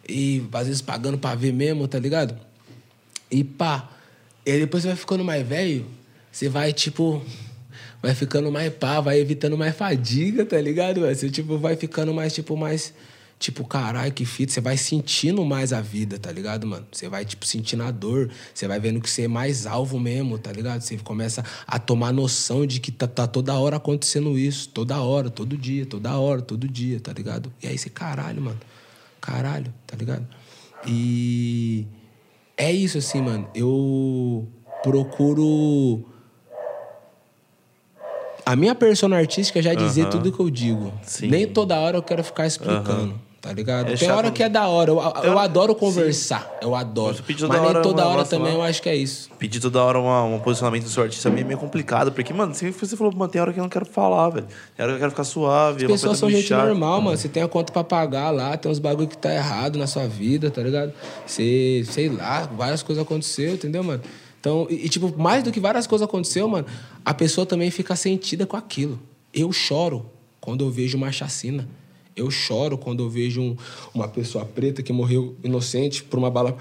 E 0.08 0.44
às 0.52 0.66
vezes 0.68 0.82
pagando 0.82 1.18
pra 1.18 1.34
ver 1.34 1.52
mesmo, 1.52 1.88
tá 1.88 1.98
ligado? 1.98 2.38
E 3.30 3.42
pá. 3.42 3.90
E 4.46 4.50
aí 4.50 4.60
depois 4.60 4.82
você 4.82 4.88
vai 4.88 4.96
ficando 4.96 5.24
mais 5.24 5.46
velho, 5.46 5.86
você 6.30 6.48
vai, 6.48 6.72
tipo. 6.72 7.22
Vai 8.02 8.14
ficando 8.14 8.52
mais 8.52 8.70
pá, 8.70 9.00
vai 9.00 9.18
evitando 9.18 9.56
mais 9.56 9.74
fadiga, 9.74 10.44
tá 10.44 10.60
ligado? 10.60 11.00
mano? 11.00 11.14
Você, 11.14 11.30
tipo, 11.30 11.56
vai 11.56 11.74
ficando 11.74 12.12
mais, 12.12 12.34
tipo, 12.34 12.54
mais. 12.54 12.92
Tipo, 13.38 13.64
caralho, 13.64 14.12
que 14.12 14.26
fita. 14.26 14.52
Você 14.52 14.60
vai 14.60 14.76
sentindo 14.76 15.42
mais 15.44 15.72
a 15.72 15.80
vida, 15.80 16.18
tá 16.18 16.30
ligado, 16.30 16.66
mano? 16.66 16.86
Você 16.92 17.08
vai, 17.08 17.24
tipo, 17.24 17.46
sentindo 17.46 17.82
a 17.82 17.90
dor. 17.90 18.30
Você 18.52 18.68
vai 18.68 18.78
vendo 18.78 19.00
que 19.00 19.08
você 19.08 19.22
é 19.22 19.28
mais 19.28 19.64
alvo 19.64 19.98
mesmo, 19.98 20.38
tá 20.38 20.52
ligado? 20.52 20.82
Você 20.82 20.98
começa 20.98 21.42
a 21.66 21.78
tomar 21.78 22.12
noção 22.12 22.66
de 22.66 22.78
que 22.78 22.92
tá, 22.92 23.06
tá 23.06 23.26
toda 23.26 23.54
hora 23.54 23.76
acontecendo 23.76 24.38
isso. 24.38 24.68
Toda 24.68 25.00
hora, 25.00 25.30
todo 25.30 25.56
dia, 25.56 25.86
toda 25.86 26.18
hora, 26.18 26.42
todo 26.42 26.68
dia, 26.68 27.00
tá 27.00 27.12
ligado? 27.12 27.50
E 27.62 27.68
aí 27.68 27.78
você, 27.78 27.88
caralho, 27.88 28.42
mano. 28.42 28.60
Caralho, 29.20 29.72
tá 29.86 29.96
ligado? 29.96 30.26
E 30.86 31.86
é 32.56 32.72
isso, 32.72 32.98
assim, 32.98 33.20
mano. 33.20 33.48
Eu 33.54 34.46
procuro. 34.82 36.04
A 38.46 38.54
minha 38.54 38.74
persona 38.74 39.16
artística 39.16 39.62
já 39.62 39.74
dizer 39.74 40.02
Aham. 40.02 40.10
tudo 40.10 40.32
que 40.32 40.40
eu 40.40 40.50
digo. 40.50 40.92
Sim. 41.02 41.28
Nem 41.28 41.46
toda 41.46 41.78
hora 41.80 41.96
eu 41.96 42.02
quero 42.02 42.22
ficar 42.22 42.46
explicando, 42.46 43.18
tá 43.44 43.52
ligado? 43.52 43.92
É 43.92 43.96
Tem 43.96 44.10
hora 44.10 44.30
que 44.30 44.42
é 44.42 44.48
da 44.48 44.66
hora. 44.68 44.90
Eu, 44.90 44.98
eu 45.22 45.22
Eu- 45.32 45.38
adoro 45.38 45.74
conversar. 45.74 46.50
Eu 46.62 46.74
adoro. 46.74 47.14
Toda 47.22 47.46
Mas 47.48 47.60
nem 47.60 47.68
hora 47.68 47.82
toda 47.82 48.02
um 48.08 48.10
hora 48.10 48.24
também 48.24 48.54
eu 48.54 48.62
acho 48.62 48.80
que 48.80 48.88
é 48.88 48.96
isso. 48.96 49.28
Pedir 49.38 49.60
toda 49.60 49.82
hora 49.82 50.00
um 50.00 50.38
posicionamento 50.40 50.84
do 50.84 50.88
seu 50.88 51.02
artista 51.02 51.28
é 51.28 51.32
meio, 51.32 51.46
meio 51.46 51.58
complicado, 51.58 52.10
porque, 52.10 52.32
mano, 52.32 52.54
sempre 52.54 52.74
você 52.74 52.96
falou, 52.96 53.12
mano, 53.14 53.30
tem 53.30 53.42
hora 53.42 53.52
que 53.52 53.60
eu 53.60 53.62
não 53.62 53.68
quero 53.68 53.84
falar, 53.84 54.30
velho. 54.30 54.46
Tem 54.74 54.82
hora 54.82 54.92
que 54.92 54.96
eu 54.96 55.00
quero 55.00 55.10
ficar 55.10 55.24
suave. 55.24 55.82
é 55.82 55.84
As 55.84 55.90
uma 55.90 55.94
pessoas 55.98 56.18
são 56.18 56.30
gente 56.30 56.46
chata. 56.46 56.66
normal, 56.66 57.02
mano. 57.02 57.16
Você 57.18 57.28
tem 57.28 57.42
a 57.42 57.48
conta 57.48 57.70
pra 57.70 57.84
pagar 57.84 58.30
lá, 58.30 58.56
tem 58.56 58.72
uns 58.72 58.78
bagulho 58.78 59.08
que 59.08 59.18
tá 59.18 59.30
errado 59.34 59.78
na 59.78 59.86
sua 59.86 60.06
vida, 60.08 60.50
tá 60.50 60.62
ligado? 60.62 60.94
Você, 61.26 61.84
sei 61.86 62.08
lá, 62.08 62.48
várias 62.56 62.82
coisas 62.82 63.04
aconteceram, 63.04 63.52
entendeu, 63.54 63.84
mano? 63.84 64.00
Então, 64.40 64.66
e, 64.70 64.86
e, 64.86 64.88
tipo, 64.88 65.12
mais 65.20 65.42
do 65.42 65.52
que 65.52 65.60
várias 65.60 65.86
coisas 65.86 66.06
aconteceram, 66.08 66.48
mano, 66.48 66.66
a 67.04 67.12
pessoa 67.12 67.44
também 67.46 67.70
fica 67.70 67.94
sentida 67.94 68.46
com 68.46 68.56
aquilo. 68.56 68.98
Eu 69.34 69.52
choro 69.52 70.06
quando 70.40 70.64
eu 70.64 70.70
vejo 70.70 70.96
uma 70.96 71.12
chacina. 71.12 71.68
Eu 72.16 72.30
choro 72.30 72.78
quando 72.78 73.02
eu 73.02 73.10
vejo 73.10 73.40
um- 73.42 73.56
uma 73.92 74.06
pessoa 74.08 74.44
preta 74.44 74.82
que 74.82 74.92
morreu 74.92 75.36
inocente 75.42 76.02
por 76.04 76.18
uma 76.18 76.30
bala 76.30 76.56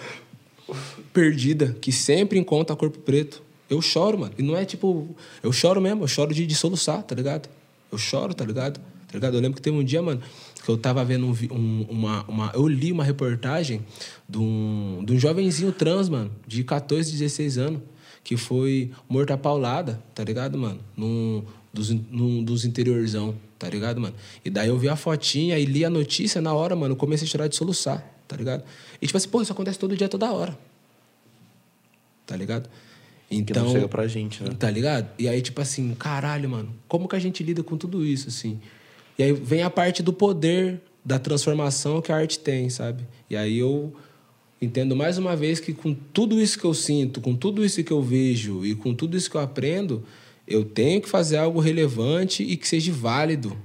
perdida, 1.12 1.76
que 1.80 1.92
sempre 1.92 2.40
encontra 2.40 2.76
corpo 2.76 3.00
preto. 3.00 3.42
Eu 3.70 3.82
choro, 3.82 4.20
mano. 4.20 4.34
E 4.38 4.42
não 4.44 4.56
é 4.56 4.66
tipo. 4.66 5.16
Eu 5.42 5.52
choro 5.52 5.82
mesmo, 5.82 6.04
eu 6.04 6.08
choro 6.08 6.34
de, 6.34 6.46
de 6.46 6.56
soluçar, 6.56 7.02
tá 7.04 7.16
ligado? 7.16 7.50
Eu 7.92 7.98
choro, 7.98 8.34
tá 8.34 8.46
ligado? 8.46 8.80
Tá 9.08 9.14
ligado? 9.14 9.36
Eu 9.36 9.42
lembro 9.42 9.56
que 9.58 9.62
teve 9.62 9.76
um 9.78 9.84
dia, 9.84 10.02
mano, 10.02 10.22
que 10.64 10.70
eu 10.70 10.78
tava 10.78 11.04
vendo 11.06 11.26
um 11.26 11.32
um- 11.56 11.86
uma, 11.90 12.24
uma. 12.28 12.52
Eu 12.54 12.68
li 12.68 12.92
uma 12.92 13.04
reportagem 13.04 13.82
de 14.28 14.38
um, 14.38 15.04
de 15.06 15.14
um 15.14 15.20
jovenzinho 15.20 15.72
trans, 15.72 16.10
mano, 16.10 16.32
de 16.48 16.64
14, 16.64 17.12
16 17.12 17.58
anos, 17.58 17.82
que 18.24 18.38
foi 18.38 18.92
morto 19.08 19.32
a 19.32 19.38
paulada, 19.38 20.02
tá 20.16 20.24
ligado, 20.24 20.58
mano? 20.58 20.80
Num, 20.96 21.44
dos, 21.74 21.90
num 21.90 22.44
dos 22.44 22.66
interiorzão, 22.66 23.36
tá 23.64 23.70
ligado, 23.70 24.02
mano? 24.02 24.14
E 24.44 24.50
daí 24.50 24.68
eu 24.68 24.78
vi 24.78 24.90
a 24.90 24.96
fotinha 24.96 25.58
e 25.58 25.64
li 25.66 25.86
a 25.86 25.90
notícia 25.90 26.42
na 26.42 26.54
hora, 26.54 26.76
mano. 26.76 26.94
Eu 26.94 26.98
comecei 26.98 27.26
a 27.26 27.32
chorar 27.32 27.48
de 27.48 27.56
soluçar, 27.56 28.04
tá 28.28 28.36
ligado? 28.36 28.64
E 29.02 29.08
tipo 29.08 29.16
assim, 29.16 29.30
pô, 29.30 29.42
isso 29.42 29.54
acontece 29.54 29.80
todo 29.80 29.96
dia, 29.96 30.10
toda 30.10 30.32
hora. 30.32 30.58
Tá 32.26 32.36
ligado? 32.36 32.70
Que 33.30 33.38
Então. 33.38 33.64
não 33.64 33.72
chega 33.72 33.88
pra 33.88 34.06
gente, 34.08 34.44
né? 34.44 34.52
Tá 34.60 34.70
ligado? 34.70 35.10
E 35.18 35.28
aí, 35.30 35.42
tipo 35.42 35.62
assim, 35.62 35.96
caralho, 35.96 36.50
mano, 36.50 36.74
como 36.88 37.08
que 37.08 37.16
a 37.16 37.20
gente 37.20 37.42
lida 37.42 37.64
com 37.64 37.78
tudo 37.78 38.06
isso, 38.06 38.28
assim? 38.28 38.60
E 39.18 39.24
aí 39.24 39.32
vem 39.32 39.64
a 39.64 39.70
parte 39.70 40.04
do 40.04 40.12
poder, 40.12 40.82
da 41.04 41.18
transformação 41.18 42.02
que 42.02 42.12
a 42.12 42.16
arte 42.18 42.40
tem, 42.40 42.70
sabe? 42.70 43.04
E 43.30 43.36
aí 43.36 43.58
eu 43.58 43.94
entendo 44.62 44.96
mais 44.96 45.18
uma 45.18 45.36
vez 45.36 45.60
que 45.60 45.74
com 45.74 45.94
tudo 45.94 46.40
isso 46.40 46.60
que 46.60 46.66
eu 46.66 46.74
sinto, 46.74 47.22
com 47.22 47.36
tudo 47.36 47.64
isso 47.66 47.84
que 47.84 47.92
eu 47.92 48.02
vejo 48.02 48.66
e 48.66 48.76
com 48.76 48.94
tudo 48.94 49.18
isso 49.18 49.30
que 49.30 49.36
eu 49.38 49.42
aprendo, 49.42 50.04
eu 50.48 50.64
tenho 50.64 51.02
que 51.02 51.10
fazer 51.10 51.38
algo 51.38 51.60
relevante 51.60 52.44
e 52.44 52.58
que 52.58 52.68
seja 52.68 52.92
válido. 52.92 53.58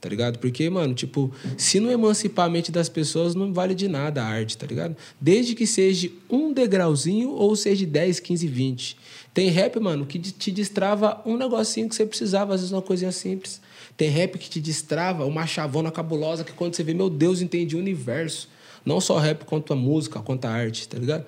Tá 0.00 0.08
ligado? 0.08 0.38
Porque, 0.38 0.70
mano, 0.70 0.94
tipo, 0.94 1.32
se 1.56 1.80
não 1.80 1.90
emancipar 1.90 2.46
a 2.46 2.48
mente 2.48 2.70
das 2.70 2.88
pessoas, 2.88 3.34
não 3.34 3.52
vale 3.52 3.74
de 3.74 3.88
nada 3.88 4.22
a 4.22 4.26
arte, 4.26 4.56
tá 4.56 4.64
ligado? 4.64 4.96
Desde 5.20 5.56
que 5.56 5.66
seja 5.66 6.08
um 6.30 6.52
degrauzinho 6.52 7.30
ou 7.30 7.56
seja 7.56 7.84
10, 7.84 8.20
15, 8.20 8.46
20. 8.46 8.96
Tem 9.34 9.48
rap, 9.48 9.80
mano, 9.80 10.06
que 10.06 10.20
te 10.20 10.52
destrava 10.52 11.20
um 11.26 11.36
negocinho 11.36 11.88
que 11.88 11.96
você 11.96 12.06
precisava, 12.06 12.54
às 12.54 12.60
vezes 12.60 12.72
uma 12.72 12.82
coisinha 12.82 13.10
simples. 13.10 13.60
Tem 13.96 14.08
rap 14.08 14.38
que 14.38 14.48
te 14.48 14.60
destrava 14.60 15.24
uma 15.24 15.44
chavona 15.46 15.90
cabulosa 15.90 16.44
que 16.44 16.52
quando 16.52 16.76
você 16.76 16.84
vê, 16.84 16.94
meu 16.94 17.10
Deus, 17.10 17.42
entendi 17.42 17.74
o 17.74 17.80
universo. 17.80 18.48
Não 18.84 19.00
só 19.00 19.18
rap 19.18 19.44
quanto 19.44 19.72
a 19.72 19.76
música, 19.76 20.20
quanto 20.20 20.44
a 20.44 20.50
arte, 20.50 20.88
tá 20.88 20.96
ligado? 20.96 21.26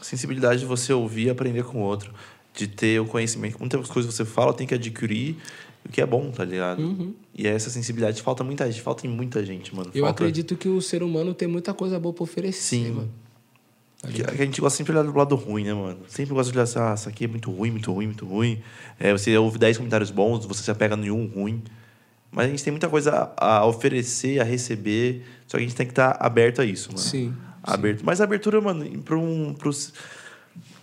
Sensibilidade 0.00 0.60
de 0.60 0.66
você 0.66 0.92
ouvir 0.92 1.26
e 1.26 1.30
aprender 1.30 1.64
com 1.64 1.78
o 1.78 1.82
outro. 1.82 2.14
De 2.54 2.66
ter 2.68 3.00
o 3.00 3.04
conhecimento. 3.06 3.58
Muitas 3.58 3.86
coisas 3.88 4.10
que 4.10 4.16
você 4.16 4.24
fala, 4.24 4.54
tem 4.54 4.66
que 4.66 4.74
adquirir 4.74 5.36
o 5.84 5.88
que 5.90 6.00
é 6.00 6.06
bom, 6.06 6.30
tá 6.30 6.44
ligado? 6.44 6.80
Uhum. 6.80 7.12
E 7.34 7.46
essa 7.46 7.68
sensibilidade 7.68 8.22
falta 8.22 8.42
muita 8.44 8.70
gente, 8.70 8.80
falta 8.80 9.06
em 9.06 9.10
muita 9.10 9.44
gente, 9.44 9.74
mano. 9.74 9.90
Eu 9.94 10.04
Falta- 10.04 10.22
acredito 10.22 10.56
que 10.56 10.68
o 10.68 10.80
ser 10.80 11.02
humano 11.02 11.34
tem 11.34 11.46
muita 11.48 11.74
coisa 11.74 11.98
boa 11.98 12.14
pra 12.14 12.22
oferecer, 12.22 12.76
Sim. 12.76 12.90
mano. 12.92 13.10
Tá 14.00 14.08
Que, 14.08 14.16
ligado? 14.18 14.36
que 14.36 14.42
a 14.42 14.44
gente 14.46 14.60
gosta 14.60 14.76
sempre 14.76 14.92
de 14.92 14.98
olhar 15.00 15.10
do 15.10 15.18
lado 15.18 15.34
ruim, 15.34 15.64
né, 15.64 15.74
mano? 15.74 15.98
Sempre 16.08 16.32
gosta 16.34 16.52
de 16.52 16.56
olhar 16.58 16.64
assim, 16.64 16.78
ah, 16.78 16.94
isso 16.94 17.08
aqui 17.08 17.24
é 17.24 17.28
muito 17.28 17.50
ruim, 17.50 17.70
muito 17.70 17.92
ruim, 17.92 18.06
muito 18.06 18.24
ruim. 18.26 18.60
É, 19.00 19.12
você 19.12 19.36
ouve 19.36 19.58
10 19.58 19.78
comentários 19.78 20.10
bons, 20.10 20.46
você 20.46 20.62
se 20.62 20.70
apega 20.70 20.94
em 20.96 21.10
um 21.10 21.26
ruim. 21.26 21.62
Mas 22.30 22.46
a 22.46 22.48
gente 22.50 22.62
tem 22.64 22.70
muita 22.70 22.88
coisa 22.88 23.32
a, 23.36 23.58
a 23.58 23.66
oferecer, 23.66 24.40
a 24.40 24.44
receber. 24.44 25.24
Só 25.46 25.56
que 25.56 25.64
a 25.64 25.66
gente 25.66 25.76
tem 25.76 25.86
que 25.86 25.92
estar 25.92 26.16
aberto 26.20 26.60
a 26.60 26.64
isso, 26.64 26.88
mano. 26.90 26.98
Sim, 27.00 27.34
Aberto. 27.62 28.02
Mas 28.04 28.20
a 28.20 28.24
abertura, 28.24 28.60
mano, 28.60 28.84
para 29.02 29.16
um. 29.16 29.54
Pros... 29.54 29.92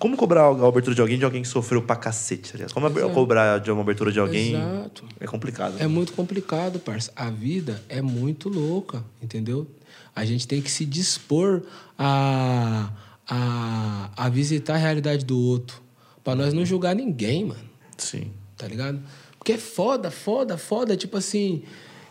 Como 0.02 0.18
cobrar 0.18 0.46
a 0.46 0.68
abertura 0.68 0.96
de 0.96 1.00
alguém 1.02 1.20
de 1.20 1.24
alguém 1.24 1.44
que 1.44 1.48
sofreu 1.48 1.80
pra 1.84 1.96
cacete, 1.96 2.52
aliás? 2.56 2.74
Como 2.74 2.88
ab- 2.88 2.98
Exato. 2.98 3.14
cobrar 3.14 3.60
de 3.60 3.70
uma 3.72 3.82
abertura 3.82 4.12
de 4.12 4.20
alguém 4.20 4.56
Exato. 4.56 5.06
é 5.20 5.28
complicado. 5.28 5.76
É 5.80 5.86
muito 5.86 6.12
complicado, 6.14 6.80
parça. 6.80 7.12
A 7.16 7.30
vida 7.30 7.80
é 7.88 8.02
muito 8.02 8.50
louca, 8.50 9.04
entendeu? 9.22 9.68
A 10.16 10.26
gente 10.26 10.48
tem 10.48 10.60
que 10.60 10.72
se 10.72 10.88
dispor 10.88 11.62
a, 12.00 12.90
a, 13.30 14.10
a 14.18 14.28
visitar 14.30 14.74
a 14.74 14.78
realidade 14.78 15.24
do 15.24 15.40
outro. 15.40 15.80
Pra 16.24 16.34
nós 16.34 16.52
não 16.52 16.66
julgar 16.66 16.96
ninguém, 16.96 17.46
mano. 17.46 17.70
Sim. 17.96 18.32
Tá 18.58 18.68
ligado? 18.68 19.00
Porque 19.38 19.52
é 19.54 19.58
foda, 19.60 20.10
foda, 20.10 20.58
foda. 20.58 20.98
Tipo 20.98 21.18
assim. 21.18 21.62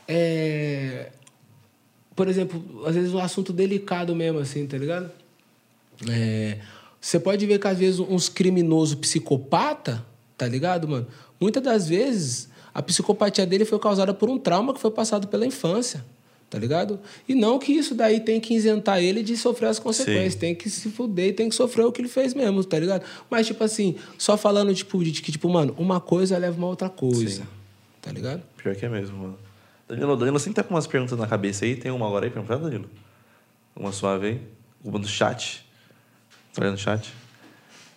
É... 0.07 1.11
Por 2.15 2.29
exemplo, 2.29 2.85
às 2.87 2.95
vezes 2.95 3.13
um 3.13 3.19
assunto 3.19 3.53
delicado 3.53 4.15
mesmo, 4.15 4.39
assim, 4.39 4.65
tá 4.67 4.79
ligado? 4.79 5.11
É, 6.09 6.59
Você 7.01 7.19
pode 7.19 7.47
ver 7.47 7.59
que 7.59 7.67
às 7.67 7.79
vezes 7.79 7.99
uns 7.99 8.29
criminosos 8.29 8.95
psicopata, 8.95 10.05
tá 10.37 10.47
ligado, 10.47 10.87
mano? 10.87 11.07
Muitas 11.41 11.63
das 11.63 11.89
vezes 11.89 12.49
a 12.75 12.83
psicopatia 12.83 13.47
dele 13.47 13.65
foi 13.65 13.79
causada 13.79 14.13
por 14.13 14.29
um 14.29 14.39
trauma 14.39 14.75
que 14.75 14.81
foi 14.81 14.91
passado 14.91 15.27
pela 15.29 15.47
infância, 15.47 16.05
tá 16.51 16.59
ligado? 16.59 17.01
E 17.29 17.35
não 17.35 17.59
que 17.59 17.73
isso 17.73 17.95
daí 17.95 18.21
tem 18.21 18.39
que 18.39 18.55
isentar 18.55 19.03
ele 19.03 19.23
de 19.23 19.37
sofrer 19.37 19.69
as 19.69 19.79
consequências, 19.79 20.35
Sim. 20.35 20.39
tem 20.39 20.55
que 20.55 20.69
se 20.69 20.91
fuder 20.91 21.29
e 21.29 21.33
tem 21.33 21.49
que 21.49 21.55
sofrer 21.55 21.87
o 21.87 21.93
que 21.93 22.03
ele 22.03 22.09
fez 22.09 22.35
mesmo, 22.35 22.63
tá 22.63 22.79
ligado? 22.79 23.05
Mas, 23.31 23.47
tipo 23.47 23.65
assim, 23.65 23.97
só 24.19 24.37
falando, 24.37 24.75
tipo, 24.75 25.03
de 25.03 25.23
que, 25.23 25.33
tipo, 25.33 25.49
mano, 25.49 25.75
uma 25.79 26.01
coisa 26.01 26.37
leva 26.37 26.57
uma 26.59 26.67
outra 26.67 26.91
coisa, 26.91 27.43
Sim. 27.43 27.49
tá 28.03 28.13
ligado? 28.13 28.43
Pior 28.57 28.77
que 28.77 28.85
é 28.85 28.89
mesmo, 28.89 29.17
mano. 29.17 29.39
Danilo, 29.89 30.17
Danilo 30.17 30.39
sempre 30.39 30.55
tá 30.55 30.63
com 30.63 30.75
umas 30.75 30.87
perguntas 30.87 31.19
na 31.19 31.27
cabeça 31.27 31.65
aí. 31.65 31.75
Tem 31.75 31.91
uma 31.91 32.07
agora 32.07 32.27
aí 32.27 32.31
pra 32.31 32.43
perguntar, 32.43 32.63
Danilo? 32.69 32.89
Uma 33.75 33.91
suave 33.91 34.27
aí. 34.27 34.41
Uma 34.85 35.01
do 35.01 35.09
chat. 35.09 35.67
Olhando 36.61 36.73
no 36.73 36.79
chat? 36.79 37.15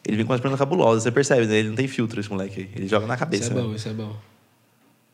Ele 0.05 0.17
vem 0.17 0.25
com 0.25 0.31
umas 0.31 0.41
perguntas 0.41 0.59
cabulosas, 0.59 1.03
você 1.03 1.11
percebe, 1.11 1.45
né? 1.47 1.55
Ele 1.55 1.69
não 1.69 1.75
tem 1.75 1.87
filtro, 1.87 2.19
esse 2.19 2.29
moleque 2.29 2.61
aí. 2.61 2.71
Ele 2.75 2.87
joga 2.87 3.05
na 3.05 3.13
Isso 3.13 3.19
cabeça. 3.19 3.51
é 3.51 3.55
né? 3.55 3.61
bom, 3.61 3.75
isso 3.75 3.89
é 3.89 3.93
bom. 3.93 4.15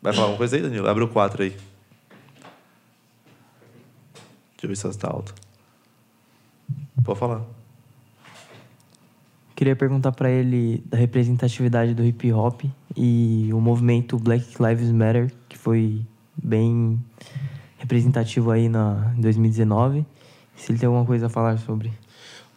Vai 0.02 0.14
falar 0.14 0.26
alguma 0.26 0.38
coisa 0.38 0.56
aí, 0.56 0.62
Danilo? 0.62 0.88
Abre 0.88 1.04
o 1.04 1.08
4 1.08 1.44
aí. 1.44 1.50
Deixa 1.50 1.64
eu 4.64 4.70
ver 4.70 4.76
se 4.76 4.86
ela 4.86 4.94
está 4.94 5.08
alta. 5.08 5.34
Pode 7.04 7.20
falar. 7.20 7.42
Queria 9.56 9.76
perguntar 9.76 10.12
pra 10.12 10.30
ele 10.30 10.84
da 10.86 10.98
representatividade 10.98 11.94
do 11.94 12.04
hip 12.06 12.32
hop 12.32 12.62
e 12.96 13.50
o 13.52 13.60
movimento 13.60 14.18
Black 14.18 14.46
Lives 14.62 14.92
Matter, 14.92 15.34
que 15.50 15.58
foi 15.58 16.02
bem 16.42 17.00
representativo 17.78 18.52
aí 18.52 18.70
na, 18.70 19.14
em 19.18 19.22
2019. 19.22 20.06
Se 20.56 20.72
ele 20.72 20.80
tem 20.80 20.88
alguma 20.88 21.06
coisa 21.06 21.26
a 21.26 21.30
falar 21.30 21.58
sobre. 21.58 21.92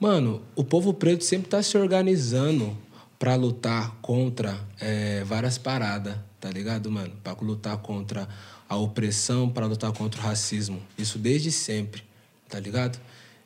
Mano, 0.02 0.42
o 0.56 0.64
povo 0.64 0.92
preto 0.92 1.22
sempre 1.22 1.48
tá 1.48 1.62
se 1.62 1.78
organizando 1.78 2.76
pra 3.20 3.36
lutar 3.36 3.94
contra 4.02 4.58
é, 4.80 5.22
várias 5.22 5.58
paradas, 5.58 6.16
tá 6.40 6.50
ligado, 6.50 6.90
mano? 6.90 7.12
Pra 7.22 7.34
lutar 7.40 7.76
contra 7.76 8.28
a 8.68 8.74
opressão, 8.74 9.48
pra 9.48 9.64
lutar 9.64 9.92
contra 9.92 10.20
o 10.20 10.24
racismo. 10.24 10.82
Isso 10.98 11.20
desde 11.20 11.52
sempre, 11.52 12.02
tá 12.48 12.58
ligado? 12.58 12.98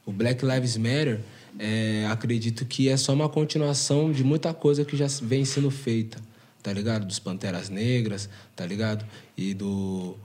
O 0.06 0.10
Black 0.10 0.46
Lives 0.46 0.78
Matter, 0.78 1.20
é, 1.58 2.06
acredito 2.10 2.64
que 2.64 2.88
é 2.88 2.96
só 2.96 3.12
uma 3.12 3.28
continuação 3.28 4.10
de 4.10 4.24
muita 4.24 4.54
coisa 4.54 4.82
que 4.82 4.96
já 4.96 5.08
vem 5.20 5.44
sendo 5.44 5.70
feita, 5.70 6.18
tá 6.62 6.72
ligado? 6.72 7.04
Dos 7.04 7.18
Panteras 7.18 7.68
Negras, 7.68 8.30
tá 8.56 8.64
ligado? 8.64 9.04
E 9.36 9.52
do 9.52 10.16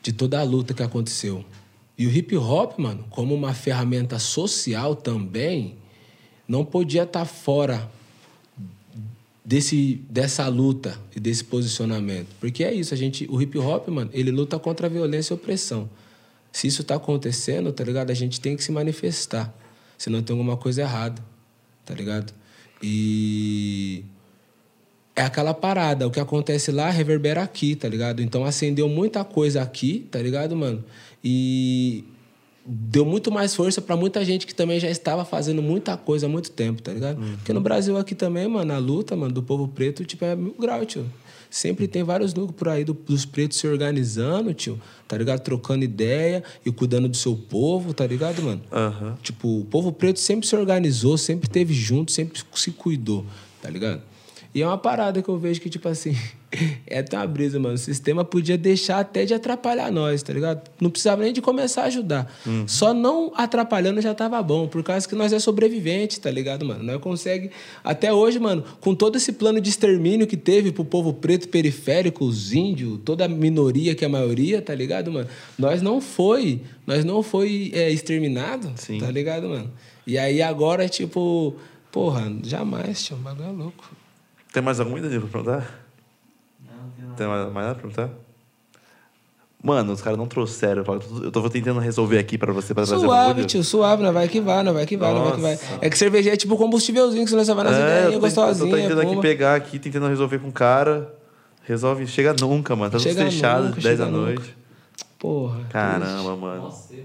de 0.00 0.12
toda 0.12 0.38
a 0.38 0.44
luta 0.44 0.72
que 0.72 0.84
aconteceu. 0.84 1.44
E 1.96 2.06
o 2.06 2.10
hip 2.10 2.36
hop, 2.36 2.78
mano, 2.78 3.04
como 3.10 3.34
uma 3.34 3.52
ferramenta 3.54 4.18
social 4.18 4.96
também, 4.96 5.76
não 6.48 6.64
podia 6.64 7.02
estar 7.02 7.24
fora 7.24 7.90
desse 9.44 10.00
dessa 10.08 10.46
luta 10.48 10.98
e 11.14 11.20
desse 11.20 11.44
posicionamento. 11.44 12.28
Porque 12.40 12.64
é 12.64 12.72
isso, 12.72 12.94
a 12.94 12.96
gente, 12.96 13.26
o 13.30 13.40
hip 13.40 13.58
hop, 13.58 13.88
mano, 13.88 14.10
ele 14.12 14.30
luta 14.30 14.58
contra 14.58 14.86
a 14.86 14.90
violência 14.90 15.32
e 15.32 15.34
a 15.34 15.36
opressão. 15.36 15.88
Se 16.50 16.66
isso 16.66 16.84
tá 16.84 16.96
acontecendo, 16.96 17.72
tá 17.72 17.82
ligado? 17.82 18.10
A 18.10 18.14
gente 18.14 18.40
tem 18.40 18.56
que 18.56 18.62
se 18.62 18.70
manifestar. 18.72 19.52
Senão 19.96 20.22
tem 20.22 20.34
alguma 20.34 20.56
coisa 20.56 20.82
errada, 20.82 21.22
tá 21.84 21.94
ligado? 21.94 22.32
E 22.82 24.04
é 25.14 25.22
aquela 25.22 25.54
parada, 25.54 26.06
o 26.06 26.10
que 26.10 26.18
acontece 26.20 26.72
lá 26.72 26.90
reverbera 26.90 27.42
aqui, 27.42 27.76
tá 27.76 27.88
ligado? 27.88 28.20
Então 28.22 28.44
acendeu 28.44 28.88
muita 28.88 29.24
coisa 29.24 29.62
aqui, 29.62 30.06
tá 30.10 30.20
ligado, 30.20 30.56
mano? 30.56 30.84
E 31.24 32.04
deu 32.64 33.04
muito 33.04 33.30
mais 33.32 33.54
força 33.54 33.80
pra 33.80 33.96
muita 33.96 34.24
gente 34.24 34.46
que 34.46 34.54
também 34.54 34.78
já 34.78 34.88
estava 34.88 35.24
fazendo 35.24 35.60
muita 35.62 35.96
coisa 35.96 36.26
há 36.26 36.28
muito 36.28 36.50
tempo, 36.50 36.80
tá 36.80 36.92
ligado? 36.92 37.20
Porque 37.36 37.52
no 37.52 37.60
Brasil 37.60 37.96
aqui 37.96 38.14
também, 38.14 38.46
mano, 38.48 38.72
a 38.72 38.78
luta, 38.78 39.16
mano, 39.16 39.32
do 39.34 39.42
povo 39.42 39.66
preto, 39.68 40.04
tipo, 40.04 40.24
é 40.24 40.36
mil 40.36 40.54
grau, 40.58 40.84
tio. 40.86 41.04
Sempre 41.50 41.86
tem 41.86 42.02
vários 42.02 42.32
núcleos 42.32 42.56
por 42.56 42.68
aí 42.68 42.82
do- 42.82 42.94
dos 42.94 43.26
pretos 43.26 43.58
se 43.58 43.66
organizando, 43.66 44.54
tio, 44.54 44.80
tá 45.06 45.18
ligado? 45.18 45.40
Trocando 45.40 45.84
ideia 45.84 46.42
e 46.64 46.72
cuidando 46.72 47.08
do 47.08 47.16
seu 47.16 47.36
povo, 47.36 47.92
tá 47.92 48.06
ligado, 48.06 48.40
mano? 48.42 48.62
Aham. 48.72 49.18
Tipo, 49.22 49.60
o 49.60 49.64
povo 49.66 49.92
preto 49.92 50.18
sempre 50.18 50.46
se 50.46 50.56
organizou, 50.56 51.18
sempre 51.18 51.50
teve 51.50 51.74
junto, 51.74 52.10
sempre 52.10 52.40
se 52.54 52.70
cuidou, 52.70 53.26
tá 53.60 53.68
ligado? 53.68 54.00
E 54.54 54.62
é 54.62 54.66
uma 54.66 54.78
parada 54.78 55.20
que 55.22 55.28
eu 55.28 55.36
vejo 55.38 55.60
que, 55.60 55.68
tipo 55.68 55.86
assim, 55.88 56.16
é 56.86 56.98
até 56.98 57.16
uma 57.16 57.26
brisa, 57.26 57.58
mano. 57.58 57.74
O 57.74 57.78
sistema 57.78 58.24
podia 58.24 58.58
deixar 58.58 59.00
até 59.00 59.24
de 59.24 59.34
atrapalhar 59.34 59.90
nós, 59.90 60.22
tá 60.22 60.32
ligado? 60.32 60.70
Não 60.80 60.90
precisava 60.90 61.22
nem 61.22 61.32
de 61.32 61.40
começar 61.40 61.82
a 61.82 61.86
ajudar. 61.86 62.32
Só 62.66 62.92
não 62.92 63.32
atrapalhando 63.34 64.00
já 64.00 64.14
tava 64.14 64.42
bom, 64.42 64.68
por 64.68 64.82
causa 64.82 65.08
que 65.08 65.14
nós 65.14 65.32
é 65.32 65.38
sobrevivente, 65.38 66.20
tá 66.20 66.30
ligado, 66.30 66.64
mano? 66.64 66.82
Nós 66.82 67.00
consegue 67.00 67.50
até 67.82 68.12
hoje, 68.12 68.38
mano, 68.38 68.64
com 68.80 68.94
todo 68.94 69.16
esse 69.16 69.32
plano 69.32 69.60
de 69.60 69.70
extermínio 69.70 70.26
que 70.26 70.36
teve 70.36 70.72
pro 70.72 70.84
povo 70.84 71.12
preto 71.12 71.48
periférico, 71.48 72.24
os 72.24 72.52
índios, 72.52 73.00
toda 73.04 73.24
a 73.24 73.28
minoria 73.28 73.94
que 73.94 74.04
é 74.04 74.06
a 74.06 74.10
maioria, 74.10 74.60
tá 74.60 74.74
ligado, 74.74 75.10
mano? 75.10 75.28
Nós 75.58 75.80
não 75.82 76.00
foi, 76.00 76.60
nós 76.86 77.04
não 77.04 77.22
foi 77.22 77.70
é, 77.74 77.90
exterminado, 77.90 78.72
Sim. 78.76 78.98
tá 78.98 79.10
ligado, 79.10 79.48
mano? 79.48 79.70
E 80.06 80.18
aí 80.18 80.42
agora, 80.42 80.88
tipo, 80.88 81.54
porra, 81.90 82.32
jamais, 82.42 83.04
tio, 83.04 83.16
o 83.16 83.20
bagulho 83.20 83.48
é 83.48 83.52
louco. 83.52 83.90
Tem 84.52 84.62
mais 84.62 84.80
alguma 84.80 84.98
ideia 84.98 85.18
pra 85.20 85.28
perguntar? 85.28 85.81
Tem 87.16 87.26
mais, 87.26 87.52
mais 87.52 87.66
nada 87.66 87.74
pra 87.78 87.88
perguntar? 87.88 88.10
Mano, 89.64 89.92
os 89.92 90.00
caras 90.02 90.18
não 90.18 90.26
trouxeram. 90.26 90.82
Eu 91.22 91.30
tô 91.30 91.48
tentando 91.48 91.78
resolver 91.78 92.18
aqui 92.18 92.36
pra 92.36 92.52
você, 92.52 92.74
pra 92.74 92.84
trazer 92.84 93.04
o 93.04 93.08
Suave, 93.08 93.44
tio, 93.44 93.62
suave, 93.62 94.02
não 94.02 94.12
vai 94.12 94.26
que 94.26 94.40
vai, 94.40 94.60
não 94.64 94.74
vai 94.74 94.84
que 94.84 94.96
vai, 94.96 95.14
não 95.14 95.22
vai 95.22 95.32
que 95.36 95.40
vai. 95.40 95.58
É 95.80 95.88
que 95.88 95.96
cerveja 95.96 96.30
é 96.32 96.36
tipo 96.36 96.56
combustívelzinho 96.56 97.24
que 97.24 97.30
você 97.30 97.54
vai 97.54 97.64
nas 97.64 97.74
É, 97.76 97.78
ideias, 97.78 97.94
tent- 98.02 98.12
eu 98.14 98.20
tô 98.20 98.26
gostosinha, 98.26 98.76
tentando 98.76 99.00
aqui 99.02 99.20
pegar 99.20 99.54
aqui, 99.54 99.78
tentando 99.78 100.08
resolver 100.08 100.40
com 100.40 100.48
o 100.48 100.52
cara. 100.52 101.14
Resolve, 101.64 102.04
chega 102.08 102.34
nunca, 102.40 102.74
mano. 102.74 102.90
Tá 102.90 102.98
tudo 102.98 103.06
Chega 103.06 103.22
fechado, 103.24 103.66
nunca, 103.68 103.80
10 103.80 103.98
da 104.00 104.06
noite. 104.06 104.56
Porra. 105.16 105.60
Caramba, 105.70 106.36
mano. 106.36 106.62
Nossa, 106.62 106.92
né? 106.92 107.02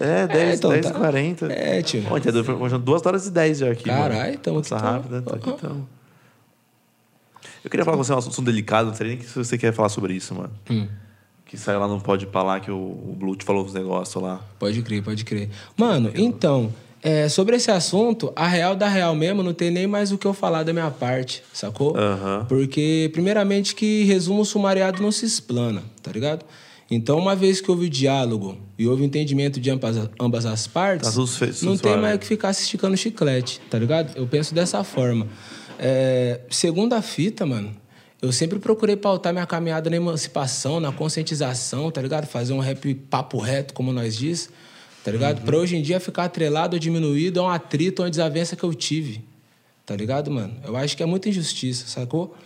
É, 0.00 0.26
10, 0.26 0.58
então, 0.58 0.70
10 0.70 0.86
tá. 0.86 0.90
e 0.90 0.94
40. 0.94 1.52
É, 1.52 1.82
tio. 1.82 2.02
Foi 2.02 2.78
2 2.78 3.04
horas 3.06 3.26
e 3.26 3.30
10 3.30 3.58
já 3.58 3.70
aqui. 3.70 3.84
Caralho, 3.84 4.38
tamo 4.38 4.60
aqui, 4.60 4.70
Passa 4.70 4.82
tamo. 4.82 4.96
rápido, 4.96 5.22
tá 5.22 5.36
aqui, 5.36 5.52
tamo. 5.60 5.86
Eu 7.64 7.70
queria 7.70 7.84
falar 7.84 7.96
com 7.96 8.04
você 8.04 8.12
um 8.12 8.18
assunto 8.18 8.42
delicado, 8.42 8.88
não 8.88 8.94
sei 8.94 9.08
nem 9.08 9.20
se 9.20 9.34
você 9.34 9.56
quer 9.56 9.72
falar 9.72 9.88
sobre 9.88 10.14
isso, 10.14 10.34
mano. 10.34 10.52
Hum. 10.70 10.88
Que 11.46 11.56
saiu 11.56 11.78
lá 11.78 11.86
no 11.86 12.00
Pode 12.00 12.26
Falar 12.26 12.60
que 12.60 12.70
o, 12.70 12.76
o 12.76 13.36
falou 13.44 13.64
uns 13.64 13.74
negócios 13.74 14.22
lá. 14.22 14.40
Pode 14.58 14.80
crer, 14.82 15.02
pode 15.02 15.24
crer. 15.24 15.50
Mano, 15.76 16.10
então, 16.14 16.72
é, 17.02 17.28
sobre 17.28 17.56
esse 17.56 17.70
assunto, 17.70 18.32
a 18.34 18.46
real 18.46 18.74
da 18.74 18.88
real 18.88 19.14
mesmo, 19.14 19.42
não 19.42 19.52
tem 19.52 19.70
nem 19.70 19.86
mais 19.86 20.12
o 20.12 20.18
que 20.18 20.26
eu 20.26 20.32
falar 20.32 20.62
da 20.62 20.72
minha 20.72 20.90
parte, 20.90 21.42
sacou? 21.52 21.96
Aham. 21.96 22.46
Porque, 22.48 23.10
primeiramente, 23.12 23.74
que 23.74 24.04
resumo 24.04 24.44
sumariado 24.44 25.02
não 25.02 25.12
se 25.12 25.26
explana, 25.26 25.82
tá 26.02 26.10
ligado? 26.10 26.44
Então, 26.90 27.18
uma 27.18 27.34
vez 27.34 27.60
que 27.60 27.70
houve 27.70 27.86
o 27.86 27.90
diálogo 27.90 28.58
e 28.78 28.86
houve 28.86 29.02
o 29.02 29.04
entendimento 29.04 29.58
de 29.58 29.70
ambas, 29.70 29.96
ambas 30.20 30.46
as 30.46 30.66
partes, 30.66 31.14
Tá 31.14 31.56
não 31.62 31.76
tem 31.76 31.96
mais 31.96 32.18
que 32.18 32.26
ficar 32.26 32.52
se 32.52 32.62
esticando 32.62 32.96
chiclete, 32.96 33.60
tá 33.70 33.78
ligado? 33.78 34.16
Eu 34.16 34.26
penso 34.26 34.54
dessa 34.54 34.84
forma. 34.84 35.26
É, 35.84 36.38
segunda 36.48 37.02
fita, 37.02 37.44
mano, 37.44 37.74
eu 38.22 38.30
sempre 38.30 38.60
procurei 38.60 38.94
pautar 38.94 39.32
minha 39.32 39.44
caminhada 39.44 39.90
na 39.90 39.96
emancipação, 39.96 40.78
na 40.78 40.92
conscientização, 40.92 41.90
tá 41.90 42.00
ligado? 42.00 42.24
Fazer 42.24 42.52
um 42.52 42.60
rap 42.60 42.94
papo 42.94 43.38
reto, 43.40 43.74
como 43.74 43.92
nós 43.92 44.16
diz, 44.16 44.48
tá 45.04 45.10
ligado? 45.10 45.42
Pra 45.42 45.56
hoje 45.56 45.76
em 45.76 45.82
dia 45.82 45.98
ficar 45.98 46.26
atrelado 46.26 46.76
ou 46.76 46.78
diminuído 46.78 47.40
é 47.40 47.42
um 47.42 47.48
atrito, 47.48 48.00
uma 48.00 48.08
desavença 48.08 48.54
que 48.54 48.62
eu 48.62 48.72
tive, 48.72 49.24
tá 49.84 49.96
ligado, 49.96 50.30
mano? 50.30 50.54
Eu 50.64 50.76
acho 50.76 50.96
que 50.96 51.02
é 51.02 51.06
muita 51.06 51.28
injustiça, 51.28 51.88
sacou? 51.88 52.36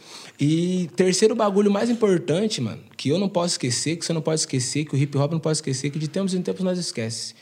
E 0.41 0.89
terceiro 0.97 1.35
bagulho 1.35 1.71
mais 1.71 1.91
importante, 1.91 2.59
mano, 2.63 2.81
que 2.97 3.11
eu 3.11 3.19
não 3.19 3.29
posso 3.29 3.53
esquecer, 3.53 3.97
que 3.97 4.07
você 4.07 4.15
não 4.15 4.23
pode 4.23 4.41
esquecer, 4.41 4.87
que 4.87 4.95
o 4.95 4.99
hip 4.99 5.15
hop 5.19 5.33
não 5.33 5.41
pode 5.41 5.59
esquecer, 5.59 5.91
que 5.91 5.99
de 5.99 6.09
tempos 6.09 6.33
em 6.33 6.41
tempos 6.41 6.65
nós 6.65 6.79
esquece, 6.79 7.35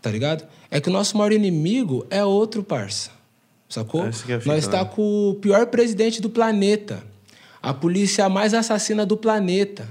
tá 0.00 0.10
ligado? 0.10 0.42
É 0.70 0.80
que 0.80 0.88
o 0.88 0.92
nosso 0.92 1.18
maior 1.18 1.32
inimigo 1.32 2.06
é 2.08 2.24
outro, 2.24 2.64
parça. 2.64 3.13
Sacou? 3.74 4.06
É 4.06 4.10
nós 4.46 4.68
tá 4.68 4.84
né? 4.84 4.90
com 4.94 5.30
o 5.30 5.34
pior 5.34 5.66
presidente 5.66 6.22
do 6.22 6.30
planeta. 6.30 7.02
A 7.60 7.74
polícia 7.74 8.28
mais 8.28 8.54
assassina 8.54 9.04
do 9.04 9.16
planeta. 9.16 9.88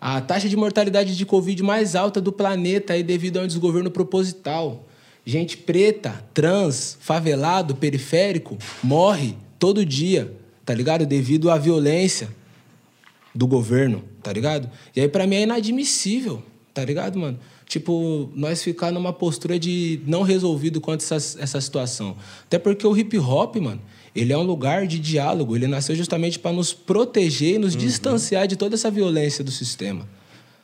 A 0.00 0.20
taxa 0.20 0.48
de 0.48 0.56
mortalidade 0.56 1.16
de 1.16 1.26
Covid 1.26 1.60
mais 1.64 1.96
alta 1.96 2.20
do 2.20 2.30
planeta 2.30 2.92
aí 2.92 3.02
devido 3.02 3.38
a 3.38 3.42
um 3.42 3.46
desgoverno 3.48 3.90
proposital. 3.90 4.86
Gente 5.26 5.56
preta, 5.56 6.24
trans, 6.32 6.96
favelado, 7.00 7.74
periférico, 7.74 8.56
morre 8.80 9.34
todo 9.58 9.84
dia, 9.84 10.32
tá 10.64 10.72
ligado? 10.72 11.04
Devido 11.04 11.50
à 11.50 11.58
violência 11.58 12.28
do 13.34 13.48
governo, 13.48 14.04
tá 14.22 14.32
ligado? 14.32 14.70
E 14.94 15.00
aí 15.00 15.08
pra 15.08 15.26
mim 15.26 15.36
é 15.36 15.42
inadmissível, 15.42 16.40
tá 16.72 16.84
ligado, 16.84 17.18
mano? 17.18 17.40
Tipo, 17.66 18.30
nós 18.34 18.62
ficar 18.62 18.92
numa 18.92 19.12
postura 19.12 19.58
de 19.58 20.00
não 20.06 20.22
resolvido 20.22 20.80
quanto 20.80 21.00
essa, 21.00 21.16
essa 21.40 21.60
situação. 21.60 22.16
Até 22.44 22.58
porque 22.58 22.86
o 22.86 22.96
hip 22.96 23.18
hop, 23.18 23.56
mano, 23.56 23.80
ele 24.14 24.32
é 24.32 24.38
um 24.38 24.42
lugar 24.42 24.86
de 24.86 24.98
diálogo, 24.98 25.56
ele 25.56 25.66
nasceu 25.66 25.96
justamente 25.96 26.38
para 26.38 26.52
nos 26.52 26.72
proteger 26.72 27.54
e 27.54 27.58
nos 27.58 27.74
distanciar 27.74 28.46
de 28.46 28.56
toda 28.56 28.74
essa 28.74 28.90
violência 28.90 29.42
do 29.42 29.50
sistema. 29.50 30.08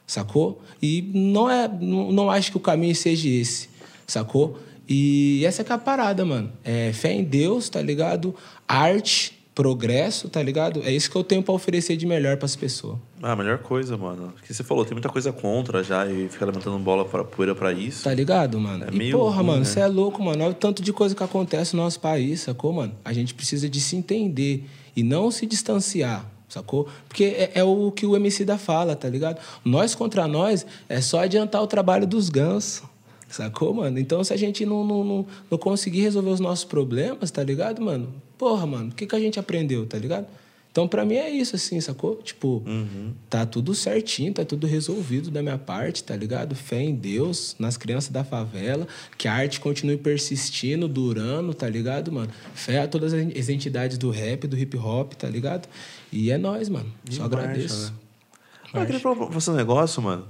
Sacou? 0.07 0.61
E 0.83 1.11
não 1.15 1.51
é 1.51 1.69
não, 1.69 2.13
não 2.13 2.31
acho 2.31 2.51
que 2.51 2.57
o 2.57 2.61
caminho 2.61 2.95
seja 2.95 3.29
esse, 3.29 3.69
sacou? 4.07 4.59
E 4.89 5.45
essa 5.45 5.63
que 5.63 5.71
é 5.71 5.75
a 5.75 5.79
parada, 5.79 6.25
mano. 6.25 6.53
É 6.65 6.93
fé 6.93 7.13
em 7.13 7.23
Deus, 7.23 7.69
tá 7.69 7.81
ligado? 7.81 8.35
Arte, 8.67 9.40
progresso, 9.61 10.27
tá 10.31 10.43
ligado? 10.43 10.83
É 10.85 10.91
isso 10.91 11.11
que 11.11 11.17
eu 11.17 11.23
tenho 11.23 11.43
pra 11.43 11.53
oferecer 11.53 11.95
de 11.95 12.07
melhor 12.07 12.39
pras 12.39 12.57
pessoas. 12.57 12.97
Ah, 13.23 13.33
a 13.33 13.37
melhor 13.37 13.59
coisa, 13.59 13.95
mano. 13.95 14.33
Que 14.43 14.55
você 14.55 14.65
falou, 14.65 14.87
tem 14.87 14.95
muita 14.95 15.11
coisa 15.11 15.31
contra 15.35 15.85
já 15.85 16.07
e 16.07 16.31
fica 16.31 16.47
levantando 16.47 16.79
bola 16.79 17.05
pra 17.05 17.23
poeira 17.25 17.55
pra 17.55 17.71
isso. 17.71 18.05
Tá 18.05 18.15
ligado, 18.15 18.59
mano? 18.59 18.87
É 18.87 18.89
e 18.91 18.97
meio 18.97 19.19
porra, 19.19 19.37
ruim, 19.37 19.47
mano, 19.47 19.59
né? 19.59 19.65
você 19.67 19.81
é 19.81 19.87
louco, 19.87 20.23
mano. 20.23 20.43
Olha 20.43 20.53
o 20.53 20.55
tanto 20.55 20.83
de 20.83 20.95
coisa 20.95 21.15
que 21.15 21.23
acontece 21.23 21.77
no 21.77 21.83
nosso 21.83 22.01
país, 22.01 22.41
sacou, 22.41 22.73
mano? 22.73 22.95
A 23.05 23.13
gente 23.13 23.35
precisa 23.35 23.69
de 23.69 23.83
se 23.83 23.97
entender 23.97 24.65
e 24.97 25.03
não 25.03 25.31
se 25.31 25.45
distanciar, 25.45 26.25
sacou? 26.49 26.89
Porque 27.07 27.25
é, 27.25 27.51
é 27.57 27.63
o 27.63 27.93
que 27.93 28.07
o 28.07 28.17
MC 28.17 28.47
da 28.47 28.57
fala, 28.57 28.97
tá 28.97 29.11
ligado? 29.11 29.39
Nós 29.63 29.95
contra 29.95 30.27
nós 30.27 30.65
é 30.89 31.03
só 31.03 31.21
adiantar 31.21 31.63
o 31.63 31.67
trabalho 31.67 32.07
dos 32.07 32.31
gansos. 32.31 32.83
Sacou, 33.31 33.73
mano? 33.73 33.99
Então, 33.99 34.23
se 34.25 34.33
a 34.33 34.37
gente 34.37 34.67
não, 34.67 34.85
não, 34.85 35.05
não, 35.05 35.27
não 35.51 35.59
conseguir 35.59 36.01
resolver 36.01 36.31
os 36.31 36.41
nossos 36.41 36.65
problemas, 36.65 37.31
tá 37.31 37.43
ligado, 37.43 37.81
mano? 37.81 38.13
Porra, 38.37 38.67
mano, 38.67 38.91
o 38.91 38.95
que, 38.95 39.07
que 39.07 39.15
a 39.15 39.21
gente 39.21 39.39
aprendeu, 39.39 39.87
tá 39.87 39.97
ligado? 39.99 40.27
Então, 40.73 40.87
pra 40.87 41.05
mim 41.05 41.15
é 41.17 41.29
isso, 41.29 41.57
assim, 41.57 41.81
sacou? 41.81 42.17
Tipo, 42.23 42.63
Uhum. 42.65 43.13
tá 43.29 43.45
tudo 43.45 43.75
certinho, 43.75 44.33
tá 44.33 44.45
tudo 44.45 44.69
resolvido 44.69 45.29
da 45.29 45.43
minha 45.43 45.59
parte, 45.59 46.03
tá 46.05 46.15
ligado? 46.15 46.55
Fé 46.55 46.81
em 46.81 46.95
Deus, 46.95 47.57
nas 47.59 47.77
crianças 47.77 48.11
da 48.11 48.23
favela, 48.23 48.87
que 49.19 49.27
a 49.27 49.33
arte 49.35 49.59
continue 49.59 49.97
persistindo, 49.97 50.87
durando, 50.87 51.53
tá 51.55 51.69
ligado, 51.69 52.13
mano? 52.13 52.31
Fé 52.55 52.79
a 52.83 52.87
todas 52.89 53.13
as 53.13 53.49
entidades 53.49 53.99
do 53.99 54.11
rap, 54.11 54.47
do 54.47 54.57
hip 54.57 54.77
hop, 54.77 55.13
tá 55.15 55.29
ligado? 55.29 55.69
E 56.13 56.31
é 56.31 56.39
nóis, 56.39 56.69
mano. 56.69 56.87
Só 57.11 57.23
marcha, 57.29 57.37
agradeço. 57.39 57.87
né? 57.87 58.81
Eu 58.81 58.87
queria 58.87 59.01
falar 59.01 59.17
pra 59.17 59.27
você 59.27 59.51
um 59.51 59.55
negócio, 59.55 60.01
mano. 60.01 60.25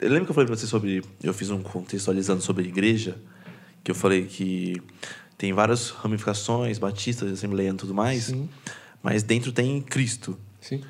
Lembra 0.00 0.24
que 0.24 0.30
eu 0.30 0.34
falei 0.34 0.46
pra 0.46 0.56
você 0.56 0.66
sobre. 0.66 1.02
Eu 1.22 1.34
fiz 1.34 1.50
um 1.50 1.62
contextualizando 1.62 2.40
sobre 2.40 2.64
a 2.64 2.68
igreja, 2.68 3.18
que 3.84 3.90
eu 3.90 3.94
falei 3.94 4.24
que 4.24 4.80
tem 5.36 5.52
várias 5.52 5.90
ramificações, 5.90 6.78
batistas, 6.78 7.32
assembleiano 7.32 7.76
e 7.76 7.80
tudo 7.80 7.94
mais, 7.94 8.24
Sim. 8.24 8.48
mas 9.02 9.22
dentro 9.22 9.52
tem 9.52 9.80
Cristo. 9.80 10.38
Sim. 10.60 10.82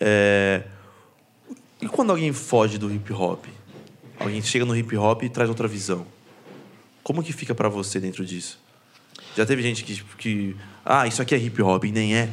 É... 0.00 0.62
E 1.80 1.86
quando 1.88 2.10
alguém 2.10 2.32
foge 2.32 2.78
do 2.78 2.92
hip 2.92 3.12
hop? 3.12 3.44
Alguém 4.18 4.40
chega 4.42 4.64
no 4.64 4.74
hip 4.74 4.96
hop 4.96 5.22
e 5.22 5.28
traz 5.28 5.48
outra 5.48 5.68
visão. 5.68 6.06
Como 7.02 7.22
que 7.22 7.32
fica 7.32 7.54
pra 7.54 7.68
você 7.68 8.00
dentro 8.00 8.24
disso? 8.24 8.58
Já 9.36 9.44
teve 9.44 9.62
gente 9.62 9.84
que, 9.84 10.02
que. 10.16 10.56
Ah, 10.84 11.06
isso 11.06 11.20
aqui 11.20 11.34
é 11.34 11.38
hip 11.38 11.60
hop 11.60 11.84
e 11.84 11.92
nem 11.92 12.16
é. 12.16 12.26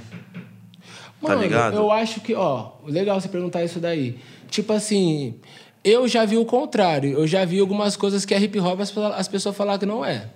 Tá 1.21 1.29
Mano, 1.29 1.41
ligado? 1.41 1.75
eu 1.75 1.91
acho 1.91 2.19
que, 2.19 2.33
ó, 2.33 2.73
legal 2.85 3.19
você 3.19 3.29
perguntar 3.29 3.63
isso 3.63 3.79
daí. 3.79 4.19
Tipo 4.49 4.73
assim, 4.73 5.35
eu 5.83 6.07
já 6.07 6.23
vi 6.23 6.37
o 6.37 6.45
contrário. 6.45 7.11
Eu 7.11 7.27
já 7.27 7.43
vi 7.43 7.59
algumas 7.59 7.95
coisas 7.95 8.23
que 8.25 8.33
é 8.33 8.39
hip 8.39 8.57
hop, 8.59 8.79
as, 8.79 8.97
as 8.97 9.27
pessoas 9.27 9.55
falar 9.55 9.77
que 9.77 9.85
não 9.85 10.03
é. 10.03 10.27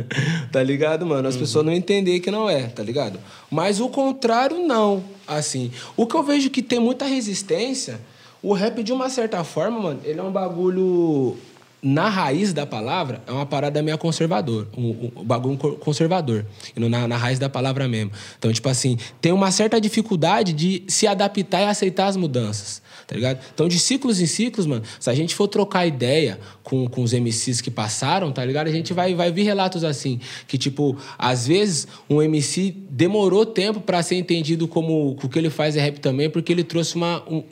tá 0.52 0.62
ligado, 0.62 1.04
mano? 1.04 1.26
As 1.26 1.36
pessoas 1.36 1.64
não 1.64 1.72
entender 1.72 2.20
que 2.20 2.30
não 2.30 2.48
é, 2.48 2.64
tá 2.68 2.82
ligado? 2.82 3.18
Mas 3.50 3.80
o 3.80 3.88
contrário, 3.88 4.58
não. 4.58 5.02
Assim, 5.26 5.72
o 5.96 6.06
que 6.06 6.14
eu 6.14 6.22
vejo 6.22 6.50
que 6.50 6.62
tem 6.62 6.78
muita 6.78 7.04
resistência, 7.06 8.00
o 8.42 8.52
rap, 8.52 8.82
de 8.82 8.92
uma 8.92 9.08
certa 9.08 9.42
forma, 9.42 9.80
mano, 9.80 10.00
ele 10.04 10.20
é 10.20 10.22
um 10.22 10.30
bagulho 10.30 11.36
na 11.82 12.08
raiz 12.08 12.52
da 12.52 12.64
palavra, 12.64 13.20
é 13.26 13.32
uma 13.32 13.44
parada 13.44 13.82
meio 13.82 13.98
conservador. 13.98 14.68
Um, 14.76 15.10
um, 15.16 15.24
bagulho 15.24 15.56
co- 15.56 15.72
conservador. 15.72 16.46
Na, 16.76 17.08
na 17.08 17.16
raiz 17.16 17.40
da 17.40 17.48
palavra 17.48 17.88
mesmo. 17.88 18.12
Então, 18.38 18.52
tipo 18.52 18.68
assim, 18.68 18.96
tem 19.20 19.32
uma 19.32 19.50
certa 19.50 19.80
dificuldade 19.80 20.52
de 20.52 20.84
se 20.86 21.08
adaptar 21.08 21.62
e 21.62 21.64
aceitar 21.64 22.06
as 22.06 22.16
mudanças. 22.16 22.81
Tá 23.12 23.16
ligado? 23.16 23.40
Então, 23.52 23.68
de 23.68 23.78
ciclos 23.78 24.22
em 24.22 24.26
ciclos, 24.26 24.64
mano, 24.64 24.82
se 24.98 25.10
a 25.10 25.14
gente 25.14 25.34
for 25.34 25.46
trocar 25.46 25.86
ideia 25.86 26.40
com, 26.62 26.88
com 26.88 27.02
os 27.02 27.12
MCs 27.12 27.60
que 27.60 27.70
passaram, 27.70 28.32
tá 28.32 28.42
ligado? 28.42 28.68
A 28.68 28.72
gente 28.72 28.94
vai, 28.94 29.14
vai 29.14 29.30
vir 29.30 29.42
relatos 29.42 29.84
assim. 29.84 30.18
Que, 30.48 30.56
tipo, 30.56 30.96
às 31.18 31.46
vezes 31.46 31.86
um 32.08 32.22
MC 32.22 32.74
demorou 32.88 33.44
tempo 33.44 33.80
pra 33.82 34.02
ser 34.02 34.14
entendido 34.14 34.66
como 34.66 35.10
o 35.22 35.28
que 35.28 35.38
ele 35.38 35.50
faz 35.50 35.76
é 35.76 35.80
rap 35.82 36.00
também, 36.00 36.30
porque 36.30 36.50
ele 36.50 36.64
trouxe 36.64 36.94
uma. 36.96 37.22
um- 37.30 37.42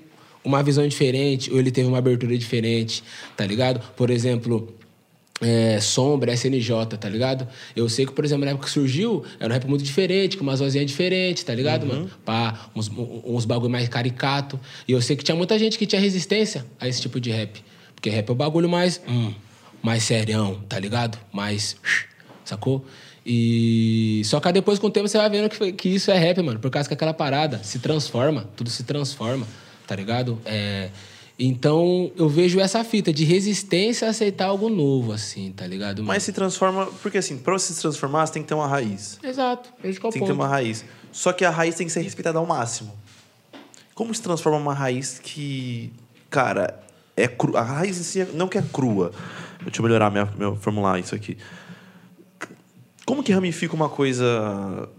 uma 0.43 0.63
visão 0.63 0.89
diferente, 0.89 1.53
ou 1.53 1.59
ele 1.59 1.71
teve 1.71 1.87
uma 1.87 1.99
abertura 1.99 2.35
diferente, 2.39 3.05
tá 3.37 3.45
ligado? 3.45 3.79
Por 3.95 4.09
exemplo, 4.09 4.75
é, 5.41 5.81
Sombra, 5.81 6.33
SNJ, 6.35 6.99
tá 6.99 7.09
ligado? 7.09 7.49
Eu 7.75 7.89
sei 7.89 8.05
que, 8.05 8.13
por 8.13 8.25
exemplo, 8.25 8.45
na 8.45 8.51
época 8.51 8.67
que 8.67 8.73
surgiu, 8.73 9.25
era 9.39 9.49
um 9.49 9.53
rap 9.55 9.67
muito 9.67 9.83
diferente, 9.83 10.37
com 10.37 10.43
umas 10.43 10.61
vozinhas 10.61 10.87
diferentes, 10.87 11.43
tá 11.43 11.55
ligado, 11.55 11.87
mano? 11.87 12.11
Pá, 12.25 12.69
uns, 12.75 12.91
uns 13.25 13.45
bagulho 13.45 13.71
mais 13.71 13.89
caricato. 13.89 14.61
E 14.87 14.93
eu 14.93 15.01
sei 15.01 15.17
que 15.17 15.25
tinha 15.25 15.37
muita 15.37 15.59
gente 15.59 15.79
que 15.79 15.87
tinha 15.87 16.01
resistência 16.01 16.67
a 16.79 16.87
esse 16.87 17.01
tipo 17.01 17.21
de 17.21 17.31
rap. 17.31 17.63
Porque 17.95 18.11
rap 18.11 18.29
é 18.29 18.33
o 18.33 18.35
bagulho 18.35 18.69
mais. 18.69 19.01
Hum, 19.09 19.33
mais 19.83 20.03
serião, 20.03 20.61
tá 20.69 20.79
ligado? 20.79 21.19
Mais. 21.33 21.77
Sacou? 22.45 22.85
E. 23.25 24.23
Só 24.25 24.41
que 24.41 24.53
depois, 24.53 24.79
com 24.79 24.89
o 24.89 24.91
tempo, 24.91 25.09
você 25.09 25.19
vai 25.19 25.31
vendo 25.31 25.49
que, 25.49 25.73
que 25.73 25.89
isso 25.89 26.11
é 26.11 26.19
rap, 26.19 26.43
mano. 26.43 26.59
Por 26.59 26.71
causa 26.71 26.89
que 26.89 26.95
aquela 26.95 27.15
parada 27.15 27.61
se 27.63 27.79
transforma, 27.79 28.49
tudo 28.57 28.69
se 28.71 28.85
transforma, 28.85 29.47
tá 29.87 29.97
ligado? 29.97 30.41
É. 30.45 30.91
Então, 31.43 32.13
eu 32.17 32.29
vejo 32.29 32.61
essa 32.61 32.85
fita 32.85 33.11
de 33.11 33.25
resistência 33.25 34.07
a 34.07 34.11
aceitar 34.11 34.45
algo 34.45 34.69
novo, 34.69 35.11
assim, 35.11 35.51
tá 35.51 35.67
ligado? 35.67 36.01
mano? 36.01 36.09
Mas 36.09 36.23
se 36.23 36.35
transforma. 36.35 36.85
Porque 37.01 37.17
assim, 37.17 37.39
pra 37.39 37.55
você 37.55 37.73
se 37.73 37.81
transformar, 37.81 38.27
você 38.27 38.35
tem 38.35 38.43
que 38.43 38.49
ter 38.49 38.53
uma 38.55 38.67
raiz. 38.69 39.19
Exato, 39.23 39.71
é 39.79 39.83
Tem 39.85 39.93
que 39.95 40.01
ter 40.11 40.19
ponto. 40.19 40.33
uma 40.35 40.47
raiz. 40.47 40.85
Só 41.11 41.33
que 41.33 41.43
a 41.43 41.49
raiz 41.49 41.75
tem 41.75 41.87
que 41.87 41.93
ser 41.95 42.03
respeitada 42.03 42.39
ao 42.39 42.45
máximo. 42.45 42.95
Como 43.95 44.15
se 44.15 44.21
transforma 44.21 44.59
uma 44.59 44.75
raiz 44.75 45.19
que, 45.19 45.91
cara, 46.29 46.79
é 47.17 47.27
cru... 47.27 47.57
A 47.57 47.63
raiz 47.63 47.99
em 47.99 48.03
si 48.03 48.23
não 48.35 48.47
que 48.47 48.59
é 48.59 48.63
crua. 48.63 49.11
Deixa 49.65 49.81
eu 49.81 49.83
melhorar 49.83 50.11
minha, 50.11 50.27
meu 50.37 50.57
formular 50.57 51.01
isso 51.01 51.15
aqui. 51.15 51.39
Como 53.07 53.23
que 53.23 53.33
ramifica 53.33 53.75
uma 53.75 53.89
coisa. 53.89 54.91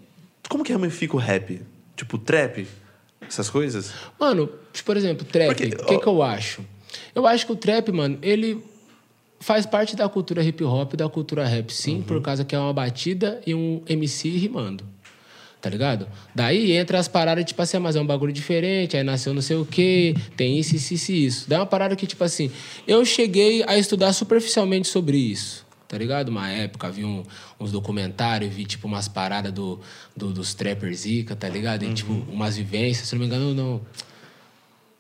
Como 0.50 0.64
que 0.64 0.74
ramifica 0.74 1.16
o 1.16 1.20
rap? 1.20 1.62
Tipo, 1.96 2.18
trap? 2.18 2.68
Essas 3.32 3.50
coisas? 3.50 3.94
Mano, 4.20 4.50
por 4.84 4.98
exemplo, 4.98 5.26
trap, 5.26 5.52
o 5.52 5.56
que, 5.86 5.98
que 6.00 6.08
eu 6.08 6.22
acho? 6.22 6.62
Eu 7.16 7.26
acho 7.26 7.46
que 7.46 7.54
o 7.54 7.56
trap, 7.56 7.90
mano, 7.92 8.18
ele 8.22 8.62
faz 9.40 9.66
parte 9.66 9.96
da 9.96 10.10
cultura 10.10 10.44
hip 10.44 10.62
hop, 10.66 10.96
da 10.96 11.08
cultura 11.08 11.46
rap, 11.48 11.74
sim, 11.74 11.96
Uhum. 11.98 12.02
por 12.04 12.22
causa 12.22 12.44
que 12.44 12.54
é 12.54 12.60
uma 12.60 12.74
batida 12.74 13.42
e 13.48 13.56
um 13.56 13.82
MC 13.88 14.30
rimando. 14.30 14.84
Tá 15.62 15.70
ligado? 15.70 16.08
Daí 16.36 16.74
entra 16.74 17.00
as 17.00 17.08
paradas, 17.08 17.46
tipo 17.46 17.62
assim, 17.62 17.78
ah, 17.78 17.80
mas 17.80 17.96
é 17.96 18.02
um 18.02 18.06
bagulho 18.06 18.34
diferente, 18.34 18.98
aí 18.98 19.04
nasceu 19.04 19.32
não 19.34 19.42
sei 19.44 19.56
o 19.58 19.66
quê, 19.66 20.14
tem 20.36 20.58
isso, 20.60 20.76
isso, 20.76 20.94
isso 20.96 21.12
isso. 21.14 21.46
Daí 21.50 21.58
é 21.58 21.60
uma 21.62 21.68
parada 21.68 21.96
que, 21.96 22.06
tipo 22.08 22.24
assim, 22.24 22.52
eu 22.88 23.06
cheguei 23.06 23.64
a 23.68 23.78
estudar 23.78 24.12
superficialmente 24.12 24.88
sobre 24.88 25.18
isso. 25.18 25.66
Tá 25.92 25.98
ligado? 25.98 26.30
Uma 26.30 26.50
época, 26.50 26.90
vi 26.90 27.04
um- 27.04 27.22
uns 27.60 27.70
documentários, 27.70 28.54
vi, 28.54 28.64
tipo, 28.64 28.88
umas 28.88 29.10
paradas 29.10 29.52
do, 29.52 29.78
do- 30.16 30.32
dos 30.32 30.54
trappers 30.54 31.00
Zika, 31.02 31.36
tá 31.36 31.50
ligado? 31.50 31.84
E, 31.84 31.94
tipo, 31.94 32.14
umas 32.30 32.56
vivências, 32.56 33.10
se 33.10 33.14
não 33.14 33.20
me 33.20 33.26
engano, 33.26 33.54
não... 33.54 33.82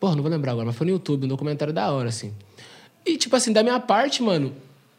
Porra, 0.01 0.17
não 0.17 0.21
vou 0.21 0.29
lembrar 0.29 0.51
agora, 0.51 0.65
mas 0.65 0.75
foi 0.75 0.85
no 0.87 0.91
YouTube, 0.91 1.23
um 1.23 1.27
documentário 1.29 1.73
da 1.73 1.89
hora, 1.93 2.09
assim. 2.09 2.33
E, 3.05 3.15
tipo 3.15 3.33
assim, 3.37 3.53
da 3.53 3.63
minha 3.63 3.79
parte, 3.79 4.21
mano, 4.21 4.53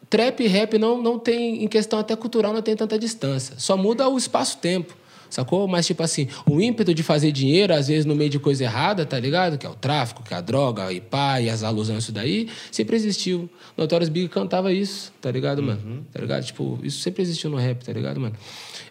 trap 0.08 0.40
e 0.42 0.46
rap 0.46 0.78
não, 0.78 1.02
não 1.02 1.18
tem, 1.18 1.62
em 1.62 1.68
questão 1.68 1.98
até 1.98 2.16
cultural, 2.16 2.54
não 2.54 2.62
tem 2.62 2.74
tanta 2.74 2.98
distância. 2.98 3.56
Só 3.58 3.76
muda 3.76 4.08
o 4.08 4.16
espaço-tempo, 4.16 4.96
sacou? 5.34 5.66
Mas, 5.66 5.86
tipo 5.86 6.02
assim, 6.02 6.28
o 6.48 6.60
ímpeto 6.60 6.94
de 6.94 7.02
fazer 7.02 7.32
dinheiro, 7.32 7.72
às 7.74 7.88
vezes 7.88 8.04
no 8.04 8.14
meio 8.14 8.30
de 8.30 8.38
coisa 8.38 8.64
errada, 8.64 9.04
tá 9.06 9.18
ligado? 9.18 9.56
Que 9.58 9.66
é 9.66 9.68
o 9.70 9.74
tráfico, 9.74 10.22
que 10.22 10.32
é 10.34 10.36
a 10.36 10.40
droga, 10.40 10.92
e 10.92 11.00
pá, 11.00 11.40
e 11.40 11.48
as 11.50 11.62
alusões 11.62 12.04
isso 12.04 12.12
daí, 12.12 12.48
sempre 12.70 12.96
existiu. 12.96 13.48
Notorious 13.76 14.08
Big 14.08 14.28
cantava 14.28 14.72
isso, 14.72 15.12
tá 15.20 15.30
ligado, 15.30 15.62
mano? 15.62 16.04
Tá 16.12 16.20
ligado? 16.20 16.44
Tipo, 16.44 16.78
isso 16.82 17.00
sempre 17.00 17.22
existiu 17.22 17.50
no 17.50 17.56
rap, 17.56 17.84
tá 17.84 17.92
ligado, 17.92 18.20
mano? 18.20 18.34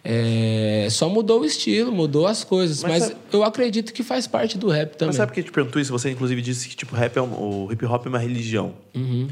É, 0.04 0.88
só 0.90 1.08
mudou 1.08 1.42
o 1.42 1.46
estilo, 1.46 1.92
mudou 1.92 2.26
as 2.28 2.44
coisas. 2.44 2.82
Mas 2.84 2.92
Mas, 2.92 3.04
sabe- 3.04 3.16
eu 3.32 3.44
acredito 3.44 3.94
que 3.94 4.04
faz 4.04 4.26
parte 4.28 4.58
do 4.58 4.68
rap 4.70 4.92
também. 4.96 5.08
Mas 5.10 5.16
sabe 5.18 5.30
por 5.30 5.36
que 5.36 5.40
eu 5.42 5.44
te 5.46 5.52
pergunto 5.52 5.80
isso? 5.80 5.92
Você, 5.92 6.10
inclusive, 6.10 6.42
disse 6.42 6.68
que 6.70 6.76
tipo, 6.76 6.96
rap 6.96 7.16
é 7.18 7.22
um- 7.22 7.66
o 7.66 7.72
hip 7.72 7.86
hop 7.86 8.06
é 8.06 8.10
uma 8.10 8.20
religião. 8.20 8.74
Uhum. 8.96 9.28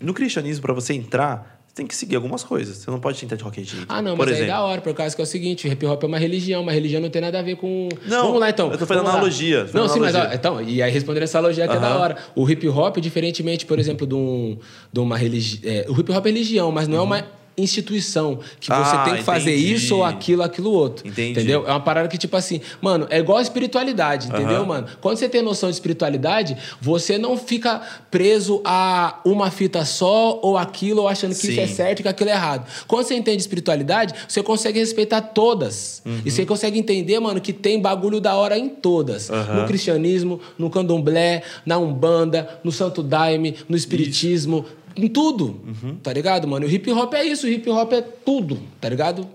No 0.00 0.12
cristianismo, 0.14 0.62
pra 0.62 0.72
você 0.74 0.94
entrar, 0.94 1.55
tem 1.76 1.86
que 1.86 1.94
seguir 1.94 2.16
algumas 2.16 2.42
coisas. 2.42 2.78
Você 2.78 2.90
não 2.90 2.98
pode 2.98 3.20
tentar 3.20 3.36
de 3.36 3.42
qualquer 3.44 3.62
jeito. 3.62 3.84
Ah, 3.86 4.00
não, 4.00 4.16
Por 4.16 4.24
mas 4.24 4.28
aí 4.28 4.32
é 4.32 4.36
exemplo. 4.44 4.54
da 4.54 4.64
hora, 4.66 4.80
por 4.80 4.94
causa 4.94 5.14
que 5.14 5.20
é 5.20 5.24
o 5.24 5.26
seguinte, 5.26 5.68
o 5.68 5.70
hip 5.70 5.84
hop 5.84 6.02
é 6.02 6.06
uma 6.06 6.18
religião, 6.18 6.62
uma 6.62 6.72
religião 6.72 7.02
não 7.02 7.10
tem 7.10 7.20
nada 7.20 7.38
a 7.38 7.42
ver 7.42 7.56
com. 7.56 7.90
Não, 8.06 8.22
Vamos 8.28 8.40
lá 8.40 8.48
então. 8.48 8.72
eu 8.72 8.78
tô 8.78 8.86
fazendo 8.86 9.06
analogia, 9.06 9.66
tô 9.66 9.78
Não, 9.78 9.86
fazendo 9.86 9.92
sim, 9.92 10.00
mas 10.00 10.14
ó, 10.14 10.18
analogia. 10.20 10.36
então, 10.38 10.62
e 10.62 10.82
aí 10.82 10.90
respondendo 10.90 11.24
essa 11.24 11.38
analogia 11.38 11.68
que 11.68 11.76
é 11.76 11.78
da 11.78 11.98
hora. 11.98 12.16
O 12.34 12.48
hip 12.50 12.66
hop, 12.66 12.96
diferentemente, 12.96 13.66
por 13.66 13.78
exemplo, 13.78 14.06
de, 14.06 14.14
um, 14.14 14.56
de 14.90 15.00
uma 15.00 15.18
religião. 15.18 15.60
o 15.88 16.00
hip 16.00 16.10
hop 16.10 16.24
é 16.26 16.30
religião, 16.30 16.72
mas 16.72 16.88
não 16.88 16.96
é 16.96 17.02
uma 17.02 17.24
instituição 17.58 18.38
que 18.60 18.66
você 18.68 18.72
Ah, 18.96 19.04
tem 19.04 19.16
que 19.16 19.22
fazer 19.22 19.52
entendi. 19.56 19.74
isso 19.74 19.96
ou 19.96 20.04
aquilo, 20.04 20.42
aquilo 20.42 20.70
outro. 20.70 21.06
Entendi. 21.06 21.30
Entendeu? 21.32 21.64
É 21.66 21.70
uma 21.70 21.80
parada 21.80 22.08
que, 22.08 22.18
tipo 22.18 22.36
assim, 22.36 22.60
mano, 22.80 23.06
é 23.10 23.18
igual 23.18 23.38
a 23.38 23.42
espiritualidade, 23.42 24.28
entendeu, 24.28 24.56
Aham. 24.58 24.66
mano? 24.66 24.86
Quando 25.00 25.16
você 25.16 25.28
tem 25.28 25.42
noção 25.42 25.68
de 25.68 25.74
espiritualidade, 25.76 26.56
você 26.80 27.18
não 27.18 27.36
fica 27.36 27.80
preso 28.10 28.60
a 28.64 29.20
uma 29.24 29.50
fita 29.50 29.84
só 29.84 30.38
ou 30.42 30.56
aquilo, 30.58 31.02
ou 31.02 31.08
achando 31.08 31.34
que 31.34 31.46
isso 31.50 31.60
é 31.60 31.66
Sim. 31.66 31.74
certo 31.74 32.00
e 32.00 32.02
que 32.02 32.08
aquilo 32.08 32.30
é 32.30 32.34
errado. 32.34 32.66
Quando 32.86 33.06
você 33.06 33.14
entende 33.14 33.40
espiritualidade, 33.40 34.14
você 34.28 34.42
consegue 34.42 34.78
respeitar 34.78 35.20
todas. 35.20 36.02
Uhum. 36.04 36.20
E 36.24 36.30
você 36.30 36.44
consegue 36.44 36.78
entender, 36.78 37.18
mano, 37.20 37.40
que 37.40 37.52
tem 37.52 37.80
bagulho 37.80 38.20
da 38.20 38.34
hora 38.34 38.58
em 38.58 38.68
todas. 38.68 39.30
Aham. 39.30 39.62
No 39.62 39.66
cristianismo, 39.66 40.40
no 40.58 40.68
candomblé, 40.70 41.42
na 41.64 41.78
umbanda, 41.78 42.60
no 42.62 42.70
santo 42.72 43.02
daime, 43.02 43.54
no 43.68 43.76
espiritismo, 43.76 44.64
em 44.96 45.08
tudo. 45.08 45.60
Uhum. 45.66 45.96
Tá 46.02 46.12
ligado, 46.12 46.46
mano? 46.48 46.66
O 46.66 46.70
hip 46.70 46.90
hop 46.92 47.12
é 47.14 47.24
isso, 47.24 47.46
o 47.46 47.50
hip 47.50 47.68
hop 47.70 47.92
é 47.92 48.00
tudo, 48.02 48.58
tá 48.80 48.88
ligado? 48.88 49.28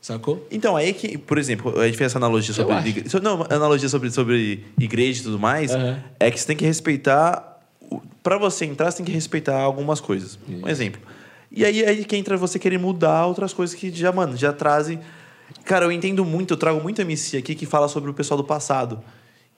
Sacou? 0.00 0.46
Então, 0.50 0.76
aí 0.76 0.92
que, 0.92 1.18
por 1.18 1.38
exemplo, 1.38 1.78
a 1.80 1.86
gente 1.86 1.98
fez 1.98 2.12
essa 2.12 2.18
analogia 2.18 2.54
sobre. 2.54 2.88
igre- 2.88 3.20
Não, 3.20 3.42
analogia 3.50 3.88
sobre, 3.88 4.10
sobre 4.10 4.64
igreja 4.78 5.20
e 5.20 5.24
tudo 5.24 5.38
mais. 5.40 5.72
Aham. 5.74 5.98
É 6.20 6.30
que 6.30 6.38
você 6.38 6.46
tem 6.46 6.56
que 6.56 6.64
respeitar. 6.64 7.58
Pra 8.22 8.38
você 8.38 8.64
entrar, 8.64 8.90
você 8.90 8.98
tem 8.98 9.06
que 9.06 9.12
respeitar 9.12 9.58
algumas 9.58 10.00
coisas. 10.00 10.38
Um 10.48 10.68
exemplo. 10.68 11.00
E 11.50 11.64
aí, 11.64 11.84
aí 11.84 12.04
que 12.04 12.14
entra 12.16 12.36
você 12.36 12.58
querer 12.58 12.78
mudar 12.78 13.26
outras 13.26 13.52
coisas 13.54 13.74
que 13.74 13.90
já, 13.90 14.12
mano, 14.12 14.36
já 14.36 14.52
trazem. 14.52 15.00
Cara, 15.64 15.86
eu 15.86 15.90
entendo 15.92 16.24
muito, 16.24 16.52
eu 16.54 16.58
trago 16.58 16.80
muito 16.80 17.00
MC 17.00 17.38
aqui 17.38 17.54
que 17.54 17.64
fala 17.66 17.88
sobre 17.88 18.10
o 18.10 18.14
pessoal 18.14 18.36
do 18.36 18.44
passado, 18.44 19.00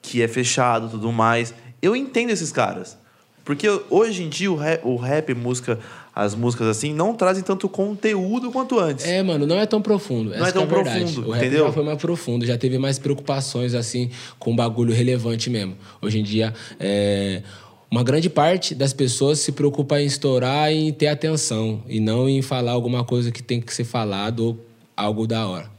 que 0.01 0.21
é 0.21 0.27
fechado 0.27 0.87
e 0.87 0.89
tudo 0.91 1.11
mais. 1.11 1.53
Eu 1.81 1.95
entendo 1.95 2.29
esses 2.31 2.51
caras. 2.51 2.97
Porque 3.43 3.67
hoje 3.89 4.23
em 4.23 4.29
dia 4.29 4.51
o 4.51 4.55
rap, 4.55 4.85
o 4.85 4.95
rap, 4.95 5.33
música 5.33 5.79
as 6.13 6.35
músicas 6.35 6.67
assim 6.67 6.93
não 6.93 7.15
trazem 7.15 7.41
tanto 7.41 7.69
conteúdo 7.69 8.51
quanto 8.51 8.77
antes. 8.77 9.05
É, 9.05 9.23
mano, 9.23 9.47
não 9.47 9.57
é 9.57 9.65
tão 9.65 9.81
profundo. 9.81 10.33
Essa 10.33 10.49
é 10.49 10.51
tão 10.51 10.67
verdade. 10.67 10.99
profundo, 11.05 11.27
O 11.29 11.31
rap 11.31 11.41
entendeu? 11.45 11.65
já 11.65 11.71
foi 11.71 11.83
mais 11.83 11.97
profundo, 11.97 12.45
já 12.45 12.57
teve 12.57 12.77
mais 12.77 12.99
preocupações, 12.99 13.73
assim, 13.73 14.09
com 14.37 14.53
bagulho 14.55 14.93
relevante 14.93 15.49
mesmo. 15.49 15.75
Hoje 16.01 16.19
em 16.19 16.23
dia, 16.23 16.53
é, 16.79 17.41
uma 17.89 18.03
grande 18.03 18.29
parte 18.29 18.75
das 18.75 18.91
pessoas 18.91 19.39
se 19.39 19.53
preocupa 19.53 20.01
em 20.01 20.05
estourar 20.05 20.71
e 20.71 20.89
em 20.89 20.93
ter 20.93 21.07
atenção, 21.07 21.81
e 21.87 21.99
não 22.01 22.27
em 22.27 22.41
falar 22.41 22.73
alguma 22.73 23.05
coisa 23.05 23.31
que 23.31 23.41
tem 23.41 23.61
que 23.61 23.73
ser 23.73 23.85
falado 23.85 24.39
ou 24.41 24.65
algo 24.95 25.25
da 25.25 25.47
hora. 25.47 25.71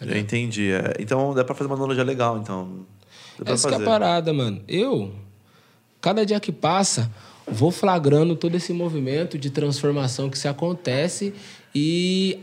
Eu 0.00 0.16
entendi. 0.16 0.70
é. 0.70 0.94
Então 1.00 1.34
dá 1.34 1.42
pra 1.44 1.54
fazer 1.56 1.66
uma 1.68 1.76
analogia 1.76 2.04
legal, 2.04 2.38
então. 2.38 2.86
Essa 3.44 3.68
que 3.68 3.74
é 3.74 3.78
a 3.78 3.80
parada, 3.80 4.32
mano. 4.32 4.60
Eu, 4.68 5.12
cada 6.08 6.24
dia 6.24 6.40
que 6.40 6.50
passa, 6.50 7.10
vou 7.46 7.70
flagrando 7.70 8.34
todo 8.34 8.54
esse 8.54 8.72
movimento 8.72 9.36
de 9.36 9.50
transformação 9.50 10.30
que 10.30 10.38
se 10.38 10.48
acontece 10.48 11.34
e 11.74 12.40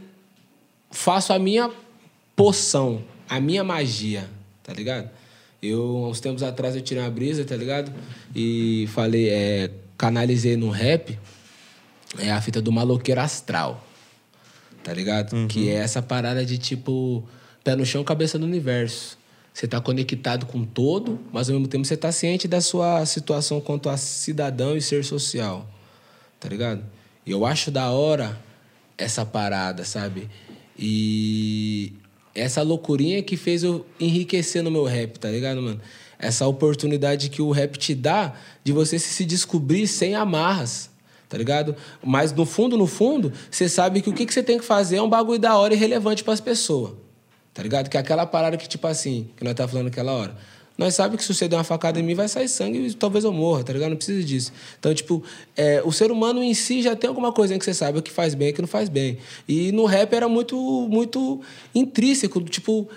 faço 0.91 1.33
a 1.33 1.39
minha 1.39 1.71
poção, 2.35 3.03
a 3.27 3.39
minha 3.39 3.63
magia, 3.63 4.29
tá 4.61 4.71
ligado? 4.71 5.09
Eu, 5.63 6.05
uns 6.05 6.19
tempos 6.19 6.43
atrás, 6.43 6.75
eu 6.75 6.81
tirei 6.81 7.01
uma 7.01 7.09
brisa, 7.09 7.43
tá 7.43 7.55
ligado? 7.55 7.91
E 8.35 8.87
falei, 8.93 9.29
é, 9.29 9.71
canalizei 9.97 10.55
no 10.55 10.69
rap 10.69 11.17
é 12.19 12.31
a 12.31 12.39
fita 12.39 12.61
do 12.61 12.71
maloqueiro 12.71 13.19
astral, 13.19 13.83
tá 14.83 14.93
ligado? 14.93 15.47
Que 15.47 15.69
é 15.69 15.73
essa 15.73 16.03
parada 16.03 16.45
de 16.45 16.59
tipo, 16.59 17.27
pé 17.63 17.75
no 17.75 17.83
chão, 17.83 18.03
cabeça 18.03 18.37
no 18.37 18.45
universo. 18.45 19.17
Você 19.55 19.69
tá 19.69 19.79
conectado 19.79 20.45
com 20.45 20.65
todo, 20.65 21.17
mas 21.31 21.47
ao 21.47 21.53
mesmo 21.53 21.69
tempo 21.69 21.85
você 21.85 21.95
tá 21.95 22.11
ciente 22.11 22.45
da 22.45 22.59
sua 22.59 23.05
situação 23.05 23.61
quanto 23.61 23.87
a 23.87 23.95
cidadão 23.95 24.75
e 24.75 24.81
ser 24.81 25.05
social, 25.05 25.65
tá 26.41 26.49
ligado? 26.49 26.83
E 27.25 27.31
eu 27.31 27.45
acho 27.45 27.71
da 27.71 27.89
hora 27.89 28.37
essa 28.97 29.25
parada, 29.25 29.85
sabe? 29.85 30.29
E 30.77 31.93
essa 32.35 32.61
loucurinha 32.61 33.23
que 33.23 33.37
fez 33.37 33.63
eu 33.63 33.85
enriquecer 33.97 34.61
no 34.61 34.69
meu 34.69 34.83
rap, 34.83 35.17
tá 35.19 35.31
ligado, 35.31 35.61
mano? 35.61 35.79
Essa 36.19 36.45
oportunidade 36.45 37.29
que 37.29 37.41
o 37.41 37.51
rap 37.51 37.77
te 37.77 37.95
dá 37.95 38.33
de 38.61 38.73
você 38.73 38.99
se 38.99 39.23
descobrir 39.23 39.87
sem 39.87 40.15
amarras, 40.15 40.89
tá 41.29 41.37
ligado? 41.37 41.77
Mas 42.03 42.33
no 42.33 42.45
fundo, 42.45 42.77
no 42.77 42.87
fundo, 42.87 43.31
você 43.49 43.69
sabe 43.69 44.01
que 44.01 44.09
o 44.09 44.13
que, 44.13 44.25
que 44.25 44.33
você 44.33 44.43
tem 44.43 44.57
que 44.57 44.65
fazer 44.65 44.97
é 44.97 45.01
um 45.01 45.09
bagulho 45.09 45.39
da 45.39 45.55
hora 45.55 45.73
e 45.73 45.77
relevante 45.77 46.25
pras 46.25 46.41
pessoas. 46.41 47.04
Tá 47.55 47.63
ligado? 47.63 47.89
Que 47.89 47.95
é 47.95 47.99
aquela 48.01 48.25
parada 48.25 48.57
que, 48.57 48.67
tipo 48.67 48.85
assim, 48.85 49.29
que 49.37 49.43
nós 49.45 49.53
tá 49.53 49.65
falando 49.65 49.85
naquela 49.85 50.11
hora. 50.11 50.35
Nós 50.77 50.93
sabemos 50.93 51.19
que 51.19 51.23
se 51.23 51.33
você 51.33 51.47
der 51.47 51.55
uma 51.55 51.63
facada 51.63 51.97
em 51.97 52.03
mim, 52.03 52.13
vai 52.13 52.27
sair 52.27 52.49
sangue 52.49 52.87
e 52.87 52.93
talvez 52.93 53.23
eu 53.23 53.31
morra, 53.31 53.63
tá 53.63 53.71
ligado? 53.71 53.91
Não 53.91 53.95
precisa 53.95 54.21
disso. 54.25 54.51
Então, 54.77 54.93
tipo, 54.93 55.23
é, 55.55 55.81
o 55.85 55.91
ser 55.91 56.11
humano 56.11 56.43
em 56.43 56.53
si 56.53 56.81
já 56.81 56.97
tem 56.97 57.07
alguma 57.07 57.31
coisinha 57.31 57.57
que 57.57 57.63
você 57.63 57.73
sabe 57.73 57.97
o 57.97 58.01
que 58.01 58.11
faz 58.11 58.35
bem 58.35 58.49
e 58.49 58.51
o 58.51 58.53
que 58.53 58.61
não 58.61 58.67
faz 58.67 58.89
bem. 58.89 59.19
E 59.47 59.71
no 59.71 59.85
rap 59.85 60.13
era 60.13 60.27
muito, 60.27 60.57
muito 60.91 61.39
intrínseco, 61.73 62.41
tipo, 62.41 62.89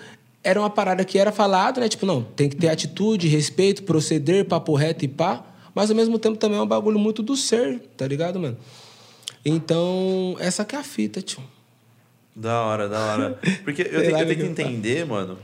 era 0.43 0.59
uma 0.59 0.69
parada 0.69 1.05
que 1.05 1.17
era 1.17 1.31
falado, 1.31 1.79
né? 1.79 1.87
Tipo, 1.87 2.05
não, 2.05 2.21
tem 2.21 2.49
que 2.49 2.57
ter 2.57 2.67
atitude, 2.67 3.29
respeito, 3.29 3.83
proceder, 3.83 4.43
papo 4.43 4.75
reto 4.75 5.05
e 5.05 5.07
pá. 5.07 5.45
Mas 5.73 5.89
ao 5.89 5.95
mesmo 5.95 6.19
tempo 6.19 6.37
também 6.37 6.59
é 6.59 6.61
um 6.61 6.67
bagulho 6.67 6.99
muito 6.99 7.23
do 7.23 7.37
ser, 7.37 7.79
tá 7.95 8.05
ligado, 8.05 8.37
mano? 8.41 8.57
Então, 9.45 10.35
essa 10.37 10.65
que 10.65 10.75
é 10.75 10.79
a 10.79 10.83
fita, 10.83 11.21
tio. 11.21 11.41
Da 12.39 12.61
hora, 12.61 12.87
da 12.87 12.99
hora. 12.99 13.39
Porque 13.63 13.81
eu 13.81 13.99
tenho, 14.01 14.17
eu 14.17 14.25
tenho 14.25 14.35
que 14.39 14.45
entender, 14.45 15.05
mano. 15.05 15.37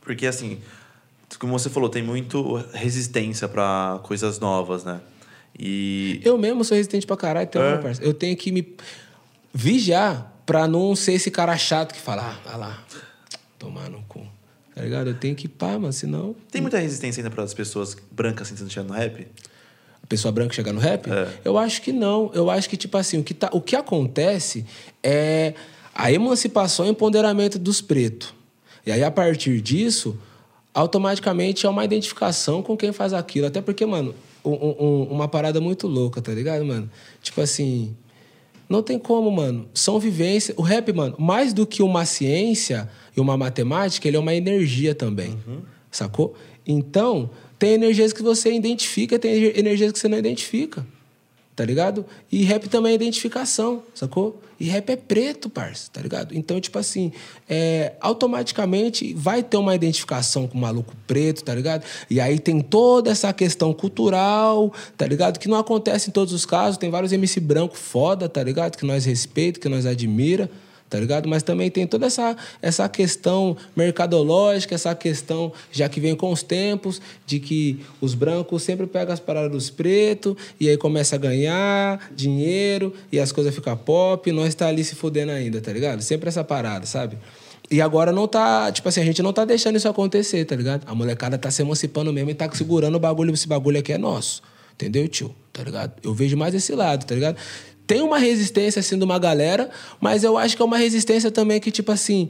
Porque 0.00 0.26
assim, 0.26 0.60
como 1.38 1.58
você 1.58 1.68
falou, 1.68 1.88
tem 1.88 2.02
muito 2.02 2.54
resistência 2.72 3.48
pra 3.48 3.98
coisas 4.04 4.38
novas, 4.38 4.84
né? 4.84 5.00
E. 5.58 6.20
Eu 6.24 6.38
mesmo 6.38 6.64
sou 6.64 6.76
resistente 6.76 7.04
pra 7.06 7.16
caralho, 7.16 7.46
então, 7.48 7.60
É? 7.62 7.78
parceiro, 7.78 8.08
eu 8.10 8.14
tenho 8.14 8.36
que 8.36 8.52
me 8.52 8.76
vigiar 9.52 10.32
pra 10.46 10.68
não 10.68 10.94
ser 10.94 11.14
esse 11.14 11.30
cara 11.30 11.56
chato 11.56 11.92
que 11.92 12.00
fala, 12.00 12.38
ah, 12.46 12.56
lá, 12.56 12.84
tomar 13.58 13.90
no 13.90 14.00
cu. 14.02 14.24
Tá 14.74 14.82
ligado? 14.82 15.08
Eu 15.08 15.14
tenho 15.14 15.34
que 15.34 15.48
pá, 15.48 15.72
mano, 15.78 15.92
senão 15.92 16.36
Tem 16.52 16.62
muita 16.62 16.78
resistência 16.78 17.20
ainda 17.20 17.34
para 17.34 17.42
as 17.42 17.52
pessoas 17.52 17.96
brancas 18.12 18.46
sentindo 18.46 18.84
no 18.86 18.94
rap? 18.94 19.26
a 20.00 20.06
pessoa 20.06 20.30
branca 20.30 20.54
chegar 20.54 20.72
no 20.72 20.78
rap? 20.78 21.10
É. 21.10 21.28
Eu 21.44 21.58
acho 21.58 21.82
que 21.82 21.92
não. 21.92 22.30
Eu 22.32 22.48
acho 22.48 22.70
que, 22.70 22.76
tipo 22.76 22.96
assim, 22.96 23.18
o 23.18 23.24
que, 23.24 23.34
tá, 23.34 23.50
o 23.52 23.60
que 23.60 23.74
acontece 23.74 24.64
é 25.02 25.52
a 25.98 26.12
emancipação 26.12 26.86
e 26.86 26.90
empoderamento 26.90 27.58
dos 27.58 27.80
pretos. 27.80 28.32
E 28.86 28.92
aí, 28.92 29.02
a 29.02 29.10
partir 29.10 29.60
disso, 29.60 30.16
automaticamente 30.72 31.66
é 31.66 31.68
uma 31.68 31.84
identificação 31.84 32.62
com 32.62 32.76
quem 32.76 32.92
faz 32.92 33.12
aquilo. 33.12 33.48
Até 33.48 33.60
porque, 33.60 33.84
mano, 33.84 34.14
um- 34.44 34.52
um- 34.52 35.02
uma 35.10 35.26
parada 35.26 35.60
muito 35.60 35.88
louca, 35.88 36.22
tá 36.22 36.32
ligado, 36.32 36.64
mano? 36.64 36.88
Tipo 37.20 37.40
assim, 37.40 37.96
não 38.68 38.80
tem 38.80 38.96
como, 38.96 39.28
mano. 39.30 39.68
São 39.74 39.98
vivências. 39.98 40.56
O 40.56 40.62
rap, 40.62 40.92
mano, 40.92 41.16
mais 41.18 41.52
do 41.52 41.66
que 41.66 41.82
uma 41.82 42.04
ciência 42.06 42.88
e 43.16 43.20
uma 43.20 43.36
matemática, 43.36 44.06
ele 44.06 44.16
é 44.16 44.20
uma 44.20 44.34
energia 44.34 44.94
também. 44.94 45.36
Sacou? 45.90 46.34
Então, 46.64 47.28
tem 47.58 47.72
energias 47.72 48.12
que 48.12 48.22
você 48.22 48.52
identifica, 48.52 49.18
tem 49.18 49.32
energias 49.56 49.90
que 49.90 49.98
você 49.98 50.06
não 50.06 50.16
identifica. 50.18 50.86
Tá 51.58 51.64
ligado? 51.64 52.06
E 52.30 52.44
rap 52.44 52.68
também 52.68 52.92
é 52.92 52.94
identificação, 52.94 53.82
sacou? 53.92 54.40
E 54.60 54.68
rap 54.68 54.90
é 54.90 54.96
preto, 54.96 55.50
parça, 55.50 55.90
tá 55.92 56.00
ligado? 56.00 56.32
Então, 56.32 56.60
tipo 56.60 56.78
assim, 56.78 57.10
é, 57.50 57.94
automaticamente 58.00 59.12
vai 59.12 59.42
ter 59.42 59.56
uma 59.56 59.74
identificação 59.74 60.46
com 60.46 60.56
o 60.56 60.60
maluco 60.60 60.94
preto, 61.04 61.42
tá 61.42 61.52
ligado? 61.52 61.84
E 62.08 62.20
aí 62.20 62.38
tem 62.38 62.60
toda 62.60 63.10
essa 63.10 63.32
questão 63.32 63.74
cultural, 63.74 64.72
tá 64.96 65.04
ligado? 65.04 65.40
Que 65.40 65.48
não 65.48 65.58
acontece 65.58 66.10
em 66.10 66.12
todos 66.12 66.32
os 66.32 66.46
casos. 66.46 66.78
Tem 66.78 66.90
vários 66.90 67.10
MC 67.10 67.40
branco 67.40 67.76
foda, 67.76 68.28
tá 68.28 68.40
ligado? 68.40 68.76
Que 68.76 68.86
nós 68.86 69.04
respeita, 69.04 69.58
que 69.58 69.68
nós 69.68 69.84
admira 69.84 70.48
tá 70.88 70.98
ligado? 70.98 71.28
Mas 71.28 71.42
também 71.42 71.70
tem 71.70 71.86
toda 71.86 72.06
essa, 72.06 72.36
essa 72.62 72.88
questão 72.88 73.56
mercadológica, 73.76 74.74
essa 74.74 74.94
questão 74.94 75.52
já 75.70 75.88
que 75.88 76.00
vem 76.00 76.14
com 76.14 76.30
os 76.32 76.42
tempos, 76.42 77.00
de 77.26 77.38
que 77.38 77.80
os 78.00 78.14
brancos 78.14 78.62
sempre 78.62 78.86
pegam 78.86 79.12
as 79.12 79.20
paradas 79.20 79.50
dos 79.50 79.70
pretos 79.70 80.34
e 80.58 80.68
aí 80.68 80.76
começa 80.76 81.16
a 81.16 81.18
ganhar 81.18 82.10
dinheiro 82.14 82.94
e 83.12 83.18
as 83.18 83.32
coisas 83.32 83.54
ficam 83.54 83.76
pop 83.76 84.28
e 84.28 84.32
nós 84.32 84.54
tá 84.54 84.68
ali 84.68 84.82
se 84.84 84.94
fudendo 84.94 85.32
ainda, 85.32 85.60
tá 85.60 85.72
ligado? 85.72 86.02
Sempre 86.02 86.28
essa 86.28 86.42
parada, 86.42 86.86
sabe? 86.86 87.18
E 87.70 87.82
agora 87.82 88.12
não 88.12 88.26
tá, 88.26 88.72
tipo 88.72 88.88
assim, 88.88 89.00
a 89.02 89.04
gente 89.04 89.22
não 89.22 89.32
tá 89.32 89.44
deixando 89.44 89.76
isso 89.76 89.88
acontecer, 89.88 90.44
tá 90.46 90.56
ligado? 90.56 90.84
A 90.86 90.94
molecada 90.94 91.36
tá 91.36 91.50
se 91.50 91.60
emancipando 91.60 92.12
mesmo 92.12 92.30
e 92.30 92.34
tá 92.34 92.50
segurando 92.50 92.94
o 92.94 92.98
bagulho, 92.98 93.32
esse 93.34 93.46
bagulho 93.46 93.78
aqui 93.78 93.92
é 93.92 93.98
nosso. 93.98 94.42
Entendeu, 94.72 95.06
tio? 95.06 95.34
Tá 95.52 95.62
ligado? 95.62 95.92
Eu 96.02 96.14
vejo 96.14 96.36
mais 96.36 96.54
esse 96.54 96.72
lado, 96.72 97.04
tá 97.04 97.14
ligado? 97.14 97.36
Tem 97.88 98.02
uma 98.02 98.18
resistência, 98.18 98.80
assim, 98.80 98.98
de 98.98 99.04
uma 99.04 99.18
galera, 99.18 99.70
mas 99.98 100.22
eu 100.22 100.36
acho 100.36 100.54
que 100.54 100.60
é 100.60 100.64
uma 100.64 100.76
resistência 100.76 101.30
também 101.30 101.58
que, 101.58 101.70
tipo 101.70 101.90
assim, 101.90 102.28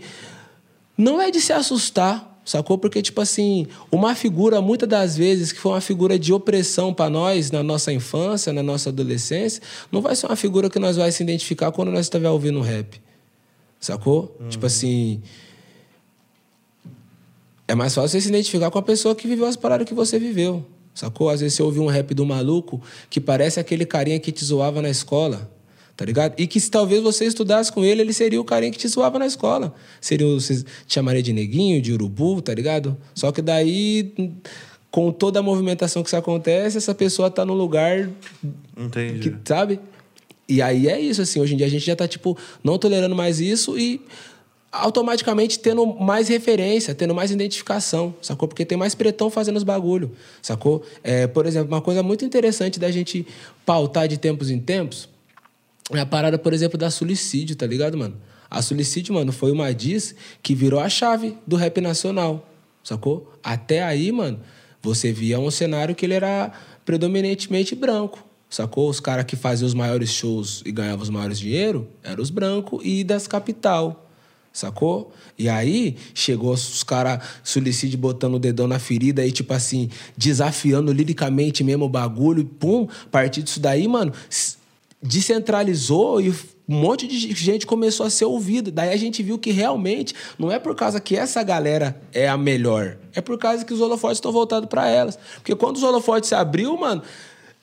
não 0.96 1.20
é 1.20 1.32
de 1.32 1.40
se 1.40 1.52
assustar, 1.52 2.40
sacou? 2.44 2.78
Porque, 2.78 3.02
tipo 3.02 3.20
assim, 3.20 3.66
uma 3.90 4.14
figura, 4.14 4.62
muitas 4.62 4.88
das 4.88 5.16
vezes, 5.16 5.50
que 5.50 5.58
foi 5.58 5.72
uma 5.72 5.80
figura 5.80 6.16
de 6.16 6.32
opressão 6.32 6.94
para 6.94 7.10
nós 7.10 7.50
na 7.50 7.60
nossa 7.60 7.92
infância, 7.92 8.52
na 8.52 8.62
nossa 8.62 8.90
adolescência, 8.90 9.60
não 9.90 10.00
vai 10.00 10.14
ser 10.14 10.26
uma 10.26 10.36
figura 10.36 10.70
que 10.70 10.78
nós 10.78 10.96
vai 10.96 11.10
se 11.10 11.24
identificar 11.24 11.72
quando 11.72 11.90
nós 11.90 12.06
estiver 12.06 12.30
ouvindo 12.30 12.60
rap. 12.60 13.02
Sacou? 13.80 14.36
Tipo 14.48 14.66
assim. 14.66 15.20
É 17.66 17.74
mais 17.74 17.92
fácil 17.96 18.10
você 18.10 18.20
se 18.20 18.28
identificar 18.28 18.70
com 18.70 18.78
a 18.78 18.82
pessoa 18.82 19.12
que 19.12 19.26
viveu 19.26 19.44
as 19.44 19.56
paradas 19.56 19.88
que 19.88 19.92
você 19.92 20.20
viveu. 20.20 20.64
Sacou? 20.98 21.28
Às 21.30 21.40
vezes 21.40 21.54
você 21.56 21.62
ouve 21.62 21.78
um 21.78 21.86
rap 21.86 22.12
do 22.12 22.26
maluco 22.26 22.80
que 23.08 23.20
parece 23.20 23.60
aquele 23.60 23.86
carinha 23.86 24.18
que 24.18 24.32
te 24.32 24.44
zoava 24.44 24.82
na 24.82 24.90
escola. 24.90 25.48
Tá 25.96 26.04
ligado? 26.04 26.34
E 26.38 26.46
que 26.46 26.58
se 26.60 26.70
talvez 26.70 27.00
você 27.02 27.24
estudasse 27.24 27.70
com 27.72 27.84
ele, 27.84 28.00
ele 28.00 28.12
seria 28.12 28.40
o 28.40 28.44
carinha 28.44 28.70
que 28.72 28.78
te 28.78 28.86
zoava 28.88 29.18
na 29.18 29.26
escola. 29.26 29.74
Seria, 30.00 30.26
o- 30.26 30.40
você 30.40 30.56
te 30.62 30.94
chamaria 30.94 31.22
de 31.22 31.32
neguinho, 31.32 31.80
de 31.80 31.92
urubu, 31.92 32.40
tá 32.42 32.52
ligado? 32.54 32.96
Só 33.14 33.30
que 33.32 33.40
daí, 33.42 34.12
com 34.90 35.10
toda 35.12 35.38
a 35.40 35.42
movimentação 35.42 36.02
que 36.02 36.08
isso 36.08 36.16
acontece, 36.16 36.76
essa 36.78 36.94
pessoa 36.94 37.30
tá 37.30 37.44
no 37.44 37.54
lugar 37.54 38.08
Entendi. 38.76 39.30
que, 39.30 39.36
sabe? 39.44 39.78
E 40.48 40.62
aí 40.62 40.88
é 40.88 40.98
isso, 41.00 41.20
assim, 41.22 41.40
hoje 41.40 41.54
em 41.54 41.56
dia 41.56 41.66
a 41.66 41.70
gente 41.70 41.84
já 41.84 41.94
tá, 41.94 42.08
tipo, 42.08 42.36
não 42.64 42.78
tolerando 42.78 43.14
mais 43.14 43.38
isso 43.40 43.78
e 43.78 44.00
automaticamente 44.70 45.58
tendo 45.58 45.86
mais 45.86 46.28
referência, 46.28 46.94
tendo 46.94 47.14
mais 47.14 47.30
identificação, 47.30 48.14
sacou? 48.20 48.46
Porque 48.46 48.64
tem 48.64 48.76
mais 48.76 48.94
pretão 48.94 49.30
fazendo 49.30 49.56
os 49.56 49.62
bagulho, 49.62 50.12
sacou? 50.42 50.82
É, 51.02 51.26
por 51.26 51.46
exemplo, 51.46 51.68
uma 51.68 51.80
coisa 51.80 52.02
muito 52.02 52.24
interessante 52.24 52.78
da 52.78 52.90
gente 52.90 53.26
pautar 53.64 54.06
de 54.06 54.18
tempos 54.18 54.50
em 54.50 54.58
tempos 54.58 55.08
é 55.90 56.00
a 56.00 56.06
parada, 56.06 56.38
por 56.38 56.52
exemplo, 56.52 56.76
da 56.76 56.90
suicídio, 56.90 57.56
tá 57.56 57.66
ligado, 57.66 57.96
mano? 57.96 58.16
A 58.50 58.60
suicídio, 58.60 59.14
mano, 59.14 59.32
foi 59.32 59.50
uma 59.50 59.72
diz 59.72 60.14
que 60.42 60.54
virou 60.54 60.80
a 60.80 60.88
chave 60.88 61.36
do 61.46 61.56
rap 61.56 61.80
nacional, 61.80 62.46
sacou? 62.84 63.32
Até 63.42 63.82
aí, 63.82 64.12
mano, 64.12 64.40
você 64.82 65.12
via 65.12 65.38
um 65.40 65.50
cenário 65.50 65.94
que 65.94 66.04
ele 66.04 66.14
era 66.14 66.52
predominantemente 66.84 67.74
branco, 67.74 68.22
sacou? 68.50 68.88
Os 68.88 69.00
caras 69.00 69.24
que 69.24 69.36
faziam 69.36 69.66
os 69.66 69.74
maiores 69.74 70.10
shows 70.10 70.62
e 70.66 70.72
ganhavam 70.72 71.02
os 71.02 71.10
maiores 71.10 71.38
dinheiro 71.38 71.88
eram 72.02 72.22
os 72.22 72.30
brancos 72.30 72.80
e 72.84 73.02
das 73.02 73.26
capital. 73.26 74.07
Sacou? 74.52 75.12
E 75.38 75.48
aí, 75.48 75.96
chegou 76.14 76.52
os 76.52 76.82
caras 76.82 77.22
suicídio 77.44 77.98
botando 77.98 78.34
o 78.34 78.38
dedão 78.38 78.66
na 78.66 78.78
ferida 78.78 79.22
aí, 79.22 79.30
tipo 79.30 79.52
assim, 79.52 79.88
desafiando 80.16 80.92
liricamente 80.92 81.62
mesmo 81.62 81.84
o 81.84 81.88
bagulho, 81.88 82.40
e 82.40 82.44
pum, 82.44 82.88
a 83.04 83.08
partir 83.08 83.42
disso 83.42 83.60
daí, 83.60 83.86
mano, 83.86 84.12
descentralizou 85.02 86.20
e 86.20 86.30
um 86.68 86.80
monte 86.80 87.06
de 87.06 87.32
gente 87.34 87.66
começou 87.66 88.04
a 88.04 88.10
ser 88.10 88.26
ouvida. 88.26 88.70
Daí 88.70 88.90
a 88.90 88.96
gente 88.96 89.22
viu 89.22 89.38
que 89.38 89.50
realmente 89.50 90.14
não 90.38 90.52
é 90.52 90.58
por 90.58 90.74
causa 90.74 91.00
que 91.00 91.16
essa 91.16 91.42
galera 91.42 91.98
é 92.12 92.28
a 92.28 92.36
melhor, 92.36 92.98
é 93.14 93.20
por 93.20 93.38
causa 93.38 93.64
que 93.64 93.72
os 93.72 93.80
holofotes 93.80 94.18
estão 94.18 94.30
voltados 94.30 94.68
para 94.68 94.86
elas. 94.88 95.18
Porque 95.36 95.54
quando 95.54 95.76
os 95.76 95.82
holofotes 95.82 96.28
se 96.28 96.34
abriu, 96.34 96.76
mano, 96.76 97.02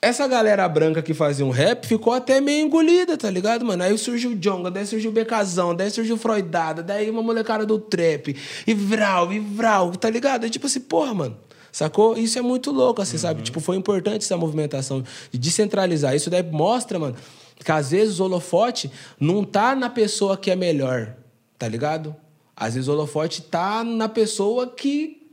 essa 0.06 0.26
galera 0.28 0.68
branca 0.68 1.02
que 1.02 1.12
fazia 1.12 1.44
um 1.44 1.50
rap 1.50 1.86
ficou 1.86 2.12
até 2.12 2.40
meio 2.40 2.64
engolida, 2.66 3.16
tá 3.16 3.28
ligado, 3.28 3.64
mano? 3.64 3.82
Aí 3.82 3.96
surgiu 3.98 4.30
o 4.30 4.34
Jonga, 4.36 4.70
daí 4.70 4.86
surgiu 4.86 5.10
o 5.10 5.12
Becazão, 5.12 5.74
daí 5.74 5.90
surgiu 5.90 6.14
o 6.14 6.18
Freudada, 6.18 6.82
daí 6.82 7.10
uma 7.10 7.22
molecada 7.22 7.66
do 7.66 7.78
trap, 7.78 8.36
e 8.66 8.74
Vral, 8.74 9.32
e 9.32 9.40
Vral, 9.40 9.90
tá 9.92 10.08
ligado? 10.08 10.46
É 10.46 10.48
tipo 10.48 10.66
assim, 10.66 10.80
porra, 10.80 11.12
mano. 11.12 11.36
Sacou? 11.72 12.16
Isso 12.16 12.38
é 12.38 12.42
muito 12.42 12.70
louco, 12.70 13.02
assim, 13.02 13.18
sabe? 13.18 13.42
Tipo, 13.42 13.60
foi 13.60 13.76
importante 13.76 14.22
essa 14.22 14.36
movimentação 14.36 15.04
de 15.30 15.38
descentralizar. 15.38 16.14
Isso 16.14 16.30
daí 16.30 16.42
mostra, 16.42 16.98
mano, 16.98 17.14
que 17.62 17.70
às 17.70 17.90
vezes 17.90 18.18
o 18.18 18.24
holofote 18.24 18.90
não 19.20 19.44
tá 19.44 19.74
na 19.74 19.90
pessoa 19.90 20.38
que 20.38 20.50
é 20.50 20.56
melhor, 20.56 21.14
tá 21.58 21.68
ligado? 21.68 22.16
Às 22.56 22.74
vezes 22.74 22.88
o 22.88 22.92
holofote 22.92 23.42
tá 23.42 23.84
na 23.84 24.08
pessoa 24.08 24.68
que 24.68 25.25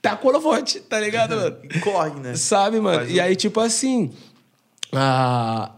tá 0.00 0.16
com 0.16 0.28
o 0.28 0.30
holofote, 0.30 0.80
tá 0.80 1.00
ligado, 1.00 1.36
mano? 1.36 1.56
Corre, 1.82 2.20
né? 2.20 2.34
Sabe, 2.36 2.80
mano? 2.80 2.98
Faz 2.98 3.10
E 3.10 3.20
aí, 3.20 3.36
tipo 3.36 3.60
assim. 3.60 4.10
ah, 4.92 5.72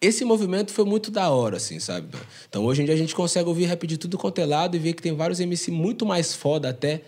esse 0.00 0.24
movimento 0.24 0.72
foi 0.72 0.84
muito 0.84 1.10
da 1.10 1.30
hora, 1.30 1.56
assim, 1.56 1.80
sabe? 1.80 2.08
Então 2.48 2.64
hoje 2.64 2.82
em 2.82 2.84
dia 2.84 2.94
a 2.94 2.98
gente 2.98 3.14
consegue 3.14 3.48
ouvir 3.48 3.64
rap 3.64 3.86
de 3.86 3.96
tudo 3.96 4.18
quanto 4.18 4.38
é 4.40 4.46
lado 4.46 4.76
e 4.76 4.78
ver 4.78 4.92
que 4.92 5.02
tem 5.02 5.14
vários 5.14 5.40
MC 5.40 5.70
muito 5.70 6.04
mais 6.04 6.34
foda 6.34 6.68
até, 6.68 7.02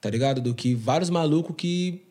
tá 0.00 0.10
ligado? 0.10 0.40
Do 0.40 0.54
que 0.54 0.74
vários 0.74 1.08
malucos 1.08 1.54
que 1.56 2.02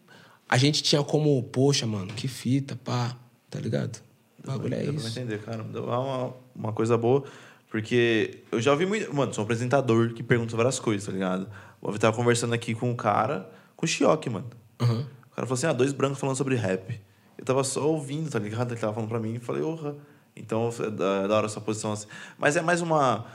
a 0.49 0.57
gente 0.57 0.81
tinha 0.81 1.03
como, 1.03 1.41
poxa, 1.43 1.85
mano, 1.85 2.07
que 2.13 2.27
fita, 2.27 2.75
pá, 2.83 3.15
tá 3.49 3.59
ligado? 3.59 4.01
O 4.43 4.47
bagulho 4.47 4.73
é 4.75 4.83
pra 4.83 4.93
isso. 4.93 5.07
entender, 5.07 5.39
cara. 5.41 5.63
Deu 5.63 5.85
uma, 5.85 6.33
uma 6.55 6.73
coisa 6.73 6.97
boa. 6.97 7.23
Porque 7.69 8.39
eu 8.51 8.61
já 8.61 8.71
ouvi 8.71 8.85
muito. 8.85 9.13
Mano, 9.13 9.33
sou 9.33 9.43
um 9.43 9.45
apresentador 9.45 10.13
que 10.13 10.23
pergunta 10.23 10.55
várias 10.55 10.79
coisas, 10.79 11.05
tá 11.05 11.11
ligado? 11.11 11.47
Eu 11.83 11.99
tava 11.99 12.15
conversando 12.15 12.53
aqui 12.53 12.73
com 12.73 12.89
um 12.89 12.95
cara, 12.95 13.49
com 13.75 13.85
o 13.85 13.89
Chioque, 13.89 14.29
mano. 14.29 14.47
Uhum. 14.81 15.01
O 15.31 15.35
cara 15.35 15.47
falou 15.47 15.53
assim: 15.53 15.67
ah, 15.67 15.73
dois 15.73 15.91
brancos 15.93 16.19
falando 16.19 16.35
sobre 16.35 16.55
rap. 16.55 16.99
Eu 17.37 17.43
tava 17.45 17.63
só 17.63 17.85
ouvindo, 17.87 18.29
tá 18.29 18.39
ligado? 18.39 18.71
Ele 18.73 18.79
tava 18.79 18.93
falando 18.93 19.09
pra 19.09 19.19
mim 19.19 19.35
e 19.35 19.39
falei, 19.39 19.61
orra. 19.61 19.95
Então 20.35 20.69
é 20.79 20.89
da, 20.89 21.05
é 21.23 21.27
da 21.27 21.35
hora 21.37 21.45
essa 21.47 21.59
posição 21.61 21.91
assim. 21.91 22.07
Mas 22.37 22.55
é 22.55 22.61
mais 22.61 22.81
uma. 22.81 23.25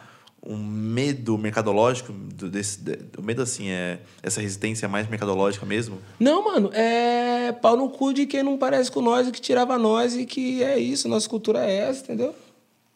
Um 0.43 0.57
medo 0.57 1.37
mercadológico, 1.37 2.13
do, 2.15 2.49
desse, 2.49 2.81
de- 2.81 2.99
o 3.19 3.23
medo 3.23 3.43
assim, 3.43 3.69
é 3.69 4.01
essa 4.23 4.41
resistência 4.41 4.89
mais 4.89 5.07
mercadológica 5.07 5.67
mesmo. 5.67 5.99
Não, 6.19 6.43
mano, 6.43 6.71
é 6.73 7.53
pau 7.61 7.77
no 7.77 7.91
cu 7.91 8.15
de 8.15 8.25
quem 8.25 8.43
não 8.43 8.57
parece 8.57 8.91
com 8.91 9.03
nós 9.03 9.29
e 9.29 9.33
que 9.33 9.41
tirava 9.41 9.77
nós 9.77 10.17
e 10.17 10.25
que 10.25 10.63
é 10.63 10.79
isso, 10.79 11.09
nossa 11.11 11.29
cultura 11.29 11.59
é 11.63 11.81
essa, 11.91 12.05
entendeu? 12.05 12.35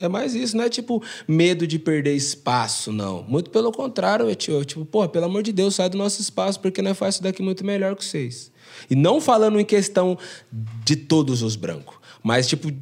É 0.01 0.09
mais 0.09 0.35
isso, 0.35 0.57
não 0.57 0.65
é 0.65 0.69
tipo 0.69 1.03
medo 1.27 1.67
de 1.67 1.79
perder 1.79 2.15
espaço, 2.15 2.93
não. 2.93 3.23
Muito 3.23 3.51
pelo 3.51 3.71
contrário, 3.71 4.29
é 4.29 4.35
tipo, 4.35 4.65
tipo, 4.65 4.85
pô, 4.85 5.09
pelo 5.09 5.27
amor 5.27 5.43
de 5.43 5.53
Deus, 5.53 5.77
sai 5.77 5.89
do 5.89 5.97
nosso 5.97 6.21
espaço 6.21 6.59
porque 6.61 6.83
nós 6.83 6.99
faz 6.99 7.15
isso 7.15 7.23
daqui 7.23 7.43
muito 7.43 7.65
melhor 7.65 7.95
que 7.95 8.05
vocês. 8.05 8.51
E 8.91 8.97
não 8.97 9.21
falando 9.21 9.59
em 9.59 9.65
questão 9.65 10.19
de 10.85 10.97
todos 10.97 11.43
os 11.43 11.55
brancos, 11.55 11.97
mas 12.23 12.49
tipo 12.49 12.73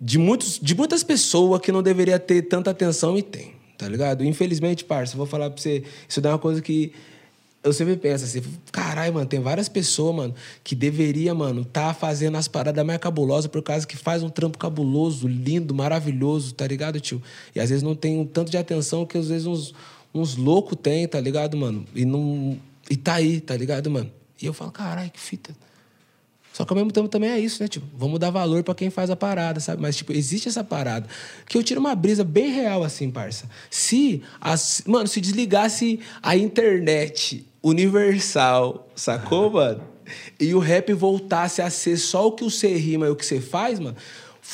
de, 0.00 0.18
muitos, 0.18 0.58
de 0.60 0.74
muitas 0.74 1.02
pessoas 1.02 1.60
que 1.60 1.72
não 1.72 1.82
deveria 1.82 2.18
ter 2.18 2.42
tanta 2.42 2.70
atenção 2.70 3.16
e 3.16 3.22
tem, 3.22 3.54
tá 3.78 3.88
ligado? 3.88 4.22
Infelizmente, 4.22 4.84
parça, 4.84 5.14
eu 5.14 5.18
vou 5.18 5.26
falar 5.26 5.48
pra 5.50 5.60
você, 5.60 5.82
isso 6.06 6.20
é 6.20 6.28
uma 6.28 6.38
coisa 6.38 6.60
que 6.60 6.92
eu 7.64 7.72
sempre 7.72 7.96
penso 7.96 8.24
assim, 8.24 8.42
caralho, 8.70 9.14
mano, 9.14 9.26
tem 9.26 9.40
várias 9.40 9.70
pessoas, 9.70 10.14
mano, 10.14 10.34
que 10.62 10.74
deveria, 10.74 11.34
mano, 11.34 11.64
tá 11.64 11.94
fazendo 11.94 12.36
as 12.36 12.46
paradas 12.46 12.84
mais 12.84 12.98
cabulosas 12.98 13.46
por 13.50 13.62
causa 13.62 13.86
que 13.86 13.96
faz 13.96 14.22
um 14.22 14.28
trampo 14.28 14.58
cabuloso, 14.58 15.26
lindo, 15.26 15.74
maravilhoso, 15.74 16.52
tá 16.52 16.66
ligado, 16.66 17.00
tio? 17.00 17.22
E 17.54 17.60
às 17.60 17.70
vezes 17.70 17.82
não 17.82 17.94
tem 17.94 18.18
um 18.18 18.26
tanto 18.26 18.50
de 18.50 18.58
atenção 18.58 19.06
que 19.06 19.16
às 19.16 19.28
vezes 19.28 19.46
uns, 19.46 19.74
uns 20.14 20.36
loucos 20.36 20.76
têm, 20.80 21.08
tá 21.08 21.18
ligado, 21.18 21.56
mano? 21.56 21.86
E 21.94 22.04
não. 22.04 22.60
E 22.90 22.98
tá 22.98 23.14
aí, 23.14 23.40
tá 23.40 23.56
ligado, 23.56 23.90
mano? 23.90 24.12
E 24.40 24.44
eu 24.44 24.52
falo, 24.52 24.70
caralho, 24.70 25.10
que 25.10 25.18
fita. 25.18 25.56
Só 26.54 26.64
que 26.64 26.72
ao 26.72 26.76
mesmo 26.76 26.92
tempo 26.92 27.08
também 27.08 27.30
é 27.30 27.38
isso, 27.40 27.60
né? 27.60 27.66
Tipo, 27.66 27.84
vamos 27.98 28.20
dar 28.20 28.30
valor 28.30 28.62
pra 28.62 28.76
quem 28.76 28.88
faz 28.88 29.10
a 29.10 29.16
parada, 29.16 29.58
sabe? 29.58 29.82
Mas, 29.82 29.96
tipo, 29.96 30.12
existe 30.12 30.48
essa 30.48 30.62
parada. 30.62 31.08
Que 31.48 31.58
eu 31.58 31.64
tiro 31.64 31.80
uma 31.80 31.96
brisa 31.96 32.22
bem 32.22 32.48
real, 32.48 32.84
assim, 32.84 33.10
parça. 33.10 33.50
Se, 33.68 34.22
as, 34.40 34.84
mano, 34.86 35.08
se 35.08 35.20
desligasse 35.20 35.98
a 36.22 36.36
internet 36.36 37.44
universal, 37.60 38.88
sacou, 38.94 39.50
mano? 39.50 39.82
E 40.38 40.54
o 40.54 40.60
rap 40.60 40.92
voltasse 40.92 41.60
a 41.60 41.68
ser 41.68 41.96
só 41.96 42.28
o 42.28 42.32
que 42.32 42.44
você 42.44 42.76
rima 42.76 43.06
e 43.06 43.10
o 43.10 43.16
que 43.16 43.26
você 43.26 43.40
faz, 43.40 43.80
mano. 43.80 43.96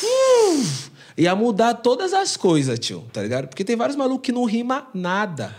uf, 0.02 0.90
ia 1.18 1.36
mudar 1.36 1.74
todas 1.74 2.14
as 2.14 2.34
coisas, 2.34 2.78
tio, 2.78 3.04
tá 3.12 3.22
ligado? 3.22 3.48
Porque 3.48 3.62
tem 3.62 3.76
vários 3.76 3.96
malucos 3.96 4.24
que 4.24 4.32
não 4.32 4.46
rima 4.46 4.88
nada. 4.94 5.54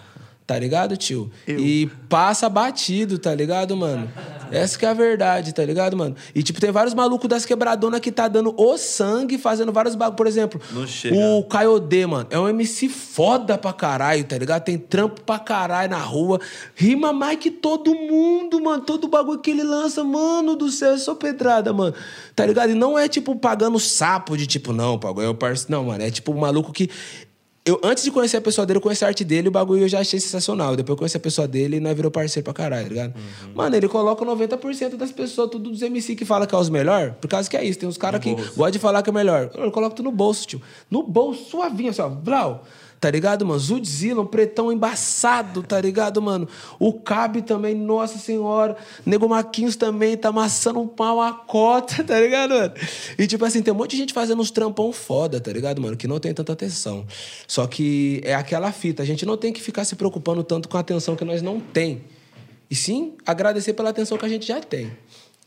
Tá 0.52 0.60
ligado, 0.60 0.98
tio? 0.98 1.32
E 1.48 1.90
passa 2.10 2.50
batido, 2.50 3.18
tá 3.18 3.34
ligado, 3.34 3.78
mano? 3.78 4.12
Essa 4.52 4.78
que 4.78 4.86
é 4.86 4.90
a 4.90 4.94
verdade, 4.94 5.54
tá 5.54 5.64
ligado, 5.64 5.96
mano? 5.96 6.14
E, 6.36 6.44
tipo, 6.44 6.60
tem 6.60 6.70
vários 6.70 6.94
malucos 6.94 7.30
das 7.30 7.46
quebradonas 7.46 8.02
que 8.02 8.12
tá 8.12 8.28
dando 8.28 8.54
o 8.58 8.78
sangue, 8.78 9.38
fazendo 9.38 9.72
vários 9.72 9.96
bagulho. 9.96 10.18
Por 10.18 10.28
exemplo, 10.28 10.60
o 11.14 11.44
Kaiode, 11.46 12.06
mano, 12.06 12.28
é 12.30 12.38
um 12.38 12.50
MC 12.50 12.90
foda 12.90 13.58
pra 13.58 13.72
caralho, 13.72 14.26
tá 14.26 14.38
ligado? 14.38 14.64
Tem 14.66 14.78
trampo 14.78 15.22
pra 15.22 15.40
caralho 15.40 15.90
na 15.90 16.00
rua. 16.00 16.38
Rima 16.76 17.14
mais 17.14 17.40
que 17.40 17.50
todo 17.50 17.96
mundo, 17.96 18.60
mano. 18.60 18.84
Todo 18.84 19.08
bagulho 19.08 19.40
que 19.40 19.52
ele 19.52 19.64
lança, 19.64 20.04
mano 20.04 20.58
do 20.58 20.70
céu, 20.70 20.96
é 20.96 20.98
só 20.98 21.16
pedrada, 21.16 21.72
mano. 21.72 21.96
Tá 22.36 22.46
ligado? 22.46 22.72
E 22.72 22.76
não 22.76 23.00
é, 23.00 23.08
tipo, 23.08 23.38
pagando 23.38 23.80
sapo 23.80 24.36
de, 24.36 24.46
tipo, 24.46 24.74
não, 24.74 24.98
bagulho 24.98 25.28
é 25.28 25.30
o 25.30 25.34
parceiro. 25.34 25.72
Não, 25.72 25.86
mano, 25.86 26.04
é, 26.04 26.12
tipo, 26.12 26.34
um 26.34 26.38
maluco 26.38 26.74
que... 26.74 26.90
Eu, 27.64 27.80
antes 27.84 28.04
de 28.04 28.10
conhecer 28.10 28.38
a 28.38 28.42
pessoa 28.42 28.66
dele, 28.66 28.78
eu 28.78 28.82
conheci 28.82 29.06
a 29.06 29.08
arte 29.08 29.24
dele, 29.24 29.48
o 29.48 29.52
bagulho 29.52 29.84
eu 29.84 29.88
já 29.88 30.00
achei 30.00 30.20
sensacional. 30.20 30.76
Depois 30.76 30.96
eu 30.96 30.98
conheci 30.98 31.18
a 31.18 31.20
pessoa 31.20 31.48
dele 31.48 31.78
e 31.78 31.80
nós 31.80 31.96
virou 31.96 32.10
parceiro 32.10 32.44
pra 32.44 32.54
caralho, 32.54 32.86
tá 32.86 32.90
ligado? 32.90 33.14
Mano, 33.54 33.76
ele 33.76 33.88
coloca 33.88 34.26
90% 34.26 34.96
das 34.96 35.12
pessoas, 35.12 35.48
tudo 35.52 35.70
dos 35.70 35.80
MC 35.82 36.16
que 36.16 36.26
fala 36.26 36.48
que 36.48 36.56
é 36.56 36.58
os 36.58 36.70
melhor, 36.70 37.12
por 37.22 37.28
causa 37.28 37.48
que 37.48 37.56
é 37.56 37.64
isso. 37.64 37.78
Tem 37.78 37.88
uns 37.88 37.98
caras 37.98 38.20
que 38.20 38.34
gostam 38.34 38.72
de 38.72 38.80
falar 38.80 39.04
que 39.04 39.12
é 39.12 39.14
melhor. 39.14 39.52
Eu 39.54 39.72
coloco 39.72 39.96
tudo 39.96 40.06
no 40.06 40.12
bolso, 40.12 40.48
tio. 40.48 40.62
No 40.90 41.04
bolso, 41.04 41.52
suavinho, 41.52 41.92
assim, 41.92 42.02
ó. 42.02 42.10
Vlau. 42.10 42.66
Tá 43.02 43.10
ligado, 43.10 43.44
mano? 43.44 43.60
Zudzilla, 43.60 44.22
um 44.22 44.28
pretão 44.28 44.72
embaçado, 44.72 45.64
tá 45.64 45.82
ligado, 45.82 46.22
mano? 46.22 46.48
O 46.78 46.94
Cabe 46.94 47.42
também, 47.42 47.74
nossa 47.74 48.20
senhora. 48.20 48.78
Nego 49.04 49.28
Maquinhos 49.28 49.76
também 49.76 50.16
tá 50.16 50.30
amassando 50.30 50.80
um 50.80 50.88
pau 50.88 51.20
a 51.20 51.34
cota, 51.34 52.04
tá 52.06 52.20
ligado, 52.20 52.52
mano? 52.52 52.72
E 53.18 53.26
tipo 53.26 53.44
assim, 53.44 53.64
tem 53.64 53.74
um 53.74 53.78
monte 53.78 53.92
de 53.92 53.98
gente 53.98 54.14
fazendo 54.14 54.40
uns 54.40 54.52
trampão 54.52 54.94
foda, 54.94 55.42
tá 55.42 55.52
ligado, 55.52 55.82
mano? 55.82 55.98
Que 55.98 56.08
não 56.08 56.20
tem 56.20 56.32
tanta 56.32 56.54
atenção. 56.54 57.04
Só 57.48 57.66
que 57.66 58.22
é 58.24 58.36
aquela 58.36 58.72
fita, 58.72 59.02
a 59.02 59.06
gente 59.06 59.26
não 59.26 59.36
tem 59.36 59.52
que 59.52 59.64
ficar 59.64 59.84
se 59.84 59.96
preocupando 59.96 60.44
tanto 60.44 60.70
com 60.70 60.78
a 60.78 60.82
atenção 60.82 61.16
que 61.16 61.26
nós 61.26 61.42
não 61.42 61.60
tem. 61.60 62.04
E 62.70 62.76
sim 62.76 63.14
agradecer 63.26 63.74
pela 63.74 63.90
atenção 63.90 64.16
que 64.16 64.26
a 64.28 64.30
gente 64.30 64.46
já 64.46 64.62
tem. 64.62 64.92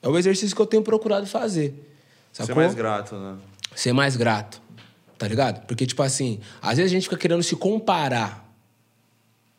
É 0.03 0.09
o 0.09 0.19
exercício 0.19 0.57
que 0.57 0.61
eu 0.61 0.67
tenho 0.67 0.83
procurado 0.83 1.25
fazer. 1.29 1.73
Ser 2.33 2.47
Sacou? 2.47 2.57
mais 2.57 2.75
grato, 2.75 3.15
né? 3.15 3.37
ser 3.77 3.93
mais 3.93 4.17
grato. 4.17 4.64
Tá 5.19 5.29
ligado? 5.29 5.65
Porque, 5.67 5.87
tipo 5.87 6.03
assim, 6.03 6.41
às 6.61 6.77
vezes 6.77 6.93
a 6.93 6.95
gente 6.95 7.05
fica 7.05 7.17
querendo 7.17 7.43
se 7.43 7.55
comparar 7.55 8.45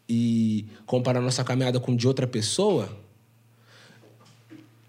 e 0.08 0.66
comparar 0.85 1.22
nossa 1.22 1.43
caminhada 1.43 1.80
com 1.80 1.95
de 1.95 2.08
outra 2.08 2.27
pessoa. 2.27 2.90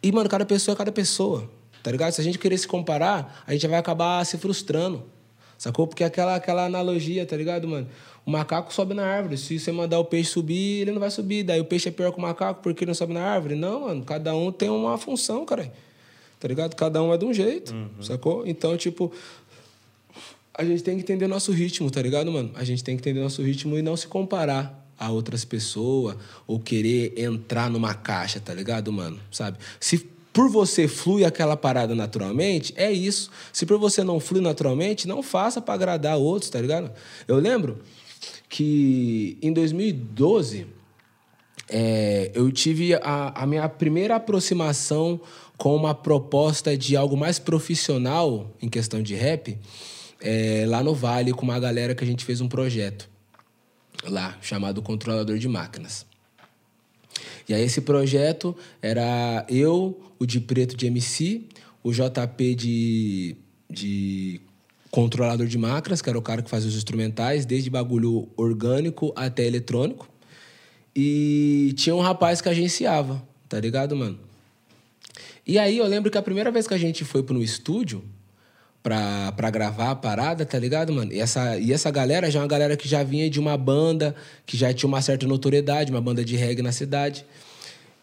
E, 0.03 0.13
mano, 0.13 0.29
cada 0.29 0.45
pessoa 0.45 0.75
é 0.75 0.77
cada 0.77 0.93
pessoa. 0.93 1.51
Tá 1.83 1.91
ligado? 1.91 2.13
Se 2.13 2.21
a 2.21 2.25
gente 2.25 2.39
querer 2.39 2.59
se 2.59 2.67
comparar, 2.67 3.45
a 3.47 3.53
gente 3.53 3.67
vai 3.67 3.79
acabar 3.79 4.25
se 4.27 4.37
frustrando. 4.39 5.05
Sacou? 5.57 5.87
Porque 5.87 6.05
aquela, 6.05 6.35
aquela 6.35 6.67
analogia, 6.67 7.25
tá 7.25 7.37
ligado, 7.37 7.67
mano? 7.67 7.89
O 8.27 8.31
macaco 8.31 8.75
sobe 8.75 8.93
na 8.93 9.07
árvore. 9.07 9.39
Se 9.39 9.59
você 9.59 9.71
mandar 9.71 9.99
o 10.01 10.05
peixe 10.05 10.31
subir, 10.31 10.83
ele 10.83 10.91
não 10.91 11.01
vai 11.01 11.11
subir. 11.11 11.45
Daí 11.45 11.61
o 11.61 11.65
peixe 11.65 11.89
é 11.89 11.93
pior 11.93 12.11
que 12.11 12.19
o 12.19 12.21
macaco 12.21 12.61
porque 12.61 12.83
ele 12.83 12.91
não 12.91 12.95
sobe 12.95 13.15
na 13.15 13.23
árvore. 13.23 13.55
Não, 13.55 13.83
mano. 13.83 14.05
Cada 14.05 14.35
um 14.35 14.51
tem 14.51 14.69
uma 14.69 14.99
função, 14.99 15.47
cara. 15.47 15.73
Tá 16.41 16.49
ligado? 16.49 16.75
Cada 16.75 17.03
um 17.03 17.15
é 17.15 17.17
de 17.17 17.25
um 17.25 17.33
jeito. 17.33 17.73
Sacou? 18.03 18.47
Então, 18.47 18.77
tipo, 18.77 19.13
a 20.59 20.65
gente 20.65 20.83
tem 20.83 20.97
que 20.97 21.03
entender 21.03 21.27
nosso 21.27 21.53
ritmo, 21.53 21.91
tá 21.91 22.01
ligado, 22.01 22.33
mano? 22.33 22.51
A 22.55 22.65
gente 22.65 22.83
tem 22.83 22.97
que 22.97 23.03
entender 23.03 23.21
nosso 23.21 23.43
ritmo 23.43 23.77
e 23.77 23.83
não 23.83 23.97
se 23.97 24.07
comparar 24.07 24.85
a 24.99 25.11
outras 25.11 25.45
pessoas 25.45 26.17
ou 26.47 26.59
querer 26.59 27.13
entrar 27.19 27.69
numa 27.69 27.93
caixa, 27.93 28.41
tá 28.41 28.55
ligado, 28.55 28.91
mano? 28.91 29.21
Sabe? 29.31 29.59
Se 29.79 29.99
por 30.33 30.49
você 30.49 30.89
flui 30.89 31.25
aquela 31.25 31.57
parada 31.57 31.95
naturalmente, 31.95 32.73
é 32.77 32.91
isso. 32.91 33.31
Se 33.53 33.67
por 33.67 33.79
você 33.79 34.03
não 34.03 34.19
flui 34.19 34.41
naturalmente, 34.41 35.07
não 35.07 35.23
faça 35.23 35.61
pra 35.61 35.75
agradar 35.75 36.17
outros, 36.17 36.51
tá 36.51 36.61
ligado? 36.61 36.91
Eu 37.29 37.37
lembro 37.37 37.83
que 38.49 39.37
em 39.43 39.53
2012 39.53 40.67
é, 41.69 42.31
eu 42.35 42.51
tive 42.51 42.95
a, 42.95 43.43
a 43.43 43.47
minha 43.47 43.69
primeira 43.69 44.17
aproximação 44.17 45.21
com 45.59 45.77
uma 45.77 45.95
proposta 45.95 46.77
de 46.77 46.97
algo 46.97 47.17
mais 47.17 47.39
profissional 47.39 48.55
em 48.61 48.69
questão 48.69 49.03
de 49.03 49.15
rap 49.15 49.59
é, 50.21 50.65
lá 50.67 50.83
no 50.83 50.95
Vale 50.95 51.33
com 51.33 51.43
uma 51.43 51.59
galera 51.59 51.95
que 51.95 52.03
a 52.03 52.07
gente 52.07 52.25
fez 52.25 52.41
um 52.41 52.49
projeto 52.49 53.09
lá 54.05 54.37
chamado 54.41 54.83
Controlador 54.83 55.39
de 55.39 55.49
Máquinas. 55.49 56.07
E 57.49 57.55
aí 57.55 57.63
esse 57.63 57.81
projeto 57.81 58.57
era 58.83 59.47
eu, 59.49 60.01
o 60.19 60.27
de 60.27 60.41
preto 60.41 60.77
de 60.77 60.87
MC, 60.87 61.45
o 61.83 61.93
JP 61.93 62.55
de, 62.55 63.37
de 63.71 64.41
controlador 64.91 65.47
de 65.47 65.57
máquinas, 65.57 66.03
que 66.03 66.09
era 66.09 66.19
o 66.19 66.23
cara 66.23 66.43
que 66.43 66.51
fazia 66.51 66.69
os 66.69 66.77
instrumentais, 66.77 67.47
desde 67.47 67.71
bagulho 67.71 68.29
orgânico 68.37 69.13
até 69.15 69.47
eletrônico. 69.47 70.09
E 70.95 71.73
tinha 71.77 71.95
um 71.95 72.01
rapaz 72.01 72.41
que 72.41 72.49
agenciava, 72.49 73.23
tá 73.49 73.61
ligado, 73.61 73.95
mano? 73.95 74.19
E 75.47 75.59
aí 75.59 75.79
eu 75.79 75.87
lembro 75.87 76.11
que 76.11 76.19
a 76.19 76.23
primeira 76.23 76.51
vez 76.51 76.67
que 76.67 76.75
a 76.75 76.79
gente 76.79 77.05
foi 77.05 77.23
pro 77.23 77.41
estúdio 77.43 78.03
pra, 78.87 79.33
pra 79.33 79.51
gravar 79.51 79.91
a 79.91 79.97
parada, 79.97 80.47
tá 80.47 80.57
ligado, 80.57 80.93
mano? 80.93 81.13
E 81.13 81.19
essa, 81.19 81.59
e 81.59 81.73
essa 81.73 81.91
galera 81.91 82.31
já 82.31 82.39
é 82.39 82.43
uma 82.43 82.47
galera 82.47 82.77
que 82.77 82.89
já 82.89 83.03
vinha 83.03 83.29
de 83.29 83.41
uma 83.41 83.57
banda, 83.57 84.15
que 84.47 84.57
já 84.57 84.73
tinha 84.73 84.87
uma 84.87 85.03
certa 85.03 85.27
notoriedade, 85.27 85.91
uma 85.91 86.01
banda 86.01 86.25
de 86.25 86.37
reggae 86.37 86.63
na 86.63 86.71
cidade. 86.71 87.27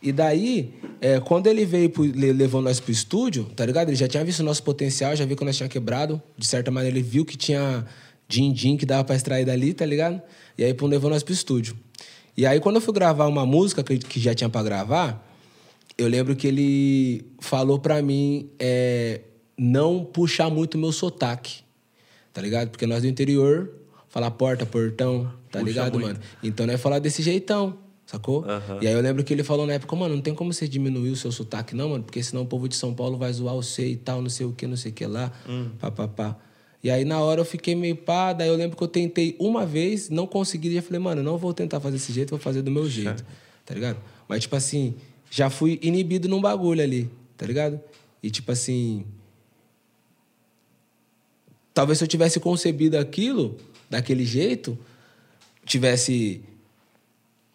E 0.01 0.11
daí, 0.11 0.73
é, 0.99 1.21
quando 1.21 1.47
ele 1.47 1.65
veio, 1.65 1.89
pro, 1.89 2.03
le- 2.03 2.33
levou 2.33 2.61
nós 2.61 2.81
pro 2.81 2.91
estúdio, 2.91 3.45
tá 3.55 3.65
ligado? 3.65 3.87
Ele 3.87 3.95
já 3.95 4.09
tinha 4.09 4.25
visto 4.25 4.41
o 4.41 4.43
nosso 4.43 4.61
potencial, 4.61 5.15
já 5.15 5.23
viu 5.25 5.37
que 5.37 5.45
nós 5.45 5.55
tinha 5.55 5.69
quebrado. 5.69 6.21
De 6.37 6.45
certa 6.45 6.69
maneira, 6.69 6.97
ele 6.97 7.01
viu 7.07 7.23
que 7.23 7.37
tinha 7.37 7.85
din-din 8.27 8.75
que 8.75 8.85
dava 8.85 9.05
pra 9.05 9.15
extrair 9.15 9.45
dali, 9.45 9.73
tá 9.73 9.85
ligado? 9.85 10.21
E 10.57 10.65
aí, 10.65 10.73
pô, 10.73 10.85
levou 10.85 11.09
nós 11.09 11.23
pro 11.23 11.33
estúdio. 11.33 11.77
E 12.35 12.45
aí, 12.45 12.59
quando 12.59 12.75
eu 12.75 12.81
fui 12.81 12.93
gravar 12.93 13.27
uma 13.27 13.45
música 13.45 13.81
que, 13.81 13.97
que 13.99 14.19
já 14.19 14.33
tinha 14.35 14.49
pra 14.49 14.61
gravar, 14.61 15.25
eu 15.97 16.09
lembro 16.09 16.35
que 16.35 16.45
ele 16.45 17.23
falou 17.39 17.79
pra 17.79 18.01
mim 18.01 18.49
é, 18.59 19.21
não 19.57 20.03
puxar 20.03 20.49
muito 20.49 20.77
meu 20.77 20.91
sotaque, 20.91 21.61
tá 22.31 22.41
ligado? 22.41 22.69
Porque 22.69 22.85
nós 22.87 23.01
do 23.03 23.07
interior, 23.07 23.71
falar 24.09 24.31
porta, 24.31 24.65
portão, 24.65 25.31
tá 25.51 25.59
Puxa 25.59 25.63
ligado, 25.63 25.93
muito. 25.99 26.07
mano? 26.07 26.19
Então, 26.43 26.65
nós 26.65 26.81
falar 26.81 26.99
desse 26.99 27.21
jeitão, 27.21 27.77
sacou? 28.05 28.45
E 28.81 28.87
aí 28.87 28.93
eu 28.93 29.01
lembro 29.01 29.23
que 29.23 29.33
ele 29.33 29.43
falou 29.43 29.65
na 29.67 29.73
época, 29.73 29.95
mano, 29.95 30.15
não 30.15 30.21
tem 30.21 30.33
como 30.33 30.51
você 30.51 30.67
diminuir 30.67 31.09
o 31.11 31.15
seu 31.15 31.31
sotaque, 31.31 31.75
não, 31.75 31.89
mano, 31.89 32.03
porque 32.03 32.21
senão 32.23 32.43
o 32.43 32.45
povo 32.45 32.67
de 32.67 32.75
São 32.75 32.93
Paulo 32.93 33.17
vai 33.17 33.31
zoar 33.31 33.55
você 33.55 33.87
e 33.89 33.95
tal, 33.95 34.21
não 34.21 34.29
sei 34.29 34.45
o 34.45 34.51
que, 34.53 34.65
não 34.67 34.75
sei 34.77 34.91
o 34.91 34.93
que 34.93 35.05
lá, 35.05 35.31
Hum. 35.47 35.69
pá, 35.79 35.89
pá, 35.91 36.07
pá. 36.07 36.37
E 36.83 36.91
aí 36.91 37.05
na 37.05 37.21
hora 37.21 37.39
eu 37.39 37.45
fiquei 37.45 37.75
meio 37.75 37.95
pá, 37.95 38.33
daí 38.33 38.49
eu 38.49 38.55
lembro 38.57 38.75
que 38.75 38.83
eu 38.83 38.87
tentei 38.89 39.37
uma 39.39 39.65
vez, 39.65 40.09
não 40.09 40.27
consegui, 40.27 40.67
e 40.69 40.75
já 40.75 40.81
falei, 40.81 40.99
mano, 40.99 41.23
não 41.23 41.37
vou 41.37 41.53
tentar 41.53 41.79
fazer 41.79 41.95
desse 41.97 42.11
jeito, 42.11 42.31
vou 42.31 42.39
fazer 42.39 42.61
do 42.61 42.69
meu 42.69 42.89
jeito, 42.89 43.23
tá 43.65 43.73
ligado? 43.73 43.97
Mas, 44.27 44.41
tipo 44.41 44.55
assim, 44.55 44.95
já 45.31 45.49
fui 45.49 45.79
inibido 45.81 46.27
num 46.27 46.41
bagulho 46.41 46.81
ali, 46.83 47.09
tá 47.37 47.45
ligado? 47.45 47.79
E, 48.21 48.29
tipo 48.29 48.51
assim, 48.51 49.05
talvez 51.73 51.97
se 51.97 52.03
eu 52.03 52.07
tivesse 52.07 52.39
concebido 52.39 52.97
aquilo 52.97 53.57
daquele 53.89 54.25
jeito, 54.25 54.77
tivesse 55.65 56.41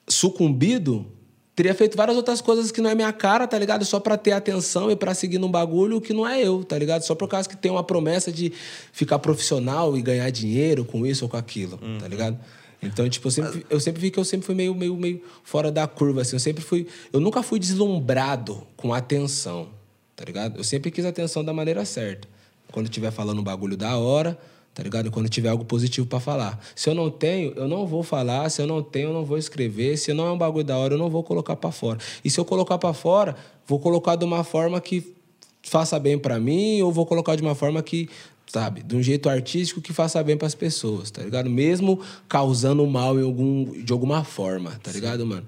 sucumbido, 0.08 1.06
teria 1.54 1.74
feito 1.74 1.96
várias 1.96 2.16
outras 2.16 2.40
coisas 2.40 2.70
que 2.70 2.80
não 2.80 2.90
é 2.90 2.94
minha 2.94 3.12
cara, 3.12 3.46
tá 3.46 3.58
ligado? 3.58 3.84
Só 3.84 4.00
pra 4.00 4.16
ter 4.16 4.32
atenção 4.32 4.90
e 4.90 4.96
pra 4.96 5.14
seguir 5.14 5.38
num 5.38 5.50
bagulho 5.50 6.00
que 6.00 6.12
não 6.12 6.26
é 6.26 6.40
eu, 6.40 6.64
tá 6.64 6.78
ligado? 6.78 7.02
Só 7.02 7.14
por 7.14 7.28
causa 7.28 7.48
que 7.48 7.56
tem 7.56 7.70
uma 7.70 7.84
promessa 7.84 8.32
de 8.32 8.52
ficar 8.92 9.18
profissional 9.18 9.96
e 9.96 10.02
ganhar 10.02 10.30
dinheiro 10.30 10.84
com 10.84 11.04
isso 11.06 11.24
ou 11.24 11.28
com 11.28 11.36
aquilo, 11.36 11.78
tá 11.98 12.08
ligado? 12.08 12.38
Então, 12.80 13.08
tipo, 13.08 13.26
eu 13.26 13.32
sempre, 13.32 13.66
eu 13.68 13.80
sempre 13.80 14.00
vi 14.00 14.10
que 14.10 14.20
eu 14.20 14.24
sempre 14.24 14.46
fui 14.46 14.54
meio, 14.54 14.72
meio, 14.74 14.96
meio 14.96 15.20
fora 15.42 15.70
da 15.70 15.86
curva, 15.88 16.22
assim. 16.22 16.36
Eu 16.36 16.40
sempre 16.40 16.62
fui... 16.62 16.86
Eu 17.12 17.18
nunca 17.18 17.42
fui 17.42 17.58
deslumbrado 17.58 18.64
com 18.76 18.94
atenção, 18.94 19.68
tá 20.14 20.24
ligado? 20.24 20.56
Eu 20.56 20.62
sempre 20.62 20.90
quis 20.92 21.04
atenção 21.04 21.44
da 21.44 21.52
maneira 21.52 21.84
certa. 21.84 22.27
Quando 22.72 22.86
estiver 22.86 23.10
falando 23.10 23.40
um 23.40 23.44
bagulho 23.44 23.76
da 23.76 23.96
hora, 23.96 24.38
tá 24.74 24.82
ligado? 24.82 25.10
Quando 25.10 25.28
tiver 25.28 25.48
algo 25.48 25.64
positivo 25.64 26.06
pra 26.06 26.20
falar. 26.20 26.60
Se 26.76 26.88
eu 26.88 26.94
não 26.94 27.10
tenho, 27.10 27.52
eu 27.56 27.66
não 27.66 27.86
vou 27.86 28.02
falar. 28.02 28.48
Se 28.50 28.62
eu 28.62 28.66
não 28.66 28.82
tenho, 28.82 29.08
eu 29.08 29.12
não 29.12 29.24
vou 29.24 29.38
escrever. 29.38 29.96
Se 29.96 30.12
não 30.12 30.26
é 30.26 30.30
um 30.30 30.38
bagulho 30.38 30.64
da 30.64 30.76
hora, 30.76 30.94
eu 30.94 30.98
não 30.98 31.10
vou 31.10 31.24
colocar 31.24 31.56
pra 31.56 31.72
fora. 31.72 31.98
E 32.24 32.30
se 32.30 32.38
eu 32.38 32.44
colocar 32.44 32.78
pra 32.78 32.92
fora, 32.92 33.34
vou 33.66 33.78
colocar 33.78 34.16
de 34.16 34.24
uma 34.24 34.44
forma 34.44 34.80
que 34.80 35.14
faça 35.62 35.98
bem 35.98 36.18
pra 36.18 36.38
mim 36.38 36.80
ou 36.82 36.92
vou 36.92 37.04
colocar 37.04 37.36
de 37.36 37.42
uma 37.42 37.54
forma 37.54 37.82
que, 37.82 38.08
sabe, 38.46 38.82
de 38.82 38.96
um 38.96 39.02
jeito 39.02 39.28
artístico 39.28 39.80
que 39.80 39.92
faça 39.92 40.22
bem 40.22 40.36
pras 40.36 40.54
pessoas, 40.54 41.10
tá 41.10 41.22
ligado? 41.22 41.50
Mesmo 41.50 42.00
causando 42.28 42.86
mal 42.86 43.18
em 43.18 43.22
algum, 43.22 43.82
de 43.82 43.92
alguma 43.92 44.24
forma, 44.24 44.78
tá 44.82 44.90
ligado, 44.90 45.26
mano? 45.26 45.46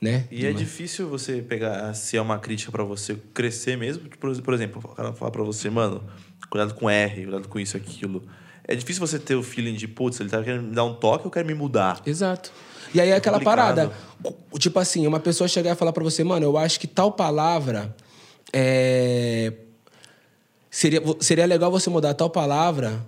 Né? 0.00 0.26
E 0.30 0.46
é 0.46 0.52
difícil 0.52 1.08
você 1.08 1.42
pegar, 1.42 1.92
se 1.92 2.16
é 2.16 2.22
uma 2.22 2.38
crítica 2.38 2.72
pra 2.72 2.82
você 2.84 3.18
crescer 3.34 3.76
mesmo. 3.76 4.08
Por, 4.18 4.40
por 4.40 4.54
exemplo, 4.54 4.80
o 4.82 4.88
cara 4.94 5.12
falar 5.12 5.30
pra 5.30 5.42
você, 5.42 5.68
mano, 5.68 6.02
cuidado 6.48 6.74
com 6.74 6.88
R, 6.88 7.22
cuidado 7.22 7.48
com 7.48 7.58
isso, 7.58 7.76
aquilo. 7.76 8.22
É 8.64 8.74
difícil 8.74 9.04
você 9.04 9.18
ter 9.18 9.34
o 9.34 9.42
feeling 9.42 9.74
de, 9.74 9.88
putz, 9.88 10.20
ele 10.20 10.28
tá 10.28 10.42
querendo 10.42 10.62
me 10.62 10.74
dar 10.74 10.84
um 10.84 10.94
toque, 10.94 11.24
eu 11.24 11.30
quero 11.30 11.46
me 11.46 11.54
mudar. 11.54 12.00
Exato. 12.06 12.52
E 12.94 13.00
aí 13.00 13.10
é 13.10 13.16
aquela 13.16 13.38
complicado. 13.38 13.90
parada. 13.90 13.92
Tipo 14.58 14.78
assim, 14.78 15.06
uma 15.06 15.20
pessoa 15.20 15.48
chegar 15.48 15.72
e 15.72 15.74
falar 15.74 15.92
pra 15.92 16.04
você, 16.04 16.22
mano, 16.24 16.44
eu 16.44 16.56
acho 16.56 16.78
que 16.78 16.86
tal 16.86 17.12
palavra 17.12 17.94
é. 18.52 19.52
Seria, 20.70 21.02
seria 21.20 21.46
legal 21.46 21.70
você 21.70 21.90
mudar 21.90 22.14
tal 22.14 22.30
palavra 22.30 23.04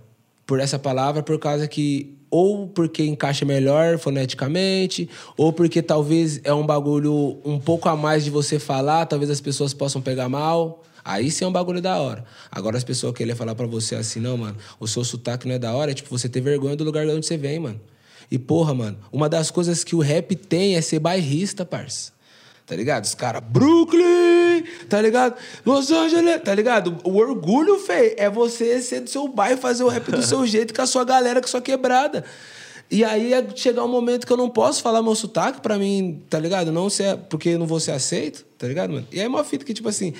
por 0.47 0.59
essa 0.59 0.79
palavra 0.79 1.23
por 1.23 1.39
causa 1.39 1.67
que. 1.69 2.19
Ou 2.31 2.67
porque 2.67 3.05
encaixa 3.05 3.45
melhor 3.45 3.99
foneticamente, 3.99 5.09
ou 5.37 5.53
porque 5.53 5.83
talvez 5.83 6.41
é 6.45 6.55
um 6.55 6.65
bagulho 6.65 7.39
um 7.45 7.61
pouco 7.61 7.91
a 7.91 7.95
mais 7.95 8.25
de 8.25 8.31
você 8.31 8.59
falar, 8.59 9.05
talvez 9.05 9.31
as 9.31 9.41
pessoas 9.41 9.75
possam 9.75 10.01
pegar 10.01 10.31
mal. 10.31 10.83
Aí 11.05 11.31
sim 11.31 11.45
é 11.45 11.49
um 11.49 11.53
bagulho 11.53 11.81
da 11.81 12.01
hora. 12.01 12.25
Agora 12.51 12.77
as 12.77 12.85
pessoas 12.85 13.15
querem 13.15 13.35
falar 13.35 13.55
pra 13.55 13.67
você 13.67 13.95
assim, 13.95 14.21
não, 14.21 14.37
mano, 14.37 14.57
o 14.79 14.87
seu 14.87 15.05
sotaque 15.05 15.47
não 15.49 15.55
é 15.55 15.59
da 15.59 15.75
hora, 15.75 15.91
é 15.91 15.95
tipo 15.95 16.11
você 16.11 16.29
ter 16.29 16.41
vergonha 16.41 16.77
do 16.77 16.85
lugar 16.85 17.05
de 17.05 17.13
onde 17.13 17.27
você 17.27 17.37
vem, 17.37 17.59
mano. 17.59 17.81
E 18.31 18.39
porra, 18.39 18.73
mano, 18.73 18.99
uma 19.13 19.29
das 19.29 19.51
coisas 19.51 19.85
que 19.85 19.95
o 19.95 20.01
rap 20.01 20.35
tem 20.35 20.77
é 20.77 20.81
ser 20.81 20.99
bairrista, 20.99 21.65
parça. 21.65 22.13
Tá 22.65 22.77
ligado? 22.77 23.05
Os 23.05 23.15
caras, 23.15 23.43
Brooklyn, 23.45 24.65
tá 24.89 25.03
ligado? 25.03 25.37
Los 25.67 25.91
Angeles, 25.91 26.41
tá 26.43 26.55
ligado? 26.55 26.97
O 27.05 27.17
orgulho, 27.17 27.79
fei, 27.79 28.15
é 28.17 28.31
você 28.31 28.81
ser 28.81 29.01
do 29.01 29.11
seu 29.11 29.29
bairro, 29.29 29.59
fazer 29.59 29.85
o 29.85 29.89
rap 29.89 30.11
do 30.11 30.23
seu 30.23 30.47
jeito, 30.47 30.73
com 30.73 30.81
a 30.81 30.87
sua 30.87 31.05
galera, 31.05 31.41
com 31.41 31.47
a 31.47 31.51
sua 31.51 31.61
quebrada. 31.61 32.25
E 32.91 33.05
aí 33.05 33.33
é 33.33 33.47
chegar 33.57 33.85
um 33.85 33.89
momento 33.89 34.27
que 34.27 34.33
eu 34.33 34.37
não 34.37 34.51
posso 34.51 34.83
falar 34.83 35.03
meu 35.03 35.15
sotaque 35.15 35.61
pra 35.61 35.79
mim, 35.79 36.23
tá 36.29 36.39
ligado? 36.39 36.71
Não 36.71 36.89
ser, 36.89 37.17
porque 37.29 37.51
eu 37.51 37.59
não 37.59 37.67
vou 37.67 37.81
ser 37.81 37.93
aceito, 37.93 38.45
tá 38.57 38.69
ligado, 38.69 38.93
mano? 38.93 39.07
E 39.11 39.19
aí 39.19 39.25
é 39.25 39.29
uma 39.29 39.43
fita 39.43 39.65
que, 39.65 39.75
tipo 39.75 39.89
assim. 39.89 40.13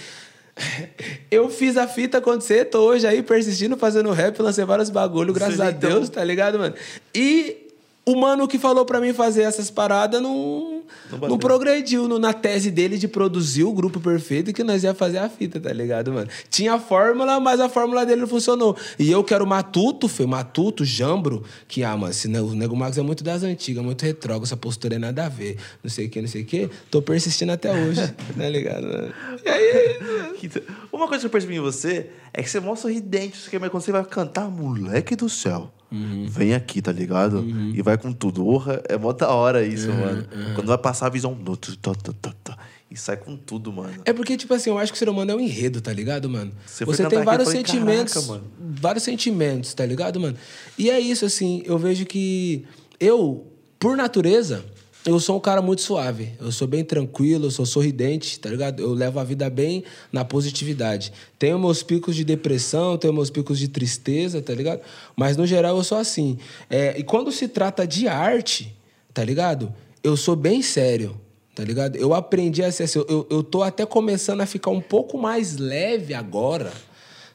Eu 1.31 1.49
fiz 1.49 1.77
a 1.77 1.89
fita 1.89 2.19
acontecer, 2.19 2.67
tô 2.67 2.81
hoje 2.81 3.07
aí 3.07 3.23
persistindo, 3.23 3.77
fazendo 3.77 4.11
rap, 4.11 4.39
lancei 4.41 4.65
vários 4.65 4.91
bagulho, 4.91 5.33
graças 5.33 5.57
Você 5.57 5.63
a 5.63 5.71
então- 5.71 5.91
Deus, 5.91 6.09
tá 6.09 6.23
ligado, 6.23 6.59
mano? 6.59 6.75
E 7.15 7.62
o 8.05 8.17
mano 8.17 8.49
que 8.49 8.59
falou 8.59 8.85
pra 8.85 9.01
mim 9.01 9.13
fazer 9.13 9.43
essas 9.43 9.71
paradas 9.71 10.21
não, 10.21 10.83
Não 11.11 11.29
não, 11.29 11.39
progrediu 11.39 12.09
no- 12.09 12.19
na 12.19 12.33
tese 12.33 12.69
dele 12.71 12.99
de 12.99 13.07
produzir 13.07 13.63
o 13.63 13.73
grupo 13.73 14.01
perfeito 14.01 14.53
que 14.53 14.65
nós 14.65 14.83
ia 14.83 14.93
fazer 14.93 15.19
a 15.19 15.29
fita, 15.29 15.61
tá 15.61 15.73
ligado, 15.73 16.13
mano? 16.13 16.29
Tinha 16.51 16.75
a 16.75 16.79
fórmula, 16.81 17.39
mas 17.39 17.61
a 17.61 17.69
fórmula 17.69 18.05
dele 18.05 18.23
não 18.23 18.27
funcionou. 18.29 18.77
E 18.99 19.09
eu 19.11 19.23
quero 19.23 19.47
Matuto, 19.47 20.09
foi 20.09 20.27
Matuto, 20.27 20.85
Jambro, 20.85 21.45
que, 21.69 21.85
ah, 21.85 21.97
mano, 21.97 22.11
esse, 22.11 22.27
o 22.27 22.55
Nego 22.55 22.75
Max 22.75 22.99
é 22.99 23.03
muito 23.03 23.23
das 23.23 23.45
antigas, 23.45 23.85
muito 23.85 24.03
retrógrado, 24.03 24.45
essa 24.45 24.57
postura 24.57 24.97
é 24.97 24.99
nada 24.99 25.27
a 25.27 25.29
ver, 25.29 25.57
não 25.83 25.89
sei 25.91 26.07
o 26.07 26.11
que, 26.11 26.21
não 26.21 26.29
sei 26.29 26.43
o 26.43 26.45
que. 26.45 26.69
Tô 26.91 27.01
persistindo 27.01 27.53
até 27.53 27.71
hoje, 27.73 28.01
tá 28.37 28.49
ligado, 28.49 28.83
mano? 28.83 29.13
E 29.45 29.49
aí, 29.49 29.99
Uma 30.93 31.07
coisa 31.07 31.21
que 31.21 31.27
eu 31.27 31.31
percebi 31.31 31.55
em 31.57 31.61
você 31.61 32.11
é 32.35 32.43
que 32.43 32.51
você 32.51 32.59
é 32.59 32.61
mó 32.61 32.75
sorridente, 32.75 33.47
aqui, 33.47 33.59
mas 33.61 33.71
quando 33.71 33.83
você 33.85 33.93
vai 33.93 34.05
cantar, 34.05 34.51
moleque 34.51 35.15
do 35.15 35.29
céu. 35.29 35.71
Uhum. 35.93 36.27
Vem 36.27 36.55
aqui, 36.55 36.81
tá 36.81 36.91
ligado? 36.91 37.45
E 37.75 37.83
vai 37.83 37.99
com 37.99 38.13
tudo. 38.13 38.47
Orra, 38.47 38.83
é 38.89 38.97
mó 38.97 39.13
da 39.13 39.29
hora 39.29 39.65
isso, 39.65 39.91
Uhum, 39.91 39.99
mano. 40.01 40.27
Quando 40.55 40.67
vai 40.69 40.79
passar 40.79 41.07
a 41.07 41.11
visão. 41.11 41.35
tu, 41.35 41.77
tu, 41.77 41.95
tu, 41.95 42.55
E 42.91 42.97
sai 42.97 43.17
com 43.17 43.37
tudo, 43.37 43.73
mano. 43.73 44.03
É 44.05 44.13
porque, 44.13 44.37
tipo 44.37 44.53
assim, 44.55 44.71
eu 44.71 44.79
acho 44.79 44.91
que 44.93 44.97
o 44.97 44.99
ser 44.99 45.09
humano 45.09 45.31
é 45.31 45.35
um 45.35 45.41
enredo, 45.41 45.81
tá 45.81 45.93
ligado, 45.93 46.29
mano? 46.29 46.53
Você 46.67 46.85
Você 46.85 47.05
tem 47.07 47.19
aqui, 47.19 47.25
vários 47.27 47.49
falei, 47.49 47.65
sentimentos. 47.65 48.15
"Caraca, 48.15 48.33
mano." 48.33 48.45
Vários 48.81 49.05
sentimentos, 49.05 49.75
tá 49.75 49.85
ligado, 49.87 50.19
mano? 50.21 50.37
E 50.79 50.91
é 50.91 50.99
isso, 50.99 51.25
assim, 51.25 51.63
eu 51.65 51.79
vejo 51.79 52.05
que 52.07 52.65
eu, 53.01 53.47
por 53.79 53.97
natureza, 53.97 54.65
eu 55.05 55.19
sou 55.19 55.37
um 55.37 55.41
cara 55.41 55.61
muito 55.61 55.83
suave. 55.83 56.33
Eu 56.41 56.53
sou 56.53 56.69
bem 56.69 56.85
tranquilo, 56.85 57.47
eu 57.47 57.51
sou 57.51 57.67
sorridente, 57.67 58.39
tá 58.39 58.49
ligado? 58.49 58.81
Eu 58.81 58.93
levo 58.93 59.19
a 59.19 59.25
vida 59.25 59.51
bem 59.51 59.83
na 60.13 60.25
positividade. 60.25 61.13
Tenho 61.39 61.59
meus 61.59 61.83
picos 61.83 62.15
de 62.15 62.25
depressão, 62.25 62.97
tenho 62.97 63.13
meus 63.13 63.31
picos 63.31 63.59
de 63.59 63.69
tristeza, 63.69 64.41
tá 64.41 64.55
ligado? 64.55 64.81
Mas 65.17 65.37
no 65.37 65.47
geral 65.47 65.77
eu 65.77 65.85
sou 65.85 65.99
assim. 65.99 66.39
É, 66.71 66.99
e 66.99 67.03
quando 67.03 67.33
se 67.33 67.49
trata 67.49 67.87
de 67.87 68.07
arte, 68.07 68.75
tá 69.13 69.25
ligado? 69.25 69.75
Eu 70.03 70.17
sou 70.17 70.37
bem 70.37 70.63
sério. 70.63 71.21
Tá 71.55 71.63
ligado? 71.63 71.97
Eu 71.97 72.15
aprendi 72.15 72.63
a 72.63 72.73
ser 72.73 72.85
assim. 72.85 73.01
Eu, 73.01 73.27
eu 73.29 73.43
tô 73.43 73.63
até 73.63 73.85
começando 73.85 74.41
a 74.41 74.47
ficar 74.47 74.71
um 74.71 74.81
pouco 74.81 75.19
mais 75.19 75.59
leve 75.59 76.15
agora. 76.15 76.73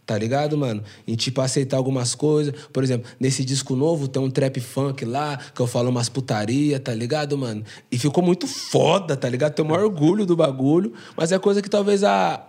Tá 0.07 0.17
ligado, 0.17 0.57
mano? 0.57 0.81
Em, 1.05 1.15
tipo, 1.15 1.41
aceitar 1.41 1.75
algumas 1.75 2.15
coisas. 2.15 2.53
Por 2.71 2.81
exemplo, 2.81 3.11
nesse 3.19 3.43
disco 3.43 3.75
novo 3.75 4.07
tem 4.07 4.21
um 4.21 4.31
trap 4.31 4.57
funk 4.61 5.03
lá, 5.03 5.37
que 5.53 5.59
eu 5.59 5.67
falo 5.67 5.89
umas 5.89 6.07
putaria, 6.07 6.79
tá 6.79 6.93
ligado, 6.93 7.37
mano? 7.37 7.61
E 7.91 7.99
ficou 7.99 8.23
muito 8.23 8.47
foda, 8.47 9.17
tá 9.17 9.27
ligado? 9.27 9.53
Tenho 9.53 9.67
o 9.67 9.71
maior 9.71 9.83
orgulho 9.83 10.25
do 10.25 10.33
bagulho. 10.33 10.93
Mas 11.17 11.33
é 11.33 11.37
coisa 11.37 11.61
que 11.61 11.69
talvez 11.69 12.05
há 12.05 12.41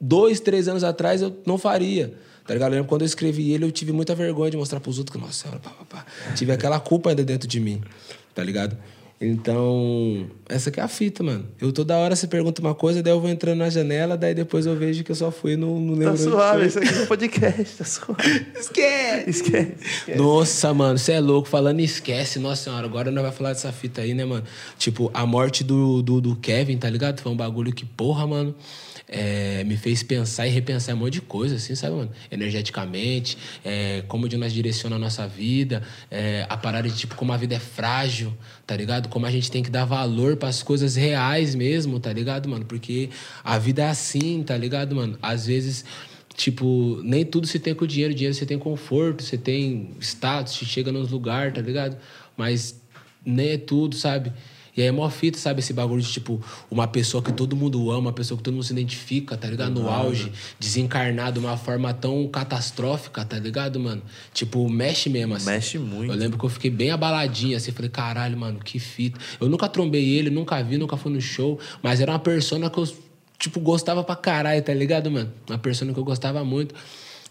dois, 0.00 0.38
três 0.38 0.68
anos 0.68 0.84
atrás 0.84 1.20
eu 1.20 1.36
não 1.44 1.58
faria. 1.58 2.14
Tá 2.46 2.54
ligado? 2.54 2.70
Eu 2.70 2.76
lembro 2.76 2.88
quando 2.88 3.02
eu 3.02 3.06
escrevi 3.06 3.50
ele, 3.50 3.64
eu 3.64 3.72
tive 3.72 3.90
muita 3.90 4.14
vergonha 4.14 4.52
de 4.52 4.56
mostrar 4.56 4.78
pros 4.78 4.96
outros 5.00 5.16
que, 5.16 5.20
nossa 5.20 5.48
pá, 5.48 5.70
pá, 5.70 5.84
pá. 5.88 6.06
Tive 6.36 6.52
aquela 6.52 6.78
culpa 6.78 7.10
ainda 7.10 7.24
dentro 7.24 7.48
de 7.48 7.58
mim, 7.58 7.82
tá 8.32 8.44
ligado? 8.44 8.78
Então, 9.22 10.30
essa 10.48 10.70
que 10.70 10.80
é 10.80 10.82
a 10.82 10.88
fita, 10.88 11.22
mano. 11.22 11.46
Eu 11.60 11.70
toda 11.72 11.94
hora 11.94 12.16
você 12.16 12.26
pergunta 12.26 12.62
uma 12.62 12.74
coisa, 12.74 13.02
daí 13.02 13.12
eu 13.12 13.20
vou 13.20 13.28
entrando 13.28 13.58
na 13.58 13.68
janela, 13.68 14.16
daí 14.16 14.34
depois 14.34 14.64
eu 14.64 14.74
vejo 14.74 15.04
que 15.04 15.12
eu 15.12 15.14
só 15.14 15.30
fui 15.30 15.56
não, 15.56 15.78
não 15.78 16.10
Tá 16.10 16.16
suave, 16.16 16.66
isso 16.66 16.78
aqui 16.78 16.88
é 16.88 17.02
um 17.02 17.06
podcast, 17.06 17.76
tá 17.76 17.84
suave. 17.84 18.46
Esquece! 18.58 19.28
Esquece. 19.28 19.74
esquece. 19.78 20.18
Nossa, 20.18 20.72
mano, 20.72 20.96
você 20.96 21.12
é 21.12 21.20
louco. 21.20 21.50
Falando 21.50 21.80
esquece, 21.80 22.38
nossa 22.38 22.64
senhora, 22.64 22.86
agora 22.86 23.10
nós 23.10 23.22
vai 23.22 23.32
falar 23.32 23.52
dessa 23.52 23.70
fita 23.70 24.00
aí, 24.00 24.14
né, 24.14 24.24
mano? 24.24 24.44
Tipo, 24.78 25.10
a 25.12 25.26
morte 25.26 25.62
do, 25.62 26.00
do, 26.00 26.18
do 26.18 26.36
Kevin, 26.36 26.78
tá 26.78 26.88
ligado? 26.88 27.20
Foi 27.20 27.30
um 27.30 27.36
bagulho 27.36 27.74
que, 27.74 27.84
porra, 27.84 28.26
mano, 28.26 28.54
é, 29.12 29.64
me 29.64 29.76
fez 29.76 30.04
pensar 30.04 30.46
e 30.46 30.50
repensar 30.50 30.94
um 30.94 30.98
monte 30.98 31.14
de 31.14 31.20
coisa, 31.20 31.56
assim, 31.56 31.74
sabe, 31.74 31.96
mano? 31.96 32.10
Energeticamente, 32.30 33.36
é, 33.64 34.04
como 34.06 34.28
de 34.28 34.36
nós 34.36 34.52
direciona 34.52 34.94
a 34.94 34.98
nossa 34.98 35.26
vida, 35.26 35.82
é, 36.08 36.46
a 36.48 36.56
parada 36.56 36.88
de, 36.88 36.96
tipo, 36.96 37.16
como 37.16 37.32
a 37.32 37.36
vida 37.36 37.56
é 37.56 37.58
frágil, 37.58 38.32
tá 38.64 38.76
ligado? 38.76 39.08
Como 39.08 39.26
a 39.26 39.30
gente 39.30 39.50
tem 39.50 39.64
que 39.64 39.70
dar 39.70 39.84
valor 39.84 40.36
pras 40.36 40.62
coisas 40.62 40.94
reais 40.94 41.56
mesmo, 41.56 41.98
tá 41.98 42.12
ligado, 42.12 42.48
mano? 42.48 42.64
Porque 42.64 43.10
a 43.42 43.58
vida 43.58 43.82
é 43.82 43.88
assim, 43.88 44.44
tá 44.44 44.56
ligado, 44.56 44.94
mano? 44.94 45.18
Às 45.20 45.46
vezes. 45.46 45.84
Tipo, 46.36 47.00
nem 47.02 47.22
tudo 47.22 47.46
se 47.46 47.58
tem 47.58 47.74
com 47.74 47.86
dinheiro. 47.86 48.14
Dinheiro 48.14 48.34
você 48.34 48.46
tem 48.46 48.58
conforto, 48.58 49.22
você 49.22 49.36
tem 49.36 49.90
status, 50.00 50.54
você 50.54 50.64
chega 50.64 50.90
nos 50.90 51.10
lugares, 51.10 51.52
tá 51.52 51.60
ligado? 51.60 51.98
Mas 52.34 52.80
nem 53.26 53.50
é 53.50 53.58
tudo, 53.58 53.94
sabe? 53.94 54.32
E 54.76 54.82
aí 54.82 54.88
é 54.88 54.92
mó 54.92 55.08
fita, 55.10 55.38
sabe? 55.38 55.60
Esse 55.60 55.72
bagulho 55.72 56.00
de, 56.02 56.10
tipo, 56.10 56.40
uma 56.70 56.86
pessoa 56.86 57.22
que 57.22 57.32
todo 57.32 57.56
mundo 57.56 57.90
ama, 57.90 58.08
uma 58.08 58.12
pessoa 58.12 58.38
que 58.38 58.44
todo 58.44 58.54
mundo 58.54 58.64
se 58.64 58.72
identifica, 58.72 59.36
tá 59.36 59.48
ligado? 59.48 59.80
No 59.80 59.88
auge, 59.88 60.32
desencarnar 60.58 61.32
de 61.32 61.38
uma 61.38 61.56
forma 61.56 61.92
tão 61.92 62.26
catastrófica, 62.28 63.24
tá 63.24 63.38
ligado, 63.38 63.78
mano? 63.80 64.02
Tipo, 64.32 64.68
mexe 64.68 65.08
mesmo, 65.08 65.34
assim. 65.34 65.50
Mexe 65.50 65.78
muito. 65.78 66.12
Eu 66.12 66.18
lembro 66.18 66.38
que 66.38 66.44
eu 66.44 66.48
fiquei 66.48 66.70
bem 66.70 66.90
abaladinho, 66.90 67.56
assim. 67.56 67.72
Falei, 67.72 67.90
caralho, 67.90 68.36
mano, 68.36 68.60
que 68.60 68.78
fita. 68.78 69.18
Eu 69.40 69.48
nunca 69.48 69.68
trombei 69.68 70.08
ele, 70.08 70.30
nunca 70.30 70.62
vi, 70.62 70.78
nunca 70.78 70.96
fui 70.96 71.12
no 71.12 71.20
show. 71.20 71.58
Mas 71.82 72.00
era 72.00 72.12
uma 72.12 72.18
persona 72.18 72.70
que 72.70 72.78
eu, 72.78 72.88
tipo, 73.38 73.60
gostava 73.60 74.04
pra 74.04 74.16
caralho, 74.16 74.62
tá 74.62 74.72
ligado, 74.72 75.10
mano? 75.10 75.32
Uma 75.48 75.58
persona 75.58 75.92
que 75.92 75.98
eu 75.98 76.04
gostava 76.04 76.44
muito. 76.44 76.74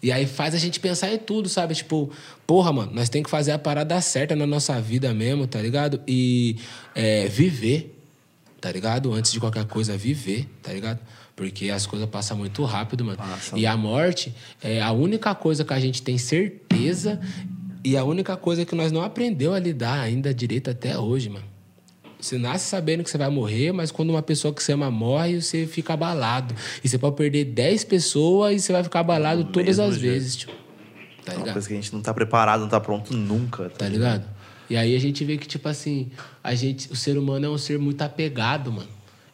E 0.02 0.10
aí 0.10 0.26
faz 0.26 0.54
a 0.54 0.58
gente 0.58 0.80
pensar 0.80 1.12
em 1.12 1.18
tudo, 1.18 1.48
sabe? 1.48 1.74
Tipo, 1.74 2.10
porra, 2.46 2.72
mano, 2.72 2.92
nós 2.94 3.08
tem 3.08 3.22
que 3.22 3.28
fazer 3.28 3.52
a 3.52 3.58
parada 3.58 4.00
certa 4.00 4.34
na 4.34 4.46
nossa 4.46 4.80
vida 4.80 5.12
mesmo, 5.12 5.46
tá 5.46 5.60
ligado? 5.60 6.00
E 6.08 6.56
é, 6.94 7.28
viver, 7.28 7.98
tá 8.60 8.72
ligado? 8.72 9.12
Antes 9.12 9.30
de 9.30 9.38
qualquer 9.38 9.66
coisa, 9.66 9.96
viver, 9.96 10.48
tá 10.62 10.72
ligado? 10.72 11.00
Porque 11.36 11.70
as 11.70 11.86
coisas 11.86 12.08
passam 12.08 12.36
muito 12.36 12.64
rápido, 12.64 13.04
mano. 13.04 13.18
Passam. 13.18 13.58
E 13.58 13.66
a 13.66 13.76
morte 13.76 14.34
é 14.62 14.80
a 14.80 14.92
única 14.92 15.34
coisa 15.34 15.64
que 15.64 15.72
a 15.72 15.80
gente 15.80 16.02
tem 16.02 16.16
certeza 16.16 17.20
e 17.84 17.96
a 17.96 18.04
única 18.04 18.36
coisa 18.36 18.64
que 18.64 18.74
nós 18.74 18.92
não 18.92 19.02
aprendeu 19.02 19.54
a 19.54 19.58
lidar 19.58 20.00
ainda 20.00 20.32
direito 20.32 20.70
até 20.70 20.98
hoje, 20.98 21.28
mano. 21.28 21.49
Você 22.20 22.36
nasce 22.38 22.68
sabendo 22.68 23.02
que 23.02 23.10
você 23.10 23.16
vai 23.18 23.30
morrer, 23.30 23.72
mas 23.72 23.90
quando 23.90 24.10
uma 24.10 24.22
pessoa 24.22 24.52
que 24.52 24.62
você 24.62 24.72
ama 24.72 24.90
morre, 24.90 25.40
você 25.40 25.66
fica 25.66 25.94
abalado. 25.94 26.54
E 26.84 26.88
você 26.88 26.98
pode 26.98 27.16
perder 27.16 27.44
10 27.46 27.84
pessoas 27.84 28.54
e 28.56 28.60
você 28.60 28.72
vai 28.72 28.82
ficar 28.84 29.00
abalado 29.00 29.44
Do 29.44 29.52
todas 29.52 29.78
mesmo 29.78 29.84
as 29.84 29.98
jeito. 29.98 30.12
vezes, 30.12 30.36
tio. 30.36 30.50
Tá 31.24 31.32
É 31.32 31.36
uma 31.36 31.38
ligado? 31.40 31.52
coisa 31.54 31.68
que 31.68 31.74
a 31.74 31.76
gente 31.76 31.92
não 31.92 32.00
tá 32.02 32.12
preparado, 32.12 32.60
não 32.60 32.68
tá 32.68 32.80
pronto 32.80 33.14
nunca. 33.16 33.70
Tá 33.70 33.88
ligado? 33.88 34.24
E 34.68 34.76
aí 34.76 34.94
a 34.94 35.00
gente 35.00 35.24
vê 35.24 35.36
que, 35.36 35.48
tipo 35.48 35.68
assim, 35.68 36.10
a 36.44 36.54
gente, 36.54 36.92
o 36.92 36.96
ser 36.96 37.16
humano 37.18 37.46
é 37.46 37.48
um 37.48 37.58
ser 37.58 37.78
muito 37.78 38.02
apegado, 38.02 38.70
mano. 38.70 38.88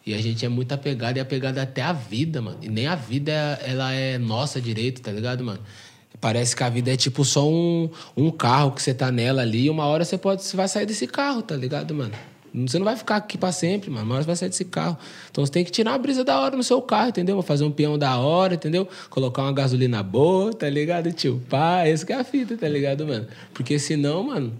E 0.06 0.14
a 0.14 0.18
gente 0.22 0.46
é 0.46 0.48
muito 0.48 0.70
apegado 0.72 1.16
e 1.16 1.20
apegado 1.20 1.58
até 1.58 1.82
à 1.82 1.92
vida, 1.92 2.40
mano. 2.40 2.58
E 2.62 2.68
nem 2.68 2.86
a 2.86 2.94
vida, 2.94 3.32
é- 3.32 3.70
ela 3.72 3.92
é 3.92 4.16
nossa 4.18 4.60
direito, 4.60 5.00
tá 5.02 5.10
ligado, 5.10 5.42
mano? 5.44 5.58
Parece 6.20 6.54
que 6.56 6.62
a 6.62 6.68
vida 6.70 6.92
é 6.92 6.96
tipo 6.96 7.24
só 7.24 7.46
um, 7.48 7.90
um 8.16 8.30
carro 8.30 8.70
que 8.72 8.80
você 8.82 8.94
tá 8.94 9.10
nela 9.12 9.42
ali 9.42 9.64
e 9.64 9.70
uma 9.70 9.84
hora 9.86 10.04
você 10.04 10.16
pode 10.16 10.42
você 10.44 10.56
vai 10.56 10.66
sair 10.68 10.86
desse 10.86 11.06
carro, 11.06 11.42
tá 11.42 11.54
ligado, 11.56 11.92
mano? 11.94 12.12
Você 12.54 12.78
não 12.78 12.84
vai 12.84 12.96
ficar 12.96 13.16
aqui 13.16 13.36
pra 13.36 13.52
sempre, 13.52 13.90
mano. 13.90 14.06
Uma 14.06 14.14
hora 14.14 14.22
você 14.22 14.26
vai 14.26 14.36
sair 14.36 14.48
desse 14.48 14.64
carro. 14.64 14.96
Então 15.30 15.44
você 15.44 15.52
tem 15.52 15.64
que 15.64 15.70
tirar 15.70 15.92
uma 15.92 15.98
brisa 15.98 16.24
da 16.24 16.40
hora 16.40 16.56
no 16.56 16.62
seu 16.62 16.80
carro, 16.80 17.10
entendeu? 17.10 17.40
Fazer 17.42 17.64
um 17.64 17.70
peão 17.70 17.98
da 17.98 18.16
hora, 18.18 18.54
entendeu? 18.54 18.88
Colocar 19.10 19.42
uma 19.42 19.52
gasolina 19.52 20.02
boa, 20.02 20.52
tá 20.52 20.68
ligado, 20.68 21.12
tio? 21.12 21.42
Pá, 21.48 21.86
esse 21.86 22.04
que 22.04 22.12
é 22.12 22.16
a 22.16 22.24
fita, 22.24 22.56
tá 22.56 22.68
ligado, 22.68 23.06
mano? 23.06 23.26
Porque 23.52 23.78
senão, 23.78 24.22
mano, 24.22 24.52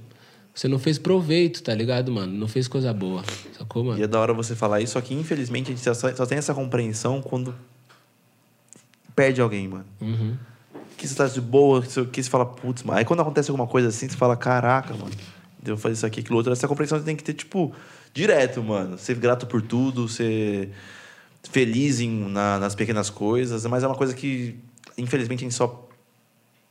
você 0.55 0.69
não 0.69 0.79
fez 0.79 0.99
proveito, 0.99 1.63
tá 1.63 1.75
ligado, 1.75 2.11
mano? 2.11 2.33
Não 2.33 2.49
fez 2.49 2.67
coisa 2.67 2.93
boa. 2.93 3.23
Sacou, 3.59 3.85
mano? 3.85 3.99
E 3.99 4.03
é 4.03 4.07
da 4.07 4.19
hora 4.19 4.33
você 4.33 4.55
falar 4.55 4.81
isso, 4.81 4.95
só 4.95 5.01
que 5.01 5.15
infelizmente 5.15 5.73
a 5.73 5.75
gente 5.75 5.83
só, 5.83 5.95
só 5.95 6.27
tem 6.27 6.39
essa 6.39 6.55
compreensão 6.55 7.21
quando 7.21 7.55
perde 9.15 9.41
alguém, 9.41 9.69
mano. 9.69 9.85
Uhum. 10.01 10.35
Que 10.97 11.07
você 11.07 11.15
tá 11.15 11.27
de 11.27 11.41
boa, 11.41 11.83
que 11.83 12.23
você 12.23 12.31
fala, 12.31 12.47
putz, 12.47 12.83
mano. 12.83 12.99
Aí 12.99 13.05
quando 13.05 13.21
acontece 13.21 13.51
alguma 13.51 13.67
coisa 13.67 13.89
assim, 13.89 14.09
você 14.09 14.17
fala, 14.17 14.37
caraca, 14.37 14.95
mano. 14.95 15.13
Devo 15.67 15.79
fazer 15.79 15.95
isso 15.95 16.07
aqui, 16.07 16.21
aquilo 16.21 16.37
outro. 16.37 16.53
Essa 16.53 16.67
compreensão 16.69 16.99
você 16.99 17.05
tem 17.05 17.17
que 17.17 17.25
ter, 17.25 17.35
tipo, 17.35 17.73
direto, 18.15 18.63
mano. 18.63 18.97
Ser 18.99 19.17
grato 19.17 19.47
por 19.47 19.61
tudo, 19.63 20.09
ser 20.09 20.71
feliz 21.51 22.01
em, 22.01 22.11
na- 22.31 22.59
nas 22.59 22.75
pequenas 22.75 23.11
coisas. 23.11 23.65
Mas 23.67 23.83
é 23.83 23.87
uma 23.87 23.95
coisa 23.97 24.15
que, 24.15 24.57
infelizmente, 24.97 25.41
a 25.41 25.43
gente 25.45 25.55
só 25.55 25.89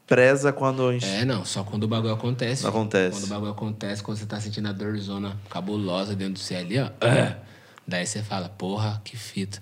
preza 0.08 0.52
quando 0.54 0.88
a 0.88 0.94
gente. 0.94 1.06
É, 1.06 1.26
não, 1.26 1.44
só 1.46 1.64
quando 1.64 1.84
o 1.84 1.88
bagulho 1.88 2.14
acontece. 2.14 2.64
Não 2.64 2.70
acontece. 2.70 3.12
Quando 3.20 3.24
o 3.26 3.28
bagulho 3.28 3.52
acontece, 3.52 4.04
quando 4.04 4.18
você 4.18 4.26
tá 4.26 4.40
sentindo 4.40 4.68
a 4.68 4.72
dorzona 4.72 5.38
cabulosa 5.50 6.16
dentro 6.16 6.34
do 6.34 6.40
você 6.40 6.56
ali, 6.56 6.80
ó. 6.80 6.90
ah, 7.02 7.38
Daí 7.88 8.04
você 8.04 8.24
fala, 8.24 8.50
porra, 8.50 9.00
que 9.06 9.16
fita. 9.16 9.62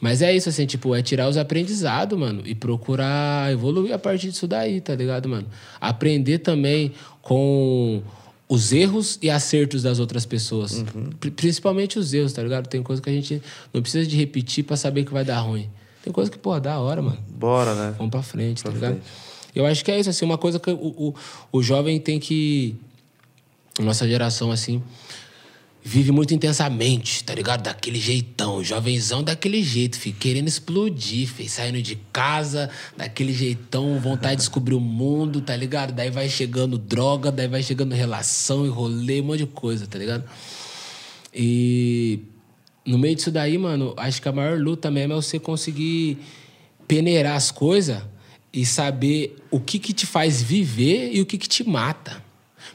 Mas 0.00 0.22
é 0.22 0.32
isso, 0.32 0.48
assim, 0.48 0.66
tipo, 0.66 0.94
é 0.94 1.02
tirar 1.02 1.28
os 1.28 1.36
aprendizados, 1.36 2.16
mano, 2.16 2.42
e 2.44 2.54
procurar 2.54 3.50
evoluir 3.50 3.92
a 3.92 3.98
partir 3.98 4.30
disso 4.30 4.46
daí, 4.46 4.80
tá 4.80 4.94
ligado, 4.94 5.28
mano? 5.28 5.48
Aprender 5.80 6.38
também 6.38 6.92
com 7.20 8.04
os 8.48 8.72
erros 8.72 9.18
e 9.20 9.28
acertos 9.30 9.82
das 9.82 9.98
outras 9.98 10.24
pessoas. 10.24 10.84
Pri- 11.18 11.30
Principalmente 11.32 11.98
os 11.98 12.14
erros, 12.14 12.32
tá 12.32 12.42
ligado? 12.42 12.68
Tem 12.68 12.82
coisa 12.82 13.02
que 13.02 13.10
a 13.10 13.12
gente 13.12 13.42
não 13.74 13.82
precisa 13.82 14.06
de 14.06 14.16
repetir 14.16 14.64
pra 14.64 14.76
saber 14.76 15.04
que 15.04 15.12
vai 15.12 15.24
dar 15.24 15.40
ruim. 15.40 15.68
Tem 16.02 16.12
coisa 16.12 16.30
que, 16.30 16.38
pô, 16.38 16.58
da 16.60 16.78
hora, 16.78 17.02
mano. 17.02 17.18
Bora, 17.28 17.74
né? 17.74 17.94
Vamos 17.98 18.10
pra 18.12 18.22
frente, 18.22 18.62
Pra 18.62 18.70
tá 18.70 18.74
ligado? 18.76 18.92
frente. 18.92 19.06
Eu 19.54 19.66
acho 19.66 19.84
que 19.84 19.90
é 19.90 19.98
isso, 19.98 20.10
assim, 20.10 20.24
uma 20.24 20.38
coisa 20.38 20.60
que 20.60 20.70
o, 20.70 20.74
o, 20.74 21.14
o 21.50 21.62
jovem 21.62 21.98
tem 21.98 22.20
que. 22.20 22.76
Nossa 23.80 24.06
geração, 24.06 24.50
assim, 24.52 24.82
vive 25.86 26.10
muito 26.10 26.34
intensamente, 26.34 27.22
tá 27.22 27.32
ligado? 27.32 27.62
Daquele 27.62 28.00
jeitão, 28.00 28.62
jovenzão 28.64 29.22
daquele 29.22 29.62
jeito, 29.62 29.96
filho, 29.96 30.16
querendo 30.18 30.48
explodir, 30.48 31.28
filho, 31.28 31.48
saindo 31.48 31.80
de 31.80 31.94
casa, 32.12 32.68
daquele 32.96 33.32
jeitão, 33.32 34.00
vontade 34.00 34.32
de 34.32 34.38
descobrir 34.38 34.74
o 34.74 34.80
mundo, 34.80 35.40
tá 35.40 35.54
ligado? 35.54 35.92
Daí 35.92 36.10
vai 36.10 36.28
chegando 36.28 36.76
droga, 36.76 37.30
daí 37.30 37.46
vai 37.46 37.62
chegando 37.62 37.94
relação 37.94 38.66
e 38.66 38.68
rolê, 38.68 39.20
um 39.20 39.26
monte 39.26 39.38
de 39.38 39.46
coisa, 39.46 39.86
tá 39.86 39.96
ligado? 39.96 40.24
E 41.32 42.18
no 42.84 42.98
meio 42.98 43.14
disso 43.14 43.30
daí, 43.30 43.56
mano, 43.56 43.94
acho 43.96 44.20
que 44.20 44.28
a 44.28 44.32
maior 44.32 44.58
luta 44.58 44.90
mesmo 44.90 45.12
é 45.12 45.16
você 45.16 45.38
conseguir 45.38 46.18
peneirar 46.88 47.36
as 47.36 47.52
coisas 47.52 48.02
e 48.52 48.66
saber 48.66 49.36
o 49.52 49.60
que 49.60 49.78
que 49.78 49.92
te 49.92 50.04
faz 50.04 50.42
viver 50.42 51.14
e 51.14 51.20
o 51.20 51.26
que 51.26 51.38
que 51.38 51.48
te 51.48 51.62
mata. 51.62 52.25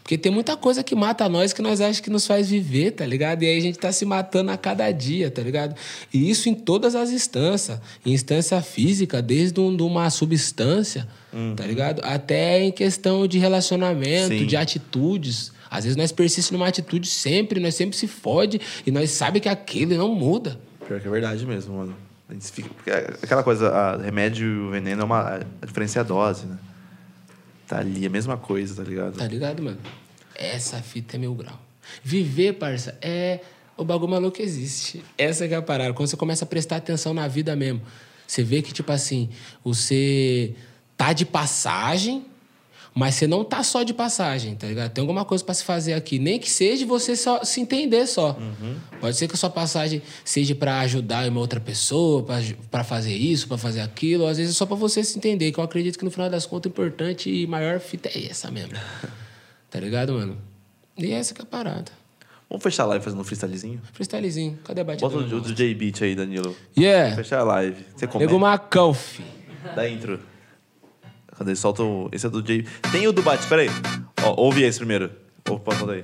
Porque 0.03 0.17
tem 0.17 0.31
muita 0.31 0.57
coisa 0.57 0.83
que 0.83 0.95
mata 0.95 1.30
nós 1.30 1.53
que 1.53 1.61
nós 1.61 1.80
achamos 1.80 1.99
que 1.99 2.09
nos 2.09 2.25
faz 2.27 2.49
viver, 2.49 2.91
tá 2.91 3.05
ligado? 3.05 3.43
E 3.43 3.47
aí 3.47 3.57
a 3.57 3.61
gente 3.61 3.77
tá 3.80 3.91
se 3.91 4.03
matando 4.05 4.51
a 4.51 4.57
cada 4.57 4.91
dia, 4.91 5.30
tá 5.31 5.41
ligado? 5.41 5.75
E 6.13 6.30
isso 6.30 6.49
em 6.49 6.53
todas 6.55 6.95
as 6.95 7.11
instâncias. 7.11 7.80
Em 8.05 8.11
instância 8.11 8.61
física, 8.61 9.21
desde 9.21 9.59
um- 9.59 9.75
de 9.75 9.83
uma 9.83 10.09
substância, 10.09 11.07
tá 11.55 11.65
ligado? 11.65 12.01
Até 12.03 12.61
em 12.63 12.71
questão 12.71 13.27
de 13.27 13.38
relacionamento, 13.39 14.30
Sim. 14.38 14.45
de 14.45 14.57
atitudes. 14.57 15.51
Às 15.69 15.83
vezes 15.85 15.95
nós 15.95 16.11
persistimos 16.11 16.59
numa 16.59 16.67
atitude 16.67 17.07
sempre, 17.07 17.59
nós 17.59 17.75
sempre 17.75 17.95
se 17.95 18.07
fode 18.07 18.59
e 18.85 18.91
nós 18.91 19.11
sabemos 19.11 19.43
que 19.43 19.49
aquilo 19.49 19.95
não 19.95 20.13
muda. 20.13 20.59
Pior 20.88 20.99
que 20.99 21.07
é 21.07 21.11
verdade 21.11 21.45
mesmo, 21.45 21.77
mano. 21.77 21.95
Fica, 22.39 22.69
é 22.88 23.13
aquela 23.21 23.43
coisa, 23.43 23.97
remédio 24.03 24.45
e 24.47 24.57
o 24.67 24.71
veneno 24.71 25.01
é 25.01 25.05
uma. 25.05 25.39
A 25.61 25.65
diferença 25.65 25.99
é 25.99 26.01
a 26.01 26.03
dose, 26.03 26.45
né? 26.45 26.57
Tá 27.72 27.80
ali, 27.80 28.06
a 28.06 28.09
mesma 28.09 28.35
coisa, 28.35 28.75
tá 28.75 28.83
ligado? 28.83 29.16
Tá 29.16 29.25
ligado, 29.25 29.64
mano? 29.64 29.77
Essa 30.35 30.82
fita 30.82 31.16
é 31.16 31.19
mil 31.19 31.33
grau. 31.33 31.58
Viver, 32.03 32.56
parça, 32.56 32.98
é 33.01 33.40
o 33.77 33.85
bagulho 33.85 34.11
maluco 34.11 34.41
existe. 34.41 35.01
Essa 35.17 35.45
é 35.45 35.56
a 35.56 35.61
parada. 35.61 35.93
Quando 35.93 36.09
você 36.09 36.17
começa 36.17 36.43
a 36.43 36.48
prestar 36.48 36.75
atenção 36.75 37.14
na 37.14 37.30
vida 37.30 37.56
mesmo, 37.56 37.82
você 38.27 38.43
vê 38.43 38.61
que, 38.61 38.74
tipo 38.74 38.91
assim, 38.91 39.30
você 39.64 40.53
tá 40.98 41.14
de 41.14 41.25
passagem, 41.25 42.25
mas 42.93 43.15
você 43.15 43.25
não 43.25 43.43
tá 43.43 43.63
só 43.63 43.83
de 43.83 43.93
passagem, 43.93 44.55
tá 44.55 44.67
ligado? 44.67 44.91
Tem 44.91 45.01
alguma 45.01 45.23
coisa 45.23 45.43
pra 45.43 45.53
se 45.53 45.63
fazer 45.63 45.93
aqui. 45.93 46.19
Nem 46.19 46.37
que 46.37 46.49
seja 46.49 46.85
você 46.85 47.15
só 47.15 47.43
se 47.43 47.61
entender 47.61 48.05
só. 48.05 48.37
Pode 48.99 49.15
ser 49.15 49.27
que 49.27 49.33
a 49.33 49.37
sua 49.37 49.49
passagem 49.49 50.01
seja 50.25 50.53
pra 50.53 50.79
ajudar 50.81 51.27
uma 51.29 51.39
outra 51.39 51.59
pessoa, 51.59 52.25
pra 52.69 52.83
fazer 52.83 53.13
isso, 53.13 53.47
pra 53.47 53.57
fazer 53.57 53.79
aquilo. 53.79 54.27
Às 54.27 54.37
vezes 54.37 54.55
é 54.55 54.57
só 54.57 54.65
pra 54.65 54.75
você 54.75 55.03
se 55.03 55.17
entender, 55.17 55.51
que 55.51 55.59
eu 55.59 55.63
acredito 55.63 55.97
que 55.97 56.03
no 56.03 56.11
final 56.11 56.29
das 56.29 56.45
contas 56.45 56.69
o 56.69 56.73
importante 56.73 57.29
e 57.29 57.47
maior 57.47 57.79
fita 57.79 58.09
é 58.09 58.27
essa 58.29 58.51
mesmo. 58.51 58.73
tá 59.71 59.79
ligado, 59.79 60.13
mano? 60.13 60.37
E 60.97 61.11
essa 61.11 61.33
que 61.33 61.41
é 61.41 61.43
a 61.43 61.47
parada. 61.47 61.91
Vamos 62.49 62.63
fechar 62.63 62.83
a 62.83 62.87
live 62.87 63.05
fazendo 63.05 63.21
um 63.21 63.23
freestylezinho? 63.23 63.81
Freestylezinho. 63.93 64.59
Cadê 64.65 64.81
a 64.81 64.83
batida? 64.83 65.07
Bota 65.07 65.23
o, 65.23 65.27
do 65.27 65.37
o 65.37 65.41
DJ 65.41 65.73
Beat 65.73 66.01
aí, 66.01 66.13
Danilo. 66.13 66.53
Yeah! 66.77 67.15
Fechar 67.15 67.39
a 67.39 67.43
live. 67.43 67.85
Você 67.95 68.05
Nego 68.05 68.11
comenta. 68.11 68.37
Macão, 68.37 68.93
fi. 68.93 69.23
Da 69.73 69.87
intro. 69.87 70.19
Cadê? 71.41 71.55
Solta 71.55 71.81
o... 71.81 72.07
Esse 72.11 72.27
é 72.27 72.29
do 72.29 72.39
J... 72.43 72.63
Tem 72.91 73.07
o 73.07 73.11
do 73.11 73.23
Bate, 73.23 73.47
peraí. 73.47 73.67
Ó, 74.23 74.35
ouve 74.43 74.61
esse 74.61 74.77
primeiro. 74.77 75.09
Opa, 75.49 75.73
solta 75.75 75.93
aí. 75.93 76.01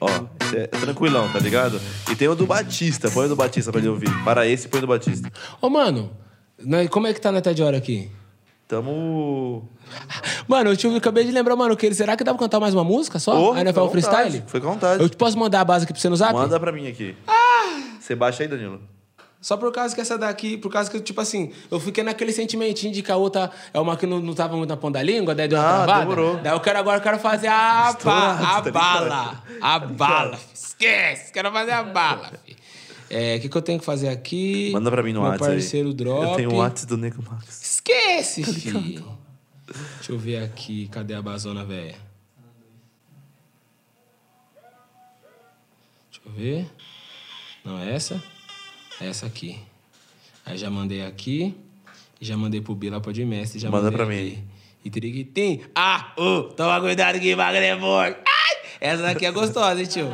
Ó, 0.00 0.08
É 0.52 0.66
tranquilão, 0.66 1.30
tá 1.32 1.38
ligado? 1.38 1.80
E 2.10 2.16
tem 2.16 2.26
o 2.26 2.34
do 2.34 2.44
Batista. 2.44 3.08
Põe 3.08 3.26
o 3.26 3.28
do 3.28 3.36
Batista 3.36 3.70
pra 3.70 3.80
ele 3.80 3.88
ouvir. 3.88 4.10
Para 4.24 4.48
esse, 4.48 4.66
põe 4.66 4.78
o 4.78 4.80
do 4.80 4.88
Batista. 4.88 5.30
Ô, 5.62 5.70
mano, 5.70 6.10
né, 6.58 6.88
como 6.88 7.06
é 7.06 7.14
que 7.14 7.20
tá 7.20 7.30
na 7.30 7.38
de 7.38 7.62
hora 7.62 7.76
aqui? 7.76 8.10
Tamo. 8.66 9.68
Mano, 10.48 10.70
eu 10.70 10.76
tive, 10.76 10.96
acabei 10.96 11.24
de 11.24 11.30
lembrar, 11.30 11.54
mano, 11.54 11.76
que 11.76 11.94
será 11.94 12.16
que 12.16 12.24
dá 12.24 12.32
pra 12.32 12.40
cantar 12.40 12.58
mais 12.58 12.74
uma 12.74 12.82
música 12.82 13.20
só? 13.20 13.50
Ô, 13.50 13.52
Aí 13.52 13.62
nós 13.62 13.72
faz 13.72 13.86
um 13.86 13.90
vontade, 13.90 13.90
freestyle? 13.92 14.42
foi 14.48 14.60
com 14.60 14.72
vontade. 14.72 15.02
Eu 15.04 15.08
posso 15.10 15.38
mandar 15.38 15.60
a 15.60 15.64
base 15.64 15.84
aqui 15.84 15.92
pra 15.92 16.02
você 16.02 16.08
no 16.08 16.16
zap? 16.16 16.34
Manda 16.34 16.58
pra 16.58 16.72
mim 16.72 16.88
aqui. 16.88 17.14
Você 18.00 18.16
baixa 18.16 18.42
aí, 18.42 18.48
Danilo. 18.48 18.80
Só 19.40 19.56
por 19.56 19.70
causa 19.72 19.94
que 19.94 20.00
essa 20.00 20.18
daqui, 20.18 20.56
por 20.56 20.70
causa 20.70 20.90
que, 20.90 21.00
tipo 21.00 21.20
assim, 21.20 21.52
eu 21.70 21.78
fiquei 21.78 22.02
naquele 22.02 22.32
sentimentinho 22.32 22.92
de 22.92 23.02
que 23.02 23.12
a 23.12 23.16
outra 23.16 23.50
é 23.72 23.78
uma 23.78 23.96
que 23.96 24.04
não, 24.06 24.18
não 24.20 24.34
tava 24.34 24.56
muito 24.56 24.68
na 24.68 24.76
ponta 24.76 24.98
da 24.98 25.02
língua, 25.04 25.32
daí 25.34 25.46
deu 25.46 25.58
uma 25.58 25.68
Ah, 25.68 25.74
travada. 25.84 26.00
demorou. 26.00 26.36
Daí 26.38 26.52
eu 26.52 26.60
quero 26.60 26.78
agora, 26.78 26.98
eu 26.98 27.02
quero 27.02 27.18
fazer 27.20 27.46
a, 27.46 27.92
ba- 28.02 28.56
a 28.56 28.62
tá 28.62 28.70
bala. 28.72 29.44
A 29.60 29.78
bala. 29.78 30.36
fi. 30.36 30.46
Esquece, 30.54 31.32
quero 31.32 31.52
fazer 31.52 31.70
a 31.72 31.82
bala. 31.82 32.32
É, 33.10 33.36
o 33.36 33.40
que, 33.40 33.48
que 33.48 33.56
eu 33.56 33.62
tenho 33.62 33.78
que 33.78 33.86
fazer 33.86 34.08
aqui? 34.10 34.68
Manda 34.70 34.90
pra 34.90 35.02
mim 35.02 35.14
no 35.14 35.22
Meu 35.22 35.30
WhatsApp. 35.30 35.50
aí. 35.52 35.56
parceiro 35.60 35.94
Drop. 35.94 36.22
Eu 36.28 36.36
tenho 36.36 36.52
o 36.52 36.56
WhatsApp 36.56 36.86
do 36.90 36.98
Nego 36.98 37.22
Max. 37.22 37.62
Esquece, 37.62 38.44
filho. 38.44 39.18
Deixa 39.96 40.12
eu 40.12 40.18
ver 40.18 40.44
aqui, 40.44 40.88
cadê 40.88 41.14
a 41.14 41.22
bazona, 41.22 41.64
velha? 41.64 41.94
Deixa 46.10 46.20
eu 46.26 46.32
ver. 46.32 46.70
Não, 47.64 47.78
é 47.78 47.94
essa? 47.94 48.22
É 49.00 49.06
essa 49.08 49.26
aqui. 49.26 49.58
Aí 50.44 50.56
já 50.56 50.70
mandei 50.70 51.04
aqui. 51.04 51.54
Já 52.20 52.36
mandei 52.36 52.60
pro 52.60 52.74
Bila 52.74 53.00
Pode 53.00 53.24
Mestre. 53.24 53.58
Já 53.60 53.70
Manda 53.70 53.92
pra 53.92 54.04
aqui. 54.04 54.12
mim. 54.12 54.44
E 54.84 54.90
triguitim. 54.90 55.60
Ah, 55.74 56.12
ô, 56.16 56.42
toma 56.44 56.80
cuidado 56.80 57.18
que 57.20 57.34
bagulho 57.34 57.58
é 57.62 57.78
forte. 57.78 58.18
Ai, 58.26 58.56
essa 58.80 59.02
daqui 59.02 59.26
é 59.26 59.30
gostosa, 59.30 59.80
hein, 59.80 59.86
tio? 59.86 60.08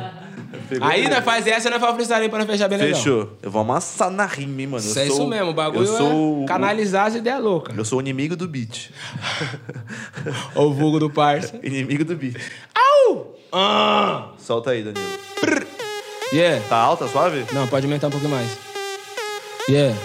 Aí 0.81 1.07
nós 1.09 1.23
faz 1.23 1.45
essa 1.47 1.67
e 1.67 1.71
nós 1.71 1.79
faz 1.79 1.91
o 1.93 1.95
freestyle 1.95 2.29
pra 2.29 2.45
fechar 2.45 2.67
bem 2.67 2.77
legal. 2.79 2.95
Fechou. 2.97 3.37
Eu 3.41 3.51
vou 3.51 3.61
amassar 3.61 4.09
na 4.09 4.25
rima, 4.25 4.61
hein, 4.61 4.67
mano. 4.67 4.83
Eu 4.83 4.89
Isso 4.89 4.99
é 4.99 5.05
sou- 5.07 5.15
isso 5.17 5.27
mesmo, 5.27 5.51
o 5.51 5.53
bagulho 5.53 5.85
eu 5.87 5.97
sou, 5.97 6.43
é 6.43 6.45
canalizar 6.47 7.07
as 7.07 7.15
ideias 7.15 7.41
loucas. 7.41 7.77
Eu 7.77 7.85
sou 7.85 7.99
o 7.99 8.01
inimigo 8.01 8.35
do 8.35 8.47
beat. 8.47 8.89
Ó 10.55 10.65
o 10.65 10.73
vulgo 10.73 10.99
do 10.99 11.09
parça. 11.09 11.59
inimigo 11.63 12.03
do 12.03 12.15
beat. 12.15 12.35
Au! 12.75 13.35
Ah! 13.51 14.31
Solta 14.37 14.71
aí, 14.71 14.83
Danilo. 14.83 15.05
Yeah. 16.33 16.63
Tá 16.67 16.77
alta, 16.77 17.07
suave? 17.07 17.45
Não, 17.53 17.67
pode 17.67 17.85
aumentar 17.85 18.07
um 18.07 18.11
pouquinho 18.11 18.31
mais. 18.31 18.57
Yeah. 19.67 19.95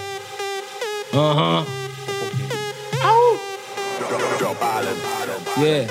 Aham. 1.12 1.60
Um 1.60 2.16
pouquinho. 2.18 2.48
Yeah. 5.58 5.86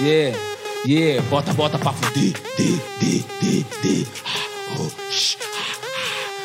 Yeah. 0.00 0.36
Yeah. 0.84 1.22
Bota, 1.30 1.54
bota 1.54 1.78
pra 1.78 1.92
fuder. 1.92 2.34
De, 2.58 2.76
de, 3.00 3.24
de, 3.40 3.64
de. 3.82 4.06
Ah, 4.26 4.76
oh, 4.78 5.10
shh. 5.10 5.38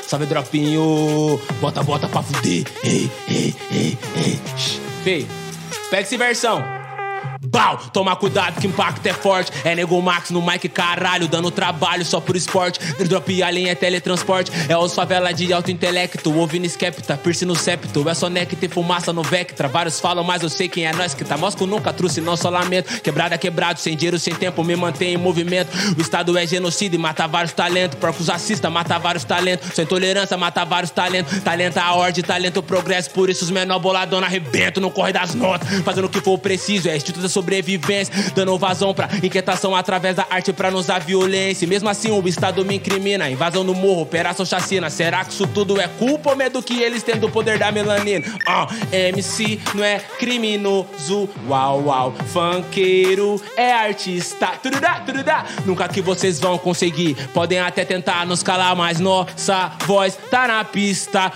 Salve, 0.07 0.25
dropinho. 0.27 1.37
Bota, 1.59 1.83
bota 1.83 2.07
pra 2.07 2.23
fuder. 2.23 2.63
Ei, 2.85 3.11
ei, 3.27 3.53
ei, 3.69 3.97
ei. 5.05 5.27
pega 5.89 6.01
essa 6.03 6.17
versão. 6.17 6.80
Bau, 7.51 7.77
toma 7.91 8.15
cuidado 8.15 8.61
que 8.61 8.67
impacto 8.67 9.05
é 9.05 9.11
forte. 9.11 9.51
É 9.65 9.75
Nego 9.75 10.01
Max 10.01 10.29
no 10.29 10.41
mic, 10.41 10.69
caralho, 10.69 11.27
dando 11.27 11.51
trabalho 11.51 12.05
só 12.05 12.21
por 12.21 12.37
esporte. 12.37 12.79
Drop 13.03 13.43
alien 13.43 13.67
é 13.67 13.75
teletransporte. 13.75 14.49
É 14.69 14.77
os 14.77 14.95
favela 14.95 15.33
de 15.33 15.51
alto 15.51 15.69
intelecto. 15.69 16.33
Ouvindo 16.33 16.65
skepta, 16.65 17.17
piercing 17.17 17.43
no 17.43 17.55
septo. 17.55 18.07
É 18.07 18.13
só 18.13 18.29
neck 18.29 18.55
ter 18.55 18.69
fumaça 18.69 19.11
no 19.11 19.21
Vectra. 19.21 19.67
Vários 19.67 19.99
falam, 19.99 20.23
mas 20.23 20.41
eu 20.41 20.49
sei 20.49 20.69
quem 20.69 20.85
é 20.85 20.93
nós 20.93 21.13
que 21.13 21.25
tá. 21.25 21.35
Mosco 21.35 21.65
nunca 21.65 21.91
trouxe, 21.91 22.21
não 22.21 22.37
só 22.37 22.49
lamento. 22.49 23.01
Quebrada, 23.01 23.37
quebrado, 23.37 23.81
sem 23.81 23.97
dinheiro, 23.97 24.17
sem 24.17 24.33
tempo, 24.33 24.63
me 24.63 24.77
mantém 24.77 25.15
em 25.15 25.17
movimento. 25.17 25.71
O 25.97 25.99
estado 25.99 26.37
é 26.37 26.47
genocídio 26.47 26.95
e 26.95 27.01
mata 27.01 27.27
vários 27.27 27.51
talentos. 27.51 27.99
Porcos 27.99 28.29
assista, 28.29 28.69
mata 28.69 28.97
vários 28.97 29.25
talentos. 29.25 29.73
Sem 29.75 29.85
tolerância, 29.85 30.37
mata 30.37 30.63
vários 30.63 30.91
talentos. 30.91 31.37
Talento 31.41 31.79
a 31.79 31.93
ordem, 31.95 32.23
talento 32.23 32.61
o 32.61 32.63
progresso. 32.63 33.09
Por 33.09 33.29
isso 33.29 33.43
os 33.43 33.51
menor 33.51 33.79
boladona 33.79 34.25
arrebento 34.25 34.79
no 34.79 34.89
corre 34.89 35.11
das 35.11 35.35
notas. 35.35 35.67
Fazendo 35.83 36.05
o 36.05 36.09
que 36.09 36.21
for 36.21 36.37
preciso, 36.37 36.87
é 36.87 36.95
instituto 36.95 37.23
da 37.23 37.40
sobrevivência. 37.41 38.13
Dando 38.35 38.57
vazão 38.57 38.93
pra 38.93 39.09
inquietação 39.21 39.75
através 39.75 40.15
da 40.15 40.27
arte 40.29 40.53
pra 40.53 40.69
nos 40.69 40.85
dar 40.85 41.01
violência. 41.01 41.65
E 41.65 41.67
mesmo 41.67 41.89
assim 41.89 42.11
o 42.11 42.27
Estado 42.27 42.63
me 42.63 42.75
incrimina. 42.75 43.29
Invasão 43.29 43.63
no 43.63 43.73
morro, 43.73 44.03
operação 44.03 44.45
chacina. 44.45 44.89
Será 44.89 45.25
que 45.25 45.33
isso 45.33 45.47
tudo 45.47 45.79
é 45.81 45.87
culpa 45.87 46.29
ou 46.29 46.35
medo 46.35 46.61
que 46.61 46.81
eles 46.81 47.03
têm 47.03 47.17
do 47.17 47.29
poder 47.29 47.57
da 47.57 47.71
melanina? 47.71 48.25
Ah, 48.47 48.67
MC 48.91 49.59
não 49.73 49.83
é 49.83 49.99
criminoso. 50.19 51.27
Uau, 51.47 51.85
uau. 51.85 52.13
Funkeiro 52.27 53.41
é 53.57 53.73
artista. 53.73 54.51
Nunca 55.65 55.87
que 55.87 56.01
vocês 56.01 56.39
vão 56.39 56.57
conseguir. 56.57 57.15
Podem 57.33 57.59
até 57.59 57.83
tentar 57.83 58.25
nos 58.25 58.43
calar, 58.43 58.75
mas 58.75 58.99
nossa 58.99 59.71
voz 59.85 60.17
tá 60.29 60.47
na 60.47 60.63
pista. 60.63 61.31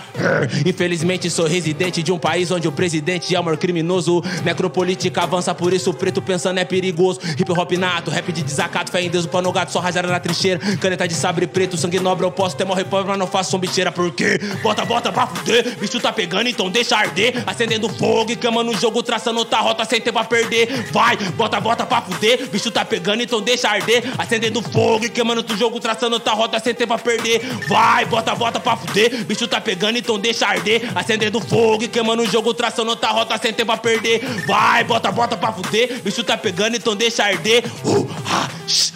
Infelizmente 0.64 1.28
sou 1.28 1.46
residente 1.46 2.02
de 2.02 2.12
um 2.12 2.18
país 2.18 2.50
onde 2.50 2.68
o 2.68 2.72
presidente 2.72 3.34
é 3.34 3.38
amor 3.38 3.56
criminoso. 3.56 4.22
Necropolítica 4.44 5.22
avança, 5.22 5.54
por 5.54 5.72
isso 5.72 5.92
preto 5.96 6.22
pensando 6.22 6.58
é 6.58 6.64
perigoso. 6.64 7.20
Hip 7.38 7.50
hop 7.50 7.72
nato, 7.72 8.10
rap 8.10 8.30
de 8.32 8.42
desacato, 8.42 8.92
fé 8.92 9.02
em 9.02 9.10
Deus, 9.10 9.24
o 9.24 9.28
pano 9.28 9.50
gato, 9.50 9.72
só 9.72 9.80
rajada 9.80 10.08
na 10.08 10.20
trincheira. 10.20 10.60
Caneta 10.76 11.08
de 11.08 11.14
sabre 11.14 11.46
preto, 11.46 11.76
sangue 11.76 11.98
nobre, 11.98 12.24
eu 12.24 12.30
posso 12.30 12.56
ter 12.56 12.64
morrer 12.64 12.84
pobre, 12.84 13.08
mas 13.08 13.18
não 13.18 13.26
faço 13.26 13.50
som 13.50 13.58
bicheira. 13.58 13.90
Por 13.90 14.10
quê? 14.12 14.38
Bota, 14.62 14.84
bota 14.84 15.12
pra 15.12 15.26
fuder. 15.26 15.76
Bicho 15.78 15.98
tá 16.00 16.12
pegando, 16.12 16.48
então 16.48 16.70
deixa 16.70 16.96
arder. 16.96 17.42
Acendendo 17.46 17.88
fogo 17.88 18.32
e 18.32 18.36
cama 18.36 18.62
no 18.62 18.74
jogo, 18.76 19.02
traçando 19.02 19.38
outra 19.38 19.58
rota 19.58 19.84
sem 19.84 20.00
tempo 20.00 20.18
pra 20.18 20.24
perder. 20.24 20.90
Vai, 20.92 21.16
bota, 21.16 21.60
bota 21.60 21.86
pra 21.86 22.02
fuder. 22.02 22.48
Bicho 22.48 22.70
tá 22.70 22.84
pegando, 22.84 23.22
então 23.22 23.40
deixa 23.40 23.68
arder. 23.68 24.04
Acendendo 24.18 24.62
fogo 24.62 25.04
e 25.04 25.08
queimando 25.08 25.40
outro 25.40 25.56
jogo, 25.56 25.80
traçando 25.80 26.14
outra 26.14 26.32
rota 26.32 26.58
sem 26.58 26.74
tempo 26.74 26.94
pra 26.94 26.98
perder. 26.98 27.40
Vai, 27.68 28.04
bota, 28.04 28.34
bota 28.34 28.60
pra 28.60 28.76
fuder. 28.76 29.24
Bicho 29.24 29.46
tá 29.46 29.60
pegando, 29.60 29.98
então 29.98 30.18
deixa 30.18 30.46
arder. 30.46 30.90
Acendendo 30.94 31.40
fogo 31.40 31.84
e 31.84 31.88
queimando 31.88 32.22
o 32.22 32.26
jogo, 32.26 32.52
traçando 32.52 32.90
outra 32.90 33.10
rota 33.10 33.38
sem 33.38 33.52
tempo 33.52 33.66
pra 33.66 33.76
perder. 33.76 34.20
Vai, 34.46 34.84
bota, 34.84 35.10
bota 35.10 35.36
pra 35.36 35.52
fuder. 35.52 35.85
Bicho 36.02 36.22
tá 36.24 36.36
pegando, 36.36 36.76
então 36.76 36.94
deixa 36.94 37.24
arder. 37.24 37.64
Uh, 37.84 38.08
ah, 38.26 38.50
sh, 38.66 38.92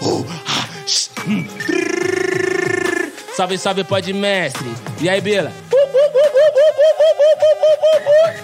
uh, 0.00 0.26
sh, 0.86 1.10
hum. 1.26 1.46
Salve, 3.36 3.56
salve, 3.58 3.84
pode 3.84 4.12
mestre. 4.12 4.66
E 5.00 5.08
aí, 5.08 5.20
Bila? 5.20 5.52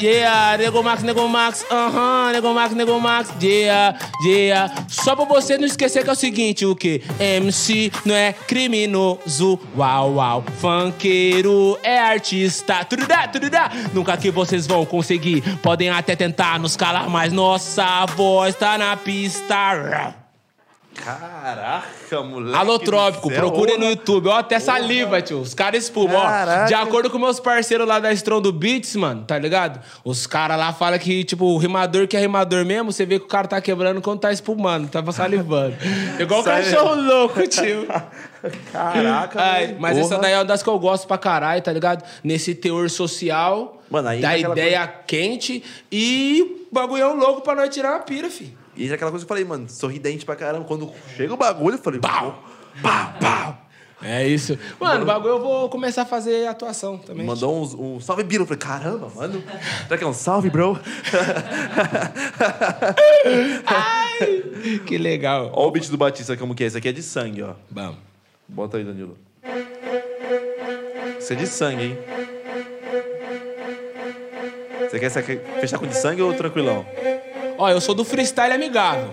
Yeah, 0.00 0.56
Nego 0.56 0.80
Max, 0.80 1.02
Nego 1.02 1.26
Max, 1.26 1.66
aham, 1.70 2.30
Nego 2.32 2.54
Max, 2.54 2.72
Nego 2.72 3.00
Max, 3.00 3.32
yeah, 3.42 3.98
yeah. 4.24 4.72
Só 4.86 5.16
pra 5.16 5.24
você 5.24 5.58
não 5.58 5.66
esquecer 5.66 6.04
que 6.04 6.10
é 6.10 6.12
o 6.12 6.16
seguinte, 6.16 6.64
o 6.64 6.76
que? 6.76 7.02
MC 7.18 7.90
não 8.04 8.14
é 8.14 8.32
criminoso, 8.32 9.58
uau, 9.76 10.14
uau. 10.14 10.44
Funkeiro 10.60 11.76
é 11.82 11.98
artista, 11.98 12.84
turudá, 12.84 13.26
turudá. 13.26 13.72
Nunca 13.92 14.16
que 14.16 14.30
vocês 14.30 14.68
vão 14.68 14.86
conseguir, 14.86 15.42
podem 15.58 15.90
até 15.90 16.14
tentar 16.14 16.60
nos 16.60 16.76
calar, 16.76 17.10
mas 17.10 17.32
nossa 17.32 18.06
voz 18.06 18.54
tá 18.54 18.78
na 18.78 18.96
pista. 18.96 20.27
Caraca, 21.04 22.22
moleque. 22.22 22.56
Alotrópico, 22.56 23.30
procure 23.30 23.76
no. 23.76 23.86
YouTube. 23.86 24.28
Ó, 24.28 24.36
até 24.38 24.58
saliva, 24.58 25.22
tio. 25.22 25.40
Os 25.40 25.54
caras 25.54 25.84
espumam. 25.84 26.16
Ó, 26.16 26.66
de 26.66 26.74
acordo 26.74 27.08
com 27.10 27.18
meus 27.18 27.40
parceiros 27.40 27.86
lá 27.86 27.98
da 27.98 28.12
Strong 28.12 28.42
do 28.42 28.52
Beats, 28.52 28.94
mano, 28.96 29.24
tá 29.24 29.38
ligado? 29.38 29.80
Os 30.04 30.26
caras 30.26 30.58
lá 30.58 30.72
falam 30.72 30.98
que, 30.98 31.24
tipo, 31.24 31.44
o 31.46 31.56
rimador 31.58 32.06
que 32.06 32.16
é 32.16 32.20
rimador 32.20 32.64
mesmo, 32.64 32.92
você 32.92 33.06
vê 33.06 33.18
que 33.18 33.24
o 33.24 33.28
cara 33.28 33.46
tá 33.48 33.60
quebrando 33.60 34.00
quando 34.02 34.20
tá 34.20 34.32
espumando, 34.32 34.88
tava 34.88 35.12
salivando. 35.12 35.76
Igual 36.18 36.42
Sai- 36.42 36.62
cachorro 36.64 36.94
louco, 37.00 37.46
tio. 37.46 37.86
Caraca, 38.72 39.40
Ai, 39.40 39.76
mas 39.78 39.96
essa 39.98 40.10
Porra. 40.10 40.20
daí 40.22 40.32
é 40.32 40.38
uma 40.38 40.44
das 40.44 40.62
que 40.62 40.68
eu 40.68 40.78
gosto 40.78 41.06
pra 41.08 41.18
caralho, 41.18 41.60
tá 41.62 41.72
ligado? 41.72 42.04
Nesse 42.22 42.54
teor 42.54 42.88
social, 42.90 43.80
Mano, 43.90 44.20
da 44.20 44.36
ideia 44.38 44.86
quente 45.06 45.62
e 45.90 46.66
bagulhão 46.70 47.16
louco 47.16 47.40
pra 47.40 47.54
nós 47.54 47.68
tirar 47.70 47.92
uma 47.92 48.00
pira, 48.00 48.28
fi. 48.30 48.56
E 48.78 48.88
é 48.88 48.94
aquela 48.94 49.10
coisa 49.10 49.26
que 49.26 49.30
eu 49.30 49.36
falei, 49.36 49.44
mano, 49.44 49.68
sorridente 49.68 50.24
pra 50.24 50.36
caramba. 50.36 50.64
Quando 50.64 50.92
chega 51.16 51.34
o 51.34 51.36
bagulho, 51.36 51.74
eu 51.74 51.82
falei, 51.82 51.98
Pau! 51.98 52.44
Pau, 52.80 53.12
pau! 53.20 53.58
É 54.00 54.24
isso. 54.24 54.56
Mano, 54.78 55.02
o 55.02 55.04
bagulho 55.04 55.34
eu 55.34 55.40
vou 55.40 55.68
começar 55.68 56.02
a 56.02 56.06
fazer 56.06 56.46
atuação 56.46 56.96
também. 56.96 57.26
Mandou 57.26 57.60
uns, 57.60 57.74
um 57.74 57.98
salve, 57.98 58.22
Biro. 58.22 58.44
Eu 58.44 58.46
falei, 58.46 58.60
caramba, 58.60 59.10
mano. 59.12 59.42
Será 59.82 59.98
que 59.98 60.04
é 60.04 60.06
um 60.06 60.12
salve, 60.12 60.48
bro? 60.48 60.78
Ai, 63.66 64.80
que 64.86 64.96
legal. 64.96 65.50
Ó 65.52 65.66
o 65.66 65.70
beat 65.72 65.90
do 65.90 65.96
Batista, 65.96 66.36
como 66.36 66.54
que 66.54 66.62
é? 66.62 66.68
Esse 66.68 66.78
aqui 66.78 66.88
é 66.88 66.92
de 66.92 67.02
sangue, 67.02 67.42
ó. 67.42 67.54
Vamos. 67.68 67.98
Bota 68.46 68.76
aí, 68.76 68.84
Danilo. 68.84 69.18
Isso 71.18 71.32
é 71.32 71.36
de 71.36 71.48
sangue, 71.48 71.82
hein? 71.82 71.98
Você 74.88 75.00
quer, 75.00 75.10
você 75.10 75.22
quer 75.22 75.60
fechar 75.60 75.78
com 75.80 75.86
de 75.88 75.96
sangue 75.96 76.22
ou 76.22 76.32
tranquilão? 76.32 76.86
Ó, 77.58 77.68
eu 77.68 77.80
sou 77.80 77.94
do 77.94 78.04
freestyle 78.04 78.52
amigável. 78.54 79.12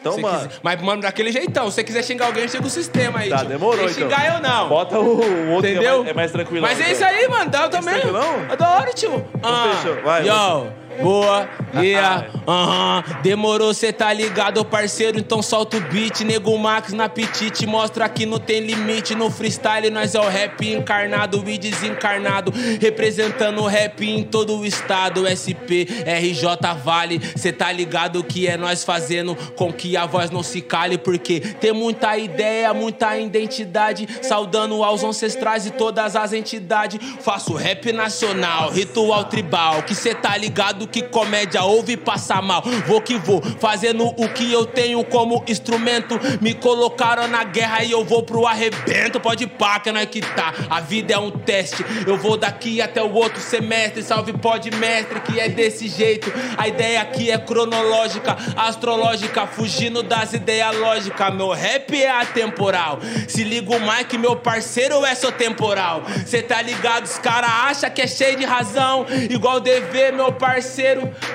Então, 0.00 0.18
mano. 0.18 0.38
quiser- 0.48 0.60
mas, 0.62 0.82
mano, 0.82 1.00
daquele 1.02 1.32
jeitão. 1.32 1.68
Se 1.70 1.76
você 1.76 1.84
quiser 1.84 2.04
xingar 2.04 2.26
alguém, 2.26 2.46
chega 2.46 2.66
o 2.66 2.70
sistema 2.70 3.20
aí. 3.20 3.30
Tá, 3.30 3.38
tio. 3.38 3.48
demorou, 3.48 3.80
então. 3.88 3.94
xingar 3.94 4.34
eu 4.34 4.40
não. 4.42 4.68
Bota 4.68 4.98
o, 5.00 5.02
o 5.20 5.50
outro 5.52 5.66
é 5.68 5.72
Entendeu? 5.72 5.98
mais, 5.98 6.10
é 6.10 6.12
mais 6.12 6.30
tranquilão. 6.30 6.62
Mas 6.68 6.78
é 6.78 6.82
então. 6.82 6.92
isso 6.92 7.04
aí, 7.04 7.28
mano. 7.28 7.50
Dá 7.50 7.68
também. 7.70 7.94
tranquilão? 7.94 8.46
É 8.50 8.56
da 8.56 8.68
hora, 8.76 8.92
tio. 8.92 9.26
Ah, 9.42 9.72
fechou. 9.80 10.02
Vai, 10.02 10.28
yo, 10.28 10.66
Boa, 11.02 11.48
yeah, 11.74 12.26
aham. 12.46 13.04
Demorou, 13.22 13.74
cê 13.74 13.92
tá 13.92 14.12
ligado, 14.12 14.64
parceiro? 14.64 15.18
Então 15.18 15.42
solta 15.42 15.76
o 15.76 15.80
beat. 15.80 16.20
Nego 16.20 16.56
Max 16.58 16.92
na 16.92 17.04
apetite, 17.04 17.66
mostra 17.66 18.08
que 18.08 18.26
não 18.26 18.38
tem 18.38 18.60
limite. 18.60 19.14
No 19.14 19.30
freestyle, 19.30 19.90
nós 19.90 20.14
é 20.14 20.20
o 20.20 20.28
rap 20.28 20.66
encarnado 20.66 21.42
e 21.48 21.58
desencarnado. 21.58 22.52
Representando 22.80 23.60
o 23.60 23.66
rap 23.66 24.06
em 24.06 24.22
todo 24.22 24.58
o 24.58 24.66
estado. 24.66 25.24
SP, 25.26 25.86
RJ 26.06 26.44
Vale, 26.82 27.20
cê 27.36 27.52
tá 27.52 27.70
ligado 27.72 28.22
que 28.22 28.46
é 28.46 28.56
nós 28.56 28.84
fazendo 28.84 29.34
com 29.56 29.72
que 29.72 29.96
a 29.96 30.06
voz 30.06 30.30
não 30.30 30.42
se 30.42 30.60
cale. 30.60 30.98
Porque 30.98 31.40
tem 31.40 31.72
muita 31.72 32.16
ideia, 32.16 32.72
muita 32.72 33.16
identidade. 33.16 34.08
Saudando 34.22 34.82
aos 34.82 35.02
ancestrais 35.02 35.66
e 35.66 35.70
todas 35.70 36.14
as 36.16 36.32
entidades. 36.32 37.00
Faço 37.20 37.54
rap 37.54 37.92
nacional, 37.92 38.70
ritual 38.70 39.24
tribal. 39.24 39.82
Que 39.82 39.94
cê 39.94 40.14
tá 40.14 40.36
ligado 40.36 40.83
que 40.86 41.02
comédia 41.02 41.62
ouve 41.62 41.96
passa 41.96 42.40
mal. 42.40 42.62
Vou 42.86 43.00
que 43.00 43.16
vou, 43.16 43.42
fazendo 43.60 44.06
o 44.06 44.28
que 44.28 44.52
eu 44.52 44.66
tenho 44.66 45.02
como 45.04 45.44
instrumento. 45.46 46.18
Me 46.40 46.54
colocaram 46.54 47.26
na 47.28 47.44
guerra 47.44 47.82
e 47.84 47.90
eu 47.90 48.04
vou 48.04 48.22
pro 48.22 48.46
arrebento. 48.46 49.20
Pode 49.20 49.46
pá, 49.46 49.80
que 49.80 49.90
não 49.90 50.00
é 50.00 50.06
que 50.06 50.20
tá. 50.20 50.52
A 50.70 50.80
vida 50.80 51.14
é 51.14 51.18
um 51.18 51.30
teste. 51.30 51.84
Eu 52.06 52.16
vou 52.16 52.36
daqui 52.36 52.80
até 52.80 53.02
o 53.02 53.12
outro 53.12 53.40
semestre. 53.40 54.02
Salve, 54.02 54.32
pode 54.32 54.70
mestre, 54.72 55.20
que 55.20 55.38
é 55.38 55.48
desse 55.48 55.88
jeito. 55.88 56.32
A 56.56 56.68
ideia 56.68 57.00
aqui 57.00 57.30
é 57.30 57.38
cronológica, 57.38 58.36
astrológica, 58.56 59.46
fugindo 59.46 60.02
das 60.02 60.32
ideias 60.32 60.76
lógicas. 60.76 61.34
Meu 61.34 61.50
rap 61.50 62.00
é 62.00 62.10
atemporal. 62.10 62.98
Se 63.28 63.44
liga 63.44 63.74
o 63.74 63.80
Mike, 63.80 64.18
meu 64.18 64.36
parceiro 64.36 65.04
é 65.04 65.14
só 65.14 65.30
temporal. 65.30 66.02
Cê 66.26 66.42
tá 66.42 66.60
ligado? 66.60 67.04
Os 67.04 67.18
cara 67.18 67.46
acha 67.68 67.88
que 67.90 68.02
é 68.02 68.06
cheio 68.06 68.36
de 68.36 68.44
razão. 68.44 69.06
Igual 69.30 69.60
DV, 69.60 70.12
meu 70.12 70.32
parceiro. 70.32 70.73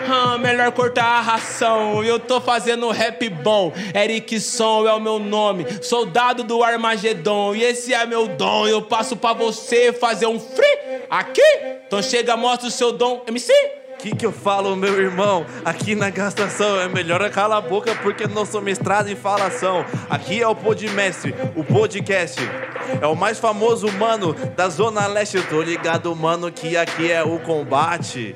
Ah, 0.07 0.37
melhor 0.37 0.71
cortar 0.71 1.05
a 1.05 1.21
ração. 1.21 2.03
Eu 2.03 2.19
tô 2.19 2.41
fazendo 2.41 2.89
rap 2.89 3.29
bom. 3.29 3.71
Erickson 3.95 4.87
é 4.87 4.93
o 4.93 4.99
meu 4.99 5.19
nome. 5.19 5.65
Soldado 5.81 6.43
do 6.43 6.63
Armagedon. 6.63 7.55
E 7.55 7.63
esse 7.63 7.93
é 7.93 8.05
meu 8.05 8.27
dom. 8.27 8.67
Eu 8.67 8.81
passo 8.81 9.15
pra 9.15 9.33
você 9.33 9.93
fazer 9.93 10.27
um 10.27 10.39
free 10.39 10.79
aqui. 11.09 11.41
Então 11.87 12.01
chega, 12.01 12.35
mostra 12.35 12.67
o 12.67 12.71
seu 12.71 12.91
dom. 12.91 13.23
MC. 13.27 13.51
Que 13.99 14.15
que 14.15 14.25
eu 14.25 14.31
falo, 14.31 14.77
meu 14.77 14.97
irmão? 14.97 15.45
Aqui 15.65 15.93
na 15.93 16.09
gastação 16.09 16.79
é 16.79 16.87
melhor 16.87 17.29
calar 17.31 17.57
a 17.57 17.61
boca 17.61 17.93
porque 17.95 18.25
não 18.27 18.45
sou 18.45 18.61
mestrado 18.61 19.09
em 19.09 19.15
falação. 19.15 19.85
Aqui 20.09 20.41
é 20.41 20.47
o 20.47 20.55
Podmestre, 20.55 21.35
o 21.53 21.65
podcast. 21.65 22.39
É 23.01 23.05
o 23.05 23.13
mais 23.13 23.37
famoso 23.39 23.91
mano 23.91 24.33
da 24.55 24.69
Zona 24.69 25.05
Leste. 25.05 25.35
Eu 25.35 25.47
tô 25.49 25.61
ligado, 25.61 26.15
mano, 26.15 26.49
que 26.49 26.77
aqui 26.77 27.11
é 27.11 27.21
o 27.21 27.39
combate. 27.39 28.33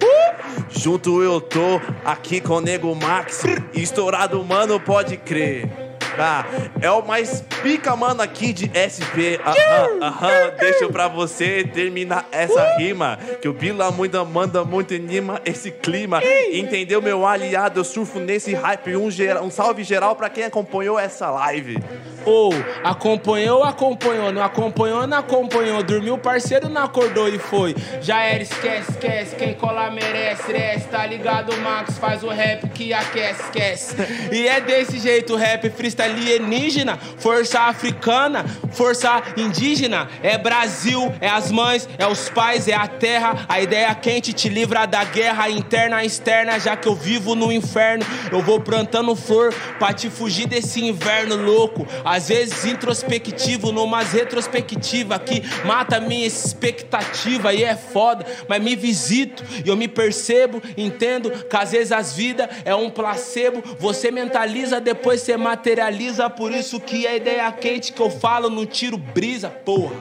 Junto 0.69 1.24
eu 1.24 1.40
tô 1.40 1.80
aqui 2.03 2.42
com 2.42 2.56
o 2.56 2.61
Nego 2.61 2.93
Max. 2.93 3.43
Estourado, 3.74 4.43
mano, 4.43 4.82
pode 4.82 5.16
crer. 5.16 5.83
Tá, 6.16 6.45
é 6.82 6.92
o 6.92 7.01
mais 7.06 7.42
pica, 7.61 7.95
mano, 7.95 8.22
aqui 8.22 8.53
de 8.53 8.69
SP. 8.74 9.40
Aham, 9.43 10.00
aham, 10.01 10.51
deixa 10.59 10.88
pra 10.90 11.08
você 11.08 11.64
terminar 11.64 12.27
essa 12.32 12.75
rima. 12.77 13.17
Que 13.42 13.48
o 13.48 13.53
Bila 13.53 13.90
muito 13.92 14.24
manda 14.25 14.64
muito 14.64 14.93
anima 14.93 15.42
esse 15.45 15.72
clima. 15.72 16.22
Entendeu, 16.51 17.01
meu 17.01 17.25
aliado? 17.25 17.80
Eu 17.80 17.83
surfo 17.83 18.19
nesse 18.19 18.53
hype. 18.53 18.95
Um, 18.95 19.09
gera- 19.09 19.42
um 19.42 19.50
salve 19.50 19.83
geral 19.83 20.16
pra 20.16 20.30
quem 20.30 20.43
acompanhou 20.43 21.00
essa 21.00 21.30
live. 21.32 21.77
Ou 22.25 22.53
acompanhou, 22.83 23.64
acompanhou, 23.64 24.32
não 24.32 24.43
acompanhou, 24.43 25.08
não 25.08 25.17
acompanhou. 25.17 25.82
Dormiu, 25.83 26.17
parceiro, 26.17 26.69
não 26.69 26.83
acordou 26.83 27.27
e 27.27 27.38
foi. 27.40 27.75
Já 28.01 28.22
era, 28.24 28.43
esquece, 28.43 28.92
esquece. 28.92 29.35
Quem 29.35 29.53
colar 29.56 29.92
merece, 29.92 30.43
merece. 30.48 30.88
Tá 30.88 31.06
ligado, 31.06 31.56
Max? 31.58 31.98
Faz 31.98 32.24
o 32.24 32.30
rap 32.30 32.69
que 32.69 32.93
aquece, 32.93 33.42
esquece. 33.43 33.95
E 34.32 34.48
é 34.48 34.61
desse 34.61 35.00
jeito 35.00 35.33
o 35.33 35.35
rap 35.38 35.69
freestyle 35.72 36.02
alienígena, 36.03 36.98
força 37.17 37.61
africana, 37.61 38.45
força 38.72 39.22
indígena. 39.38 40.09
É 40.22 40.38
Brasil, 40.38 41.14
é 41.19 41.30
as 41.30 41.51
mães, 41.51 41.88
é 41.98 42.07
os 42.07 42.30
pais, 42.30 42.67
é 42.67 42.73
a 42.73 42.88
terra. 42.88 43.45
A 43.48 43.61
ideia 43.61 43.93
quente 43.95 44.33
te 44.33 44.49
livra 44.49 44.85
da 44.85 45.03
guerra 45.03 45.49
interna 45.49 46.03
e 46.03 46.07
externa. 46.07 46.59
Já 46.59 46.75
que 46.75 46.88
eu 46.88 46.95
vivo 46.95 47.35
no 47.35 47.51
inferno, 47.51 48.06
eu 48.32 48.41
vou 48.41 48.59
plantando 48.59 49.15
flor 49.15 49.53
pra 49.80 49.93
te 49.93 50.09
fugir 50.09 50.48
desse 50.48 50.83
inverno 50.83 51.35
louco. 51.35 51.88
Às 52.03 52.30
vezes 52.30 52.65
introspectivo, 52.65 53.72
numas 53.72 54.11
retrospectiva 54.11 55.19
que 55.19 55.43
mata 55.65 55.99
minha 55.99 56.25
expectativa 56.25 57.53
e 57.53 57.64
é 57.64 57.75
foda, 57.75 58.25
mas 58.48 58.61
me 58.61 58.75
visito 58.75 59.43
e 59.65 59.69
eu 59.69 59.75
me 59.75 59.88
percebo, 59.88 60.61
entendo 60.77 61.32
que 61.32 61.56
às 61.56 61.72
vezes 61.72 61.91
as 61.91 62.14
vidas 62.14 62.49
é 62.65 62.75
um 62.75 62.90
placebo. 62.90 63.64
Você 63.80 64.11
mentaliza, 64.11 64.80
depois 64.80 65.22
você 65.22 65.38
materializa. 65.38 65.92
Por 66.38 66.51
isso 66.51 66.80
que 66.80 67.05
a 67.07 67.15
ideia 67.15 67.51
quente 67.51 67.93
que 67.93 68.01
eu 68.01 68.09
falo 68.09 68.49
no 68.49 68.65
tiro 68.65 68.97
brisa, 68.97 69.49
porra. 69.49 69.95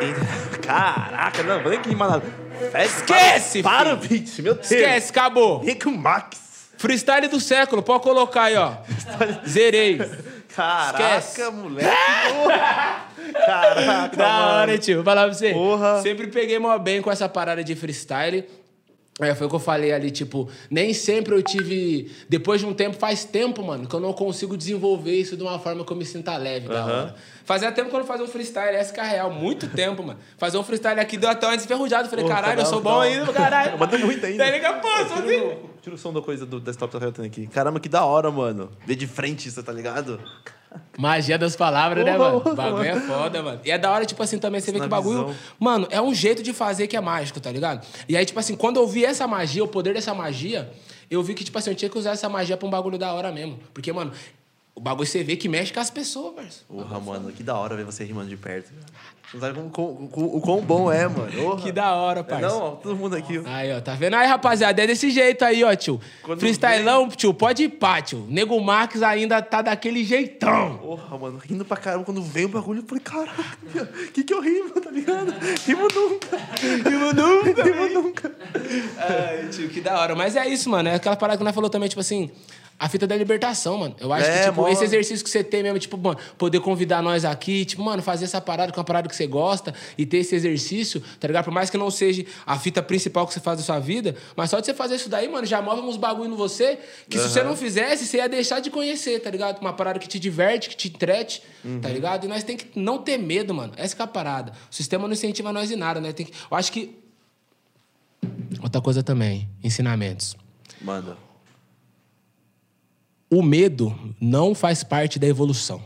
Caraca, 0.62 1.42
não, 1.42 1.60
vou 1.62 1.70
nem 1.70 1.80
que 1.80 1.88
rimar 1.88 2.10
nada. 2.10 2.24
Esquece, 2.82 3.62
Para, 3.62 3.94
o 3.94 4.00
filho. 4.00 4.20
beat, 4.22 4.38
meu 4.42 4.54
Deus. 4.54 4.70
Esquece, 4.70 5.10
acabou. 5.10 5.58
Rico 5.60 5.90
Max. 5.90 6.38
Freestyle 6.78 7.28
do 7.28 7.40
século, 7.40 7.82
pode 7.82 8.02
colocar 8.02 8.44
aí, 8.44 8.56
ó. 8.56 8.72
Zerei. 9.48 9.98
Caraca, 10.54 11.18
Esquece. 11.18 11.50
moleque. 11.50 11.88
Caraca, 13.32 14.16
Da 14.16 14.46
hora, 14.46 14.78
tio. 14.78 14.96
Vou 14.96 15.04
falar 15.04 15.24
pra 15.24 15.34
você. 15.34 15.52
Porra. 15.52 16.02
Sempre 16.02 16.26
peguei 16.28 16.58
mó 16.58 16.76
bem 16.78 17.00
com 17.02 17.10
essa 17.10 17.28
parada 17.28 17.62
de 17.64 17.74
freestyle. 17.74 18.44
É, 19.18 19.34
foi 19.34 19.46
o 19.46 19.50
que 19.50 19.56
eu 19.56 19.60
falei 19.60 19.92
ali, 19.92 20.10
tipo, 20.10 20.46
nem 20.70 20.92
sempre 20.92 21.34
eu 21.34 21.42
tive. 21.42 22.12
Depois 22.28 22.60
de 22.60 22.66
um 22.66 22.74
tempo, 22.74 22.98
faz 22.98 23.24
tempo, 23.24 23.62
mano, 23.64 23.88
que 23.88 23.94
eu 23.94 24.00
não 24.00 24.12
consigo 24.12 24.54
desenvolver 24.58 25.14
isso 25.18 25.38
de 25.38 25.42
uma 25.42 25.58
forma 25.58 25.86
que 25.86 25.90
eu 25.90 25.96
me 25.96 26.04
sinta 26.04 26.36
leve, 26.36 26.68
da 26.68 26.84
hora. 26.84 27.14
Fazia 27.42 27.72
tempo 27.72 27.88
que 27.88 27.94
eu 27.96 28.00
não 28.00 28.06
fazia 28.06 28.26
um 28.26 28.28
freestyle, 28.28 28.76
essa 28.76 28.92
que 28.92 29.00
é 29.00 29.04
real, 29.04 29.30
muito 29.32 29.68
tempo, 29.68 30.02
mano. 30.02 30.18
Fazer 30.36 30.58
um 30.58 30.62
freestyle 30.62 31.00
aqui 31.00 31.16
deu 31.16 31.30
até 31.30 31.46
uma 31.46 31.56
desferrujada. 31.56 32.08
Falei, 32.10 32.26
caralho, 32.26 32.60
eu 32.60 32.64
tá 32.64 32.68
sou 32.68 32.82
da 32.82 32.90
bom 32.90 33.00
ainda, 33.00 33.32
caralho. 33.32 33.78
Manda 33.80 33.96
muito 33.96 34.26
ainda. 34.26 34.44
Tá 34.44 34.50
ligado? 34.50 34.82
Pô, 34.82 34.88
assim. 34.88 35.56
Tira, 35.80 35.94
o- 35.94 35.98
som 35.98 36.12
da 36.12 36.20
coisa 36.20 36.44
do 36.44 36.60
desktop 36.60 36.98
relatando 36.98 37.26
aqui. 37.26 37.46
Caramba, 37.46 37.80
que 37.80 37.88
da 37.88 38.04
hora, 38.04 38.30
mano. 38.30 38.70
Ver 38.84 38.96
de 38.96 39.06
frente 39.06 39.48
isso, 39.48 39.62
tá 39.62 39.72
ligado? 39.72 40.20
Magia 40.98 41.38
das 41.38 41.56
palavras, 41.56 42.04
né, 42.04 42.16
mano? 42.16 42.42
O 42.44 42.54
bagulho 42.54 42.84
é 42.84 43.00
foda, 43.00 43.42
mano. 43.42 43.60
E 43.64 43.70
é 43.70 43.78
da 43.78 43.90
hora, 43.90 44.04
tipo 44.04 44.22
assim, 44.22 44.38
também 44.38 44.60
você 44.60 44.72
vê 44.72 44.80
que 44.80 44.86
o 44.86 44.88
bagulho. 44.88 45.34
Mano, 45.58 45.86
é 45.90 46.00
um 46.00 46.14
jeito 46.14 46.42
de 46.42 46.52
fazer 46.52 46.86
que 46.86 46.96
é 46.96 47.00
mágico, 47.00 47.40
tá 47.40 47.50
ligado? 47.50 47.86
E 48.08 48.16
aí, 48.16 48.24
tipo 48.24 48.38
assim, 48.38 48.56
quando 48.56 48.78
eu 48.78 48.86
vi 48.86 49.04
essa 49.04 49.26
magia, 49.26 49.62
o 49.64 49.68
poder 49.68 49.94
dessa 49.94 50.14
magia, 50.14 50.70
eu 51.10 51.22
vi 51.22 51.34
que, 51.34 51.44
tipo 51.44 51.56
assim, 51.58 51.70
eu 51.70 51.76
tinha 51.76 51.88
que 51.88 51.98
usar 51.98 52.12
essa 52.12 52.28
magia 52.28 52.56
pra 52.56 52.66
um 52.66 52.70
bagulho 52.70 52.98
da 52.98 53.12
hora 53.12 53.30
mesmo. 53.32 53.58
Porque, 53.72 53.92
mano, 53.92 54.12
o 54.74 54.80
bagulho 54.80 55.06
você 55.06 55.22
vê 55.22 55.36
que 55.36 55.48
mexe 55.48 55.72
com 55.72 55.80
as 55.80 55.90
pessoas, 55.90 56.34
parceiro. 56.34 56.66
Porra, 56.68 57.00
mano, 57.00 57.32
que 57.32 57.42
da 57.42 57.56
hora 57.56 57.74
ver 57.74 57.84
você 57.84 58.04
rimando 58.04 58.28
de 58.28 58.36
perto. 58.36 58.70
Não 58.74 59.15
sabe 59.40 59.58
como- 59.72 60.08
o 60.14 60.40
quão 60.40 60.60
bom 60.60 60.90
é, 60.90 61.06
mano. 61.08 61.30
Porra. 61.32 61.62
Que 61.62 61.72
da 61.72 61.92
hora, 61.94 62.20
É, 62.20 62.22
parceiro. 62.22 62.54
Não, 62.54 62.62
ó, 62.62 62.70
todo 62.72 62.96
mundo 62.96 63.16
aqui. 63.16 63.38
ó. 63.38 63.42
Aí, 63.46 63.72
ó, 63.72 63.80
tá 63.80 63.94
vendo 63.94 64.14
aí, 64.14 64.26
rapaziada? 64.26 64.82
É 64.82 64.86
desse 64.86 65.10
jeito 65.10 65.44
aí, 65.44 65.62
ó, 65.64 65.74
tio. 65.74 66.00
Quando 66.22 66.40
Freestylão, 66.40 67.08
tio, 67.08 67.34
pode 67.34 67.64
ir 67.64 67.68
pá, 67.70 68.00
tio. 68.00 68.24
Nego 68.28 68.58
Marques 68.60 69.02
ainda 69.02 69.42
tá 69.42 69.62
daquele 69.62 70.04
jeitão. 70.04 70.78
Porra, 70.78 71.18
mano, 71.18 71.38
rindo 71.38 71.64
pra 71.64 71.76
caramba. 71.76 72.04
Quando 72.04 72.22
veio 72.22 72.46
o 72.46 72.50
bagulho, 72.50 72.80
eu 72.80 72.84
falei, 72.86 73.02
caraca, 73.02 73.58
o 73.64 74.12
que 74.12 74.22
que 74.24 74.32
eu 74.32 74.40
rimo, 74.40 74.70
tá 74.80 74.90
ligado? 74.90 75.34
Rimo 75.66 75.88
nunca. 75.92 76.38
Rimo 76.88 77.12
nunca. 77.12 77.62
Rimo 77.62 77.88
nunca. 78.02 78.32
Ai, 78.98 79.48
tio, 79.50 79.68
que 79.68 79.80
da 79.80 79.98
hora. 80.00 80.14
Mas 80.14 80.36
é 80.36 80.46
isso, 80.48 80.70
mano. 80.70 80.88
É 80.88 80.94
aquela 80.94 81.16
parada 81.16 81.36
que 81.38 81.44
nós 81.44 81.54
falou 81.54 81.68
também, 81.70 81.88
tipo 81.88 82.00
assim. 82.00 82.30
A 82.78 82.90
fita 82.90 83.06
da 83.06 83.16
libertação, 83.16 83.78
mano. 83.78 83.96
Eu 83.98 84.12
acho 84.12 84.26
É, 84.28 84.38
que, 84.40 84.44
tipo, 84.50 84.60
mó- 84.60 84.68
esse 84.68 84.84
exercício 84.84 85.24
que 85.24 85.30
você 85.30 85.42
tem 85.42 85.62
mesmo, 85.62 85.78
tipo, 85.78 85.96
mano, 85.96 86.18
poder 86.36 86.60
convidar 86.60 87.00
nós 87.02 87.24
aqui, 87.24 87.64
tipo, 87.64 87.82
mano, 87.82 88.02
fazer 88.02 88.26
essa 88.26 88.38
parada 88.38 88.70
com 88.70 88.78
uma 88.78 88.84
parada 88.84 89.08
que 89.08 89.16
você 89.16 89.26
gosta 89.26 89.72
e 89.96 90.04
ter 90.04 90.18
esse 90.18 90.34
exercício, 90.34 91.02
tá 91.18 91.26
ligado? 91.26 91.44
Por 91.44 91.52
mais 91.54 91.70
que 91.70 91.78
não 91.78 91.90
seja 91.90 92.26
a 92.44 92.58
fita 92.58 92.82
principal 92.82 93.26
que 93.26 93.32
você 93.32 93.40
faz 93.40 93.56
da 93.58 93.64
sua 93.64 93.78
vida, 93.78 94.14
mas 94.36 94.50
só 94.50 94.60
de 94.60 94.66
você 94.66 94.74
fazer 94.74 94.96
isso 94.96 95.08
daí, 95.08 95.26
mano, 95.26 95.46
já 95.46 95.62
move 95.62 95.80
uns 95.80 95.96
bagulho 95.96 96.28
no 96.28 96.36
você 96.36 96.78
que 97.08 97.18
se 97.18 97.28
você 97.30 97.42
não 97.42 97.56
fizesse, 97.56 98.04
você 98.06 98.18
ia 98.18 98.28
deixar 98.28 98.60
de 98.60 98.70
conhecer, 98.70 99.20
tá 99.20 99.30
ligado? 99.30 99.58
Uma 99.60 99.72
parada 99.72 99.98
que 99.98 100.06
te 100.06 100.18
diverte, 100.20 100.68
que 100.68 100.76
te 100.76 100.88
entrete, 100.88 101.42
tá 101.80 101.88
ligado? 101.88 102.24
E 102.24 102.28
nós 102.28 102.44
tem 102.44 102.58
que 102.58 102.78
não 102.78 102.98
ter 102.98 103.16
medo, 103.16 103.54
mano. 103.54 103.72
Essa 103.78 103.96
é 103.98 104.02
a 104.02 104.06
parada. 104.06 104.52
O 104.70 104.74
sistema 104.74 105.06
não 105.08 105.14
incentiva 105.14 105.50
nós 105.50 105.70
em 105.70 105.76
nada, 105.76 105.98
né? 105.98 106.12
Tem 106.12 106.26
que... 106.26 106.32
Eu 106.50 106.56
acho 106.56 106.70
que. 106.70 106.94
Outra 108.62 108.80
coisa 108.82 109.02
também, 109.02 109.48
ensinamentos. 109.64 110.36
Manda. 110.80 111.16
O 113.30 113.42
medo 113.42 113.94
não 114.20 114.54
faz 114.54 114.84
parte 114.84 115.18
da 115.18 115.26
evolução. 115.26 115.82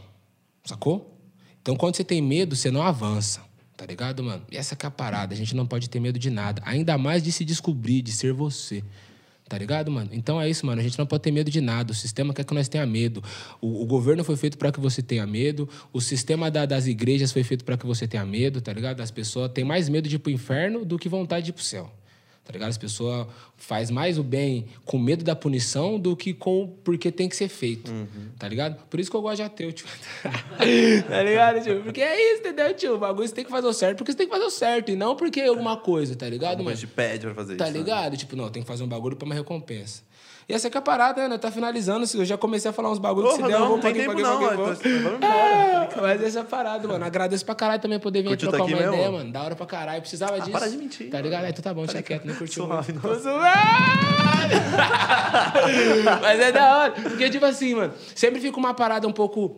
Sacou? 0.64 1.18
Então, 1.62 1.74
quando 1.76 1.96
você 1.96 2.04
tem 2.04 2.20
medo, 2.20 2.54
você 2.54 2.70
não 2.70 2.82
avança. 2.82 3.40
Tá 3.76 3.86
ligado, 3.86 4.22
mano? 4.22 4.42
E 4.50 4.56
essa 4.56 4.76
é 4.78 4.86
a 4.86 4.90
parada. 4.90 5.32
A 5.32 5.36
gente 5.36 5.56
não 5.56 5.66
pode 5.66 5.88
ter 5.88 6.00
medo 6.00 6.18
de 6.18 6.28
nada. 6.30 6.62
Ainda 6.66 6.98
mais 6.98 7.22
de 7.22 7.32
se 7.32 7.44
descobrir, 7.44 8.02
de 8.02 8.12
ser 8.12 8.32
você. 8.32 8.84
Tá 9.48 9.56
ligado, 9.58 9.90
mano? 9.90 10.10
Então 10.12 10.40
é 10.40 10.48
isso, 10.48 10.64
mano. 10.66 10.80
A 10.80 10.84
gente 10.84 10.98
não 10.98 11.06
pode 11.06 11.22
ter 11.22 11.30
medo 11.32 11.50
de 11.50 11.60
nada. 11.60 11.90
O 11.92 11.94
sistema 11.94 12.32
quer 12.34 12.44
que 12.44 12.54
nós 12.54 12.68
tenha 12.68 12.84
medo. 12.86 13.22
O, 13.60 13.82
o 13.82 13.86
governo 13.86 14.22
foi 14.22 14.36
feito 14.36 14.56
para 14.58 14.70
que 14.70 14.78
você 14.78 15.02
tenha 15.02 15.26
medo. 15.26 15.68
O 15.92 16.00
sistema 16.00 16.50
da- 16.50 16.66
das 16.66 16.86
igrejas 16.86 17.32
foi 17.32 17.42
feito 17.42 17.64
para 17.64 17.76
que 17.76 17.86
você 17.86 18.06
tenha 18.06 18.24
medo, 18.24 18.60
tá 18.60 18.72
ligado? 18.72 19.00
As 19.00 19.10
pessoas 19.10 19.50
têm 19.52 19.64
mais 19.64 19.88
medo 19.88 20.08
de 20.08 20.16
ir 20.16 20.18
pro 20.18 20.30
inferno 20.30 20.84
do 20.84 20.98
que 20.98 21.08
vontade 21.08 21.46
de 21.46 21.50
ir 21.50 21.54
pro 21.54 21.64
céu. 21.64 21.90
Tá 22.50 22.54
ligado? 22.54 22.70
As 22.70 22.78
pessoas 22.78 23.28
faz 23.56 23.92
mais 23.92 24.18
o 24.18 24.24
bem 24.24 24.66
com 24.84 24.98
medo 24.98 25.22
da 25.22 25.36
punição 25.36 26.00
do 26.00 26.16
que 26.16 26.34
com 26.34 26.66
porque 26.82 27.12
tem 27.12 27.28
que 27.28 27.36
ser 27.36 27.46
feito. 27.48 27.92
Tá 28.38 28.48
ligado? 28.48 28.82
Por 28.90 28.98
isso 28.98 29.08
que 29.08 29.16
eu 29.16 29.22
gosto 29.22 29.36
de 29.36 29.42
ateu, 29.42 29.70
tio. 29.72 29.86
tá 31.08 31.22
ligado, 31.22 31.62
tio? 31.62 31.82
Porque 31.82 32.00
é 32.00 32.32
isso, 32.32 32.40
entendeu, 32.40 32.74
tio? 32.74 32.94
O 32.94 32.98
bagulho 32.98 33.28
você 33.28 33.34
tem 33.34 33.44
que 33.44 33.50
fazer 33.50 33.66
o 33.68 33.72
certo 33.72 33.98
porque 33.98 34.10
você 34.12 34.18
tem 34.18 34.26
que 34.26 34.32
fazer 34.32 34.46
o 34.46 34.50
certo 34.50 34.90
e 34.90 34.96
não 34.96 35.14
porque 35.14 35.40
alguma 35.42 35.76
coisa, 35.76 36.16
tá 36.16 36.28
ligado, 36.28 36.58
Mas 36.58 36.64
mano? 36.64 36.76
te 36.78 36.86
pede 36.88 37.26
pra 37.26 37.34
fazer 37.34 37.56
Tá 37.56 37.64
isso. 37.66 37.72
né? 37.72 37.78
ligado? 37.78 38.16
Tipo, 38.16 38.34
não, 38.34 38.48
tem 38.50 38.62
que 38.62 38.68
fazer 38.68 38.82
um 38.82 38.88
bagulho 38.88 39.16
pra 39.16 39.26
uma 39.26 39.34
recompensa. 39.34 40.02
E 40.50 40.52
essa 40.52 40.68
que 40.68 40.76
é 40.76 40.80
a 40.80 40.82
parada, 40.82 41.28
né? 41.28 41.38
Tá 41.38 41.50
finalizando. 41.50 42.04
Eu 42.14 42.24
já 42.24 42.36
comecei 42.36 42.68
a 42.68 42.72
falar 42.72 42.90
uns 42.90 42.98
bagulhos 42.98 43.30
que 43.30 43.36
se 43.36 43.42
der, 43.42 43.52
eu 43.52 43.60
não, 43.60 43.68
vou 43.68 43.76
não 43.76 43.82
tem 43.82 43.94
pra 44.04 44.14
quem, 44.14 44.22
não, 44.24 44.38
pra 44.38 44.76
quem, 44.76 45.02
pra 45.02 45.28
é, 45.28 45.88
mas 46.00 46.22
essa 46.24 46.38
é 46.40 46.42
a 46.42 46.44
parada, 46.44 46.88
mano. 46.88 47.04
Agradeço 47.04 47.44
pra 47.44 47.54
caralho 47.54 47.80
também 47.80 48.00
poder 48.00 48.22
vir 48.22 48.28
Curtiu 48.30 48.48
trocar 48.48 48.64
uma 48.64 48.76
mesmo? 48.76 48.92
ideia, 48.94 49.12
mano. 49.12 49.30
Da 49.32 49.42
hora 49.44 49.54
pra 49.54 49.66
caralho. 49.66 50.00
Precisava 50.00 50.40
disso. 50.40 50.56
Ah, 50.56 50.58
para 50.58 50.68
de 50.68 50.76
mentir, 50.76 51.08
Tá 51.08 51.20
ligado? 51.20 51.44
Aí 51.44 51.52
tu 51.52 51.62
tá 51.62 51.72
bom, 51.72 51.86
tinha 51.86 52.02
quieto, 52.02 52.24
nem 52.26 52.34
curtiu. 52.34 52.66
Suave, 52.66 52.92
zoando. 52.92 53.40
Mas 56.20 56.40
é 56.40 56.50
da 56.52 56.78
hora. 56.78 56.90
Porque, 56.92 57.30
tipo 57.30 57.44
assim, 57.44 57.74
mano, 57.76 57.92
sempre 58.14 58.40
fica 58.40 58.58
uma 58.58 58.74
parada 58.74 59.06
um 59.06 59.12
pouco. 59.12 59.56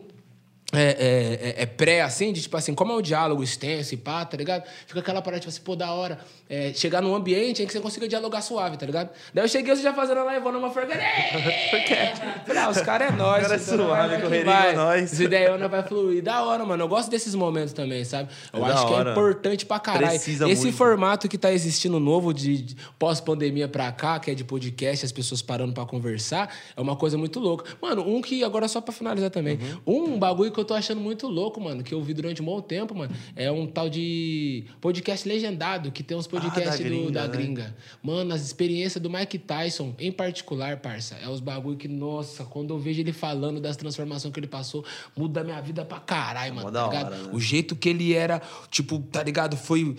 É, 0.73 0.81
é, 0.81 1.49
é- 1.59 1.63
é 1.63 1.65
pré, 1.65 2.01
assim, 2.01 2.33
de 2.33 2.41
tipo 2.41 2.57
assim, 2.57 2.73
como 2.73 2.91
é 2.91 2.95
um 2.95 3.01
diálogo 3.01 3.43
extenso 3.43 3.93
e 3.93 3.97
pá, 3.97 4.25
tá 4.25 4.35
ligado? 4.35 4.63
Fica 4.87 4.99
aquela 4.99 5.21
parada, 5.21 5.39
tipo 5.39 5.49
assim, 5.49 5.61
pô, 5.61 5.75
da 5.75 5.91
hora. 5.93 6.19
é, 6.49 6.71
chegar 6.73 7.01
num 7.01 7.15
ambiente 7.15 7.63
em 7.63 7.65
que 7.65 7.73
você 7.73 7.79
consiga 7.79 8.07
dialogar 8.07 8.41
suave, 8.41 8.77
tá 8.77 8.85
ligado? 8.85 9.09
Daí 9.33 9.43
eu 9.43 9.47
cheguei, 9.47 9.75
você 9.75 9.81
já 9.81 9.91
fazendo 9.93 10.19
a 10.19 10.23
live, 10.25 10.45
uma 10.45 10.69
forca. 10.69 10.93
Falei, 12.45 12.61
ah, 12.61 12.69
os 12.69 12.81
caras 12.81 13.11
é 13.11 13.15
nóis. 13.15 13.41
Os 13.41 13.47
cara 13.47 13.55
é 13.55 13.59
suave, 13.59 14.21
correria 14.21 14.51
é 14.53 14.73
nóis. 14.75 15.13
Essa 15.13 15.23
ideia 15.23 15.67
vai 15.67 15.83
fluir. 15.83 16.21
Da 16.23 16.43
hora, 16.43 16.63
mano. 16.65 16.83
Eu 16.83 16.87
gosto 16.87 17.09
desses 17.09 17.33
momentos 17.35 17.73
também, 17.73 18.03
sabe? 18.05 18.29
Eu 18.51 18.65
É 18.65 18.71
acho 18.71 18.87
que 18.87 18.93
é 18.93 19.01
importante 19.11 19.65
pra 19.65 19.79
caralho. 19.79 20.07
Precisa 20.09 20.49
Esse 20.49 20.63
muito. 20.63 20.77
formato 20.77 21.27
que 21.27 21.37
tá 21.37 21.51
existindo 21.51 21.99
novo 21.99 22.33
de, 22.33 22.61
de 22.61 22.75
pós-pandemia 22.99 23.67
pra 23.67 23.91
cá, 23.91 24.19
que 24.19 24.31
é 24.31 24.35
de 24.35 24.43
podcast, 24.43 25.05
as 25.05 25.11
pessoas 25.11 25.41
parando 25.41 25.73
pra 25.73 25.85
conversar, 25.85 26.53
é 26.75 26.81
uma 26.81 26.95
coisa 26.95 27.17
muito 27.17 27.39
louca. 27.39 27.65
Mano, 27.81 28.07
um 28.07 28.21
que, 28.21 28.43
agora 28.43 28.67
só 28.67 28.79
pra 28.81 28.93
finalizar 28.93 29.29
também, 29.29 29.59
Uhum. 29.87 30.13
um 30.13 30.19
bagulho 30.19 30.51
que 30.51 30.59
eu 30.59 30.62
tô 30.65 30.73
achando 30.73 30.99
muito 31.01 31.27
louco, 31.27 31.59
mano, 31.61 31.83
que 31.83 31.93
eu 31.93 32.01
vi 32.01 32.13
durante 32.13 32.41
um 32.41 32.45
bom 32.45 32.61
tempo, 32.61 32.95
mano, 32.95 33.13
é 33.35 33.51
um 33.51 33.65
tal 33.67 33.89
de 33.89 34.65
podcast 34.81 35.27
legendado, 35.27 35.91
que 35.91 36.03
tem 36.03 36.15
uns 36.17 36.27
podcasts 36.27 36.77
da 36.77 36.77
do- 36.77 36.83
gringa, 36.83 37.11
da 37.11 37.27
né? 37.27 37.27
gringa. 37.27 37.75
Mano, 38.01 38.33
as 38.33 38.41
experiências 38.45 39.01
do 39.01 39.09
Mike 39.09 39.37
Tyson, 39.39 39.93
em 39.99 40.11
particular, 40.11 40.77
parça, 40.77 41.15
é 41.21 41.27
os 41.29 41.39
bagulho 41.39 41.77
que, 41.77 41.87
nossa, 41.87 42.43
quando 42.45 42.73
eu 42.73 42.79
vejo 42.79 43.01
ele 43.01 43.13
falando 43.13 43.59
das 43.59 43.75
transformações 43.77 44.33
que 44.33 44.39
ele 44.39 44.47
passou, 44.47 44.83
muda 45.15 45.41
a 45.41 45.43
minha 45.43 45.61
vida 45.61 45.83
pra 45.85 45.99
caralho, 45.99 46.55
mano. 46.55 46.71
Tá 46.71 46.71
da 46.71 46.87
hora, 46.87 47.09
né? 47.17 47.29
O 47.33 47.39
jeito 47.39 47.75
que 47.75 47.89
ele 47.89 48.13
era, 48.13 48.41
tipo, 48.69 48.99
tá 48.99 49.23
ligado? 49.23 49.55
Foi 49.57 49.95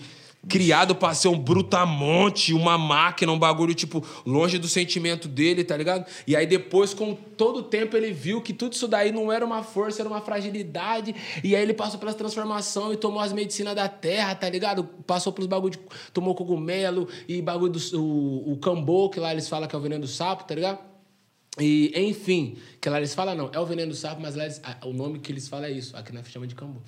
criado 0.47 0.95
pra 0.95 1.13
ser 1.13 1.27
um 1.27 1.37
brutamonte, 1.39 2.53
uma 2.53 2.77
máquina, 2.77 3.31
um 3.31 3.39
bagulho, 3.39 3.73
tipo, 3.73 4.05
longe 4.25 4.57
do 4.57 4.67
sentimento 4.67 5.27
dele, 5.27 5.63
tá 5.63 5.75
ligado? 5.75 6.05
E 6.27 6.35
aí 6.35 6.45
depois, 6.45 6.93
com 6.93 7.13
todo 7.15 7.57
o 7.59 7.63
tempo, 7.63 7.97
ele 7.97 8.11
viu 8.11 8.41
que 8.41 8.53
tudo 8.53 8.73
isso 8.73 8.87
daí 8.87 9.11
não 9.11 9.31
era 9.31 9.45
uma 9.45 9.63
força, 9.63 10.01
era 10.01 10.09
uma 10.09 10.21
fragilidade. 10.21 11.15
E 11.43 11.55
aí 11.55 11.61
ele 11.61 11.73
passou 11.73 11.99
pelas 11.99 12.15
transformações 12.15 12.93
e 12.93 12.97
tomou 12.97 13.19
as 13.19 13.33
medicinas 13.33 13.75
da 13.75 13.87
terra, 13.89 14.35
tá 14.35 14.49
ligado? 14.49 14.83
Passou 15.05 15.33
pelos 15.33 15.47
bagulho 15.47 15.71
de... 15.71 15.79
Tomou 16.13 16.35
cogumelo 16.35 17.07
e 17.27 17.41
bagulho 17.41 17.71
do... 17.73 17.99
O, 17.99 18.53
o 18.53 18.57
cambô, 18.57 19.09
que 19.09 19.19
lá 19.19 19.31
eles 19.31 19.49
falam 19.49 19.67
que 19.67 19.75
é 19.75 19.79
o 19.79 19.81
veneno 19.81 20.01
do 20.01 20.07
sapo, 20.07 20.43
tá 20.43 20.53
ligado? 20.53 20.79
E, 21.59 21.91
enfim, 21.95 22.57
que 22.81 22.89
lá 22.89 22.97
eles 22.97 23.15
falam 23.15 23.33
não, 23.33 23.49
é 23.53 23.59
o 23.59 23.65
veneno 23.65 23.91
do 23.91 23.95
sapo, 23.97 24.21
mas 24.21 24.35
lá 24.35 24.43
eles- 24.43 24.61
o 24.83 24.91
nome 24.91 25.19
que 25.19 25.31
eles 25.31 25.47
falam 25.47 25.65
é 25.67 25.71
isso. 25.71 25.95
Aqui 25.95 26.13
nós 26.13 26.27
chama 26.27 26.45
de 26.45 26.53
cambô. 26.53 26.81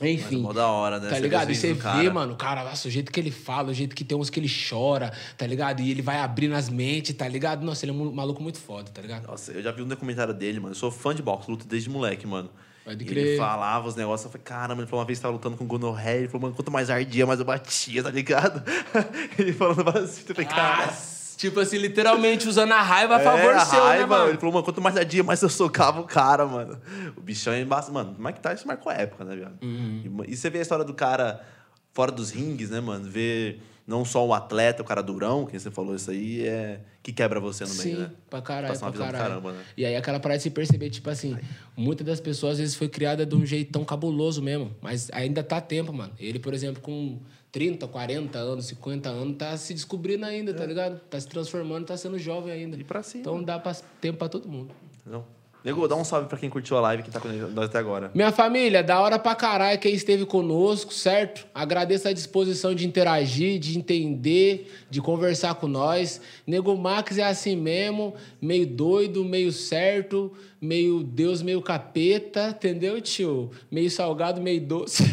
Enfim. 0.00 0.38
mó 0.38 0.52
da 0.52 0.66
hora, 0.66 0.98
né? 0.98 1.08
Tá 1.08 1.18
ligado? 1.18 1.50
E 1.50 1.54
você 1.54 1.72
vê, 1.72 1.80
cara. 1.80 2.12
mano, 2.12 2.34
cara, 2.34 2.64
nossa, 2.64 2.88
o 2.88 2.90
jeito 2.90 3.12
que 3.12 3.20
ele 3.20 3.30
fala, 3.30 3.70
o 3.70 3.74
jeito 3.74 3.94
que 3.94 4.02
tem 4.04 4.18
uns 4.18 4.28
que 4.28 4.40
ele 4.40 4.50
chora, 4.50 5.12
tá 5.38 5.46
ligado? 5.46 5.80
E 5.80 5.90
ele 5.90 6.02
vai 6.02 6.18
abrindo 6.18 6.54
as 6.54 6.68
mentes, 6.68 7.14
tá 7.14 7.28
ligado? 7.28 7.64
Nossa, 7.64 7.84
ele 7.84 7.92
é 7.92 7.94
um 7.94 8.12
maluco 8.12 8.42
muito 8.42 8.58
foda, 8.58 8.90
tá 8.90 9.00
ligado? 9.00 9.26
Nossa, 9.26 9.52
eu 9.52 9.62
já 9.62 9.70
vi 9.70 9.82
um 9.82 9.88
documentário 9.88 10.34
dele, 10.34 10.58
mano. 10.58 10.72
Eu 10.72 10.78
sou 10.78 10.90
fã 10.90 11.14
de 11.14 11.22
boxe, 11.22 11.48
luto 11.48 11.66
desde 11.66 11.88
moleque, 11.88 12.26
mano. 12.26 12.50
Pode 12.84 13.04
crer. 13.04 13.26
Ele 13.26 13.36
falava 13.38 13.88
os 13.88 13.94
negócios, 13.94 14.26
eu 14.26 14.30
falei, 14.32 14.44
caramba, 14.44 14.82
ele 14.82 14.88
falou 14.88 15.00
uma 15.00 15.06
vez 15.06 15.18
que 15.18 15.22
tava 15.22 15.32
lutando 15.32 15.56
com 15.56 15.64
gonorreia, 15.64 16.18
ele 16.18 16.28
falou, 16.28 16.42
mano, 16.42 16.54
quanto 16.54 16.70
mais 16.70 16.90
ardia, 16.90 17.24
mais 17.24 17.38
eu 17.38 17.46
batia, 17.46 18.02
tá 18.02 18.10
ligado? 18.10 18.62
ele 19.38 19.52
falando 19.52 19.88
assim, 19.96 20.22
eu 20.28 20.34
falei, 20.34 20.50
cara. 20.50 20.92
Tipo 21.36 21.60
assim, 21.60 21.78
literalmente 21.78 22.48
usando 22.48 22.72
a 22.72 22.82
raiva 22.82 23.16
a 23.16 23.20
é, 23.20 23.24
favor 23.24 23.54
a 23.54 23.64
seu, 23.64 23.82
né, 23.82 23.90
raiva, 23.90 24.06
mano? 24.06 24.30
Ele 24.30 24.38
falou, 24.38 24.52
mano, 24.52 24.64
quanto 24.64 24.80
mais 24.80 24.96
ardia, 24.96 25.22
mais 25.22 25.42
eu 25.42 25.48
socava 25.48 26.00
o 26.00 26.04
cara, 26.04 26.46
mano. 26.46 26.80
O 27.16 27.20
bichão 27.20 27.52
é 27.52 27.60
embaixo. 27.60 27.92
Mano, 27.92 28.16
Mike 28.18 28.40
Tyson 28.40 28.66
marcou 28.66 28.90
a 28.90 28.94
época, 28.94 29.24
né, 29.24 29.36
viado? 29.36 29.58
Uhum. 29.62 30.22
E, 30.26 30.32
e 30.32 30.36
você 30.36 30.48
vê 30.50 30.58
a 30.58 30.62
história 30.62 30.84
do 30.84 30.94
cara 30.94 31.44
fora 31.92 32.10
dos 32.12 32.30
rings, 32.30 32.70
né, 32.70 32.80
mano? 32.80 33.08
Ver 33.08 33.60
não 33.86 34.04
só 34.04 34.26
o 34.26 34.32
atleta, 34.32 34.82
o 34.82 34.84
cara 34.84 35.02
durão, 35.02 35.44
que 35.44 35.58
você 35.58 35.70
falou 35.70 35.94
isso 35.94 36.10
aí, 36.10 36.46
é 36.46 36.80
que 37.02 37.12
quebra 37.12 37.38
você 37.38 37.64
no 37.64 37.74
meio, 37.74 37.96
Sim, 37.96 38.02
né? 38.02 38.10
pra 38.30 38.40
caralho, 38.40 38.68
Passa 38.68 38.86
uma 38.86 38.92
pra 38.92 39.04
caralho. 39.04 39.24
caramba, 39.24 39.52
né? 39.52 39.62
E 39.76 39.84
aí 39.84 39.94
aquela 39.94 40.18
parada 40.18 40.38
de 40.38 40.42
se 40.42 40.50
perceber, 40.50 40.88
tipo 40.88 41.10
assim, 41.10 41.36
muitas 41.76 42.06
das 42.06 42.18
pessoas 42.18 42.52
às 42.52 42.58
vezes 42.60 42.74
foi 42.74 42.88
criada 42.88 43.26
de 43.26 43.34
um 43.34 43.44
jeitão 43.44 43.84
cabuloso 43.84 44.40
mesmo, 44.42 44.74
mas 44.80 45.10
ainda 45.12 45.42
tá 45.42 45.60
tempo, 45.60 45.92
mano. 45.92 46.14
Ele, 46.18 46.38
por 46.38 46.54
exemplo, 46.54 46.80
com 46.80 47.20
30, 47.54 47.86
40 47.86 48.36
anos, 48.36 48.66
50 48.66 49.08
anos, 49.08 49.36
tá 49.36 49.56
se 49.56 49.72
descobrindo 49.72 50.26
ainda, 50.26 50.52
tá 50.52 50.66
ligado? 50.66 50.98
Tá 51.08 51.20
se 51.20 51.28
transformando, 51.28 51.86
tá 51.86 51.96
sendo 51.96 52.18
jovem 52.18 52.52
ainda. 52.52 52.76
É. 52.76 52.80
E 52.80 52.84
pra 52.84 53.00
cima. 53.00 53.20
Então 53.20 53.40
dá 53.40 53.60
pra- 53.60 53.76
tempo 54.00 54.18
pra 54.18 54.28
todo 54.28 54.48
mundo. 54.48 54.74
Não. 55.06 55.24
Nego, 55.64 55.86
dá 55.88 55.94
um 55.94 56.04
salve 56.04 56.28
pra 56.28 56.36
quem 56.36 56.50
curtiu 56.50 56.76
a 56.76 56.80
live, 56.80 57.04
que 57.04 57.10
tá 57.12 57.18
com 57.20 57.28
nós 57.28 57.66
até 57.66 57.78
agora. 57.78 58.10
Minha 58.12 58.30
família, 58.32 58.82
da 58.82 59.00
hora 59.00 59.18
pra 59.20 59.34
caralho 59.36 59.78
quem 59.78 59.94
esteve 59.94 60.26
conosco, 60.26 60.92
certo? 60.92 61.46
Agradeço 61.54 62.06
a 62.08 62.12
disposição 62.12 62.74
de 62.74 62.86
interagir, 62.86 63.58
de 63.60 63.78
entender, 63.78 64.70
de 64.90 65.00
conversar 65.00 65.54
com 65.54 65.66
nós. 65.68 66.20
Nego 66.46 66.76
Max 66.76 67.16
é 67.16 67.22
assim 67.22 67.56
mesmo, 67.56 68.14
meio 68.42 68.66
doido, 68.66 69.24
meio 69.24 69.50
certo, 69.52 70.32
meio 70.64 71.02
Deus, 71.04 71.42
meio 71.42 71.60
capeta, 71.60 72.48
entendeu, 72.48 73.00
tio? 73.00 73.50
Meio 73.70 73.90
salgado, 73.90 74.40
meio 74.40 74.60
doce. 74.60 75.04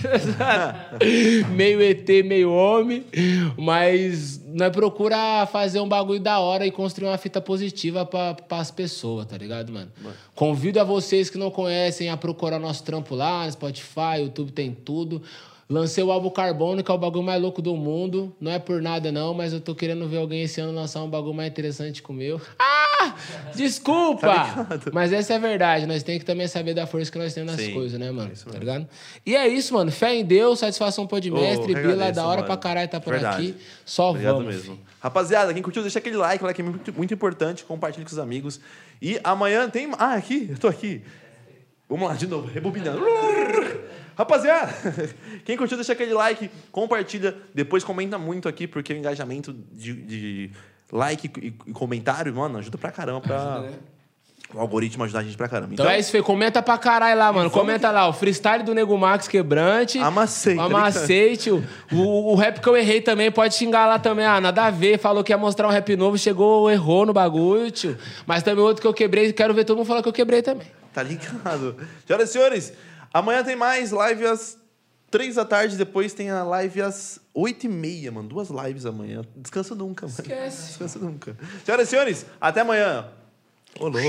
meio 1.53 1.81
ET, 1.81 2.07
meio 2.25 2.51
homem. 2.51 3.05
Mas 3.57 4.41
nós 4.47 4.71
procura 4.71 5.45
fazer 5.47 5.79
um 5.81 5.87
bagulho 5.87 6.19
da 6.19 6.39
hora 6.39 6.65
e 6.65 6.71
construir 6.71 7.09
uma 7.09 7.17
fita 7.17 7.41
positiva 7.41 8.05
pra, 8.05 8.37
as 8.51 8.71
pessoas, 8.71 9.25
tá 9.25 9.37
ligado, 9.37 9.71
mano? 9.71 9.91
Convido 10.33 10.79
a 10.79 10.83
vocês 10.83 11.29
que 11.29 11.37
não 11.37 11.51
conhecem 11.51 12.09
a 12.09 12.15
procurar 12.15 12.57
nosso 12.57 12.83
trampo 12.83 13.13
lá 13.13 13.49
Spotify, 13.51 14.21
YouTube 14.21 14.51
tem 14.51 14.71
tudo. 14.73 15.21
Lancei 15.71 16.03
o 16.03 16.11
álbum 16.11 16.29
Carbono, 16.29 16.83
que 16.83 16.91
é 16.91 16.93
o 16.93 16.97
bagulho 16.97 17.23
mais 17.23 17.41
louco 17.41 17.61
do 17.61 17.75
mundo. 17.77 18.35
Não 18.41 18.51
é 18.51 18.59
por 18.59 18.81
nada, 18.81 19.09
não, 19.11 19.33
mas 19.33 19.53
eu 19.53 19.61
tô 19.61 19.73
querendo 19.73 20.05
ver 20.07 20.17
alguém 20.17 20.43
esse 20.43 20.59
ano 20.59 20.73
lançar 20.73 21.01
um 21.01 21.09
bagulho 21.09 21.33
mais 21.33 21.49
interessante 21.49 22.03
que 22.03 22.09
o 22.11 22.13
meu. 22.13 22.41
Ah! 22.59 23.15
Desculpa! 23.55 24.67
mas 24.91 25.13
essa 25.13 25.33
é 25.33 25.35
a 25.37 25.39
verdade. 25.39 25.85
Nós 25.85 26.03
temos 26.03 26.19
que 26.19 26.25
também 26.25 26.47
saber 26.47 26.73
da 26.73 26.85
força 26.85 27.11
que 27.11 27.17
nós 27.17 27.33
temos 27.33 27.53
nas 27.53 27.61
Sim, 27.61 27.73
coisas, 27.73 27.97
né, 27.99 28.11
mano? 28.11 28.29
é 28.29 28.33
isso 28.33 28.45
tá 28.49 28.59
ligado? 28.59 28.87
E 29.25 29.35
é 29.35 29.47
isso, 29.47 29.73
mano. 29.73 29.91
Fé 29.91 30.13
em 30.15 30.25
Deus, 30.25 30.59
satisfação 30.59 31.07
pô 31.07 31.19
de 31.19 31.31
mestre, 31.31 31.67
que 31.73 31.79
Bila, 31.81 31.93
agradeço, 31.93 32.15
da 32.15 32.25
hora 32.27 32.35
mano. 32.41 32.47
pra 32.47 32.57
caralho 32.57 32.89
tá 32.89 32.99
por 32.99 33.13
Verdade. 33.13 33.35
aqui. 33.37 33.55
Só 33.85 34.09
Obrigado 34.11 34.35
vamos. 34.37 34.47
mesmo. 34.55 34.75
filho. 34.75 34.79
Rapaziada, 34.99 35.53
quem 35.53 35.63
curtiu, 35.63 35.81
deixa 35.81 35.97
aquele 35.99 36.17
like, 36.17 36.43
like 36.43 36.61
é 36.61 36.63
muito, 36.63 36.93
muito 36.93 37.13
importante, 37.13 37.63
compartilhe 37.63 38.05
com 38.05 38.11
os 38.11 38.19
amigos. 38.19 38.59
E 39.01 39.19
amanhã 39.23 39.67
tem. 39.69 39.89
Ah, 39.97 40.13
aqui, 40.13 40.47
eu 40.51 40.57
tô 40.57 40.67
aqui. 40.67 41.01
Vamos 41.91 42.07
lá, 42.07 42.15
de 42.15 42.25
novo, 42.25 42.47
rebobinando. 42.47 43.03
Rapaziada, 44.17 44.73
quem 45.43 45.57
curtiu, 45.57 45.75
deixa 45.75 45.91
aquele 45.91 46.13
like, 46.13 46.49
compartilha, 46.71 47.35
depois 47.53 47.83
comenta 47.83 48.17
muito 48.17 48.47
aqui, 48.47 48.65
porque 48.65 48.93
o 48.93 48.97
engajamento 48.97 49.53
de, 49.73 49.93
de 49.93 50.51
like 50.89 51.29
e, 51.37 51.47
e 51.47 51.73
comentário, 51.73 52.33
mano, 52.33 52.59
ajuda 52.59 52.77
pra 52.77 52.91
caramba 52.91 53.19
pra 53.19 53.35
Ajuda, 53.35 53.59
né? 53.71 53.73
o 54.53 54.59
algoritmo 54.59 55.03
ajudar 55.03 55.19
a 55.19 55.23
gente 55.23 55.35
pra 55.35 55.49
caramba. 55.49 55.73
Então, 55.73 55.89
é 55.89 55.99
isso, 55.99 56.11
Fê. 56.11 56.21
Comenta 56.21 56.61
pra 56.61 56.77
caralho 56.77 57.19
lá, 57.19 57.31
mano. 57.31 57.51
Comenta 57.51 57.91
lá. 57.91 58.07
O 58.07 58.13
freestyle 58.13 58.63
do 58.63 58.73
Nego 58.73 58.97
Max 58.97 59.27
Quebrante. 59.27 59.97
Amassei, 59.99 60.55
tá 60.55 60.63
Amassei, 60.63 61.35
tio. 61.35 61.63
O, 61.91 62.31
o 62.31 62.35
rap 62.35 62.59
que 62.59 62.67
eu 62.67 62.75
errei 62.75 63.01
também, 63.01 63.31
pode 63.31 63.55
xingar 63.55 63.85
lá 63.87 63.97
também. 63.97 64.25
Ah, 64.25 64.41
nada 64.41 64.65
a 64.65 64.69
ver. 64.69 64.97
Falou 64.97 65.23
que 65.23 65.31
ia 65.31 65.37
mostrar 65.37 65.67
um 65.67 65.71
rap 65.71 65.95
novo, 65.95 66.17
chegou, 66.17 66.69
errou 66.69 67.05
no 67.05 67.13
bagulho, 67.13 67.71
tio. 67.71 67.97
Mas 68.25 68.43
também 68.43 68.63
outro 68.63 68.81
que 68.81 68.87
eu 68.87 68.93
quebrei, 68.93 69.31
quero 69.31 69.53
ver 69.53 69.63
todo 69.63 69.77
mundo 69.77 69.87
falar 69.87 70.01
que 70.01 70.09
eu 70.09 70.13
quebrei 70.13 70.41
também. 70.41 70.67
Tá 70.93 71.03
ligado? 71.03 71.75
Senhoras 72.05 72.29
e 72.29 72.33
senhores, 72.33 72.73
amanhã 73.13 73.43
tem 73.43 73.55
mais 73.55 73.91
live 73.91 74.25
às 74.25 74.57
três 75.09 75.35
da 75.35 75.45
tarde, 75.45 75.75
depois 75.77 76.13
tem 76.13 76.29
a 76.29 76.43
live 76.43 76.81
às 76.81 77.19
oito 77.33 77.65
e 77.65 77.69
meia, 77.69 78.11
mano. 78.11 78.27
Duas 78.29 78.49
lives 78.49 78.85
amanhã. 78.85 79.21
Descansa 79.35 79.75
nunca, 79.75 80.07
mano. 80.07 80.19
Esquece. 80.19 80.67
Descansa 80.67 80.99
nunca. 80.99 81.37
Senhoras 81.65 81.87
e 81.87 81.89
senhores, 81.91 82.25
até 82.39 82.61
amanhã. 82.61 83.07
Ô, 83.79 83.83
louco. 83.83 83.99